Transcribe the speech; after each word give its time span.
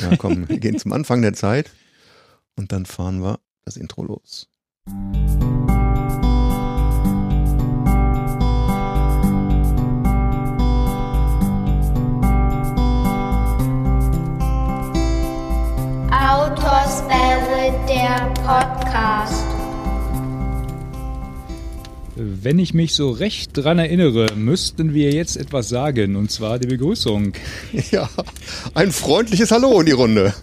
Ja, 0.00 0.16
komm, 0.16 0.48
wir 0.48 0.58
gehen 0.58 0.78
zum 0.78 0.92
Anfang 0.92 1.22
der 1.22 1.34
Zeit 1.34 1.70
und 2.56 2.72
dann 2.72 2.86
fahren 2.86 3.22
wir 3.22 3.38
das 3.64 3.76
Intro 3.76 4.04
los. 4.04 4.48
Autoswelle, 16.10 17.72
der 17.88 18.32
Podcast. 18.42 19.41
Wenn 22.44 22.58
ich 22.58 22.74
mich 22.74 22.96
so 22.96 23.10
recht 23.10 23.52
dran 23.54 23.78
erinnere, 23.78 24.34
müssten 24.34 24.94
wir 24.94 25.12
jetzt 25.12 25.36
etwas 25.36 25.68
sagen, 25.68 26.16
und 26.16 26.28
zwar 26.32 26.58
die 26.58 26.66
Begrüßung. 26.66 27.34
Ja, 27.92 28.10
ein 28.74 28.90
freundliches 28.90 29.52
Hallo 29.52 29.78
in 29.78 29.86
die 29.86 29.92
Runde. 29.92 30.34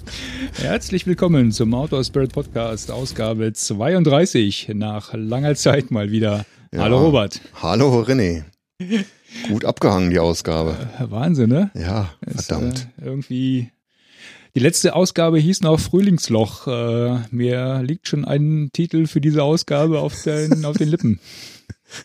Herzlich 0.54 1.06
willkommen 1.08 1.52
zum 1.52 1.74
Outdoor 1.74 2.06
Spirit 2.06 2.32
Podcast, 2.32 2.90
Ausgabe 2.90 3.52
32, 3.52 4.70
nach 4.76 5.14
langer 5.14 5.56
Zeit 5.56 5.92
mal 5.92 6.10
wieder. 6.10 6.46
Ja. 6.74 6.84
Hallo 6.84 7.00
Robert. 7.00 7.42
Hallo 7.62 8.02
René. 8.04 8.44
Gut 9.50 9.66
abgehangen, 9.66 10.10
die 10.10 10.20
Ausgabe. 10.20 10.78
Wahnsinn, 11.02 11.50
ne? 11.50 11.70
Ja, 11.74 12.14
Ist, 12.26 12.46
verdammt. 12.48 12.88
äh, 13.02 13.08
irgendwie. 13.08 13.72
Die 14.56 14.60
letzte 14.62 14.96
Ausgabe 14.96 15.38
hieß 15.38 15.62
noch 15.64 15.82
Frühlingsloch. 15.82 16.66
Äh, 16.66 17.20
mir 17.32 17.82
liegt 17.84 18.08
schon 18.08 18.24
ein 18.24 18.70
Titel 18.72 19.06
für 19.06 19.20
diese 19.20 19.44
Ausgabe 19.44 20.00
auf 20.00 20.24
den, 20.24 20.64
auf 20.64 20.78
den 20.78 20.88
Lippen. 20.88 21.20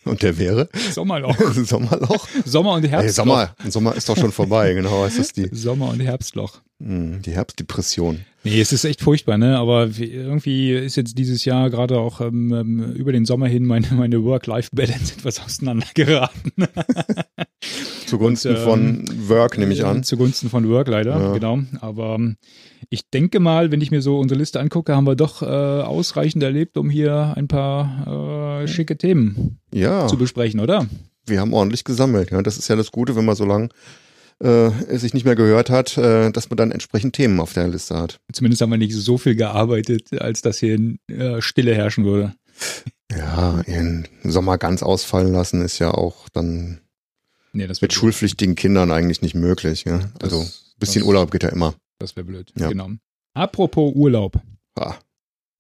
Und 0.05 0.23
der 0.23 0.39
wäre? 0.39 0.69
Sommerloch. 0.93 1.37
Sommerloch? 1.65 2.27
Sommer 2.45 2.73
und 2.75 2.85
Ey, 2.85 2.91
Herbstloch. 2.91 3.15
Sommer, 3.15 3.55
Sommer 3.69 3.95
ist 3.95 4.09
doch 4.09 4.17
schon 4.17 4.33
vorbei, 4.33 4.73
genau. 4.75 5.05
Ist 5.05 5.37
die, 5.37 5.49
Sommer 5.53 5.89
und 5.91 6.01
Herbstloch. 6.01 6.61
hm, 6.81 7.23
die 7.23 7.33
Herbstdepression. 7.33 8.25
Nee, 8.45 8.61
es 8.61 8.73
ist 8.73 8.85
echt 8.85 9.01
furchtbar, 9.01 9.39
ne? 9.39 9.57
Aber 9.59 9.97
wie- 9.97 10.11
irgendwie 10.11 10.73
ist 10.73 10.97
jetzt 10.97 11.17
dieses 11.19 11.45
Jahr 11.47 11.71
gerade 11.71 11.99
auch 11.99 12.21
ähm, 12.21 12.53
ähm, 12.53 12.93
über 12.93 13.11
den 13.13 13.25
Sommer 13.25 13.47
hin 13.49 13.65
meine, 13.65 13.87
meine 13.93 14.23
Work-Life-Balance 14.23 15.15
etwas 15.19 15.41
auseinandergeraten. 15.41 16.53
Zugunsten 18.07 18.51
Und, 18.51 18.57
ähm, 18.57 18.63
von 18.63 19.05
Work, 19.29 19.59
nehme 19.59 19.73
ich 19.73 19.85
an. 19.85 20.03
Zugunsten 20.03 20.51
von 20.51 20.69
Work 20.69 20.89
leider, 20.89 21.19
Ja. 21.19 21.33
genau. 21.33 21.61
Aber 21.81 22.17
ähm, 22.17 22.37
ich 22.91 23.09
denke 23.11 23.41
mal, 23.41 23.71
wenn 23.73 23.81
ich 23.81 23.91
mir 23.91 24.03
so 24.03 24.19
unsere 24.19 24.39
Liste 24.39 24.61
angucke, 24.61 24.95
haben 24.95 25.07
wir 25.07 25.17
doch 25.17 25.43
äh, 25.43 25.47
ausreichend 25.47 26.43
erlebt, 26.43 26.77
um 26.77 26.91
hier 26.91 27.33
ein 27.37 27.49
paar 27.49 28.61
äh, 28.63 28.69
schicke 28.69 28.97
Themen 28.99 29.59
Ja, 29.73 30.07
zu 30.07 30.17
besprechen, 30.19 30.61
oder? 30.61 30.87
wir 31.27 31.41
haben 31.41 31.55
ordentlich 31.55 31.85
gesammelt. 31.85 32.31
Ja, 32.31 32.43
das 32.43 32.59
ist 32.59 32.69
ja 32.69 32.77
das 32.77 32.93
Gute, 32.93 33.17
wenn 33.17 33.25
man 33.25 33.35
so 33.35 33.47
lange 33.47 33.71
äh, 34.41 34.71
sich 34.97 35.15
nicht 35.15 35.25
mehr 35.25 35.37
gehört 35.37 35.71
hat, 35.71 35.97
äh, 35.99 36.31
dass 36.31 36.51
man 36.51 36.57
dann 36.57 36.71
entsprechend 36.73 37.15
Themen 37.15 37.41
auf 37.41 37.53
der 37.53 37.69
Liste 37.69 37.97
hat. 37.97 38.19
Zumindest 38.33 38.63
haben 38.63 38.71
wir 38.71 38.79
nicht 38.79 38.95
so 38.95 39.19
viel 39.19 39.35
gearbeitet, 39.37 40.21
als 40.21 40.43
dass 40.43 40.59
hier 40.59 40.79
äh, 41.09 41.41
Stille 41.41 41.75
herrschen 41.75 42.05
würde. 42.05 42.35
Ja, 43.11 43.61
ihren 43.67 44.09
Sommer 44.23 44.59
ganz 44.59 44.83
ausfallen 44.83 45.33
lassen 45.33 45.63
ist 45.63 45.79
ja 45.79 45.91
auch 45.93 46.29
dann 46.31 46.81
Nee, 47.53 47.69
mit 47.81 47.93
schulpflichtigen 47.93 48.57
Kindern 48.57 48.91
eigentlich 48.91 49.23
nicht 49.23 49.35
möglich. 49.35 49.85
Ja? 49.85 49.99
das- 50.19 50.23
Also 50.33 50.41
ein 50.41 50.49
bisschen 50.81 51.03
das- 51.03 51.09
Urlaub 51.09 51.31
geht 51.31 51.43
ja 51.45 51.51
immer. 51.51 51.75
Das 51.99 52.17
wäre 52.17 52.27
blöd. 52.27 52.53
Ja. 52.59 52.69
Genau. 52.69 52.91
Apropos 53.35 53.93
Urlaub. 53.95 54.41
Ah, 54.77 54.95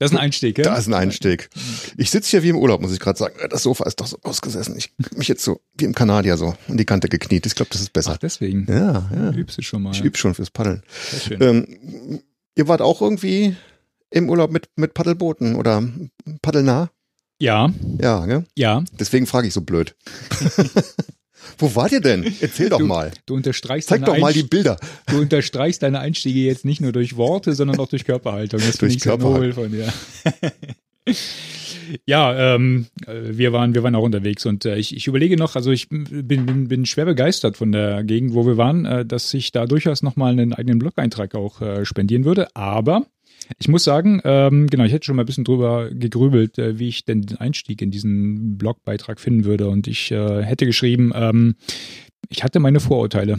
Das 0.04 0.12
ist 0.12 0.16
ein 0.18 0.22
Einstieg, 0.22 0.58
ja? 0.58 0.64
da 0.64 0.76
ist 0.76 0.86
ein 0.86 0.94
Einstieg. 0.94 1.48
Ich 1.96 2.10
sitze 2.10 2.30
hier 2.30 2.42
wie 2.42 2.48
im 2.50 2.56
Urlaub, 2.56 2.80
muss 2.80 2.92
ich 2.92 3.00
gerade 3.00 3.18
sagen. 3.18 3.34
Das 3.50 3.62
Sofa 3.62 3.84
ist 3.86 4.00
doch 4.00 4.06
so 4.06 4.18
ausgesessen. 4.22 4.76
Ich 4.76 4.92
mich 5.16 5.28
jetzt 5.28 5.42
so 5.44 5.60
wie 5.76 5.84
im 5.84 5.94
Kanadier 5.94 6.36
so 6.36 6.54
in 6.68 6.76
die 6.76 6.84
Kante 6.84 7.08
gekniet. 7.08 7.46
Ich 7.46 7.54
glaube, 7.54 7.70
das 7.72 7.80
ist 7.80 7.88
Ach, 7.90 7.92
besser. 7.94 8.18
deswegen. 8.20 8.66
Ja, 8.68 9.10
ja. 9.14 9.30
Übst 9.32 9.58
du 9.58 9.62
schon 9.62 9.82
mal. 9.82 9.92
Ich 9.92 10.02
übe 10.02 10.16
schon 10.18 10.34
fürs 10.34 10.50
Paddeln. 10.50 10.82
Sehr 11.10 11.20
schön. 11.20 11.42
Ähm, 11.42 12.20
ihr 12.56 12.68
wart 12.68 12.82
auch 12.82 13.00
irgendwie 13.02 13.56
im 14.10 14.28
Urlaub 14.30 14.50
mit, 14.52 14.68
mit 14.76 14.94
Paddelbooten 14.94 15.56
oder 15.56 15.82
paddelnah? 16.42 16.90
ja, 17.40 17.72
Ja, 18.00 18.26
ne? 18.26 18.44
ja. 18.54 18.84
Deswegen 18.98 19.26
frage 19.26 19.48
ich 19.48 19.54
so 19.54 19.60
blöd. 19.62 19.96
Wo 21.58 21.74
wart 21.74 21.92
ihr 21.92 22.00
denn? 22.00 22.24
Erzähl 22.40 22.68
doch 22.68 22.78
Du- 22.78 22.86
mal. 22.86 23.10
Du 23.26 23.34
unterstreichst, 23.34 23.88
Zeig 23.88 24.00
deine 24.04 24.14
doch 24.14 24.20
mal 24.20 24.32
die 24.32 24.42
Bilder. 24.42 24.76
du 25.08 25.20
unterstreichst 25.20 25.82
deine 25.82 26.00
Einstiege 26.00 26.40
jetzt 26.40 26.64
nicht 26.64 26.80
nur 26.80 26.92
durch 26.92 27.16
Worte, 27.16 27.54
sondern 27.54 27.78
auch 27.78 27.88
durch 27.88 28.04
Körperhaltung. 28.04 28.60
Das 28.60 28.78
Durch 28.78 29.04
nobel 29.04 29.52
von 29.52 29.70
dir. 29.70 29.92
ja, 32.06 32.54
ähm, 32.54 32.86
äh, 33.06 33.12
wir 33.36 33.52
waren, 33.52 33.74
wir 33.74 33.82
waren 33.82 33.94
auch 33.94 34.02
unterwegs 34.02 34.46
und 34.46 34.64
äh, 34.64 34.76
ich, 34.76 34.96
ich 34.96 35.06
überlege 35.06 35.36
noch, 35.36 35.54
also 35.56 35.70
ich 35.70 35.88
bin, 35.88 36.04
bin, 36.26 36.68
bin 36.68 36.86
schwer 36.86 37.04
begeistert 37.04 37.56
von 37.56 37.72
der 37.72 38.04
Gegend, 38.04 38.34
wo 38.34 38.46
wir 38.46 38.56
waren, 38.56 38.84
äh, 38.86 39.04
dass 39.04 39.32
ich 39.34 39.52
da 39.52 39.66
durchaus 39.66 40.02
nochmal 40.02 40.32
einen 40.32 40.52
eigenen 40.54 40.78
Blog-Eintrag 40.78 41.34
auch 41.34 41.60
äh, 41.60 41.84
spendieren 41.84 42.24
würde. 42.24 42.48
Aber 42.56 43.06
ich 43.58 43.68
muss 43.68 43.84
sagen, 43.84 44.20
ähm, 44.24 44.68
genau, 44.68 44.84
ich 44.84 44.92
hätte 44.92 45.06
schon 45.06 45.16
mal 45.16 45.22
ein 45.22 45.26
bisschen 45.26 45.44
drüber 45.44 45.90
gegrübelt, 45.90 46.58
äh, 46.58 46.78
wie 46.78 46.88
ich 46.88 47.04
denn 47.04 47.22
den 47.22 47.38
Einstieg 47.38 47.82
in 47.82 47.90
diesen 47.90 48.56
Blogbeitrag 48.58 49.20
finden 49.20 49.44
würde. 49.44 49.68
Und 49.68 49.86
ich 49.86 50.10
äh, 50.10 50.42
hätte 50.42 50.66
geschrieben, 50.66 51.12
ähm, 51.14 51.56
ich 52.28 52.42
hatte 52.42 52.60
meine 52.60 52.80
Vorurteile. 52.80 53.38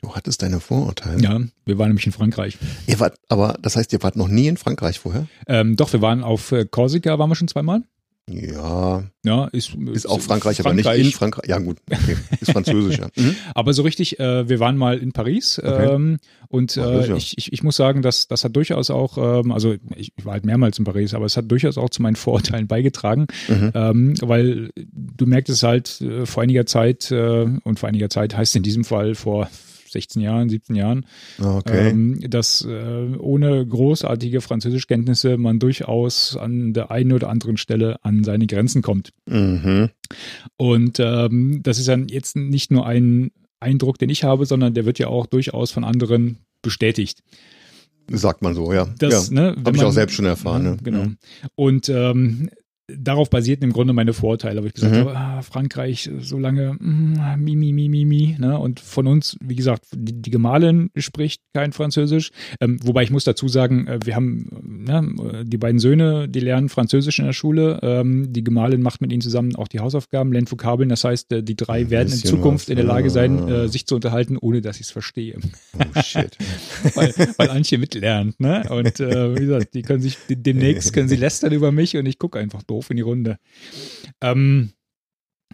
Du 0.00 0.14
hattest 0.14 0.42
deine 0.42 0.60
Vorurteile. 0.60 1.20
Ja, 1.20 1.40
wir 1.64 1.78
waren 1.78 1.88
nämlich 1.88 2.06
in 2.06 2.12
Frankreich. 2.12 2.56
Ihr 2.86 3.00
wart, 3.00 3.18
aber 3.28 3.58
das 3.60 3.76
heißt, 3.76 3.92
ihr 3.92 4.02
wart 4.02 4.16
noch 4.16 4.28
nie 4.28 4.46
in 4.46 4.56
Frankreich 4.56 4.98
vorher? 4.98 5.26
Ähm, 5.46 5.76
doch, 5.76 5.92
wir 5.92 6.00
waren 6.00 6.22
auf 6.22 6.52
äh, 6.52 6.64
Korsika, 6.64 7.18
waren 7.18 7.28
wir 7.28 7.34
schon 7.34 7.48
zweimal. 7.48 7.82
Ja, 8.28 9.04
Ja, 9.24 9.46
ist, 9.46 9.74
ist 9.92 10.06
auch 10.08 10.20
Frankreich, 10.20 10.60
aber 10.60 10.74
nicht 10.74 10.86
in 10.92 11.12
Frankreich. 11.12 11.48
Ja, 11.48 11.58
gut, 11.58 11.78
okay. 11.90 12.16
Ist 12.40 12.52
französisch, 12.52 12.98
ja. 12.98 13.08
Mhm. 13.16 13.34
Aber 13.54 13.72
so 13.72 13.82
richtig, 13.82 14.20
äh, 14.20 14.48
wir 14.48 14.60
waren 14.60 14.76
mal 14.76 14.98
in 14.98 15.12
Paris 15.12 15.58
Okay. 15.58 15.92
ähm, 15.94 16.18
und 16.48 16.78
Ach, 16.80 16.90
das 16.92 17.08
äh, 17.08 17.16
ich, 17.16 17.36
ich, 17.38 17.52
ich 17.52 17.62
muss 17.62 17.76
sagen, 17.76 18.02
dass 18.02 18.28
das 18.28 18.44
hat 18.44 18.54
durchaus 18.56 18.90
auch, 18.90 19.18
ähm, 19.18 19.50
also 19.52 19.74
ich, 19.96 20.12
ich 20.16 20.24
war 20.24 20.34
halt 20.34 20.44
mehrmals 20.46 20.78
in 20.78 20.84
Paris, 20.84 21.14
aber 21.14 21.26
es 21.26 21.36
hat 21.36 21.50
durchaus 21.50 21.78
auch 21.78 21.90
zu 21.90 22.02
meinen 22.02 22.16
Vorurteilen 22.16 22.66
beigetragen, 22.68 23.26
Mhm. 23.48 23.70
ähm, 23.74 24.14
weil 24.20 24.70
du 24.76 25.26
merktest 25.26 25.62
halt 25.62 26.00
äh, 26.00 26.26
vor 26.26 26.42
einiger 26.42 26.66
Zeit, 26.66 27.10
äh, 27.10 27.46
und 27.64 27.78
vor 27.78 27.88
einiger 27.88 28.10
Zeit 28.10 28.36
heißt 28.36 28.56
in 28.56 28.62
diesem 28.62 28.84
Fall 28.84 29.14
vor 29.14 29.48
16 29.90 30.22
Jahren, 30.22 30.48
17 30.48 30.76
Jahren, 30.76 31.06
Okay. 31.40 31.90
ähm, 31.90 32.18
dass 32.28 32.64
äh, 32.64 33.08
ohne 33.18 33.66
großartige 33.66 34.40
Französischkenntnisse 34.40 35.36
man 35.38 35.58
durchaus 35.58 36.36
an 36.36 36.72
der 36.72 36.90
einen 36.90 37.12
oder 37.12 37.28
anderen 37.30 37.56
Stelle 37.56 37.96
an 38.04 38.24
seine 38.24 38.46
Grenzen 38.46 38.82
kommt. 38.82 39.10
mhm. 39.26 39.90
Und 40.56 40.98
ähm, 41.00 41.60
das 41.62 41.78
ist 41.78 41.88
dann 41.88 42.08
jetzt 42.08 42.36
nicht 42.36 42.70
nur 42.70 42.86
ein 42.86 43.30
Eindruck, 43.60 43.98
den 43.98 44.08
ich 44.10 44.24
habe, 44.24 44.46
sondern 44.46 44.74
der 44.74 44.84
wird 44.86 44.98
ja 44.98 45.08
auch 45.08 45.26
durchaus 45.26 45.70
von 45.70 45.84
anderen 45.84 46.38
bestätigt. 46.62 47.22
Sagt 48.10 48.40
man 48.40 48.54
so, 48.54 48.72
ja. 48.72 48.88
Das, 48.98 49.28
ja. 49.28 49.34
ne, 49.34 49.48
Habe 49.58 49.72
ich 49.72 49.76
man- 49.78 49.86
auch 49.86 49.92
selbst 49.92 50.14
schon 50.14 50.24
erfahren. 50.24 50.64
Ja, 50.64 50.70
ne? 50.72 50.76
Genau. 50.82 51.04
Mhm. 51.04 51.16
Und 51.56 51.88
ähm, 51.90 52.48
darauf 52.90 53.28
basierten 53.28 53.64
im 53.64 53.72
Grunde 53.72 53.92
meine 53.92 54.12
Vorurteile. 54.14 54.58
Aber 54.58 54.66
ich 54.66 54.74
gesagt 54.74 54.94
Mhm. 54.94 55.00
habe, 55.00 55.16
ah, 55.16 55.42
Frankreich, 55.42 56.10
so 56.20 56.38
lange, 56.38 56.74
mm, 56.80 57.14
mi, 57.38 57.54
mi, 57.54 57.72
mi, 57.72 57.88
mi, 57.88 58.04
mi. 58.04 58.36
Ne? 58.38 58.58
Und 58.58 58.80
von 58.80 59.06
uns, 59.06 59.36
wie 59.42 59.56
gesagt, 59.56 59.84
die, 59.94 60.20
die 60.22 60.30
Gemahlin 60.30 60.90
spricht 60.96 61.42
kein 61.54 61.72
Französisch. 61.72 62.30
Ähm, 62.60 62.78
wobei 62.82 63.02
ich 63.02 63.10
muss 63.10 63.24
dazu 63.24 63.46
sagen, 63.48 63.86
äh, 63.86 63.98
wir 64.04 64.16
haben 64.16 64.84
ne, 64.86 65.44
die 65.44 65.58
beiden 65.58 65.78
Söhne, 65.78 66.28
die 66.28 66.40
lernen 66.40 66.68
Französisch 66.70 67.18
in 67.18 67.26
der 67.26 67.32
Schule. 67.34 67.78
Ähm, 67.82 68.32
die 68.32 68.42
Gemahlin 68.42 68.80
macht 68.80 69.00
mit 69.02 69.12
ihnen 69.12 69.20
zusammen 69.20 69.54
auch 69.56 69.68
die 69.68 69.80
Hausaufgaben, 69.80 70.32
lernt 70.32 70.50
Vokabeln. 70.50 70.88
Das 70.88 71.04
heißt, 71.04 71.30
äh, 71.32 71.42
die 71.42 71.56
drei 71.56 71.90
werden 71.90 72.10
in 72.12 72.18
Zukunft 72.18 72.66
was, 72.66 72.70
in 72.70 72.76
der 72.76 72.86
Lage 72.86 73.10
sein, 73.10 73.38
ah. 73.38 73.64
äh, 73.64 73.68
sich 73.68 73.86
zu 73.86 73.96
unterhalten, 73.96 74.38
ohne 74.38 74.62
dass 74.62 74.76
ich 74.76 74.82
es 74.86 74.90
verstehe 74.90 75.36
Oh 75.78 76.00
shit. 76.02 76.36
weil, 76.94 77.12
weil 77.36 77.50
Antje 77.50 77.76
mitlernt, 77.76 78.40
ne? 78.40 78.64
Und 78.70 78.98
äh, 79.00 79.34
wie 79.36 79.40
gesagt, 79.40 79.74
die 79.74 79.82
können 79.82 80.00
sich 80.00 80.16
de- 80.28 80.36
demnächst 80.36 80.92
können 80.94 81.08
sie 81.08 81.16
lästern 81.16 81.52
über 81.52 81.70
mich 81.70 81.96
und 81.96 82.06
ich 82.06 82.18
gucke 82.18 82.38
einfach 82.38 82.62
doof 82.62 82.77
in 82.90 82.96
die 82.96 83.02
Runde. 83.02 83.38
Ähm, 84.20 84.72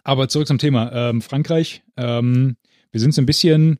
aber 0.02 0.28
zurück 0.28 0.46
zum 0.46 0.58
Thema. 0.58 0.92
Ähm, 0.92 1.22
Frankreich. 1.22 1.82
Ähm, 1.96 2.56
wir 2.90 3.00
sind 3.00 3.14
so 3.14 3.22
ein 3.22 3.26
bisschen 3.26 3.78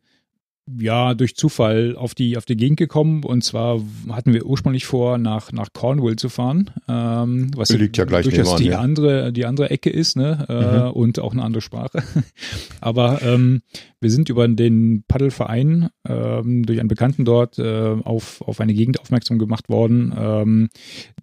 ja 0.66 1.14
durch 1.14 1.36
Zufall 1.36 1.94
auf 1.96 2.14
die 2.14 2.36
auf 2.36 2.44
die 2.46 2.56
Gegend 2.56 2.78
gekommen 2.78 3.22
und 3.22 3.44
zwar 3.44 3.80
hatten 4.10 4.32
wir 4.32 4.46
ursprünglich 4.46 4.86
vor 4.86 5.18
nach 5.18 5.52
nach 5.52 5.68
Cornwall 5.72 6.16
zu 6.16 6.28
fahren, 6.28 6.70
ähm, 6.88 7.50
was 7.54 7.70
Liegt 7.70 7.96
ja 7.96 8.04
gleich 8.04 8.24
durchaus 8.24 8.56
die 8.56 8.68
ja. 8.68 8.78
andere 8.78 9.32
die 9.32 9.44
andere 9.44 9.70
Ecke 9.70 9.90
ist, 9.90 10.16
ne 10.16 10.46
äh, 10.48 10.64
Mhm. 10.64 10.90
und 10.92 11.18
auch 11.18 11.32
eine 11.32 11.42
andere 11.42 11.60
Sprache. 11.60 12.02
Aber 12.80 13.20
ähm, 13.22 13.60
wir 14.00 14.10
sind 14.10 14.28
über 14.28 14.46
den 14.48 15.04
Paddelverein 15.08 15.88
ähm, 16.06 16.64
durch 16.64 16.78
einen 16.80 16.88
Bekannten 16.88 17.24
dort 17.24 17.58
äh, 17.58 17.96
auf, 18.04 18.40
auf 18.42 18.60
eine 18.60 18.74
Gegend 18.74 19.00
aufmerksam 19.00 19.38
gemacht 19.38 19.68
worden, 19.68 20.14
ähm, 20.16 20.68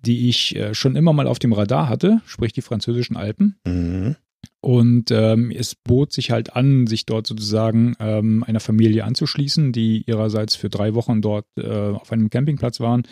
die 0.05 0.29
ich 0.29 0.55
äh, 0.55 0.73
schon 0.73 0.95
immer 0.95 1.13
mal 1.13 1.27
auf 1.27 1.39
dem 1.39 1.53
Radar 1.53 1.89
hatte, 1.89 2.21
sprich 2.25 2.53
die 2.53 2.61
französischen 2.61 3.17
Alpen. 3.17 3.55
Mhm. 3.65 4.15
Und 4.61 5.09
ähm, 5.09 5.51
es 5.51 5.73
bot 5.73 6.13
sich 6.13 6.29
halt 6.29 6.55
an, 6.55 6.85
sich 6.85 7.07
dort 7.07 7.25
sozusagen 7.25 7.95
ähm, 7.99 8.43
einer 8.45 8.59
Familie 8.59 9.05
anzuschließen, 9.05 9.71
die 9.71 10.03
ihrerseits 10.05 10.55
für 10.55 10.69
drei 10.69 10.93
Wochen 10.93 11.21
dort 11.21 11.45
äh, 11.57 11.67
auf 11.67 12.11
einem 12.11 12.29
Campingplatz 12.29 12.79
waren. 12.79 13.03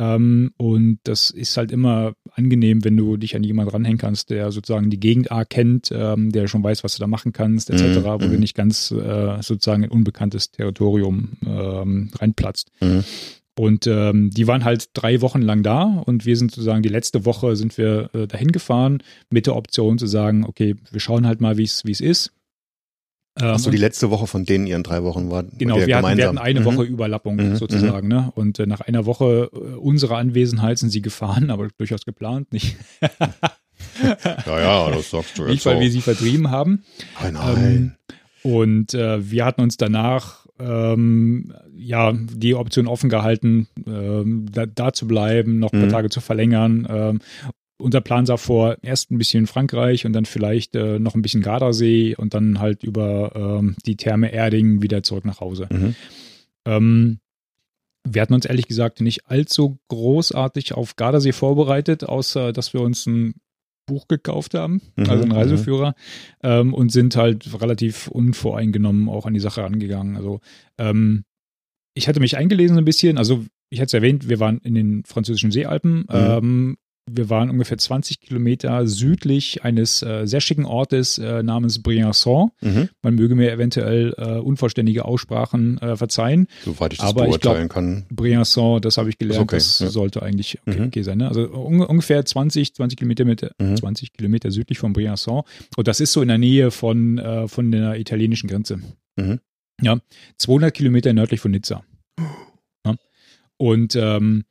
Ähm, 0.00 0.52
und 0.56 0.98
das 1.04 1.30
ist 1.30 1.56
halt 1.56 1.70
immer 1.70 2.14
angenehm, 2.32 2.82
wenn 2.84 2.96
du 2.96 3.18
dich 3.18 3.36
an 3.36 3.44
jemanden 3.44 3.70
ranhängen 3.70 3.98
kannst, 3.98 4.30
der 4.30 4.50
sozusagen 4.50 4.88
die 4.88 4.98
Gegend 4.98 5.30
A 5.30 5.44
kennt, 5.44 5.90
ähm, 5.92 6.32
der 6.32 6.48
schon 6.48 6.64
weiß, 6.64 6.82
was 6.82 6.96
du 6.96 7.00
da 7.00 7.06
machen 7.06 7.32
kannst, 7.32 7.70
etc., 7.70 7.98
Mhm, 7.98 8.04
wo 8.04 8.18
du 8.18 8.28
mhm. 8.28 8.40
nicht 8.40 8.56
ganz 8.56 8.90
äh, 8.90 9.42
sozusagen 9.42 9.82
in 9.84 9.90
unbekanntes 9.90 10.50
Territorium 10.50 11.32
ähm, 11.46 12.10
reinplatzt. 12.18 12.72
Mhm. 12.80 13.04
Und 13.60 13.86
ähm, 13.86 14.30
die 14.30 14.46
waren 14.46 14.64
halt 14.64 14.88
drei 14.94 15.20
Wochen 15.20 15.42
lang 15.42 15.62
da 15.62 15.82
und 16.06 16.24
wir 16.24 16.34
sind 16.38 16.50
sozusagen 16.50 16.82
die 16.82 16.88
letzte 16.88 17.26
Woche 17.26 17.56
sind 17.56 17.76
wir 17.76 18.08
äh, 18.14 18.26
dahin 18.26 18.52
gefahren 18.52 19.02
mit 19.28 19.46
der 19.46 19.54
Option 19.54 19.98
zu 19.98 20.06
sagen, 20.06 20.46
okay, 20.46 20.76
wir 20.90 20.98
schauen 20.98 21.26
halt 21.26 21.42
mal, 21.42 21.58
wie 21.58 21.64
es 21.64 21.84
wie 21.84 21.90
es 21.90 22.00
ist. 22.00 22.32
Ähm, 23.38 23.48
Achso, 23.48 23.70
die 23.70 23.76
letzte 23.76 24.08
Woche 24.08 24.26
von 24.26 24.46
denen 24.46 24.66
ihren 24.66 24.82
drei 24.82 25.02
Wochen 25.02 25.30
war. 25.30 25.42
Genau, 25.58 25.76
wir 25.76 25.94
hatten, 25.94 26.16
wir 26.16 26.26
hatten 26.26 26.38
eine 26.38 26.60
mhm. 26.60 26.64
Woche 26.64 26.84
Überlappung 26.84 27.36
Mhm, 27.36 27.56
sozusagen. 27.56 28.08
Ne? 28.08 28.32
Und 28.34 28.58
äh, 28.60 28.64
nach 28.64 28.80
einer 28.80 29.04
Woche 29.04 29.50
äh, 29.52 29.56
unserer 29.76 30.16
Anwesenheit 30.16 30.78
sind 30.78 30.88
sie 30.88 31.02
gefahren, 31.02 31.50
aber 31.50 31.68
durchaus 31.76 32.06
geplant, 32.06 32.54
nicht, 32.54 32.78
Ja, 34.46 34.60
ja, 34.60 34.90
das 34.90 35.10
sagst 35.10 35.36
du 35.36 35.44
nicht 35.44 35.66
weil 35.66 35.80
wir 35.80 35.90
sie 35.90 36.00
vertrieben 36.00 36.50
haben. 36.50 36.82
Nein, 37.20 37.34
nein. 37.34 37.96
Und 38.42 38.94
äh, 38.94 39.30
wir 39.30 39.44
hatten 39.44 39.60
uns 39.60 39.76
danach 39.76 40.39
ähm, 40.60 41.52
ja 41.76 42.12
die 42.12 42.54
Option 42.54 42.86
offen 42.86 43.10
gehalten, 43.10 43.68
ähm, 43.86 44.46
da, 44.52 44.66
da 44.66 44.92
zu 44.92 45.06
bleiben, 45.06 45.58
noch 45.58 45.72
ein 45.72 45.78
paar 45.78 45.86
Mhm. 45.86 45.92
Tage 45.92 46.10
zu 46.10 46.20
verlängern. 46.20 46.86
Ähm, 46.90 47.20
unser 47.78 48.00
Plan 48.02 48.26
sah 48.26 48.36
vor, 48.36 48.76
erst 48.82 49.10
ein 49.10 49.18
bisschen 49.18 49.46
Frankreich 49.46 50.04
und 50.04 50.12
dann 50.12 50.26
vielleicht 50.26 50.76
äh, 50.76 50.98
noch 50.98 51.14
ein 51.14 51.22
bisschen 51.22 51.42
Gardasee 51.42 52.14
und 52.14 52.34
dann 52.34 52.60
halt 52.60 52.84
über 52.84 53.32
ähm, 53.34 53.76
die 53.86 53.96
Therme 53.96 54.32
Erding 54.32 54.82
wieder 54.82 55.02
zurück 55.02 55.24
nach 55.24 55.40
Hause. 55.40 55.66
Mhm. 55.70 55.94
Ähm, 56.66 57.18
wir 58.06 58.22
hatten 58.22 58.34
uns 58.34 58.46
ehrlich 58.46 58.66
gesagt 58.66 59.00
nicht 59.00 59.26
allzu 59.26 59.78
großartig 59.88 60.74
auf 60.74 60.96
Gardasee 60.96 61.32
vorbereitet, 61.32 62.04
außer 62.04 62.52
dass 62.52 62.72
wir 62.74 62.80
uns 62.82 63.06
ein 63.06 63.34
Buch 63.90 64.08
gekauft 64.08 64.54
haben, 64.54 64.80
Mhm, 64.96 65.10
also 65.10 65.22
einen 65.22 65.32
mhm. 65.32 65.38
Reiseführer, 65.38 65.94
ähm, 66.42 66.72
und 66.72 66.90
sind 66.92 67.16
halt 67.16 67.60
relativ 67.60 68.08
unvoreingenommen 68.08 69.08
auch 69.08 69.26
an 69.26 69.34
die 69.34 69.40
Sache 69.40 69.62
rangegangen. 69.62 70.16
Also 70.16 70.40
ähm, 70.78 71.24
ich 71.94 72.08
hatte 72.08 72.20
mich 72.20 72.36
eingelesen 72.36 72.78
ein 72.78 72.84
bisschen, 72.84 73.18
also 73.18 73.44
ich 73.68 73.80
hatte 73.80 73.88
es 73.88 73.94
erwähnt, 73.94 74.28
wir 74.28 74.40
waren 74.40 74.58
in 74.58 74.74
den 74.74 75.04
französischen 75.04 75.50
Seealpen. 75.50 76.06
Ähm, 76.08 76.76
wir 77.12 77.30
waren 77.30 77.50
ungefähr 77.50 77.78
20 77.78 78.20
Kilometer 78.20 78.86
südlich 78.86 79.64
eines 79.64 80.02
äh, 80.02 80.26
sehr 80.26 80.40
schicken 80.40 80.64
Ortes 80.64 81.18
äh, 81.18 81.42
namens 81.42 81.82
Briançon. 81.82 82.50
Mhm. 82.60 82.88
Man 83.02 83.14
möge 83.14 83.34
mir 83.34 83.52
eventuell 83.52 84.14
äh, 84.16 84.38
unvollständige 84.38 85.04
Aussprachen 85.04 85.78
äh, 85.78 85.96
verzeihen. 85.96 86.46
Soweit 86.64 86.92
ich 86.92 86.98
das 86.98 87.08
Aber 87.08 87.24
ich 87.28 87.38
beurteilen 87.40 87.68
kann. 87.68 88.06
Briançon, 88.14 88.80
das 88.80 88.96
habe 88.98 89.08
ich 89.10 89.18
gelernt, 89.18 89.42
okay, 89.42 89.56
das 89.56 89.78
ja. 89.80 89.88
sollte 89.88 90.22
eigentlich 90.22 90.58
okay, 90.66 90.78
Mhm. 90.80 90.86
okay 90.86 91.02
sein. 91.02 91.18
Ne? 91.18 91.28
Also 91.28 91.42
un 91.52 91.80
ungefähr 91.80 92.24
20, 92.24 92.74
20 92.74 92.98
Kilometer, 92.98 93.24
mit, 93.24 93.42
Mhm. 93.58 93.76
20 93.76 94.12
Kilometer 94.12 94.50
südlich 94.50 94.78
von 94.78 94.92
Briançon. 94.94 95.44
Und 95.76 95.88
das 95.88 96.00
ist 96.00 96.12
so 96.12 96.22
in 96.22 96.28
der 96.28 96.38
Nähe 96.38 96.70
von, 96.70 97.18
äh, 97.18 97.48
von 97.48 97.70
der 97.70 97.98
italienischen 97.98 98.48
Grenze. 98.48 98.80
Mhm. 99.16 99.40
Ja, 99.82 99.98
200 100.36 100.74
Kilometer 100.74 101.12
nördlich 101.12 101.40
von 101.40 101.50
Nizza. 101.52 101.82
Ja. 102.86 102.94
Und 103.56 103.96
ähm, 103.96 104.44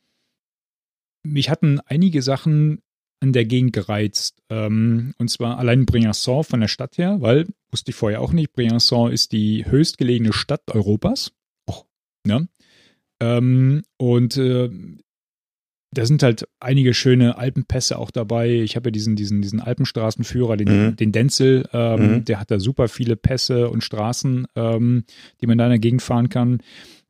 mich 1.23 1.49
hatten 1.49 1.79
einige 1.85 2.21
Sachen 2.21 2.81
an 3.21 3.33
der 3.33 3.45
Gegend 3.45 3.73
gereizt. 3.73 4.41
Ähm, 4.49 5.13
und 5.17 5.29
zwar 5.29 5.57
allein 5.57 5.85
Briançon 5.85 6.43
von 6.43 6.61
der 6.61 6.67
Stadt 6.69 6.97
her, 6.97 7.17
weil, 7.19 7.47
wusste 7.71 7.91
ich 7.91 7.95
vorher 7.95 8.21
auch 8.21 8.31
nicht, 8.31 8.55
Briançon 8.55 9.09
ist 9.11 9.31
die 9.33 9.65
höchstgelegene 9.65 10.31
Stadt 10.33 10.61
Europas. 10.73 11.31
Och. 11.69 11.85
Ja. 12.25 12.41
Ähm, 13.19 13.83
und 13.97 14.37
äh, 14.37 14.69
da 15.91 16.05
sind 16.05 16.21
halt 16.23 16.47
einige 16.59 16.93
schöne 16.93 17.37
Alpenpässe 17.37 17.97
auch 17.97 18.11
dabei. 18.11 18.61
Ich 18.61 18.75
habe 18.75 18.87
ja 18.87 18.91
diesen, 18.91 19.15
diesen, 19.15 19.41
diesen 19.41 19.59
Alpenstraßenführer, 19.59 20.55
den, 20.55 20.67
Mhm. 20.91 20.95
den 20.95 21.11
Denzel, 21.11 21.67
ähm, 21.73 22.11
Mhm. 22.17 22.25
der 22.25 22.39
hat 22.39 22.51
da 22.51 22.59
super 22.59 22.87
viele 22.87 23.15
Pässe 23.15 23.69
und 23.69 23.83
Straßen, 23.83 24.47
ähm, 24.55 25.03
die 25.41 25.47
man 25.47 25.57
da 25.57 25.65
in 25.65 25.71
der 25.71 25.79
Gegend 25.79 26.01
fahren 26.03 26.29
kann. 26.29 26.59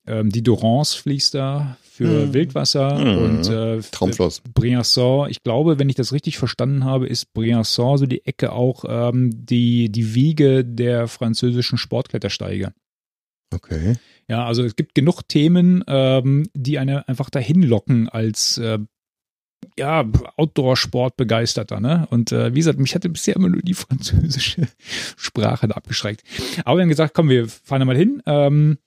Ähm, 0.08 0.30
die 0.30 0.42
Durance 0.44 0.98
fließt 0.98 1.34
da 1.36 1.78
für 1.84 2.28
Mhm. 2.28 2.34
Wildwasser 2.34 2.98
Mhm. 2.98 3.18
und 3.24 3.50
äh, 3.50 3.80
Traumschloss. 3.92 4.42
Briançon, 4.54 5.30
ich 5.30 5.44
glaube, 5.44 5.80
wenn 5.80 5.90
ich 5.90 5.96
das 5.96 6.14
richtig 6.14 6.38
verstanden 6.38 6.86
habe, 6.86 7.08
ist 7.08 7.28
Briançon 7.36 7.98
so 7.98 8.06
die 8.06 8.26
Ecke 8.26 8.52
auch 8.54 8.86
ähm, 8.88 9.32
die, 9.34 9.90
die 9.92 10.16
Wiege 10.16 10.64
der 10.64 11.08
französischen 11.08 11.78
Sportklettersteige. 11.78 12.74
Okay. 13.54 13.96
Ja, 14.30 14.46
also 14.46 14.64
es 14.64 14.76
gibt 14.76 14.94
genug 14.96 15.24
Themen, 15.28 15.84
ähm, 15.88 16.48
die 16.54 16.78
eine 16.80 17.08
einfach 17.08 17.30
dahin 17.30 17.64
locken 17.64 18.08
als 18.08 18.58
äh, 18.60 18.78
ja, 19.78 20.06
Outdoor-Sport-Begeisterter, 20.38 21.80
ne? 21.80 22.08
Und 22.12 22.32
äh, 22.32 22.54
wie 22.54 22.60
gesagt, 22.60 22.80
mich 22.80 22.96
hatte 22.96 23.10
bisher 23.10 23.36
immer 23.36 23.50
nur 23.50 23.62
die 23.62 23.74
französische 23.74 24.68
Sprache 25.18 25.68
da 25.68 25.76
abgeschreckt. 25.76 26.24
Aber 26.64 26.78
wir 26.78 26.84
haben 26.84 26.90
gesagt, 26.90 27.14
komm, 27.14 27.30
wir 27.30 27.48
fahren 27.48 27.80
da 27.80 27.86
mal 27.86 27.98
hin. 27.98 28.22
Ähm, 28.26 28.78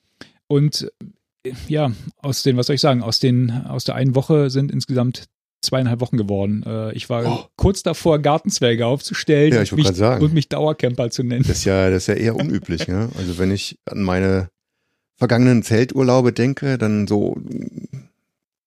und 0.52 0.90
äh, 1.46 1.52
ja, 1.68 1.90
aus 2.18 2.42
den, 2.42 2.56
was 2.56 2.66
soll 2.66 2.74
ich 2.74 2.80
sagen, 2.80 3.02
aus 3.02 3.18
den, 3.20 3.50
aus 3.66 3.84
der 3.84 3.94
einen 3.96 4.14
Woche 4.14 4.50
sind 4.50 4.70
insgesamt 4.70 5.24
zweieinhalb 5.62 6.00
Wochen 6.00 6.16
geworden. 6.16 6.62
Äh, 6.66 6.92
ich 6.92 7.08
war 7.08 7.24
Oh. 7.24 7.44
kurz 7.56 7.82
davor, 7.82 8.18
Gartenzwerge 8.18 8.84
aufzustellen 8.86 9.52
Ja, 9.54 9.62
ich 9.62 9.72
mich, 9.72 9.86
sagen. 9.88 10.24
und 10.24 10.34
mich 10.34 10.48
Dauercamper 10.48 11.10
zu 11.10 11.22
nennen. 11.22 11.44
Das 11.46 11.58
ist 11.58 11.64
ja, 11.64 11.88
das 11.90 12.02
ist 12.04 12.06
ja 12.08 12.14
eher 12.14 12.36
unüblich, 12.36 12.88
ne? 12.88 13.08
Also 13.16 13.38
wenn 13.38 13.50
ich 13.50 13.78
an 13.86 14.02
meine 14.02 14.48
vergangenen 15.16 15.62
Zelturlaube 15.62 16.32
denke, 16.32 16.78
dann 16.78 17.06
so 17.06 17.36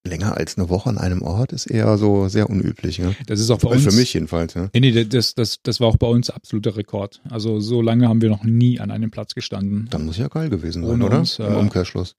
länger 0.05 0.37
als 0.37 0.57
eine 0.57 0.69
Woche 0.69 0.89
an 0.89 0.97
einem 0.97 1.21
Ort 1.21 1.51
ist 1.51 1.65
eher 1.65 1.97
so 1.97 2.27
sehr 2.27 2.49
unüblich, 2.49 2.99
ne? 2.99 3.15
Das 3.27 3.39
ist 3.39 3.49
auch 3.49 3.59
bei 3.59 3.69
uns. 3.69 3.83
für 3.83 3.91
mich 3.91 4.13
jedenfalls, 4.13 4.55
ne? 4.55 4.69
Nee, 4.73 4.79
nee, 4.79 5.05
das, 5.05 5.35
das, 5.35 5.61
das 5.63 5.79
war 5.79 5.87
auch 5.87 5.97
bei 5.97 6.07
uns 6.07 6.29
absoluter 6.29 6.77
Rekord. 6.77 7.21
Also 7.29 7.59
so 7.59 7.81
lange 7.81 8.07
haben 8.07 8.21
wir 8.21 8.29
noch 8.29 8.43
nie 8.43 8.79
an 8.79 8.91
einem 8.91 9.11
Platz 9.11 9.35
gestanden. 9.35 9.87
Dann 9.89 10.05
muss 10.05 10.17
ja 10.17 10.27
geil 10.27 10.49
gewesen 10.49 10.83
sein, 10.83 10.93
Ohne 10.93 11.05
oder? 11.05 11.19
uns, 11.19 11.39
Im 11.39 11.45
äh, 11.45 11.55
Umkehrschluss. 11.55 12.15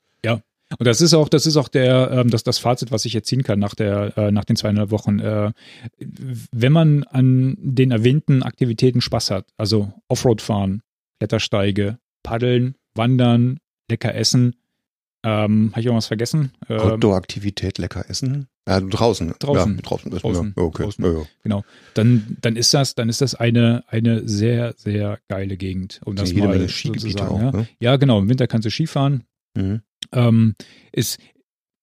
Und 0.79 0.87
das 0.87 1.01
ist 1.01 1.15
auch, 1.15 1.29
das 1.29 1.47
ist 1.47 1.57
auch 1.57 1.69
der, 1.69 2.11
ähm, 2.11 2.31
das, 2.31 2.43
das 2.43 2.59
Fazit, 2.59 2.91
was 2.91 3.05
ich 3.05 3.13
jetzt 3.13 3.29
ziehen 3.29 3.45
kann 3.45 3.59
nach 3.59 3.75
der, 3.75 4.17
äh, 4.19 4.33
nach 4.33 4.45
den 4.45 4.57
zweieinhalb 4.57 4.91
Wochen. 4.91 5.21
Äh, 5.21 5.53
wenn 6.53 6.73
man 6.73 7.05
an 7.05 7.57
den 7.61 7.93
erwähnten 7.93 8.43
Aktivitäten 8.43 9.01
Spaß 9.01 9.31
hat, 9.31 9.47
also 9.57 9.93
Offroad 10.09 10.43
fahren, 10.43 10.83
Klettersteige, 11.19 11.99
Paddeln, 12.23 12.75
Wandern, 12.95 13.59
lecker 13.89 14.15
essen, 14.15 14.57
ähm, 15.27 15.71
habe 15.73 15.81
ich 15.81 15.87
irgendwas 15.87 16.07
vergessen? 16.07 16.53
Ähm, 16.69 16.79
Outdoor-Aktivität, 16.79 17.79
lecker 17.79 18.09
essen. 18.09 18.47
Ja, 18.69 18.81
draußen. 18.81 19.35
Draußen. 19.41 19.75
Ja, 19.75 19.83
draußen. 19.83 20.11
Draußen. 20.13 20.55
Ja, 20.57 20.63
okay. 20.63 20.85
Draußen. 20.85 21.05
Ja, 21.05 21.23
genau. 21.43 21.65
Dann, 21.95 22.37
dann 22.41 22.55
ist 22.55 22.73
das, 22.73 22.95
dann 22.95 23.09
ist 23.09 23.21
das 23.21 23.35
eine, 23.35 23.83
eine 23.89 24.29
sehr, 24.29 24.75
sehr 24.77 25.19
geile 25.27 25.57
Gegend. 25.57 26.01
Um 26.05 26.15
das 26.15 26.31
Jede 26.31 26.47
mal 26.47 26.57
Menge 26.57 26.69
Skigebiete 26.69 27.29
auch, 27.29 27.41
ja. 27.41 27.51
ne? 27.51 27.69
ja, 27.81 27.97
genau. 27.97 28.21
Im 28.21 28.29
Winter 28.29 28.47
kannst 28.47 28.67
du 28.67 28.71
Skifahren. 28.71 29.25
Mhm. 29.57 29.83
Ähm, 30.13 30.55
es, 30.93 31.19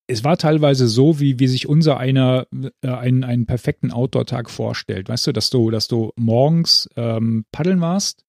es 0.07 0.23
war 0.23 0.37
teilweise 0.37 0.87
so, 0.87 1.19
wie, 1.19 1.37
wie 1.39 1.47
sich 1.47 1.67
unser 1.67 1.97
einer 1.97 2.47
äh, 2.81 2.87
einen, 2.87 3.25
einen 3.25 3.45
perfekten 3.45 3.91
Outdoor-Tag 3.91 4.49
vorstellt. 4.49 5.09
Weißt 5.09 5.27
du, 5.27 5.33
dass 5.33 5.49
du, 5.49 5.69
dass 5.69 5.89
du 5.89 6.13
morgens 6.15 6.89
ähm, 6.95 7.43
paddeln 7.51 7.81
warst 7.81 8.23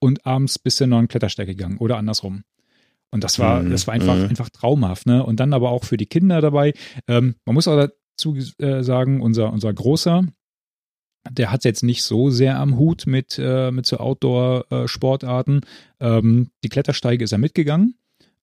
und 0.00 0.26
abends 0.26 0.58
bist 0.58 0.80
du 0.80 0.84
in 0.84 0.92
einen 0.92 0.98
neuen 0.98 1.08
Klettersteig 1.08 1.46
gegangen 1.46 1.78
oder 1.78 1.98
andersrum. 1.98 2.42
Und 3.10 3.22
das 3.24 3.38
war, 3.38 3.62
Mhm, 3.62 3.70
das 3.70 3.86
war 3.86 3.94
einfach, 3.94 4.16
mhm. 4.16 4.24
einfach 4.28 4.50
traumhaft, 4.50 5.06
ne? 5.06 5.24
Und 5.24 5.40
dann 5.40 5.52
aber 5.52 5.70
auch 5.70 5.84
für 5.84 5.96
die 5.96 6.06
Kinder 6.06 6.40
dabei. 6.40 6.74
Ähm, 7.08 7.36
man 7.44 7.54
muss 7.54 7.68
auch 7.68 7.76
dazu 7.76 8.36
äh, 8.58 8.82
sagen, 8.82 9.22
unser, 9.22 9.52
unser 9.52 9.72
Großer, 9.72 10.24
der 11.30 11.50
hat 11.50 11.64
jetzt 11.64 11.82
nicht 11.82 12.02
so 12.02 12.30
sehr 12.30 12.58
am 12.58 12.78
Hut 12.78 13.06
mit, 13.06 13.38
äh, 13.38 13.70
mit 13.70 13.86
so 13.86 13.96
Outdoor-Sportarten. 13.98 15.60
ähm, 16.00 16.50
die 16.62 16.68
Klettersteige 16.68 17.24
ist 17.24 17.32
er 17.32 17.38
mitgegangen. 17.38 17.94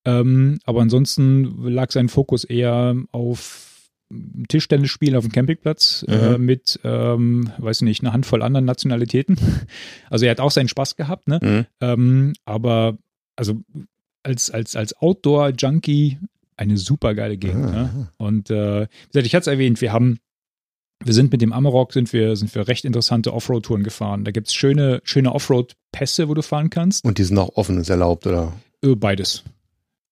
Ähm, 0.05 0.59
aber 0.65 0.81
ansonsten 0.81 1.63
lag 1.69 1.91
sein 1.91 2.09
Fokus 2.09 2.43
eher 2.43 2.95
auf 3.11 3.69
Tischtennisspielen 4.49 5.15
auf 5.15 5.23
dem 5.23 5.31
Campingplatz 5.31 6.05
äh, 6.07 6.37
Mhm. 6.37 6.45
mit, 6.45 6.79
ähm, 6.83 7.51
weiß 7.57 7.81
nicht, 7.81 8.01
einer 8.03 8.13
Handvoll 8.13 8.41
anderen 8.43 8.65
Nationalitäten. 8.65 9.37
Also 10.09 10.25
er 10.25 10.31
hat 10.31 10.39
auch 10.39 10.51
seinen 10.51 10.67
Spaß 10.67 10.95
gehabt, 10.97 11.27
ne? 11.27 11.39
Mhm. 11.41 11.65
Ähm, 11.81 12.33
aber 12.45 12.97
also 13.35 13.61
als, 14.23 14.49
als, 14.49 14.75
als 14.75 14.93
Outdoor-Junkie 14.95 16.17
eine 16.57 16.77
super 16.77 17.13
geile 17.13 17.37
Gegend. 17.37 17.65
Ah, 17.65 17.71
Ne? 17.71 18.07
Und 18.17 18.49
äh, 18.49 18.81
wie 18.83 19.07
gesagt, 19.11 19.25
ich 19.25 19.35
hatte 19.35 19.49
es 19.49 19.53
erwähnt, 19.53 19.81
wir 19.81 19.91
haben, 19.91 20.19
wir 21.03 21.13
sind 21.13 21.31
mit 21.31 21.41
dem 21.41 21.51
Amarok, 21.53 21.93
sind 21.93 22.13
wir, 22.13 22.35
sind 22.35 22.53
wir 22.55 22.67
recht 22.67 22.85
interessante 22.85 23.33
Offroad-Touren 23.33 23.83
gefahren. 23.83 24.23
Da 24.23 24.31
gibt 24.31 24.47
es 24.47 24.53
schöne, 24.53 25.01
schöne 25.03 25.33
Offroad-Pässe, 25.33 26.29
wo 26.29 26.33
du 26.33 26.41
fahren 26.41 26.69
kannst. 26.69 27.03
Und 27.05 27.17
die 27.17 27.23
sind 27.23 27.37
auch 27.37 27.55
offen, 27.55 27.79
ist 27.79 27.89
erlaubt, 27.89 28.25
oder? 28.27 28.53
Äh, 28.83 28.95
beides. 28.95 29.43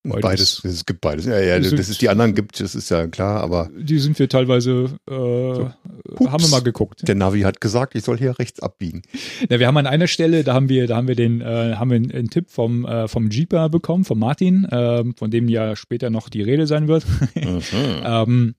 Beides. 0.03 0.21
Beides. 0.21 0.63
Es 0.65 0.85
gibt 0.85 1.01
beides. 1.01 1.25
Ja, 1.25 1.39
ja, 1.39 1.61
sind- 1.61 1.77
es 1.79 1.97
die 1.99 2.09
anderen 2.09 2.33
gibt, 2.33 2.59
das 2.59 2.73
ist 2.73 2.89
ja 2.89 3.05
klar, 3.07 3.41
aber 3.41 3.69
Die 3.77 3.99
sind 3.99 4.17
wir 4.17 4.27
teilweise, 4.29 4.95
äh, 5.07 5.13
haben 5.13 6.41
wir 6.43 6.47
mal 6.49 6.61
geguckt. 6.63 7.07
der 7.07 7.13
Navi 7.15 7.41
hat 7.41 7.61
gesagt, 7.61 7.93
ich 7.95 8.03
soll 8.03 8.17
hier 8.17 8.39
rechts 8.39 8.59
abbiegen. 8.61 9.03
Ja, 9.49 9.59
wir 9.59 9.67
haben 9.67 9.77
an 9.77 9.85
einer 9.85 10.07
Stelle, 10.07 10.43
da 10.43 10.55
haben 10.55 10.69
wir, 10.69 10.87
da 10.87 10.95
haben 10.95 11.07
wir 11.07 11.15
den, 11.15 11.41
äh, 11.41 11.75
haben 11.75 11.91
wir 11.91 11.97
einen, 11.97 12.11
einen 12.11 12.29
Tipp 12.29 12.49
vom, 12.49 12.85
äh, 12.85 13.07
vom 13.07 13.29
Jeeper 13.29 13.69
bekommen, 13.69 14.03
von 14.03 14.17
Martin, 14.17 14.67
ähm, 14.71 15.13
von 15.15 15.29
dem 15.29 15.47
ja 15.47 15.75
später 15.75 16.09
noch 16.09 16.29
die 16.29 16.41
Rede 16.41 16.65
sein 16.65 16.87
wird. 16.87 17.05
ähm, 17.35 18.55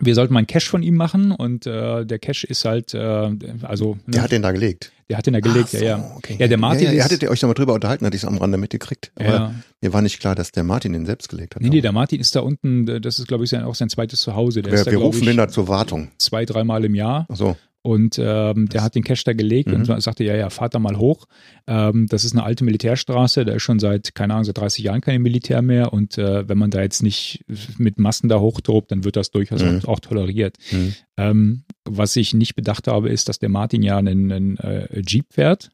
wir 0.00 0.14
sollten 0.14 0.32
mal 0.34 0.38
einen 0.38 0.46
Cache 0.46 0.68
von 0.68 0.82
ihm 0.82 0.94
machen 0.96 1.30
und 1.32 1.66
äh, 1.66 2.04
der 2.04 2.18
Cache 2.18 2.46
ist 2.46 2.64
halt, 2.64 2.94
äh, 2.94 3.30
also 3.62 3.94
ne, 4.06 4.14
Der 4.14 4.22
hat 4.22 4.32
den 4.32 4.42
da 4.42 4.50
gelegt. 4.52 4.92
der 5.08 5.18
hat 5.18 5.26
den 5.26 5.34
da 5.34 5.40
gelegt, 5.40 5.68
so, 5.70 5.76
ja, 5.78 5.98
ja. 5.98 6.12
Okay. 6.16 6.36
Ja, 6.38 6.48
der 6.48 6.58
Martin 6.58 6.86
Ja, 6.86 6.92
ihr 6.92 7.04
hattet 7.04 7.22
ihr 7.22 7.30
euch 7.30 7.42
nochmal 7.42 7.54
drüber 7.54 7.74
unterhalten, 7.74 8.06
hatte 8.06 8.16
ich 8.16 8.22
es 8.22 8.28
am 8.28 8.38
Rande 8.38 8.58
mitgekriegt. 8.58 9.12
Aber 9.16 9.28
Ja. 9.28 9.54
mir 9.80 9.92
war 9.92 10.02
nicht 10.02 10.18
klar, 10.20 10.34
dass 10.34 10.52
der 10.52 10.64
Martin 10.64 10.92
den 10.92 11.06
selbst 11.06 11.28
gelegt 11.28 11.54
hat. 11.54 11.62
Nee, 11.62 11.68
nee, 11.68 11.80
der 11.80 11.92
Martin 11.92 12.20
ist 12.20 12.34
da 12.34 12.40
unten, 12.40 12.86
das 13.02 13.18
ist, 13.18 13.28
glaube 13.28 13.44
ich, 13.44 13.50
sein, 13.50 13.62
auch 13.64 13.74
sein 13.74 13.88
zweites 13.88 14.20
Zuhause. 14.22 14.62
Der 14.62 14.72
wir 14.72 14.84
da, 14.84 14.90
wir 14.90 14.98
rufen 14.98 15.20
ich, 15.20 15.26
den 15.28 15.36
da 15.36 15.48
zur 15.48 15.68
Wartung. 15.68 16.10
zwei, 16.18 16.44
dreimal 16.44 16.84
im 16.84 16.94
Jahr 16.94 17.26
Ach 17.28 17.36
so. 17.36 17.56
Und 17.82 18.18
ähm, 18.22 18.68
der 18.68 18.82
hat 18.82 18.94
den 18.94 19.02
Cache 19.04 19.22
da 19.24 19.32
gelegt 19.32 19.68
Mhm. 19.68 19.74
und 19.90 20.02
sagte, 20.02 20.24
ja, 20.24 20.34
ja, 20.36 20.50
fahrt 20.50 20.74
da 20.74 20.78
mal 20.78 20.98
hoch. 20.98 21.26
Ähm, 21.66 22.06
das 22.08 22.24
ist 22.24 22.32
eine 22.32 22.42
alte 22.44 22.64
Militärstraße, 22.64 23.44
da 23.44 23.52
ist 23.54 23.62
schon 23.62 23.78
seit, 23.78 24.14
keine 24.14 24.34
Ahnung, 24.34 24.44
seit 24.44 24.58
30 24.58 24.84
Jahren 24.84 25.00
kein 25.00 25.22
Militär 25.22 25.62
mehr 25.62 25.92
und 25.92 26.18
äh, 26.18 26.48
wenn 26.48 26.58
man 26.58 26.70
da 26.70 26.82
jetzt 26.82 27.02
nicht 27.02 27.44
mit 27.78 27.98
Massen 27.98 28.28
da 28.28 28.38
hochtobt, 28.40 28.92
dann 28.92 29.04
wird 29.04 29.16
das 29.16 29.30
durchaus 29.30 29.62
Mhm. 29.62 29.78
auch, 29.84 29.88
auch 29.88 30.00
toleriert. 30.00 30.56
Mhm. 30.72 30.94
Ähm, 31.16 31.62
was 31.84 32.16
ich 32.16 32.34
nicht 32.34 32.54
bedacht 32.54 32.86
habe, 32.86 33.08
ist, 33.08 33.28
dass 33.28 33.38
der 33.38 33.48
Martin 33.48 33.82
ja 33.82 33.96
einen, 33.96 34.30
einen 34.30 34.56
äh, 34.58 35.00
Jeep 35.06 35.26
fährt 35.32 35.70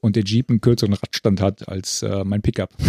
und 0.00 0.16
der 0.16 0.24
Jeep 0.24 0.50
einen 0.50 0.60
kürzeren 0.60 0.94
Radstand 0.94 1.40
hat 1.40 1.68
als 1.68 2.02
äh, 2.02 2.24
mein 2.24 2.42
Pickup. 2.42 2.70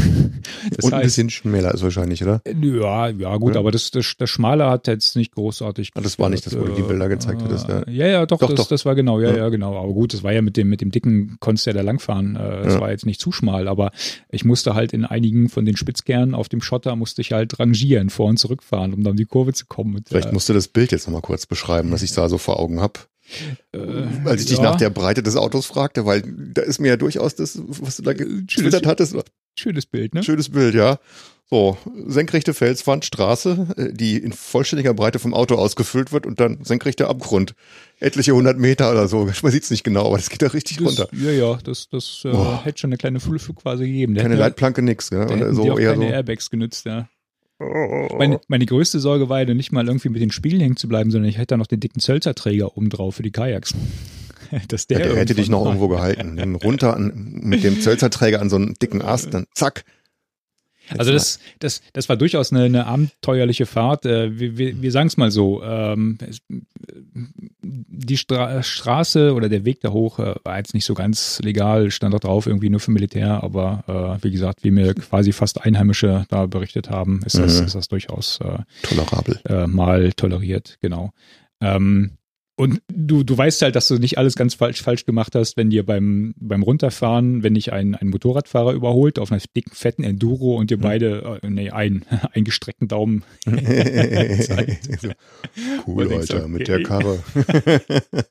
Das 0.76 0.86
Und 0.86 0.94
ein 0.94 1.00
heißt, 1.00 1.06
bisschen 1.08 1.30
schmäler 1.30 1.74
ist 1.74 1.82
wahrscheinlich, 1.84 2.24
oder? 2.24 2.42
ja, 2.46 3.10
ja 3.10 3.36
gut, 3.38 3.52
Oder? 3.52 3.60
aber 3.60 3.72
das, 3.72 3.92
das, 3.92 4.16
das 4.18 4.30
Schmale 4.30 4.70
hat 4.70 4.88
jetzt 4.88 5.16
nicht 5.16 5.34
großartig. 5.34 5.92
Ah, 5.96 6.02
das 6.02 6.18
war 6.20 6.30
nicht 6.30 6.46
das, 6.46 6.58
wo 6.58 6.64
du 6.64 6.74
die 6.74 6.82
Bilder 6.82 7.08
gezeigt 7.10 7.42
hattest, 7.44 7.68
ja. 7.68 7.84
Ja, 7.88 8.08
ja, 8.08 8.26
doch, 8.26 8.40
Doch, 8.40 8.48
das, 8.50 8.56
doch. 8.58 8.68
das 8.68 8.86
war 8.86 8.96
genau, 8.96 9.20
ja, 9.20 9.32
Ja. 9.32 9.38
ja, 9.38 9.50
genau. 9.50 9.78
Aber 9.78 9.94
gut, 9.94 10.14
das 10.14 10.24
war 10.24 10.32
ja 10.34 10.42
mit 10.42 10.58
dem, 10.58 10.70
mit 10.70 10.82
dem 10.82 10.92
dicken, 10.92 11.38
konntest 11.40 11.66
ja 11.68 11.74
da 11.74 11.82
langfahren. 11.82 12.36
Äh, 12.36 12.60
Es 12.68 12.74
Ja. 12.76 12.82
war 12.82 12.92
jetzt 12.92 13.06
nicht 13.06 13.20
zu 13.22 13.32
schmal, 13.32 13.68
aber 13.68 13.92
ich 14.30 14.44
musste 14.46 14.76
halt 14.76 14.94
in 14.94 15.06
einigen 15.06 15.50
von 15.50 15.66
den 15.66 15.76
Spitzkernen 15.78 16.36
auf 16.36 16.50
dem 16.50 16.62
Schotter 16.62 16.96
musste 16.96 17.22
ich 17.22 17.32
halt 17.32 17.60
rangieren, 17.60 18.10
vor 18.10 18.28
und 18.28 18.38
zurückfahren, 18.38 18.94
um 18.94 19.04
dann 19.04 19.16
die 19.16 19.26
Kurve 19.26 19.54
zu 19.54 19.66
kommen. 19.66 20.02
Vielleicht 20.08 20.30
äh, 20.30 20.34
musst 20.34 20.50
du 20.50 20.54
das 20.54 20.68
Bild 20.68 20.92
jetzt 20.92 21.08
nochmal 21.08 21.22
kurz 21.22 21.46
beschreiben, 21.46 21.92
was 21.92 22.02
ich 22.02 22.14
da 22.14 22.30
so 22.30 22.38
vor 22.38 22.60
Augen 22.60 22.80
habe. 22.82 23.00
Als 24.26 24.42
ich 24.42 24.48
dich 24.48 24.58
ja. 24.58 24.64
nach 24.64 24.76
der 24.78 24.90
Breite 24.90 25.24
des 25.24 25.36
Autos 25.36 25.66
fragte, 25.66 26.06
weil 26.06 26.24
da 26.54 26.62
ist 26.62 26.80
mir 26.80 26.90
ja 26.90 26.98
durchaus 26.98 27.36
das, 27.36 27.60
was 27.66 27.98
du 27.98 28.04
da 28.04 28.14
getwittert 28.14 28.86
hattest, 28.86 29.16
schönes 29.56 29.86
Bild, 29.86 30.14
ne? 30.14 30.24
schönes 30.24 30.50
Bild, 30.50 30.76
ja. 30.76 31.00
So, 31.52 31.78
senkrechte 32.06 32.54
Felswand, 32.54 33.06
Straße, 33.06 33.68
äh, 33.76 33.92
die 33.92 34.18
in 34.18 34.34
vollständiger 34.34 34.94
Breite 34.94 35.18
vom 35.18 35.34
Auto 35.34 35.56
ausgefüllt 35.56 36.12
wird 36.12 36.28
und 36.28 36.40
dann 36.40 36.64
senkrechter 36.64 37.10
Abgrund. 37.10 37.56
Etliche 38.00 38.34
hundert 38.34 38.60
Meter 38.60 38.92
oder 38.92 39.08
so. 39.08 39.28
Man 39.42 39.52
sieht's 39.52 39.72
nicht 39.72 39.84
genau, 39.84 40.06
aber 40.06 40.18
das 40.18 40.30
geht 40.30 40.44
da 40.44 40.48
richtig 40.48 40.78
Das, 40.78 40.86
runter. 40.86 41.08
ja, 41.12 41.32
ja, 41.32 41.58
das, 41.64 41.90
das 41.90 42.22
äh, 42.24 42.32
hätte 42.64 42.82
schon 42.82 42.90
eine 42.90 42.98
kleine 42.98 43.20
Flugphase 43.20 43.84
gegeben. 43.86 44.14
Der 44.14 44.24
Keine 44.26 44.36
hätte- 44.36 44.44
Leitplanke, 44.44 44.84
nix, 44.84 45.10
ja. 45.10 45.26
Die 45.26 45.44
auch 45.72 45.80
eher 45.80 45.94
keine 45.94 46.06
so. 46.10 46.14
Airbags 46.14 46.52
genützt, 46.52 46.86
ja. 46.86 47.10
Oh. 47.60 48.08
Meine, 48.18 48.40
meine 48.48 48.66
größte 48.66 49.00
Sorge 49.00 49.28
war 49.28 49.42
ja 49.42 49.54
nicht 49.54 49.72
mal 49.72 49.86
irgendwie 49.86 50.10
mit 50.10 50.22
den 50.22 50.32
Spiegeln 50.32 50.62
hängen 50.62 50.78
zu 50.78 50.88
bleiben, 50.88 51.12
sondern 51.12 51.30
ich 51.30 51.38
hätte 51.38 51.48
da 51.48 51.58
noch 51.58 51.68
den 51.68 51.82
dicken 51.82 52.00
Zölzerträger 52.00 52.78
oben 52.78 52.90
drauf 52.90 53.16
für 53.16 53.24
die 53.24 53.32
Kajaks. 53.32 53.74
Dass 54.70 54.88
der, 54.88 55.00
Ja, 55.00 55.08
der 55.08 55.18
hätte 55.18 55.36
dich 55.36 55.50
noch 55.50 55.66
irgendwo 55.66 55.90
gehalten. 55.90 56.38
Dann 56.38 56.56
runter 56.56 56.96
an, 56.96 57.40
mit 57.44 57.64
dem 57.64 57.82
Zölzerträger 57.82 58.42
an 58.42 58.50
so 58.50 58.56
einen 58.56 58.76
dicken 58.76 59.02
Ast, 59.02 59.34
dann 59.34 59.46
zack. 59.54 59.84
Also 60.98 61.12
das, 61.12 61.40
das, 61.60 61.82
das 61.94 62.10
war 62.10 62.18
durchaus 62.18 62.52
eine, 62.52 62.64
eine 62.64 62.86
abenteuerliche 62.86 63.66
Fahrt. 63.66 64.06
Äh, 64.06 64.40
Wir, 64.40 64.58
wir, 64.58 64.82
wir 64.82 64.92
sagen 64.92 65.08
es 65.08 65.18
mal 65.18 65.32
so. 65.32 65.62
Ähm, 65.64 66.18
es, 66.28 66.40
die 67.62 68.18
Stra 68.18 68.64
Straße 68.64 69.34
oder 69.34 69.50
der 69.50 69.66
Weg 69.66 69.82
da 69.82 69.92
hoch 69.92 70.20
äh, 70.20 70.36
war 70.44 70.58
jetzt 70.58 70.74
nicht 70.74 70.86
so 70.86 70.94
ganz 70.94 71.40
legal, 71.44 71.92
stand 71.92 72.16
auch 72.16 72.20
drauf, 72.20 72.48
irgendwie 72.48 72.70
nur 72.70 72.80
für 72.80 72.92
Militär, 72.92 73.44
aber 73.44 74.18
äh, 74.20 74.24
wie 74.24 74.32
gesagt, 74.32 74.64
wie 74.64 74.72
mir 74.72 74.94
quasi 74.96 75.32
fast 75.34 75.62
Einheimische 75.62 76.26
da 76.30 76.46
berichtet 76.46 76.90
haben, 76.90 77.22
ist 77.26 77.38
das, 77.38 77.60
Mhm. 77.60 77.66
ist 77.68 77.76
das 77.76 77.88
durchaus 77.88 78.40
äh, 78.42 78.60
Tolerabel. 78.84 79.40
äh, 79.48 79.68
mal 79.68 80.12
toleriert, 80.14 80.78
genau. 80.82 81.12
Ähm, 81.62 82.12
und 82.60 82.82
du, 82.94 83.24
du 83.24 83.38
weißt 83.38 83.62
halt, 83.62 83.76
dass 83.76 83.88
du 83.88 83.96
nicht 83.98 84.18
alles 84.18 84.36
ganz 84.36 84.54
falsch, 84.54 84.82
falsch 84.82 85.06
gemacht 85.06 85.34
hast, 85.34 85.56
wenn 85.56 85.70
dir 85.70 85.86
beim, 85.86 86.34
beim 86.38 86.62
Runterfahren, 86.62 87.42
wenn 87.42 87.54
dich 87.54 87.72
ein, 87.72 87.96
ein 87.96 88.10
Motorradfahrer 88.10 88.74
überholt 88.74 89.18
auf 89.18 89.32
einer 89.32 89.42
dicken, 89.56 89.72
fetten 89.74 90.04
Enduro 90.04 90.56
und 90.58 90.70
dir 90.70 90.78
Mhm. 90.78 90.82
beide, 90.82 91.40
äh, 91.42 91.50
nee, 91.50 91.70
einen, 91.70 92.06
einen 92.34 92.44
gestreckten 92.44 92.88
Daumen. 92.90 93.24
zeigt. 93.46 95.02
so, 95.02 95.10
cool, 95.88 96.08
Und 96.08 96.14
Alter, 96.14 96.48
mit 96.50 96.62
okay. 96.70 96.78
der 96.80 96.84
Karre. 96.84 97.20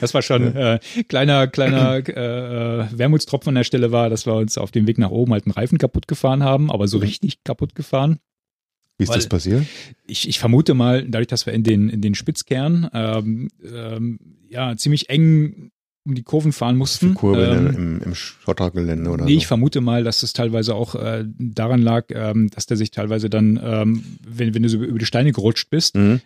Das 0.00 0.14
war 0.14 0.22
schon 0.22 0.56
äh, 0.56 0.78
kleiner, 1.08 1.46
kleiner 1.46 1.96
äh, 1.96 2.80
äh, 2.80 2.86
Wermutstropfen 2.98 3.50
an 3.50 3.54
der 3.56 3.64
Stelle 3.64 3.92
war, 3.92 4.08
dass 4.08 4.24
wir 4.26 4.34
uns 4.34 4.56
auf 4.56 4.70
dem 4.70 4.86
Weg 4.86 4.96
nach 4.96 5.10
oben 5.10 5.32
halt 5.32 5.44
einen 5.44 5.52
Reifen 5.52 5.76
kaputt 5.76 6.08
gefahren 6.08 6.42
haben, 6.42 6.70
aber 6.70 6.88
so 6.88 6.96
Mhm. 6.96 7.02
richtig 7.02 7.44
kaputt 7.44 7.74
gefahren. 7.74 8.18
Wie 9.00 9.04
ist 9.04 9.08
Weil- 9.08 9.16
das 9.16 9.28
passiert? 9.28 9.64
ich, 10.06 10.28
ich 10.28 10.38
vermute 10.38 10.74
mal, 10.74 11.04
dadurch, 11.08 11.26
dass 11.28 11.46
wir 11.46 11.52
in 11.54 11.62
den, 11.62 11.88
in 11.88 12.00
den 12.02 12.14
Spitzkern 12.14 12.88
ähm, 12.92 13.48
ähm, 13.64 14.18
ja 14.48 14.76
ziemlich 14.76 15.08
eng 15.08 15.70
um 16.06 16.14
die 16.14 16.22
Kurven 16.22 16.52
fahren 16.52 16.76
mussten. 16.76 17.08
Die 17.08 17.14
Kurve 17.14 17.44
ähm, 17.46 17.66
im, 17.76 18.00
im 18.02 18.14
Schottergelände 18.14 19.10
oder 19.10 19.24
Nee, 19.24 19.34
ich 19.36 19.42
so. 19.44 19.48
vermute 19.48 19.80
mal, 19.80 20.02
dass 20.04 20.20
das 20.20 20.32
teilweise 20.32 20.74
auch 20.74 20.94
äh, 20.94 21.24
daran 21.38 21.82
lag, 21.82 22.06
ähm, 22.10 22.48
dass 22.50 22.66
der 22.66 22.76
sich 22.78 22.90
teilweise 22.90 23.28
dann, 23.30 23.60
ähm, 23.62 24.02
wenn, 24.26 24.54
wenn 24.54 24.62
du 24.62 24.68
so 24.70 24.82
über 24.82 24.98
die 24.98 25.04
Steine 25.06 25.32
gerutscht 25.32 25.68
bist, 25.70 25.96
Mhm. 25.96 26.20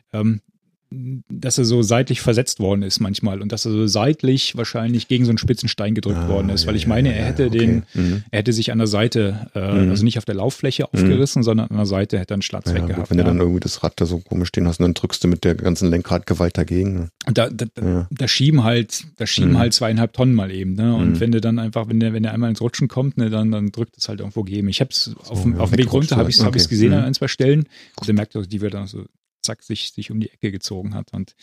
Dass 0.90 1.58
er 1.58 1.64
so 1.64 1.82
seitlich 1.82 2.20
versetzt 2.20 2.60
worden 2.60 2.82
ist 2.82 3.00
manchmal 3.00 3.42
und 3.42 3.50
dass 3.50 3.64
er 3.66 3.72
so 3.72 3.86
seitlich 3.86 4.56
wahrscheinlich 4.56 5.08
gegen 5.08 5.24
so 5.24 5.30
einen 5.30 5.38
spitzen 5.38 5.68
Stein 5.68 5.94
gedrückt 5.94 6.18
Ah, 6.18 6.28
worden 6.28 6.50
ist, 6.50 6.66
weil 6.66 6.76
ich 6.76 6.86
meine, 6.86 7.12
er 7.14 7.24
hätte 7.26 7.46
okay. 7.46 7.58
den, 7.58 7.82
Mhm. 7.94 8.22
er 8.30 8.38
hätte 8.38 8.52
sich 8.52 8.70
an 8.70 8.78
der 8.78 8.86
Seite, 8.86 9.50
äh, 9.54 9.82
Mhm. 9.84 9.90
also 9.90 10.04
nicht 10.04 10.18
auf 10.18 10.24
der 10.24 10.36
Lauffläche 10.36 10.84
aufgerissen, 10.92 11.42
sondern 11.42 11.68
an 11.70 11.76
der 11.76 11.86
Seite 11.86 12.18
hätte 12.18 12.34
er 12.34 12.36
einen 12.36 12.42
Schlatz 12.42 12.66
Ja, 12.68 12.74
weg 12.74 12.82
gut, 12.82 12.90
gehabt. 12.90 13.10
wenn 13.10 13.16
du 13.18 13.22
ja. 13.24 13.28
dann 13.28 13.38
irgendwie 13.40 13.60
das 13.60 13.82
Rad 13.82 13.94
da 13.96 14.06
so 14.06 14.18
komisch 14.20 14.48
stehen 14.48 14.68
hast, 14.68 14.78
und 14.78 14.84
dann 14.84 14.94
drückst 14.94 15.24
du 15.24 15.28
mit 15.28 15.42
der 15.44 15.54
ganzen 15.56 15.90
Lenkradgewalt 15.90 16.56
dagegen. 16.56 16.94
ne? 16.94 17.08
Und 17.26 17.38
da, 17.38 17.48
da, 17.50 17.66
Ja. 17.82 18.06
da 18.10 18.28
schieben 18.28 18.62
halt, 18.62 19.04
da 19.16 19.26
schieben 19.26 19.52
Mhm. 19.52 19.58
halt 19.58 19.72
zweieinhalb 19.74 20.12
Tonnen 20.12 20.34
mal 20.34 20.50
eben, 20.52 20.74
ne? 20.74 20.94
Und 20.94 21.12
Mhm. 21.14 21.20
wenn 21.20 21.32
du 21.32 21.40
dann 21.40 21.58
einfach, 21.58 21.88
wenn 21.88 21.98
der, 22.00 22.12
wenn 22.12 22.22
der 22.22 22.32
einmal 22.32 22.50
ins 22.50 22.60
Rutschen 22.60 22.88
kommt, 22.88 23.16
ne, 23.16 23.30
dann, 23.30 23.50
dann 23.50 23.72
drückt 23.72 23.96
es 23.98 24.08
halt 24.08 24.20
irgendwo 24.20 24.42
geben. 24.44 24.68
Ich 24.68 24.80
hab's 24.80 25.10
auf, 25.28 25.42
dem 25.42 25.54
ja, 25.54 25.58
auf 25.60 25.70
dem 25.70 25.78
Weg 25.78 25.92
runter, 25.92 26.16
habe 26.16 26.30
ich 26.30 26.36
vielleicht. 26.36 26.46
hab 26.46 26.56
ich's 26.56 26.66
Okay. 26.66 26.74
gesehen 26.76 26.90
Mhm. 26.90 26.98
an 26.98 27.04
ein, 27.04 27.14
zwei 27.14 27.28
Stellen. 27.28 27.64
Und 27.98 28.08
dann 28.08 28.14
merkt 28.16 28.34
er, 28.34 28.42
die 28.42 28.60
wird 28.60 28.74
dann 28.74 28.86
so 28.86 29.04
zack 29.44 29.62
sich, 29.62 29.92
sich 29.92 30.10
um 30.10 30.20
die 30.20 30.30
Ecke 30.30 30.50
gezogen 30.50 30.94
hat. 30.94 31.12
Und 31.12 31.34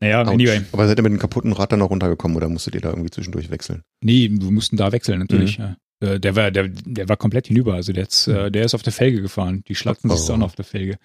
naja, 0.00 0.22
Autsch. 0.22 0.30
anyway. 0.30 0.60
Aber 0.72 0.86
seid 0.86 0.98
ihr 0.98 1.02
mit 1.02 1.12
dem 1.12 1.18
kaputten 1.18 1.52
Rad 1.52 1.72
dann 1.72 1.80
noch 1.80 1.90
runtergekommen 1.90 2.36
oder 2.36 2.48
musstet 2.48 2.74
ihr 2.76 2.80
da 2.80 2.90
irgendwie 2.90 3.10
zwischendurch 3.10 3.50
wechseln? 3.50 3.82
Nee, 4.00 4.28
wir 4.30 4.50
mussten 4.50 4.76
da 4.76 4.92
wechseln 4.92 5.18
natürlich. 5.18 5.58
Mhm. 5.58 5.64
Ja. 5.64 5.76
Äh, 6.00 6.20
Der 6.20 6.36
war, 6.36 6.50
der, 6.52 6.68
der 6.68 7.08
war 7.08 7.16
komplett 7.16 7.48
hinüber. 7.48 7.74
Also 7.74 7.92
der, 7.92 8.04
jetzt, 8.04 8.28
äh, 8.28 8.50
der 8.52 8.64
ist 8.64 8.74
auf 8.74 8.82
der 8.82 8.92
Felge 8.92 9.20
gefahren. 9.20 9.64
Die 9.66 9.74
Schlatzen 9.74 10.08
Oh. 10.10 10.14
siehst 10.14 10.28
du 10.28 10.34
auch 10.34 10.38
noch 10.38 10.46
auf 10.46 10.54
der 10.54 10.64
Felge. 10.64 10.98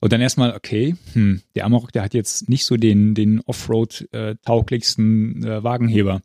Und 0.00 0.12
dann 0.14 0.22
erstmal, 0.22 0.56
okay, 0.56 0.96
hm, 1.12 1.42
der 1.54 1.66
Amarok, 1.66 1.92
der 1.92 2.02
hat 2.02 2.14
jetzt 2.14 2.48
nicht 2.48 2.64
so 2.64 2.78
den, 2.78 3.14
den 3.14 3.40
Offroad-tauglichsten 3.42 5.44
äh, 5.44 5.62
Wagenheber. 5.62 6.22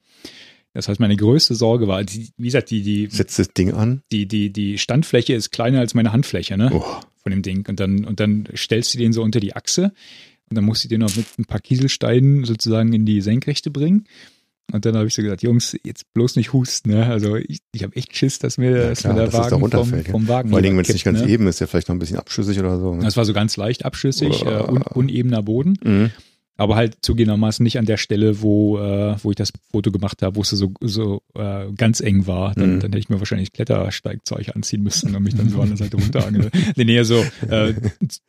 Das 0.73 0.87
heißt, 0.89 0.99
meine 0.99 1.15
größte 1.15 1.55
Sorge 1.55 1.87
war, 1.87 2.03
die, 2.03 2.31
wie 2.37 2.45
gesagt, 2.47 2.69
die, 2.69 2.81
die, 2.83 3.07
Setzt 3.09 3.39
das 3.39 3.47
Ding 3.49 3.73
an? 3.73 4.01
die, 4.11 4.27
die, 4.27 4.51
die 4.51 4.77
Standfläche 4.77 5.33
ist 5.33 5.51
kleiner 5.51 5.79
als 5.79 5.93
meine 5.93 6.11
Handfläche, 6.11 6.57
ne? 6.57 6.69
Oh. 6.73 6.83
Von 7.25 7.31
dem 7.31 7.41
Ding. 7.41 7.65
Und 7.67 7.79
dann, 7.79 8.05
und 8.05 8.19
dann 8.19 8.47
stellst 8.55 8.93
du 8.93 8.99
den 8.99 9.11
so 9.11 9.23
unter 9.23 9.39
die 9.39 9.55
Achse 9.55 9.91
und 10.47 10.55
dann 10.55 10.63
musst 10.63 10.83
du 10.83 10.87
den 10.87 10.99
noch 10.99 11.15
mit 11.15 11.25
ein 11.39 11.45
paar 11.45 11.59
Kieselsteinen 11.59 12.43
sozusagen 12.43 12.93
in 12.93 13.03
die 13.07 13.19
Senkrechte 13.21 13.71
bringen. 13.71 14.05
Und 14.71 14.85
dann 14.85 14.95
habe 14.95 15.07
ich 15.07 15.15
so 15.15 15.23
gesagt, 15.23 15.41
Jungs, 15.41 15.75
jetzt 15.83 16.11
bloß 16.13 16.35
nicht 16.35 16.53
husten, 16.53 16.91
ne? 16.91 17.05
Also 17.07 17.35
ich, 17.35 17.59
ich 17.71 17.81
habe 17.81 17.95
echt 17.95 18.15
Schiss, 18.15 18.37
dass 18.37 18.59
mir, 18.59 18.71
Ja, 18.77 18.89
dass 18.89 18.99
klar, 18.99 19.13
mir 19.13 19.19
der 19.21 19.29
dass 19.29 19.49
da 19.49 19.59
Wagen 19.59 19.71
vom, 19.71 20.03
vom 20.05 20.27
Wagen 20.27 20.49
Vor 20.49 20.57
allen 20.57 20.63
Dingen, 20.63 20.77
wenn 20.77 20.85
es 20.85 20.93
nicht 20.93 21.03
ganz 21.03 21.21
ne? 21.21 21.29
eben 21.29 21.47
ist, 21.47 21.59
ja 21.59 21.65
vielleicht 21.67 21.87
noch 21.87 21.95
ein 21.95 21.99
bisschen 21.99 22.17
abschüssig 22.17 22.59
oder 22.59 22.77
so. 22.79 22.93
Ne? 22.93 23.03
Das 23.03 23.17
war 23.17 23.25
so 23.25 23.33
ganz 23.33 23.57
leicht 23.57 23.85
abschüssig, 23.85 24.43
äh, 24.43 24.61
un, 24.61 24.83
unebener 24.83 25.41
Boden, 25.41 25.79
Mhm. 25.83 26.11
Aber 26.57 26.75
halt 26.75 26.97
zugegebenermaßen 27.01 27.63
nicht 27.63 27.77
an 27.79 27.85
der 27.85 27.97
Stelle, 27.97 28.41
wo, 28.41 28.77
äh, 28.79 29.15
wo 29.23 29.29
ich 29.31 29.35
das 29.35 29.51
Foto 29.71 29.91
gemacht 29.91 30.21
habe, 30.21 30.35
wo 30.37 30.41
es 30.41 30.49
so, 30.49 30.71
so 30.81 31.21
äh, 31.35 31.71
ganz 31.75 31.99
eng 31.99 32.27
war. 32.27 32.53
Dann, 32.55 32.75
Mhm. 32.75 32.79
dann 32.79 32.91
hätte 32.91 32.99
ich 32.99 33.09
mir 33.09 33.19
wahrscheinlich 33.19 33.51
Klettersteigzeug 33.53 34.55
anziehen 34.55 34.81
müssen 34.83 35.15
und 35.15 35.23
mich 35.23 35.35
dann 35.35 35.49
so 35.49 35.61
an 35.61 35.67
der 35.69 35.77
Seite 35.77 35.97
runterhangeln. 35.97 36.49
Nee, 36.75 36.85
nee, 36.85 37.03
so, 37.03 37.23
äh, 37.49 37.73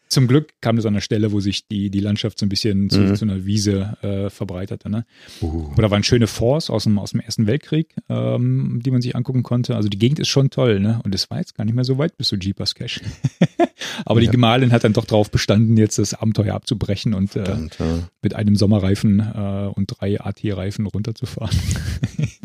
zum 0.08 0.26
Glück 0.28 0.52
kam 0.60 0.76
das 0.76 0.86
an 0.86 0.94
der 0.94 1.00
Stelle, 1.00 1.32
wo 1.32 1.40
sich 1.40 1.66
die, 1.68 1.90
die 1.90 2.00
Landschaft 2.00 2.38
so 2.38 2.46
ein 2.46 2.48
bisschen 2.48 2.90
zu, 2.90 3.00
Mhm. 3.00 3.16
zu 3.16 3.24
einer 3.24 3.44
Wiese 3.44 3.96
äh, 4.02 4.30
verbreiterte. 4.30 4.88
Ne? 4.90 5.04
Uh. 5.42 5.72
Da 5.76 5.90
waren 5.90 6.02
schöne 6.02 6.26
Forts 6.26 6.70
aus 6.70 6.84
dem, 6.84 6.98
aus 6.98 7.10
dem 7.10 7.20
Ersten 7.20 7.46
Weltkrieg, 7.46 7.94
ähm, 8.08 8.80
die 8.84 8.90
man 8.90 9.02
sich 9.02 9.14
angucken 9.16 9.42
konnte. 9.42 9.74
Also 9.76 9.88
die 9.88 9.98
Gegend 9.98 10.18
ist 10.18 10.28
schon 10.28 10.50
toll, 10.50 10.80
ne? 10.80 11.00
Und 11.04 11.14
es 11.14 11.28
war 11.30 11.38
jetzt 11.38 11.54
gar 11.56 11.64
nicht 11.64 11.74
mehr 11.74 11.84
so 11.84 11.98
weit 11.98 12.16
bis 12.16 12.28
zu 12.28 12.36
Jeepers 12.36 12.74
Cache. 12.74 13.00
Aber 14.04 14.20
die 14.20 14.26
Ja. 14.26 14.32
Gemahlin 14.32 14.72
hat 14.72 14.84
dann 14.84 14.92
doch 14.92 15.04
drauf 15.04 15.30
bestanden, 15.30 15.76
jetzt 15.76 15.98
das 15.98 16.14
Abenteuer 16.14 16.54
abzubrechen 16.54 17.14
und 17.14 17.30
äh, 17.36 17.44
Verdammt, 17.44 17.76
ja. 17.78 18.08
Mit 18.26 18.34
einem 18.34 18.56
Sommerreifen 18.56 19.20
äh, 19.20 19.68
und 19.72 19.86
drei 19.86 20.20
AT-Reifen 20.20 20.86
runterzufahren. 20.86 21.56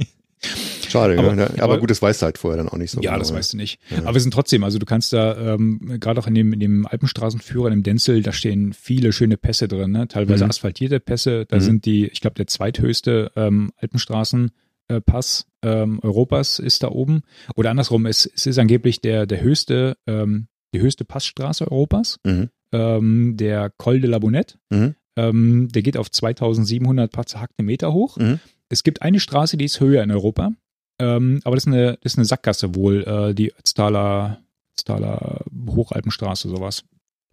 Schade, 0.90 1.18
Aber- 1.18 1.36
ne? 1.36 1.50
aber 1.52 1.64
aber- 1.64 1.80
gut, 1.80 1.90
das 1.90 2.02
weißt 2.02 2.22
du 2.22 2.26
halt 2.26 2.38
vorher 2.38 2.58
dann 2.58 2.68
auch 2.68 2.78
nicht 2.78 2.92
so. 2.92 3.00
ja, 3.02 3.12
genau, 3.12 3.20
das 3.20 3.34
weißt 3.34 3.54
du 3.54 3.58
nicht. 3.58 3.80
Ja. 3.90 4.00
Aber 4.00 4.14
wir 4.16 4.20
sind 4.22 4.34
trotzdem, 4.34 4.64
also 4.64 4.78
du 4.78 4.86
kannst 4.86 5.14
da, 5.14 5.54
ähm, 5.56 5.80
gerade 6.02 6.20
auch 6.20 6.28
in 6.28 6.36
dem, 6.36 6.52
in 6.54 6.60
dem 6.60 6.86
Alpenstraßenführer, 6.86 7.68
in 7.68 7.76
dem 7.80 7.84
Denzel, 7.84 8.22
da 8.22 8.32
stehen 8.34 8.74
viele 8.74 9.14
schöne 9.14 9.38
Pässe 9.38 9.68
drin, 9.70 9.92
ne? 9.92 10.08
teilweise 10.10 10.44
Mhm. 10.44 10.50
asphaltierte 10.50 11.00
Pässe. 11.00 11.46
Da 11.48 11.56
Mhm. 11.58 11.62
sind 11.62 11.86
die, 11.86 12.08
ich 12.08 12.20
glaube, 12.20 12.34
der 12.36 12.48
zweithöchste 12.48 13.32
ähm, 13.38 13.72
Alpenstraßenpass 13.78 15.46
ähm, 15.64 16.00
Europas 16.04 16.60
ist 16.60 16.84
da 16.84 16.90
oben. 16.90 17.22
Oder 17.56 17.70
andersrum, 17.72 18.06
es, 18.06 18.26
es 18.26 18.46
ist 18.46 18.58
angeblich 18.60 19.00
der, 19.00 19.26
der 19.26 19.42
höchste, 19.42 19.96
ähm, 20.08 20.48
die 20.74 20.82
höchste 20.82 21.06
Passstraße 21.06 21.72
Europas. 21.72 22.20
Mhm. 22.26 22.50
ähm, 22.74 23.36
der 23.38 23.70
Col 23.78 24.00
de 24.02 24.10
la 24.10 24.20
Bonette. 24.20 24.56
Mhm. 24.70 24.96
Ähm, 25.18 25.68
der 25.70 25.82
geht 25.82 25.98
auf 25.98 26.10
2700 26.10 27.12
paar 27.12 27.26
zerhackte 27.26 27.64
Meter 27.64 27.94
hoch. 27.94 28.18
Mhm. 28.18 28.40
Es 28.70 28.84
gibt 28.84 29.02
eine 29.02 29.20
Straße, 29.20 29.58
die 29.58 29.66
ist 29.66 29.80
höher 29.80 30.02
in 30.04 30.12
Europa, 30.12 30.52
ähm, 31.00 31.42
aber 31.44 31.56
das 31.56 31.66
ist 31.66 31.74
eine, 31.74 31.98
das 32.02 32.14
ist 32.14 32.18
eine 32.18 32.26
Sackgasse 32.26 32.76
wohl, 32.76 33.04
äh, 33.04 33.34
die 33.34 33.52
Ötztaler, 33.52 34.40
Ötztaler 34.74 35.44
Hochalpenstraße, 35.68 36.48
sowas. 36.48 36.84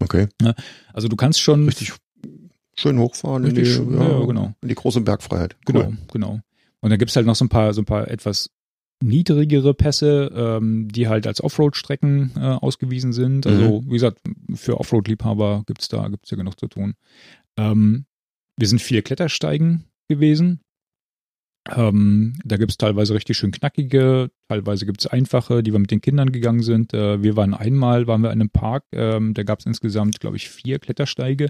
Okay. 0.01 0.27
Also 0.93 1.07
du 1.07 1.15
kannst 1.15 1.41
schon. 1.41 1.65
Richtig 1.65 1.93
schön 2.75 2.97
hochfahren 2.99 3.43
in 3.43 3.53
die, 3.53 3.61
Richtig 3.61 3.75
schön, 3.75 3.93
ja, 3.99 4.25
genau. 4.25 4.53
in 4.61 4.69
die 4.69 4.75
große 4.75 5.01
Bergfreiheit. 5.01 5.55
Genau, 5.65 5.81
Cool. 5.87 5.97
genau. 6.11 6.39
Und 6.81 6.89
dann 6.89 6.97
gibt's 6.99 7.15
halt 7.15 7.25
noch 7.25 7.35
so 7.35 7.45
ein 7.45 7.49
paar, 7.49 7.73
so 7.73 7.81
ein 7.81 7.85
paar 7.85 8.07
etwas 8.09 8.49
niedrigere 9.01 9.73
Pässe, 9.73 10.31
ähm, 10.35 10.87
die 10.89 11.07
halt 11.07 11.25
als 11.27 11.41
Offroad-Strecken 11.41 12.31
äh, 12.35 12.39
ausgewiesen 12.39 13.13
sind. 13.13 13.47
Also, 13.47 13.83
wie 13.85 13.93
gesagt, 13.93 14.19
für 14.55 14.79
Offroad-Liebhaber 14.79 15.63
gibt's 15.65 15.87
da, 15.87 16.07
gibt's 16.09 16.31
ja 16.31 16.37
genug 16.37 16.59
zu 16.59 16.67
tun. 16.67 16.95
Ähm, 17.59 18.05
wir 18.57 18.67
sind 18.67 18.79
viel 18.81 19.01
Klettersteigen 19.01 19.85
gewesen. 20.07 20.61
Ähm, 21.75 22.39
da 22.45 22.57
gibt's 22.57 22.77
teilweise 22.77 23.13
richtig 23.13 23.37
schön 23.37 23.51
knackige, 23.51 24.31
teilweise 24.47 24.85
gibt's 24.85 25.05
einfache, 25.05 25.61
die 25.61 25.71
wir 25.71 25.79
mit 25.79 25.91
den 25.91 26.01
Kindern 26.01 26.31
gegangen 26.31 26.63
sind. 26.63 26.93
Äh, 26.93 27.21
wir 27.21 27.35
waren 27.35 27.53
einmal, 27.53 28.07
waren 28.07 28.21
wir 28.21 28.31
in 28.31 28.41
einem 28.41 28.49
Park, 28.49 28.85
ähm, 28.93 29.33
da 29.33 29.43
gab's 29.43 29.65
insgesamt, 29.65 30.19
glaube 30.19 30.37
ich, 30.37 30.49
vier 30.49 30.79
Klettersteige. 30.79 31.49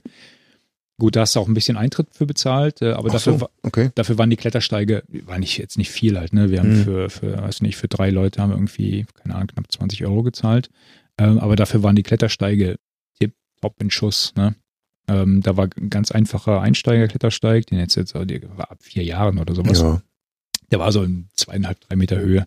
Gut, 1.00 1.16
da 1.16 1.22
hast 1.22 1.36
du 1.36 1.40
auch 1.40 1.48
ein 1.48 1.54
bisschen 1.54 1.78
Eintritt 1.78 2.08
für 2.12 2.26
bezahlt, 2.26 2.82
äh, 2.82 2.92
aber 2.92 3.08
Ach 3.10 3.14
dafür, 3.14 3.38
so, 3.40 3.50
okay. 3.64 3.92
dafür 3.96 4.18
waren 4.18 4.30
die 4.30 4.36
Klettersteige, 4.36 5.04
war 5.26 5.40
nicht 5.40 5.58
jetzt 5.58 5.78
nicht 5.78 5.92
viel 5.92 6.18
halt, 6.20 6.34
ne? 6.34 6.52
Wir 6.52 6.60
haben 6.60 6.80
Mhm. 6.80 6.84
für, 6.84 7.10
für, 7.10 7.38
weiß 7.42 7.62
nicht, 7.62 7.78
für 7.78 7.88
drei 7.88 8.10
Leute 8.10 8.42
haben 8.42 8.50
wir 8.50 8.58
irgendwie, 8.58 9.06
keine 9.14 9.36
Ahnung, 9.36 9.48
knapp 9.48 9.72
20 9.72 10.04
Euro 10.06 10.24
gezahlt. 10.24 10.70
Ähm, 11.18 11.40
aber 11.40 11.56
dafür 11.56 11.84
waren 11.84 11.96
die 11.96 12.04
Klettersteige 12.04 12.76
tip 13.18 13.34
top 13.62 13.76
in 13.82 13.90
Schuss, 13.92 14.34
ne? 14.36 14.56
Ähm, 15.10 15.42
da 15.42 15.58
war 15.58 15.70
ein 15.76 15.90
ganz 15.90 16.12
einfacher 16.12 16.62
Einsteiger-Klettersteig, 16.62 17.66
den 17.66 17.80
jetzt 17.80 17.96
jetzt, 17.96 18.14
der 18.14 18.58
war 18.58 18.72
ab 18.72 18.78
vier 18.82 19.04
Jahren 19.04 19.40
oder 19.40 19.56
sowas. 19.56 19.82
Ja. 19.82 20.02
Der 20.72 20.80
war 20.80 20.92
so 20.92 21.02
in 21.02 21.28
zweieinhalb, 21.36 21.80
drei 21.82 21.96
Meter 21.96 22.20
Höhe. 22.20 22.46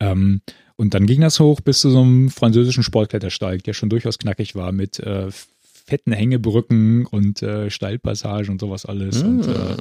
Ähm, 0.00 0.40
und 0.76 0.94
dann 0.94 1.06
ging 1.06 1.20
das 1.20 1.38
hoch 1.38 1.60
bis 1.60 1.80
zu 1.80 1.90
so 1.90 2.00
einem 2.00 2.30
französischen 2.30 2.82
Sportklettersteig, 2.82 3.62
der 3.62 3.74
schon 3.74 3.90
durchaus 3.90 4.18
knackig 4.18 4.54
war 4.54 4.72
mit 4.72 4.98
äh, 5.00 5.30
fetten 5.30 6.12
Hängebrücken 6.12 7.04
und 7.04 7.42
äh, 7.42 7.70
Steilpassagen 7.70 8.50
und 8.50 8.60
sowas 8.60 8.86
alles. 8.86 9.22
Und, 9.22 9.46
äh, 9.46 9.76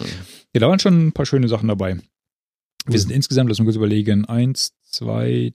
ja, 0.53 0.59
da 0.59 0.67
waren 0.69 0.79
schon 0.79 1.07
ein 1.07 1.11
paar 1.13 1.25
schöne 1.25 1.47
Sachen 1.47 1.69
dabei. 1.69 1.97
Wir 2.85 2.99
sind 2.99 3.11
insgesamt, 3.11 3.49
lass 3.49 3.59
mich 3.59 3.67
kurz 3.67 3.77
überlegen, 3.77 4.25
eins, 4.25 4.73
zwei, 4.83 5.53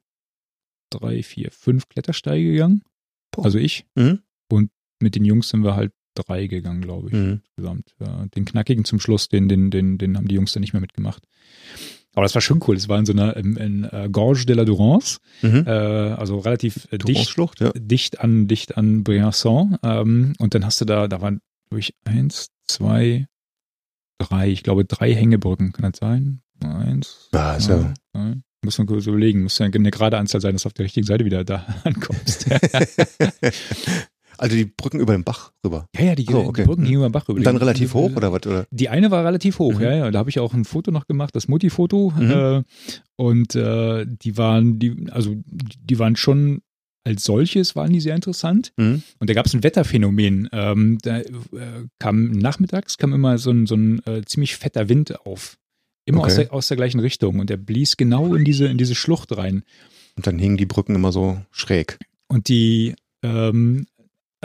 drei, 0.90 1.22
vier, 1.22 1.50
fünf 1.50 1.88
Klettersteige 1.88 2.52
gegangen. 2.52 2.82
Boah. 3.30 3.44
Also 3.44 3.58
ich. 3.58 3.84
Mhm. 3.94 4.20
Und 4.48 4.70
mit 5.00 5.16
den 5.16 5.24
Jungs 5.24 5.50
sind 5.50 5.64
wir 5.64 5.76
halt 5.76 5.92
drei 6.16 6.46
gegangen, 6.46 6.80
glaube 6.82 7.08
ich, 7.08 7.14
Mhm. 7.14 7.40
insgesamt. 7.44 7.94
Ja, 8.00 8.26
den 8.34 8.44
knackigen 8.44 8.84
zum 8.84 8.98
Schluss, 9.00 9.28
den, 9.28 9.48
den, 9.48 9.70
den, 9.70 9.98
den 9.98 10.16
haben 10.16 10.28
die 10.28 10.34
Jungs 10.34 10.52
dann 10.52 10.60
nicht 10.62 10.72
mehr 10.72 10.80
mitgemacht. 10.80 11.22
Aber 12.14 12.22
das 12.24 12.34
war 12.34 12.40
schon 12.40 12.62
cool. 12.66 12.76
Es 12.76 12.88
war 12.88 12.98
in 12.98 13.04
so 13.04 13.12
einer 13.12 13.36
in, 13.36 13.56
in 13.56 13.84
äh, 13.84 14.08
Gorge 14.10 14.46
de 14.46 14.56
la 14.56 14.64
Durance, 14.64 15.18
Mhm. 15.42 15.64
äh, 15.66 15.70
also 15.70 16.38
relativ 16.38 16.88
äh, 16.90 16.96
dicht, 16.98 17.36
ja. 17.60 17.72
dicht 17.74 18.20
an 18.20 18.48
dicht 18.48 18.76
an 18.78 19.04
Briançon. 19.04 19.76
Ähm, 19.82 20.32
und 20.38 20.54
dann 20.54 20.64
hast 20.64 20.80
du 20.80 20.86
da, 20.86 21.08
da 21.08 21.20
waren 21.20 21.40
durch 21.68 21.92
eins, 22.06 22.48
zwei, 22.66 23.26
drei, 24.18 24.48
ich 24.50 24.62
glaube 24.62 24.86
drei 24.86 25.14
Hängebrücken. 25.14 25.72
Kann 25.72 25.92
das 25.92 26.00
sein? 26.00 26.40
Eins, 26.64 27.28
Ah, 27.32 27.56
ist 27.56 27.64
zwei, 27.66 27.92
drei. 28.14 28.34
Muss 28.64 28.78
man 28.78 28.86
kurz 28.86 29.06
überlegen. 29.06 29.42
Muss 29.42 29.58
ja 29.58 29.66
eine 29.66 29.90
gerade 29.90 30.16
Anzahl 30.16 30.40
sein, 30.40 30.54
dass 30.54 30.62
du 30.62 30.68
auf 30.68 30.72
der 30.72 30.86
richtigen 30.86 31.06
Seite 31.06 31.26
wieder 31.26 31.44
da 31.44 31.66
ankommst. 31.84 32.46
Also 34.38 34.56
die 34.56 34.64
Brücken 34.64 35.00
über 35.00 35.12
den 35.12 35.24
Bach 35.24 35.52
rüber. 35.64 35.86
ja, 35.96 36.04
ja, 36.06 36.14
die, 36.14 36.24
So, 36.24 36.38
okay. 36.40 36.62
die 36.62 36.66
Brücken 36.66 36.84
gingen 36.84 36.96
über 36.96 37.08
den 37.08 37.12
Bach 37.12 37.28
über. 37.28 37.38
Und 37.38 37.44
dann 37.44 37.56
relativ 37.56 37.94
hoch 37.94 38.14
oder 38.16 38.32
was? 38.32 38.46
Oder? 38.46 38.66
Die 38.70 38.88
eine 38.88 39.10
war 39.10 39.24
relativ 39.24 39.58
hoch, 39.58 39.74
Mhm. 39.74 39.80
ja, 39.82 39.94
ja. 39.94 40.10
Da 40.10 40.18
habe 40.18 40.30
ich 40.30 40.38
auch 40.38 40.54
ein 40.54 40.64
Foto 40.64 40.90
noch 40.90 41.06
gemacht, 41.06 41.34
das 41.36 41.48
Mutti-Foto. 41.48 42.12
Mhm. 42.18 42.30
Äh, 42.30 42.62
und 43.16 43.54
äh, 43.54 44.06
die 44.06 44.36
waren, 44.36 44.78
die, 44.78 45.06
also 45.10 45.34
die 45.44 45.98
waren 45.98 46.16
schon 46.16 46.62
als 47.04 47.22
solches 47.22 47.76
waren 47.76 47.92
die 47.92 48.00
sehr 48.00 48.16
interessant. 48.16 48.72
Mhm. 48.76 49.02
Und 49.20 49.30
da 49.30 49.34
gab 49.34 49.46
es 49.46 49.54
ein 49.54 49.62
Wetterphänomen. 49.62 50.48
Ähm, 50.50 50.98
da 51.02 51.20
äh, 51.20 51.24
kam 52.00 52.32
nachmittags 52.32 52.98
kam 52.98 53.12
immer 53.12 53.38
so 53.38 53.52
ein, 53.52 53.66
so 53.66 53.76
ein 53.76 54.04
äh, 54.06 54.22
ziemlich 54.24 54.56
fetter 54.56 54.88
Wind 54.88 55.24
auf. 55.24 55.56
Immer 56.04 56.22
aus, 56.24 56.32
Okay. 56.32 56.44
der, 56.46 56.52
aus 56.52 56.66
der 56.68 56.76
gleichen 56.76 56.98
Richtung. 56.98 57.38
Und 57.38 57.48
der 57.48 57.58
blies 57.58 57.96
genau 57.96 58.34
in 58.34 58.44
diese, 58.44 58.66
in 58.66 58.76
diese 58.76 58.96
Schlucht 58.96 59.36
rein. 59.36 59.62
Und 60.16 60.26
dann 60.26 60.38
hingen 60.40 60.56
die 60.56 60.66
Brücken 60.66 60.96
immer 60.96 61.12
so 61.12 61.38
schräg. 61.52 61.98
Und 62.26 62.48
die, 62.48 62.96
ähm, 63.22 63.86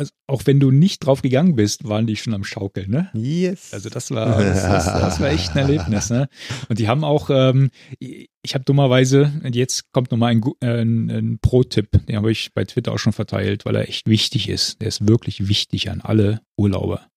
also 0.01 0.13
auch 0.25 0.41
wenn 0.45 0.59
du 0.59 0.71
nicht 0.71 1.05
drauf 1.05 1.21
gegangen 1.21 1.55
bist, 1.55 1.87
waren 1.87 2.07
die 2.07 2.15
schon 2.15 2.33
am 2.33 2.43
Schaukeln, 2.43 2.89
ne? 2.89 3.11
Yes. 3.13 3.71
Also 3.71 3.89
das 3.89 4.09
war, 4.09 4.41
das, 4.41 4.63
das, 4.63 4.85
das 4.85 5.19
war 5.19 5.29
echt 5.29 5.51
ein 5.51 5.57
Erlebnis. 5.59 6.09
Ne? 6.09 6.27
Und 6.69 6.79
die 6.79 6.87
haben 6.87 7.03
auch, 7.03 7.29
ähm, 7.29 7.69
ich 7.99 8.55
habe 8.55 8.65
dummerweise, 8.65 9.31
und 9.43 9.55
jetzt 9.55 9.91
kommt 9.91 10.09
nochmal 10.09 10.31
ein, 10.31 10.43
äh, 10.61 10.81
ein, 10.81 11.11
ein 11.11 11.39
Pro-Tipp, 11.39 12.07
den 12.07 12.15
habe 12.15 12.31
ich 12.31 12.51
bei 12.53 12.65
Twitter 12.65 12.93
auch 12.93 12.97
schon 12.97 13.13
verteilt, 13.13 13.65
weil 13.65 13.75
er 13.75 13.87
echt 13.87 14.07
wichtig 14.07 14.49
ist. 14.49 14.81
Der 14.81 14.87
ist 14.87 15.07
wirklich 15.07 15.47
wichtig 15.47 15.91
an 15.91 16.01
alle 16.01 16.41
Urlauber. 16.57 17.07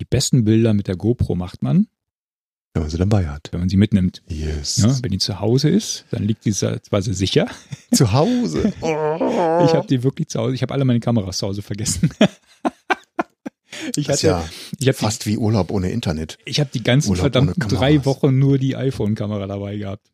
Die 0.00 0.06
besten 0.08 0.44
Bilder 0.44 0.74
mit 0.74 0.86
der 0.86 0.96
GoPro 0.96 1.34
macht 1.34 1.62
man, 1.64 1.88
wenn 2.74 2.82
man 2.82 2.90
sie 2.90 2.98
dabei 2.98 3.26
hat. 3.26 3.48
wenn 3.52 3.60
man 3.60 3.68
sie 3.68 3.76
mitnimmt. 3.76 4.22
Yes. 4.28 4.76
Ja, 4.78 4.96
wenn 5.02 5.10
die 5.10 5.18
zu 5.18 5.40
Hause 5.40 5.68
ist, 5.68 6.04
dann 6.10 6.22
liegt 6.24 6.44
die 6.44 6.52
sehr 6.52 6.80
sicher. 7.00 7.48
Zu 7.92 8.12
Hause. 8.12 8.72
Ich 9.64 9.74
habe 9.74 9.86
die 9.88 10.02
wirklich 10.04 10.28
zu 10.28 10.38
Hause, 10.38 10.54
ich 10.54 10.62
habe 10.62 10.72
alle 10.74 10.84
meine 10.84 11.00
Kameras 11.00 11.38
zu 11.38 11.46
Hause 11.48 11.62
vergessen. 11.62 12.10
Ich 13.96 14.06
das 14.06 14.22
ist 14.22 14.30
hatte, 14.30 14.42
ja 14.44 14.48
ich 14.78 14.88
habe 14.88 14.96
die 14.96 15.04
fast 15.04 15.26
wie 15.26 15.38
Urlaub 15.38 15.70
ohne 15.70 15.90
Internet. 15.90 16.36
Ich 16.44 16.60
habe 16.60 16.68
die 16.72 16.82
ganzen 16.82 17.10
Urlaub 17.10 17.22
verdammten 17.22 17.68
drei 17.68 18.04
Wochen 18.04 18.38
nur 18.38 18.58
die 18.58 18.76
iPhone-Kamera 18.76 19.46
dabei 19.46 19.76
gehabt. 19.76 20.10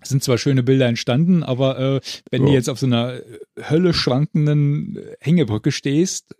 Es 0.00 0.08
sind 0.08 0.22
zwar 0.24 0.38
schöne 0.38 0.62
Bilder 0.62 0.86
entstanden, 0.86 1.42
aber 1.42 1.78
äh, 1.78 2.00
wenn 2.30 2.42
du 2.42 2.48
Ja. 2.48 2.54
jetzt 2.54 2.70
auf 2.70 2.78
so 2.78 2.86
einer 2.86 3.14
äh, 3.14 3.22
Hölle 3.68 3.92
schwankenden 3.92 4.96
äh, 4.96 5.16
Hängebrücke 5.20 5.72
stehst, 5.72 6.34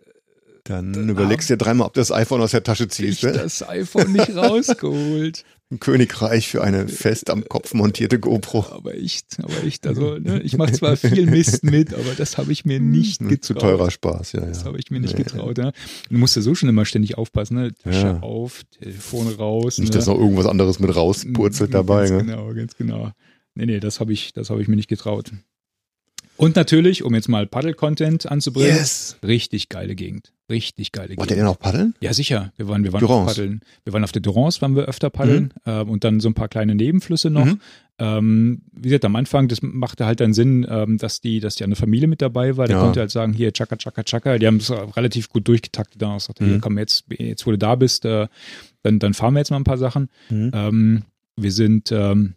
Dann 0.65 1.09
überlegst 1.09 1.49
du 1.49 1.53
dir 1.53 1.57
dreimal, 1.57 1.87
ob 1.87 1.93
du 1.93 2.01
das 2.01 2.11
iPhone 2.11 2.41
aus 2.41 2.51
der 2.51 2.63
Tasche 2.63 2.83
ich 2.85 2.91
ziehst. 2.91 3.23
Ne? 3.23 3.31
das 3.33 3.67
iPhone 3.67 4.11
nicht 4.11 4.29
rausgeholt. 4.35 5.43
Ein 5.71 5.79
Königreich 5.79 6.49
für 6.49 6.61
eine 6.61 6.89
fest 6.89 7.29
am 7.29 7.47
Kopf 7.47 7.73
montierte 7.73 8.19
GoPro. 8.19 8.65
Aber 8.71 8.93
echt, 8.93 9.37
aber 9.41 9.63
echt, 9.63 9.87
also 9.87 10.17
ne, 10.19 10.41
ich 10.41 10.57
mache 10.57 10.73
zwar 10.73 10.97
viel 10.97 11.25
Mist 11.27 11.63
mit, 11.63 11.93
aber 11.93 12.13
das 12.17 12.37
habe 12.37 12.51
ich 12.51 12.65
mir 12.65 12.81
nicht 12.81 13.19
getraut. 13.19 13.43
Zu 13.45 13.53
teurer 13.53 13.89
Spaß, 13.89 14.33
ja, 14.33 14.41
Das 14.41 14.59
ja. 14.59 14.65
habe 14.65 14.77
ich 14.79 14.91
mir 14.91 14.99
nicht 14.99 15.17
Nee. 15.17 15.23
getraut. 15.23 15.57
Ne? 15.57 15.71
Du 16.09 16.17
musst 16.17 16.35
ja 16.35 16.41
so 16.41 16.55
schon 16.55 16.67
immer 16.67 16.83
ständig 16.83 17.17
aufpassen, 17.17 17.55
ne? 17.55 17.73
Tasche 17.73 17.99
Ja. 18.07 18.19
auf, 18.19 18.63
Telefon 18.81 19.29
raus. 19.29 19.77
Nicht, 19.77 19.93
ne? 19.93 19.95
dass 19.99 20.07
noch 20.07 20.17
irgendwas 20.19 20.45
anderes 20.45 20.79
mit 20.79 20.93
rauspurzelt 20.93 21.73
dabei. 21.73 22.07
Ganz 22.09 22.11
Ne? 22.11 22.31
genau, 22.35 22.53
ganz 22.53 22.75
genau. 22.75 23.11
Nee, 23.55 23.65
nee, 23.65 23.79
das 23.79 24.01
habe 24.01 24.11
ich, 24.11 24.33
das 24.33 24.49
habe 24.49 24.61
ich 24.61 24.67
mir 24.67 24.75
nicht 24.75 24.89
getraut. 24.89 25.31
Und 26.37 26.55
natürlich, 26.55 27.03
um 27.03 27.13
jetzt 27.15 27.29
mal 27.29 27.45
Paddel-Content 27.47 28.29
anzubringen, 28.29 28.75
Yes. 28.75 29.15
richtig 29.23 29.69
geile 29.69 29.95
Gegend. 29.95 30.33
Richtig 30.51 30.91
geile 30.91 31.17
Wollt 31.17 31.31
ihr 31.31 31.37
Gegend. 31.37 31.49
auch 31.49 31.57
paddeln? 31.59 31.95
Ja, 32.01 32.13
sicher. 32.13 32.51
Wir 32.57 32.67
waren, 32.67 32.83
wir 32.83 32.93
waren 32.93 32.99
Durance. 33.01 33.25
paddeln. 33.35 33.61
Wir 33.85 33.93
waren 33.93 34.03
auf 34.03 34.11
der 34.11 34.21
Durance, 34.21 34.61
waren 34.61 34.75
wir 34.75 34.83
öfter 34.83 35.09
paddeln 35.09 35.53
ähm, 35.65 35.89
und 35.89 36.03
dann 36.03 36.19
so 36.19 36.29
ein 36.29 36.33
paar 36.35 36.49
kleine 36.49 36.75
Nebenflüsse 36.75 37.29
noch. 37.31 37.45
Mhm. 37.45 37.59
Ähm, 37.99 38.61
wie 38.71 38.89
gesagt, 38.89 39.05
am 39.05 39.15
Anfang, 39.15 39.47
das 39.47 39.61
machte 39.61 40.05
halt 40.05 40.19
dann 40.19 40.33
Sinn, 40.33 40.65
ähm, 40.69 40.97
dass 40.97 41.21
die, 41.21 41.39
dass 41.39 41.55
die 41.55 41.63
eine 41.63 41.75
Familie 41.75 42.07
mit 42.07 42.21
dabei 42.21 42.57
war. 42.57 42.67
Der 42.67 42.77
Ja. 42.77 42.83
konnte 42.83 42.99
halt 42.99 43.11
sagen, 43.11 43.31
hier, 43.33 43.53
tschakka, 43.53 43.75
tschakka, 43.77 44.03
tschakka. 44.03 44.37
Die 44.37 44.47
haben 44.47 44.57
es 44.57 44.71
relativ 44.71 45.29
gut 45.29 45.47
durchgetaktet. 45.47 46.01
Da 46.01 46.19
sagte, 46.19 46.43
hier, 46.45 46.55
Mhm. 46.55 46.61
komm, 46.61 46.77
jetzt, 46.77 47.05
jetzt 47.17 47.45
wo 47.47 47.51
du 47.51 47.57
da 47.57 47.75
bist, 47.75 48.05
äh, 48.05 48.27
dann, 48.83 48.99
dann 48.99 49.13
fahren 49.13 49.33
wir 49.35 49.39
jetzt 49.39 49.51
mal 49.51 49.57
ein 49.57 49.63
paar 49.63 49.77
Sachen. 49.77 50.09
Mhm. 50.29 50.51
Ähm, 50.53 51.01
wir 51.37 51.51
sind 51.51 51.91
ähm, 51.91 52.33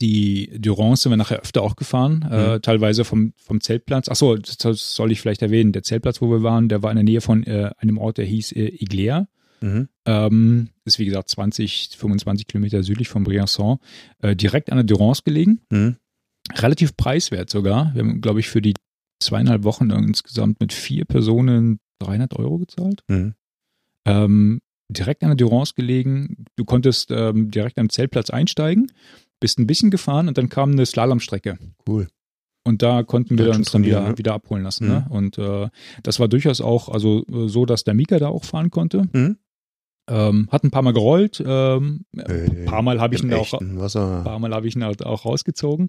die 0.00 0.50
Durance 0.58 1.02
sind 1.04 1.12
wir 1.12 1.16
nachher 1.16 1.40
öfter 1.40 1.62
auch 1.62 1.76
gefahren, 1.76 2.26
äh, 2.30 2.54
Mhm. 2.56 2.62
teilweise 2.62 3.04
vom, 3.04 3.32
vom 3.36 3.60
Zeltplatz. 3.60 4.08
Achso, 4.08 4.36
das, 4.36 4.56
das 4.58 4.94
soll 4.94 5.12
ich 5.12 5.20
vielleicht 5.20 5.42
erwähnen. 5.42 5.72
Der 5.72 5.82
Zeltplatz, 5.82 6.20
wo 6.20 6.30
wir 6.30 6.42
waren, 6.42 6.68
der 6.68 6.82
war 6.82 6.90
in 6.90 6.96
der 6.96 7.04
Nähe 7.04 7.20
von 7.20 7.42
äh, 7.44 7.70
einem 7.78 7.98
Ort, 7.98 8.18
der 8.18 8.24
hieß 8.24 8.52
äh, 8.52 8.66
Iglea. 8.82 9.28
Mhm. 9.60 9.88
Ähm, 10.04 10.68
ist 10.84 10.98
wie 10.98 11.04
gesagt 11.04 11.28
20, 11.30 11.90
25 11.96 12.46
Kilometer 12.46 12.82
südlich 12.82 13.08
von 13.08 13.24
Briançon. 13.26 13.78
Äh, 14.22 14.36
direkt 14.36 14.70
an 14.70 14.76
der 14.78 14.84
Durance 14.84 15.22
gelegen. 15.24 15.60
Mhm. 15.70 15.96
Relativ 16.54 16.96
preiswert 16.96 17.50
sogar. 17.50 17.92
Wir 17.94 18.02
haben, 18.04 18.20
glaube 18.20 18.40
ich, 18.40 18.48
für 18.48 18.62
die 18.62 18.74
zweieinhalb 19.20 19.64
Wochen 19.64 19.90
insgesamt 19.90 20.60
mit 20.60 20.72
vier 20.72 21.04
Personen 21.04 21.80
300 21.98 22.36
Euro 22.36 22.58
gezahlt. 22.58 23.02
Mhm. 23.08 23.34
Ähm, 24.06 24.60
direkt 24.88 25.22
an 25.22 25.30
der 25.30 25.36
Durance 25.36 25.74
gelegen. 25.74 26.46
Du 26.56 26.64
konntest 26.64 27.10
ähm, 27.10 27.50
direkt 27.50 27.78
am 27.78 27.90
Zeltplatz 27.90 28.30
einsteigen, 28.30 28.90
bist 29.40 29.58
ein 29.58 29.66
bisschen 29.66 29.90
gefahren 29.90 30.28
und 30.28 30.38
dann 30.38 30.48
kam 30.48 30.72
eine 30.72 30.84
Slalomstrecke. 30.86 31.58
Cool. 31.88 32.08
Und 32.64 32.82
da 32.82 33.02
konnten 33.02 33.38
wir 33.38 33.48
Ja, 33.48 33.54
uns 33.56 33.70
dann 33.70 33.84
wieder, 33.84 34.06
ne? 34.08 34.18
wieder 34.18 34.34
abholen 34.34 34.62
lassen. 34.62 34.84
Mhm. 34.86 34.90
Ne? 34.92 35.06
Und 35.08 35.38
äh, 35.38 35.68
das 36.02 36.20
war 36.20 36.28
durchaus 36.28 36.60
auch 36.60 36.88
also 36.88 37.24
äh, 37.32 37.48
so, 37.48 37.64
dass 37.64 37.84
der 37.84 37.94
Mika 37.94 38.18
da 38.18 38.28
auch 38.28 38.44
fahren 38.44 38.70
konnte. 38.70 39.08
Mhm. 39.12 39.38
Ähm, 40.10 40.48
hat 40.50 40.64
ein 40.64 40.70
paar 40.70 40.82
Mal 40.82 40.92
gerollt. 40.92 41.42
Ähm, 41.46 42.04
Äh, 42.16 42.46
ein 42.46 42.64
paar 42.66 42.82
Mal 42.82 43.00
habe 43.00 43.14
ich 43.14 43.22
ihn 43.22 43.32
auch, 43.32 43.50
paar 43.58 44.38
Mal 44.38 44.52
habe 44.54 44.66
ich 44.66 44.74
ihn 44.76 44.82
auch 44.82 44.98
auch 45.02 45.24
rausgezogen. 45.24 45.88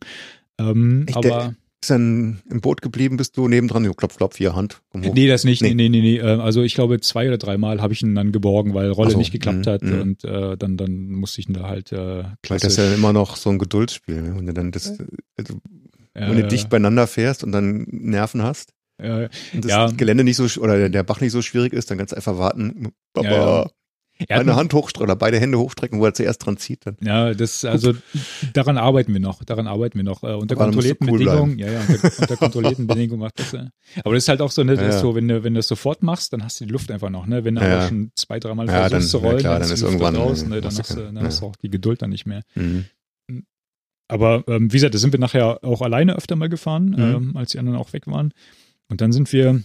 Ähm, 0.57 1.05
Echt, 1.07 1.17
aber 1.17 1.27
der- 1.29 1.55
ist 1.81 1.89
dann 1.91 2.41
im 2.49 2.59
Boot 2.61 2.81
geblieben, 2.81 3.15
bist 3.17 3.37
du 3.37 3.47
nebendran, 3.47 3.85
jo, 3.85 3.93
klopf, 3.93 4.17
klopf, 4.17 4.37
hier, 4.37 4.55
Hand. 4.55 4.81
Nee, 4.93 5.27
das 5.27 5.43
nicht. 5.45 5.61
Nee, 5.61 5.73
Nee. 5.73 5.89
nee, 5.89 6.01
nee. 6.01 6.17
äh, 6.17 6.23
Also 6.39 6.61
ich 6.61 6.73
glaube, 6.75 6.99
zwei 6.99 7.27
oder 7.27 7.37
dreimal 7.37 7.81
habe 7.81 7.93
ich 7.93 8.01
ihn 8.01 8.15
dann 8.15 8.31
geborgen, 8.31 8.73
weil 8.73 8.91
Rolle 8.91 9.11
so, 9.11 9.17
nicht 9.17 9.31
geklappt 9.31 9.65
mhm, 9.65 9.69
hat 9.69 9.81
mhm. 9.81 10.01
und 10.01 10.23
äh, 10.25 10.57
dann, 10.57 10.75
dann 10.77 11.11
musste 11.11 11.39
ich 11.41 11.47
ihn 11.47 11.53
da 11.53 11.69
halt 11.69 11.91
äh, 11.91 11.95
Weil 11.97 12.23
das 12.23 12.37
klassisch. 12.41 12.67
ist 12.69 12.77
ja 12.77 12.93
immer 12.93 13.13
noch 13.13 13.37
so 13.37 13.49
ein 13.49 13.59
Geduldsspiel, 13.59 14.21
ne? 14.21 14.35
wenn 14.35 14.45
du 14.45 14.53
dann 14.53 14.71
das, 14.71 14.97
also, 15.37 15.59
wenn 16.13 16.35
du 16.35 16.47
dicht 16.47 16.69
beieinander 16.69 17.07
fährst 17.07 17.43
und 17.45 17.51
dann 17.53 17.85
Nerven 17.89 18.43
hast 18.43 18.73
ja, 19.01 19.29
und 19.53 19.63
das 19.63 19.69
Ja. 19.71 19.85
Gelände 19.91 20.25
nicht 20.25 20.35
so, 20.35 20.43
oder 20.61 20.89
der- 20.89 21.03
Bach 21.03 21.21
nicht 21.21 21.31
so 21.31 21.41
schwierig 21.41 21.71
ist, 21.71 21.89
dann 21.89 21.97
kannst 21.97 22.11
du 22.11 22.17
einfach 22.17 22.37
warten, 22.37 22.89
Papa, 23.13 23.29
Ja, 23.29 23.59
ja. 23.61 23.69
Er 24.27 24.39
eine 24.41 24.55
Hand 24.57 24.73
hochstrecken 24.73 25.05
oder 25.09 25.15
beide 25.15 25.39
Hände 25.39 25.57
hochstrecken, 25.57 25.99
wo 25.99 26.05
er 26.05 26.13
zuerst 26.13 26.45
dran 26.45 26.57
zieht. 26.57 26.85
Dann. 26.85 26.97
Ja, 27.01 27.33
das, 27.33 27.63
also 27.63 27.93
daran 28.53 28.77
arbeiten 28.77 29.13
wir 29.13 29.19
noch, 29.21 29.43
daran 29.45 29.65
arbeiten 29.67 29.97
wir 29.97 30.03
noch. 30.03 30.23
Äh, 30.23 30.33
unter 30.33 30.55
Aber 30.55 30.65
kontrollierten 30.65 31.09
cool 31.09 31.19
Bedingungen, 31.19 31.57
ja, 31.57 31.71
ja, 31.71 31.79
unter, 31.87 32.11
unter 32.21 32.35
kontrollierten 32.37 32.85
Bedingungen 32.87 33.21
macht 33.21 33.39
das. 33.39 33.53
Äh. 33.53 33.67
Aber 34.03 34.13
das 34.15 34.23
ist 34.25 34.27
halt 34.27 34.41
auch 34.41 34.51
so, 34.51 34.63
ne, 34.63 34.75
Ja, 34.75 34.91
so, 34.91 35.15
wenn 35.15 35.27
du, 35.27 35.43
wenn 35.43 35.53
du 35.53 35.59
das 35.59 35.67
sofort 35.69 36.03
machst, 36.03 36.33
dann 36.33 36.43
hast 36.43 36.59
du 36.59 36.65
die 36.65 36.71
Luft 36.71 36.91
einfach 36.91 37.09
noch, 37.09 37.27
ne? 37.27 37.45
Wenn 37.45 37.55
du 37.55 37.61
Ja, 37.61 37.77
aber 37.79 37.87
schon 37.87 38.11
zwei, 38.15 38.39
dreimal 38.39 38.67
Ja, 38.67 38.73
versuchst 38.73 38.93
dann- 38.93 39.01
zu 39.03 39.17
rollen, 39.19 39.37
klar, 39.39 39.53
dann 39.59 39.61
dann 39.69 39.73
ist 39.73 39.81
irgendwann, 39.83 40.15
raus, 40.17 40.45
ne, 40.45 40.59
dann 40.61 40.77
hast 40.77 40.89
du 40.97 41.01
dann 41.01 41.23
hast 41.23 41.41
du 41.41 41.45
auch 41.45 41.55
die 41.55 41.69
Geduld 41.69 42.01
dann 42.01 42.09
nicht 42.09 42.25
mehr. 42.25 42.41
Mhm. 42.55 42.85
Aber 44.07 44.43
ähm, 44.47 44.71
wie 44.71 44.77
gesagt, 44.77 44.95
da 44.95 44.97
sind 44.97 45.13
wir 45.13 45.19
nachher 45.19 45.63
auch 45.63 45.81
alleine 45.81 46.15
öfter 46.15 46.35
mal 46.35 46.49
gefahren, 46.49 46.89
Mhm. 46.89 46.99
ähm, 46.99 47.37
als 47.37 47.51
die 47.51 47.59
anderen 47.59 47.77
auch 47.77 47.93
weg 47.93 48.07
waren. 48.07 48.33
Und 48.89 49.01
dann 49.01 49.11
sind 49.11 49.31
wir 49.31 49.61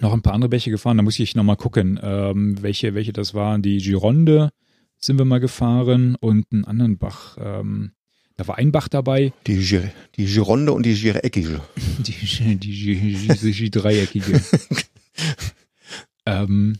noch 0.00 0.12
ein 0.12 0.22
paar 0.22 0.34
andere 0.34 0.48
Bäche 0.48 0.70
gefahren. 0.70 0.96
Da 0.96 1.02
muss 1.02 1.18
ich 1.18 1.34
nochmal 1.34 1.56
gucken, 1.56 1.98
ähm, 2.02 2.56
welche, 2.62 2.94
welche 2.94 3.12
das 3.12 3.34
waren. 3.34 3.62
Die 3.62 3.78
Gironde 3.78 4.50
sind 4.98 5.18
wir 5.18 5.24
mal 5.24 5.40
gefahren 5.40 6.16
und 6.20 6.46
einen 6.52 6.64
anderen 6.64 6.98
Bach. 6.98 7.36
Ähm, 7.40 7.92
da 8.36 8.46
war 8.46 8.58
ein 8.58 8.70
Bach 8.72 8.88
dabei, 8.88 9.32
Die, 9.46 9.56
Gir 9.58 9.90
die 10.16 10.26
Gironde 10.26 10.72
und 10.72 10.84
die 10.86 10.94
Gireckige. 10.94 11.60
die, 11.98 12.12
die, 12.56 12.56
die, 12.56 13.28
die, 13.36 13.52
die 13.52 13.70
dreieckige. 13.70 14.40
ähm, 16.26 16.78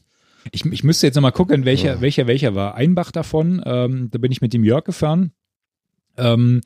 ich, 0.52 0.64
ich 0.64 0.85
müsste 0.85 1.07
jetzt 1.07 1.16
nochmal 1.16 1.33
gucken, 1.33 1.64
welcher, 1.64 1.94
Ja. 1.94 2.00
welcher, 2.00 2.26
welcher 2.26 2.54
war. 2.54 2.74
Ein 2.74 2.94
Bach 2.94 3.11
davon, 3.11 3.62
ähm, 3.66 4.09
da 4.11 4.18
bin 4.18 4.33
ich 4.33 4.40
mit 4.40 4.52
dem 4.52 4.64
Jörg 4.64 4.85
gefahren. 4.85 5.33
Ähm, 6.16 6.61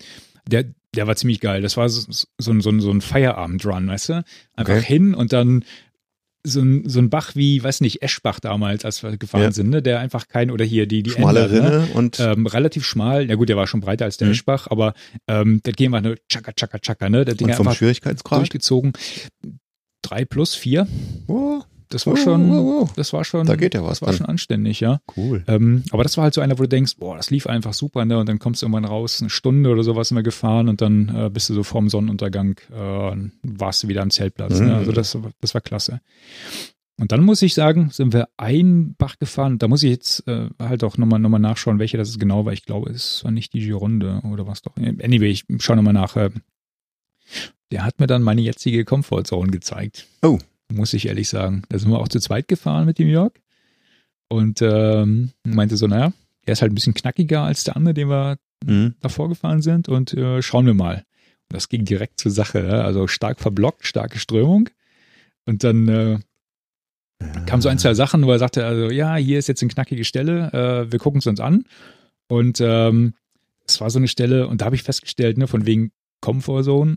der, 0.46 0.66
der 0.94 1.06
war 1.06 1.16
ziemlich 1.16 1.40
geil. 1.40 1.62
Das 1.62 1.76
war 1.76 1.88
so, 1.88 2.06
so, 2.10 2.50
ein- 2.52 2.60
so, 2.60 2.70
ein- 2.70 2.80
so 2.80 2.90
ein 2.90 3.00
Feierabend-Run, 3.00 3.88
weißt 3.88 4.08
du? 4.10 4.24
Einfach 4.54 4.74
Okay. 4.76 4.84
hin 4.84 5.14
und 5.14 5.32
dann 5.32 5.64
so 6.44 6.60
ein, 6.60 6.88
so 6.88 6.98
ein 6.98 7.08
Bach 7.08 7.36
wie, 7.36 7.62
weiß 7.62 7.80
nicht, 7.82 8.02
Eschbach 8.02 8.40
damals, 8.40 8.84
als 8.84 9.02
wir 9.02 9.16
gefahren 9.16 9.42
Ja. 9.42 9.52
sind, 9.52 9.70
ne? 9.70 9.80
der 9.82 10.00
einfach 10.00 10.26
kein, 10.26 10.50
oder 10.50 10.64
hier 10.64 10.86
die, 10.86 11.02
die 11.04 11.10
Schmale 11.10 11.44
Ender, 11.44 11.60
ne? 11.62 11.66
Rinne 11.82 11.86
und 11.94 12.18
Ähm, 12.18 12.46
relativ 12.46 12.84
schmal, 12.84 13.28
ja 13.28 13.36
gut, 13.36 13.48
der 13.48 13.56
war 13.56 13.66
schon 13.68 13.80
breiter 13.80 14.04
als 14.06 14.16
der 14.16 14.26
Mhm. 14.26 14.32
Eschbach, 14.32 14.66
aber 14.68 14.94
ähm, 15.28 15.60
das 15.62 15.74
ging 15.74 15.94
einfach 15.94 16.02
nur 16.08 16.16
tschakka, 16.28 16.52
tschakka, 16.52 16.78
tschakka, 16.80 17.08
ne? 17.08 17.24
Das 17.24 17.36
Ding 17.36 17.48
und 17.48 17.54
vom 17.54 17.68
einfach 17.68 17.78
Schwierigkeitsgrad. 17.78 18.38
durchgezogen. 18.40 18.92
Drei 20.02 20.24
plus 20.24 20.54
vier, 20.56 20.88
Oh, 21.28 21.62
das 21.92 22.06
war 22.06 22.14
oh, 22.14 22.16
schon, 22.16 22.50
oh, 22.50 22.82
oh. 22.82 22.88
das 22.96 23.12
war 23.12 23.24
schon, 23.24 23.46
Da 23.46 23.56
geht 23.56 23.74
ja 23.74 23.82
was 23.82 24.00
das 24.00 24.02
war 24.02 24.08
dann. 24.08 24.16
schon 24.18 24.26
anständig, 24.26 24.80
ja. 24.80 25.00
Cool. 25.16 25.44
Ähm, 25.46 25.84
aber 25.90 26.02
das 26.02 26.16
war 26.16 26.24
halt 26.24 26.34
so 26.34 26.40
einer, 26.40 26.58
wo 26.58 26.62
du 26.62 26.68
denkst, 26.68 26.96
boah, 26.98 27.16
das 27.16 27.30
lief 27.30 27.46
einfach 27.46 27.74
super, 27.74 28.04
ne? 28.04 28.18
Und 28.18 28.28
dann 28.28 28.38
kommst 28.38 28.62
du 28.62 28.66
irgendwann 28.66 28.84
raus, 28.84 29.20
eine 29.20 29.30
Stunde 29.30 29.70
oder 29.70 29.82
sowas 29.82 30.08
sind 30.08 30.16
wir 30.16 30.22
gefahren 30.22 30.68
und 30.68 30.80
dann 30.80 31.14
äh, 31.14 31.30
bist 31.30 31.50
du 31.50 31.54
so 31.54 31.62
vorm 31.62 31.88
Sonnenuntergang, 31.88 32.58
äh, 32.72 33.16
warst 33.42 33.82
du 33.82 33.88
wieder 33.88 34.02
am 34.02 34.10
Zeltplatz. 34.10 34.60
Mhm. 34.60 34.66
Ne? 34.66 34.76
Also 34.76 34.92
das, 34.92 35.16
das 35.40 35.54
war 35.54 35.60
klasse. 35.60 36.00
Und 36.98 37.10
dann 37.10 37.24
muss 37.24 37.42
ich 37.42 37.54
sagen, 37.54 37.90
sind 37.90 38.12
wir 38.12 38.28
ein 38.36 38.94
Bach 38.96 39.18
gefahren. 39.18 39.58
Da 39.58 39.66
muss 39.66 39.82
ich 39.82 39.90
jetzt 39.90 40.26
äh, 40.28 40.48
halt 40.58 40.84
auch 40.84 40.98
nochmal 40.98 41.18
noch 41.18 41.30
mal 41.30 41.38
nachschauen, 41.38 41.78
welche 41.78 41.96
das 41.96 42.10
ist 42.10 42.20
genau, 42.20 42.44
weil 42.44 42.54
ich 42.54 42.64
glaube, 42.64 42.90
es 42.90 43.24
war 43.24 43.32
nicht 43.32 43.54
die 43.54 43.60
Gironde 43.60 44.20
oder 44.30 44.46
was 44.46 44.62
doch. 44.62 44.76
Anyway, 44.76 45.30
ich 45.30 45.44
schaue 45.58 45.76
nochmal 45.76 45.94
nach. 45.94 46.16
Äh, 46.16 46.30
der 47.72 47.84
hat 47.84 47.98
mir 47.98 48.06
dann 48.06 48.22
meine 48.22 48.42
jetzige 48.42 48.84
Comfortzone 48.84 49.50
gezeigt. 49.50 50.06
Oh. 50.22 50.38
Muss 50.74 50.92
ich 50.94 51.06
ehrlich 51.06 51.28
sagen. 51.28 51.62
Da 51.68 51.78
sind 51.78 51.90
wir 51.90 51.98
auch 51.98 52.08
zu 52.08 52.20
zweit 52.20 52.48
gefahren 52.48 52.86
mit 52.86 52.98
dem 52.98 53.08
Jörg. 53.08 53.32
Und 54.28 54.62
ähm, 54.62 55.30
meinte 55.44 55.76
so, 55.76 55.86
naja, 55.86 56.12
er 56.46 56.52
ist 56.52 56.62
halt 56.62 56.72
ein 56.72 56.74
bisschen 56.74 56.94
knackiger 56.94 57.42
als 57.42 57.64
der 57.64 57.76
andere, 57.76 57.94
den 57.94 58.08
wir 58.08 58.38
Mhm. 58.64 58.94
davor 59.00 59.28
gefahren 59.28 59.60
sind. 59.60 59.88
Und 59.88 60.14
äh, 60.14 60.40
schauen 60.40 60.66
wir 60.66 60.74
mal. 60.74 61.04
Und 61.50 61.56
das 61.56 61.68
ging 61.68 61.84
direkt 61.84 62.20
zur 62.20 62.30
Sache. 62.30 62.64
Ja? 62.64 62.82
Also 62.82 63.08
stark 63.08 63.40
verblockt, 63.40 63.86
starke 63.86 64.18
Strömung. 64.20 64.68
Und 65.46 65.64
dann 65.64 65.88
äh, 65.88 66.18
kam 67.46 67.60
so 67.60 67.68
ein, 67.68 67.78
zwei 67.78 67.94
Sachen, 67.94 68.24
wo 68.24 68.30
er 68.32 68.38
sagte, 68.38 68.64
also 68.64 68.90
ja, 68.90 69.16
hier 69.16 69.38
ist 69.38 69.48
jetzt 69.48 69.62
eine 69.62 69.70
knackige 69.72 70.04
Stelle, 70.04 70.52
äh, 70.52 70.92
wir 70.92 70.98
gucken 71.00 71.18
es 71.18 71.26
uns 71.26 71.40
an. 71.40 71.64
Und 72.28 72.60
ähm, 72.60 73.14
es 73.66 73.80
war 73.80 73.90
so 73.90 73.98
eine 73.98 74.08
Stelle, 74.08 74.46
und 74.46 74.60
da 74.60 74.66
habe 74.66 74.76
ich 74.76 74.82
festgestellt, 74.84 75.38
ne, 75.38 75.46
von 75.48 75.66
wegen 75.66 75.90
Comfortzone, 76.20 76.96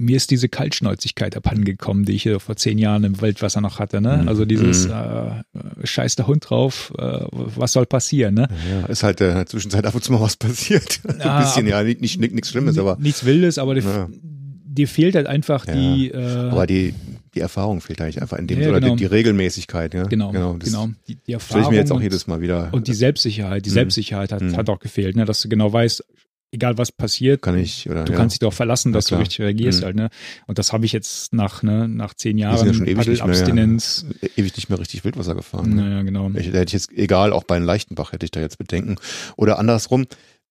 mir 0.00 0.16
ist 0.16 0.30
diese 0.30 0.48
Kaltschnäuzigkeit 0.48 1.36
abhanden 1.36 1.64
gekommen, 1.64 2.04
die 2.04 2.12
ich 2.12 2.22
hier 2.22 2.40
vor 2.40 2.56
zehn 2.56 2.78
Jahren 2.78 3.04
im 3.04 3.20
Waldwasser 3.20 3.60
noch 3.60 3.78
hatte. 3.78 4.00
Ne? 4.00 4.18
Mhm. 4.22 4.28
Also 4.28 4.44
dieses 4.44 4.86
Mhm. 4.88 4.92
äh, 4.92 5.86
scheiß 5.86 6.16
der 6.16 6.26
Hund 6.26 6.48
drauf, 6.48 6.92
äh, 6.98 7.24
was 7.32 7.72
soll 7.72 7.86
passieren? 7.86 8.34
Ne? 8.34 8.48
Ja, 8.70 8.86
ist 8.86 9.02
halt 9.02 9.20
äh, 9.20 9.28
in 9.30 9.34
der 9.36 9.46
Zwischenzeit 9.46 9.84
ab 9.86 9.94
und 9.94 10.02
zu 10.04 10.12
mal 10.12 10.20
was 10.20 10.36
passiert. 10.36 11.00
so 11.08 11.08
Ja, 11.18 11.36
ein 11.38 11.42
bisschen, 11.44 11.66
ja, 11.66 11.82
nicht, 11.82 12.00
nicht, 12.00 12.20
nichts 12.32 12.50
Schlimmes, 12.50 12.78
aber, 12.78 12.96
Nichts 13.00 13.24
Wildes, 13.24 13.58
aber 13.58 13.74
dir, 13.74 13.82
Ja. 13.82 14.08
dir 14.12 14.88
fehlt 14.88 15.14
halt 15.14 15.26
einfach 15.26 15.66
Ja. 15.66 15.74
die, 15.74 16.10
äh, 16.10 16.16
aber 16.50 16.66
die, 16.66 16.94
die 17.34 17.40
Erfahrung 17.40 17.80
fehlt 17.80 18.00
eigentlich 18.00 18.20
einfach 18.20 18.38
in 18.38 18.46
dem, 18.48 18.60
Ja, 18.60 18.70
oder 18.70 18.80
genau. 18.80 18.94
die, 18.96 19.00
die 19.00 19.06
Regelmäßigkeit. 19.06 19.94
Ja? 19.94 20.04
genau, 20.04 20.32
genau, 20.32 20.56
das 20.56 20.76
die, 21.06 21.16
die 21.16 21.32
Erfahrung. 21.32 21.64
ich 21.64 21.70
mir 21.70 21.76
jetzt 21.76 21.92
auch 21.92 22.00
jedes 22.00 22.26
Mal 22.26 22.40
wieder. 22.40 22.70
Und 22.72 22.88
die 22.88 22.94
Selbstsicherheit, 22.94 23.66
die 23.66 23.70
Mhm. 23.70 23.74
Selbstsicherheit 23.74 24.32
hat, 24.32 24.42
Mhm. 24.42 24.56
hat 24.56 24.68
auch 24.68 24.80
gefehlt, 24.80 25.14
ne? 25.16 25.24
dass 25.26 25.40
du 25.42 25.48
genau 25.48 25.72
weißt, 25.72 26.04
egal 26.52 26.78
was 26.78 26.90
passiert, 26.92 27.42
kann 27.42 27.56
ich, 27.58 27.88
oder, 27.88 28.04
du 28.04 28.12
ja. 28.12 28.18
kannst 28.18 28.34
dich 28.34 28.38
darauf 28.40 28.54
verlassen, 28.54 28.92
dass 28.92 29.10
Ja, 29.10 29.16
du 29.16 29.22
richtig 29.22 29.40
reagierst 29.40 29.80
Mhm. 29.80 29.84
halt. 29.84 29.96
Ne? 29.96 30.10
Und 30.46 30.58
das 30.58 30.72
habe 30.72 30.84
ich 30.84 30.92
jetzt 30.92 31.32
nach, 31.32 31.62
ne, 31.62 31.88
nach 31.88 32.14
zehn 32.14 32.38
Jahren 32.38 32.66
ja 32.66 32.74
schon 32.74 32.86
ewig 32.86 32.96
nicht 32.98 33.06
mehr, 33.06 33.16
Paddelabstinenz. 33.16 34.06
ewig 34.36 34.56
nicht 34.56 34.68
mehr 34.68 34.78
richtig 34.78 35.04
Wildwasser 35.04 35.34
gefahren. 35.34 35.70
ne? 35.74 35.82
Naja, 35.82 36.02
genau. 36.02 36.30
Ich, 36.34 36.50
da 36.50 36.58
hätte 36.58 36.68
ich 36.70 36.72
jetzt, 36.72 36.92
egal, 36.92 37.32
auch 37.32 37.44
bei 37.44 37.56
einem 37.56 37.66
leichten 37.66 37.94
Bach 37.94 38.12
hätte 38.12 38.24
ich 38.24 38.30
da 38.32 38.40
jetzt 38.40 38.58
Bedenken. 38.58 38.96
Oder 39.36 39.58
andersrum, 39.58 40.06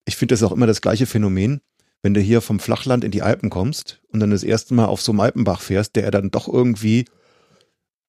ich 0.06 0.16
finde 0.16 0.34
das 0.34 0.44
auch 0.44 0.52
immer 0.52 0.68
das 0.68 0.82
gleiche 0.82 1.06
Phänomen, 1.06 1.62
wenn 2.02 2.14
du 2.14 2.22
hier 2.22 2.40
vom 2.42 2.60
Flachland 2.60 3.04
in 3.04 3.12
die 3.12 3.22
Alpen 3.22 3.50
kommst 3.50 4.00
und 4.08 4.22
dann 4.22 4.32
das 4.32 4.44
erste 4.44 4.74
Mal 4.74 4.86
auf 4.86 5.02
so 5.02 5.12
einem 5.12 5.20
Alpenbach 5.20 5.60
fährst, 5.62 5.96
der 5.98 6.10
dann 6.12 6.32
doch 6.32 6.48
irgendwie 6.48 7.06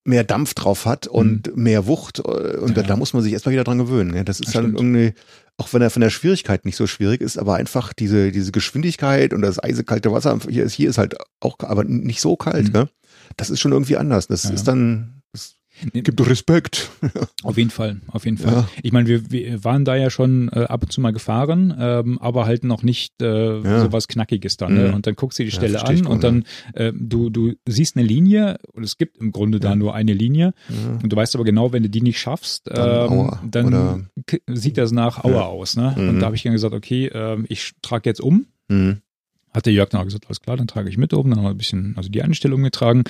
mehr 0.04 0.24
Dampf 0.24 0.54
drauf 0.54 0.86
hat 0.86 1.06
und 1.06 1.56
mehr 1.56 1.86
Wucht. 1.86 2.18
äh, 2.20 2.22
Und 2.58 2.76
da, 2.76 2.80
Ja. 2.82 2.86
da 2.88 2.96
muss 2.96 3.12
man 3.12 3.22
sich 3.22 3.32
erstmal 3.32 3.52
wieder 3.52 3.64
dran 3.64 3.78
gewöhnen. 3.78 4.10
ne? 4.12 4.24
Das 4.24 4.40
ist 4.40 4.46
Das 4.48 4.54
dann 4.54 4.64
stimmt. 4.64 4.78
irgendwie, 4.78 5.14
auch 5.58 5.72
wenn 5.72 5.82
er 5.82 5.90
von 5.90 6.00
der 6.00 6.10
Schwierigkeit 6.10 6.64
nicht 6.64 6.76
so 6.76 6.86
schwierig 6.86 7.20
ist, 7.20 7.38
aber 7.38 7.56
einfach 7.56 7.92
diese, 7.92 8.32
diese 8.32 8.50
Geschwindigkeit 8.52 9.34
und 9.34 9.42
das 9.42 9.62
eisekalte 9.62 10.10
Wasser, 10.12 10.38
hier 10.48 10.64
ist, 10.64 10.72
hier 10.72 10.88
ist 10.88 10.98
halt 10.98 11.16
auch, 11.40 11.56
aber 11.60 11.84
nicht 11.84 12.20
so 12.22 12.36
kalt, 12.36 12.68
Mhm. 12.68 12.72
ne? 12.72 12.88
Das 13.36 13.50
ist 13.50 13.60
schon 13.60 13.72
irgendwie 13.72 13.96
anders. 13.98 14.26
Das 14.26 14.44
Ja. 14.44 14.50
ist 14.50 14.66
dann, 14.66 15.19
gibt 15.92 16.20
Respekt. 16.26 16.90
Auf 17.42 17.56
jeden 17.56 17.70
Fall, 17.70 18.00
auf 18.08 18.24
jeden 18.26 18.36
Fall. 18.36 18.52
Ja. 18.52 18.68
Ich 18.82 18.92
meine, 18.92 19.08
wir, 19.08 19.30
wir 19.30 19.64
waren 19.64 19.84
da 19.84 19.96
ja 19.96 20.10
schon 20.10 20.48
äh, 20.52 20.60
ab 20.64 20.82
und 20.82 20.92
zu 20.92 21.00
mal 21.00 21.12
gefahren, 21.12 21.74
ähm, 21.78 22.18
aber 22.18 22.44
halt 22.46 22.64
noch 22.64 22.82
nicht 22.82 23.20
äh, 23.22 23.60
Ja. 23.62 23.80
so 23.82 23.92
was 23.92 24.06
Knackiges 24.08 24.56
dann. 24.58 24.74
Ne? 24.74 24.88
Mhm. 24.88 24.94
Und 24.94 25.06
dann 25.06 25.14
guckst 25.14 25.38
du 25.38 25.42
die 25.44 25.48
Ja, 25.50 25.54
Stelle 25.56 25.76
ich 25.78 25.82
an 25.84 26.06
und 26.06 26.22
dann 26.22 26.44
äh, 26.74 26.92
du, 26.94 27.30
du 27.30 27.54
siehst 27.66 27.96
eine 27.96 28.06
Linie 28.06 28.58
und 28.72 28.82
es 28.84 28.98
gibt 28.98 29.16
im 29.18 29.32
Grunde 29.32 29.58
da 29.60 29.70
Ja. 29.70 29.76
nur 29.76 29.94
eine 29.94 30.12
Linie 30.12 30.52
Ja. 30.68 30.98
und 31.02 31.10
du 31.10 31.16
weißt 31.16 31.34
aber 31.34 31.44
genau, 31.44 31.72
wenn 31.72 31.82
du 31.82 31.88
die 31.88 32.02
nicht 32.02 32.18
schaffst, 32.20 32.66
Dann 32.66 33.12
ähm, 33.12 33.50
dann 33.50 34.10
k- 34.26 34.40
sieht 34.48 34.76
das 34.76 34.92
nach 34.92 35.24
Aua 35.24 35.30
Ja. 35.32 35.42
aus. 35.46 35.76
Ne? 35.76 35.94
Mhm. 35.96 36.08
Und 36.10 36.20
da 36.20 36.26
habe 36.26 36.36
ich 36.36 36.42
dann 36.42 36.52
gesagt, 36.52 36.74
okay, 36.74 37.06
ähm, 37.14 37.46
ich 37.48 37.72
trage 37.82 38.08
jetzt 38.10 38.20
um. 38.20 38.46
Mhm. 38.68 38.98
Hat 39.52 39.66
der 39.66 39.72
Jörg 39.72 39.88
dann 39.88 40.00
auch 40.02 40.04
gesagt, 40.04 40.26
alles 40.26 40.40
klar, 40.40 40.56
dann 40.56 40.68
trage 40.68 40.88
ich 40.88 40.96
mit 40.96 41.12
oben. 41.12 41.30
Dann 41.30 41.38
haben 41.40 41.44
wir 41.46 41.50
ein 41.50 41.56
bisschen, 41.58 41.94
also 41.96 42.08
die 42.08 42.22
eine 42.22 42.34
Stelle 42.34 42.54
umgetragen. 42.54 43.02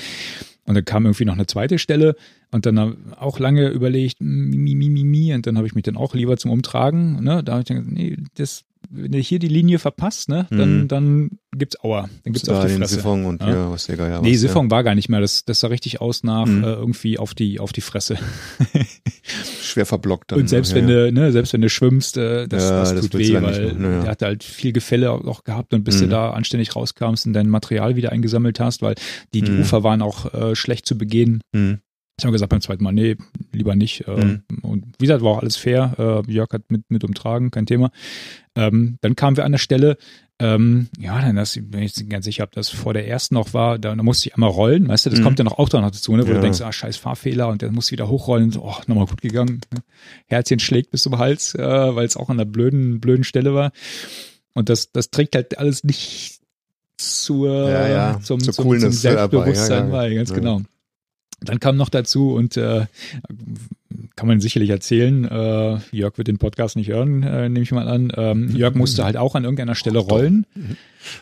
Und 0.70 0.76
dann 0.76 0.85
kam 0.85 1.04
irgendwie 1.04 1.24
noch 1.24 1.33
eine 1.35 1.46
zweite 1.46 1.80
Stelle. 1.80 2.14
Und 2.52 2.64
dann 2.64 3.12
auch 3.16 3.40
lange 3.40 3.68
überlegt, 3.70 4.20
mi, 4.20 4.56
mi, 4.56 4.76
mi, 4.76 4.88
mi, 4.88 5.02
mi. 5.02 5.35
Und 5.35 5.44
dann 5.48 5.56
habe 5.56 5.66
ich 5.66 5.74
mich 5.74 5.83
dann 5.83 5.96
auch 5.96 6.14
lieber 6.14 6.37
zum 6.37 6.52
Umtragen. 6.52 7.24
Ne? 7.24 7.42
Da 7.42 7.54
habe 7.54 7.62
ich 7.62 7.66
dann 7.66 7.78
gesagt, 7.78 7.92
nee, 7.92 8.16
das, 8.37 8.62
wenn 8.88 9.11
du 9.11 9.18
hier 9.18 9.40
die 9.40 9.48
Linie 9.48 9.80
verpasst, 9.80 10.28
ne, 10.28 10.46
dann, 10.50 10.83
Mhm. 10.83 10.88
dann 10.88 11.30
gibt's 11.56 11.83
Aua. 11.83 12.09
Dann 12.22 12.33
gibt's 12.33 12.48
auf 12.48 12.64
die 12.64 12.72
Fresse. 12.72 12.94
Siphon 12.94 13.24
und 13.24 13.42
Ja. 13.42 13.50
ja, 13.50 13.70
was 13.72 13.88
Geier 13.88 14.22
Nee, 14.22 14.33
was, 14.35 14.40
Siphon 14.40 14.70
war 14.70 14.85
gar 14.85 14.94
nicht 14.94 15.09
mehr. 15.09 15.20
Das, 15.20 15.44
das 15.44 15.59
sah 15.59 15.66
richtig 15.68 16.00
aus 16.00 16.22
nach 16.22 16.46
Mhm. 16.46 16.62
äh, 16.62 16.66
irgendwie 16.72 17.18
auf 17.18 17.35
die, 17.35 17.59
auf 17.59 17.72
die 17.72 17.80
Fresse. 17.80 18.16
Schwer 19.70 19.87
verblockt 19.87 20.33
dann. 20.33 20.40
Und 20.40 20.48
selbst 20.48 20.70
ja, 20.70 20.76
wenn 20.76 20.87
du, 20.88 21.11
ne, 21.12 21.33
selbst 21.33 21.52
wenn 21.52 21.62
du 21.62 21.68
schwimmst, 21.70 22.16
äh, 22.16 22.46
das, 22.46 22.64
Ja, 22.64 22.80
das 22.80 22.92
das 22.94 23.00
tut 23.02 23.14
willst 23.14 23.30
weh, 23.30 23.35
du 23.37 23.42
weil 23.42 23.64
ja, 23.66 24.00
der 24.02 24.11
hatte 24.11 24.26
halt 24.26 24.44
viel 24.44 24.72
Gefälle 24.72 25.11
auch 25.12 25.44
gehabt 25.44 25.72
und 25.72 25.85
bis 25.85 25.98
du 25.98 26.06
Mhm. 26.06 26.11
da 26.11 26.30
anständig 26.30 26.76
rauskamst 26.76 27.26
und 27.26 27.33
dein 27.33 27.48
Material 27.48 27.96
wieder 27.96 28.12
eingesammelt 28.12 28.61
hast, 28.61 28.83
weil 28.83 28.94
die, 29.33 29.42
die 29.42 29.50
Mhm. 29.52 29.61
Ufer 29.61 29.83
waren 29.83 30.02
auch 30.02 30.33
äh, 30.35 30.54
schlecht 30.54 30.87
zu 30.87 30.98
begehen. 30.98 31.40
Mhm. 31.52 31.78
Ich 32.20 32.24
habe 32.24 32.33
gesagt 32.33 32.50
beim 32.50 32.61
zweiten 32.61 32.85
Mal, 32.85 32.92
nee, 32.92 33.16
lieber 33.52 33.74
nicht. 33.74 34.06
Äh, 34.06 34.24
Mhm. 34.24 34.42
Und 34.62 34.85
wie 34.98 35.06
gesagt, 35.06 35.22
war 35.22 35.33
auch 35.33 35.40
alles 35.40 35.56
fair. 35.56 36.22
Äh, 36.28 36.30
Jörg 36.30 36.50
hat 36.52 36.62
mit, 36.70 36.83
mit 36.90 37.02
umtragen, 37.04 37.50
kein 37.50 37.66
Thema. 37.66 37.90
Ähm, 38.54 38.98
dann 39.00 39.16
kamen 39.16 39.37
wir 39.37 39.44
an 39.44 39.52
der 39.52 39.59
Stelle, 39.59 39.96
ähm, 40.38 40.88
ja, 40.98 41.20
dann 41.20 41.37
das, 41.37 41.54
bin 41.54 41.80
ich 41.83 41.96
jetzt 41.96 42.09
ganz 42.11 42.24
sicher, 42.24 42.44
ob 42.44 42.52
das 42.52 42.68
vor 42.70 42.94
der 42.94 43.06
ersten 43.06 43.35
noch 43.35 43.52
war, 43.52 43.78
da, 43.78 43.94
da 43.94 44.02
musste 44.02 44.28
ich 44.28 44.35
einmal 44.35 44.48
rollen, 44.50 44.88
weißt 44.88 45.06
du, 45.06 45.11
das 45.11 45.18
Mhm. 45.20 45.24
kommt 45.24 45.38
ja 45.38 45.44
noch 45.44 45.59
auch 45.59 45.68
dann 45.68 45.83
noch 45.83 45.90
dazu, 45.90 46.16
ne, 46.16 46.22
wo 46.22 46.28
du 46.28 46.35
Ja. 46.35 46.40
denkst, 46.40 46.61
ah, 46.62 46.72
scheiß 46.72 46.96
Fahrfehler 46.96 47.48
und 47.48 47.61
der 47.62 47.70
muss 47.72 47.90
wieder 47.92 48.09
hochrollen, 48.09 48.50
so, 48.50 48.64
oh, 48.64 48.74
nochmal 48.87 49.06
gut 49.06 49.20
gegangen. 49.20 49.61
Ne? 49.72 49.80
Herzchen 50.26 50.59
schlägt 50.59 50.90
bis 50.90 51.02
zum 51.02 51.18
Hals, 51.18 51.54
äh, 51.54 51.61
weil 51.94 52.06
es 52.06 52.16
auch 52.16 52.28
an 52.30 52.37
einer 52.40 52.44
blöden, 52.50 53.00
blöden 53.00 53.24
Stelle 53.24 53.54
war. 53.54 53.72
Und 54.54 54.68
das, 54.70 54.92
das 54.92 55.11
trägt 55.11 55.35
halt 55.37 55.59
alles 55.59 55.85
nicht 55.85 56.40
zur, 56.96 57.68
Ja, 57.70 57.88
ja, 57.88 58.20
zum, 58.22 58.40
zur 58.40 58.52
zum, 58.54 58.64
zum 58.64 58.80
dabei, 58.80 58.90
Selbstbewusstsein 58.90 59.78
ja, 59.78 59.85
ja. 59.87 59.90
bei, 59.92 60.14
ganz 60.14 60.30
Ja. 60.30 60.35
genau. 60.37 60.62
Dann 61.42 61.61
kam 61.61 61.76
noch 61.76 61.88
dazu 61.88 62.35
und 62.35 62.57
äh, 62.57 62.87
kann 64.16 64.29
man 64.29 64.40
sicherlich 64.40 64.70
erzählen, 64.70 65.24
äh, 65.24 65.79
Jörg 65.92 66.18
wird 66.18 66.29
den 66.29 66.38
Podcast 66.38 66.76
nicht 66.76 66.90
hören, 66.90 67.22
äh, 67.22 67.48
nehme 67.48 67.62
ich 67.62 67.72
mal 67.72 67.88
an. 67.88 68.12
Ähm, 68.16 68.55
Jörg 68.55 68.74
musste 68.74 69.05
halt 69.05 69.16
auch 69.16 69.35
an 69.35 69.44
irgendeiner 69.44 69.74
Stelle 69.74 69.98
rollen 69.98 70.46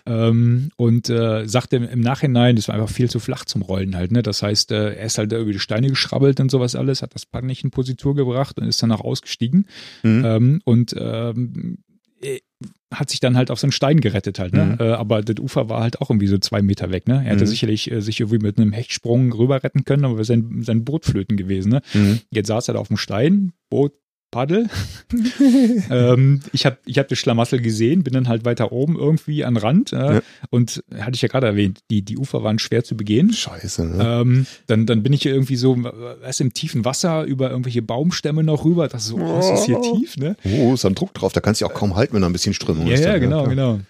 ähm, 0.06 0.70
und 0.76 1.08
äh, 1.08 1.46
sagte 1.46 1.76
im, 1.76 2.00
Nachhinein, 2.00 2.56
das 2.56 2.68
war 2.68 2.74
einfach 2.74 2.90
viel 2.90 3.08
zu 3.08 3.20
flach 3.20 3.44
zum 3.44 3.62
Rollen 3.62 3.94
halt. 3.94 4.10
Ne? 4.12 4.22
Das 4.22 4.42
heißt, 4.42 4.72
äh, 4.72 4.94
er 4.94 5.06
ist 5.06 5.18
halt 5.18 5.30
da 5.32 5.38
über 5.38 5.52
die 5.52 5.60
Steine 5.60 5.88
geschrabbelt 5.88 6.40
und 6.40 6.50
sowas 6.50 6.74
alles, 6.74 7.02
hat 7.02 7.14
das 7.14 7.26
Pad 7.26 7.44
nicht 7.44 7.62
in 7.62 7.70
Positur 7.70 8.14
gebracht 8.14 8.58
und 8.58 8.66
ist 8.66 8.82
danach 8.82 9.00
ausgestiegen 9.00 9.66
Mhm. 10.02 10.24
ähm, 10.24 10.60
und 10.64 10.94
ähm, 10.98 11.78
äh, 12.20 12.38
hat 12.92 13.10
sich 13.10 13.20
dann 13.20 13.36
halt 13.36 13.50
auf 13.50 13.60
so 13.60 13.66
einen 13.66 13.72
Stein 13.72 14.00
gerettet 14.00 14.38
halt, 14.38 14.54
ne? 14.54 14.76
Mhm. 14.78 14.84
Äh, 14.86 14.92
aber 14.92 15.20
das 15.22 15.36
Ufer 15.38 15.68
war 15.68 15.82
halt 15.82 16.00
auch 16.00 16.10
irgendwie 16.10 16.26
so 16.26 16.38
zwei 16.38 16.62
Meter 16.62 16.90
weg, 16.90 17.06
ne? 17.06 17.16
Er 17.24 17.32
hätte 17.34 17.44
Mhm. 17.44 17.48
sicherlich 17.48 17.90
äh, 17.90 18.00
sich 18.00 18.18
irgendwie 18.20 18.38
mit 18.38 18.58
einem 18.58 18.72
Hechtsprung 18.72 19.32
rüber 19.32 19.62
retten 19.62 19.84
können, 19.84 20.04
aber 20.04 20.14
wäre 20.14 20.24
sein, 20.24 20.62
sein 20.62 20.84
Boot 20.84 21.04
flöten 21.04 21.36
gewesen, 21.36 21.68
ne? 21.70 21.82
Mhm. 21.92 22.20
Jetzt 22.30 22.48
saß 22.48 22.68
er 22.68 22.74
da 22.74 22.80
auf 22.80 22.88
dem 22.88 22.96
Stein, 22.96 23.52
Boot, 23.70 23.92
Paddel. 24.30 24.68
ähm, 25.90 26.40
ich 26.52 26.66
habe 26.66 26.78
ich 26.84 26.98
hab 26.98 27.08
das 27.08 27.18
Schlamassel 27.18 27.60
gesehen, 27.60 28.02
bin 28.04 28.12
dann 28.14 28.28
halt 28.28 28.44
weiter 28.44 28.72
oben 28.72 28.96
irgendwie 28.96 29.44
an 29.44 29.56
Rand 29.56 29.92
äh, 29.92 30.14
Ja. 30.16 30.20
und 30.50 30.82
hatte 30.98 31.12
ich 31.14 31.22
ja 31.22 31.28
gerade 31.28 31.46
erwähnt, 31.46 31.80
die, 31.90 32.02
die 32.02 32.18
Ufer 32.18 32.42
waren 32.44 32.58
schwer 32.58 32.84
zu 32.84 32.96
begehen. 32.96 33.32
Scheiße, 33.32 33.84
ne? 33.86 34.04
Ähm, 34.22 34.46
dann, 34.66 34.86
dann 34.86 35.02
bin 35.02 35.12
ich 35.12 35.22
hier 35.22 35.32
irgendwie 35.32 35.56
so, 35.56 35.76
erst 36.22 36.40
im 36.40 36.52
tiefen 36.52 36.84
Wasser 36.84 37.24
über 37.24 37.50
irgendwelche 37.50 37.82
Baumstämme 37.82 38.42
noch 38.42 38.64
rüber. 38.64 38.88
Das 38.88 39.02
ist 39.04 39.08
so, 39.08 39.16
oh, 39.18 39.38
ist 39.38 39.48
das 39.50 39.64
hier 39.64 39.80
tief, 39.80 40.16
ne? 40.16 40.36
Oh, 40.44 40.74
ist 40.74 40.84
ein 40.84 40.94
Druck 40.94 41.14
drauf. 41.14 41.32
Da 41.32 41.40
kannst 41.40 41.60
du 41.60 41.64
ja 41.66 41.70
auch 41.70 41.74
kaum 41.74 41.96
halten, 41.96 42.14
wenn 42.14 42.22
da 42.22 42.28
ein 42.28 42.32
bisschen 42.32 42.54
Strömung 42.54 42.86
Ja, 42.86 42.94
ist. 42.94 43.04
ja, 43.04 43.12
dann, 43.12 43.20
genau, 43.20 43.42
klar. 43.44 43.48
genau. 43.54 43.80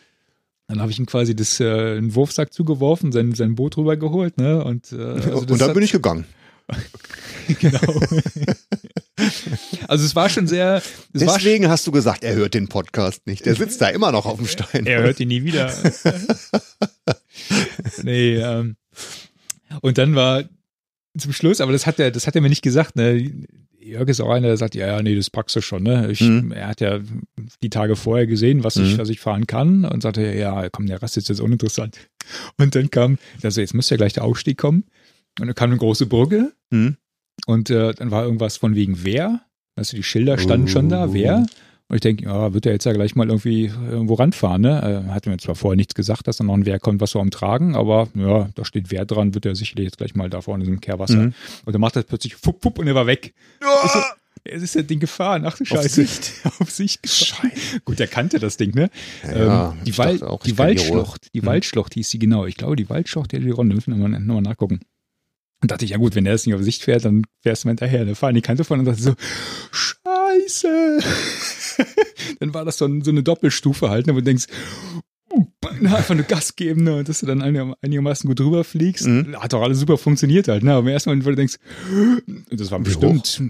Dann 0.68 0.80
habe 0.82 0.90
ich 0.92 0.98
ihm 0.98 1.06
quasi 1.06 1.34
das, 1.34 1.58
äh, 1.60 1.96
einen 1.96 2.14
Wurfsack 2.14 2.52
zugeworfen, 2.52 3.10
sein, 3.10 3.32
sein 3.32 3.54
Boot 3.54 3.76
rübergeholt, 3.76 4.36
ne? 4.38 4.62
Und, 4.62 4.92
äh, 4.92 4.96
also 5.02 5.38
Und 5.38 5.50
dann 5.60 5.68
hat- 5.68 5.74
bin 5.74 5.82
ich 5.82 5.92
gegangen. 5.92 6.26
genau. 7.60 8.00
also 9.88 10.04
es 10.04 10.14
war 10.14 10.28
schon 10.28 10.46
sehr, 10.46 10.82
es 11.12 11.26
war 11.26 11.36
Deswegen 11.38 11.68
hast 11.68 11.86
du 11.86 11.92
gesagt, 11.92 12.24
er 12.24 12.34
hört 12.34 12.54
den 12.54 12.68
Podcast 12.68 13.26
nicht. 13.26 13.46
Der 13.46 13.54
sitzt 13.54 13.80
da 13.80 13.88
immer 13.88 14.12
noch 14.12 14.26
auf 14.26 14.36
dem 14.38 14.46
Stein. 14.46 14.86
Er 14.86 15.02
hört 15.02 15.20
ihn 15.20 15.28
nie 15.28 15.44
wieder. 15.44 15.72
nee, 18.02 18.36
ähm, 18.36 18.76
und 19.80 19.98
dann 19.98 20.14
war 20.14 20.44
zum 21.16 21.32
Schluss, 21.32 21.60
aber 21.60 21.72
das 21.72 21.86
hat 21.86 21.98
er, 21.98 22.10
das 22.10 22.26
hat 22.26 22.34
er 22.36 22.42
mir 22.42 22.48
nicht 22.48 22.62
gesagt, 22.62 22.96
ne? 22.96 23.32
Jörg 23.80 24.08
ist 24.08 24.20
auch 24.20 24.30
einer, 24.30 24.48
der 24.48 24.56
sagt, 24.58 24.74
ja, 24.74 24.86
ja, 24.86 25.02
nee, 25.02 25.16
das 25.16 25.30
packst 25.30 25.56
du 25.56 25.62
schon, 25.62 25.82
ne? 25.82 26.10
Ich, 26.10 26.20
Mhm. 26.20 26.52
Er 26.52 26.68
hat 26.68 26.80
ja 26.80 27.00
die 27.62 27.70
Tage 27.70 27.96
vorher 27.96 28.26
gesehen, 28.26 28.62
was 28.62 28.76
ich, 28.76 28.94
Mhm. 28.94 28.98
was 28.98 29.08
ich 29.08 29.18
fahren 29.20 29.46
kann 29.46 29.84
und 29.86 30.02
sagte, 30.02 30.34
ja, 30.34 30.68
komm, 30.68 30.86
der 30.86 31.00
Rest 31.00 31.16
ist 31.16 31.28
jetzt 31.28 31.40
uninteressant. 31.40 31.96
Und 32.58 32.74
dann 32.74 32.90
kam, 32.90 33.18
also 33.42 33.60
jetzt 33.62 33.72
müsste 33.74 33.94
ja 33.94 33.96
gleich 33.96 34.12
der 34.12 34.24
Aufstieg 34.24 34.58
kommen. 34.58 34.84
Und 35.40 35.46
dann 35.46 35.54
kam 35.54 35.70
eine 35.70 35.78
große 35.78 36.06
Brücke 36.06 36.52
Mhm. 36.70 36.96
Und 37.46 37.70
äh, 37.70 37.92
dann 37.94 38.10
war 38.10 38.24
irgendwas 38.24 38.56
von 38.56 38.74
wegen 38.74 39.04
wer. 39.04 39.40
Also 39.76 39.96
die 39.96 40.02
Schilder 40.02 40.38
standen 40.38 40.68
schon 40.68 40.88
da, 40.88 41.06
Oh. 41.06 41.12
wer. 41.14 41.46
Und 41.90 41.94
ich 41.94 42.00
denke, 42.02 42.24
ja, 42.24 42.52
wird 42.52 42.66
er 42.66 42.72
jetzt 42.72 42.84
ja 42.84 42.92
gleich 42.92 43.14
mal 43.16 43.28
irgendwie 43.28 43.72
irgendwo 43.90 44.14
ranfahren, 44.14 44.60
ne? 44.60 45.04
Äh, 45.08 45.10
Hat 45.10 45.24
mir 45.26 45.38
zwar 45.38 45.54
vorher 45.54 45.76
nichts 45.76 45.94
gesagt, 45.94 46.26
dass 46.28 46.36
da 46.36 46.44
noch 46.44 46.52
ein 46.54 46.66
Wer 46.66 46.78
kommt, 46.78 47.00
was 47.00 47.14
wir 47.14 47.20
umtragen, 47.20 47.74
aber 47.76 48.08
ja, 48.14 48.48
da 48.54 48.64
steht 48.66 48.90
Wer 48.90 49.06
dran, 49.06 49.34
wird 49.34 49.46
er 49.46 49.54
sicherlich 49.54 49.84
jetzt 49.86 49.96
gleich 49.98 50.14
mal 50.14 50.28
da 50.28 50.42
vorne 50.42 50.64
in 50.64 50.68
diesem 50.70 50.80
Kehrwasser. 50.82 51.16
Mhm. 51.16 51.34
Und 51.64 51.72
dann 51.72 51.80
macht 51.80 51.96
er 51.96 52.02
plötzlich 52.02 52.34
fupp, 52.36 52.60
fupp 52.62 52.78
und 52.78 52.88
er 52.88 52.94
war 52.94 53.06
weg. 53.06 53.32
So, 53.62 54.00
es 54.44 54.62
ist 54.62 54.76
das 54.76 54.86
Ding 54.86 55.00
gefahren, 55.00 55.44
ach 55.46 55.56
du 55.56 55.62
Auf 55.64 55.68
Scheiße. 55.68 55.88
Sicht. 56.04 56.32
Auf 56.60 56.70
Sicht. 56.70 57.02
gefahren. 57.02 57.52
Gut, 57.86 57.98
er 58.00 58.06
kannte 58.06 58.38
das 58.38 58.56
Ding, 58.58 58.74
ne? 58.74 58.90
Ja, 59.24 59.70
ähm, 59.72 59.78
die 59.86 59.92
dachte 59.92 60.28
auch, 60.28 60.42
die 60.42 60.48
kenn 60.50 60.56
die. 60.56 60.58
Waldschlucht, 60.58 61.28
die 61.34 61.40
Mhm. 61.40 61.46
Waldschlucht 61.46 61.94
hieß 61.94 62.10
sie 62.10 62.18
genau. 62.18 62.44
Ich 62.44 62.56
glaube, 62.56 62.76
die 62.76 62.90
Waldschlucht, 62.90 63.32
die 63.32 63.50
Ronde, 63.50 63.74
müssen 63.74 63.92
wir 63.96 63.98
nochmal 63.98 64.20
noch 64.20 64.34
mal 64.34 64.40
nachgucken. 64.42 64.80
Und 65.60 65.70
dachte 65.72 65.84
ich, 65.84 65.90
ja 65.90 65.96
gut, 65.96 66.14
wenn 66.14 66.24
der 66.24 66.34
das 66.34 66.46
nicht 66.46 66.54
auf 66.54 66.62
Sicht 66.62 66.82
fährt, 66.84 67.04
dann 67.04 67.24
fährst 67.42 67.64
du 67.64 67.68
mal 67.68 67.72
hinterher. 67.72 68.04
Da 68.04 68.14
fahren 68.14 68.34
die 68.34 68.42
Kante 68.42 68.62
von 68.64 68.78
und 68.78 68.84
dachte 68.84 69.02
so, 69.02 69.14
Scheiße. 69.72 70.98
dann 72.40 72.54
war 72.54 72.64
das 72.64 72.78
so, 72.78 72.88
so 73.02 73.10
eine 73.10 73.22
Doppelstufe 73.22 73.90
halt, 73.90 74.06
ne, 74.06 74.12
wo 74.14 74.18
du 74.18 74.24
denkst, 74.24 74.46
uh, 75.32 75.44
einfach 75.82 76.14
nur 76.14 76.24
Gas 76.24 76.54
geben, 76.56 76.84
ne, 76.84 76.96
und 76.96 77.08
dass 77.08 77.20
du 77.20 77.26
dann 77.26 77.42
einig- 77.42 77.74
einigermaßen 77.82 78.28
gut 78.28 78.38
drüber 78.40 78.62
fliegst. 78.64 79.06
Mhm. 79.06 79.36
Hat 79.36 79.52
doch 79.52 79.62
alles 79.62 79.80
super 79.80 79.98
funktioniert 79.98 80.46
halt, 80.48 80.62
ne? 80.62 80.72
Aber 80.74 80.82
Moment, 80.82 81.24
wo 81.24 81.30
du 81.30 81.36
denkst, 81.36 81.56
das 82.50 82.70
war 82.70 82.78
bestimmt, 82.80 83.42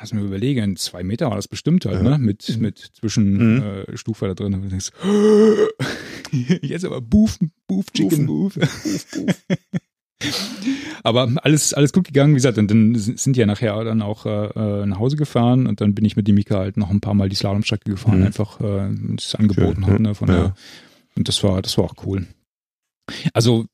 lass 0.00 0.12
mir 0.14 0.22
überlegen, 0.22 0.76
zwei 0.76 1.02
Meter 1.02 1.28
war 1.28 1.36
das 1.36 1.48
bestimmt 1.48 1.84
halt, 1.84 2.02
Ja. 2.02 2.10
ne? 2.10 2.18
Mit, 2.18 2.58
mit 2.58 2.78
Zwischen 2.98 3.56
Mhm. 3.56 3.62
äh, 3.62 3.96
Stufe 3.96 4.26
da 4.26 4.34
drin. 4.34 4.54
Und 4.54 4.62
du 4.62 4.68
denkst, 4.68 4.90
jetzt 6.62 6.84
aber 6.86 7.00
Boof, 7.02 7.38
Boof, 7.66 7.86
Chicken 7.92 8.26
Boof. 8.26 8.54
Aber 11.04 11.28
alles, 11.42 11.74
alles 11.74 11.92
gut 11.92 12.04
gegangen, 12.06 12.32
wie 12.32 12.36
gesagt, 12.36 12.58
und 12.58 12.70
dann 12.70 12.94
sind 12.94 13.34
die 13.36 13.40
ja 13.40 13.46
nachher 13.46 13.82
dann 13.84 14.02
auch 14.02 14.24
äh, 14.26 14.86
nach 14.86 14.98
Hause 14.98 15.16
gefahren 15.16 15.66
und 15.66 15.80
dann 15.80 15.94
bin 15.94 16.04
ich 16.04 16.16
mit 16.16 16.28
dem 16.28 16.36
Mika 16.36 16.58
halt 16.58 16.76
noch 16.76 16.90
ein 16.90 17.00
paar 17.00 17.14
Mal 17.14 17.28
die 17.28 17.36
Slalomstrecke 17.36 17.90
gefahren, 17.90 18.20
Mhm. 18.20 18.26
einfach 18.26 18.60
äh, 18.60 18.88
es 19.18 19.34
angeboten 19.34 19.82
Schön, 19.84 19.92
hat, 19.94 20.00
ne, 20.00 20.14
von 20.14 20.28
ja. 20.28 20.34
der, 20.34 20.54
und 21.16 21.28
das 21.28 21.42
war, 21.42 21.60
das 21.62 21.76
war 21.78 21.84
auch 21.86 21.94
cool. 22.06 22.26
Also 23.34 23.66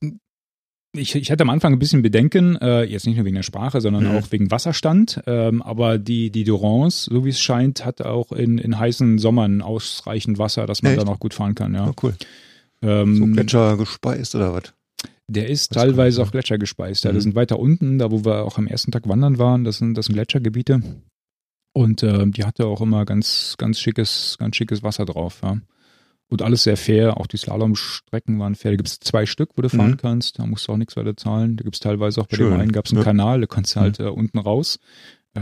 ich, 0.97 1.13
ich 1.15 1.29
hatte 1.29 1.43
am 1.43 1.51
Anfang 1.51 1.71
ein 1.73 1.77
bisschen 1.79 2.01
Bedenken, 2.01 2.55
äh, 2.55 2.81
jetzt 2.83 3.05
nicht 3.05 3.15
nur 3.15 3.25
wegen 3.25 3.35
der 3.35 3.43
Sprache, 3.43 3.79
sondern 3.79 4.05
Mhm. 4.05 4.11
auch 4.11 4.31
wegen 4.31 4.49
Wasserstand. 4.49 5.21
Ähm, 5.27 5.61
aber 5.61 5.99
die, 5.99 6.31
die 6.31 6.43
Durance, 6.43 7.09
so 7.13 7.25
wie 7.25 7.29
es 7.29 7.39
scheint, 7.39 7.85
hat 7.85 8.01
auch 8.01 8.31
in, 8.31 8.57
in 8.57 8.79
heißen 8.79 9.19
Sommern 9.19 9.61
ausreichend 9.61 10.39
Wasser, 10.39 10.65
dass 10.65 10.81
man 10.81 10.93
Echt? 10.93 11.01
dann 11.01 11.07
auch 11.09 11.19
gut 11.19 11.35
fahren 11.35 11.53
kann. 11.53 11.75
Ja. 11.75 11.85
Ja, 11.85 11.91
cool. 12.01 12.15
Ähm, 12.81 13.15
So 13.17 13.25
Gletscher 13.27 13.77
gespeist 13.77 14.33
oder 14.33 14.53
was? 14.53 14.73
Der 15.29 15.47
ist 15.49 15.75
Das 15.75 15.83
teilweise 15.83 16.21
auf 16.21 16.31
Gletscher 16.31 16.57
gespeist. 16.57 17.03
Ja, 17.05 17.11
Mhm. 17.11 17.15
das 17.15 17.23
sind 17.23 17.35
weiter 17.35 17.59
unten, 17.59 17.97
da 17.99 18.11
wo 18.11 18.25
wir 18.25 18.43
auch 18.45 18.57
am 18.57 18.67
ersten 18.67 18.91
Tag 18.91 19.07
wandern 19.07 19.37
waren, 19.37 19.63
das 19.63 19.77
sind, 19.77 19.93
das 19.95 20.07
sind 20.07 20.15
Gletschergebiete. 20.15 20.81
Und 21.73 22.03
ähm, 22.03 22.31
die 22.33 22.43
hatte 22.45 22.65
auch 22.65 22.81
immer 22.81 23.05
ganz, 23.05 23.55
ganz 23.57 23.79
schickes, 23.79 24.35
ganz 24.39 24.55
schickes 24.55 24.83
Wasser 24.83 25.05
drauf. 25.05 25.39
Ja. 25.43 25.59
Und 26.27 26.41
alles 26.41 26.63
sehr 26.63 26.77
fair. 26.77 27.17
Auch 27.17 27.27
die 27.27 27.37
Slalomstrecken 27.37 28.39
waren 28.39 28.55
fair. 28.55 28.71
Da 28.71 28.77
gibt 28.77 28.89
es 28.89 28.99
zwei 28.99 29.25
Stück, 29.25 29.51
wo 29.55 29.61
du 29.61 29.69
fahren 29.69 29.91
Mhm. 29.91 29.97
kannst. 29.97 30.39
Da 30.39 30.45
musst 30.45 30.67
du 30.67 30.73
auch 30.73 30.77
nichts 30.77 30.95
weiter 30.97 31.15
zahlen. 31.15 31.57
Da 31.57 31.63
gibt 31.63 31.75
es 31.75 31.79
teilweise 31.79 32.21
auch 32.21 32.27
bei 32.27 32.37
Schön. 32.37 32.51
dem 32.51 32.59
einen 32.59 32.71
gab 32.71 32.85
es 32.85 32.91
einen 32.91 32.99
Ja. 32.99 33.05
Kanal, 33.05 33.41
da 33.41 33.47
konntest 33.47 33.75
du 33.75 33.79
halt 33.79 33.99
äh, 33.99 34.03
unten 34.03 34.39
raus. 34.39 34.79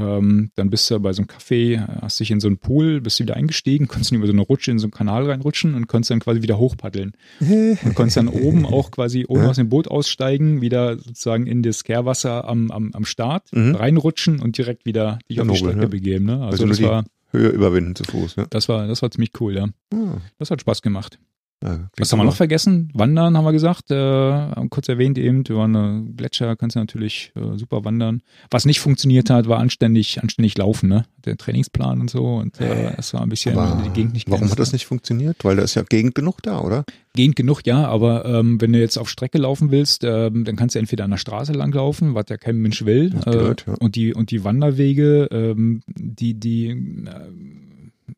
Ähm, 0.01 0.51
dann 0.55 0.69
bist 0.69 0.89
du 0.91 0.99
bei 0.99 1.13
so 1.13 1.21
einem 1.21 1.27
Café, 1.29 1.75
äh, 1.75 2.01
hast 2.01 2.19
dich 2.19 2.31
in 2.31 2.39
so 2.39 2.47
einen 2.47 2.57
Pool, 2.57 3.01
bist 3.01 3.19
du 3.19 3.23
wieder 3.23 3.35
eingestiegen, 3.35 3.87
konntest 3.89 4.11
über 4.11 4.27
so 4.27 4.33
eine 4.33 4.41
Rutsche 4.41 4.71
in 4.71 4.79
so 4.79 4.85
einen 4.85 4.91
Kanal 4.91 5.29
reinrutschen 5.29 5.73
und 5.75 5.87
konntest 5.87 6.11
dann 6.11 6.19
quasi 6.19 6.41
wieder 6.41 6.57
hochpaddeln. 6.57 7.13
Und 7.39 7.95
konntest 7.95 8.17
dann 8.17 8.27
oben 8.27 8.65
auch 8.65 8.91
quasi 8.91 9.25
oben 9.27 9.45
aus 9.45 9.55
dem 9.57 9.69
Boot 9.69 9.87
aussteigen, 9.87 10.61
wieder 10.61 10.97
sozusagen 10.97 11.47
in 11.47 11.63
das 11.63 11.83
Kehrwasser 11.83 12.47
am, 12.47 12.71
am, 12.71 12.91
am 12.93 13.05
Start, 13.05 13.43
Mhm. 13.51 13.75
reinrutschen 13.75 14.39
und 14.39 14.57
direkt 14.57 14.85
wieder 14.85 15.19
dich 15.29 15.37
Ja, 15.37 15.43
auf 15.43 15.49
die 15.51 15.57
Strecke 15.57 15.81
ja. 15.81 15.87
begeben. 15.87 16.25
Ne? 16.25 16.33
Also 16.43 16.63
Also 16.63 16.65
das 16.67 16.81
war, 16.81 17.03
Höhe 17.31 17.49
überwinden 17.49 17.95
zu 17.95 18.03
Fuß, 18.05 18.35
ja. 18.37 18.45
das 18.49 18.69
war, 18.69 18.87
das 18.87 19.01
war 19.01 19.11
ziemlich 19.11 19.31
cool, 19.39 19.55
ja. 19.55 19.67
Ah, 19.93 20.17
Das 20.39 20.49
hat 20.51 20.61
Spaß 20.61 20.81
gemacht. 20.81 21.19
Ja 21.63 21.89
Was 21.97 22.11
haben 22.11 22.19
wir 22.19 22.23
noch 22.23 22.35
vergessen? 22.35 22.91
Wandern 22.93 23.37
haben 23.37 23.45
wir 23.45 23.51
gesagt, 23.51 23.91
äh, 23.91 23.95
haben 23.95 24.69
kurz 24.69 24.89
erwähnt 24.89 25.17
eben, 25.17 25.47
wir 25.47 25.55
waren 25.55 25.75
äh, 25.75 26.11
Gletscher, 26.15 26.55
kannst 26.55 26.75
du 26.75 26.79
natürlich 26.79 27.31
äh, 27.35 27.57
super 27.57 27.83
wandern. 27.83 28.21
Was 28.51 28.65
nicht 28.65 28.79
funktioniert 28.79 29.29
hat, 29.29 29.47
war 29.47 29.59
anständig, 29.59 30.21
anständig 30.21 30.57
laufen, 30.57 30.89
ne? 30.89 31.05
Der 31.25 31.37
Trainingsplan 31.37 32.01
und 32.01 32.09
so 32.09 32.35
und 32.35 32.59
äh, 32.61 32.95
das 32.95 33.13
war 33.13 33.21
ein 33.21 33.29
bisschen 33.29 33.57
Aber 33.57 33.81
die 33.83 33.89
Gegend 33.89 34.13
nicht 34.13 34.27
warum 34.27 34.41
kennst, 34.41 34.53
hat 34.53 34.59
das 34.59 34.71
ne? 34.71 34.75
nicht 34.75 34.85
funktioniert? 34.85 35.43
Weil 35.43 35.55
da 35.55 35.63
ist 35.63 35.75
ja 35.75 35.83
Gegend 35.83 36.15
genug 36.15 36.41
da, 36.41 36.59
oder? 36.59 36.85
Gegend 37.13 37.35
genug, 37.35 37.65
ja, 37.65 37.87
aber 37.87 38.25
ähm, 38.25 38.61
wenn 38.61 38.71
du 38.73 38.79
jetzt 38.79 38.97
auf 38.97 39.09
Strecke 39.09 39.39
laufen 39.39 39.71
willst, 39.71 40.03
ähm, 40.03 40.45
dann 40.45 40.55
kannst 40.55 40.75
du 40.75 40.79
entweder 40.79 41.03
an 41.03 41.11
der 41.11 41.17
Straße 41.17 41.51
langlaufen, 41.51 42.13
was 42.13 42.25
ja 42.29 42.37
kein 42.37 42.57
Mensch 42.57 42.85
will. 42.85 43.09
Gehört, 43.09 43.65
ja. 43.65 43.73
Und 43.79 43.95
die 43.95 44.13
und 44.13 44.29
die 44.29 44.43
Wanderwege, 44.43 45.27
ähm, 45.31 45.81
die 45.87 46.35
die 46.35 46.67
äh, 46.67 46.75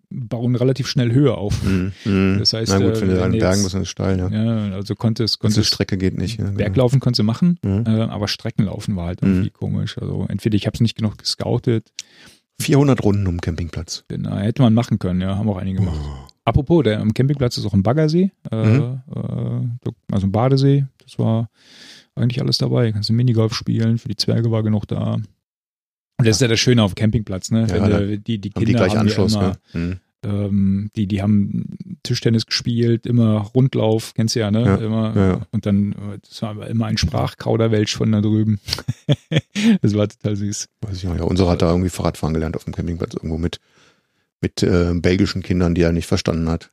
bauen 0.10 0.56
relativ 0.56 0.88
schnell 0.88 1.12
Höhe 1.12 1.36
auf. 1.36 1.62
Mhm. 1.64 1.92
Mhm. 2.06 2.38
Das 2.40 2.54
heißt, 2.54 2.72
Na 2.72 2.78
gut, 2.80 2.98
äh, 2.98 3.02
wenn 3.02 3.10
du 3.10 3.24
an 3.24 3.32
du 3.32 3.38
Bergen 3.40 3.64
ist 3.66 3.74
es 3.74 3.88
steil, 3.90 4.18
ja. 4.18 4.28
Ja, 4.30 4.72
also 4.76 4.96
konntest 4.96 5.40
Ganze 5.40 5.56
konntest 5.58 5.74
Strecke 5.74 5.98
geht 5.98 6.18
nicht. 6.18 6.40
Ja, 6.40 6.46
genau. 6.46 6.58
Berglaufen 6.58 7.00
konntest 7.00 7.20
du 7.20 7.24
machen, 7.24 7.60
Mhm. 7.64 7.84
äh, 7.86 7.90
aber 8.02 8.28
Streckenlaufen 8.28 8.96
war 8.96 9.08
halt 9.08 9.22
irgendwie 9.22 9.50
komisch. 9.52 9.98
Also 10.00 10.26
entweder 10.30 10.56
ich 10.56 10.66
habe 10.66 10.76
es 10.76 10.82
nicht 10.82 10.96
genug 10.98 11.18
gescoutet, 11.18 11.92
400 12.62 13.04
Runden 13.04 13.28
um 13.28 13.40
Campingplatz. 13.40 14.04
äh, 14.12 14.16
hätte 14.40 14.62
man 14.62 14.74
machen 14.74 15.00
können, 15.00 15.22
ja, 15.22 15.38
haben 15.38 15.48
auch 15.50 15.58
einige 15.58 15.78
gemacht. 15.80 16.00
Apropos, 16.44 16.84
der 16.84 17.00
am 17.00 17.14
Campingplatz 17.14 17.58
ist 17.58 17.66
auch 17.66 17.74
ein 17.74 17.84
Baggersee, 17.84 18.32
äh, 18.52 18.56
Mhm. 18.56 19.02
äh, 19.16 19.92
also 20.12 20.28
ein 20.28 20.32
Badesee. 20.32 20.86
Das 21.04 21.20
war 21.20 21.50
eigentlich 22.16 22.42
alles 22.42 22.58
dabei. 22.58 22.92
Kannst 22.92 23.10
du 23.10 23.14
Minigolf 23.14 23.54
spielen, 23.54 23.98
für 24.00 24.10
die 24.10 24.16
Zwerge 24.16 24.50
war 24.52 24.64
genug 24.64 24.88
da. 24.88 25.18
Und 26.20 26.28
das 26.28 26.36
ist 26.36 26.42
ja 26.42 26.50
das 26.50 26.60
Schöne 26.60 26.84
auf 26.84 26.94
dem 26.94 26.96
Campingplatz, 26.96 27.50
ne? 27.50 27.66
Ja, 27.70 27.82
Wenn 27.82 28.24
die, 28.24 28.40
die 28.40 28.50
Haben 28.50 28.60
die 28.66 28.66
Kinder 28.66 28.74
gleich 28.74 28.92
haben 28.92 29.08
Anschluss, 29.08 29.34
ja 29.36 29.40
immer, 29.40 29.58
ja. 29.74 29.80
Mhm. 29.80 30.00
ähm, 30.24 30.92
die, 30.98 31.08
die 31.08 31.22
haben 31.22 31.78
Tischtennis 32.04 32.46
gespielt, 32.46 33.06
immer 33.06 33.38
Rundlauf, 33.56 34.14
kennst 34.16 34.36
du 34.36 34.42
ja, 34.42 34.52
ne? 34.52 34.66
Ja, 34.66 34.76
immer, 34.76 35.16
ja. 35.16 35.42
Und 35.52 35.66
dann, 35.66 35.94
äh, 35.94 36.20
das 36.28 36.42
war 36.42 36.68
immer 36.68 36.88
ein 36.88 36.98
Sprachkauderwelsch 36.98 37.96
von 37.96 38.12
da 38.12 38.20
drüben. 38.20 38.60
das 39.82 39.96
war 39.96 40.10
total 40.10 40.36
süß. 40.36 40.68
Weiß 40.82 40.98
ich 40.98 41.06
noch, 41.06 41.16
ja. 41.16 41.24
Unsere 41.24 41.50
hat 41.50 41.62
da 41.62 41.70
irgendwie 41.70 41.90
Fahrradfahren 41.90 42.34
gelernt 42.34 42.58
auf 42.58 42.66
dem 42.66 42.76
Campingplatz 42.76 43.14
irgendwo 43.14 43.38
mit, 43.38 43.62
mit 44.42 44.62
äh, 44.62 44.94
belgischen 44.96 45.42
Kindern, 45.42 45.74
die 45.74 45.84
er 45.84 45.94
nicht 45.94 46.08
verstanden 46.08 46.50
hat. 46.50 46.70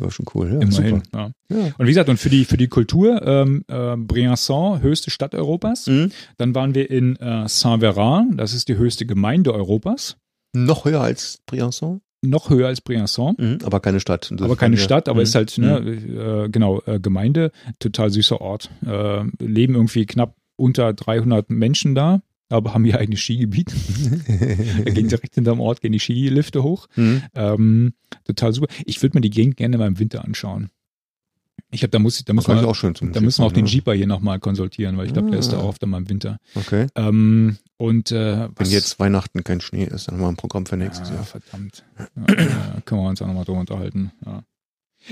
War 0.00 0.10
schon 0.10 0.26
cool, 0.34 0.52
ja. 0.52 0.60
Immerhin. 0.60 1.02
Ja. 1.14 1.30
Ja. 1.48 1.56
Und 1.78 1.86
wie 1.86 1.90
gesagt, 1.90 2.08
und 2.10 2.18
für 2.18 2.28
die, 2.28 2.44
für 2.44 2.56
die 2.58 2.68
Kultur, 2.68 3.22
ähm, 3.26 3.64
äh, 3.68 3.96
Briançon, 3.96 4.80
höchste 4.82 5.10
Stadt 5.10 5.34
Europas. 5.34 5.86
Mhm. 5.86 6.12
Dann 6.36 6.54
waren 6.54 6.74
wir 6.74 6.90
in 6.90 7.16
äh, 7.16 7.48
Saint-Véran, 7.48 8.36
das 8.36 8.52
ist 8.52 8.68
die 8.68 8.76
höchste 8.76 9.06
Gemeinde 9.06 9.54
Europas. 9.54 10.16
Noch 10.52 10.84
höher 10.84 11.00
als 11.00 11.38
Briançon, 11.50 12.00
Noch 12.22 12.50
höher 12.50 12.66
als 12.68 12.80
Briançon. 12.84 13.34
mhm. 13.38 13.58
aber 13.64 13.80
keine 13.80 14.00
Stadt. 14.00 14.30
Aber 14.38 14.56
keine. 14.56 14.76
Stadt, 14.76 15.08
aber 15.08 15.20
Mhm. 15.20 15.22
ist 15.22 15.34
halt, 15.34 15.56
ne, 15.58 15.78
äh, 15.78 16.48
genau, 16.50 16.82
äh, 16.86 17.00
Gemeinde, 17.00 17.50
total 17.78 18.10
süßer 18.10 18.40
Ort. 18.40 18.70
Äh, 18.84 19.24
leben 19.38 19.74
irgendwie 19.74 20.04
knapp 20.06 20.34
unter 20.56 20.92
300 20.92 21.48
Menschen 21.50 21.94
da, 21.94 22.20
aber 22.48 22.74
haben 22.74 22.84
ihr 22.84 22.98
eigenes 22.98 23.20
Skigebiet. 23.20 23.72
da 24.84 24.90
gehen 24.92 25.08
direkt 25.08 25.34
hinterm 25.34 25.60
Ort, 25.60 25.80
gehen 25.80 25.92
die 25.92 25.98
Skilifte 26.00 26.62
hoch. 26.62 26.86
Mhm. 26.96 27.22
Ähm, 27.34 27.92
total 28.24 28.52
super. 28.52 28.72
Ich 28.84 29.02
würde 29.02 29.16
mir 29.16 29.20
die 29.22 29.30
Gegend 29.30 29.56
gerne 29.56 29.78
mal 29.78 29.86
im 29.88 29.98
Winter 29.98 30.24
anschauen. 30.24 30.70
Ich 31.72 31.82
habe, 31.82 31.90
da 31.90 31.98
muss 31.98 32.18
ich, 32.18 32.24
da 32.24 32.32
muss 32.32 32.46
man, 32.46 32.64
auch 32.64 32.74
schön 32.76 32.94
zum 32.94 33.12
da 33.12 33.20
müssen 33.20 33.42
wir 33.42 33.46
auch 33.46 33.52
den. 33.52 33.66
Jeeper 33.66 33.92
hier 33.92 34.06
nochmal 34.06 34.38
konsultieren, 34.38 34.96
weil 34.96 35.06
ich 35.06 35.12
glaube, 35.12 35.30
der 35.30 35.40
ist 35.40 35.52
da 35.52 35.58
Ah. 35.58 35.62
auch 35.62 35.70
öfter 35.70 35.86
mal 35.86 35.98
im 35.98 36.08
Winter. 36.08 36.38
Okay. 36.54 36.86
Ähm, 36.94 37.58
und 37.76 38.12
äh, 38.12 38.48
Wenn 38.54 38.70
jetzt 38.70 39.00
Weihnachten 39.00 39.42
kein 39.42 39.60
Schnee 39.60 39.84
ist, 39.84 40.06
dann 40.06 40.14
haben 40.14 40.22
wir 40.22 40.28
ein 40.28 40.36
Programm 40.36 40.66
für 40.66 40.76
nächstes 40.76 41.08
ja, 41.08 41.16
Jahr. 41.16 41.24
verdammt. 41.24 41.84
Ja, 41.98 42.34
äh, 42.34 42.80
können 42.84 43.00
wir 43.00 43.08
uns 43.08 43.20
auch 43.20 43.26
nochmal 43.26 43.44
drüber 43.44 43.60
unterhalten. 43.60 44.12
Ja. 44.24 44.42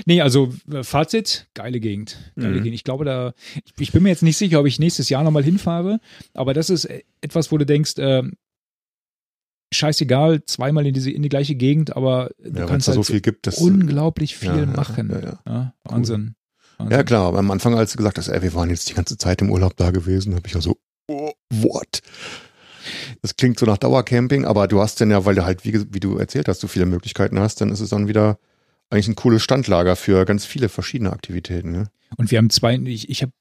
Nee, 0.05 0.21
also 0.21 0.53
äh, 0.71 0.83
Fazit, 0.83 1.47
geile 1.53 1.79
Gegend. 1.79 2.17
Geile 2.35 2.49
Mhm. 2.59 2.63
Gegend. 2.63 2.75
Ich 2.75 2.83
glaube, 2.83 3.05
da, 3.05 3.33
ich, 3.63 3.73
ich 3.79 3.91
bin 3.91 4.03
mir 4.03 4.09
jetzt 4.09 4.23
nicht 4.23 4.37
sicher, 4.37 4.59
ob 4.59 4.65
ich 4.65 4.79
nächstes 4.79 5.09
Jahr 5.09 5.23
nochmal 5.23 5.43
hinfahre, 5.43 5.99
aber 6.33 6.53
das 6.53 6.69
ist 6.69 6.85
äh, 6.85 7.03
etwas, 7.21 7.51
wo 7.51 7.57
du 7.57 7.65
denkst, 7.65 7.97
äh, 7.99 8.23
scheißegal, 9.73 10.43
zweimal 10.45 10.85
in, 10.85 10.93
diese, 10.93 11.11
in 11.11 11.21
die 11.23 11.29
gleiche 11.29 11.55
Gegend, 11.55 11.95
aber 11.95 12.29
du 12.39 12.59
Ja, 12.59 12.65
kannst 12.65 12.87
da 12.87 12.91
halt 12.93 13.03
so 13.05 13.11
viel 13.11 13.21
gibt, 13.21 13.47
das. 13.47 13.57
unglaublich 13.57 14.35
viel 14.35 14.49
Ja, 14.49 14.65
machen. 14.65 15.09
ja, 15.45 15.73
Wahnsinn. 15.83 16.35
Wahnsinn. 16.77 16.97
Ja, 16.97 17.03
klar, 17.03 17.27
aber 17.27 17.39
am 17.39 17.51
Anfang, 17.51 17.75
als 17.75 17.91
du 17.91 17.97
gesagt 17.97 18.17
hast, 18.17 18.27
ey, 18.27 18.41
wir 18.41 18.53
waren 18.53 18.69
jetzt 18.69 18.89
die 18.89 18.93
ganze 18.93 19.17
Zeit 19.17 19.41
im 19.41 19.49
Urlaub 19.49 19.75
da 19.77 19.91
gewesen, 19.91 20.35
habe 20.35 20.47
ich 20.47 20.53
ja 20.53 20.61
so, 20.61 20.77
oh, 21.07 21.31
what? 21.49 22.01
Das 23.21 23.35
klingt 23.35 23.57
so 23.57 23.65
nach 23.65 23.77
Dauercamping, 23.77 24.45
aber 24.45 24.67
du 24.67 24.79
hast 24.81 25.01
dann 25.01 25.09
ja, 25.09 25.25
weil 25.25 25.35
du 25.35 25.43
halt, 25.45 25.65
wie, 25.65 25.93
wie 25.93 25.99
du 25.99 26.17
erzählt 26.17 26.47
hast, 26.47 26.59
so 26.61 26.67
viele 26.67 26.85
Möglichkeiten 26.85 27.39
hast, 27.39 27.59
dann 27.61 27.69
ist 27.71 27.79
es 27.79 27.89
dann 27.89 28.07
wieder 28.07 28.37
eigentlich 28.89 29.07
ein 29.07 29.15
cooles 29.15 29.41
Standlager 29.43 29.95
für 29.95 30.25
ganz 30.25 30.45
viele 30.45 30.69
verschiedene 30.69 31.11
Aktivitäten. 31.11 31.71
Ne? 31.71 31.87
Und 32.17 32.29
wir 32.31 32.37
haben 32.37 32.49
zwei, 32.51 32.75
ich, 32.77 33.09
ich 33.09 33.23
habe 33.23 33.31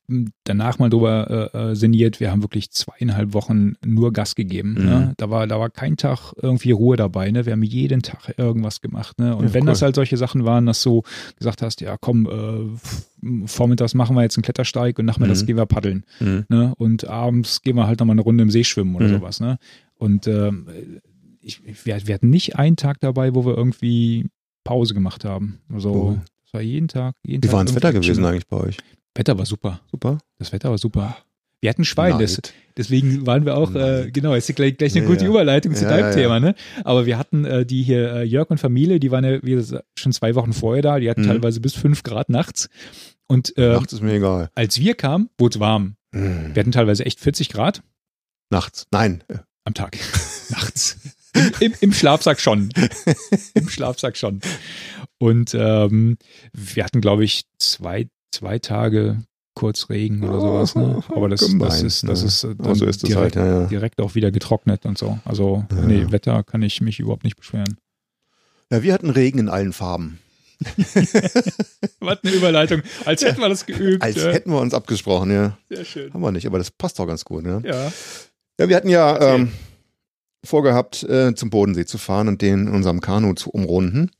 danach 0.45 0.79
mal 0.79 0.89
drüber 0.89 1.51
äh, 1.55 1.59
äh, 1.73 1.75
sinniert, 1.77 2.19
wir 2.19 2.31
haben 2.31 2.43
wirklich 2.43 2.71
zweieinhalb 2.71 3.35
Wochen 3.35 3.75
nur 3.85 4.13
Gas 4.13 4.35
gegeben. 4.35 4.71
Mhm. 4.79 4.85
Ne? 4.85 5.15
Da, 5.19 5.29
war, 5.31 5.47
da 5.47 5.61
war 5.61 5.69
kein 5.71 5.97
Tag 5.97 6.33
irgendwie 6.41 6.71
Ruhe 6.73 6.97
dabei. 6.97 7.31
Ne? 7.31 7.45
Wir 7.47 7.53
haben 7.53 7.63
jeden 7.63 8.03
Tag 8.03 8.35
irgendwas 8.39 8.81
gemacht. 8.81 9.19
Ne? 9.21 9.37
Und 9.37 9.45
Ja, 9.49 9.55
wenn 9.55 9.63
cool. 9.65 9.69
das 9.69 9.83
halt 9.83 9.95
solche 9.95 10.17
Sachen 10.17 10.45
waren, 10.45 10.67
dass 10.67 10.83
du 10.83 11.03
gesagt 11.37 11.61
hast, 11.63 11.83
ja 11.83 11.97
komm, 12.01 12.27
äh, 12.27 13.47
vormittags 13.47 13.95
machen 13.95 14.17
wir 14.17 14.23
jetzt 14.23 14.37
einen 14.39 14.43
Klettersteig 14.45 14.99
und 14.99 15.05
nachmittags 15.05 15.43
Mhm. 15.43 15.47
gehen 15.47 15.57
wir 15.57 15.67
paddeln. 15.67 16.05
Mhm. 16.21 16.45
Ne? 16.49 16.75
Und 16.77 17.07
abends 17.07 17.63
gehen 17.63 17.77
wir 17.77 17.87
halt 17.87 18.01
nochmal 18.01 18.15
eine 18.15 18.23
Runde 18.23 18.43
im 18.43 18.51
See 18.51 18.65
schwimmen 18.65 18.97
oder 18.97 19.09
Mhm. 19.09 19.13
sowas. 19.13 19.41
Ne? 19.41 19.59
Und 19.97 20.27
ähm, 20.27 20.67
ich, 21.41 21.61
wir, 21.85 22.07
wir 22.07 22.15
hatten 22.15 22.31
nicht 22.31 22.57
einen 22.57 22.77
Tag 22.77 23.01
dabei, 23.01 23.35
wo 23.35 23.45
wir 23.45 23.57
irgendwie 23.57 24.27
Pause 24.65 24.95
gemacht 24.95 25.25
haben. 25.25 25.61
Also 25.73 25.93
Cool. 25.93 26.21
es 26.47 26.53
war 26.55 26.61
jeden 26.63 26.89
Tag. 26.89 27.15
Jeden 27.25 27.43
Wie 27.43 27.47
Tag 27.49 27.57
war 27.57 27.65
das 27.65 27.75
Wetter 27.75 27.93
gewesen 27.93 28.25
eigentlich 28.25 28.47
bei 28.47 28.57
euch? 28.59 28.77
Wetter 29.15 29.39
war 29.39 29.47
super. 29.47 29.81
Super. 29.91 30.19
Das 30.39 30.53
Wetter 30.53 30.71
war 30.71 30.79
super. 30.79 31.17
Wir 31.61 31.71
hatten 31.71 31.85
Schwein, 31.87 32.19
das, 32.19 32.43
deswegen 32.77 33.27
waren 33.27 33.47
wir 33.47 33.57
auch, 33.57 33.75
äh, 33.75 34.11
genau, 34.13 34.35
jetzt 34.35 34.55
gleich, 34.55 34.77
gleich 34.77 34.95
eine 34.95 35.05
Ja, 35.05 35.11
gute 35.11 35.25
ja. 35.25 35.31
Überleitung 35.31 35.75
zu 35.75 35.85
Ja, 35.85 35.91
deinem 35.97 36.13
Thema, 36.13 36.39
ne? 36.39 36.55
Aber 36.85 37.07
wir 37.07 37.17
hatten 37.17 37.47
äh, 37.47 37.65
die 37.65 37.83
hier, 37.83 38.13
äh, 38.17 38.23
Jörg 38.25 38.51
und 38.51 38.59
Familie, 38.59 39.01
die 39.01 39.11
waren 39.11 39.25
ja 39.25 39.39
gesagt, 39.39 39.85
schon 39.99 40.13
zwei 40.13 40.35
Wochen 40.35 40.53
vorher 40.53 40.83
da, 40.83 40.99
die 40.99 41.09
hatten 41.09 41.23
Mhm. 41.23 41.27
teilweise 41.29 41.61
bis 41.63 41.73
fünf 41.73 42.03
Grad 42.03 42.29
nachts. 42.29 42.69
Und 43.29 43.57
äh, 43.57 43.73
Nachts 43.73 43.95
ist 43.95 44.03
mir 44.03 44.13
egal. 44.13 44.51
als 44.55 44.79
wir 44.79 44.95
kamen, 44.95 45.31
wurde 45.39 45.55
es 45.55 45.61
warm. 45.61 45.97
Mhm. 46.13 46.51
Wir 46.55 46.61
hatten 46.61 46.73
teilweise 46.73 47.07
echt 47.07 47.19
40 47.21 47.49
Grad 47.49 47.83
Nachts. 48.51 48.87
Nein. 48.91 49.25
am 49.65 49.73
Tag. 49.73 49.97
nachts. 50.51 50.99
Im, 51.35 51.53
im, 51.61 51.75
Im 51.81 51.93
Schlafsack 51.93 52.41
schon. 52.41 52.71
Im 53.55 53.69
Schlafsack 53.69 54.17
schon. 54.17 54.41
Und 55.19 55.55
ähm, 55.55 56.17
wir 56.53 56.85
hatten, 56.85 57.01
glaube 57.01 57.25
ich, 57.25 57.45
zwei, 57.59 58.09
zwei 58.31 58.59
Tage 58.59 59.23
kurz 59.55 59.89
Regen 59.89 60.25
oder 60.25 60.41
sowas. 60.41 60.75
Ne? 60.75 61.03
Aber 61.09 61.29
das, 61.29 61.41
das 61.59 61.83
ist, 61.83 62.09
das 62.09 62.23
ne? 62.23 62.27
ist 62.27 62.45
äh, 62.45 62.55
Aber 62.59 62.75
so 62.75 62.87
ist 62.87 63.03
es 63.03 63.09
direkt, 63.09 63.37
halt, 63.37 63.47
ja, 63.47 63.61
ja. 63.63 63.67
direkt 63.67 64.01
auch 64.01 64.15
wieder 64.15 64.31
getrocknet 64.31 64.85
und 64.85 64.99
so. 64.99 65.19
Also, 65.25 65.65
Ja, 65.71 65.83
nee. 65.83 66.07
Wetter 66.11 66.43
kann 66.43 66.63
ich 66.63 66.81
mich 66.81 67.01
überhaupt 67.01 67.25
nicht 67.25 67.37
beschweren. 67.37 67.77
Ja, 68.71 68.83
wir 68.83 68.93
hatten 68.93 69.11
Regen 69.11 69.39
in 69.39 69.49
allen 69.49 69.73
Farben. 69.73 70.19
Was 72.01 72.19
eine 72.23 72.33
Überleitung. 72.33 72.83
Als 73.05 73.25
hätten 73.25 73.41
wir 73.41 73.49
das 73.49 73.67
geübt. 73.67 74.03
Als 74.03 74.17
hätten 74.25 74.51
wir 74.51 74.61
uns 74.61 74.73
abgesprochen, 74.73 75.31
ja. 75.31 75.59
Sehr 75.69 75.85
schön. 75.85 76.13
Haben 76.13 76.23
wir 76.23 76.33
nicht, 76.33 76.47
aber 76.47 76.59
das 76.59 76.71
passt 76.71 76.99
auch 77.01 77.07
ganz 77.07 77.25
gut, 77.25 77.45
ne? 77.45 77.63
Ja. 77.65 77.93
Ja, 78.59 78.69
wir 78.69 78.77
hatten 78.77 78.89
ja 78.89 79.35
ähm, 79.35 79.53
vorgehabt, 80.45 81.03
äh, 81.05 81.35
zum 81.35 81.51
Bodensee 81.51 81.85
zu 81.87 81.99
fahren 81.99 82.29
und 82.29 82.43
den 82.43 82.67
in 82.67 82.69
unserem 82.69 83.01
Kanu 83.01 83.35
zu 83.35 83.51
umrunden. 83.51 84.11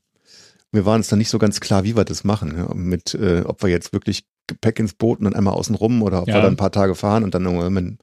Wir 0.71 0.85
waren 0.85 0.97
uns 0.97 1.07
dann 1.07 1.19
nicht 1.19 1.29
so 1.29 1.37
ganz 1.39 1.59
klar, 1.61 1.83
wie 1.85 1.95
wir 1.95 2.03
das 2.03 2.23
machen. 2.23 2.53
Ja? 2.57 2.73
Mit, 2.73 3.13
äh, 3.15 3.41
ob 3.45 3.63
wir 3.63 3.69
jetzt 3.69 3.93
wirklich 3.93 4.25
Gepäck 4.47 4.77
ins 4.79 4.93
Boot 4.93 5.19
und 5.19 5.25
dann 5.25 5.33
einmal 5.33 5.53
außen 5.55 5.73
rum 5.75 6.03
oder 6.03 6.21
ob 6.21 6.27
Ja. 6.27 6.35
wir 6.35 6.41
dann 6.41 6.53
ein 6.53 6.57
paar 6.57 6.71
Tage 6.71 6.93
fahren 6.95 7.23
und 7.23 7.33
dann 7.33 7.45
irgendwann 7.45 7.73
mit 7.73 7.83
dem 7.85 7.97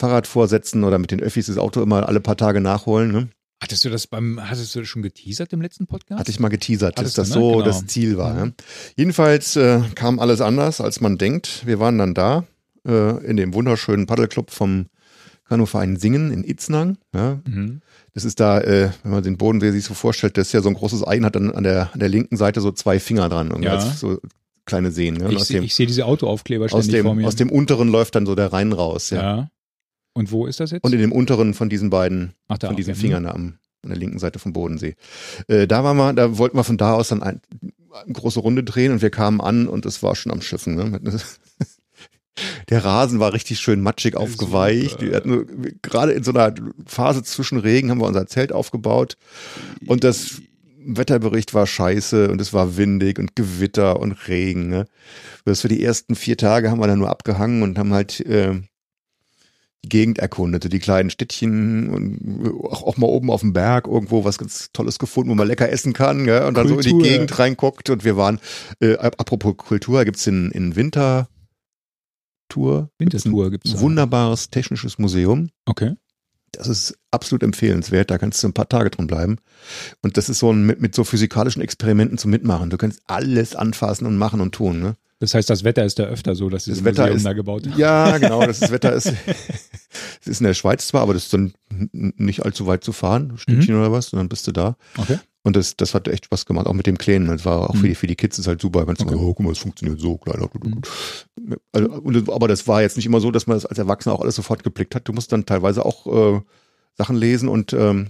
Fahrrad 0.00 0.26
vorsetzen 0.26 0.84
oder 0.84 0.98
mit 0.98 1.10
den 1.10 1.20
Öffis 1.20 1.46
das 1.46 1.58
Auto 1.58 1.82
immer 1.82 2.08
alle 2.08 2.20
paar 2.20 2.36
Tage 2.36 2.60
nachholen. 2.60 3.10
Ne? 3.12 3.28
Hattest 3.60 3.84
du 3.84 3.90
das 3.90 4.06
beim, 4.06 4.40
hattest 4.48 4.74
du 4.74 4.80
das 4.80 4.88
schon 4.88 5.02
geteasert 5.02 5.52
im 5.52 5.60
letzten 5.60 5.86
Podcast? 5.86 6.18
Hatte 6.20 6.30
ich 6.30 6.40
mal 6.40 6.48
geteasert, 6.48 6.96
dass 6.96 7.02
Hattest 7.02 7.18
das 7.18 7.28
ne? 7.30 7.34
so 7.34 7.52
Genau. 7.52 7.62
das 7.64 7.86
Ziel 7.86 8.16
war. 8.16 8.32
Mhm. 8.34 8.38
Ja? 8.38 8.52
Jedenfalls 8.96 9.56
äh, 9.56 9.80
kam 9.94 10.18
alles 10.18 10.40
anders, 10.40 10.80
als 10.80 11.00
man 11.00 11.18
denkt. 11.18 11.66
Wir 11.66 11.78
waren 11.78 11.98
dann 11.98 12.14
da 12.14 12.44
äh, 12.86 13.24
in 13.26 13.36
dem 13.36 13.52
wunderschönen 13.52 14.06
Paddelclub 14.06 14.50
vom 14.50 14.86
Kanuverein 15.48 15.96
Singen 15.96 16.32
in 16.32 16.44
Itznang. 16.44 16.98
Ja? 17.14 17.40
Mhm. 17.46 17.80
Das 18.14 18.24
ist 18.24 18.40
da, 18.40 18.60
äh, 18.60 18.90
wenn 19.02 19.12
man 19.12 19.22
den 19.22 19.36
Bodensee 19.36 19.70
sich 19.70 19.84
so 19.84 19.94
vorstellt, 19.94 20.36
das 20.38 20.48
ist 20.48 20.52
ja 20.52 20.62
so 20.62 20.68
ein 20.68 20.74
großes 20.74 21.06
Ei 21.06 21.18
und 21.18 21.24
hat 21.24 21.36
dann 21.36 21.50
an 21.52 21.62
der, 21.64 21.90
an 21.92 22.00
der 22.00 22.08
linken 22.08 22.36
Seite 22.36 22.60
so 22.60 22.72
zwei 22.72 22.98
Finger 22.98 23.28
dran, 23.28 23.48
irgendwie 23.48 23.66
Ja. 23.68 23.80
so 23.80 24.18
kleine 24.64 24.90
Seen. 24.90 25.22
Und 25.22 25.30
Ich, 25.32 25.38
aus, 25.38 25.48
dem, 25.48 25.62
ich 25.62 25.74
sehe 25.74 25.86
diese 25.86 26.06
Autoaufkleber 26.06 26.64
aus, 26.64 26.70
ständig 26.84 27.02
vor 27.02 27.12
dem, 27.12 27.18
mir. 27.18 27.26
aus 27.28 27.36
dem 27.36 27.50
unteren 27.50 27.88
läuft 27.88 28.14
dann 28.16 28.26
so 28.26 28.34
der 28.34 28.52
Rhein 28.52 28.72
raus. 28.72 29.10
Ja. 29.10 29.22
ja. 29.22 29.50
Und 30.14 30.32
wo 30.32 30.46
ist 30.46 30.60
das 30.60 30.70
jetzt? 30.70 30.82
Und 30.82 30.92
in 30.94 30.98
dem 31.00 31.12
unteren 31.12 31.54
von 31.54 31.68
diesen 31.68 31.90
beiden, 31.90 32.32
Ach, 32.48 32.56
von 32.58 32.74
diesen. 32.74 32.94
Fingern 32.94 33.26
am, 33.26 33.58
an 33.82 33.90
der 33.90 33.98
linken 33.98 34.18
Seite 34.18 34.38
vom 34.38 34.52
Bodensee. 34.52 34.96
Äh, 35.46 35.66
da 35.68 35.84
waren 35.84 35.96
wir, 35.98 36.12
da 36.14 36.38
wollten 36.38 36.56
wir 36.56 36.64
von 36.64 36.78
da 36.78 36.94
aus 36.94 37.08
dann 37.08 37.22
ein, 37.22 37.40
eine 37.92 38.12
große 38.12 38.40
Runde 38.40 38.64
drehen 38.64 38.92
und 38.92 39.02
wir 39.02 39.10
kamen 39.10 39.40
an 39.40 39.68
und 39.68 39.86
es 39.86 40.02
war 40.02 40.16
schon 40.16 40.32
am 40.32 40.40
Schiffen. 40.40 40.74
Ne? 40.74 41.00
Der 42.68 42.84
Rasen 42.84 43.20
war 43.20 43.32
richtig 43.32 43.60
schön 43.60 43.80
matschig 43.80 44.16
aufgeweicht. 44.16 45.00
super. 45.00 45.02
Wir 45.02 45.16
hatten, 45.16 45.78
gerade 45.82 46.12
in 46.12 46.24
so 46.24 46.32
einer 46.32 46.54
Phase 46.86 47.22
zwischen 47.22 47.58
Regen 47.58 47.90
haben 47.90 48.00
wir 48.00 48.06
unser 48.06 48.26
Zelt 48.26 48.52
aufgebaut 48.52 49.16
und 49.86 50.04
das 50.04 50.40
Wetterbericht 50.86 51.52
war 51.54 51.66
scheiße 51.66 52.30
und 52.30 52.40
es 52.40 52.52
war 52.52 52.76
windig 52.76 53.18
und 53.18 53.34
Gewitter 53.34 53.98
und 53.98 54.28
Regen. 54.28 54.68
Ne? 54.68 54.86
Das 55.44 55.62
für 55.62 55.68
die 55.68 55.82
ersten 55.82 56.14
vier 56.14 56.36
Tage 56.36 56.70
haben 56.70 56.80
wir 56.80 56.86
dann 56.86 57.00
nur 57.00 57.10
abgehangen 57.10 57.62
und 57.62 57.78
haben 57.78 57.92
halt 57.92 58.20
äh, 58.20 58.60
die 59.84 59.88
Gegend 59.88 60.18
erkundet, 60.18 60.72
die 60.72 60.78
kleinen 60.78 61.10
Städtchen 61.10 61.90
und 61.90 62.64
auch, 62.64 62.82
auch 62.82 62.96
mal 62.96 63.06
oben 63.06 63.30
auf 63.30 63.40
dem 63.40 63.52
Berg 63.52 63.86
irgendwo 63.86 64.24
was 64.24 64.38
ganz 64.38 64.70
Tolles 64.72 64.98
gefunden, 64.98 65.30
wo 65.30 65.34
man 65.34 65.48
lecker 65.48 65.68
essen 65.70 65.92
kann 65.92 66.24
gell? 66.24 66.44
und 66.44 66.56
dann 66.56 66.68
so 66.68 66.78
in 66.78 66.98
die 66.98 67.08
Gegend 67.08 67.38
reinguckt 67.38 67.90
und 67.90 68.04
wir 68.04 68.16
waren, 68.16 68.40
äh, 68.80 68.94
apropos 68.94 69.56
Kultur, 69.56 70.04
gibt's 70.04 70.26
in, 70.26 70.50
in 70.52 70.76
Wintertour 72.48 72.90
Wintertour 72.98 73.50
gibt's 73.50 73.70
ein 73.70 73.76
da. 73.76 73.80
wunderbares 73.80 74.50
technisches 74.50 74.98
Museum. 74.98 75.48
Okay. 75.66 75.94
Das 76.52 76.68
ist 76.68 76.96
absolut 77.10 77.42
empfehlenswert. 77.42 78.10
Da 78.10 78.18
kannst 78.18 78.42
du 78.42 78.48
ein 78.48 78.52
paar 78.54 78.68
Tage 78.68 78.88
drin 78.90 79.06
bleiben. 79.06 79.36
Und 80.02 80.16
das 80.16 80.28
ist 80.28 80.38
so 80.38 80.50
ein, 80.52 80.64
mit, 80.64 80.80
mit 80.80 80.94
so 80.94 81.04
physikalischen 81.04 81.60
Experimenten 81.60 82.16
zum 82.18 82.30
Mitmachen. 82.30 82.70
Du 82.70 82.78
kannst 82.78 83.00
alles 83.06 83.54
anfassen 83.54 84.06
und 84.06 84.16
machen 84.16 84.40
und 84.40 84.54
tun. 84.54 84.80
Ne? 84.80 84.96
Das 85.18 85.34
heißt, 85.34 85.50
das 85.50 85.64
Wetter 85.64 85.84
ist 85.84 85.98
da 85.98 86.04
öfter 86.04 86.34
so, 86.34 86.48
dass 86.48 86.64
Das 86.64 86.82
Wetter 86.84 87.02
Museum 87.02 87.16
ist- 87.16 87.26
da 87.26 87.32
gebaut 87.34 87.66
ist. 87.66 87.76
Ja, 87.76 88.16
genau. 88.18 88.46
Das 88.46 88.60
Wetter 88.70 88.92
ist, 88.94 89.06
es 90.20 90.26
ist 90.26 90.40
in 90.40 90.46
der 90.46 90.54
Schweiz 90.54 90.86
zwar, 90.88 91.02
aber 91.02 91.12
das 91.14 91.24
ist 91.24 91.32
dann 91.34 91.52
nicht 91.92 92.44
allzu 92.44 92.66
weit 92.66 92.84
zu 92.84 92.92
fahren, 92.92 93.34
Stückchen 93.36 93.74
Mhm. 93.74 93.80
oder 93.80 93.92
was, 93.92 94.12
und 94.12 94.18
dann 94.18 94.28
bist 94.28 94.46
du 94.46 94.52
da. 94.52 94.76
Okay. 94.96 95.18
Und 95.42 95.56
das, 95.56 95.76
das 95.76 95.94
hat 95.94 96.08
echt 96.08 96.24
Spaß 96.24 96.44
gemacht, 96.46 96.66
auch 96.66 96.72
mit 96.74 96.86
dem 96.86 96.98
Kleinen. 96.98 97.28
Das 97.28 97.44
war 97.44 97.70
auch 97.70 97.74
für 97.76 97.82
Mhm. 97.84 97.88
die, 97.88 97.94
für 97.94 98.06
die 98.06 98.16
Kids 98.16 98.38
ist 98.38 98.46
halt 98.46 98.60
super. 98.60 98.86
Wenn 98.86 98.94
du 98.94 99.04
Okay. 99.04 99.14
oh, 99.14 99.34
guck 99.34 99.40
mal, 99.44 99.52
es 99.52 99.58
funktioniert 99.58 100.00
so, 100.00 100.16
kleiner. 100.16 100.48
Mhm. 100.62 100.80
Also, 101.72 102.32
aber 102.32 102.48
das 102.48 102.66
war 102.66 102.82
jetzt 102.82 102.96
nicht 102.96 103.06
immer 103.06 103.20
so, 103.20 103.30
dass 103.30 103.46
man 103.46 103.56
das 103.56 103.66
als 103.66 103.78
Erwachsener 103.78 104.14
auch 104.14 104.20
alles 104.20 104.34
sofort 104.34 104.64
geblickt 104.64 104.94
hat. 104.94 105.06
Du 105.08 105.12
musst 105.12 105.32
dann 105.32 105.46
teilweise 105.46 105.84
auch 105.84 106.06
äh, 106.06 106.40
Sachen 106.94 107.16
lesen 107.16 107.48
und 107.48 107.72
ähm, 107.72 108.08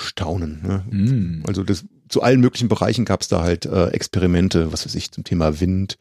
staunen. 0.00 0.62
Ne? 0.62 0.84
Mm. 0.90 1.42
Also 1.46 1.62
das, 1.62 1.84
zu 2.08 2.22
allen 2.22 2.40
möglichen 2.40 2.68
Bereichen 2.68 3.04
gab 3.04 3.22
es 3.22 3.28
da 3.28 3.42
halt 3.42 3.66
äh, 3.66 3.88
Experimente, 3.88 4.72
was 4.72 4.84
weiß 4.84 4.94
ich, 4.94 5.10
zum 5.10 5.24
Thema 5.24 5.60
Wind, 5.60 5.98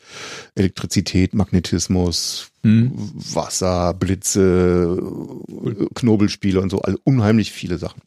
Elektrizität, 0.55 1.33
Magnetismus, 1.33 2.51
Mm. 2.65 2.89
Wasser, 3.13 3.93
Blitze, 3.93 4.97
äh, 5.63 5.85
Knobelspiele 5.93 6.59
und 6.59 6.71
so, 6.71 6.81
also 6.81 6.97
unheimlich 7.03 7.51
viele 7.51 7.77
Sachen. 7.77 8.01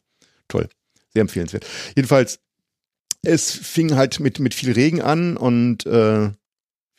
Toll, 0.49 0.67
sehr 1.13 1.21
empfehlenswert. 1.21 1.65
Jedenfalls 1.95 2.39
es 3.21 3.51
fing 3.51 3.95
halt 3.95 4.19
mit, 4.19 4.39
mit 4.39 4.53
viel 4.53 4.71
Regen 4.71 5.01
an 5.01 5.37
und 5.37 5.85
äh, 5.85 6.29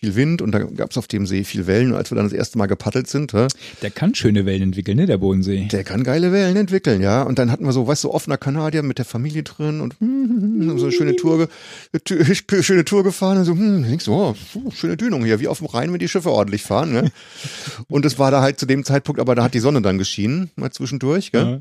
viel 0.01 0.17
Wind 0.17 0.41
und 0.41 0.53
da 0.53 0.61
gab 0.61 0.91
es 0.91 0.97
auf 0.99 1.07
dem 1.07 1.27
See 1.27 1.45
viel 1.45 1.67
Wellen. 1.67 1.93
Und 1.93 1.97
als 1.99 2.11
wir 2.11 2.17
dann 2.17 2.25
das 2.25 2.33
erste 2.33 2.57
Mal 2.57 2.67
gepaddelt 2.67 3.07
sind, 3.07 3.35
hä, 3.35 3.49
Der 3.83 3.91
kann 3.91 4.15
schöne 4.15 4.47
Wellen 4.47 4.63
entwickeln, 4.63 4.97
ne, 4.97 5.05
der 5.07 5.19
Bodensee. 5.19 5.69
der 5.71 5.85
kann 5.85 6.05
geile 6.05 6.33
Wellen 6.33 6.57
entwickeln, 6.57 7.03
ja. 7.03 7.23
Und 7.23 7.39
dann 7.39 7.51
hatten 7.51 7.65
wir 7.65 7.73
so, 7.73 7.87
weißt 7.87 8.05
du, 8.05 8.09
so 8.09 8.15
offener 8.15 8.39
Kanadier 8.39 8.83
mit 8.83 8.97
der 8.99 9.05
Familie 9.05 9.43
drin 9.43 9.81
und 9.83 9.95
hm, 10.01 10.79
so 10.79 10.87
eine 10.87 10.93
schöne 10.93 11.17
Tour, 11.17 11.49
ge- 11.93 12.63
schöne 12.63 12.85
Tour 12.85 13.05
gefahren 13.05 13.39
und 13.39 13.45
so, 13.45 13.53
hm, 13.53 13.83
denkst 13.85 14.07
du, 14.07 14.13
oh, 14.15 14.35
schöne 14.75 14.97
Dünung 14.97 15.25
hier, 15.25 15.39
wie 15.41 15.49
auf 15.49 15.59
dem 15.59 15.67
Rhein, 15.67 15.93
wenn 15.93 15.99
die 15.99 16.09
Schiffe 16.09 16.31
ordentlich 16.31 16.63
fahren, 16.63 16.93
ne? 16.93 17.13
Und 17.89 18.05
es 18.07 18.19
war 18.19 18.31
da 18.31 18.41
halt 18.41 18.59
zu 18.59 18.67
dem 18.67 18.85
Zeitpunkt, 18.85 19.21
aber 19.21 19.35
da 19.35 19.43
hat 19.45 19.53
die 19.55 19.61
Sonne 19.61 19.83
dann 19.83 19.99
geschienen, 19.99 20.51
mal 20.57 20.71
zwischendurch, 20.71 21.31
gell? 21.33 21.43
Ja. 21.45 21.61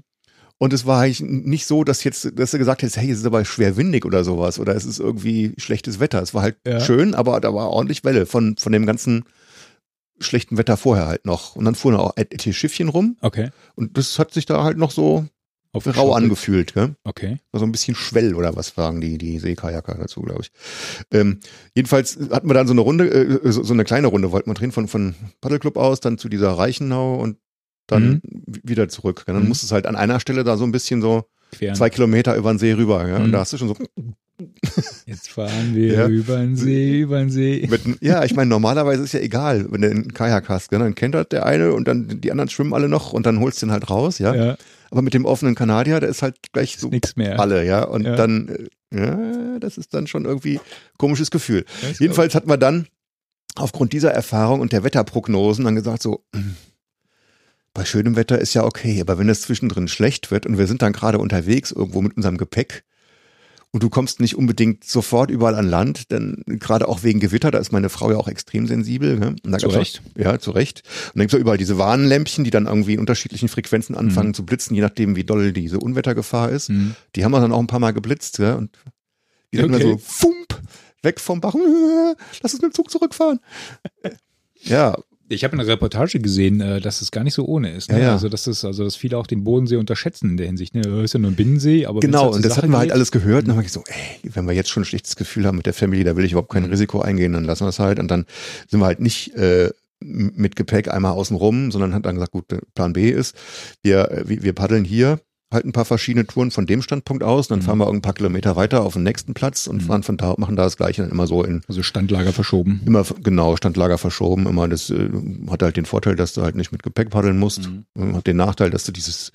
Und 0.61 0.73
es 0.73 0.85
war 0.85 1.01
eigentlich 1.01 1.21
nicht 1.21 1.65
so, 1.65 1.83
dass 1.83 2.03
jetzt, 2.03 2.37
dass 2.37 2.51
du 2.51 2.57
gesagt 2.57 2.81
hättest, 2.81 2.97
hey, 2.97 3.09
es 3.09 3.19
ist 3.19 3.25
aber 3.25 3.43
schwer 3.45 3.77
windig 3.77 4.05
oder 4.05 4.23
sowas 4.23 4.59
oder 4.59 4.75
es 4.75 4.85
ist 4.85 4.99
irgendwie 4.99 5.53
schlechtes 5.57 5.99
Wetter. 5.99 6.21
Es 6.21 6.33
war 6.33 6.41
halt 6.43 6.57
Ja. 6.67 6.79
schön, 6.81 7.15
aber 7.15 7.39
da 7.39 7.53
war 7.53 7.69
ordentlich 7.69 8.03
Welle 8.03 8.25
von, 8.25 8.57
von 8.57 8.71
dem 8.73 8.85
ganzen 8.85 9.23
schlechten 10.19 10.57
Wetter 10.57 10.75
vorher 10.77 11.07
halt 11.07 11.25
noch. 11.25 11.55
Und 11.55 11.65
dann 11.65 11.75
fuhren 11.75 11.95
auch 11.95 12.11
etliche 12.17 12.51
Schiffchen 12.53 12.89
rum 12.89 13.15
Okay. 13.21 13.51
und 13.75 13.97
das 13.97 14.19
hat 14.19 14.33
sich 14.33 14.45
da 14.45 14.63
halt 14.63 14.77
noch 14.77 14.91
so 14.91 15.15
rau 15.17 15.27
Aufgeschaukelt. 15.77 16.23
angefühlt. 16.23 16.73
Gell? 16.73 16.95
Okay. 17.05 17.37
War 17.51 17.59
so 17.59 17.65
ein 17.65 17.71
bisschen 17.71 17.95
Schwell 17.95 18.35
oder 18.35 18.55
was 18.55 18.69
sagen 18.75 18.99
die, 19.01 19.17
die 19.17 19.39
Seekajaker 19.39 19.95
dazu, 19.95 20.21
glaube 20.23 20.41
ich. 20.41 20.51
Ähm, 21.13 21.39
jedenfalls 21.75 22.17
hatten 22.31 22.49
wir 22.49 22.53
dann 22.55 22.67
so 22.67 22.73
eine 22.73 22.81
Runde, 22.81 23.07
äh, 23.09 23.51
so, 23.51 23.63
so 23.63 23.73
eine 23.73 23.83
kleine 23.85 24.07
Runde 24.07 24.31
wollten 24.33 24.49
wir 24.49 24.55
drehen 24.55 24.71
von, 24.73 24.87
von 24.89 25.15
Paddelclub 25.41 25.77
aus, 25.77 25.99
dann 26.01 26.17
zu 26.17 26.27
dieser 26.27 26.51
Reichenau 26.51 27.15
und 27.15 27.37
dann 27.91 28.21
wieder 28.45 28.87
zurück. 28.89 29.23
Dann 29.27 29.41
Mhm. 29.43 29.47
musst 29.49 29.63
du 29.63 29.65
es 29.67 29.71
halt 29.71 29.85
an 29.85 29.95
einer 29.95 30.19
Stelle 30.19 30.43
da 30.43 30.57
so 30.57 30.63
ein 30.63 30.71
bisschen 30.71 31.01
so 31.01 31.25
Queren. 31.51 31.75
zwei 31.75 31.89
Kilometer 31.89 32.35
über 32.35 32.51
den 32.53 32.59
See 32.59 32.73
rüber. 32.73 33.07
Ja? 33.07 33.17
Und 33.17 33.27
Mhm. 33.27 33.31
da 33.31 33.39
hast 33.39 33.53
du 33.53 33.57
schon 33.57 33.67
so 33.69 33.75
Jetzt 35.05 35.29
fahren 35.29 35.75
wir 35.75 35.93
Ja. 35.93 36.07
über 36.07 36.37
den 36.37 36.55
See, 36.55 37.01
über 37.01 37.19
den 37.19 37.29
See. 37.29 37.67
mit, 37.69 37.81
ja, 38.01 38.23
ich 38.23 38.35
meine, 38.35 38.49
normalerweise 38.49 39.03
ist 39.03 39.13
ja 39.13 39.19
egal, 39.19 39.65
wenn 39.69 39.81
du 39.81 39.89
einen 39.89 40.13
Kajak 40.13 40.47
hast, 40.47 40.69
gell? 40.69 40.79
dann 40.79 40.95
kennt 40.95 41.13
das 41.15 41.27
der 41.29 41.45
eine 41.45 41.73
und 41.73 41.87
dann 41.87 42.21
die 42.21 42.31
anderen 42.31 42.49
schwimmen 42.49 42.73
alle 42.73 42.87
noch 42.87 43.11
und 43.11 43.25
dann 43.25 43.39
holst 43.41 43.61
du 43.61 43.65
den 43.65 43.71
halt 43.73 43.89
raus, 43.89 44.19
ja. 44.19 44.33
Ja, 44.33 44.57
Aber 44.91 45.01
mit 45.01 45.13
dem 45.13 45.25
offenen 45.25 45.55
Kanadier, 45.55 45.99
der 45.99 46.09
ist 46.09 46.21
halt 46.21 46.37
gleich 46.53 46.77
so 46.77 46.87
nix 46.87 47.15
mehr. 47.17 47.39
alle, 47.39 47.65
ja. 47.65 47.83
Und 47.83 48.05
Ja. 48.05 48.15
dann, 48.15 48.47
äh, 48.47 48.97
ja, 48.97 49.59
das 49.59 49.77
ist 49.77 49.93
dann 49.93 50.07
schon 50.07 50.23
irgendwie 50.25 50.59
komisches 50.97 51.29
Gefühl. 51.31 51.65
Ist 51.89 51.99
Jedenfalls 51.99 52.33
hatten 52.33 52.49
wir 52.49 52.57
dann 52.57 52.87
aufgrund 53.55 53.91
dieser 53.93 54.11
Erfahrung 54.11 54.61
und 54.61 54.71
der 54.71 54.83
Wetterprognosen 54.85 55.65
dann 55.65 55.75
gesagt 55.75 56.01
so, 56.01 56.23
bei 57.79 57.85
schönem 57.85 58.17
Wetter 58.17 58.37
ist 58.39 58.53
ja 58.53 58.65
okay, 58.65 58.99
aber 58.99 59.17
wenn 59.17 59.29
es 59.29 59.41
zwischendrin 59.43 59.87
schlecht 59.87 60.31
wird 60.31 60.45
und 60.45 60.57
wir 60.57 60.67
sind 60.67 60.81
dann 60.81 60.91
gerade 60.91 61.17
unterwegs 61.17 61.71
irgendwo 61.71 62.01
mit 62.01 62.17
unserem 62.17 62.35
Gepäck 62.37 62.83
und 63.71 63.83
du 63.83 63.89
kommst 63.89 64.19
nicht 64.19 64.35
unbedingt 64.35 64.83
sofort 64.83 65.31
überall 65.31 65.55
an 65.55 65.65
Land, 65.65 66.11
denn 66.11 66.43
gerade 66.45 66.89
auch 66.89 67.03
wegen 67.03 67.21
Gewitter, 67.21 67.51
da 67.51 67.57
ist 67.59 67.71
meine 67.71 67.87
Frau 67.87 68.11
ja 68.11 68.17
auch 68.17 68.27
extrem 68.27 68.67
sensibel. 68.67 69.17
Ne? 69.17 69.27
Und 69.45 69.51
da 69.51 69.59
Zu 69.59 69.67
gab's 69.67 69.75
auch- 69.75 69.79
Recht. 69.79 70.01
Ja, 70.17 70.39
zu 70.39 70.51
Recht. 70.51 70.83
Und 71.13 71.15
dann 71.15 71.21
gibt's 71.21 71.33
ja 71.33 71.39
überall 71.39 71.57
diese 71.57 71.77
Warnlämpchen, 71.77 72.43
die 72.43 72.49
dann 72.51 72.65
irgendwie 72.65 72.95
in 72.95 72.99
unterschiedlichen 72.99 73.47
Frequenzen 73.47 73.95
anfangen 73.95 74.33
zu 74.33 74.45
blitzen, 74.45 74.75
je 74.75 74.81
nachdem, 74.81 75.15
wie 75.15 75.23
doll 75.23 75.53
diese 75.53 75.79
Unwettergefahr 75.79 76.49
ist. 76.49 76.69
Mhm. 76.69 76.95
Die 77.15 77.23
haben 77.23 77.31
wir 77.31 77.39
dann 77.39 77.53
auch 77.53 77.59
ein 77.59 77.67
paar 77.67 77.79
Mal 77.79 77.91
geblitzt, 77.93 78.39
ja, 78.39 78.55
und 78.55 78.71
die 79.53 79.57
sind 79.57 79.67
immer 79.67 79.77
Okay. 79.77 79.91
so, 79.91 79.97
fump, 79.99 80.61
weg 81.01 81.21
vom 81.21 81.39
Bach, 81.39 81.55
lass 82.41 82.53
uns 82.53 82.61
mit 82.61 82.73
dem 82.73 82.73
Zug 82.73 82.91
zurückfahren. 82.91 83.39
ja, 84.63 84.97
Ich 85.31 85.43
habe 85.43 85.53
eine 85.53 85.67
Reportage 85.67 86.19
gesehen, 86.19 86.59
äh, 86.59 86.81
dass 86.81 87.01
es 87.01 87.11
gar 87.11 87.23
nicht 87.23 87.35
so 87.35 87.45
ohne 87.45 87.71
ist. 87.71 87.91
Ne? 87.91 87.99
Ja, 87.99 88.05
ja. 88.05 88.11
Also 88.13 88.29
dass 88.29 88.47
es, 88.47 88.65
also 88.65 88.83
dass 88.83 88.95
viele 88.95 89.17
auch 89.17 89.27
den 89.27 89.43
Bodensee 89.43 89.75
unterschätzen 89.77 90.31
in 90.31 90.37
der 90.37 90.47
Hinsicht. 90.47 90.73
Ne? 90.73 90.81
Das 90.81 91.03
ist 91.03 91.13
ja 91.13 91.19
nur 91.19 91.31
ein 91.31 91.35
Binnensee, 91.35 91.85
aber 91.85 91.99
genau, 91.99 92.25
halt 92.25 92.35
und 92.35 92.45
das 92.45 92.55
Sache 92.55 92.63
hatten 92.63 92.71
wir 92.71 92.79
halt 92.79 92.91
alles 92.91 93.11
gehört. 93.11 93.43
Und 93.43 93.49
dann 93.49 93.57
habe 93.57 93.65
ich 93.65 93.71
so, 93.71 93.83
ey, 93.85 94.31
wenn 94.33 94.45
wir 94.45 94.53
jetzt 94.53 94.69
schon 94.69 94.81
ein 94.81 94.85
schlechtes 94.85 95.15
Gefühl 95.15 95.45
haben 95.45 95.57
mit 95.57 95.67
der 95.67 95.73
Family, 95.73 96.03
da 96.03 96.15
will 96.17 96.25
ich 96.25 96.31
überhaupt 96.31 96.51
kein 96.51 96.63
Mhm. 96.63 96.71
Risiko 96.71 97.01
eingehen, 97.01 97.33
dann 97.33 97.45
lassen 97.45 97.63
wir 97.65 97.69
es 97.69 97.79
halt. 97.79 97.99
Und 97.99 98.09
dann 98.09 98.25
sind 98.67 98.79
wir 98.79 98.85
halt 98.87 98.99
nicht 98.99 99.33
äh, 99.35 99.69
mit 100.01 100.55
Gepäck 100.55 100.87
einmal 100.87 101.11
außen 101.11 101.35
rum, 101.35 101.71
sondern 101.71 101.93
hat 101.93 102.05
dann 102.05 102.15
gesagt, 102.15 102.31
gut, 102.31 102.49
der 102.49 102.61
Plan 102.73 102.93
B 102.93 103.09
ist, 103.11 103.35
wir, 103.83 104.09
äh, 104.11 104.27
wir 104.27 104.43
wir 104.43 104.53
paddeln 104.53 104.83
hier 104.83 105.19
halt 105.51 105.65
ein 105.65 105.71
paar 105.71 105.85
verschiedene 105.85 106.27
Touren 106.27 106.51
von 106.51 106.67
dem 106.67 106.81
Standpunkt 106.83 107.23
aus, 107.23 107.47
dann 107.47 107.59
Mhm. 107.59 107.63
fahren 107.63 107.77
wir 107.79 107.87
ein 107.89 108.01
paar 108.01 108.13
Kilometer 108.13 108.55
weiter 108.55 108.81
auf 108.83 108.93
den 108.93 109.03
nächsten 109.03 109.33
Platz 109.33 109.65
und 109.67 109.77
Mhm. 109.77 109.87
fahren 109.87 110.03
von 110.03 110.15
da, 110.17 110.35
machen 110.37 110.55
da 110.55 110.63
das 110.63 110.77
Gleiche 110.77 111.01
dann 111.01 111.11
immer 111.11 111.25
so 111.25 111.43
in 111.43 111.61
Also 111.67 111.81
Standlager 111.81 112.33
verschoben. 112.33 112.81
Immer 112.85 113.03
genau, 113.23 113.55
Standlager 113.57 113.97
verschoben, 113.97 114.45
immer 114.45 114.67
das 114.67 114.89
äh, 114.91 115.09
hat 115.49 115.63
halt 115.63 115.75
den 115.77 115.85
Vorteil, 115.85 116.15
dass 116.15 116.33
du 116.33 116.43
halt 116.43 116.55
nicht 116.55 116.71
mit 116.71 116.83
Gepäck 116.83 117.09
paddeln 117.09 117.39
musst. 117.39 117.67
Mhm. 117.67 117.85
Äh, 117.97 118.13
Hat 118.13 118.27
den 118.27 118.37
Nachteil, 118.37 118.69
dass 118.69 118.83
du 118.83 118.91
dieses 118.91 119.31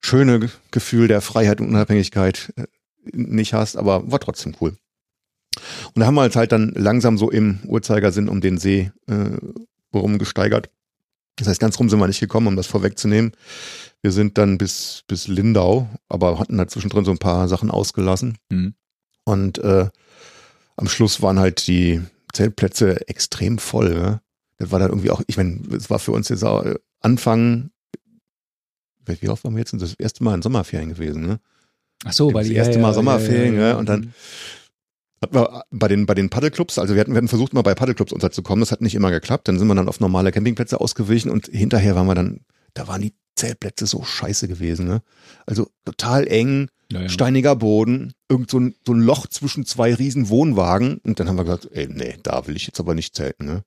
schöne 0.00 0.38
Ge- 0.40 0.48
Gefühl 0.70 1.08
der 1.08 1.20
Freiheit 1.20 1.60
und 1.60 1.68
Unabhängigkeit 1.68 2.52
äh, 2.56 2.64
nicht 3.12 3.52
hast, 3.52 3.76
aber 3.76 4.10
war 4.10 4.20
trotzdem 4.20 4.54
cool. 4.60 4.76
Und 5.94 5.98
da 6.00 6.06
haben 6.06 6.14
wir 6.14 6.22
uns 6.22 6.36
halt 6.36 6.52
dann 6.52 6.72
langsam 6.76 7.18
so 7.18 7.28
im 7.28 7.58
Uhrzeigersinn 7.66 8.28
um 8.28 8.40
den 8.40 8.56
See 8.56 8.92
äh, 9.08 9.36
rumgesteigert. 9.92 10.70
Das 11.36 11.48
heißt, 11.48 11.60
ganz 11.60 11.78
rum 11.78 11.88
sind 11.88 11.98
wir 11.98 12.06
nicht 12.06 12.20
gekommen, 12.20 12.46
um 12.46 12.56
das 12.56 12.66
vorwegzunehmen. 12.66 13.32
Wir 14.02 14.12
sind 14.12 14.38
dann 14.38 14.58
bis, 14.58 15.02
bis 15.06 15.28
Lindau, 15.28 15.88
aber 16.08 16.38
hatten 16.38 16.56
da 16.56 16.66
zwischendrin 16.66 17.04
so 17.04 17.10
ein 17.10 17.18
paar 17.18 17.48
Sachen 17.48 17.70
ausgelassen. 17.70 18.38
Mhm. 18.50 18.74
Und 19.24 19.58
äh, 19.58 19.88
am 20.76 20.88
Schluss 20.88 21.20
waren 21.20 21.38
halt 21.38 21.66
die 21.66 22.00
Zeltplätze 22.32 23.06
extrem 23.08 23.58
voll. 23.58 23.94
Ne? 23.94 24.20
Das 24.58 24.70
war 24.70 24.78
dann 24.78 24.90
irgendwie 24.90 25.10
auch, 25.10 25.22
ich 25.26 25.36
meine, 25.36 25.60
es 25.76 25.90
war 25.90 25.98
für 25.98 26.12
uns 26.12 26.28
jetzt 26.28 26.44
auch 26.44 26.64
äh, 26.64 26.76
Anfang, 27.00 27.70
wie 29.06 29.28
oft 29.28 29.44
waren 29.44 29.54
wir 29.54 29.60
jetzt? 29.60 29.72
Das 29.74 29.94
erste 29.94 30.22
Mal 30.22 30.34
in 30.34 30.42
Sommerferien 30.42 30.90
gewesen, 30.90 31.26
ne? 31.26 31.40
Ach 32.04 32.12
so, 32.12 32.32
weil 32.32 32.42
Das 32.42 32.48
die 32.48 32.54
erste 32.54 32.78
Mal 32.78 32.88
ja, 32.88 32.94
Sommerferien, 32.94 33.54
ja, 33.54 33.60
ja, 33.60 33.68
ja, 33.70 33.76
und 33.76 33.88
dann 33.88 34.14
hatten 35.20 35.34
wir 35.34 35.64
bei 35.70 35.88
den, 35.88 36.06
bei 36.06 36.14
den 36.14 36.30
Paddelclubs, 36.30 36.78
also 36.78 36.94
wir 36.94 37.00
hatten, 37.00 37.12
wir 37.12 37.18
hatten 37.18 37.28
versucht, 37.28 37.52
mal 37.52 37.62
bei 37.62 37.74
Paddelclubs 37.74 38.12
unterzukommen, 38.12 38.60
das 38.60 38.72
hat 38.72 38.80
nicht 38.80 38.94
immer 38.94 39.10
geklappt, 39.10 39.48
dann 39.48 39.58
sind 39.58 39.68
wir 39.68 39.74
dann 39.74 39.88
auf 39.88 40.00
normale 40.00 40.32
Campingplätze 40.32 40.80
ausgewichen 40.80 41.30
und 41.30 41.46
hinterher 41.46 41.94
waren 41.96 42.06
wir 42.06 42.14
dann, 42.14 42.40
da 42.72 42.88
waren 42.88 43.02
die 43.02 43.12
Zeltplätze 43.40 43.86
so 43.86 44.04
scheiße 44.04 44.48
gewesen, 44.48 44.86
ne? 44.86 45.02
Also 45.46 45.68
total 45.84 46.26
eng, 46.28 46.68
ja, 46.92 47.02
ja. 47.02 47.08
steiniger 47.08 47.56
Boden, 47.56 48.12
irgend 48.28 48.50
so 48.50 48.60
ein, 48.60 48.74
so 48.86 48.92
ein 48.92 49.00
Loch 49.00 49.26
zwischen 49.26 49.64
zwei 49.64 49.94
riesen 49.94 50.28
Wohnwagen. 50.28 50.98
Und 50.98 51.18
dann 51.18 51.28
haben 51.28 51.36
wir 51.36 51.44
gesagt, 51.44 51.68
ey, 51.72 51.88
nee, 51.88 52.16
da 52.22 52.46
will 52.46 52.56
ich 52.56 52.66
jetzt 52.66 52.80
aber 52.80 52.94
nicht 52.94 53.14
zelten, 53.14 53.46
ne? 53.46 53.64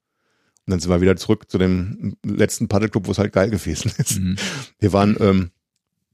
Und 0.65 0.71
dann 0.71 0.79
sind 0.79 0.89
wir 0.89 1.01
wieder 1.01 1.17
zurück 1.17 1.49
zu 1.49 1.57
dem 1.57 2.15
letzten 2.25 2.69
Paddelclub, 2.69 3.07
wo 3.07 3.11
es 3.11 3.17
halt 3.17 3.33
geil 3.33 3.49
gewesen 3.49 3.91
ist. 3.97 4.19
Mhm. 4.19 4.37
Wir 4.79 4.93
waren, 4.93 5.17
ähm, 5.19 5.51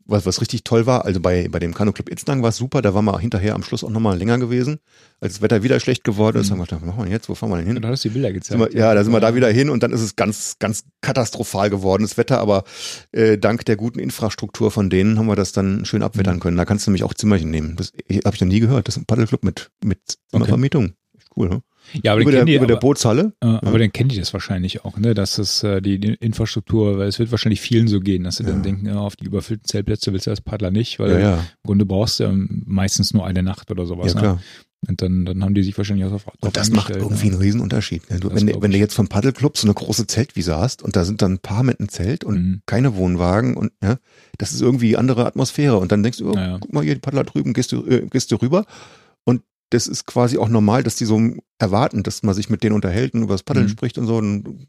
was, 0.10 0.26
was 0.26 0.42
richtig 0.42 0.64
toll 0.64 0.86
war, 0.86 1.06
also 1.06 1.20
bei, 1.20 1.48
bei 1.50 1.60
dem 1.60 1.74
Kanu-Club 1.74 2.10
Itznang 2.10 2.42
war 2.42 2.50
es 2.50 2.58
super, 2.58 2.82
da 2.82 2.94
waren 2.94 3.06
wir 3.06 3.20
hinterher 3.20 3.56
am 3.56 3.64
Schluss 3.64 3.84
auch 3.84 3.90
nochmal 3.90 4.18
länger 4.18 4.38
gewesen. 4.40 4.80
Als 5.22 5.34
das 5.34 5.42
Wetter 5.42 5.64
wieder 5.64 5.80
schlecht 5.80 6.04
geworden 6.04 6.38
ist, 6.40 6.48
Mhm. 6.48 6.52
haben 6.54 6.60
wir 6.60 6.66
gedacht, 6.66 6.82
was 6.82 6.88
machen 6.96 7.06
wir 7.06 7.12
jetzt, 7.12 7.30
wo 7.30 7.36
fahren 7.36 7.50
wir 7.52 7.58
denn 7.58 7.68
hin? 7.68 7.76
Und 7.76 7.82
da 7.84 7.90
hast 7.90 8.04
du 8.06 8.10
die 8.10 8.14
Bilder 8.14 8.32
gezeigt. 8.34 8.60
wir, 8.60 8.74
ja, 8.78 8.94
da 8.94 9.04
sind 9.04 9.14
wir 9.14 9.20
da 9.20 9.36
wieder 9.36 9.50
hin 9.50 9.70
und 9.70 9.84
dann 9.84 9.92
ist 9.92 10.02
es 10.02 10.16
ganz, 10.16 10.56
ganz 10.60 10.84
katastrophal 11.02 11.70
geworden, 11.70 12.04
das 12.04 12.18
Wetter, 12.18 12.40
aber 12.40 12.64
äh, 13.12 13.38
dank 13.38 13.66
der 13.66 13.76
guten 13.76 14.00
Infrastruktur 14.00 14.72
von 14.72 14.90
denen 14.90 15.18
haben 15.20 15.28
wir 15.28 15.36
das 15.36 15.52
dann 15.52 15.86
schön 15.86 16.04
abwettern 16.04 16.36
Mhm. 16.38 16.40
können. 16.42 16.58
Da 16.58 16.66
kannst 16.66 16.86
du 16.88 16.92
nämlich 16.92 17.04
auch 17.04 17.14
Zimmerchen 17.14 17.50
nehmen. 17.52 17.76
Das 17.76 17.92
habe 18.26 18.36
ich 18.36 18.42
noch 18.42 18.48
nie 18.48 18.60
gehört. 18.60 18.88
Das 18.88 18.96
ist 18.96 19.02
ein 19.02 19.06
Paddelclub 19.06 19.44
mit, 19.44 19.72
mit 19.84 20.00
Zimmervermietung. 20.32 20.94
Echt 21.18 21.28
Cool, 21.36 21.50
ne? 21.50 21.62
Ja, 22.04 22.12
aber 22.14 22.22
Über, 22.22 22.32
den 22.32 22.38
der, 22.38 22.46
die, 22.46 22.56
über 22.56 22.68
der 22.68 22.76
aber, 22.78 22.82
Bootshalle. 22.88 23.34
äh, 23.42 23.46
aber 23.48 23.80
dann 23.80 23.92
kennen 23.92 24.10
die 24.10 24.18
das 24.20 24.34
wahrscheinlich 24.34 24.84
auch, 24.86 24.98
ne? 24.98 25.14
Dass 25.14 25.38
es 25.38 25.64
äh, 25.64 25.82
die, 25.82 26.00
die 26.00 26.14
Infrastruktur, 26.16 26.98
weil 26.98 27.08
es 27.08 27.20
wird 27.20 27.32
wahrscheinlich 27.32 27.62
vielen 27.62 27.88
so 27.88 28.00
gehen, 28.00 28.24
dass 28.24 28.38
sie 28.38 28.44
dann 28.44 28.58
Ja. 28.58 28.62
denken, 28.64 28.86
ja, 28.88 28.98
auf 29.00 29.16
die 29.16 29.26
überfüllten 29.26 29.66
Zeltplätze 29.66 30.12
willst 30.14 30.28
du 30.28 30.32
als 30.32 30.42
Paddler 30.42 30.72
nicht, 30.72 31.00
weil 31.00 31.12
Ja, 31.12 31.20
ja, 31.20 31.36
im 31.38 31.44
Grunde 31.66 31.86
brauchst 31.86 32.20
du 32.20 32.26
ähm, 32.26 32.64
meistens 32.66 33.14
nur 33.14 33.26
eine 33.26 33.44
Nacht 33.44 33.72
oder 33.72 33.86
sowas. 33.86 34.08
ja 34.08 34.14
ne? 34.16 34.20
klar. 34.22 34.42
Und 34.88 35.02
dann, 35.02 35.26
dann 35.26 35.44
haben 35.44 35.54
die 35.56 35.64
sich 35.64 35.78
wahrscheinlich 35.78 36.06
auch 36.06 36.12
drauf 36.12 36.26
Und 36.40 36.56
das 36.56 36.70
macht 36.72 36.92
irgendwie 36.92 37.26
ne? 37.28 37.34
einen 37.34 37.42
Riesenunterschied. 37.42 38.10
Ne? 38.10 38.22
Du, 38.22 38.30
Das 38.30 38.40
wenn, 38.46 38.62
wenn 38.62 38.72
du 38.72 38.78
jetzt 38.78 38.94
vom 38.94 39.10
Paddelclub 39.10 39.58
so 39.58 39.68
eine 39.68 39.74
große 39.74 40.08
Zeltwiese 40.08 40.56
hast 40.56 40.84
und 40.84 40.96
da 40.96 41.04
sind 41.04 41.22
dann 41.22 41.34
ein 41.34 41.40
paar 41.40 41.64
mit 41.64 41.82
einem 41.82 41.90
Zelt 41.90 42.24
und 42.24 42.36
Mhm. 42.40 42.62
keine 42.66 42.96
Wohnwagen 42.96 43.58
und 43.58 43.74
ja, 43.84 43.98
das 44.38 44.54
ist 44.54 44.62
irgendwie 44.62 44.96
andere 44.96 45.26
Atmosphäre. 45.26 45.78
Und 45.78 45.92
dann 45.92 46.02
denkst 46.02 46.20
du, 46.20 46.32
oh, 46.32 46.34
Ja, 46.36 46.48
ja. 46.52 46.58
guck 46.62 46.72
mal 46.72 46.82
hier, 46.86 46.94
die 46.94 47.02
Paddler 47.02 47.26
drüben, 47.26 47.52
gehst 47.52 47.74
du, 47.74 47.86
äh, 47.88 48.08
gehst 48.10 48.32
du 48.32 48.38
rüber. 48.38 48.66
Das 49.72 49.88
ist 49.88 50.06
quasi 50.06 50.38
auch 50.38 50.50
normal, 50.50 50.84
dass 50.84 50.96
die 50.96 51.06
so 51.06 51.20
erwarten, 51.60 52.04
dass 52.04 52.24
man 52.24 52.34
sich 52.36 52.50
mit 52.50 52.64
denen 52.64 52.74
unterhält 52.76 53.14
und 53.14 53.24
über 53.24 53.34
das 53.36 53.44
Paddeln 53.44 53.66
Mhm. 53.68 53.70
spricht 53.72 53.98
und 53.98 54.08
so. 54.08 54.16
Und 54.18 54.68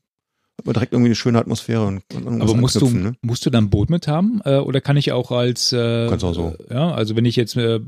hat 0.59 0.67
man 0.67 0.73
direkt 0.75 0.93
irgendwie 0.93 1.09
eine 1.09 1.15
schöne 1.15 1.39
Atmosphäre. 1.39 1.87
Und, 1.87 2.03
und 2.15 2.43
Aber 2.43 2.55
musst 2.55 2.79
du, 2.79 2.91
ne? 2.91 3.15
musst 3.23 3.47
du 3.47 3.51
dann 3.51 3.65
ein 3.65 3.71
Boot 3.71 3.89
mit 3.89 4.07
haben? 4.07 4.43
Äh, 4.45 4.59
oder 4.59 4.83
kann 4.83 4.99
ich 4.99 5.11
auch 5.13 5.31
als 5.31 5.73
äh, 5.73 6.07
Kannst 6.09 6.23
auch 6.23 6.35
so. 6.35 6.55
Ja, 6.69 6.91
also 6.93 7.17
wenn 7.17 7.25
ich 7.25 7.35
jetzt 7.37 7.57
äh, 7.57 7.81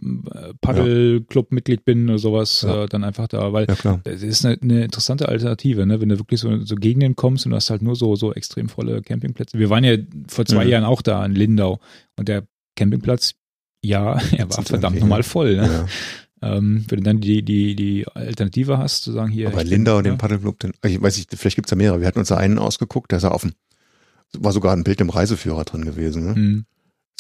Paddelclub-Mitglied 0.63 1.85
bin 1.85 2.09
oder 2.09 2.19
sowas, 2.19 2.63
Ja. 2.63 2.85
äh, 2.85 2.87
dann 2.87 3.05
einfach 3.05 3.29
da, 3.29 3.53
weil 3.53 3.67
Ja, 3.69 3.75
klar. 3.75 4.01
das 4.05 4.23
ist 4.23 4.45
eine, 4.47 4.59
eine 4.63 4.85
interessante 4.85 5.29
Alternative, 5.29 5.87
ne? 5.87 6.01
Wenn 6.01 6.09
du 6.09 6.19
wirklich 6.19 6.41
so, 6.41 6.65
so 6.65 6.77
Gegenden 6.77 7.17
kommst 7.17 7.45
und 7.47 7.51
du 7.51 7.57
hast 7.57 7.71
halt 7.71 7.83
nur 7.83 7.97
so, 7.97 8.17
so 8.17 8.33
extrem 8.33 8.69
volle 8.69 9.03
Campingplätze. 9.03 9.59
Wir 9.59 9.71
waren 9.71 9.85
ja 9.85 9.97
vor 10.29 10.45
zwei 10.47 10.65
Mhm. 10.65 10.71
Jahren 10.71 10.85
auch 10.85 11.03
da 11.03 11.25
in 11.25 11.35
Lindau 11.35 11.79
und 12.19 12.29
der 12.29 12.45
Campingplatz, 12.77 13.35
ja, 13.85 14.15
er 14.37 14.49
war 14.51 14.63
verdammt 14.63 14.99
nochmal 15.01 15.23
voll. 15.23 15.57
Ne? 15.57 15.63
Ja. 15.67 15.87
Ähm, 16.43 16.85
wenn 16.89 16.99
du 16.99 17.03
dann 17.05 17.21
die, 17.21 17.43
die, 17.43 17.77
die 17.77 18.07
Alternative 18.09 18.79
hast, 18.79 19.05
zu 19.05 19.13
sagen, 19.13 19.31
hier. 19.31 19.49
Aber 19.49 19.63
Linda 19.63 19.97
und 19.97 20.05
den 20.05 20.19
Paddelclub, 20.19 20.59
den, 20.59 20.73
ich 20.85 21.01
weiß 21.01 21.17
nicht, 21.17 21.31
vielleicht 21.37 21.57
gibt's 21.57 21.71
da 21.71 21.77
mehrere. 21.77 22.01
Wir 22.01 22.07
hatten 22.09 22.19
uns 22.19 22.29
da 22.29 22.37
einen 22.37 22.59
ausgeguckt, 22.59 23.13
der 23.13 23.21
sah 23.21 23.31
offen. 23.31 23.53
War 24.37 24.53
sogar 24.53 24.73
ein 24.73 24.83
Bild 24.85 25.01
im 25.01 25.11
Reiseführer 25.11 25.65
drin 25.65 25.85
gewesen. 25.85 26.27
Ne? 26.27 26.35
Mhm. 26.35 26.65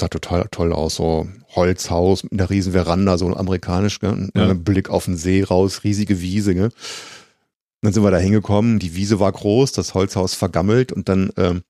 Sah 0.00 0.08
total 0.08 0.48
toll 0.50 0.72
aus, 0.72 0.96
so 0.96 1.28
Holzhaus 1.54 2.24
mit 2.24 2.32
einer 2.32 2.50
riesen 2.50 2.72
Veranda, 2.72 3.16
so 3.18 3.28
amerikanisch? 3.34 4.02
Und 4.02 4.30
Ja. 4.34 4.46
dann 4.48 4.64
Blick 4.64 4.90
auf 4.90 5.04
den 5.04 5.16
See 5.16 5.42
raus, 5.42 5.84
riesige 5.84 6.20
Wiese, 6.20 6.54
gell? 6.54 6.70
Dann 7.82 7.92
sind 7.92 8.02
wir 8.02 8.10
da 8.10 8.18
hingekommen, 8.18 8.78
die 8.78 8.94
Wiese 8.94 9.20
war 9.20 9.30
groß, 9.30 9.72
das 9.72 9.94
Holzhaus 9.94 10.34
vergammelt 10.34 10.92
und 10.92 11.08
dann 11.08 11.30
ähm, 11.36 11.62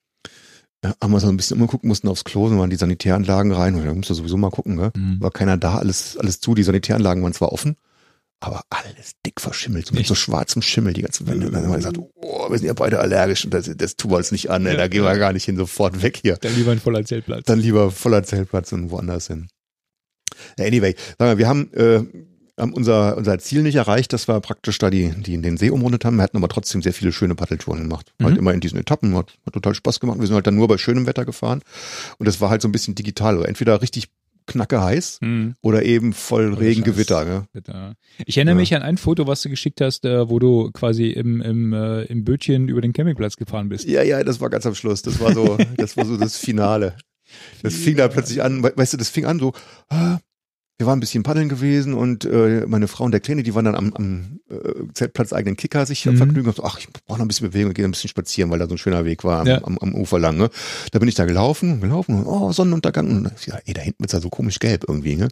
haben 1.00 1.12
wir 1.12 1.20
so 1.20 1.28
ein 1.28 1.36
bisschen 1.36 1.56
umgeguckt, 1.58 1.84
mussten 1.84 2.08
aufs 2.08 2.24
Klo, 2.24 2.48
sind 2.48 2.56
wir 2.58 2.64
in 2.64 2.70
die 2.70 2.76
Sanitäranlagen 2.76 3.52
rein, 3.52 3.74
und 3.74 3.84
da 3.84 3.94
musst 3.94 4.10
du 4.10 4.14
sowieso 4.14 4.36
mal 4.36 4.50
gucken, 4.50 4.76
gell? 4.76 4.90
Mhm. 4.96 5.20
War 5.20 5.30
keiner 5.30 5.56
da, 5.56 5.76
alles, 5.78 6.16
alles 6.16 6.40
zu, 6.40 6.54
die 6.54 6.62
Sanitäranlagen 6.64 7.22
waren 7.22 7.32
zwar 7.32 7.52
offen, 7.52 7.76
aber 8.40 8.62
alles 8.70 9.12
dick 9.24 9.40
verschimmelt, 9.40 9.86
so 9.86 9.92
mit 9.92 10.00
Echt? 10.00 10.08
so 10.08 10.14
schwarzem 10.16 10.60
Schimmel 10.62 10.92
die 10.94 11.02
ganze 11.02 11.24
Wände. 11.28 11.46
Und 11.46 11.52
dann 11.52 11.62
haben 11.62 11.70
wir 11.70 11.76
gesagt, 11.76 11.98
oh, 11.98 12.50
wir 12.50 12.58
sind 12.58 12.66
ja 12.66 12.72
beide 12.72 12.98
allergisch 12.98 13.44
und 13.44 13.54
das, 13.54 13.70
das 13.76 13.96
tun 13.96 14.10
wir 14.10 14.16
uns 14.16 14.32
nicht 14.32 14.50
an, 14.50 14.66
ey, 14.66 14.72
Ja. 14.72 14.78
da 14.78 14.88
gehen 14.88 15.04
wir 15.04 15.16
gar 15.18 15.32
nicht 15.32 15.44
hin, 15.44 15.56
sofort 15.56 16.02
weg 16.02 16.18
hier 16.20 16.36
Dann 16.40 16.54
lieber 16.56 16.72
ein 16.72 16.80
voller 16.80 17.04
Zeltplatz. 17.04 17.44
dann 17.46 17.60
lieber 17.60 17.90
voller 17.92 18.24
Zeltplatz 18.24 18.72
und 18.72 18.90
woanders 18.90 19.28
hin. 19.28 19.46
Anyway, 20.58 20.96
sagen 21.18 21.30
wir, 21.32 21.38
wir 21.38 21.48
haben, 21.48 21.72
äh, 21.74 22.02
haben 22.59 22.72
unser, 22.74 23.16
unser 23.16 23.38
Ziel 23.38 23.62
nicht 23.62 23.76
erreicht, 23.76 24.12
dass 24.12 24.28
wir 24.28 24.38
praktisch 24.40 24.78
da 24.78 24.90
die, 24.90 25.11
die 25.11 25.40
den 25.40 25.57
See 25.57 25.70
umrundet 25.70 26.05
haben. 26.05 26.16
Wir 26.16 26.22
hatten 26.22 26.36
aber 26.36 26.48
trotzdem 26.48 26.82
sehr 26.82 26.92
viele 26.92 27.12
schöne 27.12 27.34
Paddeltouren 27.34 27.80
gemacht. 27.82 28.12
Mhm. 28.18 28.24
Halt 28.26 28.36
immer 28.38 28.53
in 28.53 28.61
diesen 28.61 28.78
Etappen, 28.78 29.14
hat, 29.16 29.34
hat 29.46 29.55
total 29.55 29.74
Spaß 29.74 30.00
gemacht. 30.00 30.18
Wir 30.20 30.26
sind 30.26 30.34
halt 30.36 30.46
dann 30.46 30.57
nur 30.57 30.68
bei 30.68 30.78
schönem 30.78 31.07
Wetter 31.07 31.24
gefahren 31.24 31.62
und 32.18 32.26
das 32.26 32.40
war 32.40 32.50
halt 32.50 32.61
so 32.62 32.68
ein 32.68 32.72
bisschen 32.72 32.94
digital. 32.94 33.34
Also 33.36 33.44
entweder 33.46 33.80
richtig 33.82 34.09
knacke 34.46 34.82
heiß 34.82 35.18
Mhm. 35.22 35.55
oder 35.62 35.84
eben 35.84 36.12
voll 36.12 36.50
Oder 36.53 36.61
Regen, 36.61 36.84
Scheiß. 36.84 36.94
Gewitter. 36.94 37.24
Ne? 37.24 37.94
Ich 38.26 38.36
erinnere 38.36 38.57
Ja. 38.57 38.61
mich 38.61 38.74
an 38.74 38.82
ein 38.82 38.98
Foto, 38.98 39.26
was 39.28 39.40
du 39.42 39.48
geschickt 39.48 39.80
hast, 39.80 40.05
äh, 40.05 40.28
wo 40.28 40.40
du 40.40 40.70
quasi 40.72 41.11
im, 41.11 41.40
im, 41.40 41.72
äh, 41.72 42.03
im 42.07 42.24
Bötchen 42.24 42.68
über 42.68 42.80
den 42.80 42.92
Campingplatz 42.92 43.36
gefahren 43.36 43.68
bist. 43.68 43.88
Ja, 43.88 44.03
ja, 44.03 44.22
das 44.24 44.40
war 44.40 44.50
ganz 44.50 44.66
am 44.66 44.74
Schluss. 44.74 45.00
Das 45.03 45.20
war 45.20 45.32
so, 45.32 45.57
das 45.76 45.96
war 45.96 46.05
so 46.05 46.16
das 46.16 46.36
Finale. 46.36 46.96
Das 47.62 47.74
fing 47.74 47.96
da 47.96 48.09
plötzlich 48.09 48.42
an, 48.42 48.62
we- 48.64 48.72
weißt 48.74 48.92
du, 48.92 48.96
das 48.96 49.09
fing 49.11 49.24
an 49.26 49.38
so, 49.38 49.53
ah, 49.88 50.18
wir 50.82 50.86
waren 50.88 50.96
ein 50.96 51.00
bisschen 51.00 51.22
paddeln 51.22 51.48
gewesen 51.48 51.94
und 51.94 52.24
äh, 52.24 52.64
meine 52.66 52.88
Frau 52.88 53.04
und 53.04 53.12
der 53.12 53.20
Kleine, 53.20 53.44
die 53.44 53.54
waren 53.54 53.64
dann 53.66 53.76
am, 53.76 53.92
am 53.94 54.40
äh, 54.50 54.56
Zeltplatz 54.94 55.32
eigenen 55.32 55.56
Kicker 55.56 55.86
sich 55.86 56.04
Mhm. 56.06 56.16
vergnügen. 56.16 56.48
Und 56.48 56.56
so, 56.56 56.64
ach, 56.64 56.76
ich 56.80 56.88
brauche 57.06 57.18
noch 57.18 57.24
ein 57.24 57.28
bisschen 57.28 57.48
Bewegung, 57.48 57.72
gehe 57.72 57.84
ein 57.84 57.92
bisschen 57.92 58.08
spazieren, 58.08 58.50
weil 58.50 58.58
da 58.58 58.66
so 58.66 58.74
ein 58.74 58.78
schöner 58.78 59.04
Weg 59.04 59.22
war 59.22 59.42
am, 59.42 59.46
Ja. 59.46 59.62
am, 59.64 59.78
am 59.78 59.94
Ufer 59.94 60.18
lang. 60.18 60.36
Ne? 60.36 60.50
Da 60.90 60.98
bin 60.98 61.08
ich 61.08 61.14
da 61.14 61.24
gelaufen, 61.24 61.80
gelaufen, 61.80 62.16
und, 62.16 62.26
oh, 62.26 62.50
Sonnenuntergang. 62.50 63.08
Und 63.08 63.46
ja, 63.46 63.58
ey, 63.64 63.74
da 63.74 63.80
hinten 63.80 64.02
ist 64.02 64.12
ja 64.12 64.20
so 64.20 64.28
komisch 64.28 64.58
gelb 64.58 64.84
irgendwie. 64.88 65.14
Ne? 65.14 65.24
Und 65.26 65.30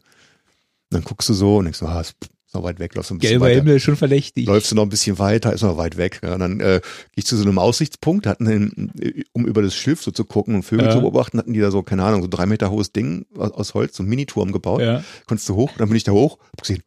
dann 0.91 1.03
guckst 1.03 1.29
du 1.29 1.35
so 1.35 1.57
und 1.57 1.65
denkst 1.65 1.81
so, 1.81 1.87
ah, 1.87 2.01
ist 2.01 2.15
noch 2.55 2.63
weit 2.63 2.79
weg, 2.79 2.95
läufst 2.95 3.11
ein 3.13 3.19
bisschen 3.19 3.33
Gelber 3.33 3.47
weiter 3.47 3.57
Himmel, 3.57 3.81
schon 3.81 3.97
verdächtig. 3.97 4.47
läufst 4.47 4.71
du 4.71 4.75
noch 4.75 4.83
ein 4.85 4.89
bisschen 4.89 5.19
weiter, 5.19 5.53
ist 5.53 5.63
noch 5.63 5.77
weit 5.77 5.97
weg. 5.97 6.21
Ja, 6.23 6.35
und 6.35 6.41
dann 6.41 6.61
äh, 6.61 6.81
gehe 6.81 6.83
ich 7.17 7.27
zu 7.27 7.37
so 7.37 7.43
einem 7.45 7.59
Aussichtspunkt, 7.59 8.27
hatten 8.27 8.47
einen, 8.49 8.93
um 9.33 9.47
über 9.47 9.63
das 9.63 9.75
Schiff 9.75 10.03
so 10.03 10.11
zu 10.11 10.25
gucken 10.25 10.55
und 10.55 10.63
Vögel 10.63 10.87
Ja. 10.87 10.93
zu 10.93 11.01
beobachten, 11.01 11.39
hatten 11.39 11.53
die 11.53 11.61
da 11.61 11.71
so, 11.71 11.83
keine 11.83 12.05
Ahnung, 12.05 12.23
so 12.23 12.29
drei 12.29 12.47
Meter 12.47 12.71
hohes 12.71 12.93
Ding 12.93 13.27
aus, 13.37 13.51
aus 13.53 13.75
Holz, 13.75 13.97
so 13.97 14.03
ein 14.03 14.09
Miniturm 14.09 14.53
gebaut. 14.53 14.81
Ja. 14.81 15.05
Konntest 15.27 15.49
du 15.49 15.55
hoch, 15.55 15.71
dann 15.79 15.89
bin 15.89 15.97
ich 15.97 16.05
da 16.05 16.13
hoch, 16.13 16.39
hab 16.53 16.61
gesehen, 16.63 16.83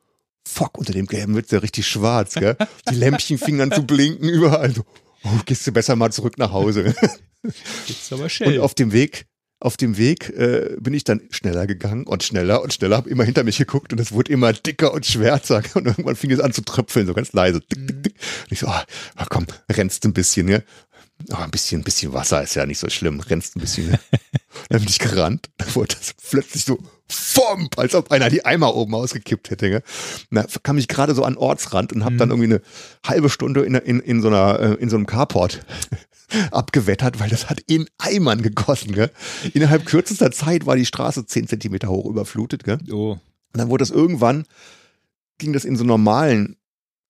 fuck, 0.47 0.77
unter 0.77 0.93
dem 0.93 1.05
gelben 1.07 1.35
wird's 1.35 1.51
ja 1.51 1.59
richtig 1.59 1.87
schwarz, 1.87 2.33
gell? 2.35 2.57
Die 2.91 2.95
Lämpchen 2.95 3.37
fingen 3.37 3.61
an 3.61 3.71
zu 3.71 3.83
blinken 3.83 4.27
überall. 4.29 4.71
So, 4.71 4.83
oh, 5.23 5.29
gehst 5.45 5.65
du 5.65 5.71
besser 5.71 5.95
mal 5.95 6.11
zurück 6.11 6.37
nach 6.37 6.51
Hause. 6.51 6.93
Jetzt 7.87 8.11
aber 8.13 8.23
Und 8.23 8.31
schön. 8.31 8.59
auf 8.59 8.73
dem 8.73 8.91
Weg, 8.93 9.25
auf 9.63 9.77
dem 9.77 9.97
Weg 9.97 10.29
äh, 10.29 10.75
bin 10.79 10.93
ich 10.93 11.05
dann 11.05 11.21
schneller 11.29 11.67
gegangen 11.67 12.05
und 12.05 12.21
schneller 12.21 12.61
und 12.61 12.73
schneller, 12.73 12.97
habe 12.97 13.09
immer 13.09 13.23
hinter 13.23 13.43
mich 13.43 13.57
geguckt 13.57 13.93
und 13.93 13.99
es 13.99 14.11
wurde 14.11 14.31
immer 14.33 14.51
dicker 14.51 14.93
und 14.93 15.05
schwärzer 15.05 15.63
und 15.75 15.85
irgendwann 15.85 16.17
fing 16.17 16.31
es 16.31 16.41
an 16.41 16.51
zu 16.51 16.61
tröpfeln, 16.63 17.07
so 17.07 17.13
ganz 17.13 17.31
leise. 17.31 17.61
Tick, 17.61 17.87
tick, 17.87 18.03
tick. 18.03 18.13
Und 18.43 18.51
ich 18.51 18.59
so, 18.59 18.67
ah, 18.67 18.85
komm, 19.29 19.47
rennst 19.71 20.05
ein 20.05 20.13
bisschen, 20.13 20.47
ne? 20.47 20.63
Ah, 21.29 21.45
ein 21.45 21.51
bisschen, 21.51 21.79
ein 21.79 21.83
bisschen 21.83 22.11
Wasser 22.11 22.43
ist 22.43 22.55
ja 22.55 22.65
nicht 22.65 22.79
so 22.79 22.89
schlimm, 22.89 23.21
rennst 23.21 23.55
ein 23.55 23.61
bisschen. 23.61 23.91
Ne? 23.91 23.99
dann 24.69 24.81
bin 24.81 24.89
ich 24.89 24.99
gerannt, 24.99 25.49
dann 25.57 25.73
wurde 25.75 25.95
das 25.95 26.13
plötzlich 26.29 26.65
so 26.65 26.79
fomp, 27.07 27.79
als 27.79 27.95
ob 27.95 28.11
einer 28.11 28.29
die 28.29 28.43
Eimer 28.43 28.75
oben 28.75 28.93
ausgekippt 28.95 29.49
hätte. 29.49 29.69
Ne? 29.69 29.83
Da 30.31 30.45
kam 30.61 30.77
ich 30.77 30.89
gerade 30.89 31.15
so 31.15 31.23
an 31.23 31.37
Ortsrand 31.37 31.93
und 31.93 32.03
habe 32.03 32.17
dann 32.17 32.31
irgendwie 32.31 32.55
eine 32.55 32.61
halbe 33.05 33.29
Stunde 33.29 33.61
in, 33.61 33.75
in, 33.75 34.01
in, 34.01 34.21
so, 34.21 34.27
einer, 34.27 34.59
äh, 34.59 34.73
in 34.73 34.89
so 34.89 34.97
einem 34.97 35.05
Carport 35.05 35.65
abgewettert, 36.51 37.19
weil 37.19 37.29
das 37.29 37.49
hat 37.49 37.59
in 37.67 37.87
Eimern 37.97 38.41
gegossen. 38.41 38.93
Gell? 38.93 39.11
Innerhalb 39.53 39.85
kürzester 39.85 40.31
Zeit 40.31 40.65
war 40.65 40.75
die 40.75 40.85
Straße 40.85 41.25
zehn 41.25 41.47
Zentimeter 41.47 41.89
hoch 41.89 42.05
überflutet. 42.09 42.63
Gell? 42.63 42.79
Oh. 42.91 43.11
Und 43.13 43.19
dann 43.53 43.69
wurde 43.69 43.83
das 43.83 43.91
irgendwann, 43.91 44.45
ging 45.37 45.53
das 45.53 45.65
in 45.65 45.75
so 45.75 45.83
normalen 45.83 46.57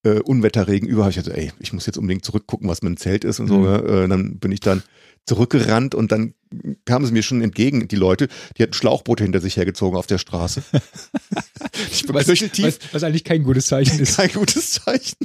äh, 0.03 0.19
Unwetterregen 0.19 0.87
über. 0.87 1.07
Ich 1.09 1.15
dachte, 1.15 1.35
ey, 1.35 1.51
ich 1.59 1.73
muss 1.73 1.85
jetzt 1.85 1.97
unbedingt 1.97 2.25
zurückgucken, 2.25 2.67
was 2.67 2.81
mit 2.81 2.89
dem 2.89 2.97
Zelt 2.97 3.23
ist 3.23 3.39
und 3.39 3.47
so. 3.47 3.59
Mhm. 3.59 3.87
Äh, 3.87 4.07
dann 4.07 4.39
bin 4.39 4.51
ich 4.51 4.59
dann 4.59 4.83
zurückgerannt 5.25 5.95
und 5.95 6.11
dann 6.11 6.33
kamen 6.85 7.05
sie 7.05 7.13
mir 7.13 7.23
schon 7.23 7.41
entgegen, 7.41 7.87
die 7.87 7.95
Leute, 7.95 8.27
die 8.57 8.63
hatten 8.63 8.73
Schlauchboote 8.73 9.23
hinter 9.23 9.39
sich 9.39 9.55
hergezogen 9.55 9.97
auf 9.97 10.05
der 10.07 10.17
Straße. 10.17 10.63
ich 11.91 12.05
bin 12.05 12.13
Was, 12.13 12.27
was, 12.27 12.79
was 12.91 13.03
eigentlich 13.03 13.23
kein 13.23 13.43
gutes 13.43 13.67
Zeichen 13.67 13.99
ist. 14.01 14.17
kein 14.17 14.31
gutes 14.33 14.71
Zeichen. 14.71 15.15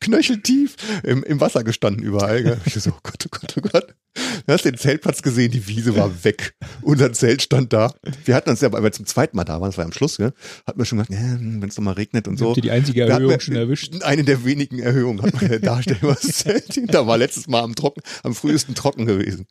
Knöcheltief 0.00 0.76
im, 1.02 1.22
im 1.22 1.40
Wasser 1.40 1.64
gestanden 1.64 2.02
überall. 2.02 2.42
Gell? 2.42 2.60
Ich 2.64 2.74
so, 2.74 2.90
oh 2.90 3.00
Gott, 3.02 3.26
oh 3.26 3.28
Gott, 3.30 3.54
oh 3.56 3.60
Gott. 3.60 3.94
Du 4.46 4.52
hast 4.52 4.64
den 4.64 4.76
Zeltplatz 4.76 5.22
gesehen, 5.22 5.50
die 5.50 5.66
Wiese 5.66 5.96
war 5.96 6.24
weg. 6.24 6.54
Unser 6.82 7.12
Zelt 7.12 7.42
stand 7.42 7.72
da. 7.72 7.92
Wir 8.24 8.36
hatten 8.36 8.50
uns 8.50 8.60
ja, 8.60 8.70
weil 8.70 8.82
wir 8.82 8.92
zum 8.92 9.06
zweiten 9.06 9.36
Mal 9.36 9.44
da 9.44 9.60
waren, 9.60 9.70
das 9.70 9.78
war 9.78 9.84
am 9.84 9.92
Schluss, 9.92 10.18
gell? 10.18 10.32
hatten 10.66 10.78
wir 10.78 10.84
schon 10.84 10.98
gedacht, 10.98 11.10
wenn 11.10 11.68
es 11.68 11.76
nochmal 11.76 11.94
regnet 11.94 12.28
und 12.28 12.38
so. 12.38 12.48
Habt 12.48 12.58
ihr 12.58 12.62
die 12.62 12.70
einzige 12.70 13.02
Erhöhung 13.02 13.30
wir 13.30 13.40
schon 13.40 13.56
erwischt? 13.56 14.02
Eine 14.02 14.22
der 14.22 14.44
wenigen 14.44 14.78
Erhöhungen 14.78 15.22
hat 15.22 15.34
man 15.34 15.50
ja 15.50 15.58
da, 15.58 15.82
stellen 15.82 16.02
wir 16.02 16.14
das 16.14 16.32
Zelt. 16.32 16.94
Da 16.94 17.06
war 17.06 17.18
letztes 17.18 17.48
Mal 17.48 17.62
am 17.62 17.74
Trocken, 17.74 18.02
am 18.22 18.34
frühesten 18.34 18.74
trocken 18.74 19.06
gewesen. 19.06 19.46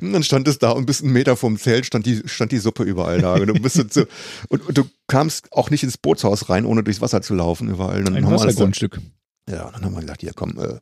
Und 0.00 0.12
dann 0.12 0.22
stand 0.22 0.46
es 0.46 0.58
da 0.58 0.70
und 0.70 0.86
bis 0.86 1.02
einen 1.02 1.12
Meter 1.12 1.36
vom 1.36 1.58
Zelt 1.58 1.86
stand 1.86 2.06
die, 2.06 2.22
stand 2.26 2.52
die 2.52 2.58
Suppe 2.58 2.84
überall 2.84 3.20
da. 3.20 3.34
Und 3.34 3.46
du, 3.48 3.54
bist 3.54 3.76
so, 3.92 4.04
und, 4.48 4.68
und 4.68 4.78
du 4.78 4.84
kamst 5.08 5.52
auch 5.52 5.70
nicht 5.70 5.82
ins 5.82 5.98
Bootshaus 5.98 6.48
rein, 6.48 6.64
ohne 6.64 6.84
durchs 6.84 7.00
Wasser 7.00 7.22
zu 7.22 7.34
laufen 7.34 7.68
überall. 7.68 8.04
Dann 8.04 8.14
Ein 8.14 8.30
Wassergrundstück. 8.30 9.00
Ja, 9.48 9.64
und 9.66 9.74
dann 9.76 9.84
haben 9.84 9.94
wir 9.94 10.00
gedacht, 10.00 10.22
ja 10.22 10.32
komm, 10.34 10.58
äh, 10.58 10.78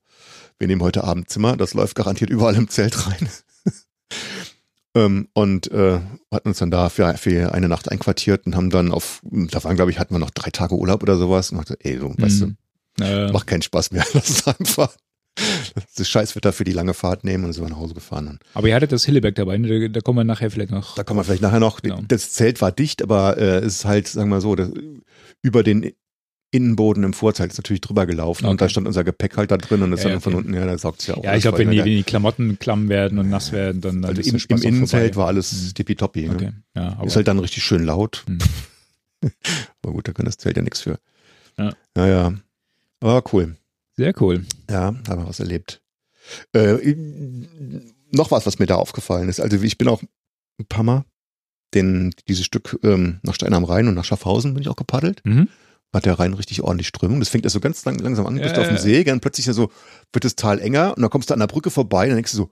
wir 0.59 0.67
nehmen 0.69 0.83
heute 0.83 1.05
Abend 1.05 1.29
Zimmer, 1.31 1.57
das 1.57 1.75
läuft 1.75 1.95
garantiert 1.97 2.31
überall 2.31 2.55
im 2.57 2.69
Zelt 2.69 3.07
rein. 3.07 3.29
ähm, 4.95 5.29
und 5.33 5.71
äh, 5.73 6.01
hatten 6.31 6.49
uns 6.49 6.59
dann 6.59 6.71
da 6.71 6.89
für, 6.89 7.17
für 7.17 7.53
eine 7.53 7.69
Nacht 7.69 7.91
einquartiert 7.91 8.47
und 8.47 8.55
haben 8.57 8.71
dann 8.71 8.93
auf, 8.93 9.21
da 9.25 9.63
waren 9.65 9.77
glaube 9.77 9.91
ich, 9.91 9.99
hatten 9.99 10.15
wir 10.15 10.19
noch 10.19 10.31
drei 10.31 10.51
Tage 10.51 10.77
Urlaub 10.77 11.03
oder 11.03 11.17
sowas 11.17 11.51
und 11.51 11.59
dachte, 11.59 11.77
ey, 11.81 11.99
so, 11.99 12.15
weißt 12.17 12.43
Mhm. 12.43 12.57
Äh, 13.01 13.27
du, 13.27 13.33
macht 13.33 13.49
keinen 13.49 13.63
Spaß 13.63 13.91
mehr, 13.91 14.05
lass 14.15 14.29
es 14.31 14.47
einfach 14.47 14.95
das 15.97 16.09
Scheißwetter 16.09 16.53
für 16.53 16.63
die 16.63 16.71
lange 16.71 16.95
Fahrt 16.95 17.25
nehmen 17.25 17.45
und 17.45 17.53
sind 17.53 17.65
wir 17.65 17.71
nach 17.71 17.79
Hause 17.79 17.95
gefahren. 17.95 18.29
Und 18.29 18.39
aber 18.55 18.69
ihr 18.69 18.75
hattet 18.77 18.93
das 18.93 19.05
Hilleberg 19.05 19.35
dabei, 19.35 19.59
ne? 19.59 19.81
da, 19.81 19.89
da 19.89 20.01
kommen 20.01 20.19
wir 20.19 20.25
nachher 20.25 20.49
vielleicht 20.53 20.71
noch. 20.71 20.95
da 20.95 21.03
kommen 21.03 21.19
wir 21.19 21.25
vielleicht 21.25 21.43
nachher 21.43 21.59
noch, 21.59 21.83
Genau. 21.83 22.01
das 22.07 22.33
Zelt 22.33 22.61
war 22.63 22.71
dicht, 22.71 23.03
aber 23.03 23.37
äh, 23.37 23.59
es 23.59 23.79
ist 23.79 23.85
halt, 23.85 24.07
sagen 24.07 24.29
wir 24.29 24.37
mal 24.37 24.41
so, 24.41 24.55
das, 24.55 24.71
über 25.43 25.65
den 25.65 25.93
Innenboden 26.55 27.03
im 27.05 27.13
Vorzelt 27.13 27.51
ist 27.53 27.59
natürlich 27.59 27.81
drüber 27.81 28.07
gelaufen 28.07 28.45
und 28.47 28.53
Okay. 28.53 28.65
da 28.65 28.69
stand 28.69 28.87
unser 28.87 29.05
Gepäck 29.05 29.37
halt 29.37 29.51
da 29.51 29.57
drin 29.59 29.83
und 29.83 29.93
ist 29.93 30.05
Ja, 30.05 30.11
dann 30.11 30.21
von 30.21 30.35
okay. 30.35 30.43
unten, 30.43 30.55
ja, 30.55 30.65
da 30.65 30.79
saugt 30.79 31.01
es 31.01 31.07
ja 31.09 31.15
auch. 31.17 31.25
ja, 31.25 31.35
ich 31.35 31.43
glaube, 31.43 31.59
wenn 31.59 31.71
die, 31.71 31.77
ne? 31.79 31.85
wenn 31.85 31.91
die 31.97 32.03
Klamotten 32.05 32.59
klamm 32.59 32.89
werden 32.89 33.19
und 33.19 33.29
nass 33.29 33.53
werden, 33.53 33.81
dann, 33.81 34.03
dann 34.03 34.11
also 34.17 34.21
ist 34.21 34.51
im, 34.51 34.57
im 34.57 34.63
Innenzelt 34.63 35.17
war 35.17 35.27
alles 35.27 35.75
tippitoppi. 35.75 36.31
Okay, 36.31 36.45
Ne? 36.47 36.55
ja, 36.77 36.93
aber 36.97 37.07
Ist 37.07 37.17
halt 37.17 37.29
dann 37.29 37.39
richtig 37.39 37.63
schön 37.65 37.85
laut. 37.85 38.25
Hm. 38.27 38.39
Aber 39.83 39.93
gut, 39.93 40.07
da 40.09 40.13
kann 40.13 40.27
das 40.27 40.37
Zelt 40.37 40.57
ja 40.57 40.63
nichts 40.63 40.81
für. 40.83 40.99
Ja. 41.59 41.73
Naja, 41.95 42.35
aber 43.01 43.23
cool. 43.33 43.57
sehr 43.97 44.13
cool. 44.21 44.45
Ja, 44.71 44.95
haben 45.09 45.23
wir 45.23 45.27
was 45.29 45.41
erlebt. 45.41 45.81
Äh, 46.53 46.95
noch 48.11 48.31
was, 48.31 48.45
was 48.47 48.59
mir 48.59 48.67
da 48.67 48.77
aufgefallen 48.77 49.29
ist. 49.29 49.41
Also 49.41 49.61
ich 49.63 49.79
bin 49.79 49.89
auch 49.89 50.03
ein 50.59 50.67
paar 50.69 50.83
Mal 50.85 51.05
den, 51.75 52.13
dieses 52.29 52.45
Stück 52.45 52.79
ähm, 52.83 53.19
nach 53.23 53.35
Stein 53.35 53.55
am 53.55 53.65
Rhein 53.65 53.89
und 53.89 53.95
nach 53.95 54.05
Schaffhausen 54.05 54.55
bin 54.55 54.63
ich 54.63 54.69
auch 54.69 54.77
gepaddelt. 54.77 55.21
Mhm. 55.25 55.49
Hat 55.95 56.07
der 56.07 56.19
Rhein 56.19 56.35
richtig 56.35 56.63
ordentlich 56.63 56.89
Strömung. 56.89 57.21
Das 57.21 57.29
fängt 57.29 57.45
ja 57.45 57.51
so 57.51 57.61
ganz 57.61 57.85
lang, 57.85 57.99
langsam 57.99 58.27
an, 58.27 58.35
bist 58.35 58.57
Ja, 58.57 58.61
auf 58.63 58.69
dem 58.69 58.77
ja. 58.77 58.83
See, 58.83 59.05
dann 59.05 59.21
plötzlich 59.21 59.47
ja 59.47 59.53
so, 59.53 59.71
wird 60.13 60.25
das 60.25 60.35
Tal 60.35 60.59
enger 60.61 60.95
und 60.97 61.03
dann 61.03 61.11
kommst 61.11 61.31
du 61.31 61.35
an 61.35 61.41
der 61.41 61.47
Brücke 61.47 61.71
vorbei 61.71 62.05
und 62.05 62.09
dann 62.11 62.17
denkst 62.17 62.33
du 62.33 62.37
so, 62.37 62.51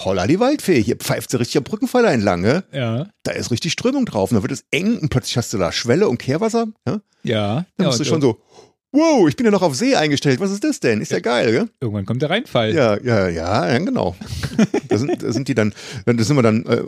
holla 0.00 0.26
die 0.26 0.40
Waldfee, 0.40 0.82
hier 0.82 0.96
pfeift 0.96 1.30
sie 1.30 1.38
richtig 1.38 1.56
am 1.58 1.64
Brückenpfeiler 1.64 2.12
entlang? 2.12 2.44
Ja, 2.44 3.08
Da 3.22 3.32
ist 3.32 3.50
richtig 3.50 3.72
Strömung 3.72 4.04
drauf 4.04 4.30
und 4.30 4.36
dann 4.36 4.42
wird 4.42 4.52
es 4.52 4.64
eng 4.70 4.98
und 4.98 5.08
plötzlich 5.08 5.36
hast 5.36 5.52
du 5.52 5.58
da 5.58 5.72
Schwelle 5.72 6.08
und 6.08 6.18
Kehrwasser, 6.18 6.66
ja? 6.86 7.00
ja. 7.22 7.54
Dann 7.76 7.84
ja 7.84 7.86
bist 7.88 7.98
du 7.98 8.02
und 8.02 8.08
schon 8.08 8.20
so, 8.20 8.40
wow, 8.92 9.28
ich 9.28 9.36
bin 9.36 9.46
ja 9.46 9.50
noch 9.52 9.62
auf 9.62 9.74
See 9.74 9.94
eingestellt, 9.94 10.40
was 10.40 10.50
ist 10.50 10.64
das 10.64 10.80
denn? 10.80 11.00
Ist 11.00 11.12
ja, 11.12 11.20
geil, 11.20 11.50
gell? 11.50 11.68
Irgendwann 11.80 12.04
kommt 12.04 12.22
der 12.22 12.30
Reinfall. 12.30 12.74
Ja, 12.74 12.98
ja, 13.00 13.28
ja, 13.28 13.68
ja, 13.68 13.78
genau. 13.78 14.14
da, 14.88 14.98
sind, 14.98 15.22
da 15.22 15.32
sind 15.32 15.48
die 15.48 15.54
dann, 15.54 15.74
dann 16.04 16.16
da 16.16 16.24
sind 16.24 16.36
wir 16.36 16.42
dann 16.42 16.66
äh, 16.66 16.82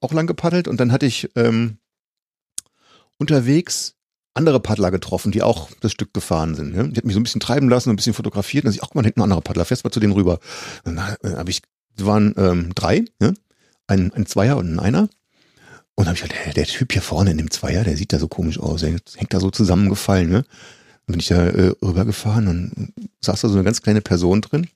auch 0.00 0.12
lang 0.12 0.26
gepaddelt 0.26 0.68
und 0.68 0.78
dann 0.78 0.92
hatte 0.92 1.06
ich 1.06 1.28
ähm, 1.36 1.78
unterwegs 3.18 3.96
andere 4.40 4.60
Paddler 4.60 4.90
getroffen, 4.90 5.30
die 5.30 5.42
auch 5.42 5.68
das 5.80 5.92
Stück 5.92 6.12
gefahren 6.12 6.54
sind. 6.54 6.74
Ne? 6.74 6.88
Die 6.88 6.96
hat 6.96 7.04
mich 7.04 7.14
so 7.14 7.20
ein 7.20 7.22
bisschen 7.22 7.40
treiben 7.40 7.68
lassen, 7.68 7.90
ein 7.90 7.96
bisschen 7.96 8.14
fotografiert 8.14 8.64
und 8.64 8.70
dann 8.70 8.74
ich, 8.74 8.80
guck 8.80 8.94
mal, 8.94 9.04
hinten 9.04 9.20
ein 9.20 9.24
anderer 9.24 9.42
Paddler, 9.42 9.64
fährst 9.64 9.84
mal 9.84 9.90
zu 9.90 10.00
denen 10.00 10.12
rüber. 10.12 10.40
Und 10.84 10.96
dann 10.96 11.16
äh, 11.22 11.36
habe 11.36 11.50
ich, 11.50 11.62
waren 11.98 12.34
ähm, 12.36 12.74
drei, 12.74 13.04
ne? 13.20 13.34
ein, 13.86 14.12
ein 14.14 14.26
Zweier 14.26 14.56
und 14.56 14.72
ein 14.72 14.80
Einer. 14.80 15.08
Und 15.94 16.06
dann 16.06 16.08
habe 16.08 16.16
ich 16.16 16.22
gedacht, 16.22 16.46
der, 16.46 16.54
der 16.54 16.64
Typ 16.64 16.92
hier 16.92 17.02
vorne 17.02 17.30
in 17.30 17.38
dem 17.38 17.50
Zweier, 17.50 17.84
der 17.84 17.96
sieht 17.96 18.12
da 18.12 18.18
so 18.18 18.28
komisch 18.28 18.58
aus, 18.58 18.80
der 18.80 18.90
hängt 18.90 19.34
da 19.34 19.40
so 19.40 19.50
zusammengefallen. 19.50 20.30
Ne? 20.30 20.44
Dann 21.06 21.12
bin 21.12 21.20
ich 21.20 21.28
da 21.28 21.46
äh, 21.46 21.74
rübergefahren 21.82 22.48
und 22.48 22.92
saß 23.20 23.42
da 23.42 23.48
so 23.48 23.54
eine 23.54 23.64
ganz 23.64 23.82
kleine 23.82 24.00
Person 24.00 24.40
drin. 24.40 24.68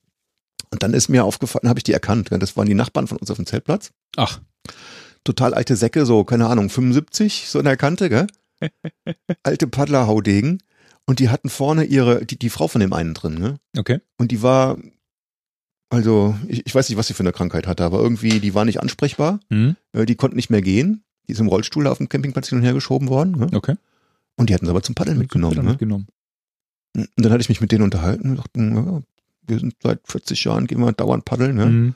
Und 0.70 0.82
dann 0.82 0.92
ist 0.92 1.08
mir 1.08 1.24
aufgefallen, 1.24 1.68
habe 1.68 1.78
ich 1.78 1.84
die 1.84 1.92
erkannt. 1.92 2.28
Das 2.30 2.56
waren 2.56 2.66
die 2.66 2.74
Nachbarn 2.74 3.06
von 3.06 3.18
uns 3.18 3.30
auf 3.30 3.36
dem 3.36 3.46
Zeltplatz. 3.46 3.92
Ach, 4.16 4.40
total 5.24 5.54
alte 5.54 5.76
Säcke, 5.76 6.06
so, 6.06 6.24
keine 6.24 6.46
Ahnung, 6.46 6.68
75, 6.68 7.46
so 7.48 7.58
in 7.58 7.64
der 7.64 7.76
Kante, 7.76 8.08
gell? 8.08 8.26
Alte 9.42 9.66
Paddlerhaudegen. 9.66 10.62
Und 11.07 11.18
die 11.18 11.28
hatten 11.28 11.50
vorne 11.50 11.84
ihre, 11.84 12.24
die, 12.24 12.38
die 12.38 12.48
Frau 12.50 12.66
von 12.68 12.80
dem 12.80 12.92
einen 12.94 13.12
drin, 13.14 13.34
ne? 13.34 13.59
Okay. 13.76 14.00
Und 14.16 14.30
die 14.32 14.42
war, 14.42 14.78
also, 15.90 16.34
ich, 16.48 16.64
ich 16.66 16.74
weiß 16.74 16.88
nicht, 16.88 16.96
was 16.96 17.07
sie 17.09 17.14
für 17.14 17.22
eine 17.22 17.32
Krankheit 17.32 17.66
hatte, 17.66 17.84
aber 17.84 18.00
irgendwie, 18.00 18.40
die 18.40 18.55
war 18.55 18.64
nicht 18.64 18.80
ansprechbar. 18.80 19.38
Mhm. 19.50 19.76
Äh, 19.92 20.07
Die 20.07 20.14
konnte 20.14 20.36
nicht 20.36 20.48
mehr 20.50 20.62
gehen. 20.62 21.05
Die 21.28 21.32
ist 21.32 21.40
im 21.40 21.48
Rollstuhl 21.48 21.86
auf 21.86 21.98
dem 21.98 22.09
Campingplatz 22.09 22.48
hin 22.48 22.59
und 22.59 22.64
her 22.64 22.72
geschoben 22.72 23.09
worden. 23.09 23.32
Ne? 23.38 23.48
Okay. 23.52 23.76
Und 24.36 24.48
die 24.50 24.55
hatten 24.55 24.64
sie 24.66 24.70
aber 24.70 24.82
zum 24.82 24.94
Paddeln 24.94 25.18
mitgenommen. 25.18 25.57
Dann 25.57 25.64
Ne? 25.66 25.70
mitgenommen. 25.72 26.07
Und 26.96 27.09
dann 27.16 27.32
hatte 27.32 27.42
ich 27.42 27.48
mich 27.48 27.61
mit 27.61 27.70
denen 27.72 27.84
unterhalten 27.84 28.30
und 28.30 28.36
dachten, 28.36 28.76
ja, 28.76 29.02
wir 29.46 29.59
sind 29.59 29.74
seit 29.82 30.00
40 30.07 30.42
Jahren, 30.44 30.66
gehen 30.66 30.80
wir 30.80 30.92
dauernd 30.92 31.24
paddeln. 31.24 31.57
Ne? 31.57 31.66
Mhm. 31.66 31.94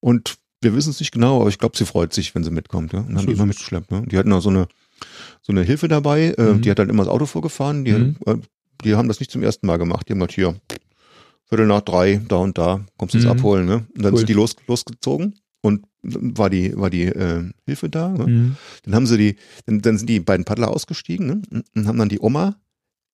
Und 0.00 0.36
wir 0.60 0.74
wissen 0.74 0.90
es 0.90 1.00
nicht 1.00 1.12
genau, 1.12 1.40
aber 1.40 1.48
ich 1.48 1.58
glaube, 1.58 1.76
sie 1.76 1.86
freut 1.86 2.12
sich, 2.12 2.34
wenn 2.34 2.44
sie 2.44 2.50
mitkommt. 2.50 2.92
Ne? 2.92 3.00
Und 3.00 3.10
So 3.12 3.18
haben 3.18 3.26
die 3.26 3.32
immer 3.32 3.42
es. 3.42 3.48
mitgeschleppt. 3.48 3.90
Ne? 3.90 4.04
Die 4.06 4.16
hatten 4.16 4.32
auch 4.32 4.40
so 4.40 4.50
eine, 4.50 4.68
so 5.42 5.52
eine 5.52 5.62
Hilfe 5.62 5.88
dabei. 5.88 6.34
Äh, 6.38 6.54
Mhm. 6.54 6.60
Die 6.62 6.70
hat 6.70 6.78
dann 6.78 6.88
immer 6.90 7.04
das 7.04 7.12
Auto 7.12 7.26
vorgefahren. 7.26 7.84
Die, 7.84 7.92
Mhm. 7.92 8.16
äh, 8.26 8.36
die 8.84 8.94
haben 8.94 9.08
das 9.08 9.20
nicht 9.20 9.30
zum 9.30 9.42
ersten 9.42 9.66
Mal 9.66 9.76
gemacht. 9.78 10.08
Die 10.08 10.12
haben 10.12 10.18
gesagt, 10.20 10.34
hier, 10.34 10.54
Viertel 11.46 11.66
nach 11.66 11.82
drei, 11.82 12.20
da 12.26 12.36
und 12.36 12.56
da, 12.56 12.84
kommst 12.96 13.14
du 13.14 13.18
Mhm. 13.18 13.26
abholen. 13.28 13.66
Ne? 13.66 13.86
Und 13.94 14.04
dann 14.04 14.12
Cool. 14.12 14.18
sind 14.18 14.28
die 14.28 14.32
los, 14.34 14.56
losgezogen 14.66 15.34
und 15.62 15.84
war 16.02 16.48
die, 16.50 16.76
war 16.76 16.90
die 16.90 17.04
äh, 17.04 17.50
Hilfe 17.66 17.88
da. 17.90 18.08
Ne? 18.08 18.26
Mhm. 18.26 18.56
Dann 18.84 18.94
haben 18.94 19.06
sie 19.06 19.18
die, 19.18 19.36
dann, 19.66 19.80
dann 19.82 19.98
sind 19.98 20.08
die 20.08 20.20
beiden 20.20 20.44
Paddler 20.44 20.70
ausgestiegen 20.70 21.26
ne? 21.50 21.62
und 21.74 21.86
haben 21.86 21.98
dann 21.98 22.08
die 22.08 22.20
Oma 22.20 22.56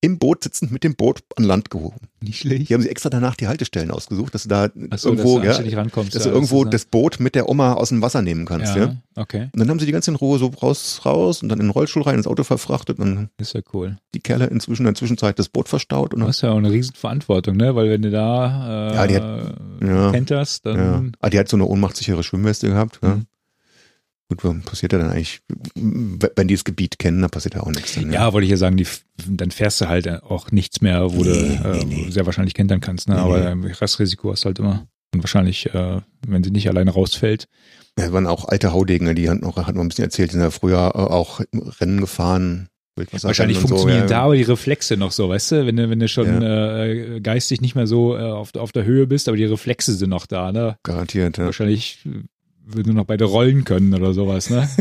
im 0.02 0.18
Boot 0.18 0.42
sitzend 0.44 0.72
mit 0.72 0.82
dem 0.82 0.94
Boot 0.94 1.20
an 1.36 1.44
Land 1.44 1.70
gehoben. 1.70 2.08
Nicht 2.22 2.38
schlecht. 2.40 2.68
Die 2.68 2.74
haben 2.74 2.82
sie 2.82 2.88
extra 2.88 3.10
danach 3.10 3.36
die 3.36 3.48
Haltestellen 3.48 3.90
ausgesucht, 3.90 4.34
dass 4.34 4.44
du 4.44 4.48
da 4.48 4.68
so, 4.96 5.10
irgendwo, 5.10 5.38
dass 5.40 5.58
du 5.58 5.64
ja, 5.64 5.78
rankommst. 5.78 6.14
dass 6.14 6.24
ja, 6.24 6.30
du 6.30 6.34
irgendwo 6.36 6.64
das 6.64 6.86
Boot 6.86 7.20
mit 7.20 7.34
der 7.34 7.48
Oma 7.48 7.74
aus 7.74 7.90
dem 7.90 8.00
Wasser 8.00 8.22
nehmen 8.22 8.46
kannst. 8.46 8.74
Ja. 8.76 8.84
ja, 8.86 8.96
okay. 9.16 9.48
Und 9.52 9.60
dann 9.60 9.68
haben 9.68 9.78
sie 9.78 9.86
die 9.86 9.92
ganze 9.92 10.10
in 10.10 10.16
Ruhe 10.16 10.38
so 10.38 10.46
raus, 10.46 11.02
raus 11.04 11.42
und 11.42 11.50
dann 11.50 11.60
in 11.60 11.66
den 11.66 11.70
Rollstuhl 11.70 12.02
rein, 12.02 12.16
ins 12.16 12.26
Auto 12.26 12.44
verfrachtet 12.44 12.98
und 12.98 13.28
Ist 13.38 13.54
ja 13.54 13.60
cool. 13.74 13.98
die 14.14 14.20
Kerle 14.20 14.46
inzwischen 14.46 14.82
in 14.82 14.86
der 14.86 14.94
Zwischenzeit 14.94 15.38
das 15.38 15.48
Boot 15.48 15.68
verstaut 15.68 16.14
und 16.14 16.20
Du 16.20 16.26
hast 16.26 16.40
ja 16.40 16.50
auch 16.52 16.56
eine 16.56 16.70
riesen 16.70 16.94
Verantwortung, 16.94 17.56
ne? 17.56 17.74
Weil 17.74 17.90
wenn 17.90 18.02
du 18.02 18.10
da 18.10 18.90
äh, 18.90 18.94
Ja, 18.94 19.06
die 19.06 19.86
ja. 19.86 20.10
kenterst, 20.12 20.64
ja. 20.64 20.74
dann 20.74 21.12
Ah, 21.20 21.28
die 21.28 21.38
hat 21.38 21.48
so 21.48 21.56
eine 21.56 21.66
ohnmachtssichere 21.66 22.22
Schwimmweste 22.22 22.68
gehabt. 22.68 23.00
Ja. 23.02 23.20
Gut, 24.30 24.44
was 24.44 24.64
passiert 24.64 24.92
ja 24.92 25.00
dann 25.00 25.10
eigentlich, 25.10 25.40
wenn 25.74 26.46
die 26.46 26.54
das 26.54 26.62
Gebiet 26.62 27.00
kennen, 27.00 27.20
dann 27.20 27.30
passiert 27.30 27.54
ja 27.56 27.62
auch 27.62 27.70
nichts. 27.70 27.96
Dann, 27.96 28.12
Ja, 28.12 28.32
wollte 28.32 28.44
ich 28.44 28.50
ja 28.52 28.56
sagen, 28.56 28.76
die, 28.76 28.86
dann 29.26 29.50
fährst 29.50 29.80
du 29.80 29.88
halt 29.88 30.06
auch 30.22 30.52
nichts 30.52 30.80
mehr, 30.80 31.12
wo 31.12 31.24
Nee, 31.24 31.58
du 31.58 31.84
nee, 31.84 32.06
äh, 32.06 32.10
sehr 32.12 32.26
wahrscheinlich 32.26 32.54
kentern 32.54 32.80
kannst. 32.80 33.08
Ne? 33.08 33.16
Nee, 33.16 33.20
Aber 33.20 33.56
Restrisiko 33.80 34.30
hast 34.30 34.44
du 34.44 34.46
halt 34.46 34.60
immer. 34.60 34.86
Und 35.12 35.24
wahrscheinlich, 35.24 35.74
äh, 35.74 36.00
wenn 36.28 36.44
sie 36.44 36.52
nicht 36.52 36.68
alleine 36.68 36.92
rausfällt. 36.92 37.48
Ja, 37.98 38.12
waren 38.12 38.28
auch 38.28 38.44
alte 38.46 38.72
Haudegen, 38.72 39.12
die 39.16 39.28
hatten 39.28 39.40
noch, 39.40 39.56
hatten 39.56 39.74
noch 39.76 39.82
ein 39.82 39.88
bisschen 39.88 40.04
erzählt, 40.04 40.30
die 40.30 40.34
sind 40.34 40.42
ja 40.42 40.50
früher 40.50 40.92
äh, 40.94 40.98
auch 40.98 41.40
Rennen 41.80 42.00
gefahren. 42.00 42.68
Wahrscheinlich 43.22 43.56
und 43.56 43.62
so, 43.62 43.68
funktionieren 43.68 44.02
ja. 44.02 44.06
da 44.06 44.22
aber 44.22 44.36
die 44.36 44.42
Reflexe 44.42 44.96
noch 44.96 45.10
so, 45.10 45.28
weißt 45.28 45.52
du? 45.52 45.66
Wenn 45.66 45.76
du, 45.76 45.90
wenn 45.90 45.98
du 45.98 46.06
schon 46.06 46.42
äh, 46.42 47.20
geistig 47.20 47.60
nicht 47.62 47.74
mehr 47.74 47.88
so 47.88 48.16
äh, 48.16 48.20
auf, 48.20 48.54
auf 48.54 48.70
der 48.70 48.84
Höhe 48.84 49.06
bist, 49.08 49.26
aber 49.26 49.36
die 49.36 49.44
Reflexe 49.44 49.94
sind 49.94 50.10
noch 50.10 50.26
da, 50.26 50.52
ne? 50.52 50.76
Garantiert, 50.84 51.38
ja. 51.38 51.46
Wahrscheinlich 51.46 52.06
würden 52.74 52.88
nur 52.88 52.96
noch 53.02 53.06
beide 53.06 53.24
rollen 53.24 53.64
können 53.64 53.94
oder 53.94 54.12
sowas, 54.14 54.50
ne? 54.50 54.68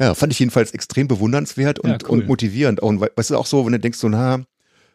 Ja, 0.00 0.14
fand 0.14 0.32
ich 0.32 0.38
jedenfalls 0.40 0.72
extrem 0.72 1.06
bewundernswert 1.06 1.78
und, 1.78 1.90
Ja, 1.90 1.98
cool. 2.04 2.18
und 2.20 2.26
motivierend. 2.26 2.82
Auch, 2.82 2.88
Und 2.88 3.00
we- 3.00 3.12
weißt 3.14 3.30
du, 3.30 3.36
auch 3.36 3.46
so, 3.46 3.64
wenn 3.64 3.72
du 3.72 3.78
denkst, 3.78 3.98
so, 3.98 4.08
na, 4.08 4.44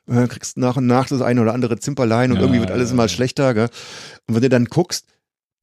äh, 0.08 0.28
kriegst 0.28 0.58
nach 0.58 0.76
und 0.78 0.86
nach 0.88 1.08
das 1.08 1.22
eine 1.22 1.42
oder 1.42 1.54
andere 1.54 1.80
Zimperlein 1.80 2.32
und 2.32 2.38
Ja, 2.38 2.42
irgendwie 2.42 2.60
wird 2.60 2.72
alles 2.72 2.90
ja, 2.90 2.94
immer 2.94 3.08
schlechter, 3.08 3.54
gell? 3.54 3.70
Und 4.28 4.36
wenn 4.36 4.42
du 4.42 4.50
dann 4.50 4.66
guckst, 4.66 5.06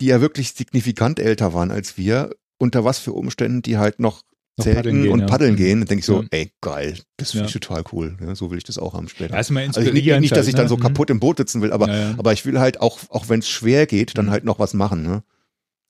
die 0.01 0.07
ja 0.07 0.21
wirklich 0.23 0.53
signifikant 0.53 1.19
älter 1.19 1.53
waren 1.53 1.71
als 1.71 1.99
wir, 1.99 2.31
unter 2.59 2.85
was 2.85 2.99
für 2.99 3.13
Umständen 3.13 3.61
die 3.61 3.77
halt 3.77 4.01
Noch 4.01 4.23
zelten 4.61 4.77
paddeln 4.77 5.03
gehen, 5.03 5.13
und 5.13 5.21
ja. 5.21 5.27
paddeln 5.27 5.57
gehen, 5.57 5.81
dann 5.81 5.89
denke 5.89 6.01
ich 6.01 6.07
so, 6.07 6.23
Ja. 6.23 6.29
ey, 6.31 6.53
geil, 6.61 6.99
das 7.17 7.33
finde 7.33 7.47
ich 7.47 7.53
total 7.53 7.83
cool. 7.93 8.17
So 8.35 8.51
will 8.51 8.59
ich 8.59 8.65
das 8.65 8.79
auch 8.79 8.95
haben 8.95 9.09
später. 9.09 9.35
Also 9.35 9.53
nicht, 9.55 9.67
nicht, 9.95 10.33
dass 10.33 10.39
halt, 10.39 10.49
ich 10.49 10.55
dann 10.55 10.65
ne? 10.67 10.69
so 10.69 10.77
Mhm. 10.77 10.81
kaputt 10.83 11.11
im 11.11 11.19
Boot 11.21 11.39
sitzen 11.39 11.61
will, 11.63 11.73
aber, 11.73 11.89
aber 12.17 12.33
ich 12.33 12.47
will 12.47 12.59
halt 12.61 12.81
auch, 12.81 12.99
auch 13.09 13.29
wenn 13.29 13.41
es 13.41 13.49
schwer 13.49 13.87
geht, 13.87 14.17
dann 14.17 14.27
Mhm. 14.27 14.31
halt 14.31 14.45
noch 14.45 14.59
was 14.61 14.75
machen. 14.75 15.03
Ne? 15.03 15.23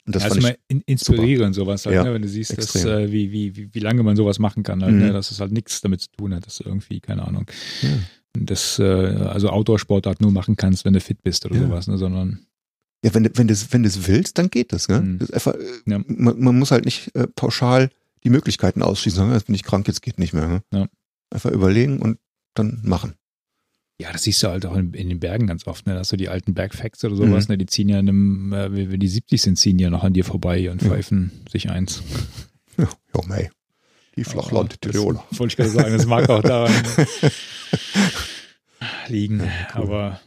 Und 0.07 0.17
das 0.17 0.37
immer 0.37 0.51
ich, 0.51 0.57
in, 0.69 0.81
inspirierend 0.87 1.55
sowas 1.55 1.85
halt, 1.87 1.95
Ja, 1.97 2.05
ne? 2.05 2.15
wenn 2.15 2.23
du 2.23 2.29
siehst, 2.29 2.57
dass, 2.57 2.75
äh, 2.77 3.11
wie, 3.11 3.33
wie, 3.33 3.75
wie, 3.75 3.79
lange 3.81 4.03
man 4.03 4.17
sowas 4.17 4.39
machen 4.39 4.63
kann, 4.63 4.83
halt, 4.83 4.95
Mhm. 4.95 5.01
ne? 5.01 5.13
dass 5.13 5.31
es 5.31 5.41
halt 5.41 5.53
nichts 5.53 5.81
damit 5.81 6.01
zu 6.03 6.09
tun 6.17 6.35
hat, 6.35 6.47
dass 6.47 6.57
du 6.59 6.65
irgendwie, 6.65 7.01
keine 7.01 7.27
Ahnung, 7.27 7.47
Ja. 7.83 7.89
das, 8.39 8.79
äh, 8.79 8.83
also 8.85 9.49
Outdoor-Sportart 9.51 10.21
nur 10.21 10.31
machen 10.33 10.57
kannst, 10.57 10.85
wenn 10.85 10.93
du 10.95 11.01
fit 11.01 11.23
bist 11.23 11.45
oder 11.47 11.57
Ja. 11.57 11.63
sowas, 11.63 11.87
ne? 11.87 11.99
sondern 11.99 12.47
ja, 13.05 13.13
wenn, 13.15 13.25
du- 13.25 13.31
wenn 13.35 13.49
wenn 13.73 13.83
willst, 14.07 14.39
dann 14.39 14.49
geht 14.49 14.73
das. 14.73 14.89
Ne? 14.89 15.01
Mhm. 15.03 15.19
das 15.19 15.31
einfach, 15.31 15.55
äh, 15.55 15.99
man, 16.07 16.39
man 16.41 16.59
muss 16.59 16.71
halt 16.71 16.87
nicht 16.87 17.15
äh, 17.15 17.27
pauschal 17.27 17.91
die 18.25 18.31
Möglichkeiten 18.31 18.83
ausschließen, 18.83 19.19
sagen, 19.19 19.33
jetzt 19.33 19.47
bin 19.47 19.55
ich 19.55 19.63
krank, 19.65 19.87
jetzt 19.87 20.03
geht 20.03 20.19
nicht 20.19 20.33
mehr. 20.33 20.49
Ne? 20.49 20.63
Ja. 20.73 20.87
Einfach 21.31 21.51
überlegen 21.51 22.01
und 22.01 22.19
dann 22.55 22.81
machen. 22.85 23.15
ja, 24.01 24.11
das 24.13 24.23
siehst 24.25 24.43
du 24.43 24.49
halt 24.49 24.67
auch 24.67 24.77
in, 24.77 24.93
in 24.95 25.09
den 25.09 25.21
Bergen 25.21 25.47
ganz 25.47 25.67
oft, 25.67 25.87
ne? 25.87 25.95
dass 25.95 26.09
du 26.09 26.17
die 26.17 26.29
alten 26.29 26.55
Bergfacts 26.55 27.05
oder 27.05 27.17
sowas, 27.17 27.49
Mhm. 27.49 27.53
ne? 27.55 27.59
die 27.59 27.67
ziehen 27.67 27.89
ja 27.89 27.99
in 27.99 28.09
einem, 28.09 28.53
äh, 28.53 28.91
wenn 28.91 29.01
die 29.01 29.09
70 29.09 29.41
sind, 29.43 29.57
ziehen 29.57 29.79
ja 29.79 29.91
noch 29.91 30.05
an 30.05 30.13
dir 30.13 30.25
vorbei 30.25 30.71
und 30.71 30.83
Ja. 30.83 30.89
pfeifen 30.91 31.31
sich 31.51 31.71
eins. 31.71 32.03
Ja, 32.77 32.89
ja 33.15 33.21
mei. 33.27 33.51
Die 34.17 34.25
Flachland-Tiroler. 34.25 35.25
Wollte 35.33 35.53
ich 35.53 35.57
gerade 35.57 35.71
sagen, 35.71 35.93
das 35.97 36.07
mag 36.07 36.29
auch 36.29 36.43
daran 36.43 36.73
liegen. 39.09 39.43
Aber 39.73 40.21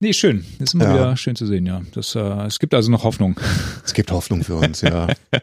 nee, 0.00 0.12
schön. 0.12 0.44
Ist 0.58 0.74
immer 0.74 0.84
Ja. 0.84 0.94
wieder 0.94 1.16
schön 1.16 1.36
zu 1.36 1.46
sehen, 1.46 1.66
ja. 1.66 1.82
Das, 1.94 2.14
äh, 2.14 2.20
es 2.46 2.58
gibt 2.58 2.74
also 2.74 2.90
noch 2.90 3.04
Hoffnung. 3.04 3.38
Es 3.84 3.94
gibt 3.94 4.10
Hoffnung 4.10 4.44
für 4.44 4.56
uns, 4.56 4.80
ja. 4.82 5.08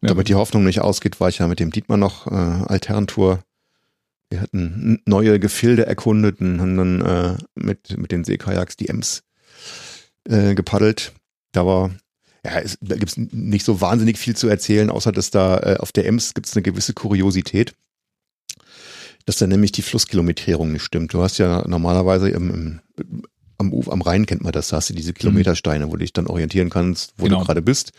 Damit 0.00 0.28
die 0.28 0.34
Hoffnung 0.34 0.64
nicht 0.64 0.80
ausgeht, 0.80 1.20
war 1.20 1.28
ich 1.28 1.38
ja 1.38 1.46
mit 1.46 1.60
dem 1.60 1.70
Dietmar 1.70 1.98
noch 1.98 2.26
äh, 2.26 2.30
Altherrentour. 2.34 3.42
Wir 4.30 4.40
hatten 4.40 5.00
neue 5.04 5.38
Gefilde 5.38 5.86
erkundet 5.86 6.40
und 6.40 6.60
haben 6.60 6.76
dann 6.76 7.00
äh, 7.02 7.36
mit, 7.54 7.96
mit 7.98 8.12
den 8.12 8.24
Seekajaks 8.24 8.76
die 8.76 8.88
Ems 8.88 9.24
äh, 10.28 10.54
gepaddelt. 10.54 11.12
Da 11.52 11.66
war, 11.66 11.90
ja, 12.44 12.58
es, 12.60 12.78
da 12.80 12.96
gibt's 12.96 13.16
nicht 13.16 13.64
so 13.64 13.80
wahnsinnig 13.80 14.18
viel 14.18 14.34
zu 14.34 14.48
erzählen, 14.48 14.90
außer 14.90 15.12
dass 15.12 15.30
da 15.30 15.58
äh, 15.58 15.76
auf 15.78 15.92
der 15.92 16.06
Ems 16.06 16.34
gibt's 16.34 16.56
eine 16.56 16.62
gewisse 16.62 16.94
Kuriosität, 16.94 17.74
dass 19.26 19.36
da 19.36 19.46
nämlich 19.46 19.72
die 19.72 19.82
Flusskilometrierung 19.82 20.72
nicht 20.72 20.84
stimmt. 20.84 21.12
Du 21.12 21.22
hast 21.22 21.38
ja 21.38 21.68
normalerweise 21.68 22.30
im, 22.30 22.80
im, 22.96 23.22
am, 23.62 23.72
Uf, 23.72 23.90
am 23.90 24.02
Rhein 24.02 24.26
kennt 24.26 24.42
man 24.42 24.52
das, 24.52 24.68
da 24.68 24.76
hast 24.76 24.90
du 24.90 24.94
diese 24.94 25.12
Kilometersteine, 25.12 25.86
wo 25.88 25.92
du 25.92 25.98
dich 25.98 26.12
dann 26.12 26.26
orientieren 26.26 26.68
kannst, 26.70 27.14
wo 27.16 27.24
Genau. 27.24 27.40
du 27.40 27.46
gerade 27.46 27.62
bist. 27.62 27.92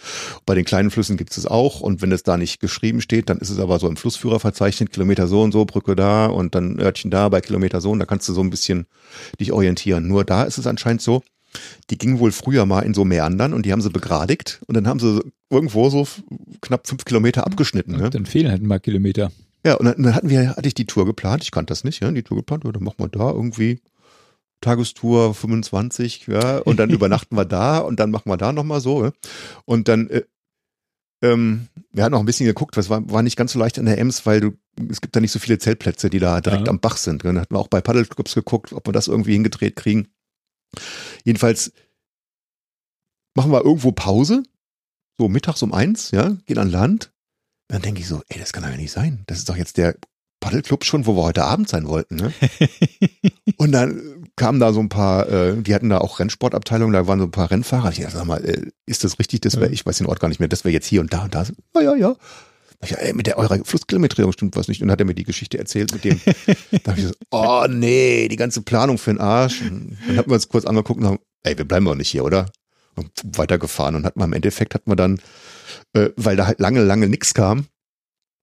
Bei 0.46 0.54
den 0.56 0.66
kleinen 0.66 0.92
Flüssen 0.92 1.18
gibt 1.18 1.36
es 1.36 1.46
auch 1.48 1.82
und 1.82 2.02
wenn 2.02 2.12
es 2.12 2.24
da 2.24 2.38
nicht 2.38 2.60
geschrieben 2.60 3.02
steht, 3.02 3.30
dann 3.30 3.40
ist 3.40 3.50
es 3.50 3.60
aber 3.60 3.80
so 3.80 3.88
im 3.88 3.98
Flussführer 3.98 4.40
verzeichnet, 4.40 4.92
Kilometer 4.92 5.28
so 5.28 5.42
und 5.42 5.52
so, 5.52 5.66
Brücke 5.66 5.96
da 5.96 6.28
und 6.28 6.54
dann 6.56 6.80
Örtchen 6.80 7.10
da 7.10 7.30
bei 7.30 7.42
Kilometer 7.42 7.82
so 7.82 7.92
und 7.92 8.00
da 8.00 8.06
kannst 8.06 8.30
du 8.30 8.34
so 8.34 8.42
ein 8.42 8.50
bisschen 8.50 8.86
dich 9.40 9.52
orientieren. 9.52 10.08
Nur 10.08 10.24
da 10.24 10.44
ist 10.44 10.58
es 10.58 10.68
anscheinend 10.68 11.02
so, 11.02 11.24
die 11.90 11.98
gingen 11.98 12.20
wohl 12.20 12.32
früher 12.32 12.66
mal 12.66 12.82
in 12.82 12.94
so 12.94 13.06
Meandern 13.06 13.54
und 13.54 13.66
die 13.66 13.72
haben 13.72 13.82
sie 13.82 13.90
begradigt 13.90 14.62
und 14.68 14.76
dann 14.76 14.88
haben 14.88 15.00
sie 15.00 15.22
irgendwo 15.50 15.90
so 15.90 16.08
knapp 16.62 16.88
fünf 16.88 17.06
Kilometer 17.06 17.46
abgeschnitten. 17.46 17.96
Ne? 17.98 18.10
Dann 18.10 18.26
fehlen 18.26 18.50
halt 18.50 18.62
ein 18.64 18.68
paar 18.70 18.80
Kilometer. 18.80 19.32
Ja, 19.66 19.76
und 19.76 19.86
dann, 19.86 20.14
hatten 20.14 20.30
wir, 20.30 20.50
hatte 20.58 20.68
ich 20.68 20.74
die 20.74 20.86
Tour 20.86 21.06
geplant, 21.06 21.44
ich 21.44 21.52
kannte 21.52 21.72
das 21.72 21.84
nicht, 21.86 22.02
ja, 22.02 22.12
die 22.12 22.24
Tour 22.24 22.38
geplant, 22.38 22.66
ja, 22.66 22.72
dann 22.72 22.84
machen 22.84 22.96
wir 22.98 23.08
da 23.08 23.32
irgendwie 23.32 23.80
Tagestour 24.64 25.34
25, 25.36 26.28
ja, 26.28 26.58
und 26.60 26.78
dann 26.78 26.90
übernachten 26.92 27.36
wir 27.36 27.46
da 27.46 27.80
und 27.80 28.00
dann 28.00 28.12
machen 28.12 28.30
wir 28.30 28.38
da 28.38 28.52
nochmal 28.54 28.82
so. 28.82 29.12
Und 29.66 29.88
dann, 29.88 30.10
äh, 30.10 30.24
ähm, 31.22 31.68
wir 31.92 32.04
hatten 32.04 32.14
noch 32.14 32.20
ein 32.20 32.26
bisschen 32.26 32.46
geguckt, 32.48 32.76
was 32.78 32.90
war, 32.90 33.10
war 33.12 33.22
nicht 33.24 33.36
ganz 33.38 33.54
so 33.54 33.60
leicht 33.60 33.78
an 33.80 33.86
der 33.86 33.98
Ems, 33.98 34.26
weil 34.26 34.42
du, 34.42 34.52
es 34.90 35.02
gibt 35.02 35.16
da 35.16 35.20
nicht 35.20 35.32
so 35.32 35.40
viele 35.40 35.58
Zeltplätze, 35.60 36.10
die 36.10 36.20
da 36.20 36.42
direkt 36.42 36.68
Ja. 36.68 36.72
am 36.72 36.80
Bach 36.80 36.98
sind. 36.98 37.24
Dann 37.24 37.40
hatten 37.40 37.54
wir 37.56 37.60
auch 37.60 37.68
bei 37.68 37.82
Paddelclubs 37.82 38.34
geguckt, 38.34 38.74
ob 38.74 38.88
wir 38.88 38.94
das 38.94 39.08
irgendwie 39.08 39.34
hingedreht 39.34 39.76
kriegen. 39.76 40.08
Jedenfalls 41.24 41.72
machen 43.36 43.52
wir 43.52 43.64
irgendwo 43.64 43.92
Pause, 43.92 44.44
so 45.18 45.30
mittags 45.30 45.62
um 45.62 45.74
eins, 45.74 46.12
ja, 46.12 46.38
gehen 46.46 46.58
an 46.58 46.70
Land. 46.72 47.12
Dann 47.68 47.82
denke 47.82 48.02
ich 48.02 48.08
so, 48.08 48.22
ey, 48.30 48.40
das 48.40 48.52
kann 48.54 48.64
doch 48.64 48.70
ja 48.70 48.78
nicht 48.78 48.92
sein. 48.92 49.24
Das 49.28 49.38
ist 49.38 49.50
doch 49.50 49.56
jetzt 49.56 49.78
der 49.78 49.96
Paddelclub 50.42 50.84
schon, 50.84 51.06
wo 51.06 51.16
wir 51.16 51.24
heute 51.24 51.44
Abend 51.46 51.70
sein 51.70 51.88
wollten. 51.88 52.16
Ne? 52.18 52.34
Und 53.58 53.72
dann 53.72 54.23
kamen 54.36 54.60
da 54.60 54.74
so 54.74 54.80
ein 54.80 54.90
paar, 54.90 55.30
äh, 55.30 55.62
die 55.62 55.76
hatten 55.76 55.90
da 55.90 56.00
auch 56.00 56.20
Rennsportabteilungen, 56.20 56.94
da 56.94 57.08
waren 57.08 57.20
so 57.20 57.26
ein 57.26 57.32
paar 57.32 57.52
Rennfahrer. 57.52 57.92
Ich 57.92 58.00
dachte, 58.00 58.18
sag 58.18 58.26
mal, 58.26 58.44
äh, 58.44 58.68
ist 58.86 59.04
das 59.04 59.20
richtig, 59.20 59.42
dass 59.42 59.60
wir, 59.60 59.72
ich 59.72 59.86
weiß 59.86 59.98
den 59.98 60.08
Ort 60.08 60.20
gar 60.20 60.28
nicht 60.28 60.40
mehr, 60.40 60.50
dass 60.50 60.64
wir 60.64 60.72
jetzt 60.72 60.88
hier 60.88 61.02
und 61.02 61.14
da 61.14 61.24
und 61.24 61.36
da 61.36 61.46
sind? 61.46 61.60
Ja, 61.76 61.82
ja, 61.82 61.96
ja. 61.96 62.16
Ich, 62.82 62.90
dachte, 62.90 63.06
ey, 63.06 63.14
mit 63.14 63.28
der 63.28 63.38
eurer 63.38 63.64
Flusskilometrierung 63.64 64.34
stimmt 64.34 64.58
was 64.58 64.68
nicht. 64.68 64.82
Und 64.82 64.88
dann 64.88 64.94
hat 64.94 65.00
er 65.00 65.06
mir 65.06 65.14
die 65.14 65.24
Geschichte 65.24 65.58
erzählt 65.58 65.94
mit 65.94 66.04
dem. 66.04 66.20
da 66.84 66.92
hab 66.92 66.98
ich 66.98 67.06
so, 67.06 67.14
oh 67.32 67.66
nee, 67.70 68.28
die 68.28 68.36
ganze 68.36 68.62
Planung 68.62 68.98
für 68.98 69.12
den 69.12 69.22
Arsch. 69.22 69.62
Und 69.62 69.98
dann 70.08 70.18
hatten 70.18 70.30
wir 70.30 70.36
uns 70.36 70.50
kurz 70.50 70.66
angeguckt 70.66 71.00
und 71.00 71.08
haben, 71.08 71.20
ey, 71.44 71.58
wir 71.58 71.66
bleiben 71.66 71.86
doch 71.86 71.96
nicht 71.96 72.10
hier, 72.10 72.26
oder? 72.26 72.48
Und 72.96 73.10
weitergefahren 73.24 73.96
und 73.96 74.06
hatten 74.06 74.20
wir 74.20 74.26
im 74.26 74.34
Endeffekt 74.34 74.76
hatten 74.76 74.90
wir 74.92 74.96
dann, 74.96 75.20
äh, 75.94 76.10
weil 76.16 76.36
da 76.36 76.46
halt 76.46 76.60
lange, 76.60 76.84
lange 76.84 77.08
nix 77.08 77.34
kam, 77.34 77.68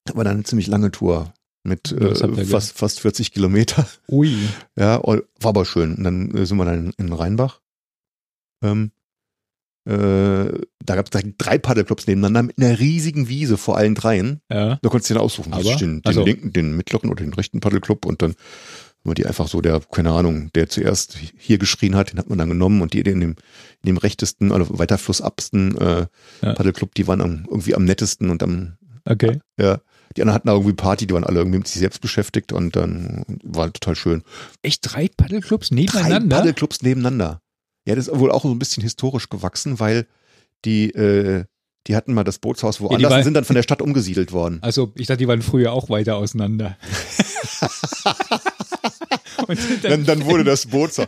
hatten 0.09 0.18
wir 0.18 0.24
dann 0.24 0.34
eine 0.34 0.45
ziemlich 0.45 0.66
lange 0.66 0.91
Tour 0.91 1.32
mit 1.62 1.92
äh, 1.92 2.14
fast, 2.46 2.78
fast 2.78 3.00
40 3.00 3.32
Kilometer. 3.32 3.86
Ui. 4.08 4.34
Ja, 4.78 5.02
war 5.02 5.20
aber 5.42 5.64
schön. 5.64 5.94
Und 5.96 6.04
dann 6.04 6.30
äh, 6.34 6.46
sind 6.46 6.56
wir 6.58 6.64
dann 6.64 6.92
in 6.98 7.12
Rheinbach. 7.12 7.61
Ähm, 8.62 8.92
Äh, 9.86 10.52
da 10.84 10.94
gab 10.94 11.06
es 11.12 11.22
drei 11.38 11.56
Paddelclubs 11.58 12.06
nebeneinander 12.06 12.42
mit 12.42 12.58
einer 12.58 12.78
riesigen 12.78 13.28
Wiese 13.28 13.56
vor 13.56 13.78
allen 13.78 13.94
dreien. 13.94 14.40
Ja. 14.50 14.78
Da 14.82 14.88
konntest 14.90 15.08
du 15.08 15.14
dir 15.14 15.20
aussuchen. 15.22 15.54
Aber? 15.54 15.62
Den, 15.62 16.02
den 16.02 16.02
Also- 16.04 16.22
linken, 16.24 16.52
den 16.52 16.76
mittleren 16.76 17.11
oder 17.11 17.24
den 17.24 17.32
rechten 17.32 17.61
Paddelclub 17.61 18.04
und 18.04 18.20
dann 18.20 18.34
war 19.04 19.14
die 19.14 19.24
einfach 19.24 19.48
so, 19.48 19.62
der, 19.62 19.80
keine 19.90 20.11
Ahnung, 20.12 20.50
der 20.54 20.68
zuerst 20.68 21.16
hier 21.38 21.56
geschrien 21.56 21.96
hat, 21.96 22.12
den 22.12 22.18
hat 22.18 22.28
man 22.28 22.36
dann 22.36 22.50
genommen 22.50 22.82
und 22.82 22.92
die 22.92 22.98
in 23.00 23.20
dem, 23.20 23.30
in 23.30 23.86
dem 23.86 23.96
rechtesten, 23.96 24.52
also 24.52 24.78
weiter 24.78 24.98
flussabsten 24.98 25.76
äh, 25.78 26.06
Ja. 26.42 26.52
Paddelclub, 26.52 26.94
die 26.94 27.06
waren 27.08 27.22
am, 27.22 27.46
irgendwie 27.48 27.74
am 27.74 27.86
nettesten 27.86 28.28
und 28.28 28.42
am, 28.42 28.76
Okay. 29.06 29.40
ja, 29.58 29.80
die 30.16 30.22
anderen 30.22 30.34
hatten 30.34 30.48
da 30.48 30.54
irgendwie 30.54 30.74
Party, 30.74 31.06
die 31.06 31.14
waren 31.14 31.24
alle 31.24 31.38
irgendwie 31.38 31.58
mit 31.58 31.68
sich 31.68 31.78
selbst 31.80 32.00
beschäftigt 32.00 32.52
und 32.52 32.74
dann 32.74 33.24
war 33.44 33.72
total 33.72 33.94
schön. 33.94 34.22
Echt 34.62 34.80
drei 34.82 35.08
Paddelclubs 35.08 35.68
Drei 35.68 35.76
nebeneinander? 35.76 36.36
Paddelclubs 36.36 36.82
nebeneinander. 36.82 37.40
Ja, 37.86 37.94
das 37.94 38.08
ist 38.08 38.18
wohl 38.18 38.30
auch 38.30 38.42
so 38.42 38.50
ein 38.50 38.58
bisschen 38.58 38.82
historisch 38.82 39.28
gewachsen, 39.28 39.78
weil 39.80 40.06
die, 40.64 40.90
äh, 40.90 41.44
die 41.86 41.96
hatten 41.96 42.12
mal 42.12 42.24
das 42.24 42.38
Bootshaus 42.38 42.80
woanders 42.80 43.11
war- 43.11 43.18
und 43.18 43.24
sind 43.24 43.34
dann 43.34 43.44
von 43.44 43.56
der 43.56 43.62
Stadt 43.62 43.80
umgesiedelt 43.82 44.32
worden. 44.32 44.58
Also, 44.62 44.92
ich 44.96 45.06
dachte, 45.06 45.18
die 45.18 45.28
waren 45.28 45.42
früher 45.42 45.72
auch 45.72 45.88
weiter 45.88 46.16
auseinander. 46.16 46.76
Sind 49.48 49.84
Dann, 49.84 50.04
dann 50.04 50.24
wurde 50.26 50.44
das 50.50 50.66
Bootshaus, 50.66 51.06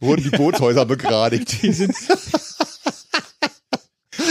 wurden 0.00 0.22
die 0.24 0.30
Bootshäuser 0.30 0.86
begradigt. 0.86 1.62
die 1.62 1.72
sind, 1.72 1.94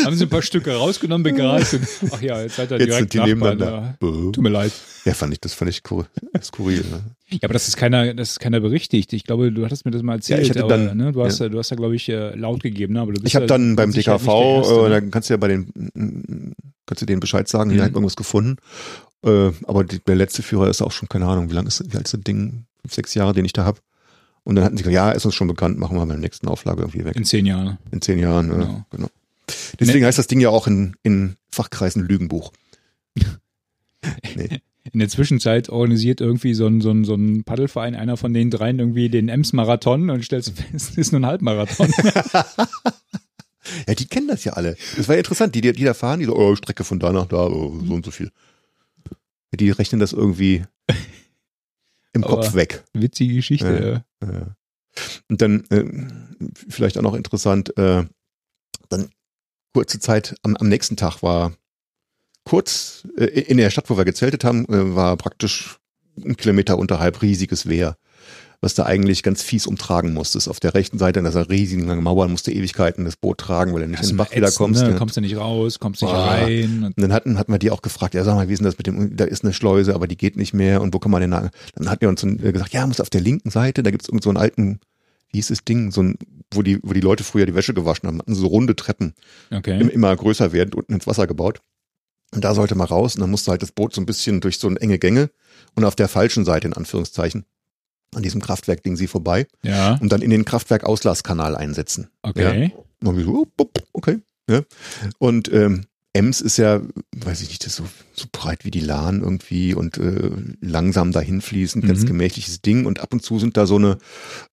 haben 0.05 0.15
sie 0.15 0.23
ein 0.25 0.29
paar 0.29 0.41
Stücke 0.41 0.75
rausgenommen, 0.75 1.23
begradigt 1.23 1.73
und 1.73 2.11
ach 2.13 2.21
ja, 2.21 2.41
jetzt 2.41 2.55
seid 2.55 2.71
ihr 2.71 2.77
Jetzt 2.79 2.87
direkt 2.89 3.11
sind 3.11 3.13
die 3.13 3.17
Nachbarn. 3.33 3.57
nebeneinander. 3.57 3.95
Ja. 4.01 4.07
Tut 4.31 4.37
mir 4.41 4.49
leid. 4.49 4.71
Ja, 5.05 5.13
fand 5.13 5.33
ich, 5.33 5.39
das 5.41 5.53
fand 5.53 5.69
ich 5.71 5.77
skur- 5.77 6.05
skurril. 6.41 6.83
Ne? 6.89 7.03
Ja, 7.29 7.39
aber 7.43 7.53
das 7.53 7.67
ist 7.67 7.77
keiner, 7.77 8.13
das 8.13 8.31
ist 8.31 8.39
keiner 8.39 8.59
berichtigt. 8.59 9.13
Ich 9.13 9.23
glaube, 9.23 9.51
du 9.51 9.65
hattest 9.65 9.85
mir 9.85 9.91
das 9.91 10.01
mal 10.03 10.15
erzählt. 10.15 10.39
Ja, 10.39 10.43
ich 10.43 10.49
hatte 10.51 10.63
aber, 10.63 10.77
dann- 10.77 10.97
ne, 10.97 11.11
du 11.11 11.23
hast, 11.23 11.39
ja. 11.39 11.45
ja. 11.45 11.49
du 11.49 11.57
hast 11.59 11.69
ja, 11.69 11.75
glaube 11.75 11.95
ich, 11.95 12.07
äh, 12.09 12.35
laut 12.35 12.63
gegeben. 12.63 12.93
Ne? 12.93 13.01
Aber 13.01 13.11
du 13.13 13.19
bist 13.21 13.27
Ich 13.27 13.35
habe 13.35 13.43
ja 13.43 13.47
dann 13.47 13.75
beim 13.75 13.91
DKV, 13.91 14.27
Erste, 14.27 14.73
äh, 14.73 14.81
ne? 14.83 14.89
dann 14.89 15.11
kannst 15.11 15.29
du 15.29 15.33
ja 15.33 15.37
bei 15.37 15.47
den, 15.47 16.53
kannst 16.85 17.01
du 17.01 17.05
denen 17.05 17.19
Bescheid 17.19 17.47
sagen, 17.47 17.69
die 17.69 17.75
Mhm. 17.77 17.81
haben 17.81 17.93
irgendwas 17.93 18.15
gefunden. 18.15 18.57
Äh, 19.25 19.51
aber 19.65 19.83
die, 19.83 19.99
der 19.99 20.15
letzte 20.15 20.43
Führer 20.43 20.69
ist 20.69 20.81
auch 20.81 20.91
schon, 20.91 21.09
keine 21.09 21.25
Ahnung, 21.25 21.49
wie 21.49 21.53
lang 21.55 21.65
ist, 21.67 21.83
wie 21.91 21.97
alt 21.97 22.05
ist 22.05 22.13
das 22.13 22.21
Ding? 22.21 22.65
Fünf, 22.81 22.93
sechs 22.93 23.13
Jahre, 23.15 23.33
den 23.33 23.45
ich 23.45 23.53
da 23.53 23.65
hab. 23.65 23.79
Und 24.43 24.55
dann 24.55 24.63
hatten 24.63 24.77
sie 24.77 24.83
gesagt, 24.83 24.93
ja, 24.93 25.11
ist 25.11 25.25
uns 25.25 25.33
schon 25.33 25.47
bekannt, 25.47 25.79
machen 25.79 25.97
wir 25.97 26.01
bei 26.05 26.13
der 26.13 26.17
nächsten 26.19 26.47
Auflage 26.47 26.81
irgendwie 26.83 27.03
weg. 27.05 27.15
In 27.15 27.25
zehn 27.25 27.47
Jahren. 27.47 27.79
In 27.91 27.99
zehn 28.01 28.19
Jahren, 28.19 28.49
genau. 28.49 28.65
Genau. 28.65 28.85
genau. 28.91 29.07
Deswegen 29.79 30.05
heißt 30.05 30.17
das 30.17 30.27
Ding 30.27 30.39
ja 30.39 30.49
auch 30.49 30.67
in, 30.67 30.95
in 31.03 31.35
Fachkreisen 31.49 32.03
Lügenbuch. 32.03 32.51
Nee. 34.35 34.61
In 34.91 34.99
der 34.99 35.09
Zwischenzeit 35.09 35.69
organisiert 35.69 36.21
irgendwie 36.21 36.53
so 36.53 36.67
ein, 36.67 36.79
so 36.79 36.91
ein, 36.91 37.05
so 37.05 37.15
ein 37.15 37.43
Paddelverein, 37.43 37.95
einer 37.95 38.17
von 38.17 38.35
den 38.35 38.51
dreien, 38.51 38.77
irgendwie 38.77 39.09
den 39.09 39.29
Ems-Marathon 39.29 40.11
und 40.11 40.23
stellst 40.23 40.51
fest, 40.51 40.71
es 40.73 40.97
ist 40.97 41.11
nur 41.11 41.21
ein 41.21 41.25
Halbmarathon. 41.25 41.91
Ja, 43.87 43.95
die 43.95 44.05
kennen 44.05 44.27
das 44.27 44.43
ja 44.43 44.53
alle. 44.53 44.77
Das 44.95 45.07
war 45.07 45.15
ja 45.15 45.19
interessant. 45.19 45.55
Die, 45.55 45.61
die, 45.61 45.71
die 45.73 45.83
da 45.83 45.95
fahren, 45.95 46.19
die 46.19 46.27
so, 46.27 46.35
oh, 46.35 46.55
Strecke 46.55 46.83
von 46.83 46.99
da 46.99 47.11
nach 47.11 47.25
da, 47.25 47.47
oh, 47.47 47.79
so 47.83 47.93
und 47.95 48.05
so 48.05 48.11
viel. 48.11 48.31
Die 49.51 49.71
rechnen 49.71 49.99
das 49.99 50.13
irgendwie 50.13 50.63
im 52.13 52.23
Aber- 52.23 52.35
Kopf 52.35 52.53
weg. 52.53 52.83
Witzige 52.93 53.33
Geschichte. 53.33 54.03
Ja. 54.21 54.31
Ja. 54.31 54.55
Und 55.29 55.41
dann 55.41 55.65
äh, 55.71 55.83
vielleicht 56.69 56.97
auch 56.99 57.01
noch 57.01 57.15
interessant, 57.15 57.75
äh, 57.77 58.05
dann 58.89 59.09
kurze 59.75 59.99
Zeit 59.99 60.35
am, 60.41 60.55
am 60.55 60.69
nächsten 60.69 60.95
Tag 60.95 61.21
war 61.21 61.51
kurz 62.45 63.05
äh, 63.17 63.25
in 63.25 63.57
der 63.57 63.69
Stadt, 63.69 63.89
wo 63.89 63.97
wir 63.97 64.05
gezeltet 64.05 64.45
haben, 64.45 64.63
äh, 64.69 64.95
war 64.95 65.17
praktisch 65.17 65.79
ein 66.23 66.37
Kilometer 66.37 66.77
unterhalb 66.77 67.21
riesiges 67.21 67.67
Wehr, 67.67 67.97
was 68.61 68.73
da 68.73 68.85
eigentlich 68.85 69.21
ganz 69.21 69.43
fies 69.43 69.67
umtragen 69.67 70.13
musstest. 70.13 70.47
Auf 70.47 70.61
der 70.61 70.75
rechten 70.75 70.97
Seite 70.97 71.19
an 71.19 71.25
dieser 71.25 71.49
riesigen 71.49 71.85
langen 71.87 72.05
Mauer 72.05 72.29
musste 72.29 72.53
Ewigkeiten 72.53 73.03
das 73.03 73.17
Boot 73.17 73.39
tragen, 73.39 73.73
weil 73.73 73.81
du 73.81 73.89
nicht 73.89 74.01
in 74.01 74.07
den 74.07 74.17
Bach 74.17 74.33
wieder 74.33 74.49
kommst. 74.49 74.81
Ne? 74.81 74.91
ne? 74.91 74.95
Kommst 74.95 75.17
du 75.17 75.21
nicht 75.21 75.35
raus, 75.35 75.77
kommst 75.77 76.01
nicht 76.01 76.11
Boah. 76.11 76.25
rein. 76.25 76.77
Und 76.77 76.83
Und 76.85 77.01
dann 77.01 77.11
hatten, 77.11 77.37
hatten 77.37 77.51
wir 77.51 77.59
die 77.59 77.71
auch 77.71 77.81
gefragt, 77.81 78.13
ja 78.13 78.23
sag 78.23 78.35
mal, 78.35 78.47
wie 78.47 78.53
ist 78.53 78.59
denn 78.59 78.65
das 78.67 78.77
mit 78.77 78.87
dem, 78.87 79.17
da 79.17 79.25
ist 79.25 79.43
eine 79.43 79.51
Schleuse, 79.51 79.93
aber 79.93 80.07
die 80.07 80.15
geht 80.15 80.37
nicht 80.37 80.53
mehr 80.53 80.79
und 80.79 80.93
wo 80.93 80.99
kann 80.99 81.11
man 81.11 81.19
denn 81.19 81.31
da, 81.31 81.49
dann 81.75 81.89
hatten 81.89 81.99
wir 81.99 82.07
uns 82.07 82.23
äh, 82.23 82.53
gesagt, 82.53 82.71
ja, 82.71 82.87
muss 82.87 83.01
auf 83.01 83.09
der 83.09 83.19
linken 83.19 83.49
Seite, 83.49 83.83
da 83.83 83.91
gibt's 83.91 84.07
irgend 84.07 84.23
so 84.23 84.29
einen 84.29 84.37
alten, 84.37 84.79
wie 85.31 85.39
hieß 85.39 85.49
das 85.49 85.65
Ding, 85.65 85.91
so 85.91 86.01
ein, 86.01 86.17
wo 86.53 86.61
die, 86.61 86.79
wo 86.83 86.93
die 86.93 87.01
Leute 87.01 87.23
früher 87.23 87.45
die 87.45 87.55
Wäsche 87.55 87.73
gewaschen 87.73 88.07
haben, 88.07 88.19
hatten 88.19 88.35
so 88.35 88.47
runde 88.47 88.75
Treppen, 88.75 89.13
okay. 89.51 89.79
im, 89.79 89.89
immer 89.89 90.15
größer 90.15 90.53
werden, 90.53 90.73
unten 90.73 90.93
ins 90.93 91.07
Wasser 91.07 91.27
gebaut. 91.27 91.61
Und 92.33 92.43
da 92.43 92.53
sollte 92.53 92.75
man 92.75 92.87
raus 92.87 93.15
und 93.15 93.21
dann 93.21 93.31
musste 93.31 93.51
halt 93.51 93.61
das 93.61 93.71
Boot 93.71 93.93
so 93.93 94.01
ein 94.01 94.05
bisschen 94.05 94.41
durch 94.41 94.59
so 94.59 94.67
eine 94.67 94.79
enge 94.79 94.99
Gänge 94.99 95.29
und 95.75 95.85
auf 95.85 95.95
der 95.95 96.07
falschen 96.07 96.43
Seite, 96.43 96.67
in 96.67 96.73
Anführungszeichen, 96.73 97.45
an 98.13 98.23
diesem 98.23 98.41
Kraftwerk-Ding 98.41 98.95
sie 98.95 99.07
vorbei 99.07 99.47
Ja, 99.63 99.95
und 99.95 100.11
dann 100.11 100.21
in 100.21 100.29
den 100.29 100.45
Kraftwerk-Auslasskanal 100.45 101.55
einsetzen. 101.55 102.09
okay. 102.21 102.73
Und 103.03 103.17
wir 103.17 103.23
so, 103.23 103.47
oh, 103.57 103.65
okay. 103.93 104.19
Ja. 104.49 104.61
Und 105.19 105.51
ähm, 105.51 105.85
Ems 106.15 106.39
ist 106.39 106.55
ja, 106.57 106.81
weiß 107.13 107.41
ich 107.41 107.49
nicht, 107.49 107.65
das 107.65 107.73
ist 107.73 107.75
so, 107.75 107.83
so 108.13 108.25
breit 108.31 108.63
wie 108.63 108.71
die 108.71 108.79
Lahn 108.79 109.21
irgendwie 109.21 109.73
und 109.73 109.97
äh, 109.97 110.31
langsam 110.61 111.11
dahin 111.11 111.41
fließend, 111.41 111.85
ganz 111.85 112.03
Mhm. 112.03 112.05
gemächliches 112.07 112.61
Ding. 112.61 112.85
Und 112.85 113.01
ab 113.01 113.11
und 113.13 113.21
zu 113.21 113.37
sind 113.37 113.57
da 113.57 113.65
so 113.65 113.75
eine, 113.75 113.97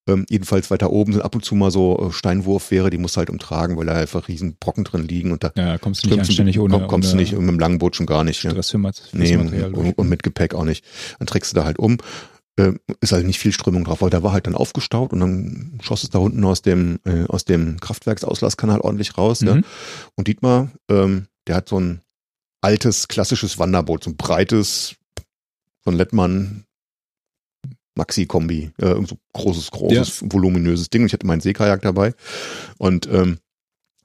ähm, 0.09 0.27
jedenfalls 0.29 0.73
weiter 0.73 0.91
oben 0.91 1.13
sind 1.13 1.23
ab 1.23 1.37
und 1.37 1.45
zu 1.45 1.55
mal 1.55 1.71
so 1.71 2.09
äh, 2.09 2.13
Steinwurfwehre, 2.13 2.91
die 2.91 2.99
musst 2.99 3.15
du 3.15 3.19
halt 3.21 3.31
umtragen, 3.31 3.77
weil 3.77 3.87
da 3.87 3.95
einfach 3.95 4.27
riesen 4.27 4.57
Brocken 4.59 4.83
drin 4.83 5.07
liegen 5.07 5.31
und 5.31 5.45
da 5.45 5.53
Ja, 5.57 5.79
kommst 5.79 6.03
du 6.03 6.09
nicht 6.09 6.17
kommst 6.17 6.31
anständig 6.31 6.57
du, 6.57 6.63
ohne, 6.65 6.79
komm, 6.79 6.89
kommst 6.89 7.11
ohne 7.13 7.23
du 7.25 7.31
nicht 7.31 7.39
mit 7.39 7.49
dem 7.49 7.59
Langboot 7.61 7.95
schon 7.95 8.07
gar 8.07 8.25
nicht. 8.25 8.43
Ja. 8.43 8.53
Mat 8.53 8.97
fürs 8.97 9.13
Nee, 9.13 9.37
und, 9.37 9.99
und 9.99 10.09
mit 10.09 10.25
Gepäck 10.25 10.55
auch 10.55 10.65
nicht. 10.65 10.85
Dann 11.21 11.27
trägst 11.29 11.53
du 11.53 11.55
da 11.57 11.65
halt 11.65 11.79
um. 11.79 11.99
Äh, 12.57 12.73
ist 13.01 13.13
halt 13.13 13.25
nicht 13.25 13.39
viel 13.39 13.53
Strömung 13.53 13.85
drauf, 13.85 14.03
weil 14.03 14.11
da 14.11 14.23
war 14.23 14.33
halt 14.33 14.47
dann 14.47 14.55
aufgestaut 14.55 15.13
und 15.15 15.21
dann 15.21 15.79
schoss 15.81 16.03
es 16.03 16.11
da 16.11 16.19
unten 16.19 16.45
aus 16.45 16.61
dem, 16.61 16.99
äh, 17.07 17.25
aus 17.29 17.45
dem 17.47 17.79
Kraftwerksauslasskanal 17.81 18.81
ordentlich 18.81 19.17
raus. 19.17 19.41
Ja. 19.41 19.55
Mhm. 19.55 19.65
Und 20.17 20.29
Dietmar, 20.29 20.71
ähm, 20.91 21.29
der 21.47 21.57
hat 21.57 21.69
so 21.69 21.79
ein 21.79 22.03
altes, 22.61 23.09
klassisches 23.09 23.59
Wanderboot, 23.59 24.05
so 24.05 24.11
ein 24.11 24.17
breites, 24.17 24.97
so 25.85 25.91
ein 25.91 25.97
Lettmann 25.97 26.65
Maxi-Kombi, 27.95 28.73
äh, 28.79 28.87
irgend 28.87 29.09
so 29.09 29.19
großes, 29.35 29.71
großes, 29.71 30.25
voluminöses 30.33 30.89
Ding. 30.89 31.03
Und 31.03 31.07
ich 31.07 31.13
hatte 31.13 31.27
meinen 31.27 31.41
Seekajak 31.41 31.83
dabei. 31.83 32.15
Und 32.79 33.07
ähm, 33.07 33.39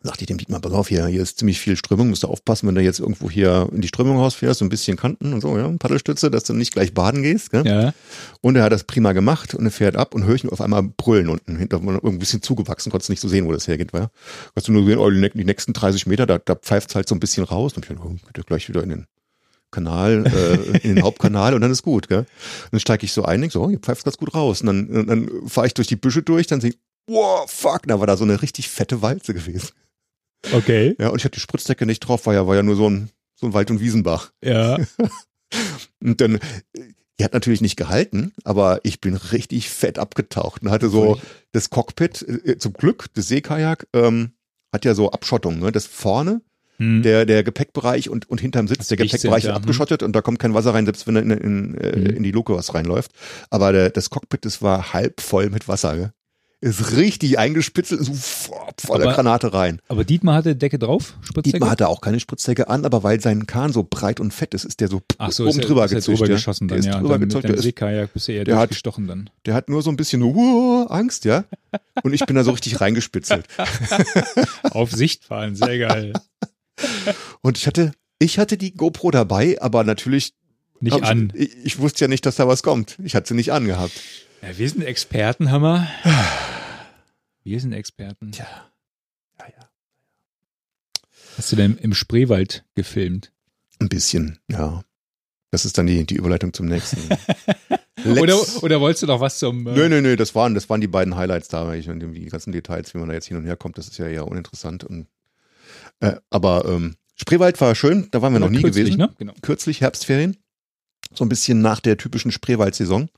sagte 0.03 0.21
ich 0.21 0.27
dem 0.27 0.37
Dietmar, 0.37 0.61
pass 0.61 0.71
auf, 0.73 0.87
hier, 0.89 1.07
hier 1.07 1.21
ist 1.21 1.39
ziemlich 1.39 1.59
viel 1.59 1.75
Strömung, 1.75 2.09
musst 2.09 2.23
du 2.23 2.27
aufpassen, 2.27 2.67
wenn 2.67 2.75
du 2.75 2.81
jetzt 2.81 2.99
irgendwo 2.99 3.29
hier 3.29 3.67
in 3.73 3.81
die 3.81 3.87
Strömung 3.87 4.17
rausfährst, 4.17 4.59
so 4.59 4.65
ein 4.65 4.69
bisschen 4.69 4.95
Kanten 4.95 5.33
und 5.33 5.41
so, 5.41 5.57
ja, 5.57 5.67
Paddelstütze, 5.67 6.29
dass 6.29 6.43
du 6.43 6.53
nicht 6.53 6.71
gleich 6.71 6.93
baden 6.93 7.23
gehst. 7.23 7.51
Gell? 7.51 7.65
Ja, 7.65 7.93
Und 8.41 8.55
er 8.55 8.63
hat 8.63 8.71
das 8.71 8.83
prima 8.83 9.13
gemacht 9.13 9.55
und 9.55 9.65
er 9.65 9.71
fährt 9.71 9.95
ab 9.95 10.13
und 10.13 10.25
höre 10.25 10.35
ich 10.35 10.43
nur 10.43 10.53
auf 10.53 10.61
einmal 10.61 10.83
brüllen 10.83 11.29
unten 11.29 11.57
hinter 11.57 11.77
irgendwie 11.77 12.09
ein 12.09 12.19
bisschen 12.19 12.41
zugewachsen, 12.41 12.91
konntest 12.91 13.09
nicht 13.09 13.21
so 13.21 13.27
sehen, 13.27 13.47
wo 13.47 13.51
das 13.51 13.67
hergeht, 13.67 13.91
war. 13.93 14.11
Kannst 14.53 14.67
du 14.67 14.71
nur 14.71 14.85
sehen, 14.85 14.99
oh, 14.99 15.09
die, 15.09 15.45
nächsten 15.45 15.73
30 15.73 16.05
Meter, 16.05 16.25
da, 16.25 16.37
da 16.37 16.55
pfeift 16.55 16.93
halt 16.95 17.09
so 17.09 17.15
ein 17.15 17.19
bisschen 17.19 17.43
raus 17.43 17.73
und 17.73 17.83
ich 17.83 17.89
dachte, 17.89 18.01
oh, 18.05 18.11
geht 18.11 18.37
ja 18.37 18.43
gleich 18.43 18.69
wieder 18.69 18.83
in 18.83 18.89
den 18.89 19.07
Kanal, 19.71 20.25
äh, 20.25 20.77
in 20.87 20.95
den 20.95 21.03
Hauptkanal 21.03 21.53
und 21.53 21.61
dann 21.61 21.71
ist 21.71 21.83
gut, 21.83 22.07
gell? 22.07 22.19
Und 22.19 22.27
dann 22.71 22.79
steige 22.79 23.05
ich 23.05 23.11
so 23.11 23.25
ein, 23.25 23.41
denk 23.41 23.51
so, 23.51 23.63
oh, 23.63 23.69
hier 23.69 23.79
pfeift 23.79 24.05
ganz 24.05 24.17
gut 24.17 24.33
raus. 24.33 24.61
Und 24.61 24.67
dann, 24.67 24.87
und 24.87 25.07
dann 25.07 25.29
fahre 25.47 25.67
ich 25.67 25.73
durch 25.73 25.87
die 25.87 25.95
Büsche 25.95 26.21
durch, 26.21 26.47
dann 26.47 26.61
sehe 26.61 26.69
ich, 26.71 26.77
wow, 27.07 27.49
fuck, 27.49 27.83
da 27.87 27.99
war 27.99 28.07
da 28.07 28.15
so 28.15 28.23
eine 28.23 28.41
richtig 28.41 28.69
fette 28.69 29.01
Walze 29.01 29.33
gewesen. 29.33 29.69
Okay. 30.53 30.95
Ja, 30.99 31.09
und 31.09 31.17
ich 31.17 31.25
hatte 31.25 31.35
die 31.35 31.39
Spritzdecke 31.41 31.85
nicht 31.85 31.99
drauf, 32.01 32.25
war 32.25 32.33
ja, 32.33 32.47
war 32.47 32.55
ja 32.55 32.63
nur 32.63 32.75
so 32.75 32.89
ein, 32.89 33.09
so 33.35 33.47
ein 33.47 33.53
Wald- 33.53 33.71
und 33.71 33.79
Wiesenbach. 33.79 34.31
Ja, 34.43 34.77
Und 36.03 36.19
dann, 36.21 36.39
die 37.19 37.23
hat 37.23 37.33
natürlich 37.33 37.61
nicht 37.61 37.77
gehalten, 37.77 38.33
aber 38.43 38.79
ich 38.83 38.99
bin 39.01 39.15
richtig 39.15 39.69
fett 39.69 39.97
abgetaucht 39.97 40.61
und 40.61 40.69
hatte 40.71 40.89
so 40.89 41.19
das 41.51 41.69
Cockpit, 41.69 42.21
äh, 42.21 42.57
zum 42.57 42.73
Glück, 42.73 43.05
das 43.13 43.27
Seekajak, 43.29 43.87
ähm, 43.93 44.33
hat 44.73 44.85
ja 44.85 44.93
so 44.93 45.11
Abschottung, 45.11 45.59
ne? 45.59 45.71
Das 45.71 45.85
vorne, 45.85 46.41
Hm. 46.79 47.01
der, 47.01 47.25
der 47.25 47.43
Gepäckbereich 47.43 48.09
und, 48.09 48.29
und 48.29 48.39
hinterm 48.39 48.67
Sitz, 48.67 48.87
der 48.87 48.97
Gepäckbereich 48.97 49.21
sind, 49.43 49.49
ist 49.49 49.55
ja, 49.55 49.55
hm. 49.55 49.61
abgeschottet 49.63 50.03
und 50.03 50.15
da 50.15 50.21
kommt 50.21 50.37
kein 50.37 50.53
Wasser 50.53 50.75
rein, 50.75 50.85
selbst 50.85 51.07
wenn 51.07 51.15
in, 51.15 51.31
in, 51.31 51.75
äh, 51.75 51.97
Mhm. 51.97 52.05
in 52.17 52.23
die 52.23 52.31
Luke 52.31 52.53
was 52.53 52.75
reinläuft. 52.75 53.11
Aber 53.49 53.71
der, 53.71 53.89
das 53.89 54.11
Cockpit, 54.11 54.45
das 54.45 54.61
war 54.61 54.93
halb 54.93 55.21
voll 55.21 55.49
mit 55.49 55.67
Wasser, 55.67 55.95
gell? 55.95 56.11
Ist 56.59 56.93
richtig 56.97 57.37
eingespitzelt, 57.37 58.03
so 58.03 58.13
voll- 58.13 58.57
voller 58.79 59.05
Aber- 59.05 59.13
Granate 59.13 59.53
rein. 59.53 59.79
Aber 59.89 60.03
Dietmar 60.03 60.33
hatte 60.33 60.55
Decke 60.55 60.79
drauf, 60.79 61.13
Spritzdecke? 61.21 61.51
Dietmar 61.51 61.69
hatte 61.69 61.87
auch 61.87 62.01
keine 62.01 62.19
Spritzdecke 62.19 62.67
an, 62.67 62.83
aber 62.83 63.03
weil 63.03 63.21
sein 63.21 63.45
Kahn 63.45 63.71
so 63.71 63.85
breit 63.87 64.19
und 64.19 64.33
fett 64.33 64.55
ist, 64.55 64.65
ist 64.65 64.79
der 64.79 64.87
so 64.87 65.01
Ach 65.19 65.31
so, 65.31 65.43
oben 65.43 65.51
ist 65.51 65.57
er, 65.57 65.65
drüber 65.67 65.81
er 65.91 65.99
drüber 66.01 66.27
ja. 66.27 66.33
geschossen 66.33 66.67
Der 66.67 66.77
dann, 66.77 66.79
ist 66.79 66.85
ja. 66.87 66.99
drüber 66.99 67.19
dann 67.19 67.27
mit 67.27 67.43
der 67.43 67.53
ist 67.53 67.61
Seekajak 67.61 68.11
bist 68.11 68.27
du 68.27 68.31
eher 68.31 68.43
der 68.43 68.55
hat- 68.57 68.71
durchgestochen 68.71 69.05
dann. 69.05 69.29
Der 69.45 69.53
hat 69.53 69.69
nur 69.69 69.83
so 69.83 69.91
ein 69.91 69.97
bisschen 69.97 70.23
uh, 70.23 70.85
Angst, 70.89 71.25
ja. 71.25 71.43
Und 72.01 72.13
ich 72.13 72.25
bin 72.25 72.35
da 72.35 72.43
so 72.43 72.51
richtig 72.51 72.81
reingespitzelt. 72.81 73.45
Auf 74.71 74.91
Sicht 74.91 75.25
fahren, 75.25 75.55
sehr 75.55 75.77
geil. 75.77 76.13
Und 77.41 77.59
ich 77.59 77.67
hatte, 77.67 77.91
ich 78.17 78.39
hatte 78.39 78.57
die 78.57 78.73
GoPro 78.73 79.11
dabei, 79.11 79.61
aber 79.61 79.83
natürlich. 79.83 80.33
Nicht 80.79 81.03
an. 81.03 81.31
Ich, 81.35 81.55
ich 81.63 81.79
wusste 81.79 82.05
ja 82.05 82.07
nicht, 82.07 82.25
dass 82.25 82.35
da 82.35 82.47
was 82.47 82.61
kommt. 82.63 82.97
Ich 83.03 83.15
hatte 83.15 83.27
sie 83.29 83.33
nicht 83.33 83.51
angehabt. 83.51 83.93
Ja, 84.41 84.57
wir 84.57 84.69
sind 84.69 84.83
Experten, 84.83 85.51
Hammer. 85.51 85.87
Wir 87.43 87.59
sind 87.59 87.73
Experten. 87.73 88.31
Tja. 88.31 88.47
Ja, 89.39 89.45
ja. 89.47 89.69
Hast 91.37 91.51
du 91.51 91.55
denn 91.55 91.77
im 91.77 91.93
Spreewald 91.93 92.65
gefilmt? 92.75 93.31
Ein 93.79 93.89
bisschen, 93.89 94.39
ja. 94.49 94.83
Das 95.51 95.65
ist 95.65 95.77
dann 95.77 95.87
die, 95.87 96.05
die 96.05 96.15
Überleitung 96.15 96.53
zum 96.53 96.65
nächsten. 96.67 96.97
Oder, 98.05 98.37
oder 98.61 98.79
wolltest 98.79 99.01
du 99.03 99.07
noch 99.07 99.19
was 99.19 99.39
zum. 99.39 99.65
äh, 99.67 99.71
Nö, 99.73 99.89
nö, 99.89 100.01
nö, 100.01 100.15
das 100.15 100.35
waren, 100.35 100.53
das 100.53 100.69
waren 100.69 100.79
die 100.79 100.87
beiden 100.87 101.15
Highlights 101.17 101.47
da. 101.47 101.73
Ich, 101.73 101.89
und 101.89 101.99
die 101.99 102.25
ganzen 102.27 102.51
Details, 102.53 102.93
wie 102.93 102.99
man 102.99 103.09
da 103.09 103.15
jetzt 103.15 103.25
hin 103.25 103.35
und 103.37 103.45
her 103.45 103.57
kommt, 103.57 103.77
das 103.79 103.87
ist 103.87 103.97
ja 103.97 104.07
eher 104.07 104.27
uninteressant. 104.27 104.83
Und 104.83 105.07
Äh, 105.99 106.15
aber 106.29 106.65
ähm, 106.65 106.95
Spreewald 107.15 107.59
war 107.59 107.73
schön, 107.73 108.07
da 108.11 108.21
waren 108.21 108.33
wir 108.33 108.39
noch 108.39 108.49
nie 108.51 108.61
Kürzlich, 108.61 108.85
gewesen. 108.85 108.99
Ne? 108.99 109.09
Genau. 109.17 109.33
Kürzlich 109.41 109.81
Herbstferien, 109.81 110.37
so 111.13 111.25
ein 111.25 111.29
bisschen 111.29 111.61
nach 111.61 111.79
der 111.79 111.97
typischen 111.97 112.31
Spreewald-Saison. 112.31 113.09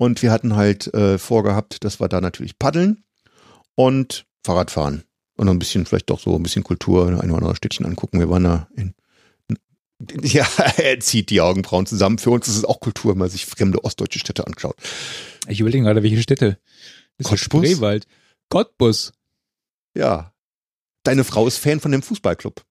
Und 0.00 0.22
wir 0.22 0.32
hatten 0.32 0.56
halt 0.56 0.94
äh, 0.94 1.18
vorgehabt, 1.18 1.84
dass 1.84 2.00
wir 2.00 2.08
da 2.08 2.22
natürlich 2.22 2.58
paddeln 2.58 3.04
und 3.74 4.24
Fahrrad 4.42 4.70
fahren. 4.70 5.04
Und 5.36 5.44
noch 5.44 5.52
ein 5.52 5.58
bisschen, 5.58 5.84
vielleicht 5.84 6.08
doch 6.08 6.18
so 6.18 6.34
ein 6.36 6.42
bisschen 6.42 6.62
Kultur, 6.62 7.08
ein 7.08 7.30
oder 7.30 7.34
andere 7.34 7.54
Städtchen 7.54 7.84
angucken. 7.84 8.18
Wir 8.18 8.30
waren 8.30 8.44
da 8.44 8.68
in. 8.74 8.94
Ja, 10.22 10.48
er 10.78 10.98
zieht 11.00 11.28
die 11.28 11.42
Augenbrauen 11.42 11.84
zusammen. 11.84 12.16
Für 12.16 12.30
uns 12.30 12.48
ist 12.48 12.56
es 12.56 12.64
auch 12.64 12.80
Kultur, 12.80 13.12
wenn 13.12 13.18
man 13.18 13.28
sich 13.28 13.44
fremde 13.44 13.84
ostdeutsche 13.84 14.18
Städte 14.18 14.46
anschaut. 14.46 14.76
Ich 15.46 15.60
überlege 15.60 15.84
gerade, 15.84 16.02
welche 16.02 16.22
Städte. 16.22 16.58
Das 17.18 17.26
Cottbus? 17.26 17.66
Spreewald. 17.66 18.06
Cottbus. 18.48 19.12
Ja. 19.94 20.32
Deine 21.02 21.24
Frau 21.24 21.46
ist 21.46 21.58
Fan 21.58 21.78
von 21.78 21.92
dem 21.92 22.00
Fußballclub. 22.00 22.64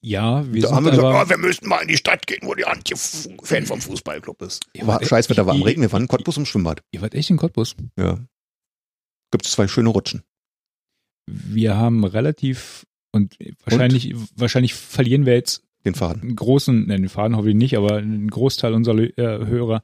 Ja, 0.00 0.44
wir 0.52 0.62
da 0.62 0.68
sind 0.68 0.76
haben 0.76 0.84
wir 0.84 0.92
aber, 0.92 1.02
gesagt, 1.08 1.26
oh, 1.26 1.30
wir 1.30 1.38
müssten 1.38 1.68
mal 1.68 1.80
in 1.82 1.88
die 1.88 1.96
Stadt 1.96 2.26
gehen, 2.26 2.40
wo 2.42 2.54
die 2.54 2.64
Antje 2.64 2.96
Fan 2.96 3.66
vom 3.66 3.80
Fußballclub 3.80 4.42
ist. 4.42 4.64
Ja, 4.74 4.86
war 4.86 4.96
aber 4.96 5.06
scheiß 5.06 5.30
Wetter, 5.30 5.46
war 5.46 5.54
am 5.54 5.62
Regen, 5.62 5.82
wir 5.82 5.92
waren 5.92 6.02
in 6.02 6.08
Cottbus 6.08 6.36
im 6.36 6.46
Schwimmbad. 6.46 6.82
ihr 6.92 7.00
wart 7.02 7.14
echt 7.14 7.30
in 7.30 7.36
Cottbus. 7.36 7.76
Ja. 7.98 8.18
Gibt 9.30 9.46
es 9.46 9.52
zwei 9.52 9.66
schöne 9.68 9.88
Rutschen. 9.88 10.22
Wir 11.26 11.76
haben 11.76 12.04
relativ 12.04 12.86
und 13.12 13.36
wahrscheinlich, 13.64 14.14
wahrscheinlich 14.36 14.74
verlieren 14.74 15.24
wir 15.24 15.34
jetzt 15.34 15.62
Den 15.84 15.94
Faden. 15.94 16.22
einen 16.22 16.36
großen, 16.36 16.86
ne, 16.86 16.96
den 16.96 17.08
Faden 17.08 17.36
hoffe 17.36 17.50
ich 17.50 17.54
nicht, 17.54 17.76
aber 17.76 17.96
einen 17.96 18.28
Großteil 18.28 18.74
unserer 18.74 18.98
äh, 18.98 19.46
Hörer, 19.46 19.82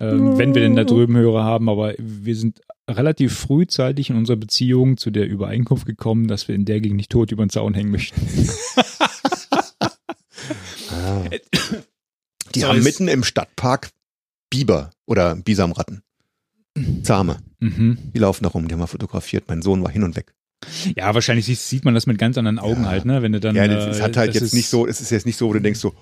ähm, 0.00 0.36
wenn 0.38 0.54
wir 0.54 0.62
denn 0.62 0.76
da 0.76 0.84
drüben 0.84 1.16
Hörer 1.16 1.44
haben, 1.44 1.68
aber 1.68 1.94
wir 1.98 2.36
sind 2.36 2.60
relativ 2.88 3.36
frühzeitig 3.36 4.10
in 4.10 4.16
unserer 4.16 4.36
Beziehung 4.36 4.96
zu 4.96 5.10
der 5.10 5.26
Übereinkunft 5.28 5.86
gekommen, 5.86 6.28
dass 6.28 6.46
wir 6.48 6.54
in 6.54 6.64
der 6.64 6.80
Gegend 6.80 6.96
nicht 6.98 7.10
tot 7.10 7.32
über 7.32 7.44
den 7.44 7.50
Zaun 7.50 7.74
hängen 7.74 7.90
möchten. 7.90 8.20
Die 12.54 12.60
So 12.60 12.68
haben 12.68 12.82
mitten 12.82 13.08
im 13.08 13.24
Stadtpark 13.24 13.90
Biber 14.50 14.90
oder 15.06 15.34
Bisamratten. 15.36 16.02
Zahme. 17.02 17.38
Mhm. 17.58 17.98
Die 18.14 18.18
laufen 18.18 18.44
da 18.44 18.50
rum, 18.50 18.68
die 18.68 18.74
haben 18.74 18.80
wir 18.80 18.86
fotografiert. 18.86 19.44
Mein 19.48 19.62
Sohn 19.62 19.82
war 19.82 19.90
hin 19.90 20.02
und 20.02 20.14
weg. 20.16 20.34
Ja, 20.94 21.14
wahrscheinlich 21.14 21.46
sieht, 21.58 21.84
man 21.84 21.94
das 21.94 22.06
mit 22.06 22.18
ganz 22.18 22.36
anderen 22.38 22.58
Augen 22.58 22.82
Ja. 22.84 22.88
halt, 22.90 23.04
ne? 23.04 23.22
Wenn 23.22 23.32
du 23.32 23.40
dann. 23.40 23.56
Ja, 23.56 23.66
das, 23.68 23.86
es 23.96 23.98
äh, 23.98 24.02
hat 24.02 24.16
halt 24.16 24.34
jetzt 24.34 24.42
ist- 24.44 24.54
nicht 24.54 24.68
so, 24.68 24.86
es 24.86 25.00
ist 25.00 25.10
jetzt 25.10 25.26
nicht 25.26 25.36
so, 25.36 25.48
wo 25.48 25.52
du 25.52 25.60
denkst 25.60 25.80
so, 25.80 25.94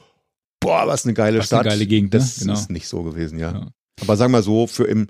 boah, 0.61 0.87
was 0.87 1.05
eine 1.05 1.15
geile 1.15 1.39
Was 1.39 1.53
eine 1.53 1.61
Stadt. 1.63 1.73
geile 1.73 1.87
Gegend, 1.87 2.13
ne? 2.13 2.19
Das 2.21 2.39
Genau. 2.39 2.53
ist 2.55 2.71
nicht 2.71 2.87
so 2.89 3.03
gewesen, 3.03 3.39
ja. 3.39 3.53
Ja. 3.53 3.69
Aber 4.01 4.17
sagen 4.17 4.33
wir 4.33 4.43
so, 4.43 4.67
für 4.67 4.85
im, 4.85 5.07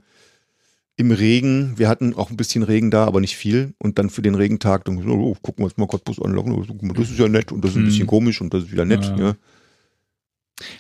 im 0.97 1.11
Regen, 1.11 1.75
wir 1.77 1.89
hatten 1.89 2.15
auch 2.15 2.31
ein 2.31 2.37
bisschen 2.37 2.63
Regen 2.63 2.91
da, 2.91 3.05
aber 3.07 3.21
nicht 3.21 3.37
viel. 3.37 3.75
Und 3.79 3.99
dann 3.99 4.11
für 4.11 4.23
den 4.23 4.35
Regentag, 4.35 4.85
dann, 4.85 4.97
oh, 5.09 5.35
gucken 5.43 5.63
wir 5.63 5.65
uns 5.65 5.77
mal 5.77 5.87
Cottbus 5.87 6.21
anlocken. 6.21 6.55
Guck 6.67 6.83
mal, 6.83 6.95
Das 6.95 7.11
ist 7.11 7.19
ja 7.19 7.29
nett 7.29 7.51
und 7.53 7.65
das 7.65 7.73
ist 7.73 7.77
ein 7.77 7.83
Mhm. 7.83 7.87
bisschen 7.87 8.07
komisch 8.07 8.41
und 8.41 8.53
das 8.55 8.65
ist 8.65 8.73
wieder 8.73 8.85
nett. 8.85 9.05
Ja. 9.05 9.17
Ja. 9.19 9.35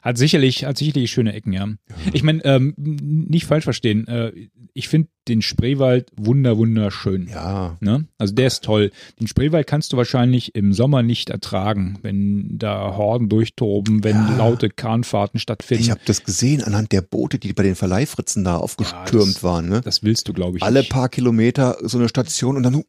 Hat 0.02 0.16
sicherlich, 0.18 0.64
hat 0.64 0.78
sicherlich 0.78 1.10
schöne 1.10 1.32
Ecken, 1.32 1.52
ja. 1.52 1.66
Ich 2.12 2.22
meine, 2.22 2.44
ähm, 2.44 2.74
nicht 2.76 3.44
falsch 3.46 3.64
verstehen. 3.64 4.06
Äh, 4.06 4.32
ich 4.72 4.88
finde 4.88 5.08
den 5.26 5.42
Spreewald 5.42 6.10
wunder, 6.16 6.56
wunderschön. 6.58 7.28
Ja, 7.28 7.76
Ne? 7.80 8.06
Also 8.18 8.34
der 8.34 8.46
ist 8.46 8.62
toll. 8.62 8.92
Den 9.18 9.26
Spreewald 9.26 9.66
kannst 9.66 9.92
du 9.92 9.96
wahrscheinlich 9.96 10.54
im 10.54 10.72
Sommer 10.72 11.02
nicht 11.02 11.30
ertragen, 11.30 11.98
wenn 12.02 12.56
da 12.58 12.96
Horden 12.96 13.28
durchtoben, 13.28 14.04
wenn 14.04 14.16
Ja. 14.16 14.36
laute 14.36 14.68
Kahnfahrten 14.70 15.40
stattfinden. 15.40 15.82
ich 15.82 15.90
habe 15.90 16.00
das 16.06 16.22
gesehen 16.24 16.62
anhand 16.62 16.92
der 16.92 17.00
Boote, 17.02 17.38
die 17.38 17.52
bei 17.52 17.62
den 17.64 17.74
Verleihfritzen 17.74 18.44
da 18.44 18.56
aufgestürmt 18.56 19.36
das- 19.36 19.42
waren. 19.42 19.68
Ne? 19.68 19.80
das 19.82 20.02
willst 20.04 20.28
du, 20.28 20.32
glaube 20.32 20.58
ich, 20.58 20.62
Alle 20.62 20.80
nicht. 20.80 20.90
paar 20.92 21.08
Kilometer 21.08 21.78
so 21.82 21.98
eine 21.98 22.08
Station 22.08 22.56
und 22.56 22.62
dann 22.62 22.74
uah, 22.76 22.84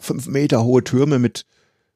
fünf 0.00 0.26
Meter 0.28 0.64
hohe 0.64 0.82
Türme 0.84 1.18
mit 1.18 1.44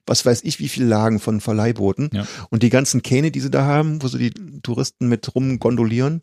was 0.07 0.26
weiß 0.26 0.42
ich 0.44 0.59
wie 0.59 0.68
viel 0.68 0.84
Lagen 0.84 1.20
von 1.20 1.40
Verleihbooten. 1.40 2.11
Ja. 2.12 2.26
Und 2.50 2.62
die 2.62 2.70
ganzen 2.70 3.02
Kähne, 3.02 3.30
die 3.30 3.40
sie 3.40 3.50
da 3.50 3.64
haben, 3.64 4.02
wo 4.02 4.09
so 4.09 4.18
die 4.18 4.32
Touristen 4.62 5.09
mit 5.09 5.34
rumgondolieren, 5.34 6.22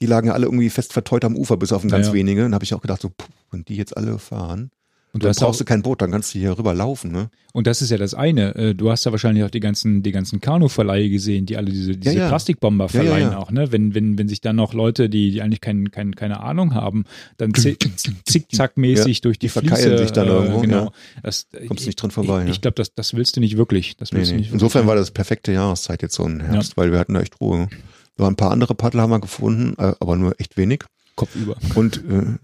die 0.00 0.06
lagen 0.06 0.30
alle 0.30 0.46
irgendwie 0.46 0.70
fest 0.70 0.92
verteut 0.92 1.24
am 1.24 1.36
Ufer, 1.36 1.56
bis 1.56 1.72
auf 1.72 1.84
ein 1.84 1.88
ganz 1.90 2.06
Ja, 2.06 2.12
ja. 2.12 2.18
wenige. 2.18 2.44
Und 2.44 2.54
habe 2.54 2.64
ich 2.64 2.74
auch 2.74 2.80
gedacht, 2.80 3.02
so, 3.02 3.10
puh, 3.10 3.26
wenn 3.50 3.64
die 3.64 3.76
jetzt 3.76 3.96
alle 3.96 4.18
fahren, 4.18 4.70
Und, 5.14 5.22
du 5.22 5.28
dann 5.28 5.36
brauchst 5.36 5.60
du 5.60 5.64
kein 5.66 5.82
Boot, 5.82 6.00
dann 6.00 6.10
kannst 6.10 6.34
du 6.34 6.38
hier 6.38 6.56
rüber 6.58 6.72
laufen. 6.72 7.12
Ne? 7.12 7.28
und 7.52 7.66
das 7.66 7.82
ist 7.82 7.90
ja 7.90 7.98
das 7.98 8.14
eine. 8.14 8.54
Äh, 8.54 8.74
Du 8.74 8.90
hast 8.90 9.04
ja 9.04 9.12
wahrscheinlich 9.12 9.44
auch 9.44 9.50
die 9.50 9.60
ganzen, 9.60 10.02
die 10.02 10.10
ganzen 10.10 10.40
Kanuverleihe 10.40 11.10
gesehen, 11.10 11.44
die 11.44 11.58
alle 11.58 11.70
diese, 11.70 11.96
diese 11.98 12.16
ja. 12.16 12.28
Plastikbomber 12.28 12.86
Ja, 12.86 13.02
ja, 13.02 13.04
verleihen 13.10 13.30
ja. 13.32 13.38
auch, 13.38 13.50
ne? 13.50 13.70
Wenn, 13.72 13.94
wenn, 13.94 14.16
wenn 14.16 14.26
sich 14.28 14.40
dann 14.40 14.56
noch 14.56 14.72
Leute, 14.72 15.10
die, 15.10 15.30
die 15.30 15.42
eigentlich 15.42 15.60
kein, 15.60 15.90
kein, 15.90 16.14
keine 16.16 16.40
Ahnung 16.40 16.74
haben, 16.74 17.04
dann 17.36 17.52
zi- 17.52 17.76
zickzackmäßig 18.26 19.20
durch 19.20 19.38
die, 19.38 19.46
die 19.46 19.50
verkeilen 19.50 19.76
Fließe, 19.90 19.98
sich 19.98 20.12
dann 20.12 20.28
äh, 20.28 20.30
irgendwo, 20.30 20.60
Genau. 20.60 20.84
ja. 20.86 20.92
Das, 21.22 21.46
Kommst 21.68 21.86
nicht 21.86 21.96
dran 21.96 22.10
vorbei, 22.10 22.44
Ich, 22.44 22.50
ich 22.52 22.60
glaube, 22.62 22.76
das, 22.76 22.94
das 22.94 23.14
willst 23.14 23.36
du 23.36 23.40
nicht 23.40 23.56
wirklich. 23.56 23.96
Das 23.96 24.12
Nee, 24.12 24.18
willst 24.18 24.30
du 24.30 24.34
nee. 24.36 24.40
nicht 24.42 24.52
Insofern 24.52 24.80
wirklich. 24.82 24.88
war 24.88 24.96
das 24.96 25.10
perfekte 25.10 25.52
Jahreszeit 25.52 26.00
jetzt 26.02 26.14
so 26.14 26.24
ein 26.24 26.40
Herbst, 26.40 26.76
weil 26.76 26.90
wir 26.90 26.98
hatten 26.98 27.14
da 27.14 27.20
echt 27.20 27.40
Ruhe. 27.40 27.68
Wir 28.16 28.24
waren 28.24 28.32
ein 28.32 28.36
paar 28.36 28.50
andere 28.50 28.74
Paddler 28.74 29.02
haben 29.02 29.10
wir 29.10 29.20
gefunden, 29.20 29.74
äh, 29.78 29.92
aber 30.00 30.16
nur 30.16 30.34
echt 30.40 30.56
wenig. 30.56 30.84
Kopf 31.16 31.34
über. 31.36 31.56
Und 31.74 31.98
äh, 31.98 32.38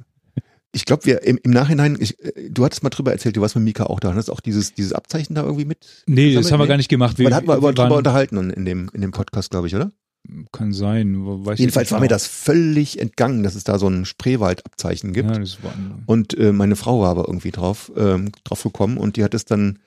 ich 0.73 0.85
glaube, 0.85 1.07
wir 1.07 1.23
im, 1.23 1.39
im 1.43 1.51
Nachhinein, 1.51 1.97
ich, 1.99 2.23
äh, 2.23 2.51
du 2.51 2.64
hattest 2.64 2.83
mal 2.83 2.91
drüber 2.91 3.12
erzählt, 3.12 3.37
du 3.37 3.41
warst 3.41 3.55
mit 3.57 3.64
Mika 3.64 3.85
auch 3.85 4.01
da, 4.01 4.14
hast 4.14 4.31
auch 4.31 4.41
dieses, 4.41 4.75
dieses 4.75 4.93
Abzeichen 4.93 5.35
da 5.35 5.43
irgendwie 5.43 5.64
mit? 5.64 5.79
Nee, 6.07 6.35
das 6.35 6.51
haben 6.53 6.59
wir 6.61 6.64
Nee? 6.64 6.69
gar 6.69 6.77
nicht 6.77 6.89
gemacht. 6.91 7.19
Aber 7.19 7.31
da 7.31 7.37
hatten 7.37 7.49
wir 7.49 7.57
über, 7.57 7.73
drüber 7.73 7.97
unterhalten 7.97 8.51
in, 8.51 8.64
dem, 8.64 8.91
in 8.93 9.01
dem 9.01 9.12
Podcast, 9.12 9.51
glaube 9.51 9.66
ich, 9.66 9.75
oder? 9.75 9.93
Kann 10.53 10.73
sein. 10.73 11.14
Jedenfalls 11.55 11.91
war 11.93 12.01
mir 12.01 12.09
das 12.09 12.27
völlig 12.27 12.99
entgangen, 13.01 13.43
dass 13.45 13.55
es 13.55 13.64
da 13.64 13.79
so 13.79 13.89
ein 13.89 14.05
Spreewald-Abzeichen 14.05 15.12
gibt. 15.14 15.31
Ja, 15.31 15.39
das 15.39 15.62
war, 15.62 15.73
Und 16.07 16.37
äh, 16.37 16.53
meine 16.53 16.77
Frau 16.77 17.01
war 17.01 17.11
aber 17.11 17.27
irgendwie 17.29 17.51
drauf, 17.51 17.91
ähm, 17.97 18.33
drauf 18.45 18.62
gekommen 18.62 18.99
und 18.99 19.16
die 19.16 19.25
hat 19.25 19.33
es 19.33 19.45
dann 19.47 19.79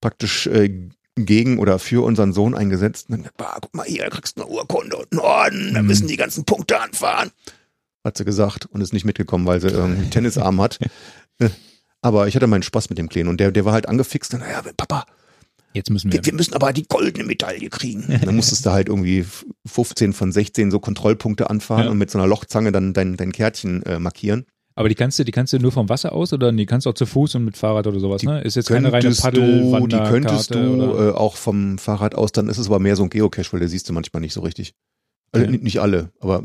praktisch 0.00 0.46
äh, 0.46 0.88
gegen 1.16 1.58
oder 1.58 1.80
für 1.80 2.04
unseren 2.04 2.32
Sohn 2.32 2.54
eingesetzt. 2.54 3.08
Und 3.10 3.22
dann, 3.24 3.30
"Bah, 3.36 3.56
guck 3.60 3.74
mal 3.74 3.86
hier, 3.86 4.04
da 4.04 4.10
kriegst 4.10 4.38
du 4.38 4.42
eine 4.42 4.50
Urkunde 4.52 4.96
und 4.98 5.10
einen 5.10 5.20
Orden, 5.20 5.74
da 5.74 5.82
Mhm. 5.82 5.88
müssen 5.88 6.06
die 6.06 6.16
ganzen 6.16 6.44
Punkte 6.44 6.80
anfahren. 6.80 7.30
Hat 8.04 8.16
sie 8.16 8.24
gesagt 8.24 8.66
und 8.66 8.80
ist 8.80 8.92
nicht 8.92 9.04
mitgekommen, 9.04 9.46
weil 9.46 9.60
sie 9.60 9.68
irgendwie 9.68 10.02
einen 10.02 10.10
Tennisarm 10.10 10.60
hat. 10.60 10.78
Aber 12.00 12.28
ich 12.28 12.36
hatte 12.36 12.46
meinen 12.46 12.62
Spaß 12.62 12.90
mit 12.90 12.98
dem 12.98 13.08
Kleinen 13.08 13.28
und 13.28 13.40
der, 13.40 13.50
der 13.50 13.64
war 13.64 13.72
halt 13.72 13.88
angefixt. 13.88 14.32
Und, 14.34 14.40
naja, 14.40 14.62
Papa, 14.76 15.04
Jetzt 15.74 15.90
müssen 15.90 16.10
wir. 16.12 16.24
wir, 16.24 16.32
müssen 16.34 16.54
aber 16.54 16.72
die 16.72 16.84
goldene 16.88 17.24
Medaille 17.24 17.68
kriegen. 17.68 18.18
dann 18.24 18.34
musstest 18.36 18.64
du 18.64 18.70
halt 18.70 18.88
irgendwie 18.88 19.26
15 19.66 20.12
von 20.14 20.32
16 20.32 20.70
so 20.70 20.80
Kontrollpunkte 20.80 21.50
anfahren 21.50 21.84
Ja. 21.84 21.90
und 21.90 21.98
mit 21.98 22.10
so 22.10 22.18
einer 22.18 22.26
Lochzange 22.26 22.72
dann 22.72 22.94
dein, 22.94 23.16
dein 23.16 23.32
Kärtchen 23.32 23.82
äh, 23.82 23.98
markieren. 23.98 24.46
Aber 24.76 24.88
die 24.88 24.94
kannst 24.94 25.18
du, 25.18 25.24
die 25.24 25.32
kannst 25.32 25.52
du 25.52 25.58
nur 25.58 25.72
vom 25.72 25.88
Wasser 25.88 26.12
aus 26.12 26.32
oder 26.32 26.52
die 26.52 26.64
kannst 26.64 26.86
du 26.86 26.90
auch 26.90 26.94
zu 26.94 27.04
Fuß 27.04 27.34
und 27.34 27.44
mit 27.44 27.56
Fahrrad 27.56 27.86
oder 27.88 27.98
sowas, 27.98 28.22
ne? 28.22 28.40
Ist 28.42 28.54
jetzt 28.54 28.68
keine 28.68 28.92
reine 28.92 29.10
Paddel, 29.10 29.72
die 29.88 29.96
könntest 30.08 30.54
du 30.54 30.58
oder? 30.74 31.08
äh, 31.08 31.12
auch 31.12 31.36
vom 31.36 31.78
Fahrrad 31.78 32.14
aus, 32.14 32.30
dann 32.30 32.48
ist 32.48 32.58
es 32.58 32.68
aber 32.68 32.78
mehr 32.78 32.94
so 32.94 33.02
ein 33.02 33.10
Geocache, 33.10 33.52
weil 33.52 33.58
der 33.60 33.68
siehst 33.68 33.88
du 33.88 33.92
manchmal 33.92 34.20
nicht 34.20 34.32
so 34.34 34.40
richtig. 34.40 34.74
Also 35.32 35.50
nicht- 35.50 35.64
Nicht 35.64 35.80
alle, 35.80 36.12
aber 36.20 36.44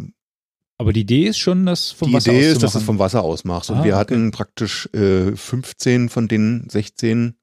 Aber 0.84 0.92
die 0.92 1.00
Idee 1.02 1.28
ist 1.28 1.38
schon, 1.40 1.66
das 1.66 1.92
vom 1.92 2.10
die 2.10 2.16
Wasser 2.16 2.34
Idee 2.34 2.48
aus 2.50 2.52
ist, 2.56 2.64
dass 2.64 2.74
du 2.74 2.80
es 2.80 2.84
vom 2.84 3.00
Wasser 3.00 3.24
aus 3.24 3.46
machst. 3.46 3.70
Und 3.72 3.78
Ah, 3.78 3.84
wir 3.86 3.94
okay. 3.94 4.00
hatten 4.02 4.32
praktisch 4.32 4.90
äh, 4.94 5.34
15 5.34 6.10
von 6.10 6.28
den 6.28 6.68
16 6.70 7.36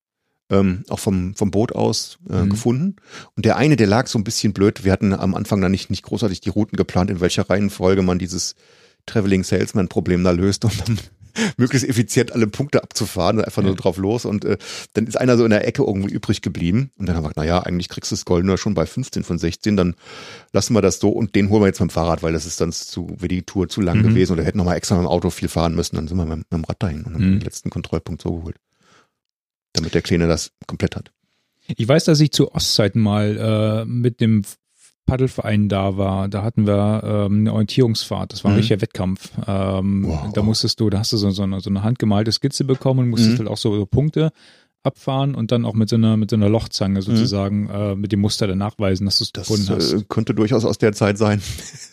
ähm, 0.51 0.85
auch 0.91 0.99
vom, 0.99 1.35
vom 1.35 1.51
Boot 1.51 1.73
aus 1.75 2.19
äh, 2.29 2.43
Mhm. 2.43 2.51
gefunden. 2.51 2.97
Und 3.37 3.47
der 3.47 3.57
eine, 3.57 3.77
der 3.77 3.87
lag 3.87 4.09
so 4.09 4.19
ein 4.19 4.25
bisschen 4.25 4.53
blöd. 4.53 4.85
Wir 4.85 4.93
hatten 4.93 5.15
am 5.15 5.35
Anfang 5.35 5.63
dann 5.63 5.71
nicht, 5.71 5.89
nicht 5.89 6.03
großartig 6.03 6.43
die 6.43 6.51
Routen 6.51 6.77
geplant, 6.77 7.09
in 7.09 7.21
welcher 7.21 7.49
Reihenfolge 7.49 8.03
man 8.03 8.19
dieses 8.19 8.57
Traveling 9.07 9.43
Salesman 9.43 9.89
Problem 9.89 10.23
da 10.23 10.33
löst, 10.33 10.67
um 10.67 10.71
dann 10.85 10.99
möglichst 11.57 11.89
effizient 11.89 12.33
alle 12.33 12.47
Punkte 12.47 12.83
abzufahren, 12.83 13.43
einfach 13.45 13.63
nur 13.63 13.73
Ja. 13.73 13.77
drauf 13.77 13.97
los. 13.97 14.25
Und 14.25 14.45
äh, 14.45 14.59
dann 14.95 15.07
ist 15.07 15.17
einer 15.17 15.37
so 15.37 15.45
in 15.45 15.51
der 15.51 15.67
Ecke 15.67 15.83
irgendwie 15.83 16.13
übrig 16.13 16.43
geblieben. 16.43 16.91
Und 16.97 17.07
dann 17.09 17.17
haben 17.17 17.23
wir 17.25 17.29
gesagt, 17.31 17.39
naja, 17.39 17.61
eigentlich 17.61 17.89
kriegst 17.89 18.11
du 18.11 18.15
das 18.17 18.25
Goldene 18.25 18.57
schon 18.59 18.75
bei 18.75 18.87
15 18.87 19.23
von 19.25 19.39
16, 19.39 19.77
dann 19.77 19.95
lassen 20.53 20.75
wir 20.75 20.83
das 20.83 20.99
so 21.01 21.11
und 21.11 21.35
den 21.35 21.49
holen 21.51 21.63
wir 21.63 21.67
jetzt 21.67 21.81
mit 21.81 21.91
dem 21.91 21.95
Fahrrad, 21.95 22.23
weil 22.23 22.33
das 22.33 22.47
ist 22.47 22.61
dann 22.61 22.73
zu, 22.73 23.09
wäre 23.19 23.29
die 23.29 23.43
Tour 23.43 23.69
zu 23.69 23.81
lang 23.81 23.99
Mhm. 23.99 24.09
gewesen 24.09 24.33
oder 24.33 24.45
hätten 24.45 24.59
nochmal 24.59 24.77
extra 24.77 24.95
mit 24.97 25.05
dem 25.05 25.09
Auto 25.09 25.31
viel 25.31 25.49
fahren 25.49 25.75
müssen. 25.75 25.97
Dann 25.97 26.09
sind 26.09 26.17
wir 26.17 26.25
mit, 26.27 26.39
mit 26.39 26.53
dem 26.53 26.65
Rad 26.65 26.83
dahin 26.83 27.03
und 27.05 27.15
haben 27.15 27.25
Mhm. 27.27 27.39
den 27.39 27.41
letzten 27.41 27.71
Kontrollpunkt 27.71 28.23
so 28.23 28.37
geholt. 28.37 28.57
Damit 29.73 29.95
der 29.95 30.03
Kleine 30.03 30.27
das 30.27 30.51
komplett 30.67 30.97
hat. 30.97 31.13
Ich 31.77 31.87
weiß, 31.87 32.05
dass 32.05 32.19
ich 32.21 32.33
zu 32.33 32.53
Ostzeiten 32.53 33.01
mal 33.01 33.37
äh, 33.39 33.85
mit 33.85 34.21
dem 34.21 34.43
Paddelverein 35.11 35.69
da 35.69 35.97
war. 35.97 36.29
Da 36.29 36.43
hatten 36.43 36.67
wir 36.67 37.03
ähm, 37.05 37.41
eine 37.41 37.53
Orientierungsfahrt. 37.53 38.33
Das 38.33 38.45
war 38.45 38.51
ein 38.51 38.55
Mhm. 38.55 38.59
richtiger 38.59 38.81
Wettkampf. 38.81 39.31
Ähm, 39.47 40.05
Wow. 40.07 40.33
Da 40.33 40.43
musstest 40.43 40.81
du, 40.81 40.89
da 40.91 40.99
hast 41.01 41.13
du 41.13 41.17
so, 41.17 41.31
so, 41.31 41.43
eine, 41.43 41.61
so 41.61 41.69
eine 41.71 41.83
handgemalte 41.83 42.33
Skizze 42.33 42.65
bekommen 42.65 43.01
und 43.01 43.09
musstest 43.11 43.35
Mhm. 43.35 43.39
halt 43.41 43.49
auch 43.49 43.57
so, 43.59 43.75
so 43.77 43.87
Punkte 43.87 44.31
abfahren 44.83 45.35
und 45.35 45.53
dann 45.53 45.67
auch 45.67 45.75
mit 45.75 45.91
so 45.91 45.97
einer, 45.97 46.17
mit 46.17 46.31
so 46.31 46.37
einer 46.37 46.49
Lochzange 46.49 47.03
sozusagen 47.03 47.69
äh, 47.69 47.95
mit 47.97 48.13
dem 48.13 48.21
Muster 48.21 48.47
dann 48.47 48.57
nachweisen, 48.57 49.05
dass 49.05 49.19
du 49.19 49.25
es 49.25 49.33
gefunden 49.35 49.69
hast. 49.69 49.93
äh, 49.93 50.03
könnte 50.09 50.33
durchaus 50.33 50.65
aus 50.65 50.79
der 50.79 50.95
Zeit 50.95 51.19
sein. 51.19 51.43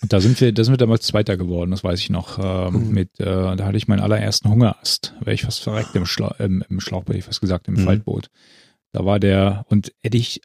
Und 0.01 0.13
da 0.13 0.21
sind 0.21 0.39
wir, 0.39 0.53
da 0.53 0.63
sind 0.63 0.71
wir 0.71 0.77
damals 0.77 1.05
Zweiter 1.05 1.35
geworden, 1.35 1.71
das 1.71 1.83
weiß 1.83 1.99
ich 1.99 2.09
noch. 2.09 2.39
Ähm, 2.41 2.87
Mhm. 2.87 2.93
mit, 2.93 3.19
äh, 3.19 3.25
da 3.25 3.65
hatte 3.65 3.75
ich 3.75 3.89
meinen 3.89 3.99
allerersten 3.99 4.49
Hungerast. 4.49 5.15
Wäre 5.19 5.33
ich 5.33 5.41
fast 5.41 5.59
verreckt 5.63 5.93
im, 5.95 6.05
Schla 6.05 6.33
im, 6.39 6.63
im 6.69 6.79
Schlauchboot, 6.79 7.09
hätte 7.09 7.19
ich 7.19 7.25
fast 7.25 7.41
gesagt, 7.41 7.67
im 7.67 7.73
Mhm. 7.73 7.79
Faltboot. 7.79 8.27
Da 8.93 9.03
war 9.03 9.19
der, 9.19 9.65
und 9.67 9.91
hätte 10.01 10.15
ich 10.17 10.39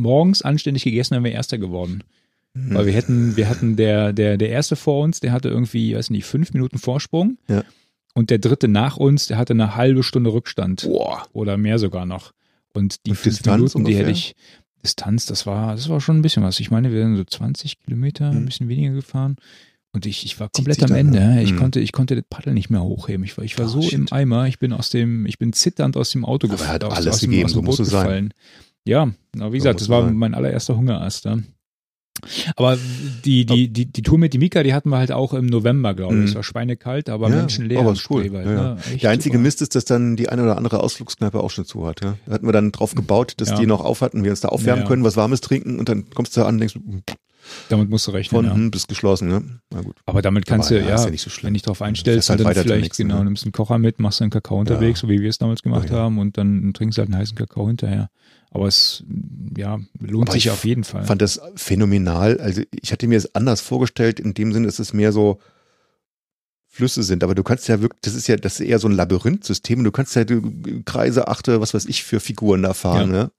morgens 0.00 0.42
anständig 0.42 0.84
gegessen, 0.84 1.12
wären 1.14 1.24
wir 1.24 1.32
Erster 1.32 1.58
geworden. 1.58 2.02
Mhm. 2.54 2.74
Weil 2.74 2.86
wir 2.86 2.92
hätten, 2.92 3.36
wir 3.36 3.48
hatten 3.48 3.76
der, 3.76 4.12
der, 4.12 4.36
der 4.36 4.48
erste 4.50 4.74
vor 4.76 5.02
uns, 5.04 5.20
der 5.20 5.32
hatte 5.32 5.48
irgendwie, 5.48 5.94
weiß 5.94 6.10
nicht, 6.10 6.24
fünf 6.24 6.52
Minuten 6.52 6.78
Vorsprung. 6.78 7.38
Ja. 7.48 7.62
Und 8.14 8.30
der 8.30 8.38
dritte 8.38 8.66
nach 8.66 8.96
uns, 8.96 9.28
der 9.28 9.38
hatte 9.38 9.52
eine 9.52 9.76
halbe 9.76 10.02
Stunde 10.02 10.32
Rückstand. 10.32 10.82
Boah. 10.82 11.22
Oder 11.32 11.56
mehr 11.56 11.78
sogar 11.78 12.06
noch. 12.06 12.32
Und 12.72 13.06
die 13.06 13.10
Und 13.10 13.16
fünf 13.16 13.36
Distanz 13.36 13.74
Minuten, 13.74 13.84
die 13.84 13.94
hätte 13.96 14.06
ungefähr? 14.08 14.32
ich, 14.32 14.36
Distanz, 14.84 15.26
das 15.26 15.46
war, 15.46 15.76
das 15.76 15.88
war 15.88 16.00
schon 16.00 16.18
ein 16.18 16.22
bisschen 16.22 16.42
was. 16.42 16.58
Ich 16.58 16.70
meine, 16.70 16.90
wir 16.92 17.02
sind 17.02 17.16
so 17.16 17.24
20 17.24 17.78
Kilometer, 17.80 18.30
ein 18.30 18.40
Mhm. 18.42 18.46
bisschen 18.46 18.68
weniger 18.68 18.92
gefahren. 18.94 19.36
Und 19.92 20.06
ich, 20.06 20.24
ich 20.24 20.38
war 20.40 20.48
komplett 20.48 20.82
am 20.82 20.88
dann, 20.90 20.98
Ende. 20.98 21.18
ne? 21.20 21.42
Ich 21.42 21.52
Mhm. 21.52 21.56
konnte, 21.56 21.80
ich 21.80 21.90
konnte 21.92 22.14
das 22.14 22.24
Paddel 22.30 22.54
nicht 22.54 22.70
mehr 22.70 22.82
hochheben. 22.82 23.24
Ich 23.24 23.36
war, 23.36 23.44
ich 23.44 23.58
war 23.58 23.66
Ah, 23.66 23.68
so 23.68 23.82
shit. 23.82 23.92
im 23.92 24.06
Eimer. 24.12 24.46
Ich 24.46 24.58
bin 24.60 24.72
aus 24.72 24.88
dem, 24.90 25.26
ich 25.26 25.38
bin 25.38 25.52
zitternd 25.52 25.96
aus 25.96 26.10
dem 26.10 26.24
Auto 26.24 26.46
Aber 26.46 26.56
gef- 26.56 26.62
er 26.62 26.68
hat 26.68 26.84
aus, 26.84 26.94
alles 26.96 27.14
aus 27.14 27.20
dem, 27.20 27.30
gegeben, 27.30 27.46
aus 27.46 27.52
dem 27.52 27.56
so 27.56 27.62
muss 27.62 27.78
es 27.80 27.90
sein. 27.90 28.32
Ja, 28.90 29.10
aber 29.38 29.52
wie 29.52 29.58
gesagt, 29.58 29.76
muss 29.76 29.82
das 29.82 29.88
war 29.88 30.04
sein. 30.04 30.16
mein 30.16 30.34
allererster 30.34 30.76
Hungerast. 30.76 31.24
Ja. 31.24 31.38
Aber 32.56 32.76
die, 33.24 33.46
die, 33.46 33.68
die, 33.72 33.86
die 33.86 34.02
Tour 34.02 34.18
mit 34.18 34.34
die 34.34 34.38
Mika, 34.38 34.62
die 34.62 34.74
hatten 34.74 34.90
wir 34.90 34.98
halt 34.98 35.12
auch 35.12 35.32
im 35.32 35.46
November, 35.46 35.94
glaube 35.94 36.14
ich. 36.14 36.20
Mhm. 36.20 36.26
Es 36.26 36.34
war 36.34 36.42
schweinekalt, 36.42 37.08
aber 37.08 37.30
Ja, 37.30 37.36
menschenleer 37.36 37.80
aber 37.80 37.90
cool. 37.90 37.96
Spreewald. 37.96 38.46
Ja, 38.46 38.52
ja. 38.52 38.74
Ne? 38.74 38.96
Der 39.00 39.10
einzige 39.10 39.36
super. 39.36 39.42
Mist 39.42 39.62
ist, 39.62 39.74
dass 39.74 39.84
dann 39.84 40.16
die 40.16 40.28
eine 40.28 40.42
oder 40.42 40.56
andere 40.58 40.80
Ausflugskneipe 40.82 41.40
auch 41.40 41.50
schon 41.50 41.64
zu 41.64 41.86
hat. 41.86 42.02
Ja? 42.02 42.16
Da 42.26 42.32
hatten 42.32 42.46
wir 42.46 42.52
dann 42.52 42.72
drauf 42.72 42.94
gebaut, 42.94 43.34
dass 43.38 43.50
Ja. 43.50 43.56
die 43.56 43.66
noch 43.66 43.82
auf 43.82 44.02
hatten, 44.02 44.22
wir 44.24 44.30
uns 44.30 44.40
da 44.40 44.48
aufwärmen 44.48 44.82
Ja. 44.82 44.88
können, 44.88 45.04
was 45.04 45.16
Warmes 45.16 45.40
trinken 45.40 45.78
und 45.78 45.88
dann 45.88 46.10
kommst 46.10 46.36
du 46.36 46.40
da 46.40 46.46
an 46.46 46.56
und 46.56 46.60
denkst, 46.60 46.78
Damit 47.70 47.88
musst 47.88 48.06
du 48.06 48.10
rechnen. 48.10 48.36
von 48.36 48.44
ja. 48.44 48.54
hm, 48.54 48.70
bis 48.70 48.86
geschlossen. 48.86 49.28
Ne? 49.28 49.42
Na 49.72 49.80
gut. 49.80 49.96
Aber 50.04 50.20
damit 50.20 50.44
kannst 50.46 50.70
Aber 50.70 50.80
du, 50.80 50.84
ja, 50.84 50.96
ja, 50.96 51.04
ja 51.04 51.10
nicht 51.10 51.22
so 51.22 51.30
wenn 51.42 51.54
dich 51.54 51.62
drauf 51.62 51.80
einstellst, 51.80 52.28
halt 52.28 52.40
und 52.40 52.44
dann 52.44 52.54
vielleicht, 52.64 52.82
nächsten, 52.82 53.04
genau, 53.04 53.18
ne? 53.20 53.24
nimmst 53.24 53.44
einen 53.44 53.52
Kocher 53.52 53.78
mit, 53.78 53.98
machst 53.98 54.20
einen 54.20 54.30
Kakao 54.30 54.60
unterwegs, 54.60 55.00
so 55.00 55.08
wie 55.08 55.20
wir 55.20 55.30
es 55.30 55.38
damals 55.38 55.62
gemacht 55.62 55.88
ja. 55.88 55.96
haben, 55.96 56.18
und 56.18 56.36
dann 56.36 56.72
trinkst 56.74 56.98
du 56.98 57.00
halt 57.00 57.10
einen 57.10 57.18
heißen 57.18 57.36
Kakao 57.36 57.66
hinterher. 57.66 58.10
Aber 58.52 58.66
es, 58.66 59.04
ja, 59.56 59.78
lohnt 60.00 60.28
Aber 60.28 60.32
sich 60.32 60.46
ich 60.46 60.50
auf 60.50 60.64
jeden 60.64 60.82
Fall. 60.84 61.04
fand 61.04 61.22
das 61.22 61.40
phänomenal. 61.54 62.40
Also 62.40 62.62
ich 62.72 62.90
hatte 62.90 63.06
mir 63.06 63.16
es 63.16 63.34
anders 63.34 63.60
vorgestellt, 63.60 64.18
in 64.18 64.34
dem 64.34 64.52
Sinne, 64.52 64.66
dass 64.66 64.78
es 64.80 64.92
mehr 64.92 65.12
so 65.12 65.38
Flüsse 66.66 67.02
sind. 67.02 67.22
Aber 67.24 67.34
du 67.34 67.42
kannst 67.42 67.68
ja 67.68 67.80
wirklich, 67.80 68.00
das 68.02 68.14
ist 68.14 68.26
ja, 68.28 68.36
das 68.36 68.60
ist 68.60 68.66
eher 68.66 68.78
so 68.78 68.88
ein 68.88 68.92
Labyrinthsystem. 68.94 69.78
und 69.78 69.84
Du 69.84 69.92
kannst 69.92 70.14
ja 70.16 70.24
Kreise, 70.84 71.28
achte, 71.28 71.60
was 71.60 71.74
weiß 71.74 71.86
ich, 71.86 72.02
für 72.04 72.20
Figuren 72.20 72.62
da 72.62 72.74
fahren. 72.74 73.10
Ne? 73.10 73.30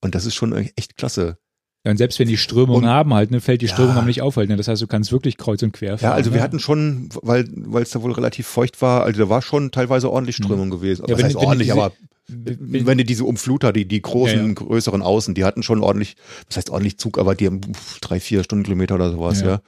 Und 0.00 0.14
das 0.14 0.26
ist 0.26 0.34
schon 0.34 0.52
echt 0.76 0.96
klasse. 0.96 1.38
Ja, 1.84 1.90
und 1.90 1.98
selbst 1.98 2.18
wenn 2.18 2.28
die 2.28 2.38
Strömungen 2.38 2.84
Und- 2.84 2.88
haben 2.90 3.12
halt, 3.12 3.30
ne, 3.30 3.42
fällt 3.42 3.60
die 3.60 3.66
Ja. 3.66 3.72
Strömung 3.74 3.96
aber 3.96 4.06
nicht 4.06 4.22
auf 4.22 4.36
halt, 4.38 4.48
ne? 4.48 4.56
Das 4.56 4.68
heißt, 4.68 4.80
du 4.80 4.86
kannst 4.86 5.12
wirklich 5.12 5.36
kreuz 5.36 5.62
und 5.62 5.72
quer 5.72 5.98
fahren. 5.98 6.12
Ja, 6.12 6.14
also 6.14 6.30
wir 6.30 6.38
ne? 6.38 6.42
hatten 6.42 6.58
schon, 6.58 7.10
weil 7.20 7.46
weil 7.54 7.82
es 7.82 7.90
da 7.90 8.00
wohl 8.00 8.12
relativ 8.12 8.46
feucht 8.46 8.80
war, 8.80 9.02
also 9.04 9.20
da 9.20 9.28
war 9.28 9.42
schon 9.42 9.70
teilweise 9.70 10.10
ordentlich 10.10 10.36
Strömung 10.36 10.70
gewesen. 10.70 11.02
Mhm. 11.02 11.08
Ja, 11.08 11.12
was 11.12 11.18
wenn- 11.18 11.26
heißt 11.26 11.36
ordentlich, 11.36 11.68
diese- 11.68 11.78
aber 11.82 11.92
wenn, 12.26 12.98
du 12.98 13.04
diese 13.04 13.24
Umfluter, 13.24 13.72
die, 13.72 13.86
die 13.86 14.00
großen, 14.00 14.38
Ja, 14.38 14.46
ja. 14.46 14.52
größeren 14.52 15.02
Außen, 15.02 15.34
die 15.34 15.44
hatten 15.44 15.62
schon 15.62 15.82
ordentlich, 15.82 16.16
was 16.46 16.56
heißt 16.56 16.70
ordentlich 16.70 16.98
Zug, 16.98 17.18
aber 17.18 17.34
die 17.34 17.46
haben 17.46 17.60
drei, 18.00 18.20
vier 18.20 18.42
Stundenkilometer 18.44 18.94
oder 18.94 19.10
sowas, 19.10 19.40
ja. 19.40 19.60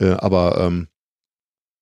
Ja. 0.00 0.12
Äh, 0.12 0.16
aber 0.18 0.60
ähm, 0.60 0.88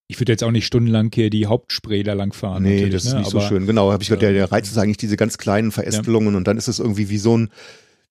ich 0.07 0.20
würde 0.20 0.33
jetzt 0.33 0.45
auch 0.45 0.51
nicht 0.51 0.66
stundenlang 0.66 1.11
hier 1.12 1.31
die 1.31 1.47
Hauptspray 1.47 2.03
da 2.03 2.12
lang 2.12 2.33
fahren. 2.33 2.62
nee, 2.62 2.89
das 2.89 3.05
ist 3.05 3.12
ne? 3.12 3.20
nicht 3.20 3.31
so 3.31 3.39
aber, 3.39 3.49
schön. 3.49 3.66
Genau, 3.66 3.91
habe 3.93 4.03
ich 4.03 4.09
gehört, 4.09 4.22
der, 4.22 4.31
ähm, 4.31 4.37
der 4.37 4.53
Reiz 4.53 4.70
ist 4.70 4.79
eigentlich 4.79 4.99
diese 4.99 5.16
ganz 5.16 5.39
kleinen 5.39 5.72
Verästelungen 5.72 6.35
und 6.35 6.47
dann 6.47 6.57
ist 6.59 6.68
es 6.68 6.79
irgendwie 6.79 7.09
wie 7.09 7.18
so 7.18 7.37
ein 7.37 7.49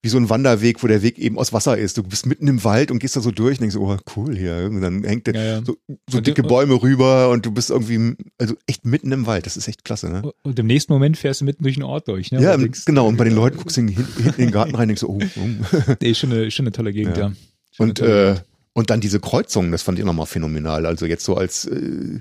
wie 0.05 0.09
so 0.09 0.17
ein 0.17 0.29
Wanderweg, 0.29 0.83
wo 0.83 0.87
der 0.87 1.01
Weg 1.01 1.17
eben 1.17 1.39
aus 1.39 1.53
Wasser 1.53 1.77
ist. 1.77 1.97
Du 1.97 2.03
bist 2.03 2.25
mitten 2.25 2.47
im 2.49 2.63
Wald 2.65 2.91
und 2.91 2.99
gehst 2.99 3.15
da 3.15 3.21
so 3.21 3.31
durch 3.31 3.57
und 3.57 3.61
denkst, 3.61 3.77
oh 3.77 3.95
cool 4.17 4.35
hier. 4.37 4.67
Und 4.69 4.81
dann 4.81 5.03
hängt 5.05 5.27
der 5.27 5.33
Ja, 5.35 5.43
ja. 5.43 5.61
so, 5.65 5.77
so 6.09 6.19
dicke 6.19 6.41
und- 6.41 6.49
Bäume 6.49 6.73
rüber 6.83 7.29
und 7.29 7.45
du 7.45 7.51
bist 7.51 7.69
irgendwie, 7.69 8.17
also 8.37 8.55
echt 8.67 8.85
mitten 8.85 9.13
im 9.13 9.25
Wald. 9.25 9.45
Das 9.45 9.55
ist 9.55 9.67
echt 9.69 9.85
klasse, 9.85 10.09
ne? 10.09 10.29
Und 10.43 10.59
im 10.59 10.67
nächsten 10.67 10.91
Moment 10.91 11.15
fährst 11.17 11.39
du 11.39 11.45
mitten 11.45 11.63
durch 11.63 11.75
den 11.75 11.83
Ort 11.83 12.09
durch. 12.09 12.31
Ne? 12.33 12.41
Ja, 12.41 12.53
im, 12.53 12.61
denkst, 12.61 12.83
genau. 12.83 13.07
Und 13.07 13.15
bei 13.15 13.23
den 13.23 13.33
Leuten 13.33 13.57
guckst 13.57 13.77
du 13.77 13.81
hinten 13.81 14.25
in 14.27 14.31
den 14.33 14.51
Garten 14.51 14.75
rein 14.75 14.81
und 14.83 14.87
denkst 14.89 15.01
so, 15.01 15.07
oh, 15.09 15.19
oh. 15.21 15.93
Nee, 16.01 16.11
ist 16.11 16.17
schon 16.19 16.33
eine, 16.33 16.51
schon 16.51 16.65
eine 16.65 16.73
tolle 16.73 16.91
Gegend, 16.91 17.15
Ja. 17.15 17.27
ja. 17.29 17.33
Und, 17.77 18.01
äh, 18.01 18.35
und 18.73 18.89
dann 18.89 18.99
diese 18.99 19.21
Kreuzungen, 19.21 19.71
das 19.71 19.83
fand 19.83 19.99
ich 19.99 20.05
nochmal 20.05 20.25
phänomenal. 20.25 20.85
Also 20.85 21.05
jetzt 21.05 21.23
so 21.23 21.35
als 21.35 21.65
äh, 21.65 22.19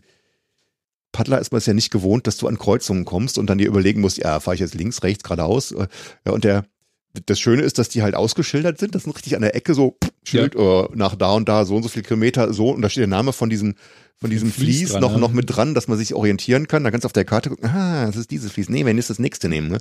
Paddler 1.10 1.40
ist 1.40 1.52
man 1.52 1.58
es 1.58 1.66
ja 1.66 1.74
nicht 1.74 1.90
gewohnt, 1.90 2.26
dass 2.26 2.38
du 2.38 2.46
an 2.48 2.58
Kreuzungen 2.58 3.04
kommst 3.04 3.36
und 3.38 3.48
dann 3.48 3.58
dir 3.58 3.66
überlegen 3.66 4.00
musst, 4.00 4.18
ja, 4.18 4.40
fahre 4.40 4.54
ich 4.54 4.60
jetzt 4.60 4.74
links, 4.74 5.02
rechts, 5.02 5.24
geradeaus. 5.24 5.72
Äh, 5.72 5.88
Ja, 6.24 6.32
und 6.32 6.44
der 6.44 6.64
das 7.26 7.40
Schöne 7.40 7.62
ist, 7.62 7.78
dass 7.78 7.88
die 7.88 8.02
halt 8.02 8.14
ausgeschildert 8.14 8.78
sind. 8.78 8.94
Das 8.94 9.04
sind 9.04 9.14
richtig 9.14 9.36
an 9.36 9.42
der 9.42 9.54
Ecke 9.54 9.74
so 9.74 9.96
pff, 10.02 10.10
Schild 10.24 10.54
äh, 10.54 10.84
nach 10.94 11.14
da 11.14 11.32
und 11.32 11.48
da, 11.48 11.64
so 11.64 11.76
und 11.76 11.82
so 11.82 11.88
viele 11.88 12.04
Kilometer, 12.04 12.52
so. 12.52 12.70
Und 12.70 12.82
da 12.82 12.88
steht 12.88 13.02
der 13.02 13.08
Name 13.08 13.32
von 13.32 13.50
diesem, 13.50 13.74
von 14.16 14.30
diesem 14.30 14.52
Fließ 14.52 14.90
Fließ, 14.90 15.00
noch, 15.00 15.14
ne? 15.14 15.18
noch 15.18 15.32
mit 15.32 15.54
dran, 15.54 15.74
dass 15.74 15.88
man 15.88 15.98
sich 15.98 16.14
orientieren 16.14 16.68
kann. 16.68 16.84
Da 16.84 16.90
kannst 16.90 17.04
du 17.04 17.06
auf 17.06 17.12
der 17.12 17.24
Karte 17.24 17.50
gucken, 17.50 17.68
ah, 17.68 18.06
das 18.06 18.16
ist 18.16 18.30
dieses 18.30 18.52
Fließ. 18.52 18.68
Nee, 18.68 18.84
wenn 18.84 18.96
ist 18.96 19.10
das 19.10 19.18
nächste 19.18 19.48
nehmen. 19.48 19.68
Ne? 19.68 19.78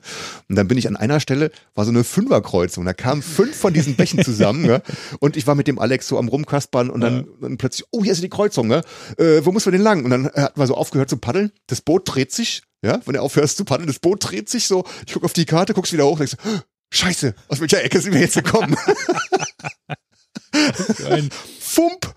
Und 0.49 0.55
dann 0.55 0.67
bin 0.67 0.79
ich 0.79 0.88
an 0.88 0.95
einer 0.95 1.19
Stelle, 1.19 1.51
war 1.75 1.86
so 1.86 1.91
eine 1.91 2.03
Fünferkreuzung. 2.03 2.84
Da 2.84 2.93
kamen 2.93 3.21
fünf 3.21 3.55
von 3.55 3.71
diesen 3.71 3.95
Bächen 3.95 4.21
zusammen. 4.25 4.63
ne? 4.63 4.82
Und 5.19 5.38
ich 5.38 5.45
war 5.45 5.53
mit 5.53 5.67
dem 5.67 5.77
Alex 5.77 6.07
so 6.07 6.17
am 6.17 6.27
Rumkaspern 6.27 6.89
und 6.89 7.01
dann, 7.01 7.27
dann 7.39 7.57
plötzlich, 7.57 7.88
oh, 7.91 8.03
hier 8.03 8.13
ist 8.13 8.23
die 8.23 8.29
Kreuzung. 8.29 8.67
Ne? 8.67 8.82
Äh, 9.17 9.45
wo 9.45 9.51
muss 9.51 9.65
man 9.65 9.73
denn 9.73 9.84
lang? 9.84 10.03
Und 10.03 10.09
dann 10.09 10.25
hat 10.25 10.57
man 10.57 10.65
so 10.65 10.73
aufgehört 10.73 11.09
zu 11.09 11.17
paddeln. 11.17 11.51
Das 11.67 11.82
Boot 11.82 12.03
dreht 12.05 12.32
sich. 12.32 12.63
Ja, 12.84 12.99
wenn 13.05 13.13
du 13.13 13.21
aufhörst 13.21 13.57
zu 13.57 13.63
paddeln, 13.63 13.86
das 13.86 13.99
Boot 13.99 14.27
dreht 14.27 14.49
sich 14.49 14.65
so. 14.65 14.86
Ich 15.05 15.13
guck 15.13 15.23
auf 15.23 15.34
die 15.34 15.45
Karte, 15.45 15.75
guckst 15.75 15.93
wieder 15.93 16.05
hoch, 16.05 16.17
denkst, 16.17 16.36
Scheiße, 16.93 17.33
aus 17.47 17.59
welcher 17.61 17.83
Ecke 17.83 17.99
sind 18.01 18.13
wir 18.13 18.21
jetzt 18.21 18.35
gekommen? 18.35 18.75
Ein, 21.09 21.29
Fump! 21.59 22.13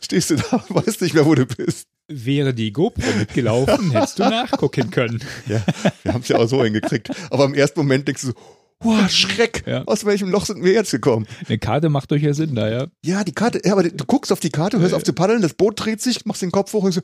Stehst 0.00 0.30
du 0.30 0.36
da, 0.36 0.64
weißt 0.68 1.00
nicht 1.02 1.14
mehr, 1.14 1.26
wo 1.26 1.34
du 1.34 1.44
bist. 1.44 1.88
wäre 2.06 2.54
die 2.54 2.72
GoPro 2.72 3.02
mitgelaufen, 3.18 3.90
hättest 3.90 4.18
du 4.20 4.22
nachgucken 4.22 4.90
können. 4.90 5.22
Ja, 5.46 5.60
wir 6.04 6.14
haben 6.14 6.20
es 6.22 6.28
ja 6.28 6.36
auch 6.38 6.46
so 6.46 6.62
hingekriegt. 6.62 7.10
Aber 7.30 7.44
im 7.46 7.54
ersten 7.54 7.80
Moment 7.80 8.06
denkst 8.06 8.22
du 8.22 8.28
so, 8.28 8.34
wow, 8.80 9.10
Schreck, 9.10 9.64
Ja. 9.66 9.82
aus 9.86 10.04
welchem 10.04 10.28
Loch 10.30 10.46
sind 10.46 10.62
wir 10.62 10.72
jetzt 10.72 10.90
gekommen? 10.92 11.26
Eine 11.48 11.58
Karte 11.58 11.88
macht 11.88 12.10
durchaus 12.12 12.36
Sinn 12.36 12.54
da, 12.54 12.68
ja. 12.70 12.86
Ja, 13.04 13.24
die 13.24 13.32
Karte, 13.32 13.60
ja, 13.64 13.72
aber 13.72 13.82
du 13.82 14.04
guckst 14.04 14.30
auf 14.30 14.38
die 14.40 14.50
Karte, 14.50 14.78
hörst 14.78 14.94
auf 14.94 15.02
zu 15.02 15.12
paddeln, 15.12 15.42
das 15.42 15.54
Boot 15.54 15.80
dreht 15.84 16.00
sich, 16.00 16.24
machst 16.26 16.42
den 16.42 16.52
Kopf 16.52 16.72
hoch 16.72 16.84
und 16.84 16.92
so. 16.92 17.00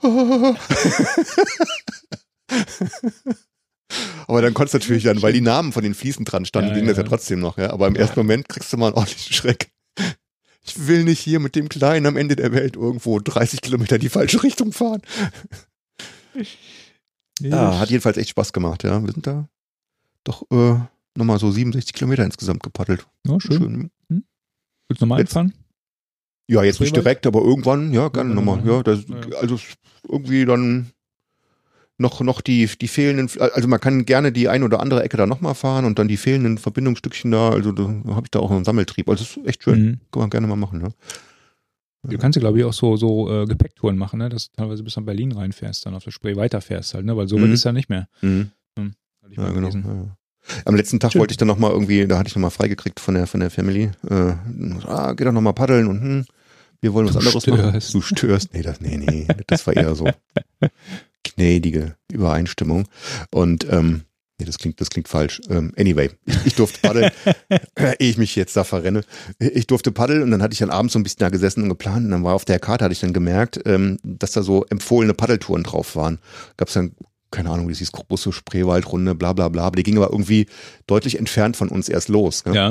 aber 4.26 4.42
dann 4.42 4.54
konntest 4.54 4.74
du 4.74 4.78
natürlich 4.78 5.04
dann, 5.04 5.22
weil 5.22 5.32
die 5.32 5.40
Namen 5.40 5.72
von 5.72 5.82
den 5.82 5.94
Fliesen 5.94 6.24
dran 6.24 6.44
standen, 6.44 6.70
Ja, 6.70 6.76
ging 6.76 6.86
das 6.86 6.96
ja 6.96 7.02
ja. 7.02 7.08
trotzdem 7.08 7.40
noch, 7.40 7.56
ja. 7.58 7.70
Aber 7.70 7.86
im 7.86 7.96
ersten 7.96 8.20
Moment 8.20 8.48
kriegst 8.48 8.72
du 8.72 8.76
mal 8.76 8.88
einen 8.88 8.96
ordentlichen 8.96 9.32
Schreck. 9.32 9.70
Ich 10.64 10.86
will 10.86 11.04
nicht 11.04 11.20
hier 11.20 11.40
mit 11.40 11.54
dem 11.56 11.68
Kleinen 11.70 12.04
am 12.06 12.16
Ende 12.18 12.36
der 12.36 12.52
Welt 12.52 12.76
irgendwo 12.76 13.18
30 13.20 13.62
Kilometer 13.62 13.94
in 13.96 14.02
die 14.02 14.10
falsche 14.10 14.42
Richtung 14.42 14.72
fahren. 14.72 15.00
Ja, 17.40 17.78
hat 17.78 17.90
jedenfalls 17.90 18.16
echt 18.16 18.30
Spaß 18.30 18.52
gemacht, 18.52 18.82
ja. 18.84 19.00
Wir 19.02 19.12
sind 19.12 19.26
da 19.26 19.48
doch 20.24 20.42
äh, 20.50 20.78
nochmal 21.16 21.38
so 21.38 21.50
67 21.50 21.92
Kilometer 21.94 22.24
insgesamt 22.24 22.62
gepaddelt. 22.62 23.06
ja, 23.26 23.40
schön. 23.40 23.52
Schön. 23.52 23.90
Willst 24.88 25.00
du 25.02 25.04
nochmal 25.04 25.20
einfahren? 25.20 25.54
Ja, 26.50 26.62
jetzt 26.62 26.80
nicht 26.80 26.96
direkt, 26.96 27.26
aber 27.26 27.42
irgendwann, 27.42 27.92
ja, 27.92 28.08
gerne 28.08 28.30
Ja, 28.30 28.34
nochmal. 28.34 28.64
ja. 28.66 28.76
Ja, 28.76 28.82
das, 28.82 29.00
Ja. 29.08 29.38
also 29.38 29.58
irgendwie 30.08 30.44
dann 30.46 30.90
noch, 31.98 32.20
noch 32.20 32.40
die, 32.40 32.68
die 32.80 32.88
fehlenden, 32.88 33.28
also 33.40 33.68
man 33.68 33.80
kann 33.80 34.06
gerne 34.06 34.30
die 34.32 34.48
ein 34.48 34.62
oder 34.62 34.80
andere 34.80 35.02
Ecke 35.02 35.16
da 35.16 35.26
nochmal 35.26 35.54
fahren 35.54 35.84
und 35.84 35.98
dann 35.98 36.06
die 36.08 36.16
fehlenden 36.16 36.56
Verbindungsstückchen 36.58 37.30
da, 37.30 37.50
also 37.50 37.72
da 37.72 37.82
habe 38.14 38.22
ich 38.24 38.30
da 38.30 38.38
auch 38.38 38.50
einen 38.52 38.64
Sammeltrieb. 38.64 39.08
Also 39.10 39.24
das 39.24 39.36
ist 39.36 39.46
echt 39.48 39.64
schön. 39.64 39.82
Mhm. 39.82 40.00
Kann 40.12 40.20
man 40.20 40.30
gerne 40.30 40.46
mal 40.46 40.56
machen, 40.56 40.80
ja. 40.80 40.88
Du 42.04 42.16
kannst 42.16 42.36
ja, 42.36 42.40
glaube 42.40 42.58
ich, 42.58 42.64
auch 42.64 42.72
so, 42.72 42.96
so 42.96 43.28
äh, 43.30 43.44
Gepäcktouren 43.46 43.98
machen, 43.98 44.20
ne? 44.20 44.28
dass 44.28 44.48
du 44.50 44.56
teilweise 44.56 44.84
bis 44.84 44.96
nach 44.96 45.02
Berlin 45.02 45.32
reinfährst, 45.32 45.84
dann 45.84 45.94
auf 45.94 46.04
der 46.04 46.12
Spree 46.12 46.36
weiterfährst 46.36 46.94
halt, 46.94 47.04
ne? 47.04 47.16
weil 47.16 47.26
so 47.28 47.36
weit 47.36 47.48
Mhm. 47.48 47.52
ist 47.52 47.64
ja 47.64 47.72
nicht 47.72 47.88
mehr. 47.90 48.08
Mhm. 48.22 48.52
Ich 49.30 49.36
Ja, 49.36 49.50
genau. 49.50 49.68
Ja. 49.68 50.16
Am 50.64 50.74
letzten 50.76 51.00
Tag 51.00 51.12
Schön. 51.12 51.18
wollte 51.20 51.32
ich 51.32 51.36
dann 51.36 51.48
nochmal 51.48 51.72
irgendwie, 51.72 52.06
da 52.06 52.16
hatte 52.18 52.28
ich 52.28 52.34
nochmal 52.36 52.50
freigekriegt 52.52 53.00
von 53.00 53.14
der, 53.14 53.26
von 53.26 53.40
der 53.40 53.50
Family. 53.50 53.90
Äh, 54.08 54.32
ah, 54.86 55.12
geh 55.12 55.24
doch 55.24 55.32
nochmal 55.32 55.52
paddeln 55.52 55.86
und 55.88 56.00
hm, 56.00 56.24
wir 56.80 56.94
wollen 56.94 57.06
was 57.08 57.12
Du 57.14 57.18
anderes 57.18 57.46
machen. 57.46 57.58
störst. 57.58 57.92
Du 57.94 58.00
störst. 58.00 58.54
Nee, 58.54 58.62
das, 58.62 58.80
nee, 58.80 58.96
nee, 58.96 59.26
das 59.48 59.66
war 59.66 59.76
eher 59.76 59.94
so 59.94 60.08
gnädige 61.24 61.96
Übereinstimmung. 62.10 62.88
Und 63.30 63.70
ähm, 63.70 64.02
nee, 64.38 64.46
das 64.46 64.58
klingt, 64.58 64.80
das 64.80 64.90
klingt 64.90 65.08
falsch. 65.08 65.40
Ähm, 65.48 65.72
anyway, 65.76 66.10
ich, 66.26 66.46
ich 66.46 66.54
durfte 66.54 66.80
paddeln, 66.80 67.10
ehe 67.98 68.10
ich 68.10 68.18
mich 68.18 68.36
jetzt 68.36 68.56
da 68.56 68.64
verrenne. 68.64 69.02
Ich 69.38 69.66
durfte 69.66 69.92
paddeln 69.92 70.22
und 70.22 70.30
dann 70.30 70.42
hatte 70.42 70.52
ich 70.52 70.58
dann 70.58 70.70
abends 70.70 70.92
so 70.92 70.98
ein 70.98 71.02
bisschen 71.02 71.20
da 71.20 71.28
gesessen 71.28 71.62
und 71.62 71.68
geplant. 71.68 72.04
Und 72.04 72.10
dann 72.10 72.24
war 72.24 72.34
auf 72.34 72.44
der 72.44 72.58
Karte, 72.58 72.84
hatte 72.84 72.92
ich 72.92 73.00
dann 73.00 73.12
gemerkt, 73.12 73.60
ähm, 73.66 73.98
dass 74.02 74.32
da 74.32 74.42
so 74.42 74.64
empfohlene 74.64 75.14
Paddeltouren 75.14 75.62
drauf 75.62 75.96
waren. 75.96 76.18
Gab 76.56 76.68
es 76.68 76.74
dann 76.74 76.92
keine 77.30 77.50
Ahnung, 77.50 77.68
wie 77.68 77.72
es 77.72 77.78
hieß, 77.78 77.92
große 77.92 78.32
Spreewaldrunde, 78.32 79.14
bla 79.14 79.34
bla 79.34 79.48
bla. 79.48 79.64
Aber 79.64 79.76
die 79.76 79.82
ging 79.82 79.98
aber 79.98 80.10
irgendwie 80.10 80.46
deutlich 80.86 81.18
entfernt 81.18 81.56
von 81.56 81.68
uns 81.68 81.88
erst 81.88 82.08
los. 82.08 82.44
Ne? 82.46 82.54
Ja. 82.54 82.68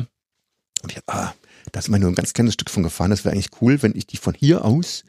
Und 0.82 0.92
ich 0.92 1.00
ah, 1.08 1.34
da 1.72 1.80
ist 1.80 1.88
immer 1.88 2.00
nur 2.00 2.10
ein 2.10 2.16
ganz 2.16 2.34
kleines 2.34 2.54
Stück 2.54 2.70
von 2.70 2.84
gefahren. 2.84 3.12
Das 3.12 3.26
wäre 3.26 3.34
eigentlich 3.34 3.50
cool, 3.62 3.82
wenn 3.82 3.96
ich 3.96 4.08
die 4.08 4.18
von 4.18 4.34
hier 4.34 4.66
aus 4.66 5.04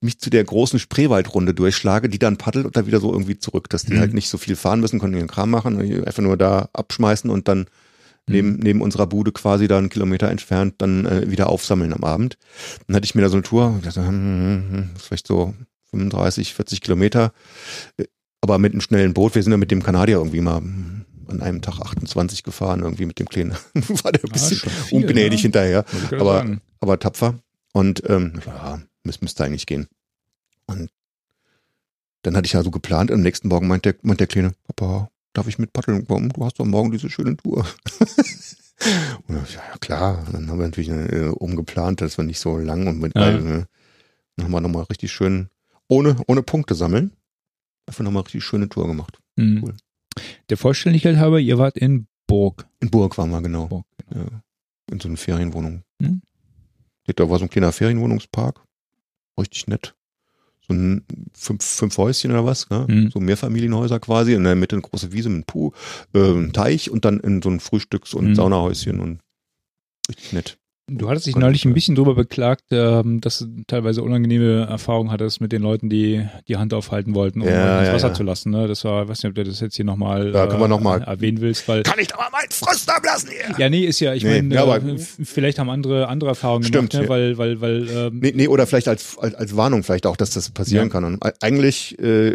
mich 0.00 0.18
zu 0.20 0.30
der 0.30 0.44
großen 0.44 0.78
Spreewaldrunde 0.78 1.54
durchschlage, 1.54 2.08
die 2.08 2.18
dann 2.18 2.36
paddelt 2.36 2.66
und 2.66 2.76
dann 2.76 2.86
wieder 2.86 3.00
so 3.00 3.12
irgendwie 3.12 3.38
zurück, 3.38 3.68
dass 3.70 3.84
die 3.84 3.94
Mhm. 3.94 3.98
halt 4.00 4.14
nicht 4.14 4.28
so 4.28 4.38
viel 4.38 4.54
fahren 4.56 4.80
müssen, 4.80 5.00
können 5.00 5.14
ihren 5.16 5.26
Kram 5.28 5.50
machen, 5.50 5.80
einfach 6.04 6.22
nur 6.22 6.36
da 6.36 6.68
abschmeißen 6.72 7.28
und 7.30 7.48
dann 7.48 7.66
neben, 8.28 8.58
neben 8.58 8.80
unserer 8.82 9.06
Bude 9.06 9.32
quasi 9.32 9.66
da 9.68 9.78
einen 9.78 9.88
Kilometer 9.88 10.28
entfernt 10.30 10.74
dann 10.78 11.06
äh, 11.06 11.30
wieder 11.30 11.48
aufsammeln 11.48 11.92
am 11.94 12.04
Abend. 12.04 12.36
Dann 12.86 12.94
hatte 12.94 13.06
ich 13.06 13.14
mir 13.14 13.22
da 13.22 13.28
so 13.28 13.36
eine 13.36 13.42
Tour, 13.42 13.68
und 13.68 13.86
dachte, 13.86 14.06
hm, 14.06 14.12
hm, 14.12 14.64
hm, 14.70 14.90
ist 14.96 15.06
vielleicht 15.06 15.26
so 15.26 15.54
35, 15.90 16.54
40 16.54 16.80
Kilometer, 16.82 17.32
äh, 17.96 18.04
aber 18.40 18.58
mit 18.58 18.72
einem 18.72 18.82
schnellen 18.82 19.14
Boot. 19.14 19.34
Wir 19.34 19.42
sind 19.42 19.50
ja 19.52 19.56
mit 19.56 19.70
dem 19.70 19.82
Kanadier 19.82 20.16
irgendwie 20.18 20.40
mal 20.42 20.58
hm, 20.58 21.04
an 21.28 21.40
einem 21.42 21.60
Tag 21.62 21.80
28 21.80 22.42
gefahren, 22.44 22.80
irgendwie 22.82 23.06
mit 23.06 23.18
dem 23.18 23.28
Kleinen. 23.28 23.52
War 23.74 24.12
der 24.12 24.22
ein 24.24 24.30
Ah, 24.30 24.32
bisschen 24.32 24.58
schon 24.58 24.72
viel, 24.72 24.98
ungnädig 25.04 25.38
ne? 25.38 25.42
hinterher, 25.42 25.84
aber, 26.12 26.34
sagen. 26.38 26.60
aber 26.80 26.98
tapfer. 26.98 27.34
Und 27.72 28.02
ähm, 28.08 28.34
ja, 28.46 28.80
müsste, 29.08 29.24
müsste 29.24 29.44
eigentlich 29.44 29.66
gehen. 29.66 29.88
Und 30.66 30.90
dann 32.22 32.36
hatte 32.36 32.46
ich 32.46 32.52
ja 32.52 32.62
so 32.62 32.70
geplant, 32.70 33.10
am 33.10 33.22
nächsten 33.22 33.48
Morgen 33.48 33.66
meint 33.66 33.84
der, 33.84 33.94
meint 34.02 34.20
der 34.20 34.26
Kleine, 34.26 34.52
Papa, 34.66 35.10
darf 35.32 35.48
ich 35.48 35.58
mit 35.58 35.72
paddeln 35.72 36.06
kommen? 36.06 36.28
Du 36.30 36.44
hast 36.44 36.58
doch 36.60 36.64
morgen 36.64 36.90
diese 36.90 37.10
schöne 37.10 37.36
Tour. 37.36 37.66
und 39.26 39.34
dann, 39.34 39.46
ja, 39.54 39.76
klar, 39.80 40.26
dann 40.30 40.48
haben 40.48 40.58
wir 40.58 40.66
natürlich 40.66 40.90
äh, 40.90 41.28
umgeplant, 41.28 42.00
dass 42.00 42.18
wir 42.18 42.24
nicht 42.24 42.38
so 42.38 42.58
lang 42.58 42.86
und 42.86 43.00
mit, 43.00 43.14
Ja. 43.14 43.22
weil, 43.22 43.40
ne, 43.40 43.68
dann 44.36 44.44
haben 44.44 44.52
wir 44.52 44.60
nochmal 44.60 44.84
richtig 44.84 45.10
schön, 45.12 45.48
ohne, 45.88 46.16
ohne 46.26 46.42
Punkte 46.42 46.74
sammeln, 46.74 47.12
einfach 47.86 48.04
nochmal 48.04 48.22
richtig 48.24 48.44
schöne 48.44 48.68
Tour 48.68 48.86
gemacht. 48.86 49.18
Mhm. 49.36 49.62
Cool. 49.64 49.74
Der 50.50 50.56
Vollständigkeit 50.56 51.16
halber, 51.16 51.38
ihr 51.38 51.58
wart 51.58 51.76
in 51.78 52.06
Burg. 52.26 52.66
In 52.80 52.90
Burg 52.90 53.16
waren 53.18 53.30
wir, 53.30 53.40
genau. 53.40 53.68
Burg 53.68 53.86
genau. 54.08 54.24
Ja, 54.24 54.42
in 54.90 55.00
so 55.00 55.08
einer 55.08 55.16
Ferienwohnung. 55.16 55.82
Hm. 56.02 56.22
Da 57.06 57.30
war 57.30 57.38
so 57.38 57.44
ein 57.44 57.50
kleiner 57.50 57.72
Ferienwohnungspark. 57.72 58.60
Richtig 59.38 59.66
nett. 59.68 59.94
So 60.66 60.74
ein 60.74 61.04
fünf, 61.32 61.64
fünf 61.64 61.96
Häuschen 61.96 62.30
oder 62.30 62.44
was, 62.44 62.68
ne? 62.68 62.86
Hm. 62.86 63.10
so 63.10 63.20
Mehrfamilienhäuser 63.20 64.00
quasi. 64.00 64.34
In 64.34 64.44
der 64.44 64.54
Mitte 64.54 64.76
eine 64.76 64.82
große 64.82 65.12
Wiese 65.12 65.28
mit 65.30 65.36
einem 65.36 65.44
Pool, 65.44 65.72
äh, 66.14 66.18
ein 66.32 66.52
Teich 66.52 66.90
und 66.90 67.04
dann 67.04 67.20
in 67.20 67.40
so 67.40 67.48
ein 67.48 67.60
Frühstücks- 67.60 68.14
und 68.14 68.26
Hm. 68.26 68.34
Saunahäuschen 68.34 69.00
und 69.00 69.20
richtig 70.10 70.32
nett. 70.32 70.58
Du 70.90 71.10
hattest 71.10 71.26
dich 71.26 71.36
neulich 71.36 71.66
ein 71.66 71.74
bisschen 71.74 71.94
drüber 71.94 72.14
beklagt, 72.14 72.64
ähm, 72.70 73.20
dass 73.20 73.40
du 73.40 73.46
teilweise 73.66 74.02
unangenehme 74.02 74.66
Erfahrungen 74.66 75.10
hattest 75.10 75.38
mit 75.42 75.52
den 75.52 75.60
Leuten, 75.60 75.90
die 75.90 76.26
die 76.48 76.56
Hand 76.56 76.72
aufhalten 76.72 77.14
wollten, 77.14 77.42
um 77.42 77.48
Ja, 77.48 77.80
ins 77.80 77.92
Wasser 77.92 78.08
ja. 78.08 78.14
zu 78.14 78.22
lassen. 78.22 78.50
Ne? 78.50 78.66
Das 78.68 78.84
war, 78.84 79.02
ich 79.02 79.08
weiß 79.10 79.22
nicht, 79.22 79.28
ob 79.30 79.34
du 79.34 79.44
das 79.44 79.60
jetzt 79.60 79.76
hier 79.76 79.84
nochmal 79.84 80.32
Ja, 80.32 80.46
noch 80.46 80.80
mal. 80.80 81.02
erwähnen 81.02 81.42
willst, 81.42 81.68
weil 81.68 81.82
Kann 81.82 81.98
ich 82.00 82.08
da 82.08 82.16
mal 82.16 82.30
meinen 82.32 82.50
Frust 82.50 82.90
ablassen 82.90 83.28
hier? 83.30 83.54
ja, 83.58 83.68
nee, 83.68 83.84
ist 83.84 84.00
ja, 84.00 84.14
ich 84.14 84.24
Nee, 84.24 84.40
meine, 84.42 84.54
ja, 84.54 84.76
äh, 84.76 84.98
vielleicht 84.98 85.58
haben 85.58 85.68
andere 85.68 86.08
andere 86.08 86.30
Erfahrungen 86.30 86.64
Stimmt, 86.64 86.90
gemacht, 86.92 87.02
ne? 87.04 87.08
weil, 87.10 87.36
weil, 87.38 87.60
weil, 87.60 87.88
ähm, 87.90 88.18
Nee, 88.20 88.32
nee, 88.34 88.48
oder 88.48 88.66
vielleicht 88.66 88.88
als, 88.88 89.18
als, 89.18 89.34
als 89.34 89.56
Warnung 89.56 89.82
vielleicht 89.82 90.06
auch, 90.06 90.16
dass 90.16 90.30
das 90.30 90.48
passieren 90.50 90.88
kann. 90.88 91.04
Und 91.04 91.22
eigentlich 91.42 91.98
äh, 91.98 92.34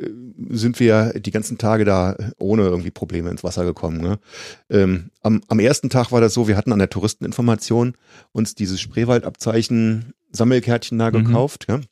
sind 0.49 0.79
wir 0.79 0.87
ja 0.87 1.13
die 1.13 1.31
ganzen 1.31 1.57
Tage 1.57 1.85
da 1.85 2.15
ohne 2.37 2.63
irgendwie 2.63 2.91
Probleme 2.91 3.31
ins 3.31 3.43
Wasser 3.43 3.65
gekommen. 3.65 3.99
Ne? 3.99 4.19
Ähm, 4.69 5.09
am, 5.23 5.41
am 5.47 5.59
ersten 5.59 5.89
Tag 5.89 6.11
war 6.11 6.21
das 6.21 6.33
so, 6.33 6.47
wir 6.47 6.55
hatten 6.57 6.71
an 6.71 6.79
der 6.79 6.89
Touristeninformation 6.89 7.93
uns 8.43 8.55
dieses 8.55 8.81
Spreewaldabzeichen 8.81 10.13
Sammelkärtchen 10.31 10.97
da 10.99 11.09
Mhm. 11.11 11.25
gekauft. 11.25 11.65
Ja? 11.69 11.75
Und 11.75 11.85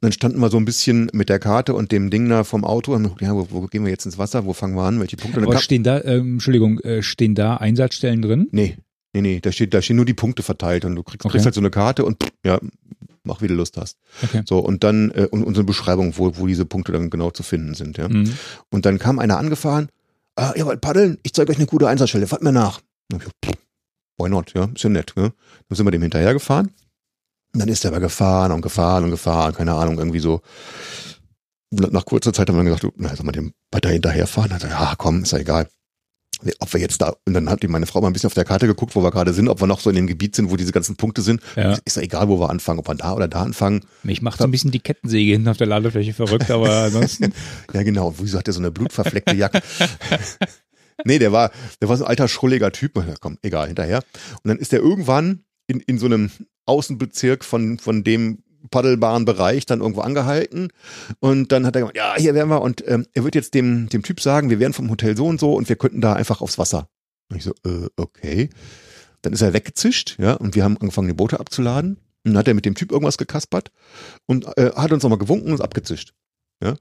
dann 0.00 0.12
standen 0.12 0.38
wir 0.40 0.50
so 0.50 0.56
ein 0.58 0.64
bisschen 0.64 1.08
mit 1.12 1.28
der 1.28 1.38
Karte 1.38 1.74
und 1.74 1.92
dem 1.92 2.10
Ding 2.10 2.28
da 2.28 2.44
vom 2.44 2.64
Auto. 2.64 2.92
Und, 2.94 3.20
ja, 3.20 3.34
wo, 3.34 3.46
wo 3.50 3.60
gehen 3.66 3.84
wir 3.84 3.90
jetzt 3.90 4.04
ins 4.04 4.18
Wasser? 4.18 4.44
Wo 4.44 4.52
fangen 4.52 4.74
wir 4.74 4.82
an? 4.82 5.00
Welche 5.00 5.16
Punkte? 5.16 5.40
Aber 5.40 5.58
stehen 5.58 5.82
da, 5.82 6.02
ähm, 6.02 6.34
Entschuldigung, 6.34 6.80
äh, 6.80 7.02
stehen 7.02 7.34
da 7.34 7.56
Einsatzstellen 7.56 8.20
drin? 8.22 8.48
Nee, 8.50 8.76
nee, 9.14 9.22
nee, 9.22 9.40
da 9.40 9.52
steht, 9.52 9.72
da 9.72 9.80
stehen 9.80 9.96
nur 9.96 10.04
die 10.04 10.14
Punkte 10.14 10.42
verteilt 10.42 10.84
und 10.84 10.94
du 10.96 11.02
kriegst, 11.02 11.24
Okay. 11.24 11.32
kriegst 11.32 11.46
halt 11.46 11.54
so 11.54 11.60
eine 11.60 11.70
Karte 11.70 12.04
und 12.04 12.16
ja, 12.44 12.58
mach 13.24 13.40
wie 13.40 13.46
du 13.48 13.54
Lust 13.54 13.76
hast. 13.76 13.98
Okay. 14.24 14.42
So, 14.46 14.58
und 14.58 14.82
dann, 14.84 15.10
äh, 15.12 15.26
und, 15.30 15.46
eine 15.46 15.64
Beschreibung, 15.64 16.18
wo, 16.18 16.36
wo 16.36 16.46
diese 16.46 16.64
Punkte 16.66 16.92
dann 16.92 17.08
genau 17.10 17.30
zu 17.30 17.42
finden 17.42 17.74
sind, 17.74 17.96
ja. 17.98 18.08
Mhm. 18.08 18.32
Und 18.70 18.84
dann 18.84 18.98
kam 18.98 19.18
einer 19.18 19.38
angefahren, 19.38 19.88
ah, 20.36 20.52
ihr 20.56 20.66
wollt 20.66 20.80
paddeln? 20.82 21.18
Ich 21.22 21.32
zeige 21.32 21.50
euch 21.52 21.56
eine 21.58 21.66
gute 21.66 21.88
Einsatzstelle, 21.88 22.26
fahrt 22.26 22.42
mir 22.42 22.52
nach. 22.52 22.80
Und 23.12 23.22
ich, 23.22 23.28
pff, 23.44 23.58
why 24.18 24.28
not, 24.28 24.52
ja, 24.54 24.68
ist 24.74 24.82
ja 24.82 24.90
nett, 24.90 25.12
ne? 25.16 25.32
Dann 25.68 25.76
sind 25.76 25.86
wir 25.86 25.90
dem 25.90 26.02
hinterhergefahren. 26.02 26.68
Und 27.54 27.60
dann 27.60 27.68
ist 27.68 27.84
er 27.84 27.90
aber 27.92 28.00
gefahren 28.00 28.52
und 28.52 28.60
gefahren 28.62 29.04
und 29.04 29.10
gefahren, 29.10 29.54
keine 29.54 29.74
Ahnung, 29.74 29.98
irgendwie 29.98 30.20
so. 30.20 30.40
Na- 31.70 31.88
Nach 31.90 32.04
kurzer 32.04 32.32
Zeit 32.32 32.48
haben 32.48 32.56
wir 32.56 32.64
gesagt, 32.64 32.82
du, 32.84 32.92
na, 32.96 33.14
soll 33.16 33.24
man 33.26 33.32
dem 33.32 33.52
weiter 33.72 33.88
hinterherfahren? 33.90 34.50
Dann 34.50 34.62
hat 34.62 34.64
er, 34.70 34.70
ja, 34.70 34.94
komm, 34.96 35.22
ist 35.22 35.32
ja 35.32 35.38
egal. 35.38 35.68
Ob 36.60 36.70
wir 36.74 36.80
jetzt 36.80 37.00
da, 37.00 37.14
und 37.26 37.32
dann 37.32 37.48
hat 37.48 37.62
die 37.62 37.66
meine 37.68 37.86
Frau 37.86 38.02
mal 38.02 38.08
ein 38.08 38.12
bisschen 38.12 38.26
auf 38.26 38.34
der 38.34 38.44
Karte 38.44 38.66
geguckt, 38.66 38.94
wo 38.94 39.02
wir 39.02 39.10
gerade 39.10 39.32
sind, 39.32 39.48
ob 39.48 39.58
wir 39.62 39.66
noch 39.66 39.80
so 39.80 39.88
in 39.88 39.96
dem 39.96 40.06
Gebiet 40.06 40.36
sind, 40.36 40.50
wo 40.50 40.56
diese 40.56 40.70
ganzen 40.70 40.96
Punkte 40.96 41.22
sind. 41.22 41.40
Ja. 41.56 41.78
Ist 41.86 41.96
ja 41.96 42.02
egal, 42.02 42.28
wo 42.28 42.38
wir 42.38 42.50
anfangen, 42.50 42.78
ob 42.78 42.88
wir 42.88 42.94
da 42.94 43.14
oder 43.14 43.26
da 43.26 43.40
anfangen. 43.42 43.80
Mich 44.02 44.20
macht 44.20 44.38
so 44.38 44.44
ein 44.44 44.50
bisschen 44.50 44.70
die 44.70 44.80
Kettensäge 44.80 45.32
hinten 45.32 45.48
auf 45.48 45.56
der 45.56 45.66
Ladefläche 45.66 46.12
verrückt, 46.12 46.50
aber 46.50 46.68
ansonsten. 46.84 47.32
Ja, 47.72 47.82
genau. 47.84 48.14
Wieso 48.18 48.36
hat 48.38 48.46
der 48.48 48.52
so 48.54 48.60
eine 48.60 48.70
blutverfleckte 48.70 49.34
Jacke? 49.34 49.62
nee, 51.04 51.18
der 51.18 51.32
war, 51.32 51.50
der 51.80 51.88
war 51.88 51.96
so 51.96 52.04
ein 52.04 52.10
alter, 52.10 52.28
schrulliger 52.28 52.72
Typ. 52.72 53.02
Komm, 53.20 53.38
egal, 53.42 53.66
hinterher. 53.66 54.02
Und 54.42 54.48
dann 54.48 54.58
ist 54.58 54.72
der 54.72 54.80
irgendwann 54.80 55.44
in, 55.66 55.80
in 55.80 55.98
so 55.98 56.06
einem 56.06 56.30
Außenbezirk 56.66 57.44
von, 57.44 57.78
von 57.78 58.04
dem 58.04 58.42
paddelbaren 58.70 59.24
Bereich 59.24 59.66
dann 59.66 59.80
irgendwo 59.80 60.00
angehalten. 60.00 60.68
Und 61.20 61.52
dann 61.52 61.66
hat 61.66 61.76
er 61.76 61.82
gesagt, 61.82 61.96
ja, 61.96 62.14
hier 62.16 62.34
wären 62.34 62.48
wir. 62.48 62.62
Und 62.62 62.86
ähm, 62.86 63.06
er 63.12 63.24
wird 63.24 63.34
jetzt 63.34 63.54
dem, 63.54 63.88
dem 63.88 64.02
Typ 64.02 64.20
sagen, 64.20 64.50
wir 64.50 64.58
wären 64.58 64.72
vom 64.72 64.90
Hotel 64.90 65.16
so 65.16 65.26
und 65.26 65.40
so 65.40 65.54
und 65.54 65.68
wir 65.68 65.76
könnten 65.76 66.00
da 66.00 66.14
einfach 66.14 66.40
aufs 66.40 66.58
Wasser. 66.58 66.88
Und 67.30 67.36
ich 67.36 67.44
so, 67.44 67.52
äh, 67.64 67.88
okay. 67.96 68.50
Dann 69.22 69.32
ist 69.32 69.42
er 69.42 69.52
weggezischt, 69.52 70.16
ja, 70.18 70.34
und 70.34 70.54
wir 70.54 70.62
haben 70.62 70.76
angefangen, 70.78 71.08
die 71.08 71.14
Boote 71.14 71.40
abzuladen. 71.40 71.96
Und 72.24 72.32
dann 72.32 72.38
hat 72.38 72.48
er 72.48 72.54
mit 72.54 72.64
dem 72.64 72.74
Typ 72.74 72.92
irgendwas 72.92 73.18
gekaspert 73.18 73.70
und 74.26 74.46
äh, 74.56 74.72
hat 74.74 74.92
uns 74.92 75.02
nochmal 75.02 75.18
gewunken 75.18 75.48
und 75.48 75.54
ist 75.54 75.60
abgezischt. 75.60 76.12
Ja. 76.62 76.76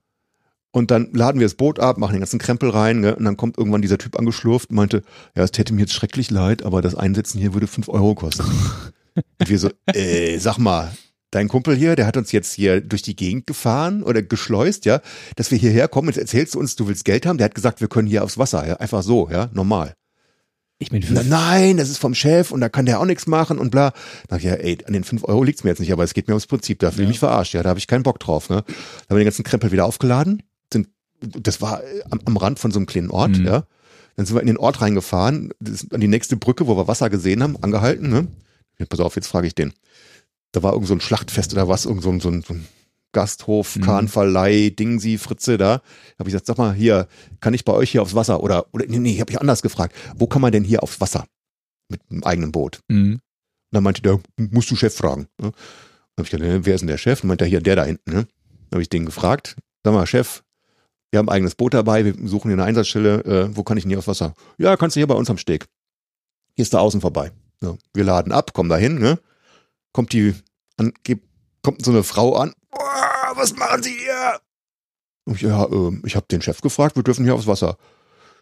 Und 0.76 0.92
dann 0.92 1.14
laden 1.14 1.40
wir 1.40 1.46
das 1.46 1.56
Boot 1.56 1.80
ab, 1.80 1.98
machen 1.98 2.16
den 2.16 2.20
ganzen 2.20 2.38
Krempel 2.38 2.70
rein, 2.70 3.02
gell? 3.02 3.14
und 3.14 3.24
dann 3.24 3.38
kommt 3.38 3.58
irgendwann 3.58 3.82
dieser 3.82 3.98
Typ 3.98 4.20
angeschlurft 4.20 4.72
und 4.72 4.76
meinte, 4.76 5.04
ja, 5.34 5.44
es 5.44 5.52
täte 5.52 5.74
mir 5.74 5.80
jetzt 5.80 5.94
schrecklich 5.94 6.32
leid, 6.32 6.64
aber 6.64 6.82
das 6.82 6.96
Einsetzen 6.96 7.40
hier 7.40 7.54
würde 7.54 7.66
fünf 7.66 7.88
Euro 7.88 8.14
kosten. 8.14 8.44
und 9.16 9.50
wir 9.50 9.58
so, 9.58 9.70
äh, 9.94 10.38
sag 10.38 10.58
mal, 10.58 10.92
dein 11.32 11.48
Kumpel 11.48 11.78
hier, 11.78 11.96
der 11.96 12.06
hat 12.06 12.18
uns 12.18 12.34
jetzt 12.34 12.52
hier 12.52 12.82
durch 12.82 13.04
die 13.04 13.16
Gegend 13.16 13.48
gefahren 13.48 14.04
oder 14.04 14.22
geschleust, 14.22 14.84
ja, 14.84 15.00
dass 15.38 15.50
wir 15.50 15.58
hierher 15.58 15.88
kommen, 15.88 16.10
jetzt 16.10 16.18
erzählst 16.18 16.56
du 16.56 16.60
uns, 16.60 16.76
du 16.76 16.90
willst 16.90 17.06
Geld 17.06 17.26
haben, 17.26 17.38
der 17.38 17.46
hat 17.46 17.56
gesagt, 17.56 17.80
wir 17.80 17.88
können 17.88 18.10
hier 18.10 18.26
aufs 18.26 18.38
Wasser, 18.38 18.68
ja, 18.68 18.76
einfach 18.76 19.02
so, 19.02 19.30
ja, 19.32 19.50
normal. 19.54 19.94
Ich 20.78 20.90
bin 20.90 21.06
Na, 21.10 21.24
nein, 21.24 21.78
das 21.78 21.90
ist 21.90 22.00
vom 22.00 22.14
Chef 22.14 22.52
und 22.52 22.60
da 22.60 22.68
kann 22.68 22.86
der 22.86 23.00
auch 23.00 23.06
nichts 23.06 23.28
machen 23.28 23.60
und 23.60 23.70
bla. 23.72 23.94
Na 24.30 24.38
ja, 24.38 24.56
ey, 24.56 24.78
an 24.86 24.92
den 24.92 25.06
fünf 25.06 25.24
Euro 25.24 25.42
liegt's 25.42 25.64
mir 25.64 25.70
jetzt 25.70 25.80
nicht, 25.80 25.94
aber 25.94 26.04
es 26.04 26.14
geht 26.14 26.28
mir 26.28 26.34
ums 26.34 26.48
Prinzip, 26.48 26.80
da 26.80 26.92
fühle 26.92 27.04
ich 27.04 27.08
Ja. 27.08 27.12
mich 27.12 27.20
verarscht, 27.20 27.54
ja, 27.54 27.64
da 27.64 27.70
habe 27.70 27.80
ich 27.80 27.88
keinen 27.88 28.04
Bock 28.04 28.20
drauf. 28.20 28.50
Ne? 28.50 28.58
Da 28.68 28.74
haben 28.74 29.16
wir 29.16 29.20
den 29.20 29.24
ganzen 29.28 29.46
Krempel 29.46 29.72
wieder 29.72 29.86
aufgeladen, 29.86 30.44
das 31.28 31.62
war 31.62 31.84
äh, 31.84 32.04
am, 32.10 32.20
am 32.26 32.38
Rand 32.38 32.60
von 32.60 32.72
so 32.72 32.80
einem 32.80 32.86
kleinen 32.86 33.10
Ort, 33.12 33.38
Mhm. 33.38 33.46
ja. 33.46 33.64
Dann 34.16 34.26
sind 34.26 34.36
wir 34.36 34.42
in 34.42 34.48
den 34.48 34.58
Ort 34.58 34.80
reingefahren, 34.82 35.52
an 35.92 36.00
die 36.00 36.08
nächste 36.08 36.38
Brücke, 36.38 36.68
wo 36.68 36.78
wir 36.78 36.88
Wasser 36.88 37.10
gesehen 37.10 37.44
haben, 37.44 37.58
angehalten, 37.62 38.10
ne? 38.10 38.28
Ja, 38.80 38.86
pass 38.86 39.00
auf, 39.02 39.16
jetzt 39.18 39.28
frage 39.28 39.48
ich 39.48 39.56
den. 39.56 39.74
Da 40.54 40.64
war 40.64 40.72
irgend 40.74 40.88
so 40.88 40.94
ein 40.94 41.02
Schlachtfest 41.02 41.52
oder 41.54 41.68
was, 41.68 41.86
irgend 41.86 42.02
so 42.04 42.10
ein, 42.12 42.22
so 42.22 42.30
ein, 42.30 42.42
so 42.42 42.54
ein 42.54 42.66
Gasthof, 43.12 43.76
Mhm. 43.76 43.82
Kahnverleih, 43.82 44.70
Dingsi, 44.70 45.18
Fritze 45.18 45.58
da. 45.58 45.82
Habe 46.20 46.30
ich 46.30 46.34
gesagt, 46.34 46.46
sag 46.46 46.58
mal, 46.58 46.74
hier, 46.74 47.08
kann 47.42 47.54
ich 47.54 47.66
bei 47.66 47.74
euch 47.74 47.92
hier 47.92 48.02
aufs 48.02 48.16
Wasser? 48.16 48.42
Oder, 48.42 48.66
oder 48.74 48.86
nee, 48.88 49.00
nee, 49.00 49.14
ich 49.14 49.22
habe 49.22 49.32
ich 49.32 49.40
anders 49.40 49.62
gefragt. 49.62 49.94
Wo 50.16 50.28
kann 50.28 50.42
man 50.42 50.52
denn 50.54 50.64
hier 50.64 50.82
aufs 50.84 51.00
Wasser? 51.02 51.26
Mit 51.90 52.02
einem 52.10 52.24
eigenen 52.24 52.52
Boot. 52.54 52.80
Mhm. 52.90 53.14
Und 53.16 53.22
dann 53.72 53.84
meinte 53.84 54.02
der, 54.02 54.20
musst 54.38 54.72
du 54.72 54.76
Chef 54.78 54.96
fragen. 54.96 55.28
Ne? 55.42 55.52
Dann 55.52 55.52
habe 56.18 56.24
ich 56.24 56.30
gesagt, 56.30 56.66
wer 56.66 56.74
ist 56.76 56.82
denn 56.82 56.88
der 56.88 56.98
Chef? 56.98 57.22
Und 57.24 57.28
meinte 57.28 57.44
er, 57.46 57.50
hier, 57.50 57.62
der 57.62 57.76
da 57.76 57.84
hinten. 57.84 58.12
Ne? 58.12 58.28
Dann 58.70 58.78
habe 58.78 58.82
ich 58.82 58.90
den 58.90 59.06
gefragt, 59.06 59.58
sag 59.84 59.94
mal, 59.94 60.08
Chef, 60.08 60.42
wir 61.16 61.20
haben 61.20 61.30
ein 61.30 61.36
eigenes 61.36 61.56
Boot 61.56 61.74
dabei, 61.74 62.04
wir 62.04 62.14
suchen 62.28 62.50
hier 62.50 62.56
eine 62.58 62.66
Einsatzstelle, 62.66 63.24
äh, 63.24 63.56
wo 63.56 63.64
kann 63.64 63.78
ich 63.78 63.84
denn 63.86 63.90
hier 63.90 64.00
aufs 64.00 64.08
Wasser? 64.10 64.34
Ja, 64.58 64.76
kannst 64.76 64.98
du 64.98 65.00
hier 65.00 65.08
bei 65.08 65.14
uns 65.16 65.30
am 65.30 65.38
Steg. 65.38 65.66
Hier 66.56 66.64
ist 66.64 66.74
da 66.74 66.80
außen 66.80 67.00
vorbei. 67.00 67.32
So, 67.62 67.78
wir 67.94 68.04
laden 68.04 68.34
ab, 68.34 68.52
kommen 68.52 68.70
da 68.70 68.76
hin, 68.76 69.00
ne? 69.00 69.18
Kommt 69.94 70.12
die, 70.12 70.36
an, 70.76 70.92
kommt 71.64 71.86
so 71.86 71.92
eine 71.92 72.04
Frau 72.04 72.36
an. 72.36 72.52
"Boah, 72.70 73.32
was 73.36 73.56
machen 73.56 73.82
Sie 73.82 73.92
hier? 73.98 74.40
Und 75.24 75.36
ich, 75.38 75.44
ja, 75.44 75.66
ähm, 75.72 76.04
ich 76.06 76.18
habe 76.18 76.26
den 76.30 76.42
Chef 76.42 76.60
gefragt, 76.60 76.98
wir 76.98 77.04
dürfen 77.04 77.24
hier 77.24 77.34
aufs 77.34 77.48
Wasser. 77.48 77.78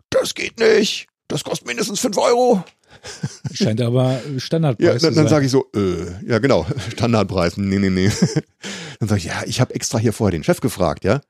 Das 0.10 0.34
geht 0.34 0.58
nicht. 0.60 1.06
Das 1.28 1.44
kostet 1.44 1.68
mindestens 1.68 2.00
fünf 2.00 2.18
Euro. 2.18 2.64
Scheint 3.54 3.82
aber 3.82 4.20
Ja, 4.34 4.40
Standardpreis 4.40 5.02
dann, 5.04 5.14
zu 5.14 5.20
dann 5.20 5.26
sein. 5.26 5.28
sage 5.28 5.46
ich 5.46 5.52
so, 5.52 5.68
äh, 5.76 6.26
ja 6.28 6.40
genau, 6.40 6.66
Standardpreis, 6.92 7.58
nee, 7.58 7.78
nee, 7.78 7.92
nee. 7.92 8.12
Dann 9.00 9.10
sage 9.10 9.20
ich, 9.20 9.26
ja, 9.26 9.44
ich 9.46 9.62
habe 9.62 9.76
extra 9.76 10.00
hier 10.00 10.14
vorher 10.14 10.32
den 10.32 10.44
Chef 10.44 10.60
gefragt, 10.60 11.04
ja. 11.04 11.22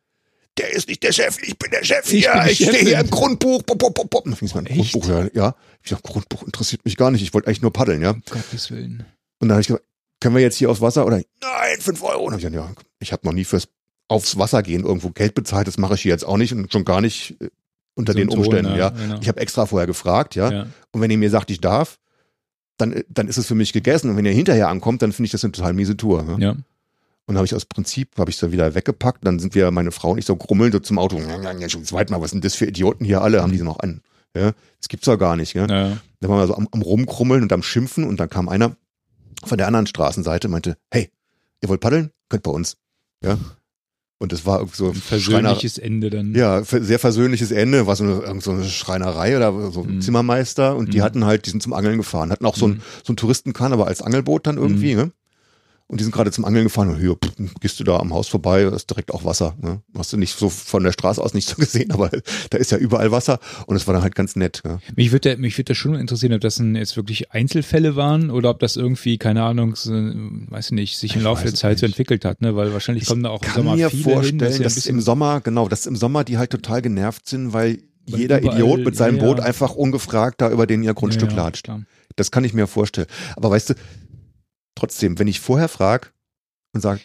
Der 0.59 0.71
ist 0.71 0.87
nicht 0.87 1.01
der 1.01 1.11
Chef, 1.11 1.37
ich 1.41 1.57
bin 1.57 1.71
der 1.71 1.83
Chef 1.83 2.07
hier, 2.07 2.45
ich 2.47 2.57
stehe 2.57 2.77
hier 2.77 2.99
im 2.99 3.09
Grundbuch. 3.09 3.65
Pop, 3.65 3.79
pop, 3.79 4.09
pop. 4.09 4.23
Dann 4.23 4.35
fing 4.35 4.47
es 4.47 4.53
mal 4.53 4.59
an? 4.59 4.65
Grundbuch, 4.65 5.07
ja. 5.07 5.27
ja. 5.33 5.55
Ich 5.81 5.89
sag, 5.89 6.03
Grundbuch 6.03 6.43
interessiert 6.43 6.85
mich 6.85 6.95
gar 6.95 7.09
nicht, 7.09 7.23
ich 7.23 7.33
wollte 7.33 7.47
eigentlich 7.47 7.63
nur 7.63 7.73
paddeln, 7.73 8.01
ja. 8.01 8.11
Und 8.11 8.29
Gottes 8.29 8.69
Willen. 8.69 9.05
dann 9.39 9.51
habe 9.51 9.61
ich 9.61 9.67
gesagt, 9.67 9.83
können 10.19 10.35
wir 10.35 10.41
jetzt 10.41 10.55
hier 10.55 10.69
aufs 10.69 10.79
Wasser? 10.79 11.05
Oder 11.05 11.17
nein, 11.41 11.79
fünf 11.79 12.03
Euro. 12.03 12.25
Und 12.25 12.33
ich 12.35 12.41
gesagt, 12.41 12.55
ja, 12.55 12.71
ich 12.99 13.11
habe 13.11 13.25
noch 13.25 13.33
nie 13.33 13.45
fürs 13.45 13.67
aufs 14.07 14.37
Wasser 14.37 14.61
gehen 14.61 14.83
irgendwo 14.83 15.09
Geld 15.09 15.33
bezahlt, 15.33 15.67
das 15.67 15.77
mache 15.77 15.95
ich 15.95 16.01
hier 16.01 16.11
jetzt 16.11 16.25
auch 16.25 16.37
nicht 16.37 16.53
und 16.53 16.71
schon 16.71 16.85
gar 16.85 17.01
nicht 17.01 17.35
äh, 17.41 17.49
unter 17.95 18.13
So 18.13 18.19
den 18.19 18.27
ein 18.27 18.31
Ton, 18.31 18.39
Umständen, 18.39 18.75
ja. 18.75 18.89
genau. 18.89 19.19
Ich 19.21 19.27
habe 19.27 19.39
extra 19.39 19.65
vorher 19.65 19.87
gefragt, 19.87 20.35
ja. 20.35 20.51
ja. 20.51 20.67
Und 20.91 21.01
wenn 21.01 21.11
ihr 21.11 21.17
mir 21.17 21.29
sagt, 21.29 21.49
ich 21.51 21.61
darf, 21.61 21.99
dann, 22.77 23.03
dann 23.09 23.27
ist 23.27 23.37
es 23.37 23.47
für 23.47 23.55
mich 23.55 23.73
gegessen. 23.73 24.09
Und 24.09 24.17
wenn 24.17 24.25
ihr 24.25 24.31
hinterher 24.31 24.69
ankommt, 24.69 25.01
dann 25.01 25.11
finde 25.13 25.27
ich 25.27 25.31
das 25.31 25.43
eine 25.43 25.51
total 25.51 25.73
miese 25.73 25.95
Tour. 25.95 26.23
Ne? 26.23 26.37
ja. 26.39 26.55
Und 27.25 27.35
habe 27.37 27.45
ich 27.45 27.55
aus 27.55 27.65
Prinzip, 27.65 28.09
habe 28.17 28.29
ich 28.31 28.37
so 28.37 28.51
wieder 28.51 28.75
weggepackt. 28.75 29.25
Dann 29.25 29.39
sind 29.39 29.55
wir, 29.55 29.71
meine 29.71 29.91
Frau 29.91 30.11
und 30.11 30.17
ich 30.17 30.25
so 30.25 30.35
grummeln 30.35 30.71
so 30.73 30.79
zum 30.79 30.99
Auto. 30.99 31.19
Ja, 31.19 31.69
schon 31.69 31.85
zweit 31.85 32.09
mal, 32.09 32.19
was 32.21 32.31
sind 32.31 32.43
das 32.43 32.55
für 32.55 32.65
Idioten 32.65 33.05
hier 33.05 33.21
alle? 33.21 33.41
Haben 33.41 33.51
die 33.53 33.57
so 33.57 33.63
noch 33.63 33.79
an? 33.79 34.01
Ja, 34.35 34.51
das 34.79 34.89
gibt's 34.89 35.05
doch 35.05 35.17
gar 35.17 35.35
nicht. 35.37 35.53
Ja? 35.53 35.67
ja. 35.67 35.97
Da 36.19 36.27
waren 36.29 36.39
wir 36.39 36.47
so 36.47 36.55
am, 36.55 36.67
am 36.71 36.81
Rumkrummeln 36.81 37.43
und 37.43 37.53
am 37.53 37.63
Schimpfen 37.63 38.03
und 38.03 38.19
dann 38.19 38.29
kam 38.29 38.49
einer 38.49 38.75
von 39.45 39.57
der 39.57 39.67
anderen 39.67 39.87
Straßenseite 39.87 40.47
und 40.47 40.51
meinte, 40.53 40.75
hey, 40.91 41.09
ihr 41.61 41.69
wollt 41.69 41.81
paddeln? 41.81 42.11
Könnt 42.29 42.43
bei 42.43 42.51
uns. 42.51 42.75
Ja. 43.23 43.37
Und 44.19 44.31
das 44.31 44.45
war 44.45 44.59
irgendwie 44.59 44.77
so 44.77 44.89
Ein 44.89 44.95
Schreiner, 44.95 45.49
persönliches 45.49 45.77
Ende 45.77 46.09
dann. 46.09 46.33
ja, 46.33 46.63
sehr 46.63 46.99
versöhnliches 46.99 47.51
Ende, 47.51 47.87
war 47.87 47.95
so 47.95 48.03
eine, 48.05 48.41
so 48.41 48.51
eine 48.51 48.63
Schreinerei 48.65 49.35
oder 49.35 49.71
so 49.71 49.81
ein 49.83 49.95
Mhm. 49.95 50.01
Zimmermeister 50.01 50.75
und 50.77 50.93
die 50.93 50.99
Mhm. 50.99 51.03
hatten 51.03 51.25
halt, 51.25 51.45
die 51.45 51.49
sind 51.49 51.61
zum 51.61 51.73
Angeln 51.73 51.97
gefahren, 51.97 52.31
hatten 52.31 52.45
auch 52.45 52.55
so 52.55 52.67
ein, 52.67 52.71
Mhm. 52.75 52.81
so 53.03 53.13
ein 53.13 53.17
Touristenkahn, 53.17 53.73
aber 53.73 53.87
als 53.87 54.01
Angelboot 54.01 54.47
dann 54.47 54.57
irgendwie, 54.57 54.95
ne? 54.95 55.11
Und 55.87 55.99
die 55.99 56.05
sind 56.05 56.13
gerade 56.13 56.31
zum 56.31 56.45
Angeln 56.45 56.63
gefahren 56.63 56.89
und 56.89 56.99
hier 56.99 57.13
pff, 57.15 57.33
gehst 57.59 57.79
du 57.79 57.83
da 57.83 57.97
am 57.97 58.13
Haus 58.13 58.27
vorbei, 58.27 58.63
ist 58.63 58.89
direkt 58.89 59.13
auch 59.13 59.25
Wasser. 59.25 59.55
Ne? 59.61 59.81
Hast 59.95 60.11
du 60.13 60.17
nicht 60.17 60.33
so 60.35 60.49
von 60.49 60.83
der 60.83 60.91
Straße 60.91 61.21
aus 61.21 61.33
nicht 61.35 61.47
so 61.47 61.55
gesehen, 61.57 61.91
aber 61.91 62.09
da 62.49 62.57
ist 62.57 62.71
ja 62.71 62.77
überall 62.79 63.11
Wasser 63.11 63.39
und 63.67 63.75
es 63.75 63.85
war 63.85 63.93
dann 63.93 64.01
halt 64.01 64.15
ganz 64.15 64.35
nett. 64.35 64.61
Ja. 64.65 64.79
Mich 64.95 65.11
würde 65.11 65.37
mich 65.37 65.55
würde 65.57 65.65
das 65.65 65.77
schon 65.77 65.93
interessieren, 65.95 66.33
ob 66.33 66.41
das 66.41 66.57
ein, 66.57 66.75
jetzt 66.75 66.95
wirklich 66.95 67.31
Einzelfälle 67.31 67.95
waren 67.95 68.31
oder 68.31 68.49
ob 68.49 68.59
das 68.59 68.75
irgendwie, 68.75 69.17
keine 69.17 69.43
Ahnung, 69.43 69.75
so, 69.75 69.91
weiß 69.91 70.67
ich 70.67 70.71
nicht, 70.71 70.97
sich 70.97 71.13
im 71.13 71.19
Ich 71.19 71.23
Laufe 71.25 71.43
der 71.43 71.53
Zeit 71.53 71.77
so 71.79 71.85
entwickelt 71.85 72.25
hat, 72.25 72.41
ne? 72.41 72.55
Weil 72.55 72.73
wahrscheinlich 72.73 73.05
kommen 73.05 73.21
da 73.23 73.29
auch 73.29 73.41
im 73.43 73.47
kann 73.47 73.55
Sommer 73.63 73.75
mir 73.75 73.89
viele 73.89 74.03
vorstellen, 74.03 74.25
hin, 74.25 74.39
das 74.39 74.49
ist 74.49 74.55
ja 74.55 74.61
ein 74.61 74.63
dass 74.63 74.75
bisschen 74.75 74.95
im 74.95 75.01
Sommer, 75.01 75.41
genau, 75.41 75.67
dass 75.67 75.85
im 75.85 75.95
Sommer 75.95 76.23
die 76.23 76.37
halt 76.37 76.49
total 76.49 76.81
genervt 76.81 77.27
sind, 77.27 77.53
weil 77.53 77.79
Weil 78.07 78.19
jeder 78.21 78.39
überall- 78.41 78.57
Idiot 78.59 78.79
mit 78.85 78.95
seinem 78.95 79.17
ja. 79.17 79.23
Boot 79.25 79.41
einfach 79.41 79.75
ungefragt 79.75 80.41
da 80.41 80.49
über 80.49 80.65
den 80.65 80.81
ihr 80.81 80.93
Grundstück 80.93 81.31
Ja, 81.31 81.37
ja, 81.37 81.43
latscht. 81.43 81.65
klar. 81.65 81.81
Das 82.15 82.29
kann 82.31 82.43
ich 82.43 82.53
mir 82.53 82.67
vorstellen. 82.67 83.07
Aber 83.35 83.49
weißt 83.49 83.71
du, 83.71 83.73
trotzdem, 84.75 85.19
wenn 85.19 85.27
ich 85.27 85.39
vorher 85.39 85.67
frage 85.69 86.07
und 86.73 86.81
sage, 86.81 86.99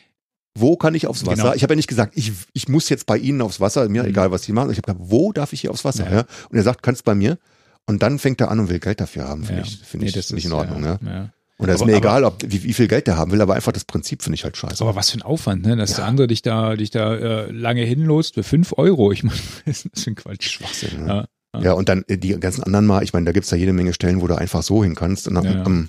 wo 0.56 0.76
kann 0.76 0.94
ich 0.94 1.06
aufs 1.06 1.24
Wasser? 1.26 1.42
Genau. 1.42 1.54
Ich 1.54 1.62
habe 1.62 1.74
ja 1.74 1.76
nicht 1.76 1.88
gesagt, 1.88 2.14
ich, 2.16 2.32
ich 2.52 2.68
muss 2.68 2.88
jetzt 2.88 3.06
bei 3.06 3.16
Ihnen 3.16 3.40
aufs 3.42 3.60
Wasser, 3.60 3.88
mir 3.88 4.02
Mhm. 4.02 4.08
egal 4.08 4.30
was 4.32 4.42
Sie 4.42 4.52
machen. 4.52 4.70
Ich 4.70 4.78
habe 4.78 4.92
gesagt, 4.92 5.10
wo 5.10 5.32
darf 5.32 5.52
ich 5.52 5.60
hier 5.60 5.70
aufs 5.70 5.84
Wasser? 5.84 6.04
Ja. 6.06 6.16
Ja. 6.18 6.24
Und 6.50 6.56
er 6.56 6.62
sagt, 6.64 6.82
kannst 6.82 7.04
bei 7.04 7.14
mir. 7.14 7.38
Und 7.86 8.02
dann 8.02 8.18
fängt 8.18 8.40
er 8.40 8.50
an 8.50 8.58
und 8.60 8.68
will 8.68 8.80
Geld 8.80 9.00
dafür 9.00 9.28
haben, 9.28 9.44
finde 9.44 9.62
Ja. 9.62 9.66
ich, 9.68 9.78
finde 9.78 10.04
Nee, 10.04 10.08
ich, 10.10 10.14
das 10.14 10.30
ich 10.30 10.38
ist, 10.38 10.44
in 10.46 10.52
Ordnung. 10.52 10.82
ja. 10.84 11.30
Und 11.60 11.66
da 11.66 11.74
ist 11.74 11.84
mir 11.84 11.96
egal, 11.96 12.22
ob, 12.22 12.36
wie, 12.46 12.62
wie 12.62 12.72
viel 12.72 12.86
Geld 12.86 13.08
der 13.08 13.16
haben 13.16 13.32
will, 13.32 13.40
aber 13.40 13.54
einfach 13.54 13.72
das 13.72 13.84
Prinzip 13.84 14.22
finde 14.22 14.34
ich 14.36 14.44
halt 14.44 14.56
scheiße. 14.56 14.80
Aber 14.84 14.94
was 14.94 15.10
für 15.10 15.18
ein 15.18 15.22
Aufwand, 15.22 15.66
ne? 15.66 15.74
Dass 15.74 15.94
der 15.96 16.04
andere 16.04 16.28
dich 16.28 16.40
da, 16.42 16.76
dich 16.76 16.90
da 16.90 17.14
äh, 17.16 17.50
lange 17.50 17.82
hinlost 17.82 18.34
für 18.34 18.44
fünf 18.44 18.74
Euro. 18.76 19.10
Ich 19.10 19.24
meine, 19.24 19.38
das 19.66 19.84
ist 19.86 20.06
ein 20.06 20.14
Quatsch. 20.14 20.50
Schwachsinn. 20.50 21.04
Ne? 21.04 21.28
Ja. 21.60 21.72
Und 21.72 21.88
dann 21.88 22.04
äh, 22.08 22.16
die 22.18 22.38
ganzen 22.38 22.62
anderen 22.62 22.86
mal, 22.86 23.02
ich 23.02 23.12
meine, 23.12 23.26
da 23.26 23.32
gibt's 23.32 23.50
ja 23.50 23.56
jede 23.56 23.72
Menge 23.72 23.92
Stellen, 23.92 24.20
wo 24.20 24.26
du 24.28 24.36
einfach 24.36 24.62
so 24.62 24.84
hin 24.84 24.94
kannst. 24.94 25.26
Und 25.26 25.42
ja. 25.42 25.64
am, 25.64 25.88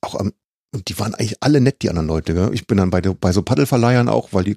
auch 0.00 0.14
am, 0.14 0.32
und 0.74 0.88
die 0.88 0.98
waren 0.98 1.14
eigentlich 1.14 1.36
alle 1.40 1.60
nett, 1.62 1.82
die 1.82 1.88
anderen 1.88 2.08
Leute. 2.08 2.34
Gell? 2.34 2.50
Ich 2.52 2.66
bin 2.66 2.76
dann 2.76 2.90
bei, 2.90 3.00
bei 3.00 3.32
so 3.32 3.42
Paddelverleihern 3.42 4.08
auch, 4.08 4.32
weil 4.32 4.44
die 4.44 4.56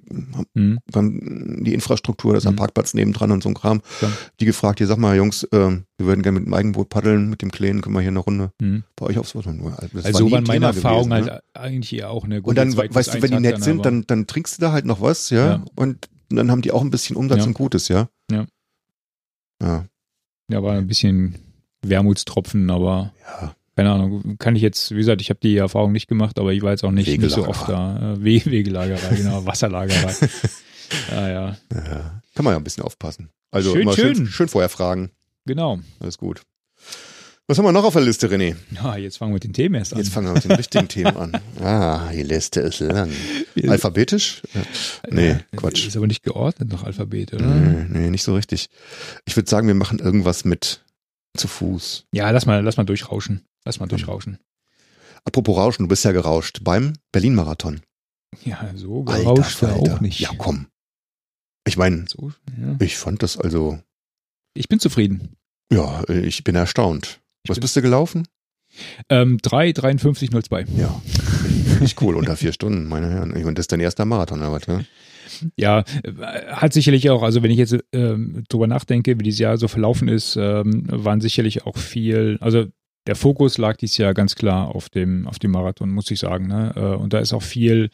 Hm. 0.55 0.79
haben 0.93 1.63
die 1.63 1.73
Infrastruktur, 1.73 2.33
das 2.33 2.43
ist 2.43 2.47
am 2.47 2.53
Mhm. 2.55 2.57
Parkplatz 2.57 2.93
nebendran 2.93 3.31
und 3.31 3.41
so 3.43 3.49
ein 3.49 3.53
Kram. 3.55 3.81
Klar. 3.99 4.11
Die 4.39 4.45
gefragt, 4.45 4.79
hier 4.79 4.87
sag 4.87 4.97
mal, 4.97 5.15
Jungs, 5.15 5.47
ähm, 5.53 5.85
wir 5.97 6.07
würden 6.07 6.21
gerne 6.21 6.39
mit 6.39 6.47
dem 6.47 6.53
Eigenboot 6.53 6.89
paddeln, 6.89 7.29
mit 7.29 7.41
dem 7.41 7.49
Kleinen, 7.51 7.81
können 7.81 7.95
wir 7.95 8.01
hier 8.01 8.09
eine 8.09 8.19
Runde 8.19 8.51
Hm. 8.61 8.83
bei 8.97 9.05
euch 9.05 9.17
aufs 9.19 9.35
Wasser. 9.35 9.53
Das 9.93 10.03
Also 10.05 10.25
war 10.25 10.31
waren 10.31 10.43
ein 10.43 10.47
meine 10.47 10.65
Erfahrungen 10.65 11.13
halt 11.13 11.25
ne? 11.27 11.41
eigentlich 11.53 11.93
eher 11.93 12.09
auch 12.09 12.25
eine 12.25 12.41
Und 12.41 12.57
dann, 12.57 12.75
weißt 12.75 13.13
du, 13.15 13.21
wenn 13.21 13.31
die 13.31 13.39
nett 13.39 13.63
sind, 13.63 13.85
dann, 13.85 14.03
dann 14.05 14.27
trinkst 14.27 14.57
du 14.57 14.61
da 14.61 14.71
halt 14.73 14.85
noch 14.85 14.99
was, 15.01 15.29
ja, 15.29 15.45
Ja. 15.45 15.65
und 15.75 16.09
dann 16.29 16.51
haben 16.51 16.61
die 16.61 16.71
auch 16.71 16.81
ein 16.81 16.91
bisschen 16.91 17.15
Umsatz 17.15 17.39
Ja. 17.39 17.45
und 17.45 17.53
Gutes, 17.53 17.87
ja. 17.87 18.09
Ja. 18.29 18.45
Ja, 19.61 19.85
Ja, 20.49 20.61
war 20.63 20.73
ein 20.73 20.87
bisschen 20.87 21.35
Wermutstropfen, 21.83 22.69
aber 22.69 23.13
ja. 23.41 23.55
Keine 23.81 23.93
Ahnung, 23.95 24.37
kann 24.37 24.55
ich 24.55 24.61
jetzt, 24.61 24.91
wie 24.91 24.97
gesagt, 24.97 25.21
ich 25.21 25.31
habe 25.31 25.39
die 25.41 25.57
Erfahrung 25.57 25.91
nicht 25.91 26.07
gemacht, 26.07 26.37
aber 26.37 26.53
ich 26.53 26.61
war 26.61 26.69
jetzt 26.69 26.83
auch 26.83 26.91
nicht, 26.91 27.07
nicht 27.17 27.31
so 27.31 27.47
oft 27.47 27.67
da. 27.67 28.13
Äh, 28.13 28.23
We 28.23 28.51
Wegelagerei, 28.51 29.15
genau, 29.15 29.43
Wasserlagerei. 29.47 30.13
ja, 31.09 31.29
ja, 31.29 31.57
Ja, 31.73 32.21
kann 32.35 32.45
man 32.45 32.53
ja 32.53 32.57
ein 32.57 32.63
bisschen 32.63 32.83
aufpassen. 32.83 33.29
Also 33.49 33.73
Schön, 33.73 33.91
schön, 33.93 34.15
schön. 34.15 34.27
schön 34.27 34.47
vorher 34.49 34.69
fragen. 34.69 35.09
genau. 35.45 35.79
Alles 35.99 36.19
gut. 36.19 36.43
Was 37.47 37.57
haben 37.57 37.65
wir 37.65 37.71
noch 37.71 37.83
auf 37.83 37.93
der 37.93 38.03
Liste, 38.03 38.27
René? 38.29 38.55
Ja, 38.75 38.95
jetzt 38.97 39.17
fangen 39.17 39.31
wir 39.31 39.37
mit 39.37 39.45
den 39.45 39.53
Themen 39.53 39.73
erst 39.75 39.93
an. 39.93 39.97
Jetzt 39.99 40.13
fangen 40.13 40.27
wir 40.27 40.33
mit 40.35 40.43
den 40.43 40.51
richtigen 40.51 40.87
Themen 40.87 41.17
an. 41.17 41.41
Ah, 41.59 42.11
die 42.13 42.21
Liste 42.21 42.59
ist 42.61 42.81
lang. 42.81 43.09
Alphabetisch? 43.67 44.43
Nee, 45.09 45.37
Quatsch. 45.57 45.87
Ist 45.87 45.97
aber 45.97 46.05
nicht 46.07 46.21
geordnet 46.21 46.71
nach 46.71 46.83
Alphabet, 46.83 47.33
oder? 47.33 47.45
Nee, 47.47 47.85
nee, 47.89 48.09
nicht 48.11 48.23
so 48.23 48.35
richtig. 48.35 48.69
Ich 49.25 49.35
würde 49.35 49.49
sagen, 49.49 49.65
wir 49.67 49.73
machen 49.73 49.97
irgendwas 49.97 50.45
mit 50.45 50.83
zu 51.35 51.47
Fuß. 51.47 52.05
Ja, 52.13 52.29
lass 52.29 52.45
mal, 52.45 52.63
lass 52.63 52.77
mal 52.77 52.83
durchrauschen. 52.83 53.41
Lass 53.65 53.79
mal 53.79 53.87
durchrauschen. 53.87 54.37
Apropos 55.23 55.55
Rauschen, 55.57 55.83
du 55.83 55.87
bist 55.89 56.03
ja 56.03 56.11
gerauscht 56.11 56.59
beim 56.63 56.93
Berlin-Marathon. 57.11 57.81
Ja, 58.43 58.71
so 58.75 59.05
Alter 59.05 59.19
gerauscht 59.23 59.61
ja 59.61 59.67
Falter. 59.69 59.93
auch 59.95 60.01
nicht. 60.01 60.19
Ja, 60.19 60.29
komm. 60.37 60.67
Ich 61.67 61.77
meine, 61.77 62.05
So, 62.07 62.31
ja. 62.59 62.75
ich 62.79 62.97
fand 62.97 63.21
das 63.21 63.37
also, 63.37 63.79
Ich 64.55 64.67
bin 64.67 64.79
zufrieden. 64.79 65.35
ja, 65.71 66.03
ich 66.09 66.43
bin 66.43 66.55
erstaunt. 66.55 67.21
Ich 67.43 67.49
Was 67.49 67.57
bin- 67.57 67.61
bist 67.61 67.75
du 67.75 67.81
gelaufen? 67.81 68.27
Ähm, 69.09 69.37
3, 69.41 69.73
53, 69.73 70.29
02. 70.31 70.65
Ja, 70.77 71.01
nicht 71.81 72.01
cool, 72.01 72.15
unter 72.15 72.37
vier 72.37 72.53
Stunden, 72.53 72.87
meine 72.87 73.09
Herren. 73.09 73.35
Ich 73.35 73.43
meine, 73.43 73.55
das 73.55 73.63
ist 73.63 73.71
dein 73.73 73.81
erster 73.81 74.05
Marathon, 74.05 74.39
oder 74.39 74.53
was? 74.53 74.65
Ja? 74.65 74.81
Ja, 75.57 75.79
äh, 76.03 76.45
hat 76.53 76.71
sicherlich 76.73 77.09
auch, 77.09 77.21
also 77.21 77.43
wenn 77.43 77.51
ich 77.51 77.57
jetzt 77.57 77.77
ähm, 77.91 78.43
drüber 78.49 78.67
nachdenke, 78.67 79.19
wie 79.19 79.23
dieses 79.23 79.39
Jahr 79.39 79.57
so 79.57 79.67
verlaufen 79.67 80.07
ist, 80.07 80.35
ähm, 80.37 80.85
waren 80.87 81.19
sicherlich 81.21 81.65
auch 81.65 81.77
viel, 81.77 82.37
also 82.41 82.65
der 83.11 83.17
Fokus 83.17 83.57
lag 83.57 83.75
dieses 83.75 83.97
Jahr 83.97 84.13
ganz 84.13 84.35
klar 84.35 84.73
auf 84.73 84.87
dem, 84.87 85.27
auf 85.27 85.37
dem 85.37 85.51
Marathon, 85.51 85.91
muss 85.91 86.09
ich 86.11 86.19
sagen. 86.19 86.47
Ne? 86.47 86.71
Äh, 86.77 86.95
und 86.95 87.11
da 87.11 87.19
ist 87.19 87.33
auch 87.33 87.43
viel, 87.43 87.89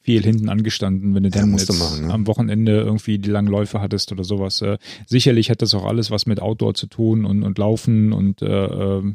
viel 0.00 0.24
hinten 0.24 0.48
angestanden, 0.48 1.14
wenn 1.14 1.22
du 1.22 1.28
Ja, 1.28 1.42
dann 1.42 1.52
du 1.52 1.58
jetzt 1.58 1.78
machen, 1.78 2.08
ne? 2.08 2.12
am 2.12 2.26
Wochenende 2.26 2.72
irgendwie 2.80 3.20
die 3.20 3.30
langen 3.30 3.46
Läufe 3.46 3.80
hattest 3.80 4.10
oder 4.10 4.24
sowas. 4.24 4.60
Äh, 4.62 4.78
sicherlich 5.06 5.48
hat 5.48 5.62
das 5.62 5.74
auch 5.74 5.84
alles 5.84 6.10
was 6.10 6.26
mit 6.26 6.42
Outdoor 6.42 6.74
zu 6.74 6.88
tun 6.88 7.24
und, 7.24 7.44
und 7.44 7.56
Laufen 7.56 8.12
und 8.12 8.42
äh, 8.42 8.46
ähm, 8.64 9.14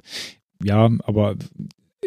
ja, 0.63 0.89
aber 1.03 1.35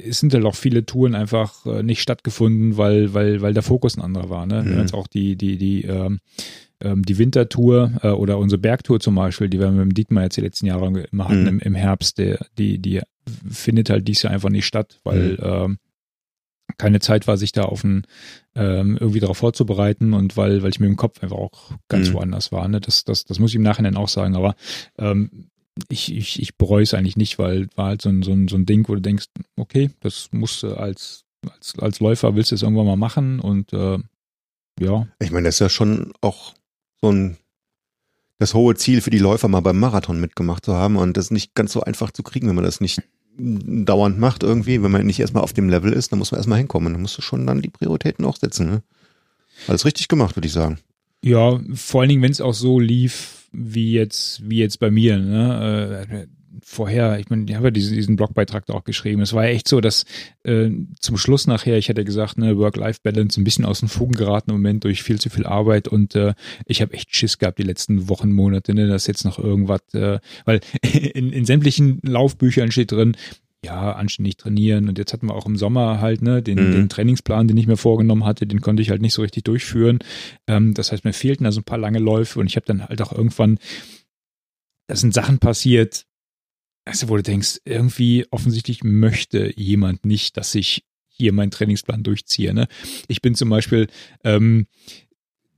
es 0.02 0.18
sind 0.20 0.32
halt 0.32 0.46
auch 0.46 0.54
viele 0.54 0.86
Touren 0.86 1.14
einfach 1.14 1.66
äh, 1.66 1.82
nicht 1.82 2.00
stattgefunden, 2.00 2.78
weil, 2.78 3.12
weil, 3.12 3.42
weil 3.42 3.52
der 3.52 3.62
Fokus 3.62 3.98
ein 3.98 4.02
anderer 4.02 4.30
war. 4.30 4.46
Ne? 4.46 4.62
Mhm. 4.62 4.78
Jetzt 4.78 4.94
auch 4.94 5.08
die, 5.08 5.36
die, 5.36 5.58
die, 5.58 5.82
ähm, 5.82 6.20
ähm, 6.80 7.02
die 7.02 7.16
Wintertour 7.18 7.92
äh, 8.02 8.08
oder 8.08 8.38
unsere 8.38 8.58
Bergtour 8.60 9.00
zum 9.00 9.14
Beispiel, 9.14 9.48
die 9.48 9.58
wir 9.58 9.70
mit 9.70 9.80
dem 9.80 9.94
Dietmar 9.94 10.24
jetzt 10.24 10.36
die 10.36 10.42
letzten 10.42 10.66
Jahre 10.66 11.04
immer 11.10 11.28
hatten 11.28 11.42
Mhm. 11.42 11.48
im, 11.48 11.58
im 11.60 11.74
Herbst, 11.74 12.18
der, 12.18 12.38
die, 12.58 12.78
die 12.78 13.00
findet 13.50 13.90
halt 13.90 14.06
dies 14.08 14.22
Jahr 14.22 14.32
einfach 14.32 14.50
nicht 14.50 14.66
statt, 14.66 14.98
weil 15.04 15.32
Mhm. 15.32 15.38
ähm, 15.42 15.78
keine 16.78 17.00
Zeit 17.00 17.26
war, 17.26 17.36
sich 17.36 17.52
da 17.52 17.62
auf 17.62 17.84
ein, 17.84 18.06
ähm, 18.54 18.96
irgendwie 19.00 19.20
darauf 19.20 19.38
vorzubereiten 19.38 20.12
und 20.12 20.36
weil, 20.36 20.62
weil 20.62 20.70
ich 20.70 20.80
mit 20.80 20.88
dem 20.88 20.96
Kopf 20.96 21.22
einfach 21.22 21.36
auch 21.36 21.72
ganz 21.88 22.08
Mhm. 22.10 22.14
woanders 22.14 22.52
war. 22.52 22.66
Ne? 22.68 22.80
Das, 22.80 23.04
das, 23.04 23.24
das 23.24 23.38
muss 23.38 23.50
ich 23.50 23.56
im 23.56 23.62
Nachhinein 23.62 23.96
auch 23.96 24.08
sagen, 24.08 24.36
aber 24.36 24.56
ähm, 24.98 25.48
ich, 25.88 26.12
ich, 26.14 26.40
ich 26.40 26.56
bereue 26.56 26.82
es 26.82 26.92
eigentlich 26.94 27.16
nicht, 27.16 27.38
weil 27.38 27.68
war 27.76 27.86
halt 27.88 28.02
so 28.02 28.08
ein, 28.08 28.22
so, 28.22 28.32
ein, 28.32 28.48
so 28.48 28.56
ein 28.56 28.66
Ding, 28.66 28.88
wo 28.88 28.94
du 28.94 29.00
denkst, 29.00 29.26
okay, 29.56 29.90
das 30.00 30.28
musst 30.32 30.62
du 30.62 30.74
als, 30.74 31.24
als, 31.48 31.78
als 31.78 32.00
Läufer 32.00 32.34
willst 32.34 32.50
du 32.50 32.56
es 32.56 32.62
irgendwann 32.62 32.86
mal 32.86 32.96
machen 32.96 33.40
und 33.40 33.72
äh, 33.72 33.98
ja, 34.80 35.06
Ich 35.20 35.30
meine, 35.30 35.46
das 35.48 35.56
ist 35.56 35.60
ja 35.60 35.68
schon 35.70 36.12
auch 36.20 36.54
so 37.00 37.10
ein 37.10 37.36
das 38.38 38.52
hohe 38.52 38.74
Ziel 38.74 39.00
für 39.00 39.08
die 39.08 39.18
Läufer 39.18 39.48
mal 39.48 39.60
beim 39.60 39.78
Marathon 39.78 40.20
mitgemacht 40.20 40.64
zu 40.66 40.74
haben 40.74 40.96
und 40.96 41.16
das 41.16 41.26
ist 41.26 41.30
nicht 41.30 41.54
ganz 41.54 41.72
so 41.72 41.80
einfach 41.82 42.10
zu 42.10 42.22
kriegen, 42.22 42.48
wenn 42.48 42.54
man 42.54 42.64
das 42.64 42.82
nicht 42.82 43.00
dauernd 43.38 44.18
macht 44.18 44.42
irgendwie, 44.42 44.82
wenn 44.82 44.90
man 44.90 45.06
nicht 45.06 45.20
erstmal 45.20 45.42
auf 45.42 45.52
dem 45.52 45.68
Level 45.68 45.92
ist, 45.92 46.12
dann 46.12 46.18
muss 46.18 46.30
man 46.32 46.38
erstmal 46.38 46.58
hinkommen. 46.58 46.92
Dann 46.92 47.02
musst 47.02 47.18
du 47.18 47.22
schon 47.22 47.46
dann 47.46 47.62
die 47.62 47.70
Prioritäten 47.70 48.24
auch 48.24 48.36
setzen. 48.36 48.66
Ne? 48.68 48.82
Alles 49.68 49.84
richtig 49.84 50.08
gemacht, 50.08 50.36
würde 50.36 50.46
ich 50.46 50.52
sagen. 50.52 50.78
Ja, 51.22 51.60
vor 51.74 52.00
allen 52.00 52.08
Dingen, 52.08 52.22
wenn 52.22 52.32
es 52.32 52.40
auch 52.40 52.54
so 52.54 52.78
lief, 52.78 53.48
wie 53.52 53.92
jetzt, 53.92 54.48
wie 54.48 54.58
jetzt 54.58 54.78
bei 54.78 54.90
mir. 54.90 55.18
Ne? 55.18 56.28
Vorher, 56.62 57.18
ich 57.18 57.28
meine, 57.30 57.44
ich 57.48 57.54
habe 57.54 57.66
ja 57.66 57.70
diesen, 57.70 57.94
diesen 57.96 58.16
Blogbeitrag 58.16 58.66
da 58.66 58.74
auch 58.74 58.84
geschrieben. 58.84 59.22
Es 59.22 59.32
war 59.32 59.44
ja 59.44 59.50
echt 59.50 59.68
so, 59.68 59.80
dass 59.80 60.04
äh, 60.44 60.70
zum 61.00 61.16
Schluss 61.16 61.46
nachher, 61.46 61.78
ich 61.78 61.88
hatte 61.88 62.04
gesagt, 62.04 62.38
ne, 62.38 62.56
Work-Life-Balance 62.58 63.40
ein 63.40 63.44
bisschen 63.44 63.64
aus 63.64 63.80
den 63.80 63.88
Fugen 63.88 64.12
geraten 64.14 64.50
im 64.50 64.56
Moment 64.56 64.84
durch 64.84 65.02
viel 65.02 65.20
zu 65.20 65.30
viel 65.30 65.46
Arbeit 65.46 65.88
und 65.88 66.14
äh, 66.14 66.34
ich 66.66 66.82
habe 66.82 66.94
echt 66.94 67.14
Schiss 67.14 67.38
gehabt 67.38 67.58
die 67.58 67.62
letzten 67.64 68.08
Wochen, 68.08 68.32
Monate, 68.32 68.74
ne, 68.74 68.86
dass 68.88 69.06
jetzt 69.06 69.24
noch 69.24 69.38
irgendwas, 69.38 69.80
äh, 69.94 70.18
weil 70.44 70.60
in, 70.82 71.32
in 71.32 71.44
sämtlichen 71.44 72.00
Laufbüchern 72.02 72.70
steht 72.70 72.92
drin, 72.92 73.16
ja, 73.64 73.92
anständig 73.92 74.36
trainieren. 74.36 74.88
Und 74.88 74.96
jetzt 74.98 75.12
hatten 75.12 75.26
wir 75.26 75.34
auch 75.34 75.46
im 75.46 75.56
Sommer 75.56 76.00
halt, 76.00 76.22
ne, 76.22 76.42
den, 76.42 76.68
Mhm. 76.68 76.72
den 76.72 76.88
Trainingsplan, 76.88 77.48
den 77.48 77.56
ich 77.56 77.66
mir 77.66 77.76
vorgenommen 77.76 78.24
hatte, 78.24 78.46
den 78.46 78.60
konnte 78.60 78.82
ich 78.82 78.90
halt 78.90 79.02
nicht 79.02 79.14
so 79.14 79.22
richtig 79.22 79.44
durchführen. 79.44 79.98
Ähm, 80.46 80.72
das 80.74 80.92
heißt, 80.92 81.04
mir 81.04 81.12
fehlten 81.12 81.44
da 81.44 81.50
so 81.52 81.60
ein 81.60 81.64
paar 81.64 81.78
lange 81.78 81.98
Läufe 81.98 82.38
und 82.38 82.46
ich 82.46 82.56
habe 82.56 82.66
dann 82.66 82.86
halt 82.86 83.02
auch 83.02 83.12
irgendwann, 83.12 83.58
da 84.88 84.94
sind 84.94 85.14
Sachen 85.14 85.38
passiert, 85.38 86.06
also 86.86 87.08
wo 87.08 87.16
du 87.16 87.22
denkst, 87.22 87.60
irgendwie 87.64 88.26
offensichtlich 88.30 88.82
möchte 88.82 89.52
jemand 89.60 90.06
nicht, 90.06 90.36
dass 90.36 90.54
ich 90.54 90.84
hier 91.08 91.32
meinen 91.32 91.50
Trainingsplan 91.50 92.02
durchziehe. 92.02 92.54
Ne? 92.54 92.68
Ich 93.08 93.20
bin 93.20 93.34
zum 93.34 93.48
Beispiel, 93.48 93.88
ähm, 94.22 94.66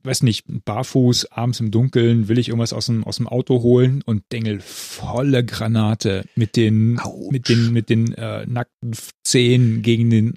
weiß 0.03 0.23
nicht, 0.23 0.45
barfuß, 0.47 1.31
abends 1.31 1.59
im 1.59 1.71
Dunkeln, 1.71 2.29
will 2.29 2.39
ich 2.39 2.49
irgendwas 2.49 2.73
aus 2.73 2.87
dem, 2.87 3.03
aus 3.03 3.17
dem 3.17 3.27
Auto 3.27 3.61
holen 3.61 4.01
und 4.01 4.23
dengel 4.31 4.59
volle 4.59 5.45
Granate 5.45 6.25
mit 6.35 6.55
den, 6.55 6.97
Autsch. 6.99 7.31
mit 7.31 7.49
den, 7.49 7.73
mit 7.73 7.89
den 7.89 8.13
äh, 8.13 8.45
nackten 8.47 8.93
Zehen 9.23 9.81
gegen 9.81 10.09
den, 10.09 10.35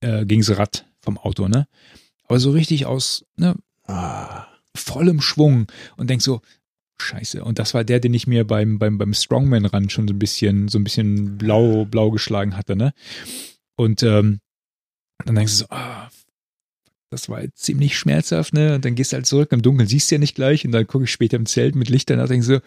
äh, 0.00 0.24
gegen 0.24 0.42
das 0.42 0.56
Rad 0.56 0.86
vom 1.00 1.18
Auto, 1.18 1.48
ne? 1.48 1.66
Aber 2.24 2.38
so 2.38 2.52
richtig 2.52 2.86
aus, 2.86 3.26
ne, 3.36 3.56
Ah, 3.84 4.46
vollem 4.74 5.20
Schwung 5.20 5.66
und 5.96 6.08
denk 6.08 6.22
so, 6.22 6.40
Scheiße. 7.02 7.44
Und 7.44 7.58
das 7.58 7.74
war 7.74 7.84
der, 7.84 8.00
den 8.00 8.14
ich 8.14 8.26
mir 8.26 8.46
beim, 8.46 8.78
beim, 8.78 8.96
beim 8.98 9.12
Strongman 9.14 9.66
Run 9.66 9.90
schon 9.90 10.08
so 10.08 10.14
ein 10.14 10.18
bisschen, 10.18 10.68
so 10.68 10.78
ein 10.78 10.84
bisschen 10.84 11.36
blau, 11.38 11.84
blau 11.84 12.10
geschlagen 12.10 12.56
hatte, 12.56 12.76
ne? 12.76 12.92
Und 13.76 14.02
ähm, 14.02 14.40
dann 15.24 15.34
denkst 15.34 15.52
du 15.52 15.58
so, 15.58 15.66
ah, 15.70 16.08
das 17.10 17.28
war 17.28 17.42
jetzt 17.42 17.58
ziemlich 17.62 17.98
schmerzhaft, 17.98 18.54
ne? 18.54 18.74
Und 18.76 18.84
dann 18.84 18.94
gehst 18.94 19.12
du 19.12 19.16
halt 19.16 19.26
zurück, 19.26 19.52
im 19.52 19.62
Dunkeln 19.62 19.88
siehst 19.88 20.10
du 20.10 20.14
ja 20.14 20.18
nicht 20.18 20.34
gleich 20.34 20.64
und 20.64 20.72
dann 20.72 20.86
gucke 20.86 21.04
ich 21.04 21.12
später 21.12 21.36
im 21.36 21.46
Zelt 21.46 21.74
mit 21.74 21.88
Lichtern 21.90 22.20
und 22.20 22.30
denkst 22.30 22.46
so, 22.46 22.60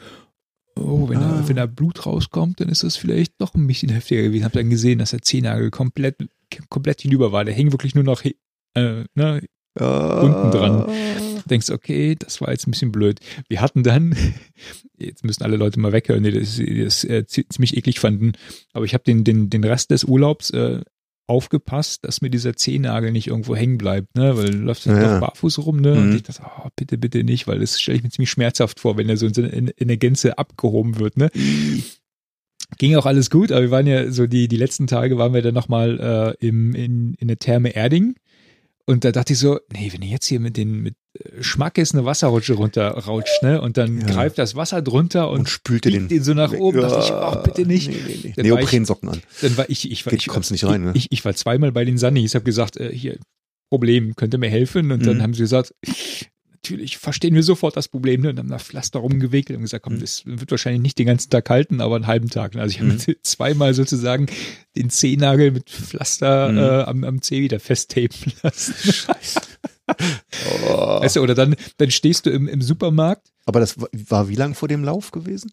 oh, 0.78 1.10
wenn, 1.10 1.18
Ah. 1.18 1.40
da, 1.42 1.48
wenn 1.48 1.56
da 1.56 1.66
Blut 1.66 2.06
rauskommt, 2.06 2.60
dann 2.60 2.70
ist 2.70 2.84
das 2.84 2.98
vielleicht 2.98 3.34
doch 3.40 3.56
ein 3.56 3.66
bisschen 3.66 3.90
heftiger 3.90 4.22
gewesen. 4.24 4.44
Hab 4.46 4.52
dann 4.54 4.70
gesehen, 4.70 5.00
dass 5.00 5.12
der 5.12 5.22
Zehennagel 5.22 5.72
komplett, 5.72 6.18
komplett 6.70 7.02
hinüber 7.02 7.32
war. 7.32 7.46
Der 7.46 7.54
hing 7.54 7.72
wirklich 7.72 7.96
nur 7.96 8.04
noch 8.04 8.24
äh, 8.24 8.34
ne, 9.16 9.42
unten 9.78 10.52
dran. 10.52 10.86
Denkst, 11.50 11.70
okay, 11.70 12.16
das 12.18 12.42
war 12.42 12.52
jetzt 12.52 12.68
ein 12.68 12.72
bisschen 12.72 12.92
blöd. 12.92 13.20
Wir 13.48 13.62
hatten 13.62 13.84
dann, 13.84 14.16
jetzt 14.98 15.24
müssen 15.24 15.44
alle 15.44 15.58
Leute 15.58 15.80
mal 15.80 15.92
weghören, 15.92 16.24
die 16.24 16.32
das, 16.32 16.56
die 16.56 16.84
das 16.84 17.04
äh, 17.04 17.26
ziemlich 17.26 17.78
eklig 17.78 18.00
fanden, 18.00 18.34
aber 18.74 18.86
ich 18.86 18.94
habe 18.94 19.04
den, 19.04 19.24
den, 19.24 19.50
den 19.50 19.64
Rest 19.64 19.92
des 19.92 20.04
Urlaubs 20.04 20.50
äh, 20.52 20.82
aufgepasst, 21.28 22.06
dass 22.06 22.22
mir 22.22 22.30
dieser 22.30 22.56
Zehennagel 22.56 23.12
nicht 23.12 23.28
irgendwo 23.28 23.56
hängen 23.56 23.78
bleibt, 23.78 24.16
ne? 24.16 24.38
Weil 24.38 24.52
du 24.52 24.58
läufst 24.60 24.86
ja. 24.86 25.14
doch 25.14 25.20
barfuß 25.20 25.60
rum, 25.66 25.82
ne? 25.82 25.96
Mhm. 25.96 26.02
Und 26.02 26.16
ich 26.16 26.24
dachte, 26.24 26.44
oh, 26.46 26.70
bitte, 26.76 26.98
bitte 26.98 27.24
nicht, 27.24 27.48
weil 27.48 27.60
das 27.60 27.82
stelle 27.82 27.98
ich 27.98 28.04
mir 28.04 28.10
ziemlich 28.10 28.30
schmerzhaft 28.30 28.80
vor, 28.80 28.98
wenn 28.98 29.10
er 29.10 29.18
so 29.18 29.26
in, 29.26 29.34
in, 29.34 29.68
in 29.70 29.88
der 29.88 29.98
Gänze 29.98 30.38
abgehoben 30.38 31.00
wird, 31.00 31.18
ne? 31.18 31.32
Ging 32.78 32.96
auch 32.96 33.06
alles 33.06 33.30
gut, 33.30 33.52
aber 33.52 33.62
wir 33.62 33.72
waren 33.72 33.88
ja 33.88 34.12
so 34.12 34.28
die, 34.28 34.48
die 34.48 34.58
letzten 34.58 34.88
Tage 34.88 35.18
waren 35.18 35.34
wir 35.34 35.42
dann 35.42 35.54
nochmal 35.54 36.36
äh, 36.42 36.46
im, 36.46 36.74
in, 36.74 37.14
in 37.16 37.28
der 37.28 37.38
Therme 37.38 37.76
Erding. 37.76 38.16
Und 38.88 39.04
da 39.04 39.12
dachte 39.12 39.34
ich 39.34 39.40
so, 39.40 39.60
nee, 39.74 39.92
wenn 39.92 40.04
ihr 40.04 40.10
jetzt 40.10 40.28
hier 40.28 40.40
mit 40.40 40.58
den, 40.58 40.82
mit 40.82 40.96
äh, 41.20 41.42
Schmackes 41.42 41.94
eine 41.96 42.06
Wasserrutsche 42.06 42.54
runterrautscht, 42.54 43.42
ne? 43.42 43.60
Und 43.60 43.78
dann 43.78 44.02
Ja. 44.02 44.06
greift 44.06 44.38
das 44.38 44.56
Wasser 44.56 44.82
drunter 44.84 45.30
und, 45.32 45.40
Und 45.40 45.64
biegt 45.64 45.86
den 45.86 46.08
den 46.08 46.24
so 46.24 46.36
nach 46.36 46.54
oben, 46.54 46.82
dachte 46.82 47.00
ich, 47.00 47.12
oh, 47.12 47.42
bitte 47.44 47.66
nicht. 47.68 47.90
Nee, 47.90 47.96
nee, 48.08 48.20
nee. 48.24 48.34
Dann 48.36 48.46
ich- 48.46 48.52
Neoprensocken 48.52 49.10
an. 49.10 49.22
Dann 49.42 49.58
war 49.58 49.68
ich, 49.70 49.90
ich 49.92 50.06
war, 50.06 50.14
ich, 50.14 50.28
kommst 50.28 50.52
nicht 50.52 50.66
rein, 50.66 50.84
ne? 50.84 50.92
ich, 50.94 51.12
ich 51.12 51.26
war 51.26 51.34
zweimal 51.34 51.72
bei 51.72 51.84
den 51.84 51.98
Sunnies, 51.98 52.36
habe 52.36 52.46
gesagt, 52.46 52.78
äh, 52.78 52.92
hier, 52.96 53.18
Problem, 53.72 54.16
könnt 54.16 54.36
ihr 54.36 54.38
mir 54.38 54.50
helfen? 54.52 54.92
Und 54.92 55.04
dann 55.08 55.18
Mhm. 55.18 55.22
haben 55.24 55.34
sie 55.34 55.42
gesagt, 55.42 55.74
natürlich 56.72 56.98
verstehen 56.98 57.36
wir 57.36 57.44
sofort 57.44 57.78
das 57.78 57.88
Problem, 57.88 58.22
ne? 58.22 58.30
Und 58.32 58.40
haben 58.40 58.50
da 58.50 58.60
Pflaster 58.60 59.00
rumgewickelt 59.00 59.58
und 59.58 59.64
gesagt, 59.64 59.84
komm, 59.84 59.96
Mhm. 59.96 60.00
das 60.02 60.24
wird 60.26 60.50
wahrscheinlich 60.52 60.82
nicht 60.82 60.98
den 61.00 61.08
ganzen 61.08 61.30
Tag 61.30 61.50
halten, 61.50 61.80
aber 61.82 61.96
einen 61.96 62.08
halben 62.08 62.30
Tag. 62.30 62.56
Also 62.56 62.74
ich 62.76 62.80
habe 62.82 62.92
Mhm. 62.94 63.16
zweimal 63.24 63.74
sozusagen 63.74 64.26
den 64.76 64.90
Zehennagel 64.90 65.52
mit 65.52 65.70
Pflaster 65.70 66.52
Mhm. 66.52 66.58
äh, 66.58 66.62
am, 66.84 67.04
am 67.04 67.22
Zeh 67.22 67.42
wieder 67.42 67.60
festtapen 67.60 68.34
lassen. 68.44 68.74
Scheiße. 68.92 69.40
oh. 70.68 71.00
Weißt 71.02 71.16
du, 71.16 71.22
oder 71.22 71.36
dann, 71.36 71.56
dann 71.78 71.92
stehst 71.92 72.26
du 72.26 72.30
im, 72.32 72.48
im 72.48 72.62
Supermarkt 72.62 73.28
Aber 73.46 73.60
das 73.60 73.76
war- 73.80 74.28
wie 74.30 74.36
lang 74.36 74.56
vor 74.56 74.68
dem 74.68 74.84
Lauf 74.84 75.12
gewesen? 75.12 75.52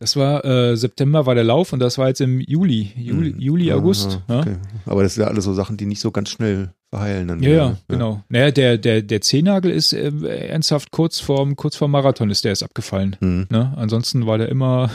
Das 0.00 0.14
war 0.14 0.44
äh, 0.44 0.76
September 0.76 1.26
war 1.26 1.34
der 1.34 1.42
Lauf 1.44 1.72
und 1.72 1.80
das 1.80 1.98
war 1.98 2.06
jetzt 2.08 2.20
im 2.20 2.40
Juli, 2.40 2.92
Juli, 2.96 3.32
Mhm. 3.32 3.40
Juli 3.40 3.72
August. 3.72 4.06
Aha, 4.06 4.22
Ja, 4.34 4.40
okay. 4.40 4.56
Aber 4.86 5.02
das 5.02 5.14
sind 5.14 5.22
ja 5.24 5.28
alles 5.28 5.44
so 5.44 5.54
Sachen, 5.54 5.76
die 5.76 5.86
nicht 5.86 6.00
so 6.00 6.12
ganz 6.12 6.30
schnell 6.30 6.72
verheilen. 6.90 7.28
Dann 7.28 7.42
ja, 7.42 7.48
wieder, 7.48 7.56
ja, 7.56 7.68
ne? 7.70 7.78
genau. 7.88 8.24
Naja, 8.28 8.50
der, 8.50 8.78
der, 8.78 9.02
der 9.02 9.20
Zehennagel 9.20 9.70
ist 9.70 9.92
äh, 9.92 10.10
ernsthaft 10.48 10.90
kurz 10.90 11.20
vorm, 11.20 11.56
kurz 11.56 11.76
vorm 11.76 11.90
Marathon 11.90 12.30
ist 12.30 12.44
der 12.44 12.52
ist 12.52 12.62
abgefallen. 12.62 13.16
Hm. 13.20 13.46
Ne? 13.50 13.74
Ansonsten 13.76 14.26
war 14.26 14.38
der 14.38 14.48
immer 14.48 14.90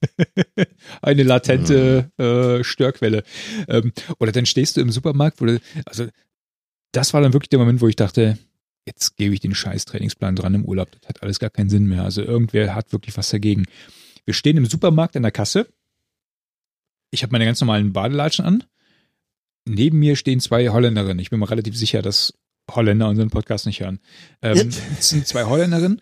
eine 1.02 1.22
latente 1.22 2.10
äh, 2.18 2.64
Störquelle. 2.64 3.22
Ähm, 3.68 3.92
oder 4.18 4.32
dann 4.32 4.46
stehst 4.46 4.76
du 4.76 4.80
im 4.80 4.90
Supermarkt, 4.90 5.40
wo 5.40 5.46
du, 5.46 5.60
also 5.84 6.06
das 6.92 7.12
war 7.12 7.20
dann 7.20 7.32
wirklich 7.32 7.50
der 7.50 7.58
Moment, 7.58 7.80
wo 7.80 7.88
ich 7.88 7.96
dachte, 7.96 8.38
jetzt 8.86 9.16
gebe 9.16 9.34
ich 9.34 9.40
den 9.40 9.54
scheiß 9.54 9.84
Trainingsplan 9.84 10.36
dran 10.36 10.54
im 10.54 10.64
Urlaub. 10.64 10.90
Das 10.92 11.08
hat 11.08 11.22
alles 11.22 11.38
gar 11.38 11.50
keinen 11.50 11.68
Sinn 11.68 11.86
mehr. 11.86 12.02
Also 12.04 12.22
irgendwer 12.22 12.74
hat 12.74 12.92
wirklich 12.92 13.16
was 13.16 13.30
dagegen. 13.30 13.64
Wir 14.24 14.34
stehen 14.34 14.56
im 14.56 14.66
Supermarkt 14.66 15.16
an 15.16 15.22
der 15.22 15.32
Kasse. 15.32 15.68
Ich 17.10 17.22
habe 17.22 17.32
meine 17.32 17.44
ganz 17.44 17.60
normalen 17.60 17.92
Badelatschen 17.92 18.44
an. 18.44 18.64
Neben 19.68 19.98
mir 19.98 20.16
stehen 20.16 20.40
zwei 20.40 20.68
Holländerinnen. 20.68 21.18
Ich 21.18 21.30
bin 21.30 21.40
mir 21.40 21.50
relativ 21.50 21.76
sicher, 21.76 22.02
dass 22.02 22.34
Holländer 22.70 23.08
unseren 23.08 23.30
Podcast 23.30 23.66
nicht 23.66 23.80
hören. 23.80 24.00
Ähm, 24.42 24.68
es 24.98 25.08
sind 25.10 25.26
zwei 25.26 25.44
Holländerinnen, 25.44 26.00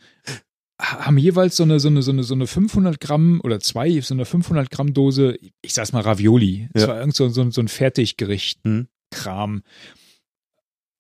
ha- 0.81 1.07
haben 1.07 1.19
jeweils 1.19 1.57
so 1.57 1.63
eine, 1.63 1.81
so 1.81 1.89
eine, 1.89 2.03
so 2.03 2.11
eine, 2.13 2.25
so 2.25 2.35
eine 2.35 2.47
500 2.47 3.01
Gramm 3.01 3.41
oder 3.43 3.61
zwei, 3.61 4.01
so 4.01 4.15
eine 4.15 4.25
500 4.25 4.71
Gramm 4.71 4.93
Dose, 4.95 5.39
ich 5.63 5.73
sag's 5.75 5.93
mal 5.93 6.01
Ravioli. 6.03 6.69
Das 6.73 6.83
Ja. 6.85 6.89
war 6.91 7.01
irgend 7.01 7.15
so, 7.17 7.29
so, 7.29 7.51
so 7.51 7.61
ein 7.61 7.69
Fertiggericht. 7.69 8.61
Hm. 8.65 8.89
Kram. 9.11 9.63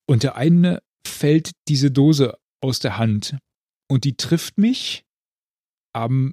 Und 0.07 0.23
der 0.23 0.37
eine 0.37 0.83
fällt 1.07 1.51
diese 1.69 1.91
Dose 1.91 2.37
aus 2.61 2.79
der 2.79 2.97
Hand 2.99 3.37
und 3.89 4.05
die 4.05 4.17
trifft 4.17 4.59
mich 4.59 5.05
am 5.93 6.33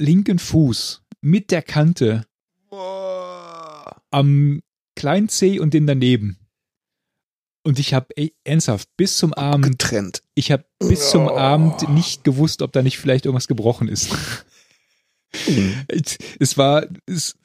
linken 0.00 0.38
Fuß 0.38 1.02
mit 1.20 1.50
der 1.50 1.62
Kante 1.62 2.24
am 4.10 4.60
kleinen 4.96 5.28
Zeh 5.28 5.58
und 5.60 5.74
den 5.74 5.86
daneben. 5.86 6.38
Und 7.64 7.78
ich 7.78 7.94
habe 7.94 8.08
ernsthaft 8.44 8.88
bis 8.96 9.16
zum 9.18 9.32
Abend, 9.34 9.78
Getrennt. 9.78 10.22
ich 10.34 10.50
habe 10.50 10.64
bis 10.80 11.10
zum 11.10 11.26
Oh. 11.28 11.36
Abend 11.36 11.88
nicht 11.90 12.24
gewusst, 12.24 12.60
ob 12.60 12.72
da 12.72 12.82
nicht 12.82 12.98
vielleicht 12.98 13.24
irgendwas 13.24 13.46
gebrochen 13.46 13.86
ist. 13.88 14.08
es, 15.88 16.18
es 16.40 16.58
war, 16.58 16.86
es 17.06 17.36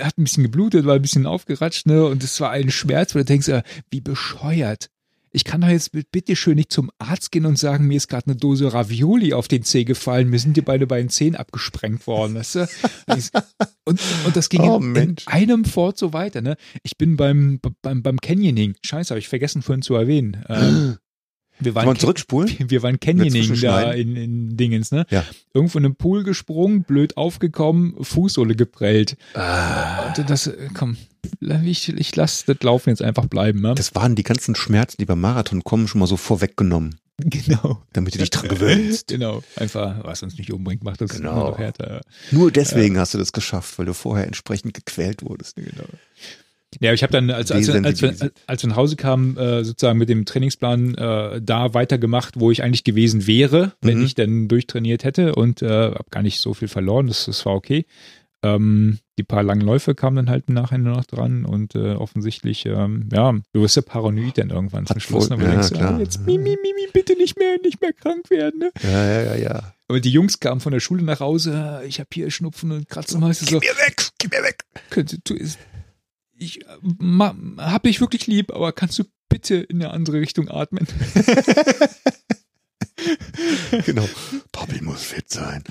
hat 0.00 0.18
ein 0.18 0.24
bisschen 0.24 0.44
geblutet, 0.44 0.86
war 0.86 0.94
ein 0.94 1.02
bisschen 1.02 1.26
aufgeratscht, 1.26 1.86
ne? 1.86 2.04
Und 2.06 2.24
es 2.24 2.40
war 2.40 2.50
ein 2.50 2.70
Schmerz, 2.70 3.14
wo 3.14 3.18
du 3.18 3.24
denkst, 3.24 3.48
ja, 3.48 3.62
wie 3.90 4.00
bescheuert. 4.00 4.90
Ich 5.34 5.42
kann 5.42 5.62
doch 5.62 5.68
jetzt 5.68 5.90
bitte 6.12 6.36
schön 6.36 6.54
nicht 6.54 6.70
zum 6.70 6.92
Arzt 6.98 7.32
gehen 7.32 7.44
und 7.44 7.58
sagen, 7.58 7.88
mir 7.88 7.96
ist 7.96 8.06
gerade 8.06 8.26
eine 8.26 8.36
Dose 8.36 8.72
Ravioli 8.72 9.32
auf 9.32 9.48
den 9.48 9.64
Zeh 9.64 9.82
gefallen, 9.82 10.30
mir 10.30 10.38
sind 10.38 10.56
die 10.56 10.62
beide 10.62 10.86
bei 10.86 10.98
den 10.98 11.08
Zehen 11.08 11.34
abgesprengt 11.34 12.06
worden, 12.06 12.36
weißt 12.36 12.54
du? 12.54 12.68
Und, 13.84 14.00
und 14.24 14.36
das 14.36 14.48
ging 14.48 14.60
Oh, 14.62 14.76
in, 14.78 14.94
in 14.96 15.16
einem 15.26 15.64
Fort 15.64 15.98
so 15.98 16.12
weiter, 16.12 16.40
ne? 16.40 16.56
Ich 16.84 16.96
bin 16.96 17.16
beim, 17.16 17.60
beim, 17.82 18.02
beim 18.02 18.20
Canyoning, 18.20 18.76
scheiße, 18.82 19.10
habe 19.10 19.18
ich 19.18 19.28
vergessen 19.28 19.62
vorhin 19.62 19.82
zu 19.82 19.94
erwähnen. 19.94 20.44
Ähm, 20.48 20.96
wir 21.60 21.72
Kann 21.72 21.74
waren, 21.76 21.86
man 21.86 21.98
zurückspulen? 21.98 22.52
wir 22.68 22.82
waren 22.82 22.98
Canyoning 23.00 23.60
da 23.60 23.92
in, 23.92 24.16
in 24.16 24.56
Dingens, 24.56 24.90
ne? 24.90 25.06
Ja. 25.10 25.24
Irgendwo 25.52 25.78
in 25.78 25.84
einem 25.84 25.96
Pool 25.96 26.24
gesprungen, 26.24 26.82
blöd 26.82 27.16
aufgekommen, 27.16 27.94
Fußsohle 28.02 28.56
geprellt. 28.56 29.16
Ah, 29.34 30.12
das, 30.26 30.48
äh, 30.48 30.68
komm, 30.74 30.96
ich, 31.64 31.88
ich 31.88 32.16
lasse 32.16 32.44
das 32.52 32.62
Laufen 32.62 32.90
jetzt 32.90 33.02
einfach 33.02 33.26
bleiben, 33.26 33.60
ne? 33.60 33.74
das 33.74 33.94
waren 33.94 34.14
die 34.14 34.22
ganzen 34.24 34.54
Schmerzen, 34.54 34.96
die 34.98 35.04
beim 35.06 35.20
Marathon 35.20 35.62
kommen, 35.64 35.88
schon 35.88 36.00
mal 36.00 36.06
so 36.06 36.16
vorweggenommen, 36.16 36.96
genau. 37.18 37.82
damit 37.92 38.14
du 38.14 38.18
dich 38.18 38.30
dran 38.30 38.48
gewöhnst. 38.48 39.08
Genau. 39.14 39.42
Einfach, 39.56 40.02
was 40.04 40.22
uns 40.22 40.36
nicht 40.36 40.52
umbringt, 40.52 40.82
macht 40.82 41.00
uns 41.02 41.12
Genau. 41.14 41.32
immer 41.32 41.50
noch 41.50 41.58
härter. 41.58 42.00
Nur 42.32 42.50
deswegen 42.50 42.98
hast 42.98 43.14
du 43.14 43.18
das 43.18 43.32
geschafft, 43.32 43.78
weil 43.78 43.86
du 43.86 43.94
vorher 43.94 44.26
entsprechend 44.26 44.74
gequält 44.74 45.22
wurdest. 45.22 45.56
Genau. 45.56 45.84
Ja, 46.80 46.92
ich 46.92 47.02
habe 47.02 47.12
dann, 47.12 47.30
als, 47.30 47.50
als, 47.52 47.68
als, 47.70 47.84
als, 47.84 48.02
wir- 48.62 48.68
nach 48.70 48.76
Hause 48.76 48.96
kamen, 48.96 49.36
äh, 49.36 49.64
sozusagen 49.64 49.98
mit 49.98 50.08
dem 50.08 50.24
Trainingsplan 50.24 50.94
äh, 50.94 51.40
da 51.42 51.74
weitergemacht, 51.74 52.40
wo 52.40 52.50
ich 52.50 52.62
eigentlich 52.62 52.84
gewesen 52.84 53.26
wäre, 53.26 53.72
wenn 53.82 53.98
Mhm. 53.98 54.04
ich 54.04 54.14
dann 54.14 54.48
durchtrainiert 54.48 55.04
hätte 55.04 55.34
und 55.34 55.62
äh, 55.62 55.68
habe 55.68 56.04
gar 56.10 56.22
nicht 56.22 56.40
so 56.40 56.54
viel 56.54 56.68
verloren, 56.68 57.06
das, 57.06 57.26
das 57.26 57.44
war 57.46 57.54
okay. 57.54 57.84
Ähm, 58.42 58.98
die 59.18 59.22
paar 59.22 59.42
langen 59.42 59.62
Läufe 59.62 59.94
kamen 59.94 60.16
dann 60.16 60.28
halt 60.28 60.44
im 60.48 60.54
Nachhinein 60.54 60.92
noch 60.92 61.06
dran 61.06 61.46
und 61.46 61.74
äh, 61.76 61.92
offensichtlich, 61.94 62.66
ähm, 62.66 63.08
ja, 63.10 63.32
du 63.54 63.60
wirst 63.62 63.76
ja 63.76 63.82
paranoid 63.82 64.36
dann 64.36 64.50
irgendwann 64.50 64.84
zum 64.84 64.96
Hat 64.96 65.02
Schluss. 65.02 65.30
wohl- 65.30 65.38
ne, 65.38 65.44
du 65.44 65.48
ja, 65.48 65.52
denkst, 65.52 65.70
klar. 65.70 65.94
ah, 65.94 65.98
jetzt 65.98 66.20
mimi, 66.26 66.50
mimi, 66.62 66.88
bitte 66.92 67.14
nicht 67.16 67.38
mehr, 67.38 67.56
nicht 67.62 67.80
mehr 67.80 67.92
krank 67.94 68.28
werden. 68.28 68.58
Ne? 68.60 68.70
Ja, 68.82 68.90
ja, 69.06 69.22
ja, 69.22 69.34
ja. 69.36 69.72
Aber 69.88 70.00
die 70.00 70.10
Jungs 70.10 70.40
kamen 70.40 70.60
von 70.60 70.72
der 70.72 70.80
Schule 70.80 71.02
nach 71.04 71.20
Hause, 71.20 71.54
ah, 71.54 71.82
ich 71.84 72.00
habe 72.00 72.08
hier 72.12 72.30
Schnupfen 72.30 72.70
und 72.72 72.88
Kratzen. 72.88 73.22
Weißt 73.22 73.42
du, 73.42 73.46
so, 73.46 73.56
mir 73.60 73.62
weg, 73.62 74.08
gib 74.18 74.32
mir 74.32 74.42
weg. 74.42 74.64
könnte, 74.90 75.18
du, 75.24 75.34
ist- 75.34 75.58
ich 76.36 76.62
äh, 76.62 76.78
ma, 76.82 77.34
hab 77.58 77.84
dich 77.84 78.00
wirklich 78.00 78.26
lieb, 78.26 78.52
aber 78.52 78.72
kannst 78.72 78.98
du 78.98 79.04
bitte 79.28 79.56
in 79.56 79.82
eine 79.82 79.92
andere 79.92 80.20
Richtung 80.20 80.48
atmen? 80.48 80.86
Genau. 83.86 84.08
Bobby 84.52 84.80
muss 84.80 85.02
fit 85.04 85.28
sein. 85.28 85.62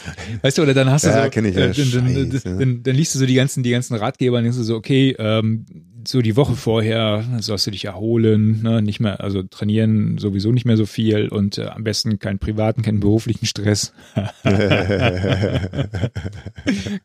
Weißt 0.41 0.57
du, 0.57 0.63
oder 0.63 0.73
dann 0.73 0.89
hast 0.89 1.05
du 1.05 1.09
Ja, 1.09 1.23
so, 1.23 1.27
ich, 1.27 1.55
ja, 1.55 1.65
äh, 1.65 1.73
dann, 1.73 2.29
dann, 2.29 2.59
dann, 2.59 2.83
dann 2.83 2.95
liest 2.95 3.15
du 3.15 3.19
so 3.19 3.25
die 3.25 3.35
ganzen, 3.35 3.63
die 3.63 3.71
ganzen 3.71 3.95
Ratgeber 3.95 4.37
und 4.37 4.43
denkst 4.43 4.57
du 4.57 4.63
so, 4.63 4.75
okay, 4.75 5.15
ähm, 5.17 5.65
so 6.07 6.21
die 6.21 6.35
Woche 6.35 6.55
vorher 6.55 7.23
sollst 7.39 7.67
du 7.67 7.71
dich 7.71 7.85
erholen, 7.85 8.61
ne, 8.61 8.81
nicht 8.81 8.99
mehr, 8.99 9.21
also 9.21 9.43
trainieren 9.43 10.17
sowieso 10.17 10.51
nicht 10.51 10.65
mehr 10.65 10.77
so 10.77 10.85
viel 10.85 11.29
und 11.29 11.57
äh, 11.57 11.67
am 11.67 11.83
besten 11.83 12.19
keinen 12.19 12.39
privaten, 12.39 12.81
keinen 12.81 12.99
beruflichen 12.99 13.45
Stress, 13.45 13.93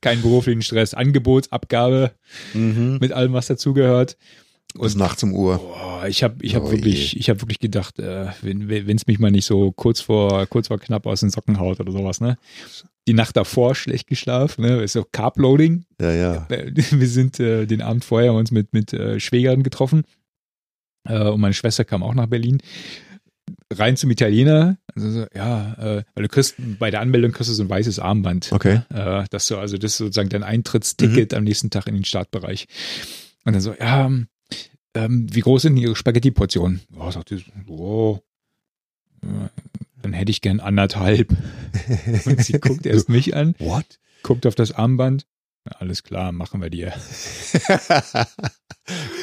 keinen 0.01 0.23
beruflichen 0.23 0.63
Stress, 0.63 0.95
Angebotsabgabe 0.95 2.13
mhm. 2.55 2.99
mit 3.01 3.13
allem, 3.13 3.33
was 3.33 3.47
dazugehört. 3.47 4.17
Bis 4.75 4.95
nachts 4.95 5.23
um 5.23 5.33
Uhr. 5.33 5.59
Boah, 5.59 6.07
ich 6.07 6.23
habe 6.23 6.45
ich 6.45 6.55
hab 6.55 6.65
Oh 6.65 6.71
wirklich, 6.71 7.13
je. 7.15 7.21
ich 7.21 7.31
habe 7.31 7.41
wirklich 7.41 7.59
gedacht, 7.59 7.99
äh, 7.99 8.27
wenn 8.43 8.97
es 8.97 9.07
mich 9.07 9.19
mal 9.19 9.31
nicht 9.31 9.47
so 9.47 9.73
kurz 9.73 10.01
vor, 10.01 10.47
kurz 10.47 10.69
vor 10.69 10.79
knapp 10.79 11.07
aus 11.07 11.21
den 11.21 11.31
Socken 11.31 11.59
haut 11.59 11.81
oder 11.81 11.91
sowas, 11.91 12.21
ne? 12.21 12.39
Die 13.07 13.15
Nacht 13.15 13.37
davor 13.37 13.75
schlecht 13.75 14.07
geschlafen, 14.07 14.63
ne? 14.63 14.83
Ist 14.83 14.93
so 14.93 15.05
Carb-Loading. 15.11 15.85
Ja, 16.01 16.13
ja. 16.13 16.47
Äh, 16.51 16.71
Wir 16.91 17.09
sind 17.09 17.41
äh, 17.41 17.67
den 17.67 17.81
Abend 17.81 18.05
vorher 18.05 18.35
uns 18.35 18.51
mit, 18.51 18.73
mit 18.75 18.93
äh, 18.93 19.19
Schwägern 19.19 19.63
getroffen. 19.63 20.05
Äh, 21.09 21.29
und 21.29 21.41
meine 21.41 21.55
Schwester 21.55 21.85
kam 21.85 22.03
auch 22.03 22.15
nach 22.15 22.27
Berlin. 22.27 22.59
Rein 23.73 23.97
zum 23.97 24.11
Italiener. 24.11 24.77
Also 24.95 25.11
so, 25.11 25.27
ja, 25.35 25.73
äh, 25.75 26.03
weil 26.15 26.23
du 26.23 26.29
kriegst 26.29 26.57
bei 26.79 26.91
der 26.91 27.01
Anmeldung 27.01 27.33
kriegst 27.33 27.49
du 27.49 27.55
so 27.55 27.63
ein 27.63 27.71
weißes 27.71 27.99
Armband. 27.99 28.51
Okay. 28.53 28.83
Äh, 28.91 29.25
dass 29.31 29.49
du, 29.49 29.57
also 29.57 29.79
das 29.79 29.93
ist 29.93 29.99
sozusagen 29.99 30.29
dein 30.29 30.43
Eintrittsticket 30.43 31.33
am 31.33 31.45
nächsten 31.45 31.71
Tag 31.71 31.87
in 31.87 31.95
den 31.95 32.05
Startbereich. 32.05 32.67
Und 33.45 33.55
dann 33.55 33.63
so, 33.63 33.75
ja, 33.75 34.11
ähm, 34.95 35.27
wie 35.31 35.41
groß 35.41 35.63
sind 35.63 35.77
Ihre 35.77 35.97
Spaghetti-Portionen? 35.97 36.81
Ja, 36.97 37.13
sagt 37.13 37.31
die, 37.31 37.45
so, 37.67 38.23
äh, 39.23 39.49
dann 40.03 40.13
hätte 40.13 40.31
ich 40.31 40.41
gern 40.41 40.61
anderthalb. 40.61 41.35
Und 42.27 42.45
sie 42.45 42.55
guckt 42.55 42.87
erst 42.87 43.09
mich 43.09 43.35
an, 43.35 43.55
What? 43.59 43.99
guckt 44.23 44.47
auf 44.47 44.55
das 44.55 44.73
Armband. 44.73 45.27
Na, 45.65 45.73
alles 45.79 46.03
klar, 46.03 46.33
machen 46.33 46.63
wir 46.63 46.71
dir. 46.71 46.93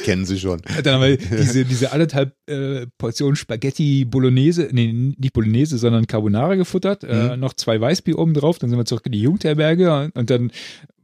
kennen 0.04 0.24
sie 0.24 0.38
schon. 0.38 0.62
Dann 0.84 0.94
haben 0.94 1.02
wir 1.02 1.16
diese, 1.16 1.64
diese 1.64 1.92
anderthalb 1.92 2.36
äh, 2.48 2.86
Portionen 2.98 3.34
Spaghetti 3.36 4.04
Bolognese, 4.04 4.68
nee, 4.70 4.92
nicht 4.92 5.32
Bolognese, 5.32 5.78
sondern 5.78 6.06
Carbonara 6.06 6.54
gefuttert, 6.54 7.02
äh, 7.02 7.36
noch 7.36 7.54
zwei 7.54 7.80
Weißbier 7.80 8.18
oben 8.18 8.34
drauf, 8.34 8.58
dann 8.58 8.70
sind 8.70 8.78
wir 8.78 8.84
zurück 8.84 9.06
in 9.06 9.12
die 9.12 9.22
Jugendherberge 9.22 10.10
und 10.14 10.30
dann 10.30 10.52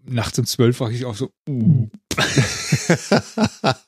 nachts 0.04 0.38
um 0.38 0.46
zwölf 0.46 0.78
war 0.80 0.90
ich 0.90 1.04
auch 1.04 1.16
so, 1.16 1.30
uh. 1.48 1.88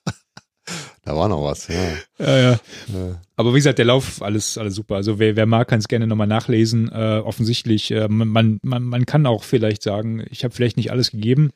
Da 1.05 1.14
war 1.14 1.28
noch 1.28 1.44
was, 1.44 1.68
ja. 1.68 1.74
Ja, 2.18 2.39
ja. 2.39 2.51
Ja. 2.93 3.20
Aber 3.36 3.52
wie 3.52 3.59
gesagt, 3.59 3.78
der 3.78 3.85
Lauf, 3.85 4.22
alles, 4.22 4.56
alles 4.56 4.74
super. 4.74 4.94
Also 4.97 5.18
wer, 5.18 5.36
wer 5.36 5.47
mag, 5.47 5.68
kann 5.68 5.81
es 5.81 5.89
gerne 5.89 6.06
nochmal 6.06 6.26
nachlesen. 6.26 6.90
Äh, 6.90 7.20
offensichtlich, 7.24 7.90
äh, 7.90 8.09
man, 8.09 8.59
man, 8.62 8.82
man 8.82 9.05
kann 9.05 9.26
auch 9.26 9.44
vielleicht 9.44 9.82
sagen, 9.82 10.24
ich 10.31 10.44
habe 10.44 10.55
vielleicht 10.55 10.76
nicht 10.76 10.90
alles 10.90 11.10
gegeben, 11.10 11.51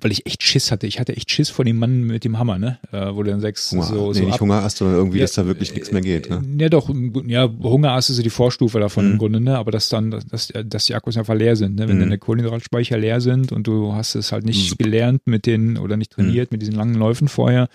weil 0.00 0.12
ich 0.12 0.26
echt 0.26 0.42
Schiss 0.42 0.70
hatte. 0.70 0.86
Ich 0.86 0.98
hatte 1.00 1.16
echt 1.16 1.30
Schiss 1.30 1.50
vor 1.50 1.64
dem 1.64 1.78
Mann 1.78 2.02
mit 2.04 2.24
dem 2.24 2.38
Hammer, 2.38 2.58
ne? 2.58 2.78
Äh, 2.92 3.14
wo 3.14 3.22
du 3.22 3.30
dann 3.30 3.40
Hunger, 3.42 3.54
so, 3.54 4.08
nee, 4.08 4.14
so 4.18 4.24
nicht 4.24 4.34
ab- 4.34 4.40
Hunger 4.40 4.62
hast, 4.62 4.78
sondern 4.78 4.96
irgendwie, 4.96 5.18
Ja, 5.18 5.24
dass 5.24 5.32
da 5.32 5.46
wirklich 5.46 5.72
nichts 5.74 5.92
mehr 5.92 6.00
geht. 6.00 6.30
Ne? 6.30 6.42
Ja, 6.58 6.68
doch, 6.68 6.90
ja, 7.26 7.48
Hungerast 7.62 8.10
ist 8.10 8.16
so 8.16 8.22
die 8.22 8.30
Vorstufe 8.30 8.80
davon 8.80 9.06
Mhm. 9.06 9.12
im 9.12 9.18
Grunde, 9.18 9.40
ne? 9.40 9.58
Aber 9.58 9.70
dass 9.70 9.88
dann, 9.88 10.10
dass, 10.10 10.48
dass 10.64 10.84
die 10.86 10.94
Akkus 10.94 11.16
einfach 11.16 11.34
leer 11.34 11.56
sind, 11.56 11.76
ne? 11.76 11.88
Wenn 11.88 11.96
Mhm. 11.96 12.00
deine 12.00 12.18
Kohlenhydratspeicher 12.18 12.96
leer 12.98 13.20
sind 13.20 13.52
und 13.52 13.66
du 13.66 13.92
hast 13.94 14.14
es 14.14 14.32
halt 14.32 14.44
nicht 14.44 14.72
Mhm. 14.72 14.76
gelernt 14.84 15.22
mit 15.26 15.46
den 15.46 15.76
oder 15.78 15.96
nicht 15.96 16.12
trainiert 16.12 16.52
mit 16.52 16.62
diesen 16.62 16.74
langen 16.74 16.94
Läufen 16.94 17.28
vorher 17.28 17.68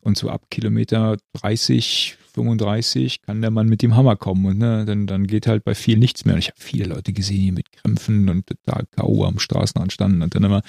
und 0.00 0.16
so 0.16 0.28
ab 0.30 0.42
Kilometer 0.50 1.16
30, 1.34 2.16
35 2.34 3.22
kann 3.22 3.40
der 3.40 3.50
Mann 3.50 3.66
mit 3.66 3.80
dem 3.82 3.96
Hammer 3.96 4.14
kommen 4.16 4.44
und 4.44 4.58
ne, 4.58 4.84
dann, 4.84 5.06
dann 5.06 5.26
geht 5.26 5.46
halt 5.46 5.64
bei 5.64 5.74
vielen 5.74 6.00
nichts 6.00 6.24
mehr. 6.26 6.34
Und 6.34 6.40
ich 6.40 6.48
habe 6.48 6.60
viele 6.60 6.84
Leute 6.84 7.12
gesehen, 7.14 7.40
die 7.40 7.52
mit 7.52 7.72
Krämpfen 7.72 8.28
und 8.28 8.46
total 8.46 8.84
K.O. 8.94 9.24
am 9.24 9.38
Straßenrand 9.38 9.90
standen 9.92 10.20
und 10.22 10.34
dann 10.34 10.44
immer 10.44 10.60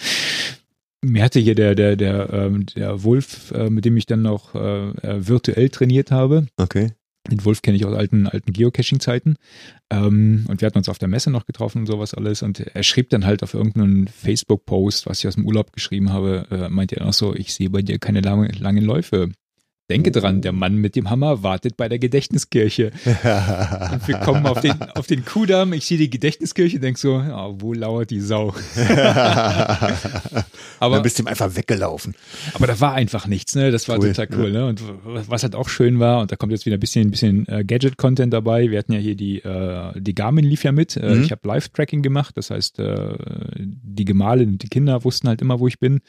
mir 1.03 1.24
hatte 1.24 1.40
hier 1.40 1.56
der, 1.56 1.76
der, 1.76 1.95
der, 1.95 2.32
ähm, 2.34 2.65
der 2.65 3.03
Wolf, 3.03 3.52
äh, 3.52 3.69
mit 3.69 3.86
dem 3.86 3.98
ich 3.98 4.06
dann 4.06 4.22
noch 4.22 4.56
äh, 4.56 4.90
äh, 4.90 5.28
virtuell 5.28 5.69
trainiert 5.69 6.11
habe, 6.11 6.48
Okay. 6.57 6.91
den 7.30 7.44
Wolf 7.45 7.61
kenne 7.61 7.78
ich 7.78 7.86
aus 7.86 7.95
alten, 7.95 8.28
alten 8.28 8.53
Geocaching-Zeiten. 8.53 9.36
Ähm, 9.91 10.45
und 10.48 10.61
wir 10.61 10.65
hatten 10.65 10.78
uns 10.78 10.90
auf 10.90 10.98
der 10.98 11.07
Messe 11.07 11.30
noch 11.30 11.45
getroffen 11.45 11.80
und 11.80 11.86
sowas 11.88 12.14
alles. 12.14 12.41
Und 12.41 12.60
er 12.60 12.84
schrieb 12.84 13.10
dann 13.10 13.26
halt 13.26 13.44
auf 13.44 13.53
irgendeinen 13.53 14.07
Facebook-Post, 14.07 15.06
was 15.07 15.19
ich 15.19 15.28
aus 15.28 15.36
dem 15.36 15.45
Urlaub 15.45 15.72
geschrieben 15.74 16.11
habe, 16.11 16.48
äh, 16.52 16.69
meinte 16.69 16.98
er 16.98 17.06
noch 17.06 17.14
so, 17.14 17.36
ich 17.36 17.53
sehe 17.53 17.69
bei 17.69 17.82
dir 17.82 17.99
keine 17.99 18.22
lange, 18.22 18.48
langen 18.60 18.84
Läufe. 18.84 19.30
Denke 19.89 20.11
dran, 20.11 20.41
der 20.41 20.51
Mann 20.51 20.76
mit 20.76 20.95
dem 20.95 21.09
Hammer 21.09 21.43
wartet 21.43 21.77
bei 21.77 21.88
der 21.88 21.97
Gedächtniskirche. 21.99 22.91
Und 23.05 24.07
wir 24.07 24.18
kommen 24.23 24.45
auf 24.45 24.59
den, 24.61 24.73
auf 24.95 25.07
den 25.07 25.23
Kudamm, 25.23 25.72
ich 25.73 25.85
sehe 25.85 25.97
die 25.97 26.09
Gedächtniskirche, 26.09 26.80
denk 26.80 26.97
so, 26.97 27.19
ja, 27.19 27.49
wo 27.61 27.73
lauert 27.73 28.09
die 28.09 28.19
Sau? 28.19 28.53
Aber 30.80 30.95
dann 30.95 31.03
bist 31.03 31.18
du 31.18 31.23
ihm 31.23 31.27
einfach 31.27 31.55
weggelaufen. 31.55 32.14
aber 32.53 32.68
da 32.68 32.80
war 32.80 32.93
einfach 32.93 33.27
nichts, 33.27 33.55
ne? 33.55 33.72
Das 33.72 33.88
war 33.89 33.97
Cool, 33.97 34.14
total 34.14 34.27
cool, 34.38 34.51
ne? 34.51 34.65
Und 34.68 34.81
was 35.03 35.43
halt 35.43 35.55
auch 35.55 35.69
schön 35.69 35.99
war, 35.99 36.22
und 36.22 36.31
da 36.31 36.35
kommt 36.35 36.51
jetzt 36.51 36.65
wieder 36.65 36.77
ein 36.77 36.80
bisschen, 36.80 37.07
ein 37.07 37.11
bisschen 37.11 37.47
äh, 37.47 37.64
Gadget-Content 37.64 38.31
dabei. 38.34 38.69
Wir 38.69 38.77
hatten 38.80 38.93
ja 38.93 38.99
hier 38.99 39.15
die, 39.15 39.39
äh, 39.39 39.99
die 39.99 40.14
Garmin 40.14 40.45
lief 40.45 40.64
ja 40.64 40.72
mit. 40.72 40.95
Äh, 40.95 41.07
Mhm. 41.18 41.23
Ich 41.23 41.31
habe 41.31 41.47
Live-Tracking 41.47 42.01
gemacht, 42.01 42.35
das 42.38 42.49
heißt, 42.49 42.80
äh, 42.80 43.15
die 43.57 44.03
Gemahlin 44.05 44.49
und 44.49 44.64
die 44.64 44.68
Kinder 44.68 45.03
wussten 45.03 45.27
halt 45.30 45.41
immer, 45.41 45.59
wo 45.59 45.68
ich 45.68 45.80
bin. 45.80 46.01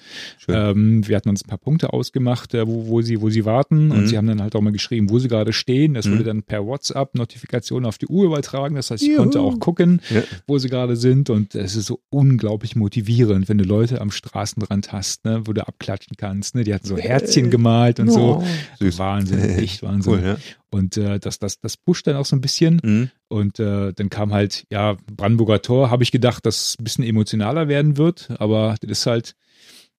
Ähm, 0.48 1.06
wir 1.06 1.16
hatten 1.16 1.28
uns 1.28 1.44
ein 1.44 1.48
paar 1.48 1.58
Punkte 1.58 1.92
ausgemacht, 1.92 2.52
wo, 2.54 2.88
wo 2.88 3.00
sie, 3.00 3.20
wo 3.20 3.30
sie 3.30 3.44
warten, 3.44 3.67
und 3.70 3.88
Mhm. 4.02 4.06
sie 4.06 4.16
haben 4.16 4.26
dann 4.26 4.40
halt 4.42 4.54
auch 4.56 4.60
mal 4.60 4.72
geschrieben, 4.72 5.10
wo 5.10 5.18
sie 5.18 5.28
gerade 5.28 5.52
stehen. 5.52 5.94
Das 5.94 6.06
Mhm. 6.06 6.12
wurde 6.12 6.24
dann 6.24 6.42
per 6.42 6.64
WhatsApp 6.66 7.14
Notifikation 7.14 7.84
auf 7.84 7.98
die 7.98 8.06
Uhr 8.06 8.24
übertragen. 8.26 8.74
Das 8.76 8.90
heißt, 8.90 9.02
ich 9.02 9.08
Juhu. 9.10 9.18
konnte 9.22 9.40
auch 9.40 9.58
gucken, 9.60 10.00
Ja. 10.10 10.22
wo 10.46 10.58
sie 10.58 10.68
gerade 10.68 10.96
sind. 10.96 11.30
Und 11.30 11.54
es 11.54 11.76
ist 11.76 11.86
so 11.86 12.00
unglaublich 12.10 12.76
motivierend, 12.76 13.48
wenn 13.48 13.58
du 13.58 13.64
Leute 13.64 14.00
am 14.00 14.10
Straßenrand 14.10 14.92
hast, 14.92 15.24
ne, 15.24 15.42
wo 15.44 15.52
du 15.52 15.66
abklatschen 15.66 16.16
kannst. 16.16 16.54
Ne? 16.54 16.64
Die 16.64 16.72
hatten 16.74 16.86
so 16.86 16.96
Herzchen 16.96 17.50
gemalt 17.50 18.00
und 18.00 18.10
so. 18.10 18.40
Oh, 18.42 18.44
süß. 18.78 18.98
Wahnsinn, 18.98 19.40
echt 19.40 19.82
Wahnsinn. 19.82 20.12
Cool, 20.14 20.22
ja. 20.24 20.36
Und 20.70 20.96
äh, 20.96 21.18
das, 21.18 21.38
das, 21.38 21.60
das 21.60 21.76
pusht 21.76 22.06
dann 22.06 22.16
auch 22.16 22.26
so 22.26 22.36
ein 22.36 22.40
bisschen. 22.42 22.80
Mhm. 22.82 23.10
Und 23.28 23.58
äh, 23.58 23.92
dann 23.94 24.10
kam 24.10 24.32
halt, 24.32 24.64
ja, 24.70 24.96
Brandenburger 25.14 25.62
Tor, 25.62 25.90
habe 25.90 26.02
ich 26.02 26.12
gedacht, 26.12 26.44
dass 26.46 26.70
es 26.70 26.76
ein 26.78 26.84
bisschen 26.84 27.04
emotionaler 27.04 27.68
werden 27.68 27.96
wird. 27.96 28.28
Aber 28.38 28.76
das 28.80 28.90
ist 29.00 29.06
halt, 29.06 29.34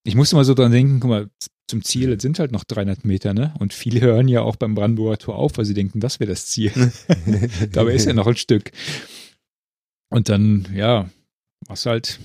ich 0.04 0.16
musste 0.16 0.36
mal 0.36 0.46
so 0.46 0.54
dran 0.54 0.72
denken, 0.72 1.00
guck 1.00 1.10
mal, 1.10 1.28
zum 1.70 1.84
Ziel, 1.84 2.20
sind 2.20 2.40
halt 2.40 2.52
noch 2.52 2.64
300 2.64 3.06
Meter, 3.06 3.34
ne? 3.34 3.54
Und 3.60 3.74
viele 3.74 4.02
hören 4.02 4.28
ja 4.28 4.41
auch 4.41 4.56
beim 4.56 4.76
Brandenburger 4.76 5.18
Tor 5.18 5.36
auf, 5.36 5.58
weil 5.58 5.66
sie 5.66 5.74
denken, 5.74 6.00
das 6.00 6.20
wäre 6.20 6.30
das 6.30 6.48
Ziel. 6.48 6.72
Dabei 7.72 7.94
ist 7.94 8.06
ja 8.06 8.14
noch 8.14 8.28
ein 8.28 8.36
Stück. 8.36 8.72
Und 10.10 10.30
dann, 10.30 10.68
ja, 10.74 11.10
was 11.68 11.86
halt. 11.86 12.20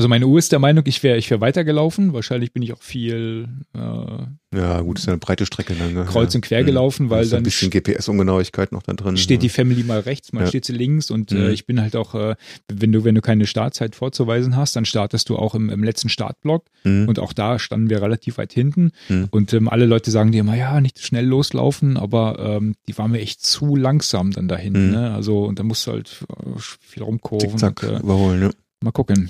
Also 0.00 0.08
meine 0.08 0.26
Uhr 0.26 0.38
ist 0.38 0.50
der 0.50 0.60
Meinung, 0.60 0.84
ich 0.86 1.02
wäre 1.02 1.18
ich 1.18 1.30
wär 1.30 1.42
weitergelaufen. 1.42 2.14
Wahrscheinlich 2.14 2.54
bin 2.54 2.62
ich 2.62 2.72
auch 2.72 2.80
viel 2.80 3.48
äh, 3.74 4.56
Ja, 4.56 4.80
gut, 4.80 4.98
ist 4.98 5.04
ja 5.04 5.12
eine 5.12 5.18
breite 5.18 5.44
Strecke 5.44 5.74
dann. 5.74 5.92
Ne? 5.92 6.06
kreuz 6.08 6.32
ja. 6.32 6.38
und 6.38 6.40
quer 6.40 6.64
gelaufen, 6.64 7.10
Da 7.10 7.16
weil 7.16 7.22
ist 7.24 7.34
ein 7.34 7.36
dann 7.36 7.42
bisschen 7.42 7.68
GPS-Ungenauigkeit 7.70 8.72
noch 8.72 8.82
da 8.82 8.94
drin. 8.94 9.18
steht 9.18 9.42
die 9.42 9.48
ja. 9.48 9.52
Family 9.52 9.82
mal 9.82 10.00
rechts, 10.00 10.32
mal 10.32 10.40
Ja. 10.44 10.46
steht 10.46 10.64
sie 10.64 10.72
links 10.72 11.10
und 11.10 11.32
Mhm. 11.32 11.36
äh, 11.36 11.50
ich 11.50 11.66
bin 11.66 11.82
halt 11.82 11.96
auch, 11.96 12.14
äh, 12.14 12.34
wenn 12.72 12.92
du, 12.92 13.04
wenn 13.04 13.14
du 13.14 13.20
keine 13.20 13.44
Startzeit 13.46 13.94
vorzuweisen 13.94 14.56
hast, 14.56 14.74
dann 14.74 14.86
startest 14.86 15.28
du 15.28 15.36
auch 15.36 15.54
im, 15.54 15.68
im 15.68 15.84
letzten 15.84 16.08
Startblock 16.08 16.64
Mhm. 16.84 17.06
und 17.06 17.18
auch 17.18 17.34
da 17.34 17.58
standen 17.58 17.90
wir 17.90 18.00
relativ 18.00 18.38
weit 18.38 18.54
hinten 18.54 18.92
Mhm. 19.10 19.28
und 19.30 19.52
ähm, 19.52 19.68
alle 19.68 19.84
Leute 19.84 20.10
sagen 20.10 20.32
dir 20.32 20.40
immer, 20.40 20.56
ja, 20.56 20.80
nicht 20.80 20.98
schnell 21.00 21.26
loslaufen, 21.26 21.98
aber 21.98 22.38
ähm, 22.38 22.74
die 22.88 22.96
waren 22.96 23.10
mir 23.10 23.20
echt 23.20 23.44
zu 23.44 23.76
langsam 23.76 24.30
dann 24.30 24.48
dahin, 24.48 24.72
Mhm. 24.86 24.90
ne? 24.92 25.10
also 25.12 25.44
und 25.44 25.58
da 25.58 25.62
musst 25.62 25.86
du 25.86 25.90
halt 25.90 26.24
äh, 26.30 26.58
viel 26.58 27.02
rumkurven 27.02 27.50
Zickzack 27.50 27.82
und, 27.82 27.88
äh, 27.90 27.98
überholen, 27.98 28.40
ne? 28.40 28.50
mal 28.82 28.92
gucken. 28.92 29.28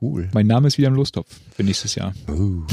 Cool. 0.00 0.28
Mein 0.32 0.46
Name 0.46 0.68
ist 0.68 0.78
wieder 0.78 0.88
im 0.88 0.94
Lostopf 0.94 1.28
für 1.54 1.62
nächstes 1.64 1.94
Jahr. 1.94 2.14
Oh, 2.28 2.32
mal 2.32 2.66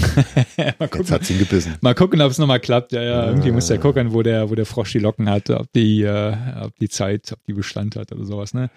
jetzt 0.57 0.79
gucken. 0.91 1.09
hat's 1.09 1.29
ihn 1.29 1.39
gebissen. 1.39 1.75
Mal 1.81 1.95
gucken, 1.95 2.21
ob 2.21 2.31
es 2.31 2.37
nochmal 2.37 2.59
klappt. 2.59 2.91
Ja, 2.91 3.01
ja, 3.01 3.25
irgendwie 3.27 3.49
Ah. 3.49 3.53
muss 3.53 3.67
der 3.67 3.79
gucken, 3.79 4.13
wo 4.13 4.21
der, 4.23 4.49
wo 4.49 4.55
der 4.55 4.65
Frosch 4.65 4.91
die 4.93 4.99
Locken 4.99 5.29
hat, 5.29 5.49
ob 5.49 5.71
die, 5.73 6.03
äh, 6.03 6.35
ob 6.61 6.77
die 6.79 6.89
Zeit, 6.89 7.31
ob 7.33 7.43
die 7.45 7.53
Bestand 7.53 7.95
hat 7.95 8.11
oder 8.11 8.25
sowas, 8.25 8.53
ne? 8.53 8.69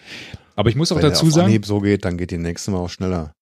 Aber 0.56 0.70
ich 0.70 0.76
muss 0.76 0.90
auch 0.90 0.96
Wenn 0.96 1.02
dazu 1.02 1.26
der 1.26 1.28
auf 1.28 1.34
sagen, 1.34 1.46
Anhieb 1.46 1.66
so 1.66 1.80
geht, 1.80 2.04
dann 2.04 2.16
geht 2.16 2.30
die 2.30 2.38
nächste 2.38 2.70
Mal 2.70 2.78
auch 2.78 2.90
schneller. 2.90 3.34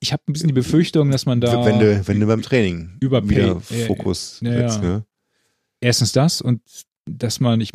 ich 0.00 0.12
habe 0.12 0.22
ein 0.28 0.32
bisschen 0.32 0.48
die 0.48 0.54
Befürchtung, 0.54 1.10
dass 1.10 1.26
man 1.26 1.40
da 1.40 1.64
wenn, 1.64 1.78
du, 1.78 2.06
wenn 2.06 2.20
du 2.20 2.26
beim 2.26 2.42
Training 2.42 2.96
Über 3.00 3.28
wieder 3.28 3.56
äh, 3.70 3.86
Fokus 3.86 4.40
ja, 4.42 4.52
setzt, 4.52 4.82
ja. 4.82 4.88
ne? 4.88 5.04
erstens 5.80 6.12
das 6.12 6.40
und 6.40 6.60
dass 7.06 7.38
man, 7.40 7.60
ich 7.60 7.70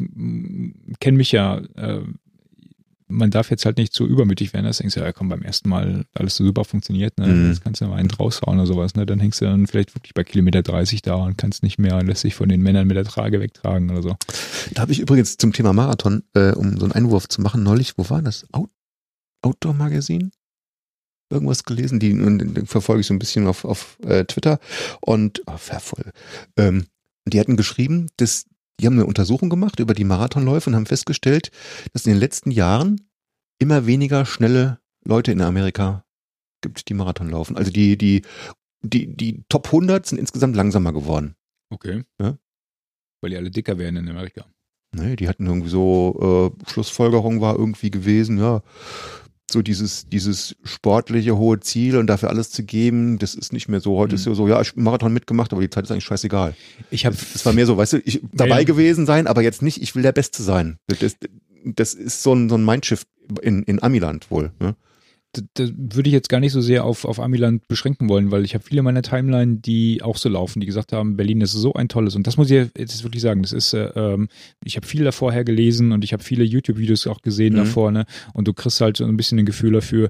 kenne 0.99 1.18
mich 1.18 1.31
ja, 1.31 1.57
äh, 1.76 2.02
man 3.10 3.31
darf 3.31 3.49
jetzt 3.49 3.65
halt 3.65 3.77
nicht 3.77 3.94
so 3.94 4.06
übermütig 4.06 4.53
werden, 4.53 4.65
dass 4.65 4.77
du 4.77 4.84
denkst, 4.84 4.95
ja 4.95 5.11
komm, 5.11 5.30
beim 5.30 5.41
ersten 5.41 5.68
Mal 5.68 6.06
alles 6.14 6.36
so 6.36 6.45
super 6.45 6.64
funktioniert, 6.64 7.18
ne? 7.18 7.27
Mhm. 7.27 7.48
Jetzt 7.49 7.64
kannst 7.64 7.81
du 7.81 7.86
mal 7.86 7.98
einen 7.98 8.11
raushauen 8.11 8.60
oder 8.60 8.68
sowas, 8.68 8.95
ne? 8.95 9.06
Dann 9.06 9.19
hängst 9.19 9.41
du 9.41 9.45
dann 9.45 9.68
vielleicht 9.68 9.95
wirklich 9.95 10.14
bei 10.14 10.23
Kilometer 10.23 10.61
30 10.61 11.02
da 11.02 11.15
und 11.15 11.38
kannst 11.38 11.64
nicht 11.64 11.80
mehr 11.80 11.98
und 11.98 12.07
lässt 12.07 12.22
sich 12.22 12.36
von 12.36 12.48
den 12.48 12.61
Männern 12.61 12.88
mit 12.88 12.95
der 12.95 13.03
Trage 13.03 13.40
wegtragen 13.40 13.90
oder 13.90 14.03
so. 14.03 14.15
Da 14.73 14.84
habe 14.84 14.91
ich 14.91 14.99
übrigens 14.99 15.38
zum 15.38 15.52
Thema 15.52 15.73
Marathon, 15.73 16.23
äh, 16.36 16.52
um 16.52 16.77
so 16.77 16.86
einen 16.86 16.94
Einwurf 16.94 17.27
zu 17.27 17.41
machen, 17.41 17.64
neulich, 17.64 17.98
wo 17.98 18.10
war 18.10 18.22
das? 18.22 18.45
Out 18.53 18.69
Outdoor 19.41 19.73
Magazin? 19.73 20.31
Irgendwas 21.31 21.64
gelesen, 21.64 21.99
die, 21.99 22.14
und 22.14 22.40
den 22.40 22.65
verfolge 22.65 23.02
ich 23.02 23.07
so 23.07 23.14
ein 23.14 23.19
bisschen 23.19 23.48
auf, 23.48 23.64
auf 23.64 23.98
äh, 24.03 24.26
Twitter 24.26 24.60
und 24.99 25.44
oh, 25.45 25.57
verfolge. 25.57 26.11
Ähm, 26.57 26.86
die 27.26 27.40
hatten 27.40 27.56
geschrieben, 27.56 28.07
dass 28.18 28.45
die 28.80 28.85
haben 28.85 28.93
eine 28.93 29.06
Untersuchung 29.06 29.49
gemacht 29.49 29.80
über 29.80 29.93
die 29.93 30.03
Marathonläufe 30.03 30.69
und 30.69 30.76
haben 30.76 30.85
festgestellt, 30.85 31.51
dass 31.93 32.06
in 32.06 32.14
den 32.14 32.19
letzten 32.19 32.51
Jahren 32.51 33.10
immer 33.60 33.85
weniger 33.85 34.26
schnelle 34.26 34.80
Leute 35.03 35.31
in 35.31 35.41
Amerika 35.41 36.06
gibt, 36.61 36.89
die 36.89 36.93
Marathon 36.93 37.30
laufen. 37.30 37.57
Also 37.57 37.72
die, 37.72 37.97
die, 37.97 38.23
die, 38.81 39.15
die 39.15 39.43
Top 39.49 39.68
100 39.68 40.06
sind 40.06 40.18
insgesamt 40.18 40.56
langsamer 40.56 40.93
geworden. 40.93 41.35
Okay. 41.69 42.03
Ja. 42.19 42.38
Weil 43.22 43.31
die 43.31 43.38
alle 43.38 43.51
dicker 43.51 43.77
werden 43.77 43.97
in 43.97 44.10
Amerika. 44.10 44.45
Ne, 44.95 45.15
die 45.15 45.27
hatten 45.27 45.45
irgendwie 45.45 45.69
so, 45.69 46.53
äh, 46.65 46.72
Schlussfolgerung 46.72 47.41
war 47.41 47.56
irgendwie 47.56 47.91
gewesen, 47.91 48.39
ja, 48.39 48.64
so 49.51 49.61
dieses, 49.61 50.07
dieses 50.09 50.55
sportliche 50.63 51.38
hohe 51.38 51.59
Ziel 51.59 51.97
und 51.97 52.07
dafür 52.07 52.30
alles 52.30 52.51
zu 52.51 52.63
geben, 52.63 53.19
das 53.19 53.35
ist 53.35 53.53
nicht 53.53 53.67
mehr 53.67 53.80
so. 53.80 53.97
Heute 53.97 54.13
Mhm. 54.13 54.15
ist 54.15 54.26
ja 54.26 54.34
so, 54.35 54.47
ja, 54.47 54.61
ich 54.61 54.76
Marathon 54.76 55.13
mitgemacht, 55.13 55.51
aber 55.51 55.61
die 55.61 55.69
Zeit 55.69 55.85
ist 55.85 55.91
eigentlich 55.91 56.05
scheißegal. 56.05 56.55
Ich 56.91 57.05
habe 57.05 57.15
Es 57.35 57.45
war 57.45 57.53
mehr 57.53 57.65
so, 57.65 57.77
weißt 57.77 57.93
du, 57.93 57.97
ich 58.05 58.21
dabei 58.31 58.59
ja. 58.59 58.63
gewesen 58.63 59.05
sein, 59.05 59.27
aber 59.27 59.41
jetzt 59.41 59.61
nicht, 59.61 59.81
ich 59.81 59.95
will 59.95 60.03
der 60.03 60.11
Beste 60.11 60.43
sein. 60.43 60.77
Das, 60.88 61.15
das 61.65 61.93
ist 61.93 62.23
so 62.23 62.34
ein, 62.34 62.49
so 62.49 62.55
ein 62.55 62.63
Mindshift 62.65 63.07
in, 63.41 63.63
in 63.63 63.81
Amiland 63.84 64.31
wohl. 64.31 64.51
Ne? 64.59 64.76
Da, 65.34 65.41
da 65.53 65.69
würde 65.76 66.10
ich 66.10 66.14
jetzt 66.14 66.30
gar 66.30 66.39
nicht 66.39 66.51
so 66.53 66.61
sehr 66.61 66.85
auf, 66.85 67.06
auf 67.06 67.19
Amiland 67.19 67.68
beschränken 67.68 68.10
wollen, 68.10 68.31
weil 68.31 68.43
ich 68.45 68.56
habe 68.56 68.64
viele 68.64 68.81
meiner 68.81 69.03
Timeline, 69.03 69.57
die 69.57 70.01
auch 70.01 70.18
so 70.18 70.27
laufen, 70.30 70.60
die 70.60 70.65
gesagt 70.65 70.91
haben, 70.91 71.18
Berlin 71.18 71.41
ist 71.41 71.51
so 71.51 71.73
ein 71.73 71.88
tolles 71.88 72.15
und 72.15 72.26
das 72.26 72.38
muss 72.38 72.49
ich 72.49 72.69
jetzt 72.77 73.03
wirklich 73.03 73.22
sagen, 73.22 73.41
das 73.43 73.53
ist, 73.53 73.73
äh, 73.73 73.91
ähm, 73.95 74.27
ich 74.64 74.76
habe 74.76 74.88
viel 74.88 75.03
davor 75.03 75.31
her 75.31 75.43
gelesen 75.43 75.91
und 75.91 76.03
ich 76.03 76.14
habe 76.14 76.23
viele 76.23 76.43
YouTube-Videos 76.43 77.06
auch 77.07 77.22
gesehen 77.22 77.53
Mhm. 77.53 77.57
davor, 77.57 77.91
ne? 77.91 78.06
Und 78.34 78.47
du 78.47 78.53
kriegst 78.53 78.81
halt 78.81 78.97
so 78.97 79.06
ein 79.06 79.18
bisschen 79.18 79.38
ein 79.39 79.45
Gefühl 79.45 79.73
dafür, 79.73 80.10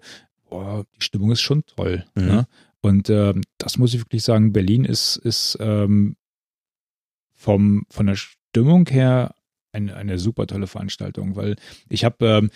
boah, 0.50 0.86
die 0.96 1.04
Stimmung 1.04 1.32
ist 1.32 1.42
schon 1.42 1.64
toll. 1.66 2.06
Mhm. 2.16 2.26
Ne? 2.26 2.48
Und 2.82 3.10
ähm, 3.10 3.42
das 3.58 3.78
muss 3.78 3.94
ich 3.94 4.00
wirklich 4.00 4.24
sagen, 4.24 4.54
Berlin 4.54 4.86
ist, 4.86 5.18
ist 5.18 5.58
ähm, 5.60 6.16
vom, 7.36 7.86
von 7.90 8.06
der 8.06 8.16
Stimmung 8.16 8.88
her 8.88 9.36
eine, 9.80 9.96
eine 9.96 10.20
super 10.20 10.48
tolle 10.48 10.68
Veranstaltung, 10.68 11.36
weil 11.36 11.56
ich 11.90 12.04
habe 12.06 12.26
ähm, 12.26 12.50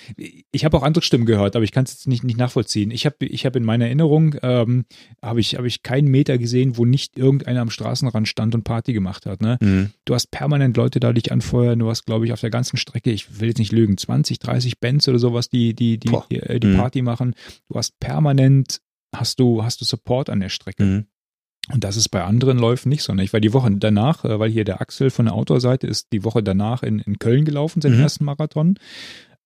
ich 0.51 0.65
habe 0.65 0.77
auch 0.77 0.83
andere 0.83 1.03
Stimmen 1.03 1.25
gehört, 1.25 1.55
aber 1.55 1.63
ich 1.63 1.71
kann 1.71 1.85
es 1.85 1.91
jetzt 1.93 2.07
nicht, 2.07 2.23
nicht 2.23 2.37
nachvollziehen. 2.37 2.91
Ich 2.91 3.05
habe 3.05 3.25
ich 3.25 3.45
hab 3.45 3.55
in 3.55 3.63
meiner 3.63 3.85
Erinnerung, 3.85 4.35
ähm, 4.41 4.85
habe 5.21 5.39
ich, 5.39 5.55
hab 5.55 5.65
ich 5.65 5.83
keinen 5.83 6.07
Meter 6.09 6.37
gesehen, 6.37 6.77
wo 6.77 6.85
nicht 6.85 7.17
irgendeiner 7.17 7.61
am 7.61 7.69
Straßenrand 7.69 8.27
stand 8.27 8.55
und 8.55 8.63
Party 8.63 8.93
gemacht 8.93 9.25
hat. 9.25 9.41
Ne? 9.41 9.57
Mhm. 9.61 9.89
Du 10.05 10.13
hast 10.13 10.31
permanent 10.31 10.77
Leute 10.77 10.99
da 10.99 11.13
dich 11.13 11.31
anfeuern, 11.31 11.79
du 11.79 11.89
hast, 11.89 12.05
glaube 12.05 12.25
ich, 12.25 12.33
auf 12.33 12.41
der 12.41 12.49
ganzen 12.49 12.77
Strecke, 12.77 13.11
ich 13.11 13.39
will 13.39 13.49
jetzt 13.49 13.59
nicht 13.59 13.71
lügen, 13.71 13.97
20, 13.97 14.39
30 14.39 14.79
Bands 14.79 15.07
oder 15.07 15.19
sowas, 15.19 15.49
die, 15.49 15.73
die, 15.73 15.97
die, 15.99 16.11
die, 16.29 16.37
äh, 16.37 16.59
die 16.59 16.67
Mhm. 16.67 16.77
Party 16.77 17.01
machen. 17.01 17.35
Du 17.69 17.75
hast 17.75 17.99
permanent, 17.99 18.81
hast 19.15 19.39
du, 19.39 19.63
hast 19.63 19.81
du 19.81 19.85
Support 19.85 20.29
an 20.29 20.39
der 20.39 20.49
Strecke. 20.49 20.83
Mhm. 20.83 21.05
Und 21.71 21.83
das 21.85 21.95
ist 21.95 22.09
bei 22.09 22.23
anderen 22.23 22.59
Läufen 22.59 22.89
nicht 22.89 23.03
so. 23.03 23.13
Ne? 23.13 23.23
Ich 23.23 23.31
war 23.33 23.39
die 23.39 23.53
Woche 23.53 23.71
danach, 23.71 24.25
äh, 24.25 24.37
weil 24.39 24.49
hier 24.51 24.65
der 24.65 24.81
Axel 24.81 25.09
von 25.09 25.25
der 25.25 25.33
Outdoor-Seite 25.35 25.87
ist 25.87 26.07
die 26.11 26.23
Woche 26.25 26.43
danach 26.43 26.83
in, 26.83 26.99
in 26.99 27.19
Köln 27.19 27.45
gelaufen, 27.45 27.81
seinen 27.81 27.95
Mhm. 27.95 28.01
ersten 28.03 28.25
Marathon. 28.25 28.77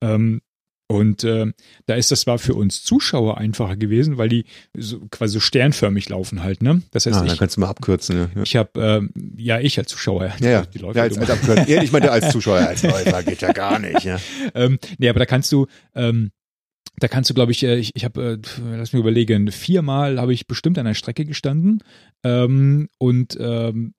Ähm, 0.02 0.42
und 0.90 1.26
äh, 1.26 1.48
da 1.86 1.96
ist 1.96 2.12
das 2.12 2.28
war 2.28 2.40
für 2.40 2.54
uns 2.56 2.82
Zuschauer 2.82 3.38
einfacher 3.38 3.76
gewesen, 3.76 4.18
weil 4.18 4.30
die 4.30 4.46
so 4.74 5.00
quasi 5.12 5.34
so 5.34 5.40
sternförmig 5.42 6.08
laufen 6.08 6.42
halt. 6.44 6.64
Ne? 6.64 6.82
Das 6.92 7.06
heißt, 7.06 7.18
Ah, 7.18 7.20
dann 7.26 7.34
ich, 7.34 7.38
kannst 7.38 7.58
du 7.58 7.62
mal 7.62 7.68
abkürzen. 7.68 8.18
Ja, 8.18 8.30
ja. 8.36 8.42
ich 8.44 8.56
habe, 8.56 8.70
ähm, 8.78 9.12
ja, 9.38 9.60
ich 9.60 9.78
als 9.78 9.90
Zuschauer, 9.90 10.32
Ja, 10.40 10.50
ja. 10.50 10.66
die 10.66 10.78
Läufer, 10.80 10.98
ja 11.00 11.04
als, 11.04 11.18
als 11.18 11.30
Abkürzen. 11.30 11.66
ja, 11.68 11.84
ich 11.84 11.92
meine, 11.92 12.10
als 12.10 12.32
Zuschauer, 12.32 12.60
als 12.60 12.84
Läufer 12.84 13.22
geht 13.22 13.42
ja 13.42 13.52
gar 13.52 13.80
nicht. 13.80 14.06
Ja. 14.06 14.18
ähm, 14.56 14.80
nee, 14.98 15.10
aber 15.10 15.20
da 15.20 15.26
kannst 15.26 15.52
du, 15.52 15.68
ähm, 15.94 16.32
da 16.98 17.08
kannst 17.08 17.30
du, 17.30 17.34
glaube 17.34 17.52
ich, 17.52 17.64
äh, 17.64 17.78
ich, 17.78 17.92
ich 17.96 18.06
habe, 18.06 18.40
äh, 18.44 18.76
lass 18.76 18.94
mich 18.94 19.00
überlegen, 19.00 19.52
viermal 19.52 20.20
habe 20.20 20.34
ich 20.34 20.48
bestimmt 20.48 20.78
an 20.78 20.86
der 20.86 20.94
Strecke 20.94 21.26
gestanden 21.26 21.84
ähm, 22.24 22.90
und 22.98 23.38
ähm, 23.40 23.94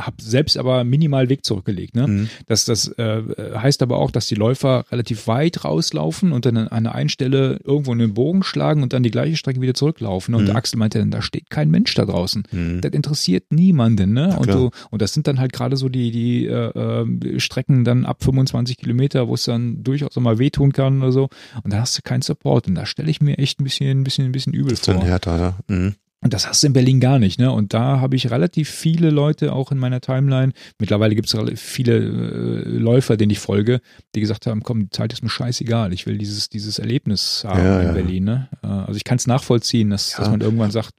habe 0.00 0.16
selbst 0.22 0.56
aber 0.56 0.84
minimal 0.84 1.28
Weg 1.28 1.44
zurückgelegt. 1.44 1.94
Ne? 1.94 2.06
Mhm. 2.06 2.28
Das, 2.46 2.64
das 2.64 2.88
äh, 2.98 3.22
heißt 3.54 3.82
aber 3.82 3.98
auch, 3.98 4.10
dass 4.10 4.26
die 4.26 4.34
Läufer 4.34 4.84
relativ 4.90 5.26
weit 5.26 5.64
rauslaufen 5.64 6.32
und 6.32 6.46
dann 6.46 6.56
an 6.56 6.68
einer 6.68 6.94
einen 6.94 7.08
Stelle 7.10 7.60
irgendwo 7.62 7.92
einen 7.92 8.14
Bogen 8.14 8.42
schlagen 8.42 8.82
und 8.82 8.92
dann 8.92 9.02
die 9.02 9.10
gleiche 9.10 9.36
Strecke 9.36 9.60
wieder 9.60 9.74
zurücklaufen. 9.74 10.34
Und 10.34 10.48
Mhm. 10.48 10.56
Axel 10.56 10.78
meinte 10.78 10.98
dann, 10.98 11.10
da 11.10 11.20
steht 11.22 11.50
kein 11.50 11.70
Mensch 11.70 11.94
da 11.94 12.04
draußen. 12.06 12.44
Mhm. 12.50 12.80
Das 12.80 12.92
interessiert 12.92 13.52
niemanden, 13.52 14.12
ne? 14.12 14.36
Und, 14.38 14.48
du, 14.52 14.70
und 14.90 15.02
das 15.02 15.12
sind 15.12 15.26
dann 15.26 15.38
halt 15.38 15.52
gerade 15.52 15.76
so 15.76 15.88
die, 15.88 16.10
die 16.10 16.46
äh, 16.46 17.02
äh, 17.02 17.38
Strecken 17.40 17.84
dann 17.84 18.04
ab 18.06 18.24
25 18.24 18.78
Kilometer, 18.78 19.28
wo 19.28 19.34
es 19.34 19.44
dann 19.44 19.82
durchaus 19.84 20.16
auch 20.16 20.22
mal 20.22 20.38
wehtun 20.38 20.72
kann 20.72 21.02
oder 21.02 21.12
so. 21.12 21.28
Und 21.62 21.72
da 21.72 21.80
hast 21.80 21.96
du 21.98 22.02
keinen 22.02 22.22
Support. 22.22 22.66
Und 22.66 22.74
da 22.76 22.86
stelle 22.86 23.10
ich 23.10 23.20
mir 23.20 23.38
echt 23.38 23.60
ein 23.60 23.64
bisschen, 23.64 24.00
ein 24.00 24.04
bisschen, 24.04 24.24
ein 24.24 24.32
bisschen 24.32 24.54
übel 24.54 24.70
Das 24.70 24.80
ist 24.80 24.88
dann 24.88 24.96
vor. 24.96 25.04
härter, 25.06 25.38
ja. 25.38 25.74
Mhm. 25.74 25.94
Und 26.24 26.32
das 26.32 26.46
hast 26.48 26.62
du 26.62 26.68
in 26.68 26.72
Berlin 26.72 27.00
gar 27.00 27.18
nicht, 27.18 27.38
ne? 27.40 27.50
Und 27.50 27.74
da 27.74 28.00
habe 28.00 28.14
ich 28.14 28.30
relativ 28.30 28.70
viele 28.70 29.10
Leute 29.10 29.52
auch 29.52 29.72
in 29.72 29.78
meiner 29.78 30.00
Timeline. 30.00 30.52
Mittlerweile 30.78 31.16
gibt 31.16 31.32
es 31.32 31.60
viele 31.60 31.96
äh, 31.96 32.68
Läufer, 32.68 33.16
denen 33.16 33.30
ich 33.30 33.40
folge, 33.40 33.80
die 34.14 34.20
gesagt 34.20 34.46
haben, 34.46 34.62
komm, 34.62 34.84
die 34.84 34.90
Zeit 34.90 35.12
ist 35.12 35.22
mir 35.22 35.28
scheißegal. 35.30 35.92
Ich 35.92 36.06
will 36.06 36.18
dieses, 36.18 36.48
dieses 36.48 36.78
Erlebnis 36.78 37.42
haben 37.46 37.58
Ja, 37.64 37.80
in 37.80 37.86
ja. 37.88 37.92
Berlin, 37.92 38.24
ne? 38.24 38.48
Äh, 38.62 38.66
Also 38.68 38.94
ich 38.96 39.04
kann 39.04 39.16
es 39.16 39.26
nachvollziehen, 39.26 39.90
dass, 39.90 40.12
Ja. 40.12 40.18
dass 40.20 40.30
man 40.30 40.40
irgendwann 40.40 40.70
sagt, 40.70 40.94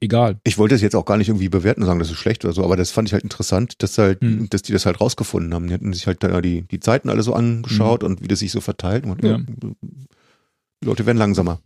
egal. 0.00 0.36
Ich 0.44 0.58
wollte 0.58 0.76
es 0.76 0.80
jetzt 0.80 0.94
auch 0.94 1.04
gar 1.04 1.16
nicht 1.16 1.28
irgendwie 1.28 1.48
bewerten 1.48 1.80
und 1.82 1.86
sagen, 1.88 1.98
das 1.98 2.10
ist 2.12 2.16
schlecht 2.18 2.44
oder 2.44 2.54
so, 2.54 2.62
aber 2.64 2.76
das 2.76 2.92
fand 2.92 3.08
ich 3.08 3.12
halt 3.12 3.24
interessant, 3.24 3.82
dass 3.82 3.98
halt, 3.98 4.22
Mhm. 4.22 4.48
dass 4.48 4.62
die 4.62 4.72
das 4.72 4.86
halt 4.86 5.00
rausgefunden 5.00 5.54
haben. 5.54 5.66
Die 5.66 5.74
hatten 5.74 5.92
sich 5.92 6.06
halt 6.06 6.22
da 6.22 6.40
die, 6.40 6.62
die 6.62 6.78
Zeiten 6.78 7.08
alle 7.08 7.24
so 7.24 7.34
angeschaut 7.34 8.04
und 8.04 8.22
wie 8.22 8.28
das 8.28 8.38
sich 8.38 8.52
so 8.52 8.60
verteilt. 8.60 9.04
Und. 9.06 9.24
Ja. 9.24 9.38
Die 9.38 10.86
Leute 10.86 11.04
werden 11.06 11.18
langsamer. 11.18 11.58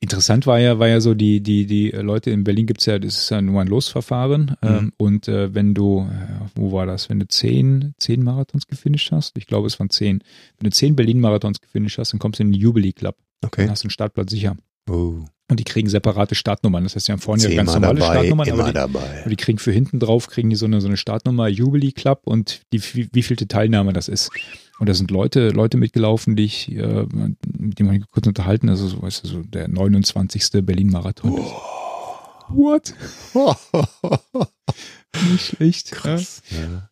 Interessant 0.00 0.46
war 0.46 0.58
ja, 0.58 0.78
war 0.78 0.88
ja 0.88 1.00
so, 1.00 1.14
die, 1.14 1.40
die, 1.40 1.66
die 1.66 1.90
Leute 1.90 2.30
in 2.30 2.44
Berlin 2.44 2.66
gibt's 2.66 2.86
ja, 2.86 2.98
das 2.98 3.18
ist 3.18 3.30
ja 3.30 3.40
nur 3.40 3.60
ein 3.60 3.68
Losverfahren. 3.68 4.56
Mhm. 4.62 4.68
Ähm, 4.68 4.92
und 4.96 5.28
äh, 5.28 5.54
wenn 5.54 5.74
du, 5.74 6.08
äh, 6.10 6.44
wo 6.54 6.72
war 6.72 6.86
das, 6.86 7.08
wenn 7.08 7.20
du 7.20 7.28
zehn, 7.28 7.94
zehn 7.98 8.22
Marathons 8.22 8.66
gefinisht 8.66 9.12
hast, 9.12 9.36
ich 9.38 9.46
glaube 9.46 9.66
es 9.66 9.78
waren 9.78 9.90
zehn, 9.90 10.22
wenn 10.58 10.70
du 10.70 10.74
zehn 10.74 10.96
Berlin-Marathons 10.96 11.60
gefinisht 11.60 11.98
hast, 11.98 12.12
dann 12.12 12.18
kommst 12.18 12.38
du 12.40 12.44
in 12.44 12.52
den 12.52 12.60
Jubilee 12.60 12.92
Club. 12.92 13.16
Dann 13.40 13.48
Okay. 13.48 13.68
hast 13.68 13.82
du 13.82 13.86
einen 13.86 13.90
Startplatz 13.90 14.30
sicher. 14.30 14.56
Oh. 14.90 15.20
Und 15.48 15.60
die 15.60 15.64
kriegen 15.64 15.88
separate 15.88 16.34
Startnummern. 16.34 16.82
Das 16.82 16.96
heißt, 16.96 17.06
die 17.06 17.12
haben 17.12 17.20
vorne 17.20 17.42
ja 17.44 17.54
ganz 17.54 17.72
normale 17.72 18.00
dabei, 18.00 18.14
Startnummern, 18.14 18.50
aber 18.50 18.64
die, 18.64 18.72
dabei. 18.72 19.24
die 19.30 19.36
kriegen 19.36 19.58
für 19.58 19.70
hinten 19.70 20.00
drauf, 20.00 20.26
kriegen 20.26 20.50
die 20.50 20.56
so 20.56 20.66
eine, 20.66 20.80
so 20.80 20.88
eine 20.88 20.96
Startnummer, 20.96 21.46
Jubilee 21.46 21.92
Club 21.92 22.22
und 22.24 22.62
die, 22.72 22.82
wie, 22.94 23.08
wie 23.12 23.22
vielte 23.22 23.46
Teilnahme 23.46 23.92
das 23.92 24.08
ist. 24.08 24.30
Und 24.80 24.88
da 24.88 24.94
sind 24.94 25.10
Leute, 25.10 25.50
Leute 25.50 25.76
mitgelaufen, 25.76 26.34
die 26.34 26.44
ich, 26.44 26.72
äh, 26.72 27.06
mit 27.06 27.78
denen 27.78 27.88
man 27.88 28.04
kurz 28.10 28.26
unterhalten, 28.26 28.68
also 28.68 28.88
so, 28.88 29.02
weißt 29.02 29.24
du, 29.24 29.28
so 29.28 29.42
der 29.42 29.68
29. 29.68 30.64
Berlin-Marathon. 30.64 31.38
What? 32.48 32.94
Nicht 35.30 35.46
schlecht. 35.46 35.92
Krass. 35.92 36.42
Ja. 36.50 36.90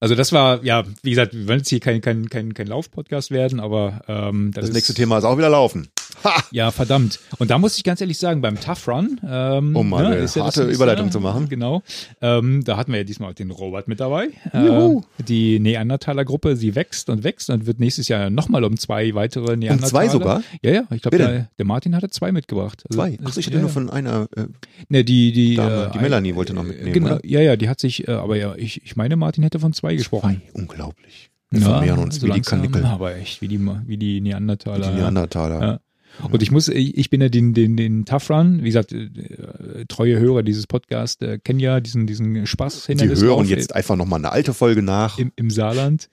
Also 0.00 0.14
das 0.14 0.32
war, 0.32 0.62
ja, 0.62 0.84
wie 1.02 1.10
gesagt, 1.10 1.34
wir 1.34 1.48
wollen 1.48 1.58
jetzt 1.58 1.70
hier 1.70 1.80
kein, 1.80 2.00
kein, 2.00 2.28
kein, 2.28 2.54
kein 2.54 2.68
Lauf-Podcast 2.68 3.32
werden, 3.32 3.58
aber 3.58 4.02
ähm, 4.06 4.52
das, 4.54 4.66
Das 4.66 4.74
nächste 4.74 4.94
Thema 4.94 5.18
ist 5.18 5.24
auch 5.24 5.36
wieder 5.36 5.50
Laufen. 5.50 5.88
Ha! 6.24 6.42
Ja, 6.50 6.70
verdammt. 6.70 7.20
Und 7.38 7.50
da 7.50 7.58
muss 7.58 7.76
ich 7.76 7.84
ganz 7.84 8.00
ehrlich 8.00 8.18
sagen, 8.18 8.40
beim 8.40 8.60
Tough 8.60 8.88
Run, 8.88 9.20
ähm, 9.28 9.76
Um 9.76 9.88
mal 9.88 10.06
eine 10.06 10.16
ist 10.16 10.36
ja 10.36 10.44
harte 10.44 10.64
Überleitung 10.64 11.10
zu 11.12 11.20
machen. 11.20 11.48
Genau. 11.48 11.82
Ähm, 12.20 12.64
da 12.64 12.76
hatten 12.76 12.92
wir 12.92 12.98
ja 12.98 13.04
diesmal 13.04 13.34
den 13.34 13.50
Robert 13.50 13.86
mit 13.88 14.00
dabei. 14.00 14.28
Juhu. 14.52 15.02
Äh, 15.18 15.22
die 15.24 15.58
Neandertaler-Gruppe, 15.60 16.56
sie 16.56 16.74
wächst 16.74 17.08
und 17.10 17.24
wächst 17.24 17.50
und 17.50 17.66
wird 17.66 17.80
nächstes 17.80 18.08
Jahr 18.08 18.30
nochmal 18.30 18.64
um 18.64 18.76
zwei 18.78 19.14
weitere 19.14 19.52
Um 19.52 19.58
Neandertaler. 19.58 19.90
zwei 19.90 20.08
sogar? 20.08 20.42
Ja, 20.62 20.70
ja. 20.72 20.82
Ich 20.90 21.02
glaube, 21.02 21.18
der, 21.18 21.48
der 21.58 21.66
Martin 21.66 21.94
hatte 21.94 22.10
zwei 22.10 22.32
mitgebracht. 22.32 22.82
Also, 22.88 22.98
Zwei. 23.00 23.18
Ach, 23.24 23.36
ich 23.36 23.46
hatte 23.46 23.56
ja, 23.56 23.60
nur 23.60 23.70
von 23.70 23.90
einer. 23.90 24.28
Äh, 24.36 24.46
Ne, 24.90 25.04
die, 25.04 25.32
die, 25.32 25.56
Dame, 25.56 25.84
äh, 25.86 25.90
die 25.92 25.98
ein- 25.98 26.02
Melanie 26.02 26.34
wollte 26.34 26.54
noch 26.54 26.62
mitnehmen, 26.64 26.92
Genau, 26.92 27.06
oder? 27.16 27.20
ja, 27.26 27.40
ja, 27.40 27.56
die 27.56 27.68
hat 27.68 27.78
sich, 27.80 28.08
äh, 28.08 28.12
aber 28.12 28.36
ja, 28.36 28.54
ich, 28.56 28.82
ich 28.84 28.96
meine, 28.96 29.16
Martin 29.16 29.42
hätte 29.42 29.58
von 29.60 29.72
zwei 29.72 29.94
gesprochen. 29.96 30.40
unglaublich. 30.54 31.30
Wir 31.50 31.60
Ja, 31.60 31.66
vermehren 31.68 31.98
uns 32.00 32.16
so 32.16 32.22
wie 32.22 32.26
die 32.26 32.32
langsam, 32.32 32.60
Kanickel. 32.62 32.84
aber 32.86 33.16
echt, 33.16 33.40
wie 33.42 33.48
die, 33.48 33.58
wie 33.86 33.96
die 33.96 34.20
Neandertaler. 34.20 34.90
Die 34.92 34.98
Neandertaler. 35.00 35.60
Ja. 35.60 35.80
Und 36.22 36.42
ich 36.42 36.50
muss, 36.50 36.68
ich 36.68 37.10
bin 37.10 37.20
ja 37.20 37.28
den, 37.28 37.54
den, 37.54 37.76
den 37.76 38.04
Tough 38.04 38.30
Run, 38.30 38.60
wie 38.62 38.68
gesagt, 38.68 38.92
äh, 38.92 39.84
treue 39.88 40.18
Hörer 40.18 40.42
dieses 40.42 40.66
Podcasts 40.66 41.22
äh, 41.22 41.38
kennen 41.38 41.60
ja 41.60 41.80
diesen, 41.80 42.06
diesen 42.06 42.46
Spaß 42.46 42.84
Die 42.84 42.92
Hindernis 42.92 43.22
hören 43.22 43.46
jetzt 43.46 43.74
einfach 43.74 43.96
nochmal 43.96 44.18
eine 44.18 44.32
alte 44.32 44.54
Folge 44.54 44.82
nach. 44.82 45.18
im, 45.18 45.32
im 45.36 45.50
Saarland. 45.50 46.08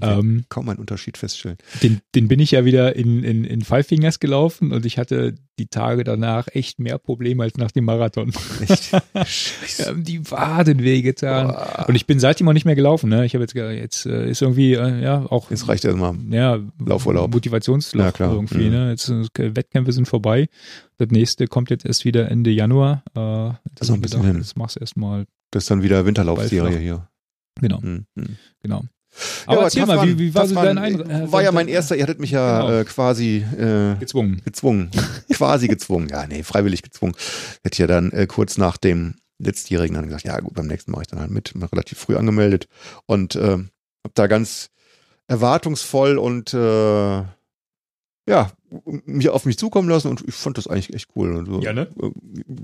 Ähm, 0.00 0.44
Kaum 0.48 0.68
einen 0.68 0.78
Unterschied 0.78 1.18
feststellen. 1.18 1.58
den, 1.82 2.00
den 2.14 2.28
bin 2.28 2.38
ich 2.38 2.52
ja 2.52 2.64
wieder 2.64 2.94
in, 2.94 3.24
in, 3.24 3.44
in 3.44 3.62
Five 3.62 3.86
Fingers 3.88 4.20
gelaufen 4.20 4.70
und 4.72 4.86
ich 4.86 4.96
hatte 4.98 5.34
die 5.58 5.66
Tage 5.66 6.04
danach 6.04 6.46
echt 6.52 6.78
mehr 6.78 6.98
Probleme 6.98 7.42
als 7.42 7.56
nach 7.56 7.72
dem 7.72 7.84
Marathon. 7.84 8.32
Echt? 8.60 8.92
Haben 9.86 10.04
die 10.04 10.30
Waden 10.30 10.84
wehgetan. 10.84 11.84
Und 11.88 11.96
ich 11.96 12.06
bin 12.06 12.20
seitdem 12.20 12.48
auch 12.48 12.52
nicht 12.52 12.64
mehr 12.64 12.76
gelaufen. 12.76 13.10
Ne? 13.10 13.24
Ich 13.26 13.34
habe 13.34 13.42
jetzt, 13.42 13.54
jetzt 13.54 14.06
äh, 14.06 14.30
ist 14.30 14.40
irgendwie, 14.40 14.74
äh, 14.74 15.02
ja, 15.02 15.26
auch 15.28 15.50
Jetzt 15.50 15.66
reicht 15.66 15.84
erstmal. 15.84 16.14
ja, 16.30 16.60
Laufurlaub. 16.84 17.32
Motivationsloch 17.34 18.04
Ja, 18.04 18.12
klar. 18.12 18.32
irgendwie. 18.32 18.66
Mhm. 18.66 18.70
Ne? 18.70 18.90
Jetzt 18.90 19.08
äh, 19.08 19.56
Wettkämpfe 19.56 19.90
sind 19.90 20.06
vorbei. 20.06 20.48
Das 20.98 21.08
nächste 21.10 21.48
kommt 21.48 21.70
jetzt 21.70 21.84
erst 21.84 22.04
wieder 22.04 22.30
Ende 22.30 22.50
Januar. 22.50 23.02
Äh, 23.16 23.48
ist 23.80 23.88
noch 23.88 23.96
ein 23.96 24.00
bisschen 24.00 24.22
hin. 24.24 24.38
Das 24.38 24.54
machst 24.54 24.76
du 24.76 24.80
erstmal. 24.80 25.26
Das 25.50 25.64
ist 25.64 25.70
dann 25.72 25.82
wieder 25.82 26.06
Winterlaufserie 26.06 26.78
hier. 26.78 27.08
Genau, 27.60 27.82
Hm, 27.82 28.06
hm. 28.16 28.36
Genau. 29.46 29.68
Ja, 29.68 29.82
Aber 29.82 29.96
mal, 29.96 30.06
wie, 30.08 30.18
wie 30.18 30.34
war 30.34 30.46
so 30.46 30.54
dein 30.54 30.78
Eindruck? 30.78 31.08
äh, 31.08 31.30
War 31.32 31.42
ja 31.42 31.52
mein 31.52 31.68
erster, 31.68 31.96
ihr 31.96 32.02
hattet 32.02 32.20
mich 32.20 32.30
ja 32.30 32.60
Genau. 32.62 32.72
äh, 32.80 32.84
quasi 32.84 33.44
äh, 33.58 33.96
gezwungen. 33.98 34.40
gezwungen. 34.44 34.90
quasi 35.32 35.68
gezwungen. 35.68 36.08
Ja, 36.08 36.26
nee, 36.26 36.42
freiwillig 36.42 36.82
gezwungen. 36.82 37.14
Hätte 37.62 37.82
ja 37.82 37.86
dann 37.86 38.10
äh, 38.12 38.26
kurz 38.26 38.58
nach 38.58 38.76
dem 38.76 39.14
letztjährigen 39.38 39.94
dann 39.94 40.06
gesagt, 40.06 40.24
ja 40.24 40.38
gut, 40.40 40.54
beim 40.54 40.66
nächsten 40.66 40.90
mache 40.90 41.02
ich 41.02 41.08
dann 41.08 41.20
halt 41.20 41.30
mit. 41.30 41.52
Bin 41.52 41.62
relativ 41.62 41.98
früh 41.98 42.16
angemeldet 42.16 42.66
und 43.06 43.36
äh, 43.36 43.40
habe 43.58 43.68
da 44.14 44.26
ganz 44.26 44.70
erwartungsvoll 45.28 46.18
und 46.18 46.54
äh, 46.54 47.22
ja, 48.28 48.50
mich 49.06 49.28
auf 49.30 49.46
mich 49.46 49.58
zukommen 49.58 49.88
lassen 49.88 50.08
und 50.08 50.22
ich 50.26 50.34
fand 50.34 50.58
das 50.58 50.66
eigentlich 50.66 50.92
echt 50.92 51.08
cool. 51.16 51.34
Und 51.36 51.46
so, 51.46 51.60
Ja, 51.60 51.72
ne? 51.72 51.88
äh, 52.02 52.10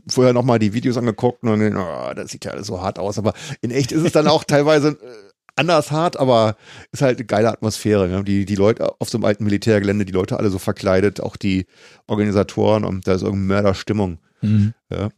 Vorher 0.09 0.33
nochmal 0.35 0.59
die 0.59 0.75
Videos 0.75 0.97
angeguckt 0.97 1.43
und 1.43 1.49
dann, 1.51 1.61
gedacht, 1.61 2.11
oh, 2.11 2.15
das 2.15 2.31
sieht 2.31 2.45
ja 2.45 2.51
alles 2.53 2.67
so 2.67 2.83
hart 2.83 2.99
aus, 2.99 3.17
aber 3.19 3.33
in 3.63 3.71
echt 3.71 3.93
ist 3.93 4.03
es 4.05 4.13
dann 4.13 4.27
auch 4.27 4.45
teilweise 4.45 4.89
äh, 4.89 5.31
anders 5.57 5.91
hart, 5.91 6.19
aber 6.19 6.57
ist 6.93 7.03
halt 7.03 7.19
eine 7.19 7.27
geile 7.27 7.51
Atmosphäre. 7.51 8.09
Ne? 8.09 8.25
Die, 8.25 8.45
die 8.45 8.55
Leute 8.55 9.01
auf 9.01 9.09
so 9.09 9.19
einem 9.19 9.25
alten 9.25 9.45
Militärgelände, 9.45 10.05
die 10.05 10.13
Leute 10.13 10.39
alle 10.39 10.51
so 10.51 10.59
verkleidet, 10.59 11.21
auch 11.21 11.37
die 11.37 11.67
Organisatoren 12.07 12.85
und 12.85 13.07
da 13.07 13.15
ist 13.15 13.23
irgendeine 13.23 13.63
Mörderstimmung. 13.63 14.19
Mhm. 14.41 14.75
Ja. 14.91 15.11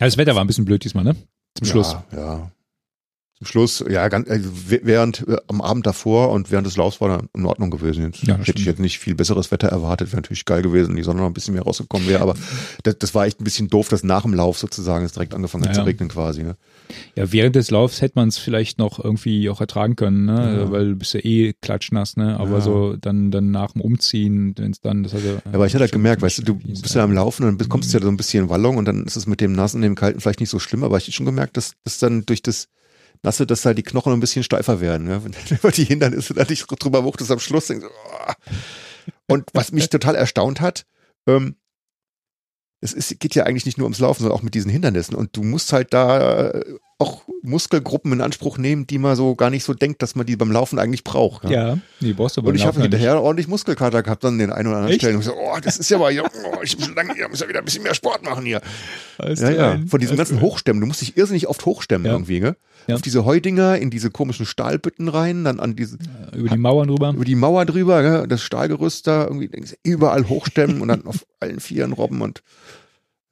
Ja, 0.00 0.06
das 0.06 0.16
Wetter 0.16 0.34
war 0.34 0.42
ein 0.42 0.46
bisschen 0.46 0.64
blöd 0.64 0.84
diesmal, 0.84 1.04
ne? 1.04 1.16
Zum 1.54 1.66
Schluss. 1.66 1.96
Ja, 2.12 2.18
ja. 2.18 2.52
Zum 3.42 3.46
Schluss, 3.46 3.84
ja, 3.90 4.06
ganz, 4.08 4.30
also 4.30 4.48
während 4.66 5.26
äh, 5.26 5.36
am 5.48 5.60
Abend 5.60 5.84
davor 5.84 6.30
und 6.30 6.52
während 6.52 6.66
des 6.66 6.76
Laufs 6.76 7.00
war 7.00 7.08
dann 7.08 7.28
in 7.34 7.44
Ordnung 7.44 7.70
gewesen. 7.70 8.04
Jetzt 8.04 8.22
Ja, 8.22 8.34
hätte 8.34 8.44
stimmt. 8.44 8.58
ich 8.60 8.64
jetzt 8.66 8.78
nicht 8.78 8.98
viel 9.00 9.16
besseres 9.16 9.50
Wetter 9.50 9.66
erwartet, 9.68 10.08
wäre 10.12 10.22
natürlich 10.22 10.44
geil 10.44 10.62
gewesen, 10.62 10.90
wenn 10.90 10.96
die 10.96 11.02
Sonne 11.02 11.20
noch 11.20 11.26
ein 11.26 11.34
bisschen 11.34 11.54
mehr 11.54 11.64
rausgekommen 11.64 12.06
wäre, 12.08 12.20
aber 12.22 12.34
das, 12.84 12.98
das 12.98 13.14
war 13.16 13.26
echt 13.26 13.40
ein 13.40 13.44
bisschen 13.44 13.68
doof, 13.68 13.88
dass 13.88 14.04
nach 14.04 14.22
dem 14.22 14.32
Lauf 14.34 14.58
sozusagen 14.58 15.04
es 15.04 15.12
direkt 15.12 15.34
angefangen 15.34 15.64
hat 15.64 15.74
Ja, 15.76 15.82
zu 15.82 15.86
regnen 15.86 16.08
quasi. 16.08 16.44
Ne? 16.44 16.56
Ja, 17.16 17.32
während 17.32 17.56
des 17.56 17.70
Laufs 17.70 18.00
hätte 18.00 18.12
man 18.16 18.28
es 18.28 18.38
vielleicht 18.38 18.78
noch 18.78 19.02
irgendwie 19.02 19.48
auch 19.50 19.60
ertragen 19.60 19.96
können, 19.96 20.24
ne? 20.26 20.58
Ja. 20.62 20.70
Weil 20.70 20.90
du 20.90 20.96
bist 20.96 21.14
ja 21.14 21.20
eh 21.24 21.52
klatschnass, 21.60 22.16
ne? 22.16 22.38
Aber 22.38 22.60
so 22.60 22.96
dann, 22.96 23.30
dann 23.30 23.50
nach 23.50 23.72
dem 23.72 23.80
Umziehen, 23.80 24.54
wenn 24.56 24.70
es 24.72 24.80
dann, 24.80 25.02
das 25.02 25.14
hat 25.14 25.22
ja. 25.24 25.32
Ja, 25.32 25.40
aber 25.52 25.66
ich 25.66 25.72
hatte 25.74 25.82
halt 25.82 25.92
gemerkt, 25.92 26.22
weißt 26.22 26.38
du, 26.38 26.42
du 26.42 26.54
bist 26.54 26.94
ja 26.94 27.02
am 27.02 27.12
Laufen 27.12 27.44
und 27.46 27.60
dann 27.60 27.68
kommst 27.68 27.92
du 27.92 27.98
ja 27.98 28.02
so 28.04 28.08
ein 28.10 28.16
bisschen 28.16 28.44
in 28.44 28.50
Wallung 28.50 28.76
und 28.76 28.84
dann 28.86 29.04
ist 29.04 29.16
es 29.16 29.26
mit 29.26 29.40
dem 29.40 29.52
Nassen 29.52 29.82
dem 29.82 29.94
Kalten 29.94 30.20
vielleicht 30.20 30.40
nicht 30.40 30.50
so 30.50 30.58
schlimm, 30.58 30.84
aber 30.84 30.96
ich 30.98 31.04
hatte 31.04 31.12
schon 31.12 31.26
gemerkt, 31.26 31.56
dass 31.56 31.72
das 31.84 31.98
dann 31.98 32.24
durch 32.26 32.42
das 32.42 32.68
du, 33.40 33.44
dass 33.46 33.64
halt 33.64 33.78
die 33.78 33.82
Knochen 33.82 34.12
ein 34.12 34.20
bisschen 34.20 34.42
steifer 34.42 34.80
werden. 34.80 35.06
Ne? 35.06 35.24
Wenn 35.24 35.34
über 35.50 35.70
die 35.70 35.84
Hindernisse 35.84 36.34
da 36.34 36.44
nicht 36.44 36.66
drüber 36.66 37.04
wuchtest 37.04 37.30
am 37.30 37.38
Schluss. 37.38 37.68
Denkst, 37.68 37.86
oh. 37.86 38.32
Und 39.28 39.48
was 39.52 39.72
mich 39.72 39.88
total 39.88 40.14
erstaunt 40.14 40.60
hat, 40.60 40.84
ähm, 41.26 41.56
es 42.80 42.92
ist, 42.92 43.20
geht 43.20 43.36
ja 43.36 43.44
eigentlich 43.44 43.64
nicht 43.64 43.78
nur 43.78 43.84
ums 43.84 44.00
Laufen, 44.00 44.22
sondern 44.22 44.36
auch 44.36 44.42
mit 44.42 44.54
diesen 44.54 44.70
Hindernissen. 44.70 45.14
Und 45.14 45.36
du 45.36 45.44
musst 45.44 45.72
halt 45.72 45.94
da 45.94 46.50
äh, 46.50 46.78
auch 47.02 47.22
Muskelgruppen 47.42 48.12
in 48.12 48.20
Anspruch 48.20 48.56
nehmen, 48.56 48.86
die 48.86 48.98
man 48.98 49.16
so 49.16 49.34
gar 49.34 49.50
nicht 49.50 49.64
so 49.64 49.74
denkt, 49.74 50.00
dass 50.02 50.14
man 50.14 50.24
die 50.24 50.36
beim 50.36 50.52
Laufen 50.52 50.78
eigentlich 50.78 51.02
braucht. 51.04 51.50
Ja, 51.50 51.78
die 52.00 52.12
brauchst 52.12 52.36
du 52.36 52.40
aber 52.40 52.50
Und 52.50 52.54
ich 52.54 52.64
habe 52.64 52.80
hinterher 52.80 53.20
ordentlich 53.20 53.48
Muskelkater 53.48 54.02
gehabt 54.02 54.24
an 54.24 54.38
den 54.38 54.52
einen 54.52 54.68
oder 54.68 54.76
anderen 54.76 54.92
Echt? 54.92 55.02
Stellen. 55.02 55.16
Und 55.16 55.22
ich 55.22 55.26
so, 55.26 55.34
oh, 55.34 55.58
das 55.62 55.76
ist 55.76 55.90
ja 55.90 55.96
aber, 55.96 56.10
ja, 56.10 56.22
oh, 56.22 56.58
ich 56.62 56.78
muss, 56.78 56.94
lange, 56.94 57.12
ich 57.20 57.28
muss 57.28 57.40
ja 57.40 57.48
wieder 57.48 57.58
ein 57.58 57.64
bisschen 57.64 57.82
mehr 57.82 57.94
Sport 57.94 58.22
machen 58.24 58.44
hier. 58.44 58.60
Ja, 59.20 59.50
ja. 59.50 59.80
Von 59.88 60.00
diesen 60.00 60.16
ganzen 60.16 60.40
Hochstämmen. 60.40 60.80
Du 60.80 60.86
musst 60.86 61.00
dich 61.00 61.16
irrsinnig 61.16 61.48
oft 61.48 61.66
hochstemmen 61.66 62.06
Ja. 62.06 62.12
irgendwie, 62.12 62.40
gell? 62.40 62.56
Ja. 62.86 62.94
Auf 62.96 63.02
diese 63.02 63.24
Heudinger, 63.24 63.76
in 63.78 63.90
diese 63.90 64.10
komischen 64.10 64.46
Stahlbütten 64.46 65.08
rein, 65.08 65.44
dann 65.44 65.60
an 65.60 65.76
diese, 65.76 65.98
Über 66.34 66.48
die 66.48 66.58
Mauern 66.58 66.88
rüber. 66.90 67.10
über 67.14 67.24
die 67.24 67.36
Mauer 67.36 67.64
drüber, 67.64 68.02
gell? 68.02 68.26
das 68.26 68.42
Stahlgerüst 68.42 69.06
da, 69.06 69.24
irgendwie 69.24 69.48
du, 69.48 69.76
überall 69.84 70.28
hochstemmen 70.28 70.80
und 70.80 70.88
dann 70.88 71.06
auf 71.06 71.24
allen 71.40 71.60
Vieren 71.60 71.92
robben 71.92 72.20
und, 72.22 72.42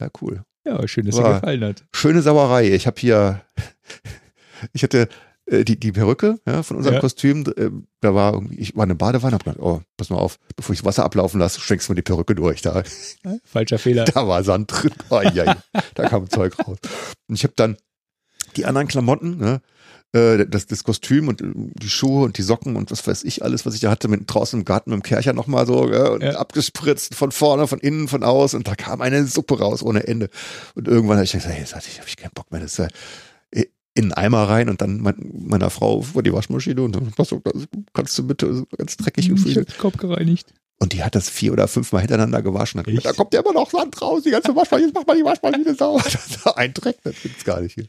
ja, 0.01 0.09
cool. 0.21 0.43
Ja, 0.65 0.87
schön, 0.87 1.07
dass 1.07 1.17
dir 1.17 1.23
War- 1.23 1.41
gefallen 1.41 1.65
hat. 1.65 1.85
Schöne 1.95 2.23
Sauerei. 2.23 2.73
Ich 2.73 2.87
habe 2.87 3.01
hier, 3.01 3.43
ich 4.73 4.83
hatte 4.83 5.09
äh, 5.47 5.65
die, 5.65 5.79
die 5.81 5.93
Perücke 5.93 6.39
ja, 6.47 6.63
von 6.63 6.77
unserem 6.77 6.95
Ja. 6.97 7.01
Kostüm, 7.01 7.45
äh, 7.57 7.71
da 8.01 8.15
war 8.15 8.35
irgendwie, 8.35 8.59
ich 8.59 8.77
war 8.77 8.85
eine 8.85 8.95
Badewanne, 8.95 9.35
hab 9.35 9.45
gedacht, 9.45 9.61
oh, 9.61 9.81
pass 9.97 10.11
mal 10.11 10.19
auf, 10.19 10.39
bevor 10.57 10.73
ich 10.75 10.81
das 10.81 10.87
Wasser 10.87 11.05
ablaufen 11.05 11.41
lasse, 11.41 11.61
schenkst 11.61 11.89
du 11.89 11.93
mir 11.93 11.97
die 11.97 12.03
Perücke 12.03 12.35
durch. 12.35 12.61
Da, 12.63 12.83
Falscher 13.45 13.79
Fehler. 13.79 14.05
da 14.15 14.29
war 14.29 14.45
Sand 14.45 14.71
drin. 14.73 14.93
Oh, 15.09 15.21
ja, 15.35 15.57
da 15.95 16.09
kam 16.09 16.29
Zeug 16.29 16.59
raus. 16.67 16.79
Und 17.29 17.35
ich 17.35 17.45
habe 17.45 17.55
dann 17.57 17.77
die 18.57 18.67
anderen 18.67 18.89
Klamotten, 18.89 19.39
ne, 19.39 19.61
äh, 20.13 20.47
das, 20.47 20.67
das 20.67 20.83
Kostüm 20.85 21.29
und 21.29 21.41
äh, 21.41 21.47
die 21.55 21.89
Schuhe 21.89 22.25
und 22.25 22.37
die 22.39 22.43
Socken 22.43 22.77
und 22.77 22.91
was 22.91 23.07
weiß 23.07 23.25
ich 23.25 23.43
alles, 23.45 23.65
was 23.67 23.75
ich 23.75 23.81
da 23.81 23.91
hatte, 23.91 24.09
mit 24.09 24.23
draußen 24.27 24.59
im 24.59 24.65
Garten 24.65 24.91
mit 24.91 24.99
dem 24.99 25.03
Kercher 25.03 25.33
nochmal 25.33 25.67
so 25.67 25.89
ja, 25.91 26.09
und 26.09 26.23
Ja. 26.23 26.33
abgespritzt 26.33 27.15
von 27.15 27.31
vorne, 27.33 27.67
von 27.67 27.79
innen, 27.79 28.09
von 28.09 28.23
außen 28.25 28.57
und 28.59 28.67
da 28.69 28.75
kam 28.75 29.01
eine 29.01 29.27
Suppe 29.27 29.59
raus 29.59 29.83
ohne 29.83 30.07
Ende. 30.07 30.29
Und 30.75 30.89
irgendwann 30.89 31.17
habe 31.19 31.25
ich 31.25 31.33
gesagt, 31.33 31.53
hey, 31.55 31.61
jetzt 31.61 31.75
hab 31.75 31.83
ich, 31.87 32.17
keinen 32.17 32.33
Bock 32.35 32.51
mehr, 32.51 32.61
das 32.61 32.79
ist 32.79 32.89
äh, 33.53 33.65
in 33.95 34.05
einen 34.05 34.13
Eimer 34.13 34.49
rein 34.49 34.69
und 34.69 34.81
dann 34.81 35.01
mein, 35.01 35.31
meiner 35.33 35.71
Frau 35.71 36.03
vor 36.03 36.23
die 36.23 36.33
Waschmaschine 36.33 36.83
und 36.83 36.95
dann, 36.97 37.13
das 37.17 37.35
kannst 37.93 38.19
du 38.19 38.27
bitte 38.27 38.65
ganz 38.77 38.97
dreckig 38.97 39.31
und 39.31 39.47
Ich 39.47 39.57
hab 39.57 39.67
den 39.67 39.79
Kopf 39.79 39.97
gereinigt. 39.97 40.55
Und 40.83 40.95
die 40.95 41.05
hat 41.05 41.15
das 41.15 41.29
vier 41.29 41.53
oder 41.53 41.69
fünfmal 41.69 42.01
hintereinander 42.01 42.41
gewaschen. 42.41 42.81
Hat 42.81 42.87
gesagt, 42.87 43.05
da 43.05 43.13
kommt 43.13 43.35
ja 43.35 43.41
immer 43.41 43.53
noch 43.53 43.71
Sand 43.71 44.01
raus, 44.01 44.23
die 44.25 44.31
ganze 44.31 44.57
Waschmaschine, 44.57 44.89
jetzt 44.89 44.95
mach 44.95 45.07
mal 45.07 45.17
die 45.17 45.25
Waschmaschine 45.25 45.75
sauber. 45.75 46.03
Ein 46.57 46.73
Dreck, 46.73 46.97
das 47.05 47.15
gibt's 47.23 47.45
gar 47.45 47.61
nicht 47.61 47.75
hier. 47.75 47.87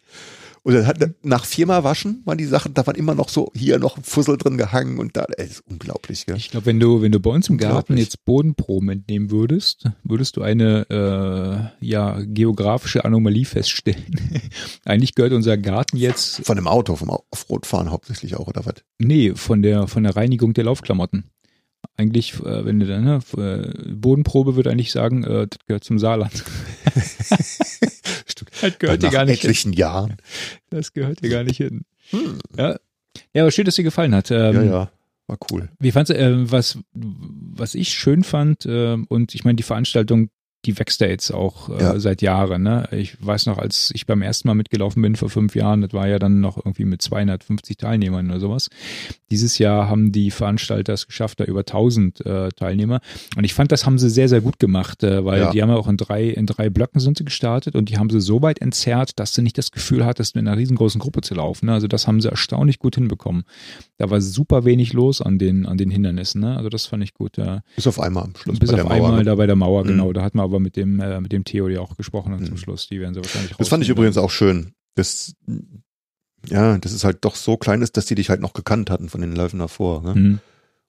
Und 0.63 0.75
dann 0.75 0.85
hat, 0.85 0.99
nach 1.23 1.45
viermal 1.45 1.83
Waschen 1.83 2.21
waren 2.25 2.37
die 2.37 2.45
Sachen, 2.45 2.75
da 2.75 2.85
waren 2.85 2.95
immer 2.95 3.15
noch 3.15 3.29
so 3.29 3.51
hier 3.55 3.79
noch 3.79 3.97
ein 3.97 4.03
Fussel 4.03 4.37
drin 4.37 4.57
gehangen 4.57 4.99
und 4.99 5.17
da, 5.17 5.25
ey, 5.37 5.47
ist 5.47 5.63
unglaublich, 5.67 6.27
gell? 6.27 6.37
Ich 6.37 6.51
glaube, 6.51 6.67
wenn 6.67 6.79
du, 6.79 7.01
wenn 7.01 7.11
du 7.11 7.19
bei 7.19 7.31
uns 7.31 7.49
im 7.49 7.57
Garten 7.57 7.97
jetzt 7.97 8.23
Bodenproben 8.25 8.89
entnehmen 8.89 9.31
würdest, 9.31 9.89
würdest 10.03 10.37
du 10.37 10.43
eine 10.43 10.85
äh, 11.81 11.85
ja, 11.85 12.19
geografische 12.21 13.05
Anomalie 13.05 13.45
feststellen. 13.45 14.05
Eigentlich 14.85 15.15
gehört 15.15 15.33
unser 15.33 15.57
Garten 15.57 15.97
jetzt, 15.97 16.45
Von 16.45 16.59
einem 16.59 16.67
Auto, 16.67 16.95
vom 16.95 17.09
Offroad-Fahren 17.09 17.89
hauptsächlich 17.89 18.35
auch, 18.35 18.47
oder 18.47 18.63
was? 18.65 18.75
nee, 18.99 19.33
von 19.33 19.63
der, 19.63 19.87
von 19.87 20.03
der 20.03 20.15
Reinigung 20.15 20.53
der 20.53 20.65
Laufklamotten. 20.65 21.25
Eigentlich, 21.97 22.35
äh, 22.35 22.65
wenn 22.65 22.79
du 22.79 22.85
dann, 22.85 23.03
ne, 23.03 23.19
äh, 23.37 23.93
Bodenprobe 23.95 24.55
würde 24.55 24.69
eigentlich 24.69 24.91
sagen, 24.91 25.23
äh, 25.23 25.47
das 25.47 25.57
gehört 25.65 25.83
zum 25.83 25.97
Saarland. 25.97 26.43
Das 28.61 28.79
gehört 28.79 29.03
dir 29.03 29.09
gar 29.09 29.25
nicht 29.25 29.41
hin. 29.41 29.49
etlichen 29.49 29.73
Jahren. 29.73 30.17
Das 30.69 30.93
gehört 30.93 31.21
dir 31.23 31.29
gar 31.29 31.43
nicht 31.43 31.57
hin. 31.57 31.81
Ja. 32.57 32.77
Ja, 33.33 33.41
aber 33.43 33.51
schön, 33.51 33.65
dass 33.65 33.75
dir 33.75 33.83
gefallen 33.83 34.15
hat. 34.15 34.31
Ähm, 34.31 34.53
Ja, 34.55 34.63
ja, 34.63 34.91
war 35.27 35.37
cool. 35.51 35.69
Wie 35.79 35.91
fandst 35.91 36.11
du, 36.11 36.17
äh, 36.17 36.51
was, 36.51 36.77
was 36.93 37.75
ich 37.75 37.89
schön 37.89 38.23
fand, 38.23 38.65
äh, 38.65 38.97
und 39.07 39.35
ich 39.35 39.43
meine, 39.43 39.55
die 39.57 39.63
Veranstaltung, 39.63 40.29
die 40.65 40.77
wächst 40.77 41.01
ja 41.01 41.07
jetzt 41.07 41.31
auch 41.31 41.69
äh, 41.69 41.81
Ja. 41.81 41.99
seit 41.99 42.21
Jahren. 42.21 42.61
Ne? 42.63 42.87
Ich 42.91 43.17
weiß 43.25 43.47
noch, 43.47 43.57
als 43.57 43.91
ich 43.95 44.05
beim 44.05 44.21
ersten 44.21 44.47
Mal 44.47 44.53
mitgelaufen 44.53 45.01
bin 45.01 45.15
vor 45.15 45.29
fünf 45.29 45.55
Jahren, 45.55 45.81
das 45.81 45.93
war 45.93 46.07
ja 46.07 46.19
dann 46.19 46.39
noch 46.39 46.57
irgendwie 46.57 46.85
mit 46.85 47.01
250 47.01 47.77
Teilnehmern 47.77 48.29
oder 48.29 48.39
sowas. 48.39 48.69
Dieses 49.31 49.57
Jahr 49.57 49.89
haben 49.89 50.11
die 50.11 50.29
Veranstalter 50.29 50.93
es 50.93 51.07
geschafft, 51.07 51.39
da 51.39 51.45
über 51.45 51.61
1000 51.61 52.25
äh, 52.25 52.49
Teilnehmer. 52.49 52.99
Und 53.35 53.43
ich 53.43 53.53
fand, 53.53 53.71
das 53.71 53.85
haben 53.85 53.97
sie 53.97 54.09
sehr, 54.09 54.29
sehr 54.29 54.41
gut 54.41 54.59
gemacht, 54.59 55.03
äh, 55.03 55.25
weil 55.25 55.39
Ja. 55.41 55.51
die 55.51 55.61
haben 55.61 55.69
ja 55.69 55.75
auch 55.77 55.87
in 55.87 55.97
drei, 55.97 56.25
in 56.25 56.45
drei 56.45 56.69
Blöcken 56.69 56.99
sind 56.99 57.17
sie 57.17 57.25
gestartet 57.25 57.75
und 57.75 57.89
die 57.89 57.97
haben 57.97 58.09
sie 58.09 58.21
so 58.21 58.41
weit 58.41 58.59
entzerrt, 58.61 59.19
dass 59.19 59.33
du 59.33 59.41
nicht 59.41 59.57
das 59.57 59.71
Gefühl 59.71 60.05
hattest, 60.05 60.35
in 60.35 60.47
einer 60.47 60.57
riesengroßen 60.57 60.99
Gruppe 60.99 61.21
zu 61.21 61.33
laufen. 61.33 61.67
Ne? 61.67 61.73
Also 61.73 61.87
das 61.87 62.07
haben 62.07 62.21
sie 62.21 62.29
erstaunlich 62.29 62.77
gut 62.77 62.95
hinbekommen. 62.95 63.43
Da 63.97 64.09
war 64.09 64.21
super 64.21 64.65
wenig 64.65 64.93
los 64.93 65.21
an 65.21 65.39
den, 65.39 65.65
an 65.65 65.77
den 65.77 65.89
Hindernissen. 65.89 66.41
Ne? 66.41 66.55
Also 66.57 66.69
das 66.69 66.85
fand 66.85 67.03
ich 67.03 67.13
gut. 67.13 67.37
Äh, 67.37 67.61
Bis 67.75 67.87
auf 67.87 67.99
einmal 67.99 68.25
am 68.25 68.35
Schluss 68.35 68.59
bis 68.59 68.69
auf 68.69 68.75
der 68.75 68.83
Mauer. 68.85 68.93
einmal 68.95 69.15
ne? 69.17 69.23
da 69.23 69.35
bei 69.35 69.47
der 69.47 69.55
Mauer, 69.55 69.83
Mhm. 69.83 69.87
genau. 69.87 70.13
Da 70.13 70.21
hat 70.23 70.35
man 70.35 70.50
aber 70.51 70.59
mit 70.59 70.75
dem, 70.75 70.99
äh, 70.99 71.19
mit 71.21 71.31
dem 71.31 71.43
Theo 71.45 71.67
ja 71.69 71.79
auch 71.79 71.95
gesprochen 71.97 72.33
und 72.33 72.45
zum 72.45 72.57
Schluss. 72.57 72.87
Die 72.87 72.99
werden 72.99 73.13
sie 73.13 73.21
wahrscheinlich 73.21 73.53
Das 73.57 73.69
fand 73.69 73.83
ich 73.83 73.89
übrigens 73.89 74.17
auch 74.17 74.29
schön. 74.31 74.73
Das, 74.95 75.33
ja, 76.47 76.77
das 76.77 76.91
ist 76.91 77.03
halt 77.03 77.23
doch 77.23 77.35
so 77.35 77.57
klein 77.57 77.81
ist, 77.81 77.97
dass 77.97 78.05
die 78.05 78.15
dich 78.15 78.29
halt 78.29 78.41
noch 78.41 78.53
gekannt 78.53 78.89
hatten 78.89 79.09
von 79.09 79.21
den 79.21 79.35
Läufen 79.35 79.59
davor. 79.59 80.01
Ne? 80.03 80.15
Mhm. 80.15 80.39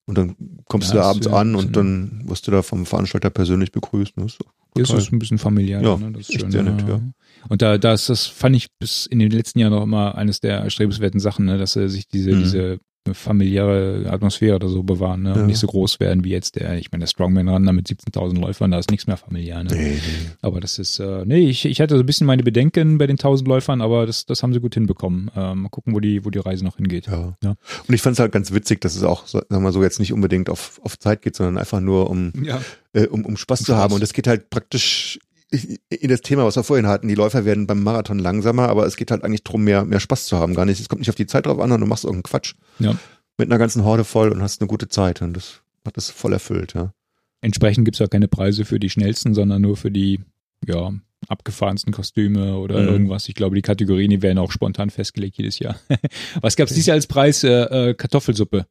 Und 0.06 0.18
dann 0.18 0.36
kommst 0.66 0.88
Ja, 0.88 0.94
du 0.94 0.98
da 1.00 1.10
abends 1.10 1.26
ein 1.28 1.34
an 1.34 1.54
und 1.54 1.76
dann 1.76 2.22
wirst 2.28 2.46
du 2.46 2.50
da 2.50 2.62
vom 2.62 2.86
Veranstalter 2.86 3.30
persönlich 3.30 3.70
begrüßt. 3.70 4.16
Ne? 4.16 4.26
So, 4.28 4.44
Das 4.74 4.90
ist 4.90 5.12
ein 5.12 5.18
bisschen 5.20 5.38
familiär. 5.38 5.80
Ja, 5.80 5.96
ne? 5.96 6.10
Das 6.12 6.22
ist 6.22 6.30
echt 6.30 6.40
schön. 6.40 6.50
sehr 6.50 6.64
ja. 6.64 6.70
nett, 6.72 6.88
ja. 6.88 7.00
Und 7.48 7.62
da, 7.62 7.78
das, 7.78 8.06
das 8.06 8.26
fand 8.26 8.56
ich 8.56 8.68
bis 8.78 9.06
in 9.06 9.18
den 9.20 9.30
letzten 9.30 9.60
Jahren 9.60 9.72
noch 9.72 9.82
immer 9.84 10.16
eines 10.16 10.40
der 10.40 10.58
erstrebenswerten 10.58 11.20
Sachen, 11.20 11.44
ne? 11.46 11.56
dass 11.58 11.74
sie 11.74 11.88
sich 11.88 12.08
diese, 12.08 12.32
Mhm. 12.32 12.42
diese 12.42 12.78
familiäre 13.12 14.06
Atmosphäre 14.08 14.56
oder 14.56 14.68
so 14.68 14.82
bewahren 14.82 15.22
ne? 15.22 15.30
Ja. 15.30 15.34
und 15.36 15.46
nicht 15.46 15.58
so 15.58 15.66
groß 15.66 15.98
werden 16.00 16.24
wie 16.24 16.30
jetzt 16.30 16.56
der, 16.56 16.78
ich 16.78 16.92
meine, 16.92 17.02
der 17.02 17.08
Strongman 17.08 17.64
da 17.64 17.72
mit 17.72 17.88
17.000 17.88 18.38
Läufern, 18.40 18.70
da 18.70 18.78
ist 18.78 18.90
nichts 18.90 19.06
mehr 19.06 19.16
familiär. 19.16 19.64
Ne? 19.64 19.70
Nee. 19.74 19.98
Aber 20.40 20.60
das 20.60 20.78
ist, 20.78 20.98
äh, 21.00 21.24
nee, 21.26 21.48
ich, 21.48 21.64
ich 21.64 21.80
hatte 21.80 21.96
so 21.96 22.02
ein 22.02 22.06
bisschen 22.06 22.26
meine 22.26 22.42
Bedenken 22.42 22.98
bei 22.98 23.06
den 23.06 23.14
1000 23.14 23.48
Läufern, 23.48 23.80
aber 23.80 24.06
das, 24.06 24.26
das 24.26 24.42
haben 24.42 24.52
sie 24.52 24.60
gut 24.60 24.74
hinbekommen. 24.74 25.30
Ähm, 25.34 25.62
mal 25.62 25.68
gucken, 25.68 25.94
wo 25.94 26.00
die, 26.00 26.24
wo 26.24 26.30
die 26.30 26.38
Reise 26.38 26.64
noch 26.64 26.76
hingeht. 26.76 27.06
Ja. 27.08 27.36
Ja. 27.42 27.54
Und 27.88 27.94
ich 27.94 28.02
fand 28.02 28.14
es 28.14 28.20
halt 28.20 28.32
ganz 28.32 28.52
witzig, 28.52 28.80
dass 28.80 28.94
es 28.94 29.02
auch, 29.02 29.26
sagen 29.26 29.46
wir 29.50 29.60
mal 29.60 29.72
so, 29.72 29.82
jetzt 29.82 29.98
nicht 29.98 30.12
unbedingt 30.12 30.48
auf, 30.48 30.80
auf 30.84 30.98
Zeit 30.98 31.22
geht, 31.22 31.34
sondern 31.36 31.58
einfach 31.58 31.80
nur 31.80 32.08
um, 32.08 32.32
Ja. 32.42 32.60
äh, 32.92 33.06
um, 33.06 33.24
um 33.24 33.36
Spaß 33.36 33.60
Um 33.60 33.66
zu 33.66 33.76
haben. 33.76 33.90
Spaß. 33.90 33.96
Und 33.96 34.02
es 34.02 34.12
geht 34.12 34.26
halt 34.26 34.50
praktisch 34.50 35.18
in 35.52 36.08
das 36.08 36.20
Thema, 36.22 36.44
was 36.44 36.56
wir 36.56 36.64
vorhin 36.64 36.86
hatten. 36.86 37.08
Die 37.08 37.14
Läufer 37.14 37.44
werden 37.44 37.66
beim 37.66 37.82
Marathon 37.82 38.18
langsamer, 38.18 38.68
aber 38.68 38.86
es 38.86 38.96
geht 38.96 39.10
halt 39.10 39.22
eigentlich 39.24 39.44
drum, 39.44 39.62
mehr, 39.64 39.84
mehr 39.84 40.00
Spaß 40.00 40.26
zu 40.26 40.38
haben. 40.38 40.54
Gar 40.54 40.64
nicht, 40.64 40.80
es 40.80 40.88
kommt 40.88 41.00
nicht 41.00 41.10
auf 41.10 41.14
die 41.16 41.26
Zeit 41.26 41.46
drauf 41.46 41.58
an, 41.58 41.64
sondern 41.68 41.80
du 41.82 41.86
machst 41.86 42.04
irgendeinen 42.04 42.22
Quatsch 42.24 42.54
Ja. 42.78 42.96
mit 43.38 43.48
einer 43.50 43.58
ganzen 43.58 43.84
Horde 43.84 44.04
voll 44.04 44.30
und 44.30 44.42
hast 44.42 44.60
eine 44.60 44.68
gute 44.68 44.88
Zeit. 44.88 45.20
Und 45.22 45.34
das 45.34 45.60
hat 45.86 45.96
das 45.96 46.10
voll 46.10 46.32
erfüllt, 46.32 46.74
ja. 46.74 46.92
Entsprechend 47.40 47.84
gibt's 47.84 48.00
auch 48.00 48.08
keine 48.10 48.28
Preise 48.28 48.64
für 48.64 48.78
die 48.78 48.88
schnellsten, 48.90 49.34
sondern 49.34 49.60
nur 49.62 49.76
für 49.76 49.90
die, 49.90 50.20
ja, 50.66 50.92
abgefahrensten 51.28 51.92
Kostüme 51.92 52.56
oder 52.58 52.80
Mhm. 52.82 52.88
irgendwas. 52.88 53.28
Ich 53.28 53.34
glaube, 53.34 53.54
die 53.56 53.62
Kategorien, 53.62 54.10
die 54.10 54.22
werden 54.22 54.38
auch 54.38 54.50
spontan 54.52 54.90
festgelegt 54.90 55.36
jedes 55.38 55.58
Jahr. 55.58 55.76
Was 56.40 56.56
gab's 56.56 56.72
dieses 56.72 56.86
Jahr 56.86 56.94
als 56.96 57.06
Preis? 57.06 57.44
Äh, 57.44 57.90
äh, 57.90 57.94
Kartoffelsuppe. 57.94 58.66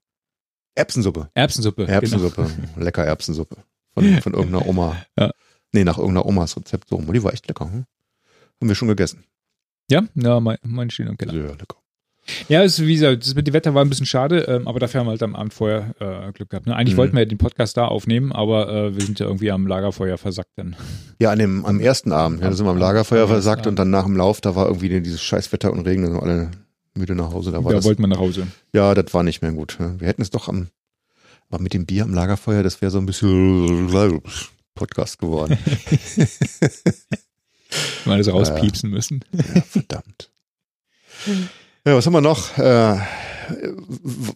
Erbsensuppe. 0.76 1.30
Erbsensuppe. 1.34 1.88
Erbsensuppe. 1.88 2.48
Lecker 2.78 3.03
Erbsensuppe. 3.06 3.58
Von, 3.94 4.22
von 4.22 4.34
irgendeiner 4.34 4.66
Oma. 4.68 4.95
Ja. 5.20 5.32
Nee, 5.73 5.84
nach 5.84 5.98
irgendeiner 5.98 6.26
Omas 6.26 6.56
Rezept 6.57 6.89
so. 6.89 6.98
Die 6.99 7.23
war 7.23 7.34
echt 7.34 7.48
lecker. 7.48 7.65
Hm? 7.65 7.85
Haben 8.60 8.68
wir 8.68 8.76
schon 8.76 8.88
gegessen. 8.88 9.23
Ja, 9.89 10.03
ja, 10.15 10.39
mein, 10.39 10.57
mein 10.64 10.89
steht 10.89 11.07
im 11.07 11.18
Keller. 11.18 11.31
Sehr 11.34 11.41
lecker. 11.52 11.76
Ja, 12.49 12.61
es, 12.64 12.77
ist, 12.77 12.85
wie 12.85 12.93
gesagt, 12.93 13.26
das 13.26 13.34
mit 13.34 13.48
dem 13.48 13.53
Wetter 13.56 13.73
war 13.73 13.84
ein 13.84 13.89
bisschen 13.89 14.06
schade, 14.06 14.41
ähm, 14.41 14.68
aber 14.68 14.80
dafür 14.80 14.99
haben 14.99 15.07
wir 15.07 15.11
halt 15.11 15.23
am 15.23 15.35
Abend 15.35 15.53
vorher 15.56 15.95
äh, 15.99 16.31
Glück 16.34 16.52
gehabt. 16.52 16.68
Ne? 16.68 16.76
Eigentlich 16.76 16.93
Mhm. 16.93 16.98
wollten 16.99 17.14
wir 17.15 17.22
ja 17.23 17.26
den 17.26 17.39
Podcast 17.39 17.76
da 17.77 17.85
aufnehmen, 17.85 18.31
aber 18.31 18.69
äh, 18.72 18.95
wir 18.95 19.03
sind 19.03 19.19
ja 19.19 19.26
irgendwie 19.26 19.49
am 19.52 19.65
Lagerfeuer 19.65 20.18
versackt 20.19 20.52
dann. 20.56 20.76
Ja, 21.19 21.31
an 21.31 21.39
dem, 21.39 21.65
am 21.65 21.80
ersten 21.80 22.11
Abend. 22.11 22.41
Ja, 22.41 22.49
da 22.49 22.56
sind 22.56 22.65
wir 22.68 22.69
am 22.72 22.77
Lagerfeuer 22.77 23.23
Am 23.23 23.30
versackt 23.30 23.65
und 23.65 23.77
dann 23.80 23.89
nach 23.89 24.06
dem 24.06 24.15
Lauf, 24.15 24.39
da 24.39 24.56
war 24.56 24.68
irgendwie 24.68 25.02
dieses 25.02 25.22
scheiß 25.23 25.52
Wetter 25.52 25.73
und 25.73 25.85
Regen, 25.88 26.03
da 26.03 26.10
sind 26.10 26.18
wir 26.18 26.23
alle 26.23 26.52
müde 26.93 27.15
nach 27.15 27.34
Hause. 27.34 27.52
Da 27.52 27.64
war 27.64 27.72
Da 27.72 27.77
das, 27.77 27.85
wollten 27.85 28.03
wir 28.03 28.07
nach 28.07 28.19
Hause. 28.19 28.45
ja, 28.72 28.93
das 28.93 29.11
war 29.15 29.23
nicht 29.23 29.41
mehr 29.41 29.52
gut. 29.52 29.77
ja. 29.80 29.99
Wir 29.99 30.07
hätten 30.07 30.22
es 30.22 30.30
doch 30.30 30.48
am, 30.48 30.68
aber 31.49 31.61
mit 31.61 31.73
dem 31.73 31.88
Bier 31.88 32.03
am 32.03 32.14
Lagerfeuer, 32.14 32.61
das 32.61 32.81
wäre 32.81 32.91
so 32.91 32.99
ein 32.99 33.07
bisschen 33.07 33.91
Podcast 34.82 35.20
geworden. 35.20 35.58
Mal 38.06 38.18
das 38.18 38.28
rauspiepsen 38.34 38.90
müssen. 38.90 39.24
Ja, 39.32 39.62
verdammt. 39.62 40.32
Ja, 41.86 41.95
was 41.95 42.06
haben 42.06 42.14
wir 42.14 42.22
noch? 42.22 42.58
Äh, 42.58 42.98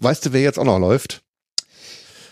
weißt 0.02 0.26
du, 0.28 0.34
wer 0.34 0.42
jetzt 0.42 0.60
auch 0.60 0.64
noch 0.66 0.80
läuft? 0.80 1.22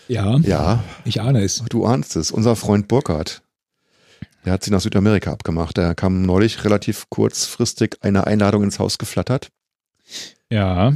Ja, 0.08 0.36
Ja, 0.38 0.84
ich 1.04 1.20
ahne 1.20 1.42
es. 1.42 1.62
du 1.68 1.84
ahnst 1.86 2.16
es. 2.16 2.30
Unser 2.30 2.56
Freund 2.56 2.88
Burkhardt. 2.88 3.42
Der 4.44 4.52
hat 4.52 4.62
sich 4.62 4.70
nach 4.70 4.80
Südamerika 4.80 5.32
abgemacht. 5.32 5.76
Der 5.76 5.94
kam 5.94 6.22
neulich 6.22 6.64
relativ 6.64 7.08
kurzfristig 7.10 7.96
eine 8.02 8.26
Einladung 8.26 8.62
ins 8.62 8.78
Haus 8.78 8.98
geflattert. 8.98 9.48
Ja, 10.50 10.92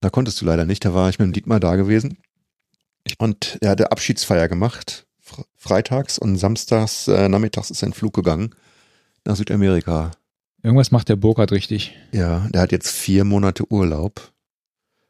Da 0.00 0.10
konntest 0.10 0.40
du 0.40 0.44
leider 0.44 0.66
nicht. 0.66 0.84
Da 0.84 0.94
war 0.94 1.08
ich 1.08 1.18
mit 1.18 1.26
dem 1.26 1.32
Dietmar 1.32 1.60
da 1.60 1.76
gewesen. 1.76 2.18
Und 3.18 3.58
er 3.60 3.70
hatte 3.70 3.90
Abschiedsfeier 3.90 4.48
gemacht. 4.48 5.06
Fre- 5.32 5.44
Freitags 5.56 6.18
und 6.18 6.36
samstags, 6.36 7.08
äh, 7.08 7.28
nachmittags 7.28 7.70
ist 7.70 7.82
er 7.82 7.88
in 7.88 7.92
Flug 7.94 8.14
gegangen 8.14 8.54
nach 9.24 9.36
Südamerika. 9.36 10.10
Irgendwas 10.62 10.90
macht 10.90 11.08
der 11.08 11.16
Burkhardt 11.16 11.52
richtig. 11.52 11.96
Ja, 12.12 12.46
der 12.50 12.60
hat 12.60 12.72
jetzt 12.72 12.90
vier 12.90 13.24
Monate 13.24 13.70
Urlaub 13.72 14.32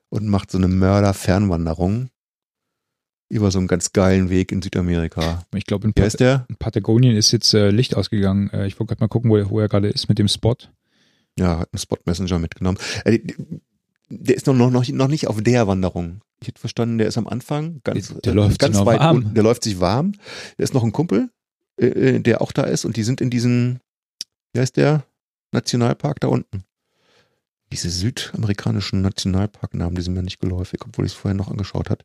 und 0.09 0.27
macht 0.29 0.51
so 0.51 0.59
eine 0.59 0.69
Mörder-Fernwanderung 0.69 2.09
über 3.29 3.51
so 3.51 3.59
einen 3.59 3.69
ganz 3.69 3.93
geilen 3.93 4.29
Weg 4.29 4.53
in 4.53 4.61
Südamerika. 4.61 5.47
Ich 5.55 5.65
glaube, 5.65 5.87
in, 5.87 5.95
Pat 5.95 6.21
in 6.21 6.57
Patagonien 6.59 7.17
ist 7.17 7.33
jetzt 7.33 7.55
äh, 7.55 7.71
Licht 7.71 7.97
ausgegangen. 7.97 8.51
Äh, 8.51 8.67
ich 8.67 8.79
wollte 8.79 8.91
gerade 8.91 9.03
mal 9.03 9.09
gucken, 9.09 9.31
wo 9.31 9.37
er, 9.39 9.49
wo 9.49 9.59
er 9.61 9.69
gerade 9.69 9.89
ist 9.89 10.09
mit 10.09 10.19
dem 10.19 10.29
Spot. 10.29 10.57
Ja, 11.39 11.61
hat 11.61 11.71
einen 11.73 11.79
Spot 11.79 11.97
Messenger 12.05 12.39
mitgenommen. 12.39 12.77
Äh, 13.07 13.21
der 14.21 14.37
ist 14.37 14.47
noch, 14.47 14.55
noch, 14.55 14.89
noch 14.89 15.09
nicht 15.09 15.27
auf 15.29 15.43
der 15.43 15.67
Wanderung. 15.67 16.21
Ich 16.41 16.49
hätte 16.49 16.61
verstanden, 16.61 16.99
der 16.99 17.07
ist 17.07 17.19
am 17.19 17.27
Anfang 17.29 17.81
ganz, 17.85 18.09
Der- 18.23 18.33
äh, 18.33 18.37
läuft 18.37 18.59
ganz 18.59 18.79
weit 18.85 19.01
warm. 19.01 19.17
unten. 19.19 19.35
Der 19.35 19.43
läuft 19.43 19.65
sich 19.65 19.81
warm. 19.81 20.13
Da 20.57 20.65
ist 20.65 20.75
noch 20.75 20.83
ein 20.85 20.93
Kumpel, 20.93 21.31
äh, 21.81 21.87
äh, 21.87 22.19
der 22.21 22.43
auch 22.43 22.53
da 22.53 22.65
ist 22.65 22.85
und 22.85 22.97
die 22.97 23.03
sind 23.05 23.21
in 23.21 23.31
diesem, 23.31 23.79
wie 24.53 24.61
heißt 24.61 24.77
der? 24.77 25.05
Nationalpark 25.53 26.19
da 26.21 26.29
unten. 26.29 26.65
Diese 27.73 27.91
südamerikanischen 27.91 29.03
Nationalparknamen, 29.03 29.95
die 29.95 30.03
sind 30.03 30.15
mir 30.15 30.23
nicht 30.23 30.41
geläufig, 30.41 30.81
obwohl 30.85 31.05
ich 31.07 31.13
es 31.13 31.19
vorher 31.19 31.37
noch 31.37 31.51
angeschaut 31.51 31.91
hat. 31.91 32.05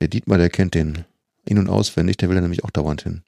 Der 0.00 0.08
Dietmar, 0.08 0.38
der 0.38 0.50
kennt 0.50 0.74
den 0.74 1.04
in- 1.46 1.58
und 1.58 1.68
auswendig, 1.68 2.16
der 2.18 2.28
will 2.28 2.36
da 2.36 2.40
nämlich 2.42 2.64
auch 2.64 2.70
dauernd 2.70 3.02
hin. 3.02 3.22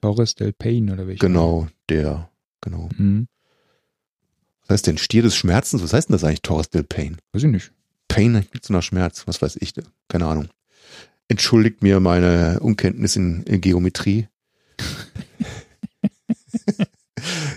Torres 0.00 0.34
del 0.34 0.52
Paine 0.52 0.92
oder 0.92 1.06
welcher? 1.06 1.26
Genau, 1.26 1.68
der, 1.88 2.30
genau. 2.60 2.88
Mhm. 2.96 3.26
Was 4.66 4.74
heißt 4.74 4.88
denn 4.88 4.98
Stier 4.98 5.22
des 5.22 5.36
Schmerzens? 5.36 5.82
Was 5.82 5.92
heißt 5.92 6.08
denn 6.08 6.14
das 6.14 6.24
eigentlich, 6.24 6.42
Torres 6.42 6.70
del 6.70 6.82
Pain? 6.82 7.18
Weiß 7.32 7.44
ich 7.44 7.50
nicht. 7.50 7.72
Pain 8.08 8.32
klingt 8.32 8.64
so 8.64 8.72
nach 8.72 8.82
Schmerz, 8.82 9.22
was 9.26 9.40
weiß 9.40 9.58
ich, 9.60 9.74
keine 10.08 10.26
Ahnung. 10.26 10.48
Entschuldigt 11.28 11.82
mir 11.82 12.00
meine 12.00 12.60
Unkenntnis 12.60 13.16
in, 13.16 13.42
in 13.44 13.60
Geometrie. 13.60 14.28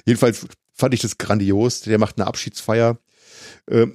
Jedenfalls 0.06 0.48
fand 0.74 0.94
ich 0.94 1.02
das 1.02 1.18
grandios. 1.18 1.82
Der 1.82 1.98
macht 1.98 2.18
eine 2.18 2.28
Abschiedsfeier, 2.28 2.98
äh, 3.68 3.88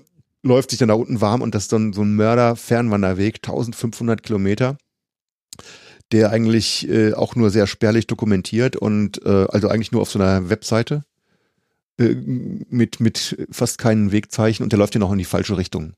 läuft 0.42 0.70
sich 0.70 0.78
dann 0.78 0.88
da 0.88 0.94
unten 0.94 1.20
warm 1.20 1.42
und 1.42 1.54
das 1.54 1.64
ist 1.64 1.72
dann 1.72 1.92
so 1.92 2.02
ein 2.02 2.16
Mörder-Fernwanderweg, 2.16 3.36
1500 3.36 4.22
Kilometer, 4.22 4.76
der 6.12 6.30
eigentlich 6.30 6.88
äh, 6.88 7.14
auch 7.14 7.36
nur 7.36 7.50
sehr 7.50 7.66
spärlich 7.66 8.06
dokumentiert 8.06 8.76
und 8.76 9.24
äh, 9.24 9.46
also 9.48 9.68
eigentlich 9.68 9.92
nur 9.92 10.02
auf 10.02 10.10
so 10.10 10.18
einer 10.18 10.50
Webseite 10.50 11.04
äh, 11.98 12.14
mit, 12.14 13.00
mit 13.00 13.46
fast 13.50 13.78
keinen 13.78 14.12
Wegzeichen 14.12 14.62
und 14.64 14.72
der 14.72 14.78
läuft 14.78 14.94
ja 14.94 15.00
noch 15.00 15.12
in 15.12 15.18
die 15.18 15.24
falsche 15.24 15.56
Richtung 15.56 15.94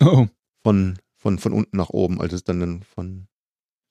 Oh, 0.00 0.26
von, 0.62 0.98
von, 1.16 1.38
von 1.38 1.52
unten 1.52 1.76
nach 1.76 1.90
oben, 1.90 2.20
also 2.20 2.36
ist 2.36 2.48
dann, 2.48 2.60
dann 2.60 2.82
von 2.82 3.26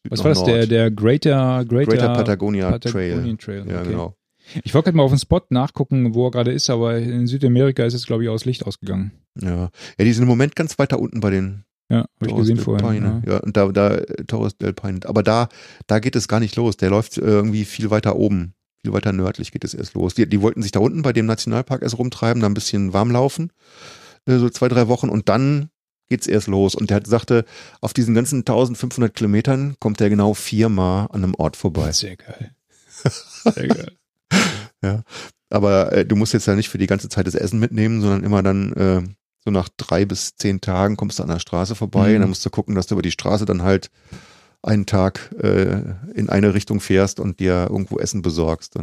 Süd 0.03 0.11
was 0.11 0.23
war 0.23 0.29
das? 0.31 0.43
Der, 0.43 0.57
Nord. 0.57 0.71
der 0.71 0.91
Greater, 0.91 1.65
Greater, 1.65 1.91
Greater 1.91 2.13
Patagonia, 2.13 2.69
Patagonian 2.71 3.37
Trail. 3.37 3.63
Trail. 3.63 3.73
Ja, 3.73 3.81
okay. 3.81 3.89
genau. 3.89 4.15
Ich 4.63 4.73
wollte 4.75 4.85
gerade 4.85 4.97
mal 4.97 5.03
auf 5.03 5.11
den 5.11 5.17
Spot 5.17 5.41
nachgucken, 5.49 6.13
wo 6.13 6.27
er 6.27 6.31
gerade 6.31 6.51
ist, 6.51 6.69
aber 6.69 6.97
in 6.99 7.25
Südamerika 7.25 7.83
ist 7.83 7.95
es, 7.95 8.05
glaube 8.05 8.23
ich, 8.23 8.29
aus 8.29 8.45
Licht 8.45 8.65
ausgegangen. 8.65 9.11
Ja. 9.41 9.71
ja, 9.97 10.05
die 10.05 10.13
sind 10.13 10.23
im 10.23 10.27
Moment 10.29 10.55
ganz 10.55 10.77
weiter 10.77 10.99
unten 10.99 11.19
bei 11.19 11.31
den 11.31 11.63
Ja, 11.89 12.05
habe 12.21 12.29
ich 12.29 12.35
gesehen. 12.35 12.57
Paine. 12.57 13.23
Ja. 13.25 13.33
Ja. 13.33 13.39
und 13.39 13.57
da, 13.57 13.67
da, 13.69 13.95
äh, 13.95 14.23
Torres 14.25 14.55
del 14.57 14.73
Paine. 14.73 14.99
Aber 15.05 15.23
da, 15.23 15.49
da 15.87 15.97
geht 15.97 16.15
es 16.15 16.27
gar 16.27 16.39
nicht 16.39 16.55
los. 16.55 16.77
Der 16.77 16.91
läuft 16.91 17.17
äh, 17.17 17.21
irgendwie 17.21 17.65
viel 17.65 17.89
weiter 17.89 18.15
oben. 18.15 18.53
Viel 18.85 18.93
weiter 18.93 19.11
nördlich 19.13 19.51
geht 19.51 19.63
es 19.63 19.73
erst 19.73 19.95
los. 19.95 20.13
Die, 20.13 20.29
die 20.29 20.41
wollten 20.41 20.61
sich 20.61 20.71
da 20.71 20.79
unten 20.79 21.01
bei 21.01 21.11
dem 21.11 21.25
Nationalpark 21.25 21.81
erst 21.81 21.97
rumtreiben, 21.97 22.39
da 22.41 22.47
ein 22.47 22.53
bisschen 22.53 22.93
warm 22.93 23.09
laufen. 23.09 23.51
Äh, 24.27 24.37
so 24.37 24.47
zwei, 24.51 24.67
drei 24.67 24.87
Wochen 24.87 25.09
und 25.09 25.27
dann 25.27 25.69
geht's 26.07 26.27
erst 26.27 26.45
los. 26.47 26.75
Und 26.75 26.91
der 26.91 26.97
hat, 26.97 27.07
sagte, 27.07 27.45
auf 27.81 27.93
diesen 27.93 28.13
ganzen 28.13 28.41
1500 28.41 29.11
Kilometern 29.15 29.75
kommt 29.79 29.99
er 30.01 30.11
genau 30.11 30.35
viermal 30.35 31.07
an 31.11 31.23
einem 31.23 31.33
Ort 31.33 31.55
vorbei. 31.55 31.91
Sehr 31.93 32.15
geil. 32.15 32.51
Sehr 33.55 33.67
geil. 33.69 35.03
Aber 35.49 35.91
äh, 35.93 36.05
du 36.05 36.15
musst 36.15 36.33
jetzt 36.33 36.45
ja 36.45 36.53
nicht 36.55 36.69
für 36.69 36.77
die 36.77 36.85
ganze 36.87 37.09
Zeit 37.09 37.25
das 37.25 37.33
Essen 37.35 37.59
mitnehmen, 37.59 38.01
sondern 38.01 38.23
immer 38.23 38.43
dann 38.43 38.73
äh, 38.73 39.01
so 39.43 39.49
nach 39.51 39.67
drei 39.77 40.05
bis 40.05 40.35
zehn 40.35 40.61
Tagen 40.61 40.95
kommst 40.95 41.17
du 41.17 41.23
an 41.23 41.29
der 41.29 41.39
Straße 41.39 41.73
vorbei 41.75 42.09
Mhm. 42.09 42.15
und 42.15 42.21
dann 42.21 42.29
musst 42.29 42.45
du 42.45 42.51
gucken, 42.51 42.75
dass 42.75 42.85
du 42.87 42.93
über 42.95 43.01
die 43.01 43.11
Straße 43.11 43.45
dann 43.45 43.63
halt 43.63 43.89
einen 44.65 44.85
Tag 44.85 45.33
äh, 45.41 45.77
in 46.13 46.29
eine 46.29 46.53
Richtung 46.53 46.79
fährst 46.79 47.19
und 47.19 47.39
dir 47.39 47.67
irgendwo 47.69 47.99
Essen 47.99 48.21
besorgst. 48.21 48.75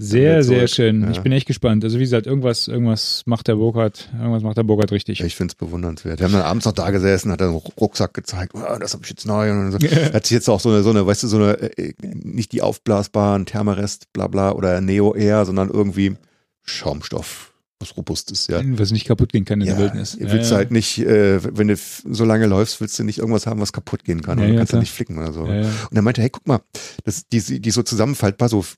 Sehr, 0.00 0.34
Dann 0.34 0.42
sehr 0.44 0.58
zurück. 0.58 0.70
schön. 0.70 1.02
Ja. 1.02 1.10
Ich 1.10 1.20
bin 1.22 1.32
echt 1.32 1.48
gespannt. 1.48 1.82
Also 1.82 1.98
wie 1.98 2.02
gesagt, 2.02 2.28
irgendwas, 2.28 2.68
irgendwas 2.68 3.24
macht 3.26 3.48
der 3.48 3.56
Burkhardt, 3.56 4.08
irgendwas 4.16 4.44
macht 4.44 4.56
der 4.56 4.62
Burkhardt 4.62 4.92
richtig. 4.92 5.20
ich 5.20 5.34
finde 5.34 5.50
es 5.52 5.54
bewundernswert. 5.56 6.20
Wir 6.20 6.26
haben 6.26 6.32
dann 6.32 6.42
abends 6.42 6.66
noch 6.66 6.72
da 6.72 6.90
gesessen, 6.90 7.32
hat 7.32 7.40
dann 7.40 7.48
einen 7.48 7.56
Rucksack 7.56 8.14
gezeigt, 8.14 8.52
oh, 8.54 8.78
das 8.78 8.94
habe 8.94 9.02
ich 9.02 9.10
jetzt 9.10 9.26
neu. 9.26 9.50
Und 9.50 9.72
so. 9.72 9.78
hat 10.12 10.24
sich 10.24 10.36
jetzt 10.36 10.48
auch 10.48 10.60
so 10.60 10.68
eine, 10.68 10.84
so 10.84 10.90
eine, 10.90 11.04
weißt 11.04 11.24
du, 11.24 11.26
so 11.26 11.38
eine, 11.38 11.54
äh, 11.76 11.94
nicht 12.00 12.52
die 12.52 12.62
aufblasbaren 12.62 13.44
Thermarest, 13.44 14.12
bla 14.12 14.28
bla 14.28 14.52
oder 14.52 14.80
Neo 14.80 15.16
Air, 15.16 15.44
sondern 15.44 15.68
irgendwie 15.68 16.16
Schaumstoff, 16.62 17.47
was 17.80 17.96
Robustes, 17.96 18.46
ja. 18.48 18.60
Was 18.78 18.90
nicht 18.90 19.06
kaputt 19.06 19.32
gehen 19.32 19.44
kann 19.44 19.60
in 19.60 19.66
der 19.68 19.78
Wildnis. 19.78 20.14
Ihr 20.14 20.30
willst 20.32 20.50
halt 20.52 20.70
nicht, 20.72 20.98
äh, 20.98 21.40
wenn 21.56 21.68
du 21.68 21.76
so 21.76 22.24
lange 22.24 22.46
läufst, 22.46 22.80
willst 22.80 22.98
du 22.98 23.04
nicht 23.04 23.18
irgendwas 23.18 23.46
haben, 23.46 23.60
was 23.60 23.72
kaputt 23.72 24.04
gehen 24.04 24.20
kann. 24.22 24.38
Ja, 24.38 24.44
und 24.44 24.48
du 24.50 24.54
ja, 24.54 24.58
kannst 24.60 24.72
ja 24.72 24.80
nicht 24.80 24.92
flicken 24.92 25.16
oder 25.18 25.32
so. 25.32 25.46
Ja, 25.46 25.60
ja. 25.62 25.68
Und 25.90 25.96
er 25.96 26.02
meinte, 26.02 26.20
hey, 26.22 26.30
guck 26.30 26.46
mal, 26.48 26.60
das, 27.04 27.26
die, 27.28 27.60
die 27.60 27.68
ist 27.68 27.74
so 27.76 27.82
zusammenfaltbar, 27.82 28.48
so 28.48 28.62
zu 28.62 28.76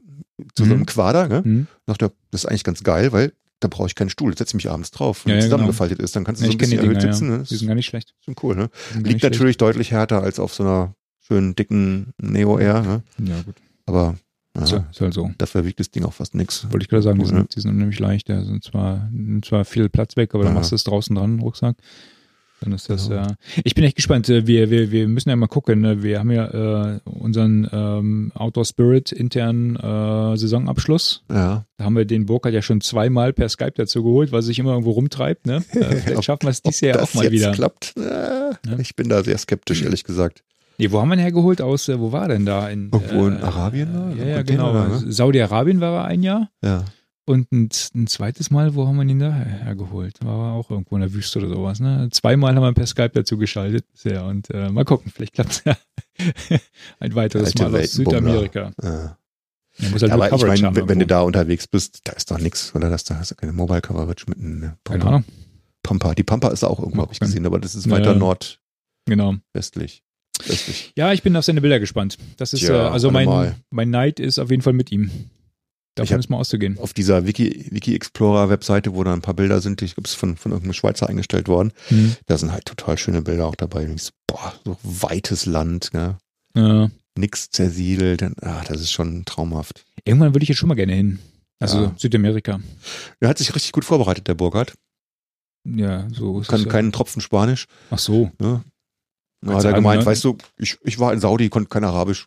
so 0.56 0.64
Mhm. 0.64 0.72
einem 0.72 0.86
Quader, 0.86 1.28
ne? 1.28 1.44
Hm? 1.44 1.66
Sagt 1.86 2.02
er, 2.02 2.12
das 2.30 2.42
ist 2.44 2.46
eigentlich 2.50 2.64
ganz 2.64 2.82
geil, 2.82 3.12
weil 3.12 3.32
da 3.60 3.68
brauche 3.68 3.86
ich 3.88 3.94
keinen 3.94 4.08
Stuhl, 4.10 4.36
setze 4.36 4.52
ich 4.52 4.54
mich 4.64 4.70
abends 4.70 4.90
drauf. 4.90 5.26
Wenn 5.26 5.30
Ja, 5.32 5.34
ja, 5.36 5.40
genau. 5.40 5.50
zusammengefaltet 5.56 5.98
ist, 6.00 6.16
dann 6.16 6.24
kannst 6.24 6.40
du 6.40 6.46
Ja, 6.46 6.50
so 6.50 6.54
ein 6.54 6.58
bisschen 6.58 6.70
die 6.72 6.76
erhöht 6.86 7.02
Dinger, 7.02 7.12
sitzen. 7.12 7.26
ja. 7.26 7.32
Ne? 7.32 7.38
Das 7.40 7.48
Die 7.48 7.54
ist 7.54 7.60
sind 7.60 7.68
gar 7.68 7.74
nicht 7.74 7.86
schlecht. 7.86 8.14
schon 8.24 8.34
cool, 8.42 8.56
ne? 8.56 8.70
Sind 8.92 9.06
Liegt 9.06 9.22
natürlich 9.22 9.56
deutlich 9.58 9.90
härter 9.90 10.22
als 10.22 10.38
auf 10.38 10.54
so 10.54 10.62
einer 10.62 10.94
schönen, 11.20 11.54
dicken 11.56 12.12
Neo 12.20 12.58
Air, 12.58 12.80
ne? 12.82 13.02
schlecht. 13.16 13.30
Ja, 13.30 13.42
gut. 13.42 13.56
Aber 13.86 14.16
ja, 14.56 14.66
So, 14.66 14.84
ist 14.90 15.00
halt 15.00 15.14
so. 15.14 15.30
dafür 15.38 15.64
wiegt 15.64 15.80
das 15.80 15.90
Ding 15.90 16.04
auch 16.04 16.12
fast 16.12 16.34
nix. 16.34 16.64
Wollte 16.70 16.84
ich 16.84 16.88
gerade 16.88 17.02
sagen, 17.02 17.18
die 17.18 17.24
ne? 17.24 17.28
sind, 17.28 17.54
die 17.56 17.60
sind 17.60 17.70
unheimlich 17.70 17.98
leicht. 17.98 18.28
Da 18.28 18.42
sind 18.44 18.64
zwar, 18.64 19.08
nimmt 19.12 19.44
zwar 19.44 19.64
viel 19.64 19.88
Platz 19.88 20.16
weg, 20.16 20.34
aber 20.34 20.44
dann 20.44 20.54
machst 20.54 20.72
du 20.72 20.76
es 20.76 20.84
draußen 20.84 21.14
dran, 21.16 21.38
Rucksack. 21.40 21.76
Dann 22.62 22.72
ist 22.74 22.90
das, 22.90 23.08
Genau. 23.08 23.22
ja. 23.22 23.34
Ich 23.64 23.74
bin 23.74 23.84
echt 23.84 23.96
gespannt. 23.96 24.28
Äh, 24.28 24.46
Wir, 24.46 24.68
wir, 24.70 24.90
wir 24.90 25.08
müssen 25.08 25.30
ja 25.30 25.36
mal 25.36 25.46
gucken. 25.46 25.80
ne? 25.80 26.02
Wir 26.02 26.18
haben 26.18 26.30
ja 26.30 26.96
äh, 26.96 27.00
unseren 27.04 27.66
ähm, 27.72 28.32
Outdoor 28.34 28.66
Spirit 28.66 29.12
internen 29.12 29.76
äh, 29.76 30.36
Saisonabschluss. 30.36 31.22
Ja. 31.30 31.64
Da 31.78 31.84
haben 31.84 31.96
wir 31.96 32.04
den 32.04 32.26
Burkhardt 32.26 32.54
ja 32.54 32.60
schon 32.60 32.82
zweimal 32.82 33.32
per 33.32 33.48
Skype 33.48 33.72
dazu 33.76 34.02
geholt, 34.02 34.30
weil 34.30 34.40
er 34.40 34.42
sich 34.42 34.58
immer 34.58 34.72
irgendwo 34.72 34.90
rumtreibt. 34.90 35.46
Ne? 35.46 35.64
Äh, 35.72 35.84
vielleicht 35.96 36.16
Ob- 36.18 36.24
schaffen 36.24 36.42
wir 36.42 36.50
es 36.50 36.60
dieses 36.60 36.80
Jahr 36.82 37.02
auch 37.02 37.14
mal 37.14 37.22
jetzt 37.24 37.32
wieder. 37.32 37.52
klappt, 37.52 37.94
äh, 37.96 38.50
ich 38.78 38.94
bin 38.94 39.08
da 39.08 39.24
sehr 39.24 39.38
skeptisch, 39.38 39.80
ehrlich 39.82 40.04
gesagt. 40.04 40.42
Nee, 40.80 40.90
wo 40.90 41.00
haben 41.00 41.08
wir 41.08 41.14
ihn 41.16 41.20
hergeholt? 41.20 41.60
Aus, 41.60 41.88
äh, 41.88 42.00
wo 42.00 42.10
war 42.12 42.22
er 42.22 42.28
denn 42.28 42.46
da? 42.46 42.68
In, 42.68 42.90
Irgendwo 42.92 43.26
in 43.26 43.36
Arabien 43.42 43.92
da? 43.92 44.10
Ja, 44.10 44.24
ja, 44.36 44.42
genau. 44.42 44.72
ne? 44.72 45.12
Saudi-Arabien 45.12 45.80
war 45.80 45.92
er 45.92 46.04
ein 46.06 46.22
Jahr. 46.22 46.50
Ja. 46.64 46.84
Und 47.26 47.52
ein, 47.52 47.68
ein 47.94 48.06
zweites 48.08 48.50
Mal, 48.50 48.74
wo 48.74 48.88
haben 48.88 48.96
wir 48.96 49.04
ihn 49.04 49.18
da 49.20 49.32
her- 49.32 49.44
hergeholt? 49.64 50.16
War 50.24 50.48
er 50.48 50.52
auch 50.54 50.70
irgendwo 50.70 50.96
in 50.96 51.02
der 51.02 51.12
Wüste 51.12 51.38
oder 51.38 51.48
sowas. 51.48 51.78
Ne? 51.78 52.08
Zweimal 52.10 52.54
haben 52.56 52.62
wir 52.62 52.72
per 52.72 52.86
Skype 52.86 53.10
dazu 53.10 53.36
geschaltet 53.38 53.84
bisher. 53.92 54.24
Und 54.24 54.50
äh, 54.50 54.68
mal 54.70 54.84
gucken, 54.84 55.12
vielleicht 55.14 55.34
klappt 55.34 55.50
es 55.52 55.62
ja 55.64 55.76
ein 56.98 57.14
weiteres 57.14 57.48
Alte 57.48 57.68
Mal 57.68 57.80
aus. 57.82 57.92
Südamerika. 57.92 58.72
Ja. 58.82 59.16
Halt 59.80 60.02
aber 60.10 60.28
nur 60.28 60.54
ich 60.54 60.62
meine, 60.62 60.76
wenn, 60.76 60.88
wenn 60.88 60.98
du 60.98 61.04
irgendwo. 61.04 61.06
da 61.06 61.20
unterwegs 61.22 61.66
bist, 61.68 62.00
da 62.04 62.12
ist 62.12 62.30
doch 62.30 62.38
nichts, 62.38 62.74
oder? 62.74 62.90
Das, 62.90 63.04
da 63.04 63.16
hast 63.16 63.30
du 63.30 63.34
keine 63.34 63.52
Mobile 63.52 63.80
Coverage 63.80 64.24
mit 64.28 64.38
Keine 64.38 64.76
Pampa. 64.84 65.06
Ahnung. 65.08 65.24
Pampa. 65.82 66.14
Die 66.14 66.22
Pampa 66.24 66.48
ist 66.48 66.64
auch 66.64 66.80
irgendwo, 66.80 67.02
habe 67.02 67.12
ich 67.12 67.20
gesehen, 67.20 67.46
aber 67.46 67.58
das 67.60 67.74
ist 67.74 67.86
Ja, 67.86 67.92
weiter 67.92 68.12
ja. 68.12 68.18
nordwestlich. 68.18 68.60
Genau. 69.06 69.34
Westlich. 69.52 70.02
Ja, 70.96 71.12
ich 71.12 71.22
bin 71.22 71.36
auf 71.36 71.44
seine 71.44 71.60
Bilder 71.60 71.80
gespannt. 71.80 72.18
Das 72.36 72.52
ist, 72.52 72.60
Tja, 72.60 72.88
äh, 72.88 72.90
also 72.90 73.10
mein, 73.10 73.54
mein 73.70 73.90
Neid 73.90 74.20
ist 74.20 74.38
auf 74.38 74.50
jeden 74.50 74.62
Fall 74.62 74.72
mit 74.72 74.90
ihm. 74.92 75.10
Davon 75.96 76.18
ist 76.20 76.30
mal 76.30 76.38
auszugehen. 76.38 76.78
Auf 76.78 76.94
dieser 76.94 77.26
Wiki, 77.26 77.66
Wiki 77.70 77.94
Explorer 77.94 78.48
Webseite, 78.48 78.94
wo 78.94 79.02
da 79.04 79.12
ein 79.12 79.22
paar 79.22 79.34
Bilder 79.34 79.60
sind, 79.60 79.80
die 79.80 79.86
ich 79.86 79.94
glaube, 79.94 80.06
es 80.06 80.12
ist 80.12 80.18
von, 80.20 80.36
von 80.36 80.52
irgendeinem 80.52 80.72
Schweizer 80.74 81.08
eingestellt 81.08 81.48
worden. 81.48 81.72
Hm. 81.88 82.16
Da 82.26 82.38
sind 82.38 82.52
halt 82.52 82.64
total 82.64 82.96
schöne 82.96 83.22
Bilder 83.22 83.46
auch 83.46 83.56
dabei. 83.56 83.84
Und 83.84 83.96
ich 83.96 84.04
so, 84.04 84.10
boah, 84.26 84.54
so 84.64 84.76
weites 84.82 85.46
Land, 85.46 85.92
ne? 85.92 86.16
Ja. 86.56 86.90
Nix 87.18 87.50
zersiedelt. 87.50 88.22
Ah, 88.42 88.62
das 88.66 88.80
ist 88.80 88.92
schon 88.92 89.24
traumhaft. 89.24 89.84
Irgendwann 90.04 90.32
würde 90.32 90.44
ich 90.44 90.48
jetzt 90.48 90.58
schon 90.58 90.68
mal 90.68 90.74
gerne 90.74 90.94
hin. 90.94 91.18
Also 91.58 91.82
Ja. 91.82 91.94
Südamerika. 91.98 92.60
Er 93.18 93.28
hat 93.28 93.38
sich 93.38 93.54
richtig 93.54 93.72
gut 93.72 93.84
vorbereitet, 93.84 94.28
der 94.28 94.34
Burkhardt. 94.34 94.74
Ja, 95.68 96.08
so 96.10 96.40
ist 96.40 96.48
Kann 96.48 96.60
es 96.60 96.66
ja. 96.66 96.72
keinen 96.72 96.92
Tropfen 96.92 97.20
Spanisch. 97.20 97.66
Ach 97.90 97.98
so. 97.98 98.30
Ne? 98.38 98.62
Na, 99.42 99.54
hat 99.54 99.64
er 99.64 99.72
gemeint, 99.72 100.04
weißt 100.04 100.24
du, 100.24 100.36
ich, 100.58 100.76
ich 100.82 100.98
war 100.98 101.12
in 101.12 101.20
Saudi, 101.20 101.48
konnte 101.48 101.68
kein 101.68 101.84
Arabisch. 101.84 102.26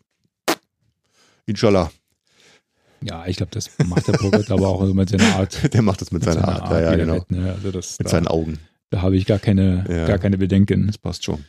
Inshallah. 1.45 1.91
Ja, 3.03 3.25
ich 3.27 3.37
glaube, 3.37 3.51
das 3.51 3.69
macht 3.85 4.07
der 4.07 4.13
Burkhardt 4.13 4.49
aber 4.49 4.69
auch 4.69 4.81
mit 4.93 5.09
seiner 5.09 5.35
Art. 5.35 5.59
Der 5.73 5.81
macht 5.81 5.99
das 6.01 6.11
mit, 6.11 6.25
mit 6.25 6.33
seiner, 6.33 6.47
Art. 6.47 6.69
Ja, 6.71 6.79
ja, 6.79 6.91
er 6.91 6.97
genau. 6.97 7.25
ne? 7.27 7.51
Also 7.53 7.71
das, 7.71 7.99
Mit 7.99 8.05
da, 8.07 8.11
seinen 8.11 8.27
Augen. 8.27 8.59
da 8.91 9.01
habe 9.01 9.17
ich 9.17 9.25
gar 9.25 9.39
keine, 9.39 9.83
Ja. 9.89 10.07
gar 10.07 10.19
keine 10.19 10.37
Bedenken. 10.37 10.87
Das 10.87 10.97
passt 10.97 11.25
schon. 11.25 11.43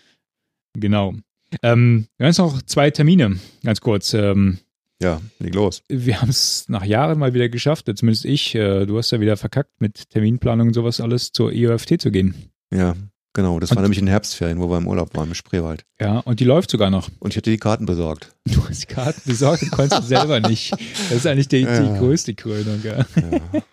Genau. 0.73 1.15
Ähm, 1.63 2.09
wir 2.17 2.25
haben 2.25 2.31
jetzt 2.31 2.39
noch 2.39 2.61
zwei 2.63 2.91
Termine, 2.91 3.39
ganz 3.63 3.81
kurz. 3.81 4.15
Ähm, 4.15 4.59
Ja, 5.01 5.21
leg 5.39 5.55
los. 5.55 5.85
wir 5.89 6.21
haben 6.21 6.31
es 6.31 6.69
nach 6.69 6.85
Jahren 6.85 7.21
mal 7.21 7.35
wieder 7.35 7.49
geschafft, 7.49 7.89
zumindest 7.95 8.25
ich. 8.25 8.57
Äh, 8.57 8.87
du 8.87 8.99
hast 8.99 9.13
ja 9.13 9.21
wieder 9.21 9.37
verkackt, 9.37 9.81
mit 9.81 10.11
Terminplanung 10.11 10.69
und 10.69 10.75
sowas 10.75 11.01
alles 11.01 11.31
zur 11.31 11.53
EOFT 11.53 12.01
zu 12.01 12.11
gehen. 12.11 12.35
Ja. 12.73 12.95
Genau, 13.37 13.59
das 13.59 13.71
Und- 13.71 13.77
war 13.77 13.83
nämlich 13.83 13.99
in 13.99 14.07
Herbstferien, 14.07 14.61
wo 14.61 14.71
wir 14.71 14.79
im 14.79 14.87
Urlaub 14.87 15.15
waren 15.17 15.29
im 15.29 15.35
Spreewald. 15.35 15.85
Ja, 16.01 16.21
und 16.21 16.39
die 16.41 16.45
läuft 16.45 16.71
sogar 16.71 16.89
noch. 16.91 17.11
Und 17.19 17.33
ich 17.33 17.37
hatte 17.37 17.51
die 17.51 17.59
Karten 17.59 17.85
besorgt. 17.85 18.33
Du 18.47 18.67
hast 18.69 18.83
die 18.83 18.87
Karten 18.87 19.21
besorgt 19.27 19.63
und 19.65 19.71
konntest 19.73 20.07
selber 20.09 20.39
nicht. 20.41 20.71
Das 20.73 21.13
ist 21.13 21.27
eigentlich 21.27 21.49
die, 21.49 21.59
die 21.63 21.65
Ja. 21.65 21.99
größte 21.99 22.35
Krönung. 22.35 22.81
Ja. 22.85 22.99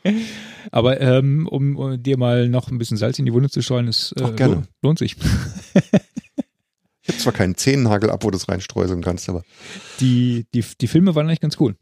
Ja. 0.04 0.14
Aber 0.72 1.00
ähm, 1.00 1.48
um, 1.48 1.76
um 1.76 2.02
dir 2.02 2.18
mal 2.18 2.50
noch 2.50 2.70
ein 2.72 2.78
bisschen 2.80 2.98
Salz 2.98 3.20
in 3.20 3.26
die 3.26 3.34
Wunde 3.34 3.50
zu 3.50 3.62
streuen, 3.62 3.88
ist, 3.88 4.14
äh, 4.20 4.24
Ach, 4.24 4.36
gerne. 4.36 4.54
lohnt, 4.56 4.68
lohnt 4.82 5.00
sich. 5.00 5.16
Ich 7.04 7.08
habe 7.10 7.18
zwar 7.18 7.34
keinen 7.34 7.56
Zehennagel 7.56 8.10
ab, 8.12 8.24
wo 8.24 8.30
du 8.32 8.38
es 8.38 8.48
reinstreuseln 8.48 9.02
kannst, 9.04 9.28
aber 9.28 9.44
Die, 10.00 10.46
die, 10.54 10.64
die 10.80 10.88
Filme 10.88 11.14
waren 11.16 11.28
eigentlich 11.28 11.40
ganz 11.42 11.58
cool. 11.60 11.76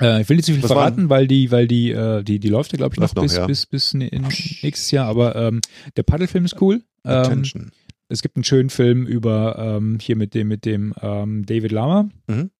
Äh, 0.00 0.22
ich 0.22 0.28
will 0.28 0.36
nicht 0.36 0.46
zu 0.46 0.52
viel 0.52 0.62
Was 0.62 0.70
verraten, 0.72 1.08
weil 1.10 1.26
die, 1.26 1.50
weil 1.50 1.66
die, 1.68 1.90
äh, 1.90 2.22
die, 2.22 2.38
die 2.40 2.48
läuft 2.48 2.72
ja, 2.72 2.76
glaube 2.78 2.94
ich, 2.94 3.00
noch, 3.00 3.14
noch, 3.14 3.22
bis, 3.22 3.36
ja. 3.36 3.46
bis, 3.46 3.66
bis 3.66 3.94
ne- 3.94 4.08
in, 4.08 4.22
nächstes 4.22 4.90
Jahr. 4.90 5.06
Aber 5.08 5.36
ähm, 5.36 5.60
der 5.96 6.02
Paddelfilm 6.02 6.44
ist 6.44 6.60
cool. 6.60 6.82
Ähm, 7.04 7.12
Attention. 7.12 7.72
es 8.08 8.22
gibt 8.22 8.36
einen 8.36 8.44
schönen 8.44 8.70
Film 8.70 9.06
über 9.06 9.56
ähm, 9.58 9.98
hier 10.00 10.16
mit 10.16 10.34
dem, 10.34 10.48
mit 10.48 10.64
dem 10.64 10.94
ähm, 11.00 11.44
David 11.46 11.72
Lama, 11.72 12.08
Mhm. 12.28 12.50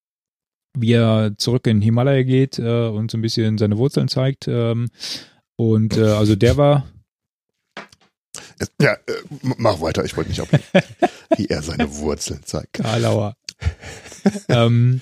wie 0.78 0.92
er 0.92 1.32
zurück 1.38 1.66
in 1.66 1.80
Himalaya 1.80 2.22
geht 2.22 2.58
äh, 2.58 2.88
und 2.88 3.10
so 3.10 3.18
ein 3.18 3.22
bisschen 3.22 3.58
seine 3.58 3.78
Wurzeln 3.78 4.08
zeigt. 4.08 4.46
Ähm, 4.48 4.88
und 5.56 5.96
äh, 5.96 6.04
also 6.04 6.36
der 6.36 6.56
war, 6.56 6.86
Ja, 8.80 8.92
äh, 8.94 8.96
mach 9.58 9.80
weiter, 9.80 10.04
ich 10.04 10.16
wollte 10.16 10.30
nicht 10.30 10.40
ablenken. 10.40 10.68
Wie 11.36 11.46
er 11.46 11.62
seine 11.62 11.94
Wurzeln 11.96 12.40
zeigt. 12.44 12.74
Karlauer. 12.74 13.36
ähm, 14.48 15.00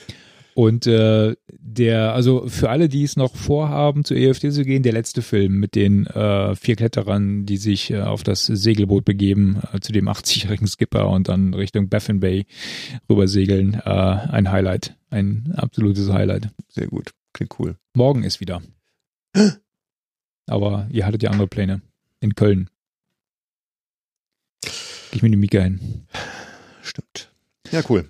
und 0.55 0.87
äh, 0.87 1.35
der, 1.75 2.15
also 2.15 2.49
für 2.49 2.71
alle, 2.71 2.89
die 2.89 3.03
es 3.03 3.17
noch 3.17 3.37
vorhaben, 3.37 4.05
zur 4.05 4.17
EFT 4.17 4.53
zu 4.53 4.65
gehen, 4.65 4.83
der 4.83 4.93
letzte 4.93 5.23
Film 5.23 5.59
mit 5.59 5.75
den 5.75 6.07
äh, 6.07 6.55
vier 6.55 6.77
Kletterern, 6.77 7.47
die 7.47 7.57
sich 7.57 7.91
äh, 7.91 8.01
auf 8.01 8.23
das 8.23 8.47
Segelboot 8.47 9.05
begeben, 9.05 9.61
äh, 9.73 9.81
zu 9.81 9.93
dem 9.93 10.09
80-jährigen 10.09 10.67
Skipper 10.67 11.09
und 11.09 11.29
dann 11.29 11.55
Richtung 11.55 11.89
Baffin 11.89 12.21
Bay 12.21 12.47
rüber 13.09 13.29
segeln. 13.29 13.75
Äh, 13.75 13.91
ein 13.91 14.51
Highlight, 14.51 14.97
ein 15.11 15.53
absolutes 15.57 16.11
Highlight. 16.11 16.49
Sehr 16.69 16.87
gut, 16.87 17.13
klingt 17.33 17.59
cool. 17.59 17.77
Morgen 17.95 18.25
ist 18.25 18.41
wieder. 18.41 18.63
Aber 20.47 20.89
ihr 20.91 21.07
hattet 21.07 21.23
ja 21.23 21.31
andere 21.31 21.49
Pläne. 21.49 21.83
In 22.21 22.35
Köln. 22.35 22.71
Geh 24.63 25.17
ich 25.17 25.23
mit 25.23 25.33
dem 25.33 25.41
Mika 25.41 25.61
hin. 25.61 26.07
Stimmt. 26.83 27.28
Ja, 27.73 27.81
cool. 27.89 28.07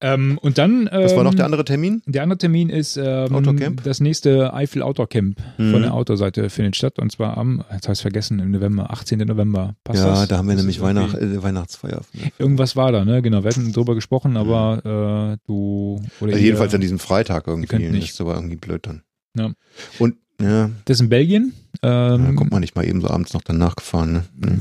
Ähm, 0.00 0.38
und 0.42 0.58
dann. 0.58 0.88
Ähm, 0.92 1.04
Was 1.04 1.16
war 1.16 1.24
noch 1.24 1.34
der 1.34 1.44
andere 1.46 1.64
Termin? 1.64 2.02
Der 2.06 2.22
andere 2.22 2.38
Termin 2.38 2.68
ist 2.68 2.96
ähm, 2.96 3.34
Outdoor-Camp? 3.34 3.82
das 3.84 4.00
nächste 4.00 4.52
Eifel 4.52 4.82
Outdoor 4.82 5.08
Camp 5.08 5.40
Mhm. 5.58 5.70
von 5.72 5.82
der 5.82 5.94
Outdoor-Seite 5.94 6.50
findet 6.50 6.76
statt 6.76 6.98
und 6.98 7.10
zwar 7.10 7.36
am, 7.38 7.64
jetzt 7.72 7.84
habe 7.86 7.94
ich 7.94 8.02
vergessen, 8.02 8.38
im 8.38 8.50
November, 8.50 8.90
18. 8.90 9.18
November. 9.20 9.74
Passt 9.84 10.00
ja, 10.00 10.10
das? 10.10 10.28
da 10.28 10.36
haben 10.38 10.46
wir 10.48 10.54
Das 10.54 10.62
nämlich 10.64 10.80
Weihnacht, 10.80 11.14
äh, 11.16 11.42
Weihnachtsfeier. 11.42 12.02
Irgendwas 12.38 12.76
war 12.76 12.92
da, 12.92 13.04
ne? 13.04 13.22
Genau, 13.22 13.42
wir 13.44 13.50
hatten 13.50 13.72
drüber 13.72 13.94
gesprochen, 13.94 14.36
aber 14.36 15.32
äh, 15.32 15.38
du 15.46 16.00
Also 16.20 16.26
ihr- 16.36 16.38
jedenfalls 16.42 16.74
an 16.74 16.80
diesem 16.82 16.98
Freitag 16.98 17.46
irgendwie. 17.46 17.88
nicht. 17.88 18.10
Ist 18.10 18.20
aber 18.20 18.34
irgendwie 18.34 18.56
blöd 18.56 18.86
dann. 18.86 19.02
Ja. 19.36 19.52
Und 19.98 20.16
ja, 20.40 20.70
Das 20.86 20.96
ist 20.96 21.00
in 21.02 21.08
Belgien. 21.08 21.52
da 21.80 22.14
Ähm, 22.16 22.36
kommt 22.36 22.50
man 22.50 22.60
nicht 22.60 22.74
mal 22.74 22.84
eben 22.86 23.00
so 23.00 23.08
abends 23.08 23.32
noch 23.32 23.42
danach 23.42 23.76
gefahren. 23.76 24.24
Ne? 24.36 24.50
Mhm. 24.50 24.58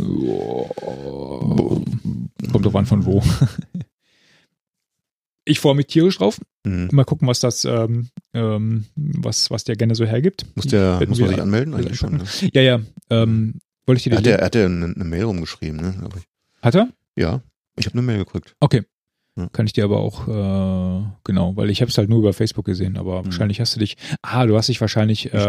kommt 2.52 2.66
drauf 2.66 2.76
an 2.76 2.86
von 2.86 3.06
wo. 3.06 3.22
Ich 5.46 5.60
freue 5.60 5.76
mich 5.76 5.88
tierisch 5.88 6.18
drauf. 6.18 6.40
Mhm. 6.66 6.90
Mal 6.92 7.04
gucken, 7.04 7.28
was 7.28 7.40
das, 7.40 7.66
ähm, 7.66 8.10
ähm, 8.34 8.86
was, 8.96 9.50
was 9.50 9.64
der 9.64 9.76
gerne 9.76 9.96
so 9.96 10.06
hergibt. 10.06 10.46
Muss, 10.56 10.68
der, 10.68 11.04
muss 11.08 11.20
man 11.20 11.30
sich 11.30 11.42
anmelden? 11.42 11.74
Eigentlich 11.74 11.98
schon. 11.98 12.18
Ne? 12.18 12.24
Ja, 12.54 12.62
ja. 12.62 12.80
Ähm, 13.10 13.60
wollte 13.86 13.98
ich 13.98 14.04
dir 14.04 14.12
Er 14.12 14.18
hat 14.18 14.28
er 14.28 14.46
hat 14.46 14.56
ja 14.56 14.66
eine, 14.66 14.86
eine 14.86 15.04
Mail 15.04 15.24
rumgeschrieben. 15.24 15.78
Ne? 15.82 16.10
Hat 16.62 16.76
er? 16.76 16.90
Ja, 17.16 17.42
ich 17.76 17.86
habe 17.88 17.94
eine 17.94 18.04
Mail 18.04 18.20
gekriegt. 18.20 18.56
Okay. 18.60 18.84
Ja. 19.42 19.50
Kann 19.50 19.66
ich 19.66 19.74
dir 19.74 19.84
aber 19.84 20.00
auch, 20.00 20.28
äh, 20.28 21.04
genau, 21.24 21.56
weil 21.56 21.70
ich 21.70 21.82
habe 21.82 21.90
es 21.90 21.98
halt 21.98 22.10
nur 22.10 22.20
über 22.20 22.34
Facebook 22.34 22.66
gesehen, 22.66 22.98
aber 22.98 23.22
Mhm. 23.22 23.26
wahrscheinlich 23.26 23.60
hast 23.60 23.76
du 23.76 23.80
dich, 23.80 23.98
ah, 24.22 24.46
du 24.46 24.56
hast 24.58 24.68
dich 24.70 24.80
wahrscheinlich 24.82 25.34
äh, 25.34 25.40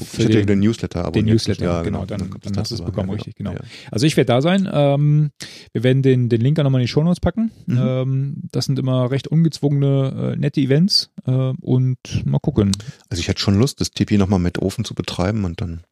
für 0.00 0.24
hatte 0.24 0.28
den, 0.28 0.46
den 0.46 0.60
Newsletter 0.60 1.04
abonniert. 1.04 1.34
Newsletter, 1.34 1.64
ja, 1.64 1.82
genau, 1.82 2.04
dann- 2.06 2.30
kommt 2.30 2.46
dann 2.46 2.52
das 2.52 2.60
hast 2.62 2.70
du 2.70 2.74
es 2.76 2.82
bekommen, 2.82 3.08
Ja, 3.08 3.14
richtig, 3.14 3.34
genau. 3.36 3.52
Ja. 3.52 3.60
Also 3.90 4.06
ich 4.06 4.16
werde 4.16 4.26
da 4.28 4.42
sein. 4.42 4.68
Ähm, 4.72 5.30
wir 5.72 5.82
werden 5.82 6.02
den, 6.02 6.28
den 6.28 6.40
Link 6.40 6.58
auch 6.58 6.64
nochmal 6.64 6.80
in 6.80 6.86
die 6.86 6.92
Shownotes 6.92 7.20
packen. 7.20 7.50
Mhm. 7.66 7.78
Ähm, 7.80 8.36
das 8.52 8.66
sind 8.66 8.78
immer 8.78 9.10
recht 9.10 9.28
ungezwungene, 9.28 10.32
äh, 10.34 10.36
nette 10.38 10.60
Events 10.60 11.10
äh, 11.26 11.52
und 11.60 11.98
mal 12.24 12.38
gucken. 12.40 12.72
Also 13.08 13.20
ich 13.20 13.28
hätte 13.28 13.40
schon 13.40 13.58
Lust, 13.58 13.80
das 13.80 13.90
Tipi 13.90 14.18
nochmal 14.18 14.38
mit 14.40 14.60
Ofen 14.60 14.84
zu 14.84 14.94
betreiben 14.94 15.44
und 15.44 15.60
dann 15.60 15.82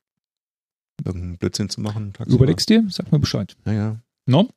irgendeinen 1.05 1.39
Blödsinn 1.39 1.69
zu 1.69 1.81
machen. 1.81 2.13
tagsüber. 2.13 2.37
Überlegst 2.37 2.69
dir? 2.69 2.85
Sag 2.89 3.11
mir 3.13 3.19
Bescheid. 3.19 3.57
Ja, 3.67 3.73
ja. 3.73 4.01
No? 4.27 4.49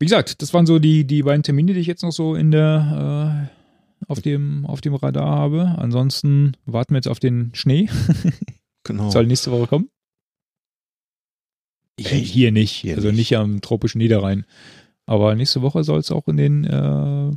Wie 0.00 0.06
gesagt, 0.06 0.42
das 0.42 0.52
waren 0.52 0.66
so 0.66 0.78
die, 0.78 1.06
die 1.06 1.22
beiden 1.22 1.42
Termine, 1.42 1.72
die 1.72 1.80
ich 1.80 1.86
jetzt 1.86 2.02
noch 2.02 2.12
so 2.12 2.34
in 2.34 2.50
der 2.50 3.48
äh, 3.50 4.06
auf 4.08 4.20
dem, 4.20 4.66
auf 4.66 4.80
dem 4.80 4.94
Radar 4.94 5.30
habe. 5.38 5.74
Ansonsten 5.78 6.56
warten 6.66 6.92
wir 6.94 6.98
jetzt 6.98 7.08
auf 7.08 7.20
den 7.20 7.50
Schnee. 7.54 7.88
Genau. 8.86 9.08
Soll 9.10 9.26
nächste 9.26 9.50
Woche 9.50 9.66
kommen? 9.66 9.88
Hier, 11.98 12.10
hier 12.18 12.52
nicht, 12.52 12.72
Hier 12.72 12.96
also 12.96 13.08
nicht. 13.08 13.16
nicht 13.16 13.36
am 13.38 13.62
tropischen 13.62 13.98
Niederrhein. 13.98 14.44
Aber 15.06 15.34
nächste 15.34 15.62
Woche 15.62 15.84
soll 15.84 16.00
es 16.00 16.10
auch 16.10 16.28
in 16.28 16.36
den 16.36 16.64
äh, 16.64 17.30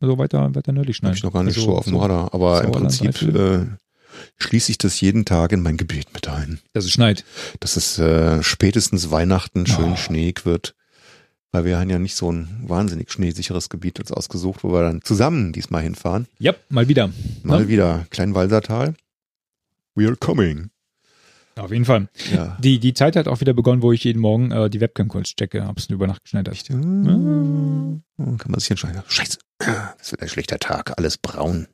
so 0.00 0.18
weiter, 0.18 0.54
weiter 0.54 0.72
nördlich 0.72 0.96
schneien. 0.96 1.12
Habe 1.12 1.16
ich 1.16 1.22
noch 1.22 1.32
gar 1.32 1.44
nicht 1.44 1.56
Also 1.56 1.70
so 1.70 1.76
auf 1.78 1.84
dem 1.86 1.96
Radar. 1.96 2.34
Aber 2.34 2.62
im 2.62 2.72
Prinzip 2.72 3.22
äh, 3.22 3.66
schließe 4.38 4.72
ich 4.72 4.76
das 4.78 5.00
jeden 5.00 5.24
Tag 5.24 5.52
in 5.52 5.62
mein 5.62 5.78
Gebet 5.78 6.12
mit 6.12 6.28
ein. 6.28 6.60
Dass 6.74 6.84
es 6.84 6.90
schneit. 6.90 7.24
Dass 7.60 7.76
es 7.76 7.98
äh, 7.98 8.42
spätestens 8.42 9.10
Weihnachten 9.10 9.66
schön 9.66 9.92
Oh. 9.92 9.96
schneeig 9.96 10.44
wird. 10.44 10.74
Weil 11.52 11.66
wir 11.66 11.78
haben 11.78 11.90
ja 11.90 11.98
nicht 11.98 12.16
so 12.16 12.32
ein 12.32 12.48
wahnsinnig 12.66 13.12
schneesicheres 13.12 13.68
Gebiet 13.68 14.00
uns 14.00 14.10
ausgesucht, 14.10 14.64
wo 14.64 14.72
wir 14.72 14.82
dann 14.82 15.02
zusammen 15.02 15.52
diesmal 15.52 15.82
hinfahren. 15.82 16.26
Ja, 16.38 16.54
mal 16.70 16.88
wieder. 16.88 17.10
Mal 17.42 17.60
Ne? 17.62 17.68
wieder 17.68 18.06
Kleinwalsertal. 18.10 18.94
We 19.94 20.06
are 20.06 20.16
coming. 20.16 20.70
Auf 21.56 21.70
jeden 21.70 21.84
Fall. 21.84 22.08
Ja. 22.34 22.56
Die, 22.62 22.78
die 22.78 22.94
Zeit 22.94 23.14
hat 23.16 23.28
auch 23.28 23.42
wieder 23.42 23.52
begonnen, 23.52 23.82
wo 23.82 23.92
ich 23.92 24.02
jeden 24.04 24.20
Morgen 24.20 24.50
äh, 24.50 24.70
die 24.70 24.80
Webcam 24.80 25.08
kurz 25.08 25.34
checke, 25.36 25.62
ob 25.68 25.76
es 25.78 25.90
über 25.90 26.06
Nacht. 26.06 26.22
Echt? 26.32 26.70
Äh, 26.70 26.72
Kann 26.72 28.00
man 28.48 28.58
sich 28.60 28.70
entscheiden. 28.70 29.02
Scheiße. 29.06 29.36
Das 29.58 30.10
wird 30.12 30.22
ein 30.22 30.28
schlechter 30.30 30.58
Tag. 30.58 30.96
Alles 30.96 31.18
braun. 31.18 31.66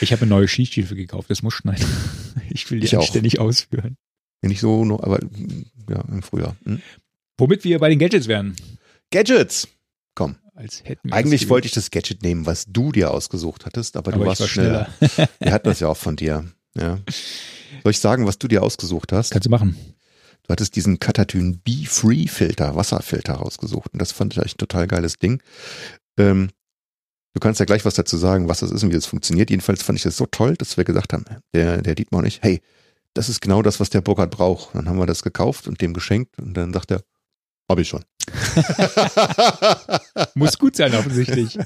Ich 0.00 0.10
habe 0.12 0.22
eine 0.22 0.30
neue 0.30 0.48
Skistiefel 0.48 0.96
gekauft, 0.96 1.30
das 1.30 1.42
muss 1.42 1.54
schneiden. 1.54 1.86
Ich 2.50 2.68
will 2.70 2.80
die 2.80 2.86
Ich 2.86 2.96
auch. 2.96 3.02
anständig 3.02 3.38
ausführen. 3.38 3.96
Ja, 4.42 4.48
Nicht 4.48 4.60
so, 4.60 4.84
noch, 4.84 5.04
aber 5.04 5.20
ja, 5.88 6.00
im 6.08 6.22
Frühjahr. 6.22 6.56
Hm? 6.64 6.80
Womit 7.38 7.62
wir 7.62 7.78
bei 7.78 7.88
den 7.88 8.00
Gadgets 8.00 8.26
wären. 8.26 8.56
Gadgets. 9.10 9.68
Komm. 10.14 10.36
Eigentlich 11.10 11.48
wollte 11.48 11.66
ich 11.66 11.72
das 11.72 11.90
Gadget 11.90 12.22
nehmen, 12.22 12.46
was 12.46 12.66
du 12.66 12.92
dir 12.92 13.10
ausgesucht 13.10 13.64
hattest, 13.64 13.96
aber, 13.96 14.12
du 14.12 14.16
aber 14.16 14.24
ich 14.24 14.28
warst 14.28 14.40
war 14.42 14.48
schneller. 14.48 14.88
Wir 15.40 15.52
hatten 15.52 15.68
das 15.68 15.80
ja 15.80 15.88
auch 15.88 15.96
von 15.96 16.16
dir. 16.16 16.44
Ja. 16.76 16.98
Soll 17.82 17.92
ich 17.92 17.98
sagen, 17.98 18.26
was 18.26 18.38
du 18.38 18.46
dir 18.46 18.62
ausgesucht 18.62 19.12
hast? 19.12 19.30
Kannst 19.30 19.46
du 19.46 19.50
machen. 19.50 19.76
Du 20.42 20.52
hattest 20.52 20.76
diesen 20.76 20.98
Katatyn 20.98 21.60
Be-Free 21.60 22.26
Filter, 22.26 22.76
Wasserfilter 22.76 23.34
rausgesucht. 23.34 23.92
Und 23.92 24.02
das 24.02 24.12
fand 24.12 24.34
ich 24.34 24.42
echt 24.42 24.56
ein 24.56 24.58
total 24.58 24.86
geiles 24.86 25.16
Ding. 25.16 25.42
Ähm, 26.18 26.50
du 27.32 27.40
kannst 27.40 27.60
ja 27.60 27.66
gleich 27.66 27.84
was 27.84 27.94
dazu 27.94 28.16
sagen, 28.16 28.48
was 28.48 28.60
das 28.60 28.70
ist 28.70 28.82
und 28.82 28.90
wie 28.90 28.96
das 28.96 29.06
funktioniert. 29.06 29.50
Jedenfalls 29.50 29.82
fand 29.82 29.98
ich 29.98 30.02
das 30.02 30.16
so 30.16 30.26
toll, 30.26 30.56
dass 30.56 30.76
wir 30.76 30.84
gesagt 30.84 31.12
haben, 31.12 31.24
der, 31.54 31.80
der 31.82 31.94
Dietmar 31.94 32.20
und 32.20 32.26
ich, 32.26 32.42
hey, 32.42 32.60
das 33.14 33.28
ist 33.28 33.40
genau 33.40 33.62
das, 33.62 33.80
was 33.80 33.90
der 33.90 34.02
Burkhard 34.02 34.30
braucht. 34.30 34.74
Dann 34.74 34.88
haben 34.88 34.98
wir 34.98 35.06
das 35.06 35.22
gekauft 35.22 35.66
und 35.66 35.80
dem 35.80 35.94
geschenkt 35.94 36.38
und 36.38 36.54
dann 36.54 36.72
sagt 36.72 36.90
er, 36.90 37.02
hab 37.70 37.78
ich 37.78 37.88
schon. 37.88 38.02
Muss 40.34 40.58
gut 40.58 40.76
sein, 40.76 40.94
offensichtlich. 40.94 41.58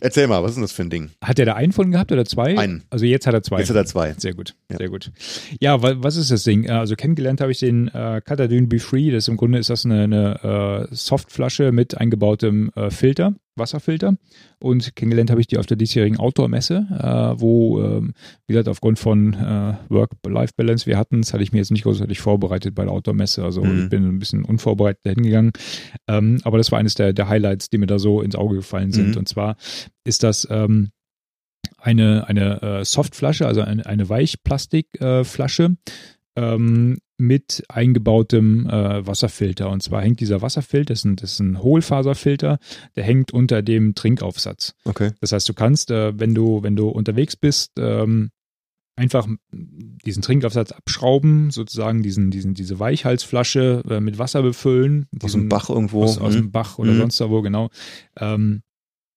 Erzähl 0.00 0.26
mal, 0.26 0.42
was 0.42 0.52
ist 0.52 0.54
denn 0.56 0.62
das 0.62 0.72
für 0.72 0.82
ein 0.82 0.90
Ding? 0.90 1.10
Hat 1.22 1.38
er 1.38 1.46
da 1.46 1.54
einen 1.54 1.70
von 1.72 1.92
gehabt 1.92 2.10
oder 2.10 2.24
zwei? 2.24 2.58
Einen. 2.58 2.82
Also 2.90 3.04
jetzt 3.04 3.26
hat 3.26 3.34
er 3.34 3.42
zwei. 3.42 3.60
Jetzt 3.60 3.68
hat 3.70 3.76
er 3.76 3.86
zwei. 3.86 4.14
Sehr 4.18 4.34
gut, 4.34 4.54
Ja. 4.70 4.78
sehr 4.78 4.88
gut. 4.88 5.12
Ja, 5.60 5.80
wa- 5.82 5.94
was 5.98 6.16
ist 6.16 6.30
das 6.32 6.42
Ding? 6.42 6.64
Äh, 6.64 6.70
Also 6.72 6.96
kennengelernt 6.96 7.40
habe 7.40 7.52
ich 7.52 7.60
den 7.60 7.86
äh, 7.88 8.20
Katadyn 8.24 8.68
Be 8.68 8.80
Free. 8.80 9.10
Das 9.12 9.24
ist 9.24 9.28
im 9.28 9.36
Grunde 9.36 9.58
ist 9.58 9.70
das 9.70 9.84
eine, 9.84 10.02
eine 10.02 10.88
äh, 10.90 10.94
Softflasche 10.94 11.70
mit 11.70 11.96
eingebautem 11.98 12.72
äh, 12.74 12.90
Filter, 12.90 13.34
Wasserfilter. 13.56 14.14
Und 14.58 14.96
kennengelernt 14.96 15.30
habe 15.30 15.40
ich 15.40 15.46
die 15.46 15.58
auf 15.58 15.66
der 15.66 15.76
diesjährigen 15.76 16.18
Outdoor-Messe, 16.18 16.86
äh, 16.90 17.40
wo, 17.40 17.82
ähm, 17.82 18.14
wie 18.46 18.54
gesagt, 18.54 18.68
aufgrund 18.68 18.98
von 18.98 19.34
äh, 19.34 19.74
Work-Life-Balance, 19.88 20.86
wir 20.86 20.98
hatten 20.98 21.20
es, 21.20 21.32
hatte 21.32 21.42
ich 21.42 21.52
mir 21.52 21.58
jetzt 21.58 21.70
nicht 21.70 21.82
großartig 21.82 22.20
vorbereitet 22.20 22.74
bei 22.74 22.84
der 22.84 22.92
Outdoor-Messe. 22.92 23.44
Also 23.44 23.62
Mhm. 23.62 23.82
ich 23.84 23.88
bin 23.90 24.08
ein 24.08 24.18
bisschen 24.18 24.44
unvorbereitet 24.44 25.00
dahin 25.04 25.22
gegangen. 25.22 25.52
Ähm, 26.08 26.38
aber 26.44 26.58
das 26.58 26.72
war 26.72 26.78
eines 26.78 26.94
der, 26.94 27.12
der 27.12 27.28
Highlights, 27.28 27.70
die 27.70 27.78
mir 27.78 27.86
da 27.86 27.98
so 27.98 28.22
ins 28.22 28.36
Auge 28.36 28.56
gefallen 28.56 28.92
sind. 28.92 29.10
Mhm. 29.10 29.18
Und 29.18 29.28
zwar 29.28 29.56
ist 30.04 30.22
das 30.22 30.46
ähm, 30.50 30.90
eine, 31.78 32.28
eine 32.28 32.62
äh, 32.62 32.84
Softflasche, 32.84 33.46
also 33.46 33.62
eine, 33.62 33.86
eine 33.86 34.08
Weichplastikflasche 34.08 35.20
äh, 35.20 35.24
Flasche, 35.24 35.76
ähm, 36.36 36.98
mit 37.22 37.62
eingebautem 37.68 38.68
äh, 38.68 39.06
Wasserfilter. 39.06 39.70
Und 39.70 39.82
zwar 39.82 40.02
hängt 40.02 40.20
dieser 40.20 40.42
Wasserfilter, 40.42 40.92
das 40.92 41.00
ist 41.00 41.04
ein, 41.04 41.16
das 41.16 41.32
ist 41.34 41.40
ein 41.40 41.62
Hohlfaserfilter, 41.62 42.58
der 42.96 43.04
hängt 43.04 43.32
unter 43.32 43.62
dem 43.62 43.94
Trinkaufsatz. 43.94 44.74
Okay. 44.84 45.12
Das 45.20 45.32
heißt, 45.32 45.48
du 45.48 45.54
kannst, 45.54 45.90
äh, 45.90 46.18
wenn 46.18 46.34
du, 46.34 46.62
wenn 46.62 46.76
du 46.76 46.88
unterwegs 46.88 47.36
bist, 47.36 47.72
ähm, 47.78 48.30
einfach 48.96 49.26
diesen 49.52 50.22
Trinkaufsatz 50.22 50.72
abschrauben, 50.72 51.50
sozusagen 51.50 52.02
diesen, 52.02 52.30
diesen, 52.30 52.54
diese 52.54 52.78
Weichhalsflasche 52.78 53.82
äh, 53.88 54.00
mit 54.00 54.18
Wasser 54.18 54.42
befüllen. 54.42 55.06
Aus 55.22 55.32
dem 55.32 55.48
Bach 55.48 55.70
irgendwo. 55.70 56.02
Aus, 56.04 56.18
aus 56.18 56.34
dem 56.34 56.50
Bach 56.50 56.78
oder 56.78 56.92
Mhm. 56.92 56.98
sonst 56.98 57.20
da 57.20 57.30
wo, 57.30 57.40
genau. 57.40 57.70
Ähm, 58.18 58.62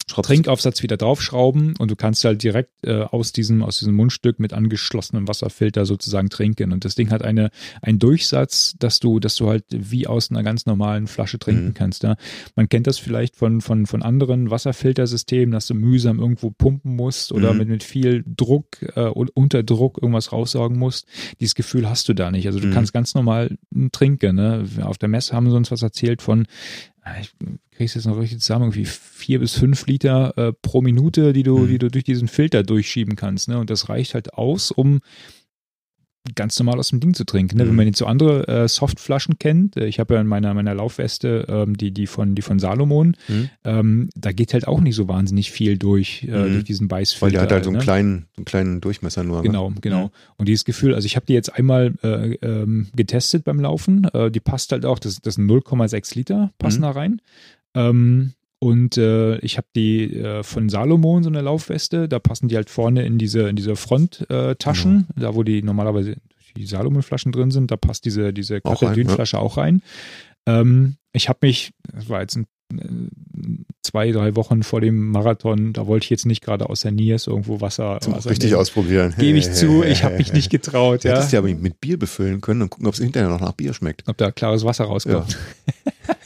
Schraubst- 0.08 0.28
Trinkaufsatz 0.28 0.84
wieder 0.84 0.98
draufschrauben 0.98 1.76
und 1.80 1.90
du 1.90 1.96
kannst 1.96 2.24
halt 2.26 2.44
direkt 2.44 2.70
äh, 2.86 3.02
aus 3.02 3.32
diesem 3.32 3.64
aus 3.64 3.80
diesem 3.80 3.96
Mundstück 3.96 4.40
mit 4.40 4.54
angeschlossenem 4.54 5.28
Wasserfilter 5.28 5.88
sozusagen 5.88 6.30
trinken 6.30 6.72
und 6.74 6.86
das 6.86 6.94
Ding 6.94 7.10
hat 7.10 7.24
eine 7.24 7.50
einen 7.82 7.98
Durchsatz, 7.98 8.76
dass 8.78 9.00
du 9.00 9.20
dass 9.20 9.36
du 9.36 9.50
halt 9.50 9.66
wie 9.72 10.06
aus 10.06 10.30
einer 10.30 10.44
ganz 10.44 10.68
normalen 10.68 11.08
Flasche 11.08 11.40
trinken 11.40 11.70
Mhm. 11.70 11.74
kannst. 11.74 12.04
Ja? 12.04 12.18
Man 12.56 12.70
kennt 12.70 12.86
das 12.86 13.00
vielleicht 13.00 13.36
von 13.36 13.62
von 13.62 13.88
von 13.88 14.04
anderen 14.04 14.52
Wasserfiltersystemen, 14.52 15.52
dass 15.52 15.66
du 15.68 15.74
mühsam 15.74 16.20
irgendwo 16.20 16.52
pumpen 16.52 16.96
musst 16.96 17.32
oder 17.32 17.52
Mhm. 17.54 17.58
mit 17.60 17.70
mit 17.70 17.84
viel 17.84 18.24
Druck 18.28 18.78
äh, 18.96 19.06
und 19.08 19.36
unter 19.36 19.64
Druck 19.64 19.98
irgendwas 20.02 20.32
raussaugen 20.32 20.78
musst. 20.78 21.08
Dieses 21.40 21.56
Gefühl 21.56 21.90
hast 21.90 22.08
du 22.10 22.14
da 22.14 22.30
nicht. 22.30 22.46
Also 22.46 22.60
du 22.60 22.68
Mhm. 22.68 22.74
kannst 22.74 22.94
ganz 22.94 23.16
normal 23.16 23.58
trinken. 23.92 24.36
Ne? 24.36 24.66
Auf 24.84 25.00
der 25.00 25.10
Messe 25.10 25.34
haben 25.34 25.50
sie 25.50 25.56
uns 25.56 25.72
was 25.72 25.82
erzählt 25.82 26.22
von 26.22 26.46
ah, 27.06 27.16
ich 27.22 27.34
krieg's 27.72 27.94
jetzt 27.96 28.06
noch 28.06 28.20
richtig 28.20 28.40
zusammen, 28.42 28.66
irgendwie 28.66 28.86
vier 28.86 29.40
bis 29.40 29.54
fünf 29.54 29.88
Liter 29.88 30.38
äh, 30.38 30.54
pro 30.54 30.82
Minute, 30.82 31.32
die 31.34 31.44
du, 31.44 31.60
Mhm. 31.60 31.68
die 31.70 31.78
du 31.78 31.90
durch 31.90 32.04
diesen 32.04 32.28
Filter 32.28 32.64
durchschieben 32.64 33.16
kannst. 33.16 33.48
Ne? 33.48 33.58
Und 33.58 33.70
das 33.70 33.88
reicht 33.90 34.14
halt 34.14 34.34
aus, 34.34 34.72
um 34.72 35.00
ganz 36.34 36.58
normal 36.58 36.80
aus 36.80 36.90
dem 36.90 37.00
Ding 37.00 37.14
zu 37.14 37.24
trinken. 37.26 37.58
Ne? 37.58 37.64
Wenn 37.64 37.70
Mhm. 37.72 37.76
man 37.76 37.86
jetzt 37.88 38.00
so 38.00 38.06
andere 38.08 38.48
äh, 38.48 38.68
Softflaschen 38.68 39.38
kennt, 39.38 39.78
äh, 39.78 39.86
ich 39.86 40.00
habe 40.00 40.16
ja 40.16 40.22
in 40.22 40.28
meiner, 40.28 40.54
meiner 40.54 40.74
Laufweste 40.74 41.46
ähm, 41.48 41.78
die, 41.78 41.92
die 41.92 42.08
von, 42.08 42.34
die 42.36 42.42
von 42.42 42.58
Salomon, 42.58 43.16
Mhm. 43.28 43.50
ähm, 43.64 44.10
da 44.16 44.32
geht 44.32 44.54
halt 44.54 44.68
auch 44.68 44.80
nicht 44.82 44.96
so 44.96 45.08
wahnsinnig 45.08 45.52
viel 45.52 45.78
durch, 45.78 46.24
äh, 46.24 46.32
Mhm. 46.48 46.52
durch 46.54 46.64
diesen 46.64 46.88
Beißfilter. 46.88 47.26
Weil 47.26 47.32
der 47.32 47.42
hat 47.42 47.52
halt 47.52 47.64
so 47.66 47.70
einen 47.70 47.78
ne? 47.78 47.84
kleinen, 47.84 48.26
so 48.36 48.40
einen 48.40 48.46
kleinen 48.46 48.82
Durchmesser 48.82 49.24
nur. 49.24 49.38
ne? 49.38 49.44
Genau, 49.44 49.72
genau. 49.82 50.12
Und 50.38 50.48
dieses 50.48 50.66
Gefühl, 50.66 50.96
also 50.96 51.06
ich 51.06 51.16
habe 51.16 51.26
die 51.28 51.34
jetzt 51.34 51.54
einmal 51.54 51.94
äh, 52.04 52.34
ähm, 52.42 52.88
getestet 52.96 53.44
beim 53.44 53.60
Laufen. 53.60 54.06
Äh, 54.14 54.32
die 54.32 54.40
passt 54.40 54.72
halt 54.72 54.86
auch, 54.86 54.98
das, 55.00 55.22
das 55.22 55.36
sind 55.36 55.46
0,6 55.50 56.16
Liter 56.16 56.52
passen 56.58 56.80
Mhm. 56.80 56.84
da 56.84 56.92
rein. 56.92 57.22
Ähm, 57.76 58.34
und 58.60 58.98
äh, 58.98 59.38
ich 59.40 59.58
habe 59.58 59.68
die 59.76 60.16
äh, 60.16 60.44
von 60.44 60.70
Salomon, 60.70 61.24
so 61.24 61.30
eine 61.30 61.42
Laufweste, 61.42 62.08
da 62.08 62.20
passen 62.20 62.48
die 62.48 62.56
halt 62.56 62.70
vorne 62.70 63.06
in 63.06 63.18
diese, 63.18 63.48
in 63.50 63.56
diese 63.56 63.76
Fronttaschen, 63.76 65.08
äh, 65.10 65.14
Genau. 65.16 65.30
da 65.32 65.36
wo 65.36 65.44
die 65.44 65.62
normalerweise 65.62 66.16
die 66.58 66.66
Salomon-Flaschen 66.66 67.32
drin 67.34 67.52
sind, 67.52 67.70
da 67.70 67.76
passt 67.78 68.06
diese, 68.06 68.32
diese 68.34 68.62
Auch 68.64 68.82
rein, 68.82 68.90
Kaffee-Dünflasche 68.90 69.38
auch 69.40 69.58
rein. 69.58 69.82
Ähm, 70.48 70.96
ich 71.12 71.28
habe 71.28 71.40
mich, 71.42 71.72
das 71.94 72.08
war 72.08 72.22
jetzt 72.22 72.38
ein, 72.38 72.46
äh, 72.74 73.64
zwei, 73.84 74.12
drei 74.12 74.36
Wochen 74.38 74.64
vor 74.64 74.80
dem 74.80 75.10
Marathon, 75.12 75.74
da 75.74 75.86
wollte 75.86 76.06
ich 76.06 76.10
jetzt 76.10 76.26
nicht 76.26 76.42
gerade 76.44 76.70
aus 76.70 76.82
der 76.82 76.92
Niers 76.92 77.28
irgendwo 77.28 77.60
Wasser, 77.62 78.00
Zum 78.02 78.14
Wasser 78.14 78.30
richtig 78.30 78.52
nehmen. 78.52 78.62
ausprobieren. 78.62 79.14
Gebe 79.18 79.38
ich 79.38 79.52
zu, 79.52 79.84
ich 79.88 80.04
habe 80.06 80.16
mich 80.18 80.32
nicht 80.34 80.50
getraut, 80.50 81.04
Du 81.04 81.10
ja. 81.10 81.16
hättest 81.16 81.34
ja 81.34 81.40
aber 81.40 81.50
mit 81.50 81.82
Bier 81.82 82.00
befüllen 82.00 82.40
können 82.42 82.62
und 82.62 82.70
gucken, 82.70 82.88
ob 82.88 82.94
es 82.94 83.02
hinterher 83.02 83.28
noch 83.30 83.42
nach 83.42 83.52
Bier 83.52 83.74
schmeckt. 83.74 84.04
Ob 84.08 84.18
da 84.18 84.32
klares 84.32 84.64
Wasser 84.64 84.86
rauskommt. 84.86 85.38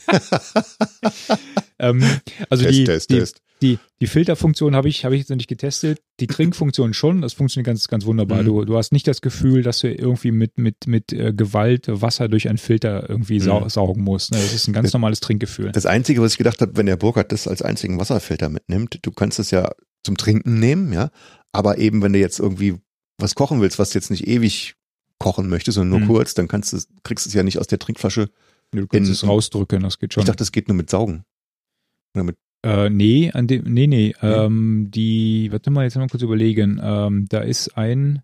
ähm, 1.80 2.04
also 2.50 2.64
Test, 2.64 2.78
die, 2.78 2.84
Test, 2.86 3.10
die, 3.10 3.20
Test. 3.20 3.42
Die, 3.62 3.78
die 4.00 4.08
Filterfunktion 4.08 4.74
habe 4.76 4.88
ich, 4.88 5.04
habe 5.04 5.16
ich 5.16 5.20
jetzt 5.20 5.30
noch 5.30 5.36
nicht 5.38 5.50
getestet. 5.50 6.00
Die 6.22 6.28
Trinkfunktion 6.28 6.94
schon, 6.94 7.22
das 7.22 7.34
funktioniert 7.34 7.66
ganz, 7.66 7.88
ganz 7.88 8.06
wunderbar. 8.06 8.42
Mhm. 8.42 8.46
Du, 8.46 8.66
du 8.66 8.78
hast 8.78 8.92
nicht 8.94 9.08
das 9.08 9.22
Gefühl, 9.22 9.64
dass 9.64 9.80
du 9.80 9.94
irgendwie 9.94 10.32
mit, 10.32 10.58
mit, 10.58 10.88
mit 10.88 11.12
äh, 11.12 11.34
Gewalt 11.34 11.88
Wasser 11.90 12.30
durch 12.30 12.48
einen 12.48 12.58
Filter 12.58 13.10
irgendwie 13.10 13.40
sau 13.40 13.60
Mhm. 13.62 13.70
saugen 13.70 14.04
musst. 14.04 14.32
Ne? 14.32 14.38
Das 14.38 14.54
ist 14.54 14.68
ein 14.68 14.74
ganz 14.74 14.94
normales 14.94 15.20
Trinkgefühl. 15.20 15.72
Das 15.74 15.86
Einzige, 15.86 16.22
was 16.22 16.34
ich 16.34 16.38
gedacht 16.38 16.62
habe, 16.62 16.78
wenn 16.78 16.86
der 16.86 16.96
Burkhardt 16.98 17.32
das 17.32 17.48
als 17.48 17.62
einzigen 17.62 18.00
Wasserfilter 18.00 18.48
mitnimmt, 18.50 19.00
du 19.02 19.12
kannst 19.12 19.40
es 19.40 19.52
ja 19.52 19.70
zum 20.06 20.16
Trinken 20.16 20.60
nehmen, 20.60 20.94
ja, 20.94 21.12
aber 21.52 21.78
eben, 21.80 22.02
wenn 22.02 22.14
du 22.14 22.20
jetzt 22.20 22.40
irgendwie 22.40 22.76
was 23.18 23.36
kochen 23.36 23.60
willst, 23.60 23.80
was 23.80 23.90
du 23.90 23.98
jetzt 23.98 24.10
nicht 24.12 24.26
ewig 24.28 24.76
kochen 25.18 25.50
möchtest, 25.50 25.76
sondern 25.76 25.90
nur 25.90 26.08
Mhm. 26.08 26.14
kurz, 26.14 26.34
dann 26.34 26.48
kannst 26.48 26.72
du, 26.72 26.78
kriegst 27.04 27.26
du 27.26 27.30
es 27.30 27.34
ja 27.34 27.44
nicht 27.44 27.60
aus 27.60 27.68
der 27.68 27.80
Trinkflasche. 27.80 28.30
Du 28.72 28.88
kannst 28.88 29.08
in- 29.10 29.14
es 29.14 29.28
rausdrücken, 29.28 29.82
das 29.84 29.98
geht 30.00 30.14
schon. 30.14 30.22
Ich 30.22 30.26
dachte, 30.28 30.38
das 30.40 30.52
geht 30.52 30.68
nur 30.68 30.78
mit 30.78 30.90
Saugen. 30.90 31.24
Oder 32.16 32.24
mit, 32.24 32.38
Äh, 32.66 32.90
nee, 32.90 33.32
an 33.32 33.48
dem, 33.48 33.64
nee, 33.74 33.88
nee, 33.88 34.14
ähm, 34.22 34.90
die, 34.92 35.50
warte 35.52 35.72
mal, 35.72 35.84
jetzt 35.86 35.96
mal 35.96 36.08
kurz 36.08 36.24
überlegen. 36.24 36.80
Ähm, 36.84 37.26
da 37.30 37.40
ist 37.40 37.78
ein, 37.78 38.22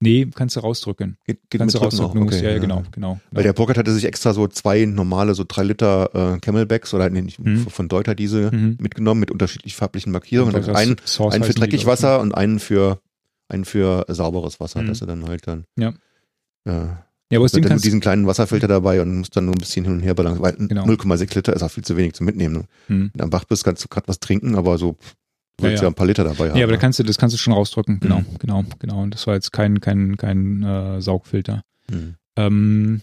nee, 0.00 0.26
kannst 0.34 0.56
du 0.56 0.60
rausdrücken. 0.60 1.18
geht, 1.24 1.38
geht 1.50 1.60
Kannst 1.60 1.74
mit 1.74 1.82
du 1.82 1.86
Drücken 1.86 2.02
rausdrücken, 2.02 2.20
auch. 2.20 2.24
musst, 2.24 2.38
Okay, 2.38 2.46
ja, 2.46 2.52
ja, 2.54 2.58
genau, 2.58 2.82
genau. 2.90 3.20
Weil 3.30 3.44
der 3.44 3.52
Burkhardt 3.52 3.78
hatte 3.78 3.92
sich 3.92 4.04
extra 4.06 4.32
so 4.34 4.48
zwei 4.48 4.86
normale, 4.86 5.34
so 5.34 5.44
drei 5.46 5.62
Liter 5.62 6.34
äh, 6.34 6.38
Camelbacks 6.40 6.92
oder 6.94 7.08
nee, 7.10 7.22
nicht, 7.22 7.38
Mhm. 7.38 7.58
von 7.68 7.88
Deuter 7.88 8.14
diese 8.16 8.50
Mhm. 8.54 8.76
mitgenommen 8.80 9.20
mit 9.20 9.30
unterschiedlich 9.30 9.76
farblichen 9.76 10.10
Markierungen. 10.12 10.54
Und 10.54 10.68
einen, 10.76 10.96
Source 11.06 11.34
einen 11.34 11.44
für 11.44 11.50
heißen 11.50 11.54
die, 11.62 11.70
Dreckigwasser 11.70 12.20
und 12.20 12.34
einen 12.34 12.58
für 12.58 13.00
einen 13.48 13.64
für 13.64 14.04
sauberes 14.08 14.58
Wasser, 14.60 14.82
Mhm. 14.82 14.86
dass 14.88 15.00
er 15.00 15.06
dann 15.06 15.26
halt 15.28 15.46
dann 15.46 15.64
Ja. 15.78 15.92
ja, 16.66 17.06
Ja, 17.30 17.38
aber 17.38 17.44
das 17.44 17.52
Mit 17.52 17.64
Ding 17.64 17.68
kannst 17.68 17.84
diesen 17.84 18.00
kleinen 18.00 18.26
Wasserfilter 18.26 18.66
dabei 18.68 19.00
und 19.00 19.18
musst 19.18 19.36
dann 19.36 19.44
nur 19.46 19.54
ein 19.54 19.58
bisschen 19.58 19.84
hin 19.84 19.94
und 19.94 20.00
her 20.00 20.14
balancieren, 20.14 20.42
weil 20.58 20.66
Genau. 20.68 20.84
0,6 20.84 21.34
Liter 21.36 21.54
ist 21.54 21.62
auch 21.62 21.70
viel 21.70 21.84
zu 21.84 21.96
wenig 21.96 22.14
zum 22.14 22.26
Mitnehmen. 22.26 22.64
Hm. 22.88 23.10
Wenn 23.12 23.18
du 23.18 23.22
am 23.24 23.30
Bach 23.30 23.44
bist, 23.44 23.62
kannst 23.64 23.84
du 23.84 23.88
gerade 23.88 24.08
was 24.08 24.18
trinken, 24.18 24.56
aber 24.56 24.78
so 24.78 24.96
du 25.56 25.64
willst 25.64 25.76
Ja, 25.76 25.76
ja, 25.76 25.82
ja. 25.82 25.88
ein 25.88 25.94
paar 25.94 26.06
Liter 26.06 26.24
dabei 26.24 26.50
haben. 26.50 26.58
Ja, 26.58 26.64
aber 26.64 26.72
da 26.72 26.78
kannst 26.78 26.98
du, 26.98 27.02
das 27.04 27.18
kannst 27.18 27.34
du 27.34 27.38
schon 27.38 27.52
rausdrücken. 27.52 28.00
Genau, 28.00 28.20
Mhm. 28.20 28.26
genau, 28.40 28.64
genau. 28.80 29.02
Und 29.02 29.14
das 29.14 29.26
war 29.28 29.34
jetzt 29.34 29.52
kein, 29.52 29.80
kein, 29.80 30.16
kein 30.16 30.62
äh, 30.64 31.00
Saugfilter. 31.00 31.62
Hm. 31.90 32.14
Ähm, 32.36 33.02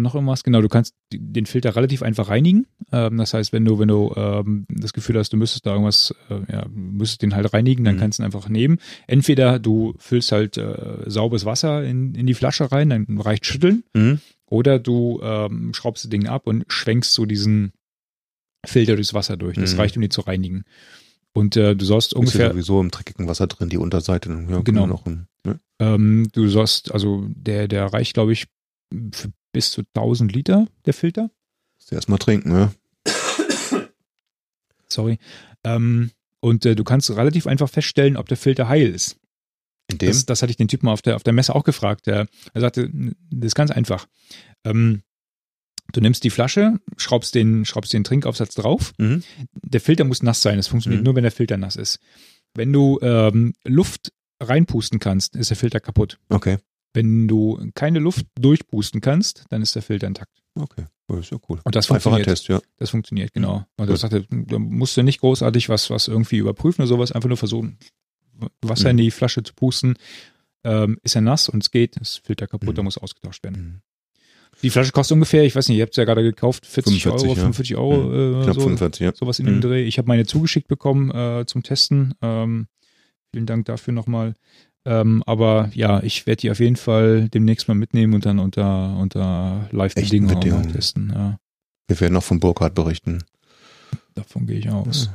noch 0.00 0.14
irgendwas? 0.14 0.42
Genau, 0.44 0.60
du 0.62 0.68
kannst 0.68 0.94
den 1.12 1.44
Filter 1.46 1.76
relativ 1.76 2.02
einfach 2.02 2.28
reinigen. 2.30 2.66
Ähm, 2.92 3.18
das 3.18 3.34
heißt, 3.34 3.52
wenn 3.52 3.64
du, 3.64 3.78
wenn 3.78 3.88
du 3.88 4.12
ähm, 4.16 4.64
das 4.70 4.92
Gefühl 4.94 5.18
hast, 5.18 5.32
du 5.32 5.36
müsstest 5.36 5.66
da 5.66 5.72
irgendwas, 5.72 6.14
äh, 6.30 6.40
ja, 6.52 6.66
müsstest 6.70 7.20
den 7.22 7.34
halt 7.34 7.52
reinigen, 7.52 7.84
dann 7.84 7.96
Mhm. 7.96 8.00
kannst 8.00 8.18
du 8.18 8.22
ihn 8.22 8.24
einfach 8.26 8.48
nehmen. 8.48 8.78
Entweder 9.06 9.58
du 9.58 9.94
füllst 9.98 10.32
halt 10.32 10.56
äh, 10.56 11.02
sauberes 11.06 11.44
Wasser 11.44 11.84
in, 11.84 12.14
in 12.14 12.26
die 12.26 12.34
Flasche 12.34 12.72
rein, 12.72 12.88
dann 12.90 13.18
reicht 13.18 13.44
schütteln. 13.44 13.84
Hm? 13.94 14.20
Oder 14.46 14.78
du 14.78 15.20
ähm, 15.22 15.72
schraubst 15.74 16.04
das 16.04 16.10
Ding 16.10 16.26
ab 16.26 16.46
und 16.46 16.64
schwenkst 16.68 17.12
so 17.12 17.26
diesen 17.26 17.72
Filter 18.64 18.94
durchs 18.94 19.14
Wasser 19.14 19.36
durch. 19.36 19.56
Das 19.56 19.74
Mhm. 19.74 19.78
reicht, 19.80 19.96
um 19.96 20.02
die 20.02 20.08
zu 20.08 20.20
reinigen. 20.22 20.64
Und 21.34 21.56
äh, 21.56 21.74
du 21.74 21.84
sollst 21.84 22.08
Ist 22.08 22.12
ja 22.14 22.18
ungefähr, 22.20 22.50
sowieso 22.50 22.80
im 22.80 22.90
dreckigen 22.90 23.26
Wasser 23.26 23.46
drin, 23.46 23.68
die 23.70 23.78
Unterseite. 23.78 24.28
Ja, 24.50 24.60
Genau. 24.60 24.86
Noch 24.86 25.06
ein, 25.06 25.26
ne? 25.46 25.58
ähm, 25.80 26.28
du 26.32 26.46
sollst, 26.48 26.92
also 26.92 27.24
der, 27.28 27.68
der 27.68 27.86
reicht, 27.86 28.12
glaube 28.14 28.32
ich, 28.32 28.46
für 29.12 29.32
bis 29.52 29.70
zu 29.70 29.82
1000 29.94 30.32
Liter, 30.32 30.66
der 30.86 30.94
Filter. 30.94 31.30
Musst 31.76 31.90
du 31.90 31.94
erstmal 31.94 32.18
trinken, 32.18 32.50
ne? 32.52 32.72
Sorry. 34.88 35.18
Ähm, 35.64 36.10
und 36.40 36.66
äh, 36.66 36.74
du 36.74 36.84
kannst 36.84 37.10
relativ 37.10 37.46
einfach 37.46 37.68
feststellen, 37.68 38.16
ob 38.16 38.28
der 38.28 38.36
Filter 38.36 38.68
heil 38.68 38.88
ist. 38.88 39.16
In 39.90 39.98
dem? 39.98 40.08
Das, 40.08 40.26
das 40.26 40.42
hatte 40.42 40.50
ich 40.50 40.56
den 40.56 40.68
Typen 40.68 40.88
auf 40.88 41.02
der, 41.02 41.16
auf 41.16 41.22
der 41.22 41.32
Messe 41.32 41.54
auch 41.54 41.64
gefragt. 41.64 42.06
Der, 42.06 42.26
er 42.52 42.60
sagte, 42.60 42.90
das 43.30 43.46
ist 43.48 43.54
ganz 43.54 43.70
einfach. 43.70 44.06
Ähm, 44.64 45.02
du 45.92 46.00
nimmst 46.00 46.24
die 46.24 46.30
Flasche, 46.30 46.78
schraubst 46.96 47.34
den, 47.34 47.64
schraubst 47.64 47.92
den 47.92 48.04
Trinkaufsatz 48.04 48.54
drauf. 48.54 48.92
Mhm. 48.98 49.22
Der 49.52 49.80
Filter 49.80 50.04
muss 50.04 50.22
nass 50.22 50.42
sein. 50.42 50.56
Das 50.56 50.68
funktioniert 50.68 51.00
Mhm. 51.02 51.04
nur, 51.04 51.16
wenn 51.16 51.22
der 51.22 51.32
Filter 51.32 51.56
nass 51.56 51.76
ist. 51.76 51.98
Wenn 52.54 52.72
du 52.72 52.98
ähm, 53.02 53.54
Luft 53.64 54.12
reinpusten 54.40 54.98
kannst, 54.98 55.36
ist 55.36 55.50
der 55.50 55.56
Filter 55.56 55.80
kaputt. 55.80 56.18
Okay. 56.28 56.58
Wenn 56.94 57.26
du 57.28 57.70
keine 57.74 57.98
Luft 57.98 58.26
durchpusten 58.38 59.00
kannst, 59.00 59.44
dann 59.50 59.62
ist 59.62 59.74
der 59.74 59.82
Filter 59.82 60.06
intakt. 60.06 60.42
Okay. 60.54 60.84
Oh, 61.08 61.16
ist 61.16 61.30
ja 61.30 61.38
cool. 61.48 61.60
Und 61.64 61.74
das 61.74 61.86
Einfacher 61.90 62.00
funktioniert. 62.10 62.26
Test, 62.28 62.48
ja. 62.48 62.60
Das 62.78 62.90
funktioniert, 62.90 63.32
genau. 63.32 63.64
Und 63.76 63.84
er 63.84 63.92
Gut. 63.92 63.98
sagte, 63.98 64.26
da 64.30 64.58
musst 64.58 64.96
du 64.96 65.02
nicht 65.02 65.20
großartig 65.20 65.68
was, 65.70 65.88
was 65.90 66.08
irgendwie 66.08 66.36
überprüfen 66.36 66.82
oder 66.82 66.88
sowas, 66.88 67.12
einfach 67.12 67.28
nur 67.28 67.38
versuchen, 67.38 67.78
Wasser 68.60 68.90
in 68.90 68.96
Mhm. 68.96 69.00
die 69.00 69.10
Flasche 69.10 69.42
zu 69.42 69.54
pusten. 69.54 69.94
Ähm, 70.64 70.98
ist 71.02 71.14
er 71.16 71.22
nass 71.22 71.48
und 71.48 71.62
es 71.62 71.70
geht, 71.70 71.98
das 72.00 72.16
Filter 72.24 72.46
kaputt, 72.46 72.70
Mhm. 72.70 72.74
da 72.74 72.82
muss 72.82 72.98
ausgetauscht 72.98 73.42
werden. 73.42 73.62
Mhm. 73.62 73.80
Die 74.62 74.70
Flasche 74.70 74.92
kostet 74.92 75.14
ungefähr, 75.14 75.42
ich 75.44 75.56
weiß 75.56 75.68
nicht, 75.68 75.78
ihr 75.78 75.82
habt 75.82 75.92
es 75.92 75.96
ja 75.96 76.04
gerade 76.04 76.22
gekauft, 76.22 76.66
40 76.66 77.02
45, 77.02 77.26
Euro, 77.28 77.34
ja. 77.34 77.40
45 77.40 77.76
Euro, 77.76 78.40
äh, 78.40 78.44
Knapp 78.44 78.54
so, 78.54 78.60
45, 78.60 79.00
ja. 79.00 79.12
sowas 79.14 79.38
in 79.38 79.46
dem 79.46 79.56
Mhm. 79.56 79.60
Dreh. 79.62 79.82
Ich 79.84 79.98
habe 79.98 80.08
meine 80.08 80.24
zugeschickt 80.26 80.68
bekommen 80.68 81.10
äh, 81.10 81.44
zum 81.46 81.62
Testen. 81.62 82.14
Ähm, 82.22 82.68
vielen 83.32 83.46
Dank 83.46 83.64
dafür 83.66 83.92
nochmal. 83.94 84.34
Ähm, 84.84 85.22
aber 85.26 85.70
ja, 85.74 86.02
ich 86.02 86.26
werde 86.26 86.40
die 86.40 86.50
auf 86.50 86.58
jeden 86.60 86.76
Fall 86.76 87.28
demnächst 87.28 87.68
mal 87.68 87.74
mitnehmen 87.74 88.14
und 88.14 88.26
dann 88.26 88.38
unter, 88.38 88.96
unter 88.98 89.68
Live-Bedingungen 89.70 90.72
testen. 90.72 91.12
Ja, 91.14 91.38
Wir 91.88 92.00
werden 92.00 92.14
noch 92.14 92.24
von 92.24 92.40
Burkhardt 92.40 92.74
berichten. 92.74 93.22
davon 94.14 94.46
gehe 94.46 94.58
ich 94.58 94.68
aus. 94.70 95.10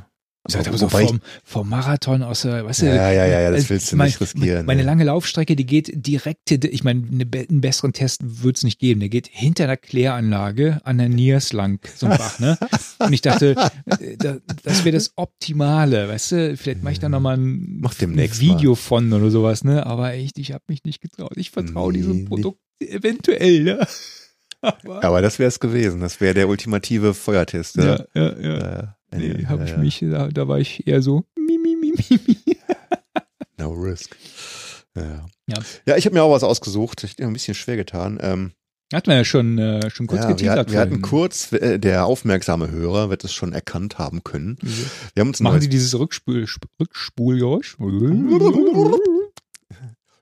Ich 0.46 0.54
sag, 0.54 0.66
aber 0.66 0.78
so 0.78 0.88
vom, 0.88 1.20
vom 1.44 1.68
Marathon 1.68 2.22
aus, 2.22 2.44
äh, 2.46 2.64
weißt 2.64 2.82
du, 2.82 2.86
Ja, 2.86 3.10
ja, 3.12 3.26
ja, 3.26 3.40
ja, 3.40 3.50
das 3.50 3.64
äh, 3.66 3.70
willst 3.70 3.92
du 3.92 3.96
mein- 3.96 4.06
nicht 4.06 4.20
riskieren. 4.20 4.64
Meine 4.64 4.80
ne? 4.80 4.86
lange 4.86 5.04
Laufstrecke, 5.04 5.56
die 5.56 5.66
geht 5.66 5.90
direkt, 6.06 6.50
ich 6.64 6.84
meine, 6.84 7.02
einen 7.06 7.60
besseren 7.60 7.92
Test 7.92 8.20
wird 8.42 8.56
es 8.56 8.62
nicht 8.64 8.78
geben. 8.78 9.00
Der 9.00 9.10
geht 9.10 9.28
hinter 9.30 9.66
der 9.66 9.76
Kläranlage 9.76 10.80
an 10.84 10.96
der 10.98 11.10
Niers 11.10 11.52
lang, 11.52 11.80
so 11.94 12.06
ein 12.06 12.16
Bach, 12.16 12.38
ne? 12.38 12.56
Und 12.98 13.12
ich 13.12 13.20
dachte, 13.20 13.56
äh, 14.00 14.16
da, 14.16 14.38
das 14.62 14.84
wäre 14.84 14.94
das 14.96 15.12
Optimale, 15.16 16.08
weißt 16.08 16.32
du? 16.32 16.56
Vielleicht 16.56 16.82
mache 16.82 16.92
ich 16.94 17.00
da 17.00 17.10
nochmal 17.10 17.36
ein, 17.36 17.80
Mach 17.80 17.92
demnächst 17.94 18.40
ein 18.40 18.46
Video 18.48 18.74
von 18.74 19.12
oder 19.12 19.30
sowas, 19.30 19.64
ne? 19.64 19.84
Aber 19.84 20.12
echt, 20.14 20.38
ich 20.38 20.52
habe 20.52 20.64
mich 20.68 20.82
nicht 20.84 21.02
getraut. 21.02 21.32
Ich 21.36 21.50
vertraue 21.50 21.92
Nee, 21.92 21.98
diesem 21.98 22.16
nee. 22.16 22.24
Produkt 22.24 22.60
eventuell, 22.80 23.64
ne? 23.64 23.86
Aber, 24.60 25.04
Aber 25.04 25.22
das 25.22 25.38
wäre 25.38 25.48
es 25.48 25.60
gewesen. 25.60 26.00
Das 26.00 26.20
wäre 26.20 26.34
der 26.34 26.48
ultimative 26.48 27.12
Feuertest. 27.14 27.76
Ja, 27.76 28.04
ja, 28.14 28.38
ja, 28.40 28.58
ja. 28.58 28.97
Nee, 29.10 29.42
ja, 29.42 29.48
habe 29.48 29.64
ja, 29.64 29.70
ich 29.72 29.76
mich, 29.78 30.10
da, 30.10 30.28
da 30.28 30.48
war 30.48 30.58
ich 30.58 30.86
eher 30.86 31.00
so, 31.02 31.24
mi, 31.36 31.58
mi, 31.58 31.76
mi, 31.76 31.92
mi, 31.92 32.20
mi. 32.26 32.36
No 33.58 33.70
risk. 33.72 34.16
Ja, 34.94 35.26
Ja. 35.86 35.96
ich 35.96 36.04
habe 36.06 36.14
mir 36.14 36.22
auch 36.22 36.32
was 36.32 36.44
ausgesucht. 36.44 37.02
Ich 37.04 37.12
habe 37.12 37.22
mir 37.24 37.28
ein 37.28 37.32
bisschen 37.32 37.54
schwer 37.54 37.76
getan. 37.76 38.18
Ähm, 38.20 38.52
Hatten 38.92 39.10
wir 39.10 39.16
ja 39.16 39.24
schon, 39.24 39.58
äh, 39.58 39.90
schon 39.90 40.06
kurz 40.06 40.22
ja, 40.22 40.28
wir, 40.28 40.34
geteasert. 40.36 40.58
hatten, 40.58 40.72
wir 40.72 40.80
hatten 40.80 41.02
kurz, 41.02 41.52
äh, 41.52 41.78
der 41.78 42.06
aufmerksame 42.06 42.70
Hörer 42.70 43.10
wird 43.10 43.24
es 43.24 43.32
schon 43.32 43.52
erkannt 43.52 43.98
haben 43.98 44.22
können. 44.24 44.56
Wir 45.14 45.20
haben 45.20 45.28
uns 45.28 45.40
Machen 45.40 45.60
Sie 45.60 45.68
dieses 45.68 45.98
Rückspul, 45.98 46.44
Sp- 46.46 46.68
Rückspulgeräusch? 46.80 47.76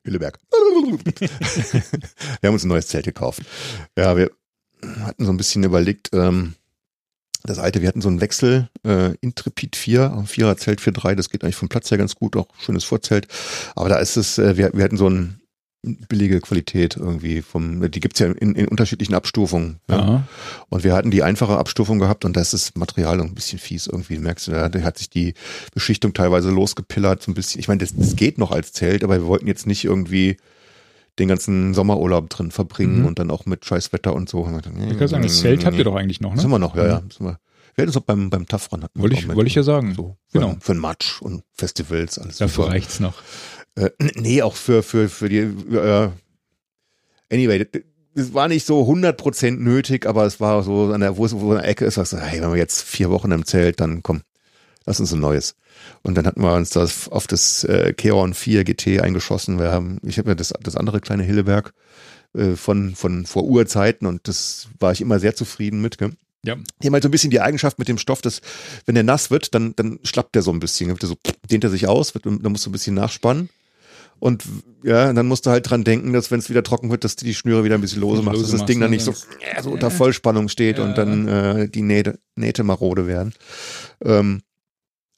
Hilleberg. 0.05 0.39
wir 2.41 2.49
haben 2.49 2.55
uns 2.55 2.65
ein 2.65 2.69
neues 2.69 2.87
Zelt 2.89 3.05
gekauft. 3.05 3.43
Ja, 3.99 4.17
wir 4.17 4.31
hatten 5.01 5.25
so 5.25 5.31
ein 5.33 5.37
bisschen 5.37 5.65
überlegt, 5.65 6.11
ähm, 6.13 6.55
das 7.47 7.59
alte, 7.59 7.81
wir 7.81 7.89
hatten 7.89 8.01
so 8.03 8.09
einen 8.09 8.21
Wechsel, 8.21 8.69
äh, 8.85 9.15
Intrepid 9.21 9.77
4, 9.77 10.13
ein 10.13 10.27
Vierer 10.27 10.57
Zelt 10.57 10.81
für 10.81 10.93
drei, 10.93 11.15
das 11.15 11.31
geht 11.31 11.43
eigentlich 11.43 11.57
vom 11.57 11.69
Platz 11.69 11.91
her 11.91 11.99
ganz 11.99 12.15
gut, 12.15 12.37
auch 12.37 12.49
schönes 12.59 12.85
Vorzelt. 12.85 13.29
Aber 13.75 13.89
da 13.89 13.99
ist 13.99 14.17
es, 14.17 14.39
äh, 14.39 14.57
wir, 14.57 14.73
wir 14.75 14.85
hatten 14.85 14.97
so 14.97 15.09
ein 15.09 15.41
billige 16.09 16.41
Qualität 16.41 16.97
irgendwie 16.97 17.43
vom, 17.43 17.91
die 17.91 18.01
gibt's 18.01 18.19
ja 18.19 18.27
in, 18.27 18.55
in 18.55 18.69
unterschiedlichen 18.69 19.15
Abstufungen. 19.15 19.79
Ja. 19.89 20.27
Und 20.69 20.85
wir 20.85 20.95
hatten 20.95 21.11
die 21.11 21.23
einfache 21.23 21.57
Abstufung 21.57 21.99
gehabt 21.99 22.25
und 22.25 22.37
da 22.37 22.41
ist 22.41 22.53
das 22.53 22.75
Material 22.75 23.21
ein 23.21 23.35
bisschen 23.35 23.59
fies 23.59 23.87
irgendwie. 23.87 24.17
Du 24.17 24.23
merkst, 24.23 24.49
da 24.49 24.69
da 24.69 24.81
hat 24.81 24.99
sich 24.99 25.11
die 25.11 25.35
Beschichtung 25.75 26.13
teilweise 26.13 26.51
losgepillert, 26.51 27.23
so 27.23 27.31
ein 27.31 27.35
bisschen. 27.35 27.61
Ich 27.61 27.69
meine, 27.69 27.79
das, 27.79 27.95
das 27.95 28.17
geht 28.17 28.39
noch 28.39 28.51
als 28.51 28.73
Zelt, 28.73 29.05
aber 29.05 29.15
wir 29.15 29.27
wollten 29.27 29.47
jetzt 29.47 29.67
nicht 29.67 29.85
irgendwie 29.85 30.39
den 31.19 31.29
ganzen 31.29 31.73
Sommerurlaub 31.75 32.29
drin 32.31 32.51
verbringen 32.51 33.01
Mhm. 33.01 33.07
und 33.07 33.19
dann 33.19 33.31
auch 33.31 33.47
mit 33.47 33.65
Scheißwetter 33.65 34.13
und 34.15 34.29
so. 34.29 34.47
Ich 34.91 34.99
kann 34.99 35.09
sagen, 35.09 35.23
das 35.23 35.39
Zelt 35.41 35.65
habt 35.65 35.77
ihr 35.79 35.85
doch 35.85 35.95
eigentlich 35.97 36.21
noch, 36.21 36.35
ne? 36.35 36.41
wir 36.51 36.59
noch, 36.59 36.77
ja, 36.77 36.87
ja. 36.87 37.03
Das 37.09 37.19
haben 37.19 37.27
wir, 37.27 37.39
wir 37.75 37.83
hatten 37.83 37.91
es 37.91 37.97
auch 37.97 38.03
beim, 38.03 38.31
beim 38.31 38.47
TAF-Run. 38.47 38.83
hatten 38.85 39.01
Wollte 39.01 39.17
ich, 39.17 39.29
wollte 39.29 39.49
ich 39.49 39.55
ja 39.55 39.63
sagen. 39.63 39.95
So, 39.95 40.17
für, 40.29 40.39
Genau. 40.41 40.57
Für 40.61 40.73
einen 40.73 40.81
Matsch 40.81 41.21
und 41.23 41.43
Festivals, 41.53 42.19
alles 42.19 42.39
Dafür 42.39 42.65
super. 42.65 42.75
reicht's 42.75 43.01
noch. 43.01 43.15
Äh, 43.77 43.91
nee, 44.17 44.41
auch 44.43 44.55
für, 44.57 44.83
für, 44.83 45.09
für 45.09 45.29
die, 45.29 45.39
äh, 45.39 46.09
anyway, 47.33 47.59
das- 47.71 47.83
es 48.19 48.33
war 48.33 48.49
nicht 48.49 48.65
so 48.67 48.87
100% 48.87 49.59
nötig, 49.63 50.07
aber 50.07 50.25
es 50.25 50.41
war 50.41 50.63
so 50.63 50.91
an 50.93 51.03
der, 51.03 51.19
wo 51.19 51.27
es 51.27 51.35
wo 51.35 51.53
eine 51.53 51.65
Ecke 51.65 51.85
ist, 51.85 51.99
du, 52.15 52.19
hey, 52.19 52.41
wenn 52.41 52.51
wir 52.51 52.57
jetzt 52.57 52.81
vier 52.83 53.11
Wochen 53.11 53.31
im 53.31 53.45
Zelt, 53.45 53.79
dann 53.79 54.03
komm, 54.03 54.23
lass 54.87 55.01
uns 55.01 55.13
ein 55.13 55.21
neues. 55.21 55.55
Und 56.03 56.17
dann 56.17 56.27
hatten 56.27 56.41
wir 56.43 56.55
uns 56.55 56.71
das 56.71 57.09
auf 57.09 57.27
das 57.27 57.65
äh, 57.65 57.93
Keron 57.93 58.35
4 58.35 58.65
GT 58.65 59.01
eingeschossen. 59.01 59.59
Wir 59.59 59.73
haben, 59.73 59.99
ich 60.05 60.19
habe 60.19 60.31
ja 60.31 60.35
das, 60.35 60.53
das 60.61 60.77
andere 60.77 61.01
kleine 61.01 61.23
Hilleberg 61.25 61.73
äh, 62.35 62.55
von, 62.55 62.95
von 62.95 63.27
vor 63.27 63.45
Urzeiten 63.45 64.07
und 64.07 64.29
das 64.29 64.69
war 64.79 64.93
ich 64.93 65.01
immer 65.01 65.19
sehr 65.19 65.35
zufrieden 65.35 65.81
mit. 65.81 65.99
Gell? 65.99 66.13
Ja. 66.45 66.57
Die 66.83 66.87
haben 66.87 66.95
halt 66.95 67.03
so 67.03 67.09
ein 67.09 67.13
bisschen 67.13 67.31
die 67.31 67.41
Eigenschaft 67.41 67.79
mit 67.79 67.89
dem 67.89 67.99
Stoff, 67.99 68.23
dass 68.23 68.41
wenn 68.85 68.95
der 68.95 69.05
nass 69.05 69.31
wird, 69.31 69.55
dann, 69.55 69.75
dann 69.77 69.99
schlappt 70.05 70.35
der 70.35 70.43
so 70.43 70.53
ein 70.53 70.61
bisschen. 70.61 70.95
Der 70.97 71.09
so, 71.09 71.17
dehnt 71.51 71.65
er 71.65 71.71
sich 71.71 71.89
aus, 71.89 72.15
wird, 72.15 72.27
dann 72.27 72.41
musst 72.53 72.65
du 72.67 72.71
ein 72.71 72.73
bisschen 72.73 72.95
nachspannen. 72.95 73.49
Und 74.19 74.45
ja, 74.83 75.13
dann 75.13 75.27
musst 75.27 75.45
du 75.45 75.51
halt 75.51 75.69
dran 75.69 75.85
denken, 75.85 76.13
dass 76.13 76.31
wenn 76.31 76.39
es 76.39 76.49
wieder 76.49 76.63
trocken 76.63 76.91
wird, 76.91 77.05
dass 77.05 77.17
du 77.17 77.27
die 77.27 77.35
Schnüre 77.35 77.65
wieder 77.65 77.75
ein 77.75 77.83
bisschen 77.83 78.01
lose 78.01 78.23
machst, 78.23 78.43
dass 78.43 78.51
das 78.51 78.65
Ding 78.65 78.81
dann 78.81 78.91
ne? 78.91 78.97
nicht 78.97 79.05
so, 79.05 79.13
so 79.63 79.71
unter 79.71 79.91
Vollspannung 79.91 80.49
steht 80.49 80.79
Ja. 80.79 80.85
und 80.85 80.97
dann 80.97 81.29
äh, 81.29 81.69
die 81.69 81.83
Nähte, 81.83 82.19
Nähte 82.35 82.63
marode 82.65 83.07
werden. 83.07 83.35
Ähm, 84.03 84.41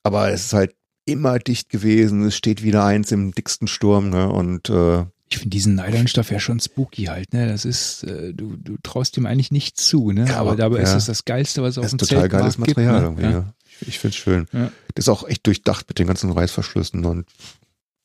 aber 0.03 0.31
es 0.31 0.47
ist 0.47 0.53
halt 0.53 0.75
immer 1.05 1.39
dicht 1.39 1.71
gewesen, 1.71 2.25
es 2.25 2.37
steht 2.37 2.63
wieder 2.63 2.85
eins 2.85 3.13
im 3.13 3.33
dicksten 3.33 3.67
Sturm 3.67 4.11
ne? 4.11 4.29
und 4.29 4.69
äh, 4.69 5.05
Ich 5.29 5.39
finde 5.39 5.51
diesen 5.51 5.75
Nylonstoff 5.75 6.31
ja 6.31 6.39
schon 6.39 6.61
spooky 6.61 7.05
halt, 7.05 7.33
ne? 7.33 7.49
Das 7.49 7.65
ist, 7.65 8.05
äh, 8.05 8.35
du, 8.35 8.57
du 8.57 8.77
traust 8.83 9.17
ihm 9.17 9.27
eigentlich 9.27 9.51
nicht 9.51 9.79
zu, 9.79 10.13
ne? 10.13 10.27
Ja, 10.29 10.37
aber 10.37 10.55
dabei 10.55 10.81
ist 10.81 10.91
ja. 10.91 10.95
das 10.97 11.07
das 11.07 11.25
Geilste, 11.25 11.63
was 11.63 11.71
es 11.71 11.79
auf 11.79 11.85
das 11.85 11.93
dem 11.93 12.01
ist 12.03 12.09
total 12.11 12.29
geiles 12.29 12.57
gibt, 12.57 12.69
Material 12.69 13.01
ne? 13.01 13.07
irgendwie. 13.07 13.23
Ja. 13.23 13.31
Ja. 13.31 13.55
Ich, 13.81 13.89
ich 13.89 13.99
finde 13.99 14.15
es 14.15 14.17
schön. 14.17 14.47
Ja. 14.53 14.71
Das 14.95 15.07
ist 15.07 15.09
auch 15.09 15.27
echt 15.27 15.47
durchdacht 15.47 15.87
mit 15.89 15.99
den 15.99 16.07
ganzen 16.07 16.31
Reißverschlüssen 16.31 17.05
und 17.05 17.27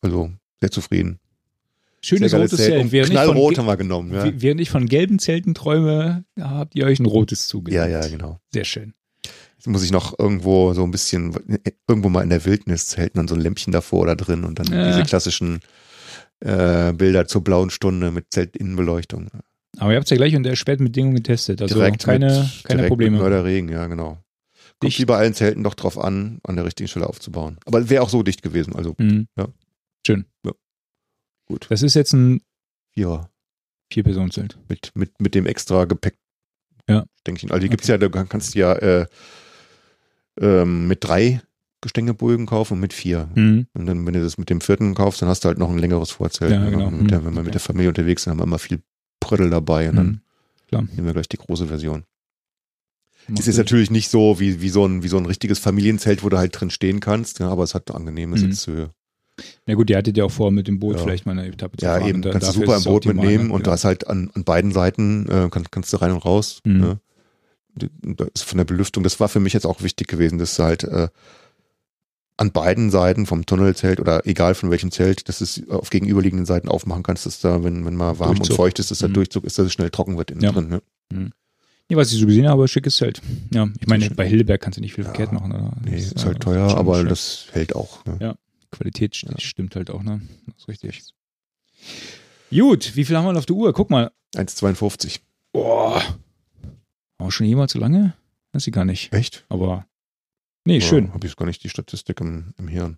also 0.01 0.31
sehr 0.61 0.71
zufrieden. 0.71 1.19
Schönes 1.99 2.31
Sehr 2.31 2.39
rotes 2.41 2.57
Zelt. 2.57 2.89
Von, 2.89 3.01
knallrot 3.01 3.57
haben 3.57 3.65
wir 3.65 3.77
genommen. 3.77 4.13
Ja, 4.13 4.29
während 4.35 4.59
ich 4.59 4.69
von 4.69 4.87
gelben 4.87 5.19
Zelten 5.19 5.53
träume, 5.53 6.25
habt 6.37 6.75
ihr 6.75 6.85
euch 6.85 6.99
ein 6.99 7.05
rotes 7.05 7.43
ja, 7.43 7.47
zugelegt. 7.47 7.89
ja, 7.89 8.07
genau. 8.07 8.39
Sehr 8.51 8.65
schön. 8.65 8.93
Muss 9.65 9.83
ich 9.83 9.91
noch 9.91 10.17
irgendwo 10.19 10.73
so 10.73 10.83
ein 10.83 10.91
bisschen, 10.91 11.33
irgendwo 11.87 12.09
mal 12.09 12.21
in 12.23 12.29
der 12.29 12.43
Wildnis 12.45 12.87
zelten 12.87 13.19
und 13.19 13.29
so 13.29 13.35
ein 13.35 13.41
Lämpchen 13.41 13.71
davor 13.71 14.01
oder 14.01 14.15
drin 14.15 14.43
und 14.43 14.59
dann 14.59 14.67
Ja. 14.67 14.87
diese 14.87 15.03
klassischen 15.03 15.59
äh, 16.41 16.91
Bilder 16.93 17.27
zur 17.27 17.43
blauen 17.43 17.69
Stunde 17.69 18.11
mit 18.11 18.25
Zeltinnenbeleuchtung. 18.31 19.29
Aber 19.77 19.91
ihr 19.91 19.95
habt 19.95 20.05
es 20.05 20.09
ja 20.11 20.17
gleich 20.17 20.35
unter 20.35 20.55
späten 20.55 20.83
Bedingungen 20.83 21.15
getestet. 21.15 21.61
Also 21.61 21.75
direkt 21.75 22.03
keine, 22.03 22.25
mit, 22.27 22.63
keine 22.65 22.77
direkt 22.79 22.89
Probleme. 22.89 23.11
Mit 23.13 23.21
Mörderregen, 23.21 23.69
ja, 23.69 23.87
genau. 23.87 24.17
Kommt 24.79 24.91
Dicht. 24.91 24.99
wie 24.99 25.05
bei 25.05 25.17
allen 25.17 25.33
Zelten 25.33 25.63
doch 25.63 25.73
drauf 25.75 25.97
an, 25.97 26.39
an 26.43 26.57
der 26.57 26.65
richtigen 26.65 26.89
Stelle 26.89 27.07
aufzubauen. 27.07 27.57
Aber 27.65 27.89
wäre 27.89 28.03
auch 28.03 28.09
so 28.09 28.21
dicht 28.21 28.41
gewesen, 28.41 28.75
also 28.75 28.95
Mhm. 28.97 29.27
Ja. 29.37 29.47
Schön. 30.05 30.25
Ja. 30.45 30.51
Gut. 31.47 31.67
Das 31.69 31.81
ist 31.81 31.93
jetzt 31.93 32.11
ein 32.13 32.41
Vierer 32.93 33.29
Vier-Personen-Zelt. 33.91 34.57
mit, 34.67 34.91
mit, 34.95 35.21
mit 35.21 35.33
dem 35.35 35.45
extra 35.45 35.85
Gepäck. 35.85 36.17
Ja. 36.89 37.05
Denke 37.25 37.45
ich. 37.45 37.51
Also 37.51 37.61
die 37.61 37.69
gibt's 37.69 37.87
ja, 37.87 37.97
da 37.97 38.09
kannst 38.09 38.53
du 38.55 38.59
ja 38.59 38.73
äh, 38.73 39.05
ähm, 40.39 40.87
mit 40.87 41.03
drei 41.03 41.41
Gestängebulgen 41.81 42.45
kaufen 42.45 42.73
und 42.75 42.79
mit 42.79 42.93
vier. 42.93 43.29
Mhm. 43.35 43.67
Und 43.73 43.85
dann, 43.85 44.05
wenn 44.05 44.13
du 44.13 44.21
das 44.21 44.37
mit 44.37 44.49
dem 44.49 44.61
vierten 44.61 44.93
kaufst, 44.95 45.21
dann 45.21 45.29
hast 45.29 45.43
du 45.43 45.49
halt 45.49 45.57
noch 45.57 45.69
ein 45.69 45.77
längeres 45.77 46.11
Vorzelt. 46.11 46.51
Ja, 46.51 46.59
ne? 46.59 46.71
genau. 46.71 46.87
Und 46.87 47.01
mit 47.01 47.11
der, 47.11 47.25
wenn 47.25 47.33
wir 47.35 47.43
mit 47.43 47.53
der 47.53 47.61
Familie 47.61 47.89
unterwegs 47.89 48.23
sind, 48.23 48.31
haben 48.31 48.39
wir 48.39 48.43
immer 48.45 48.59
viel 48.59 48.81
Prödel 49.19 49.49
dabei 49.49 49.89
und 49.89 49.95
dann 49.97 50.07
Mhm. 50.07 50.19
Klar. 50.69 50.83
nehmen 50.95 51.05
wir 51.05 51.13
gleich 51.13 51.27
die 51.29 51.37
große 51.37 51.67
Version. 51.67 52.03
Macht 53.27 53.39
Es 53.41 53.47
ist 53.47 53.55
Sinn. 53.55 53.63
natürlich 53.65 53.91
nicht 53.91 54.09
so 54.09 54.39
wie, 54.39 54.61
wie, 54.61 54.69
so 54.69 54.85
ein, 54.85 55.03
wie 55.03 55.07
so 55.07 55.17
ein 55.17 55.25
richtiges 55.25 55.59
Familienzelt, 55.59 56.23
wo 56.23 56.29
du 56.29 56.37
halt 56.37 56.59
drin 56.59 56.69
stehen 56.69 56.99
kannst, 56.99 57.39
ja, 57.39 57.49
aber 57.49 57.63
es 57.63 57.73
hat 57.75 57.91
angenehme 57.91 58.35
Mhm. 58.35 58.39
Sitzhöhe. 58.39 58.89
Na 59.65 59.73
gut, 59.75 59.89
ihr 59.89 59.97
hattet 59.97 60.17
ja 60.17 60.25
auch 60.25 60.31
vor, 60.31 60.51
mit 60.51 60.67
dem 60.67 60.79
Boot 60.79 60.97
Ja. 60.97 61.03
vielleicht 61.03 61.25
mal 61.25 61.31
eine 61.31 61.47
Etappe 61.47 61.77
zu 61.77 61.85
Ja, 61.85 61.97
fahren. 61.97 62.07
eben, 62.07 62.21
Da- 62.21 62.31
kannst 62.31 62.49
du 62.49 62.53
super 62.53 62.73
im 62.73 62.79
es 62.79 62.83
Boot 62.83 63.05
mitnehmen 63.05 63.47
ne? 63.47 63.53
und 63.53 63.61
Ja. 63.61 63.65
da 63.65 63.73
ist 63.75 63.83
halt 63.85 64.07
an, 64.07 64.29
an 64.33 64.43
beiden 64.43 64.71
Seiten, 64.71 65.27
äh, 65.29 65.47
kannst, 65.49 65.71
kannst 65.71 65.91
du 65.93 65.97
rein 65.97 66.11
und 66.11 66.23
raus. 66.25 66.59
Mhm. 66.65 66.79
Ne? 66.79 66.99
Ist 68.33 68.43
von 68.43 68.57
der 68.57 68.65
Belüftung, 68.65 69.03
das 69.03 69.19
war 69.19 69.29
für 69.29 69.39
mich 69.39 69.53
jetzt 69.53 69.65
auch 69.65 69.81
wichtig 69.81 70.07
gewesen, 70.07 70.37
dass 70.37 70.59
halt 70.59 70.83
äh, 70.83 71.07
an 72.37 72.51
beiden 72.51 72.89
Seiten 72.91 73.25
vom 73.25 73.45
Tunnelzelt 73.45 73.99
oder 73.99 74.25
egal 74.27 74.55
von 74.55 74.69
welchem 74.71 74.91
Zelt, 74.91 75.27
dass 75.29 75.41
es 75.41 75.67
auf 75.69 75.89
gegenüberliegenden 75.89 76.45
Seiten 76.45 76.67
aufmachen 76.67 77.03
kannst, 77.03 77.25
dass 77.25 77.39
da, 77.39 77.63
wenn, 77.63 77.85
wenn 77.85 77.95
mal 77.95 78.19
warm 78.19 78.35
Durchzug. 78.35 78.51
und 78.51 78.55
feucht 78.57 78.79
ist, 78.79 78.91
dass 78.91 78.99
der 78.99 79.09
Mhm. 79.09 79.13
Durchzug 79.13 79.43
ist, 79.43 79.57
dass 79.59 79.67
es 79.67 79.73
schnell 79.73 79.89
trocken 79.91 80.17
wird 80.17 80.31
innen 80.31 80.41
Ja. 80.41 80.51
drin. 80.51 80.67
Ne? 81.11 81.31
Nee, 81.89 81.95
was 81.97 82.11
ich 82.11 82.19
so 82.19 82.25
gesehen 82.25 82.47
habe, 82.47 82.67
schickes 82.67 82.95
Zelt. 82.95 83.21
Ja, 83.53 83.67
ich 83.79 83.87
meine, 83.87 84.09
bei 84.11 84.27
Hildeberg 84.27 84.61
kannst 84.61 84.77
du 84.77 84.81
nicht 84.81 84.93
viel 84.93 85.03
Ja. 85.03 85.09
verkehrt 85.11 85.31
machen. 85.33 85.51
Oder? 85.51 85.73
Nee, 85.83 85.97
ist 85.97 86.17
äh, 86.23 86.25
halt 86.25 86.39
teuer, 86.41 86.69
schon 86.69 86.79
aber 86.79 86.97
schön. 86.99 87.09
das 87.09 87.47
hält 87.51 87.75
auch. 87.75 88.03
Ne? 88.05 88.17
Ja. 88.21 88.35
Qualität 88.71 89.15
Ja. 89.21 89.37
stimmt 89.39 89.75
halt 89.75 89.89
auch, 89.91 90.01
ne? 90.01 90.21
Das 90.47 90.55
ist 90.59 90.67
richtig. 90.69 91.03
Gut, 92.51 92.95
wie 92.95 93.05
viel 93.05 93.15
haben 93.17 93.25
wir 93.25 93.33
noch 93.33 93.39
auf 93.39 93.45
der 93.45 93.55
Uhr? 93.55 93.73
Guck 93.73 93.89
mal. 93.89 94.11
1,52. 94.35 95.19
Boah. 95.51 96.01
Wir 97.23 97.31
schon 97.31 97.45
jemals 97.45 97.73
so 97.73 97.79
lange? 97.79 98.13
Weiß 98.51 98.67
ich 98.67 98.73
gar 98.73 98.85
nicht. 98.85 99.11
Echt? 99.13 99.45
Aber. 99.49 99.85
Nee, 100.65 100.79
schön. 100.81 101.13
Habe 101.13 101.27
ich 101.27 101.35
gar 101.35 101.45
nicht 101.45 101.63
die 101.63 101.69
Statistik 101.69 102.21
im, 102.21 102.53
im 102.57 102.67
Hirn. 102.67 102.97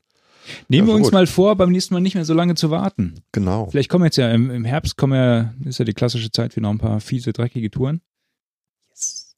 Nehmen 0.68 0.88
Ja, 0.88 0.93
wir 0.93 0.97
uns 0.97 1.06
gut. 1.07 1.14
mal 1.14 1.26
vor, 1.27 1.56
beim 1.56 1.72
nächsten 1.72 1.93
Mal 1.93 2.02
nicht 2.02 2.15
mehr 2.15 2.26
so 2.26 2.34
lange 2.34 2.56
zu 2.56 2.69
warten. 2.69 3.15
Genau. 3.31 3.68
Vielleicht 3.69 3.89
kommen 3.89 4.06
jetzt 4.06 4.18
ja 4.18 4.30
im, 4.31 4.52
im 4.52 4.65
Herbst, 4.65 4.97
kommen 4.97 5.14
ja, 5.14 5.53
ist 5.68 5.80
ja 5.80 5.85
die 5.85 5.93
klassische 5.93 6.31
Zeit 6.31 6.53
für 6.53 6.61
noch 6.61 6.69
ein 6.69 6.77
paar 6.77 6.99
fiese, 6.99 7.34
dreckige 7.34 7.72
Touren. 7.72 8.02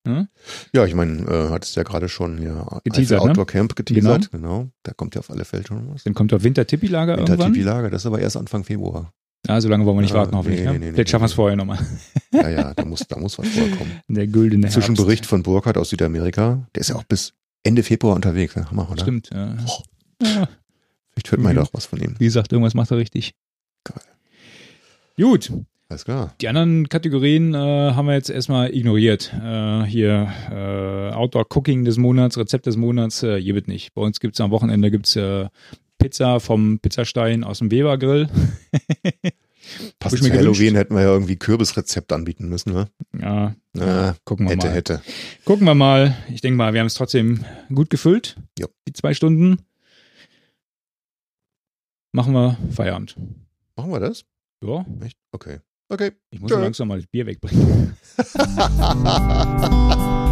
Ja? 0.06 0.28
Ja, 0.74 0.86
ich 0.86 0.96
meine, 0.96 1.22
äh, 1.24 1.50
hattest 1.50 1.76
ja 1.76 1.84
gerade 1.84 2.10
schon 2.10 2.42
ja 2.42 2.80
Geteasert, 2.84 3.24
ne? 3.24 3.30
Outdoor 3.30 3.46
Camp 3.48 3.76
geteasert. 3.76 4.32
Genau. 4.32 4.70
Da 4.84 4.94
kommt 4.94 5.16
ja 5.16 5.20
auf 5.20 5.30
alle 5.30 5.46
Fälle 5.46 5.66
schon 5.66 5.94
was. 5.94 6.04
Dann 6.04 6.14
kommt 6.14 6.32
doch 6.32 6.44
Winter-Tippi-Lager 6.44 7.18
irgendwann. 7.18 7.54
Winter-TV-Lager, 7.54 7.90
das 7.90 8.02
ist 8.04 8.06
aber 8.06 8.20
erst 8.20 8.38
Anfang 8.38 8.64
Februar. 8.64 9.14
Ah, 9.48 9.62
so 9.62 9.70
lange 9.70 9.86
wollen 9.86 9.98
wir 9.98 10.02
nicht 10.02 10.12
Ja, 10.14 10.18
warten, 10.20 10.36
hoffentlich. 10.36 10.60
nee, 10.62 10.66
ne? 10.66 10.74
nee, 10.74 10.86
nee, 10.88 10.92
Vielleicht 10.94 11.10
schaffen 11.10 11.24
wir 11.24 11.28
es 11.28 11.34
vorher 11.34 11.56
nochmal. 11.56 11.80
Ja, 12.34 12.50
ja, 12.50 12.74
da 12.74 12.86
muss, 12.86 13.08
da 13.08 13.18
muss 13.20 13.38
was 13.40 13.48
vorkommen. 13.48 13.92
Der 14.08 14.28
güldene. 14.28 14.68
Zwischenbericht 14.70 15.26
von 15.26 15.44
Burkhardt 15.44 15.78
aus 15.78 15.90
Südamerika, 15.90 16.68
der 16.76 16.82
ist 16.82 16.90
ja 16.90 16.96
auch 16.96 17.04
bis 17.04 17.34
Ende 17.64 17.84
Februar 17.84 18.16
unterwegs. 18.16 18.56
Ne? 18.56 18.70
Hammer, 18.70 18.90
oder? 18.92 19.02
Stimmt, 19.02 19.30
ja. 19.34 19.56
Oh. 19.66 19.82
ja. 20.24 20.48
Vielleicht 21.12 21.32
hört 21.32 21.42
man 21.42 21.52
Mhm. 21.54 21.58
ja 21.60 21.64
auch 21.64 21.74
was 21.74 21.86
von 21.86 22.00
ihm. 22.00 22.16
Wie 22.20 22.26
gesagt, 22.26 22.52
irgendwas 22.52 22.74
macht 22.74 22.92
er 22.92 22.98
richtig. 22.98 23.34
Geil. 23.84 24.02
Gut, 25.20 25.52
Alles 25.90 26.06
klar. 26.06 26.36
die 26.42 26.48
anderen 26.48 26.90
Kategorien 26.90 27.54
äh, 27.56 27.58
haben 27.58 28.06
wir 28.08 28.14
jetzt 28.14 28.30
erstmal 28.30 28.74
ignoriert. 28.74 29.34
Äh, 29.34 29.84
hier 29.86 30.32
äh, 30.52 31.14
Outdoor 31.16 31.46
Cooking 31.56 31.86
des 31.86 31.98
Monats, 31.98 32.38
Rezept 32.38 32.66
des 32.68 32.78
Monats, 32.78 33.24
äh, 33.24 33.42
hier 33.42 33.56
wird 33.56 33.68
nicht. 33.68 33.94
Bei 33.96 34.02
uns 34.02 34.20
gibt 34.20 34.36
es 34.36 34.42
am 34.42 34.52
Wochenende 34.52 34.92
gibt's, 34.92 35.16
äh, 35.16 35.48
Pizza 35.98 36.40
vom 36.40 36.80
Pizzastein 36.80 37.44
aus 37.44 37.60
dem 37.60 37.72
Weber 37.72 37.98
Grill. 37.98 38.30
Passend 40.00 40.22
ich 40.22 40.24
mir 40.24 40.30
zu 40.30 40.38
gewünscht. 40.40 40.60
Halloween 40.60 40.76
hätten 40.76 40.96
wir 40.96 41.02
ja 41.02 41.10
irgendwie 41.10 41.36
Kürbisrezept 41.36 42.14
anbieten 42.14 42.48
müssen, 42.48 42.72
ne? 42.74 42.88
Ja, 43.20 43.54
Ja, 43.76 44.16
gucken 44.24 44.46
wir 44.48 44.56
hätte, 44.56 44.68
mal. 44.68 44.74
hätte. 44.74 45.02
Gucken 45.44 45.66
wir 45.68 45.76
mal. 45.76 46.16
Ich 46.34 46.40
denke 46.42 46.56
mal, 46.58 46.74
wir 46.74 46.80
haben 46.80 46.88
es 46.88 46.94
trotzdem 46.94 47.44
gut 47.74 47.90
gefüllt. 47.90 48.38
Jo. 48.58 48.68
Die 48.88 48.94
zwei 48.94 49.14
Stunden. 49.14 49.58
Machen 52.14 52.34
wir 52.34 52.58
Feierabend. 52.72 53.16
Machen 53.76 53.92
wir 53.92 54.00
das? 54.00 54.24
Ja, 54.64 54.86
Echt? 55.04 55.18
Okay. 55.32 55.60
Okay. 55.90 56.12
ich 56.32 56.40
muss 56.40 56.52
langsam 56.52 56.88
mal 56.88 56.98
das 57.00 57.08
Bier 57.08 57.26
wegbringen. 57.26 57.96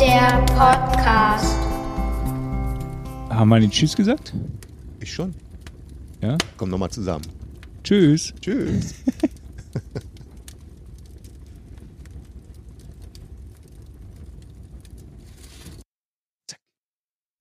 der 0.00 0.42
Podcast. 0.46 1.58
Haben 3.28 3.48
wir 3.50 3.60
nicht 3.60 3.74
Tschüss 3.74 3.94
gesagt? 3.94 4.32
Ich 4.98 5.12
schon. 5.12 5.34
Ja? 6.22 6.38
Komm 6.56 6.70
nochmal 6.70 6.90
zusammen. 6.90 7.26
Tschüss. 7.84 8.32
Tschüss. 8.40 8.94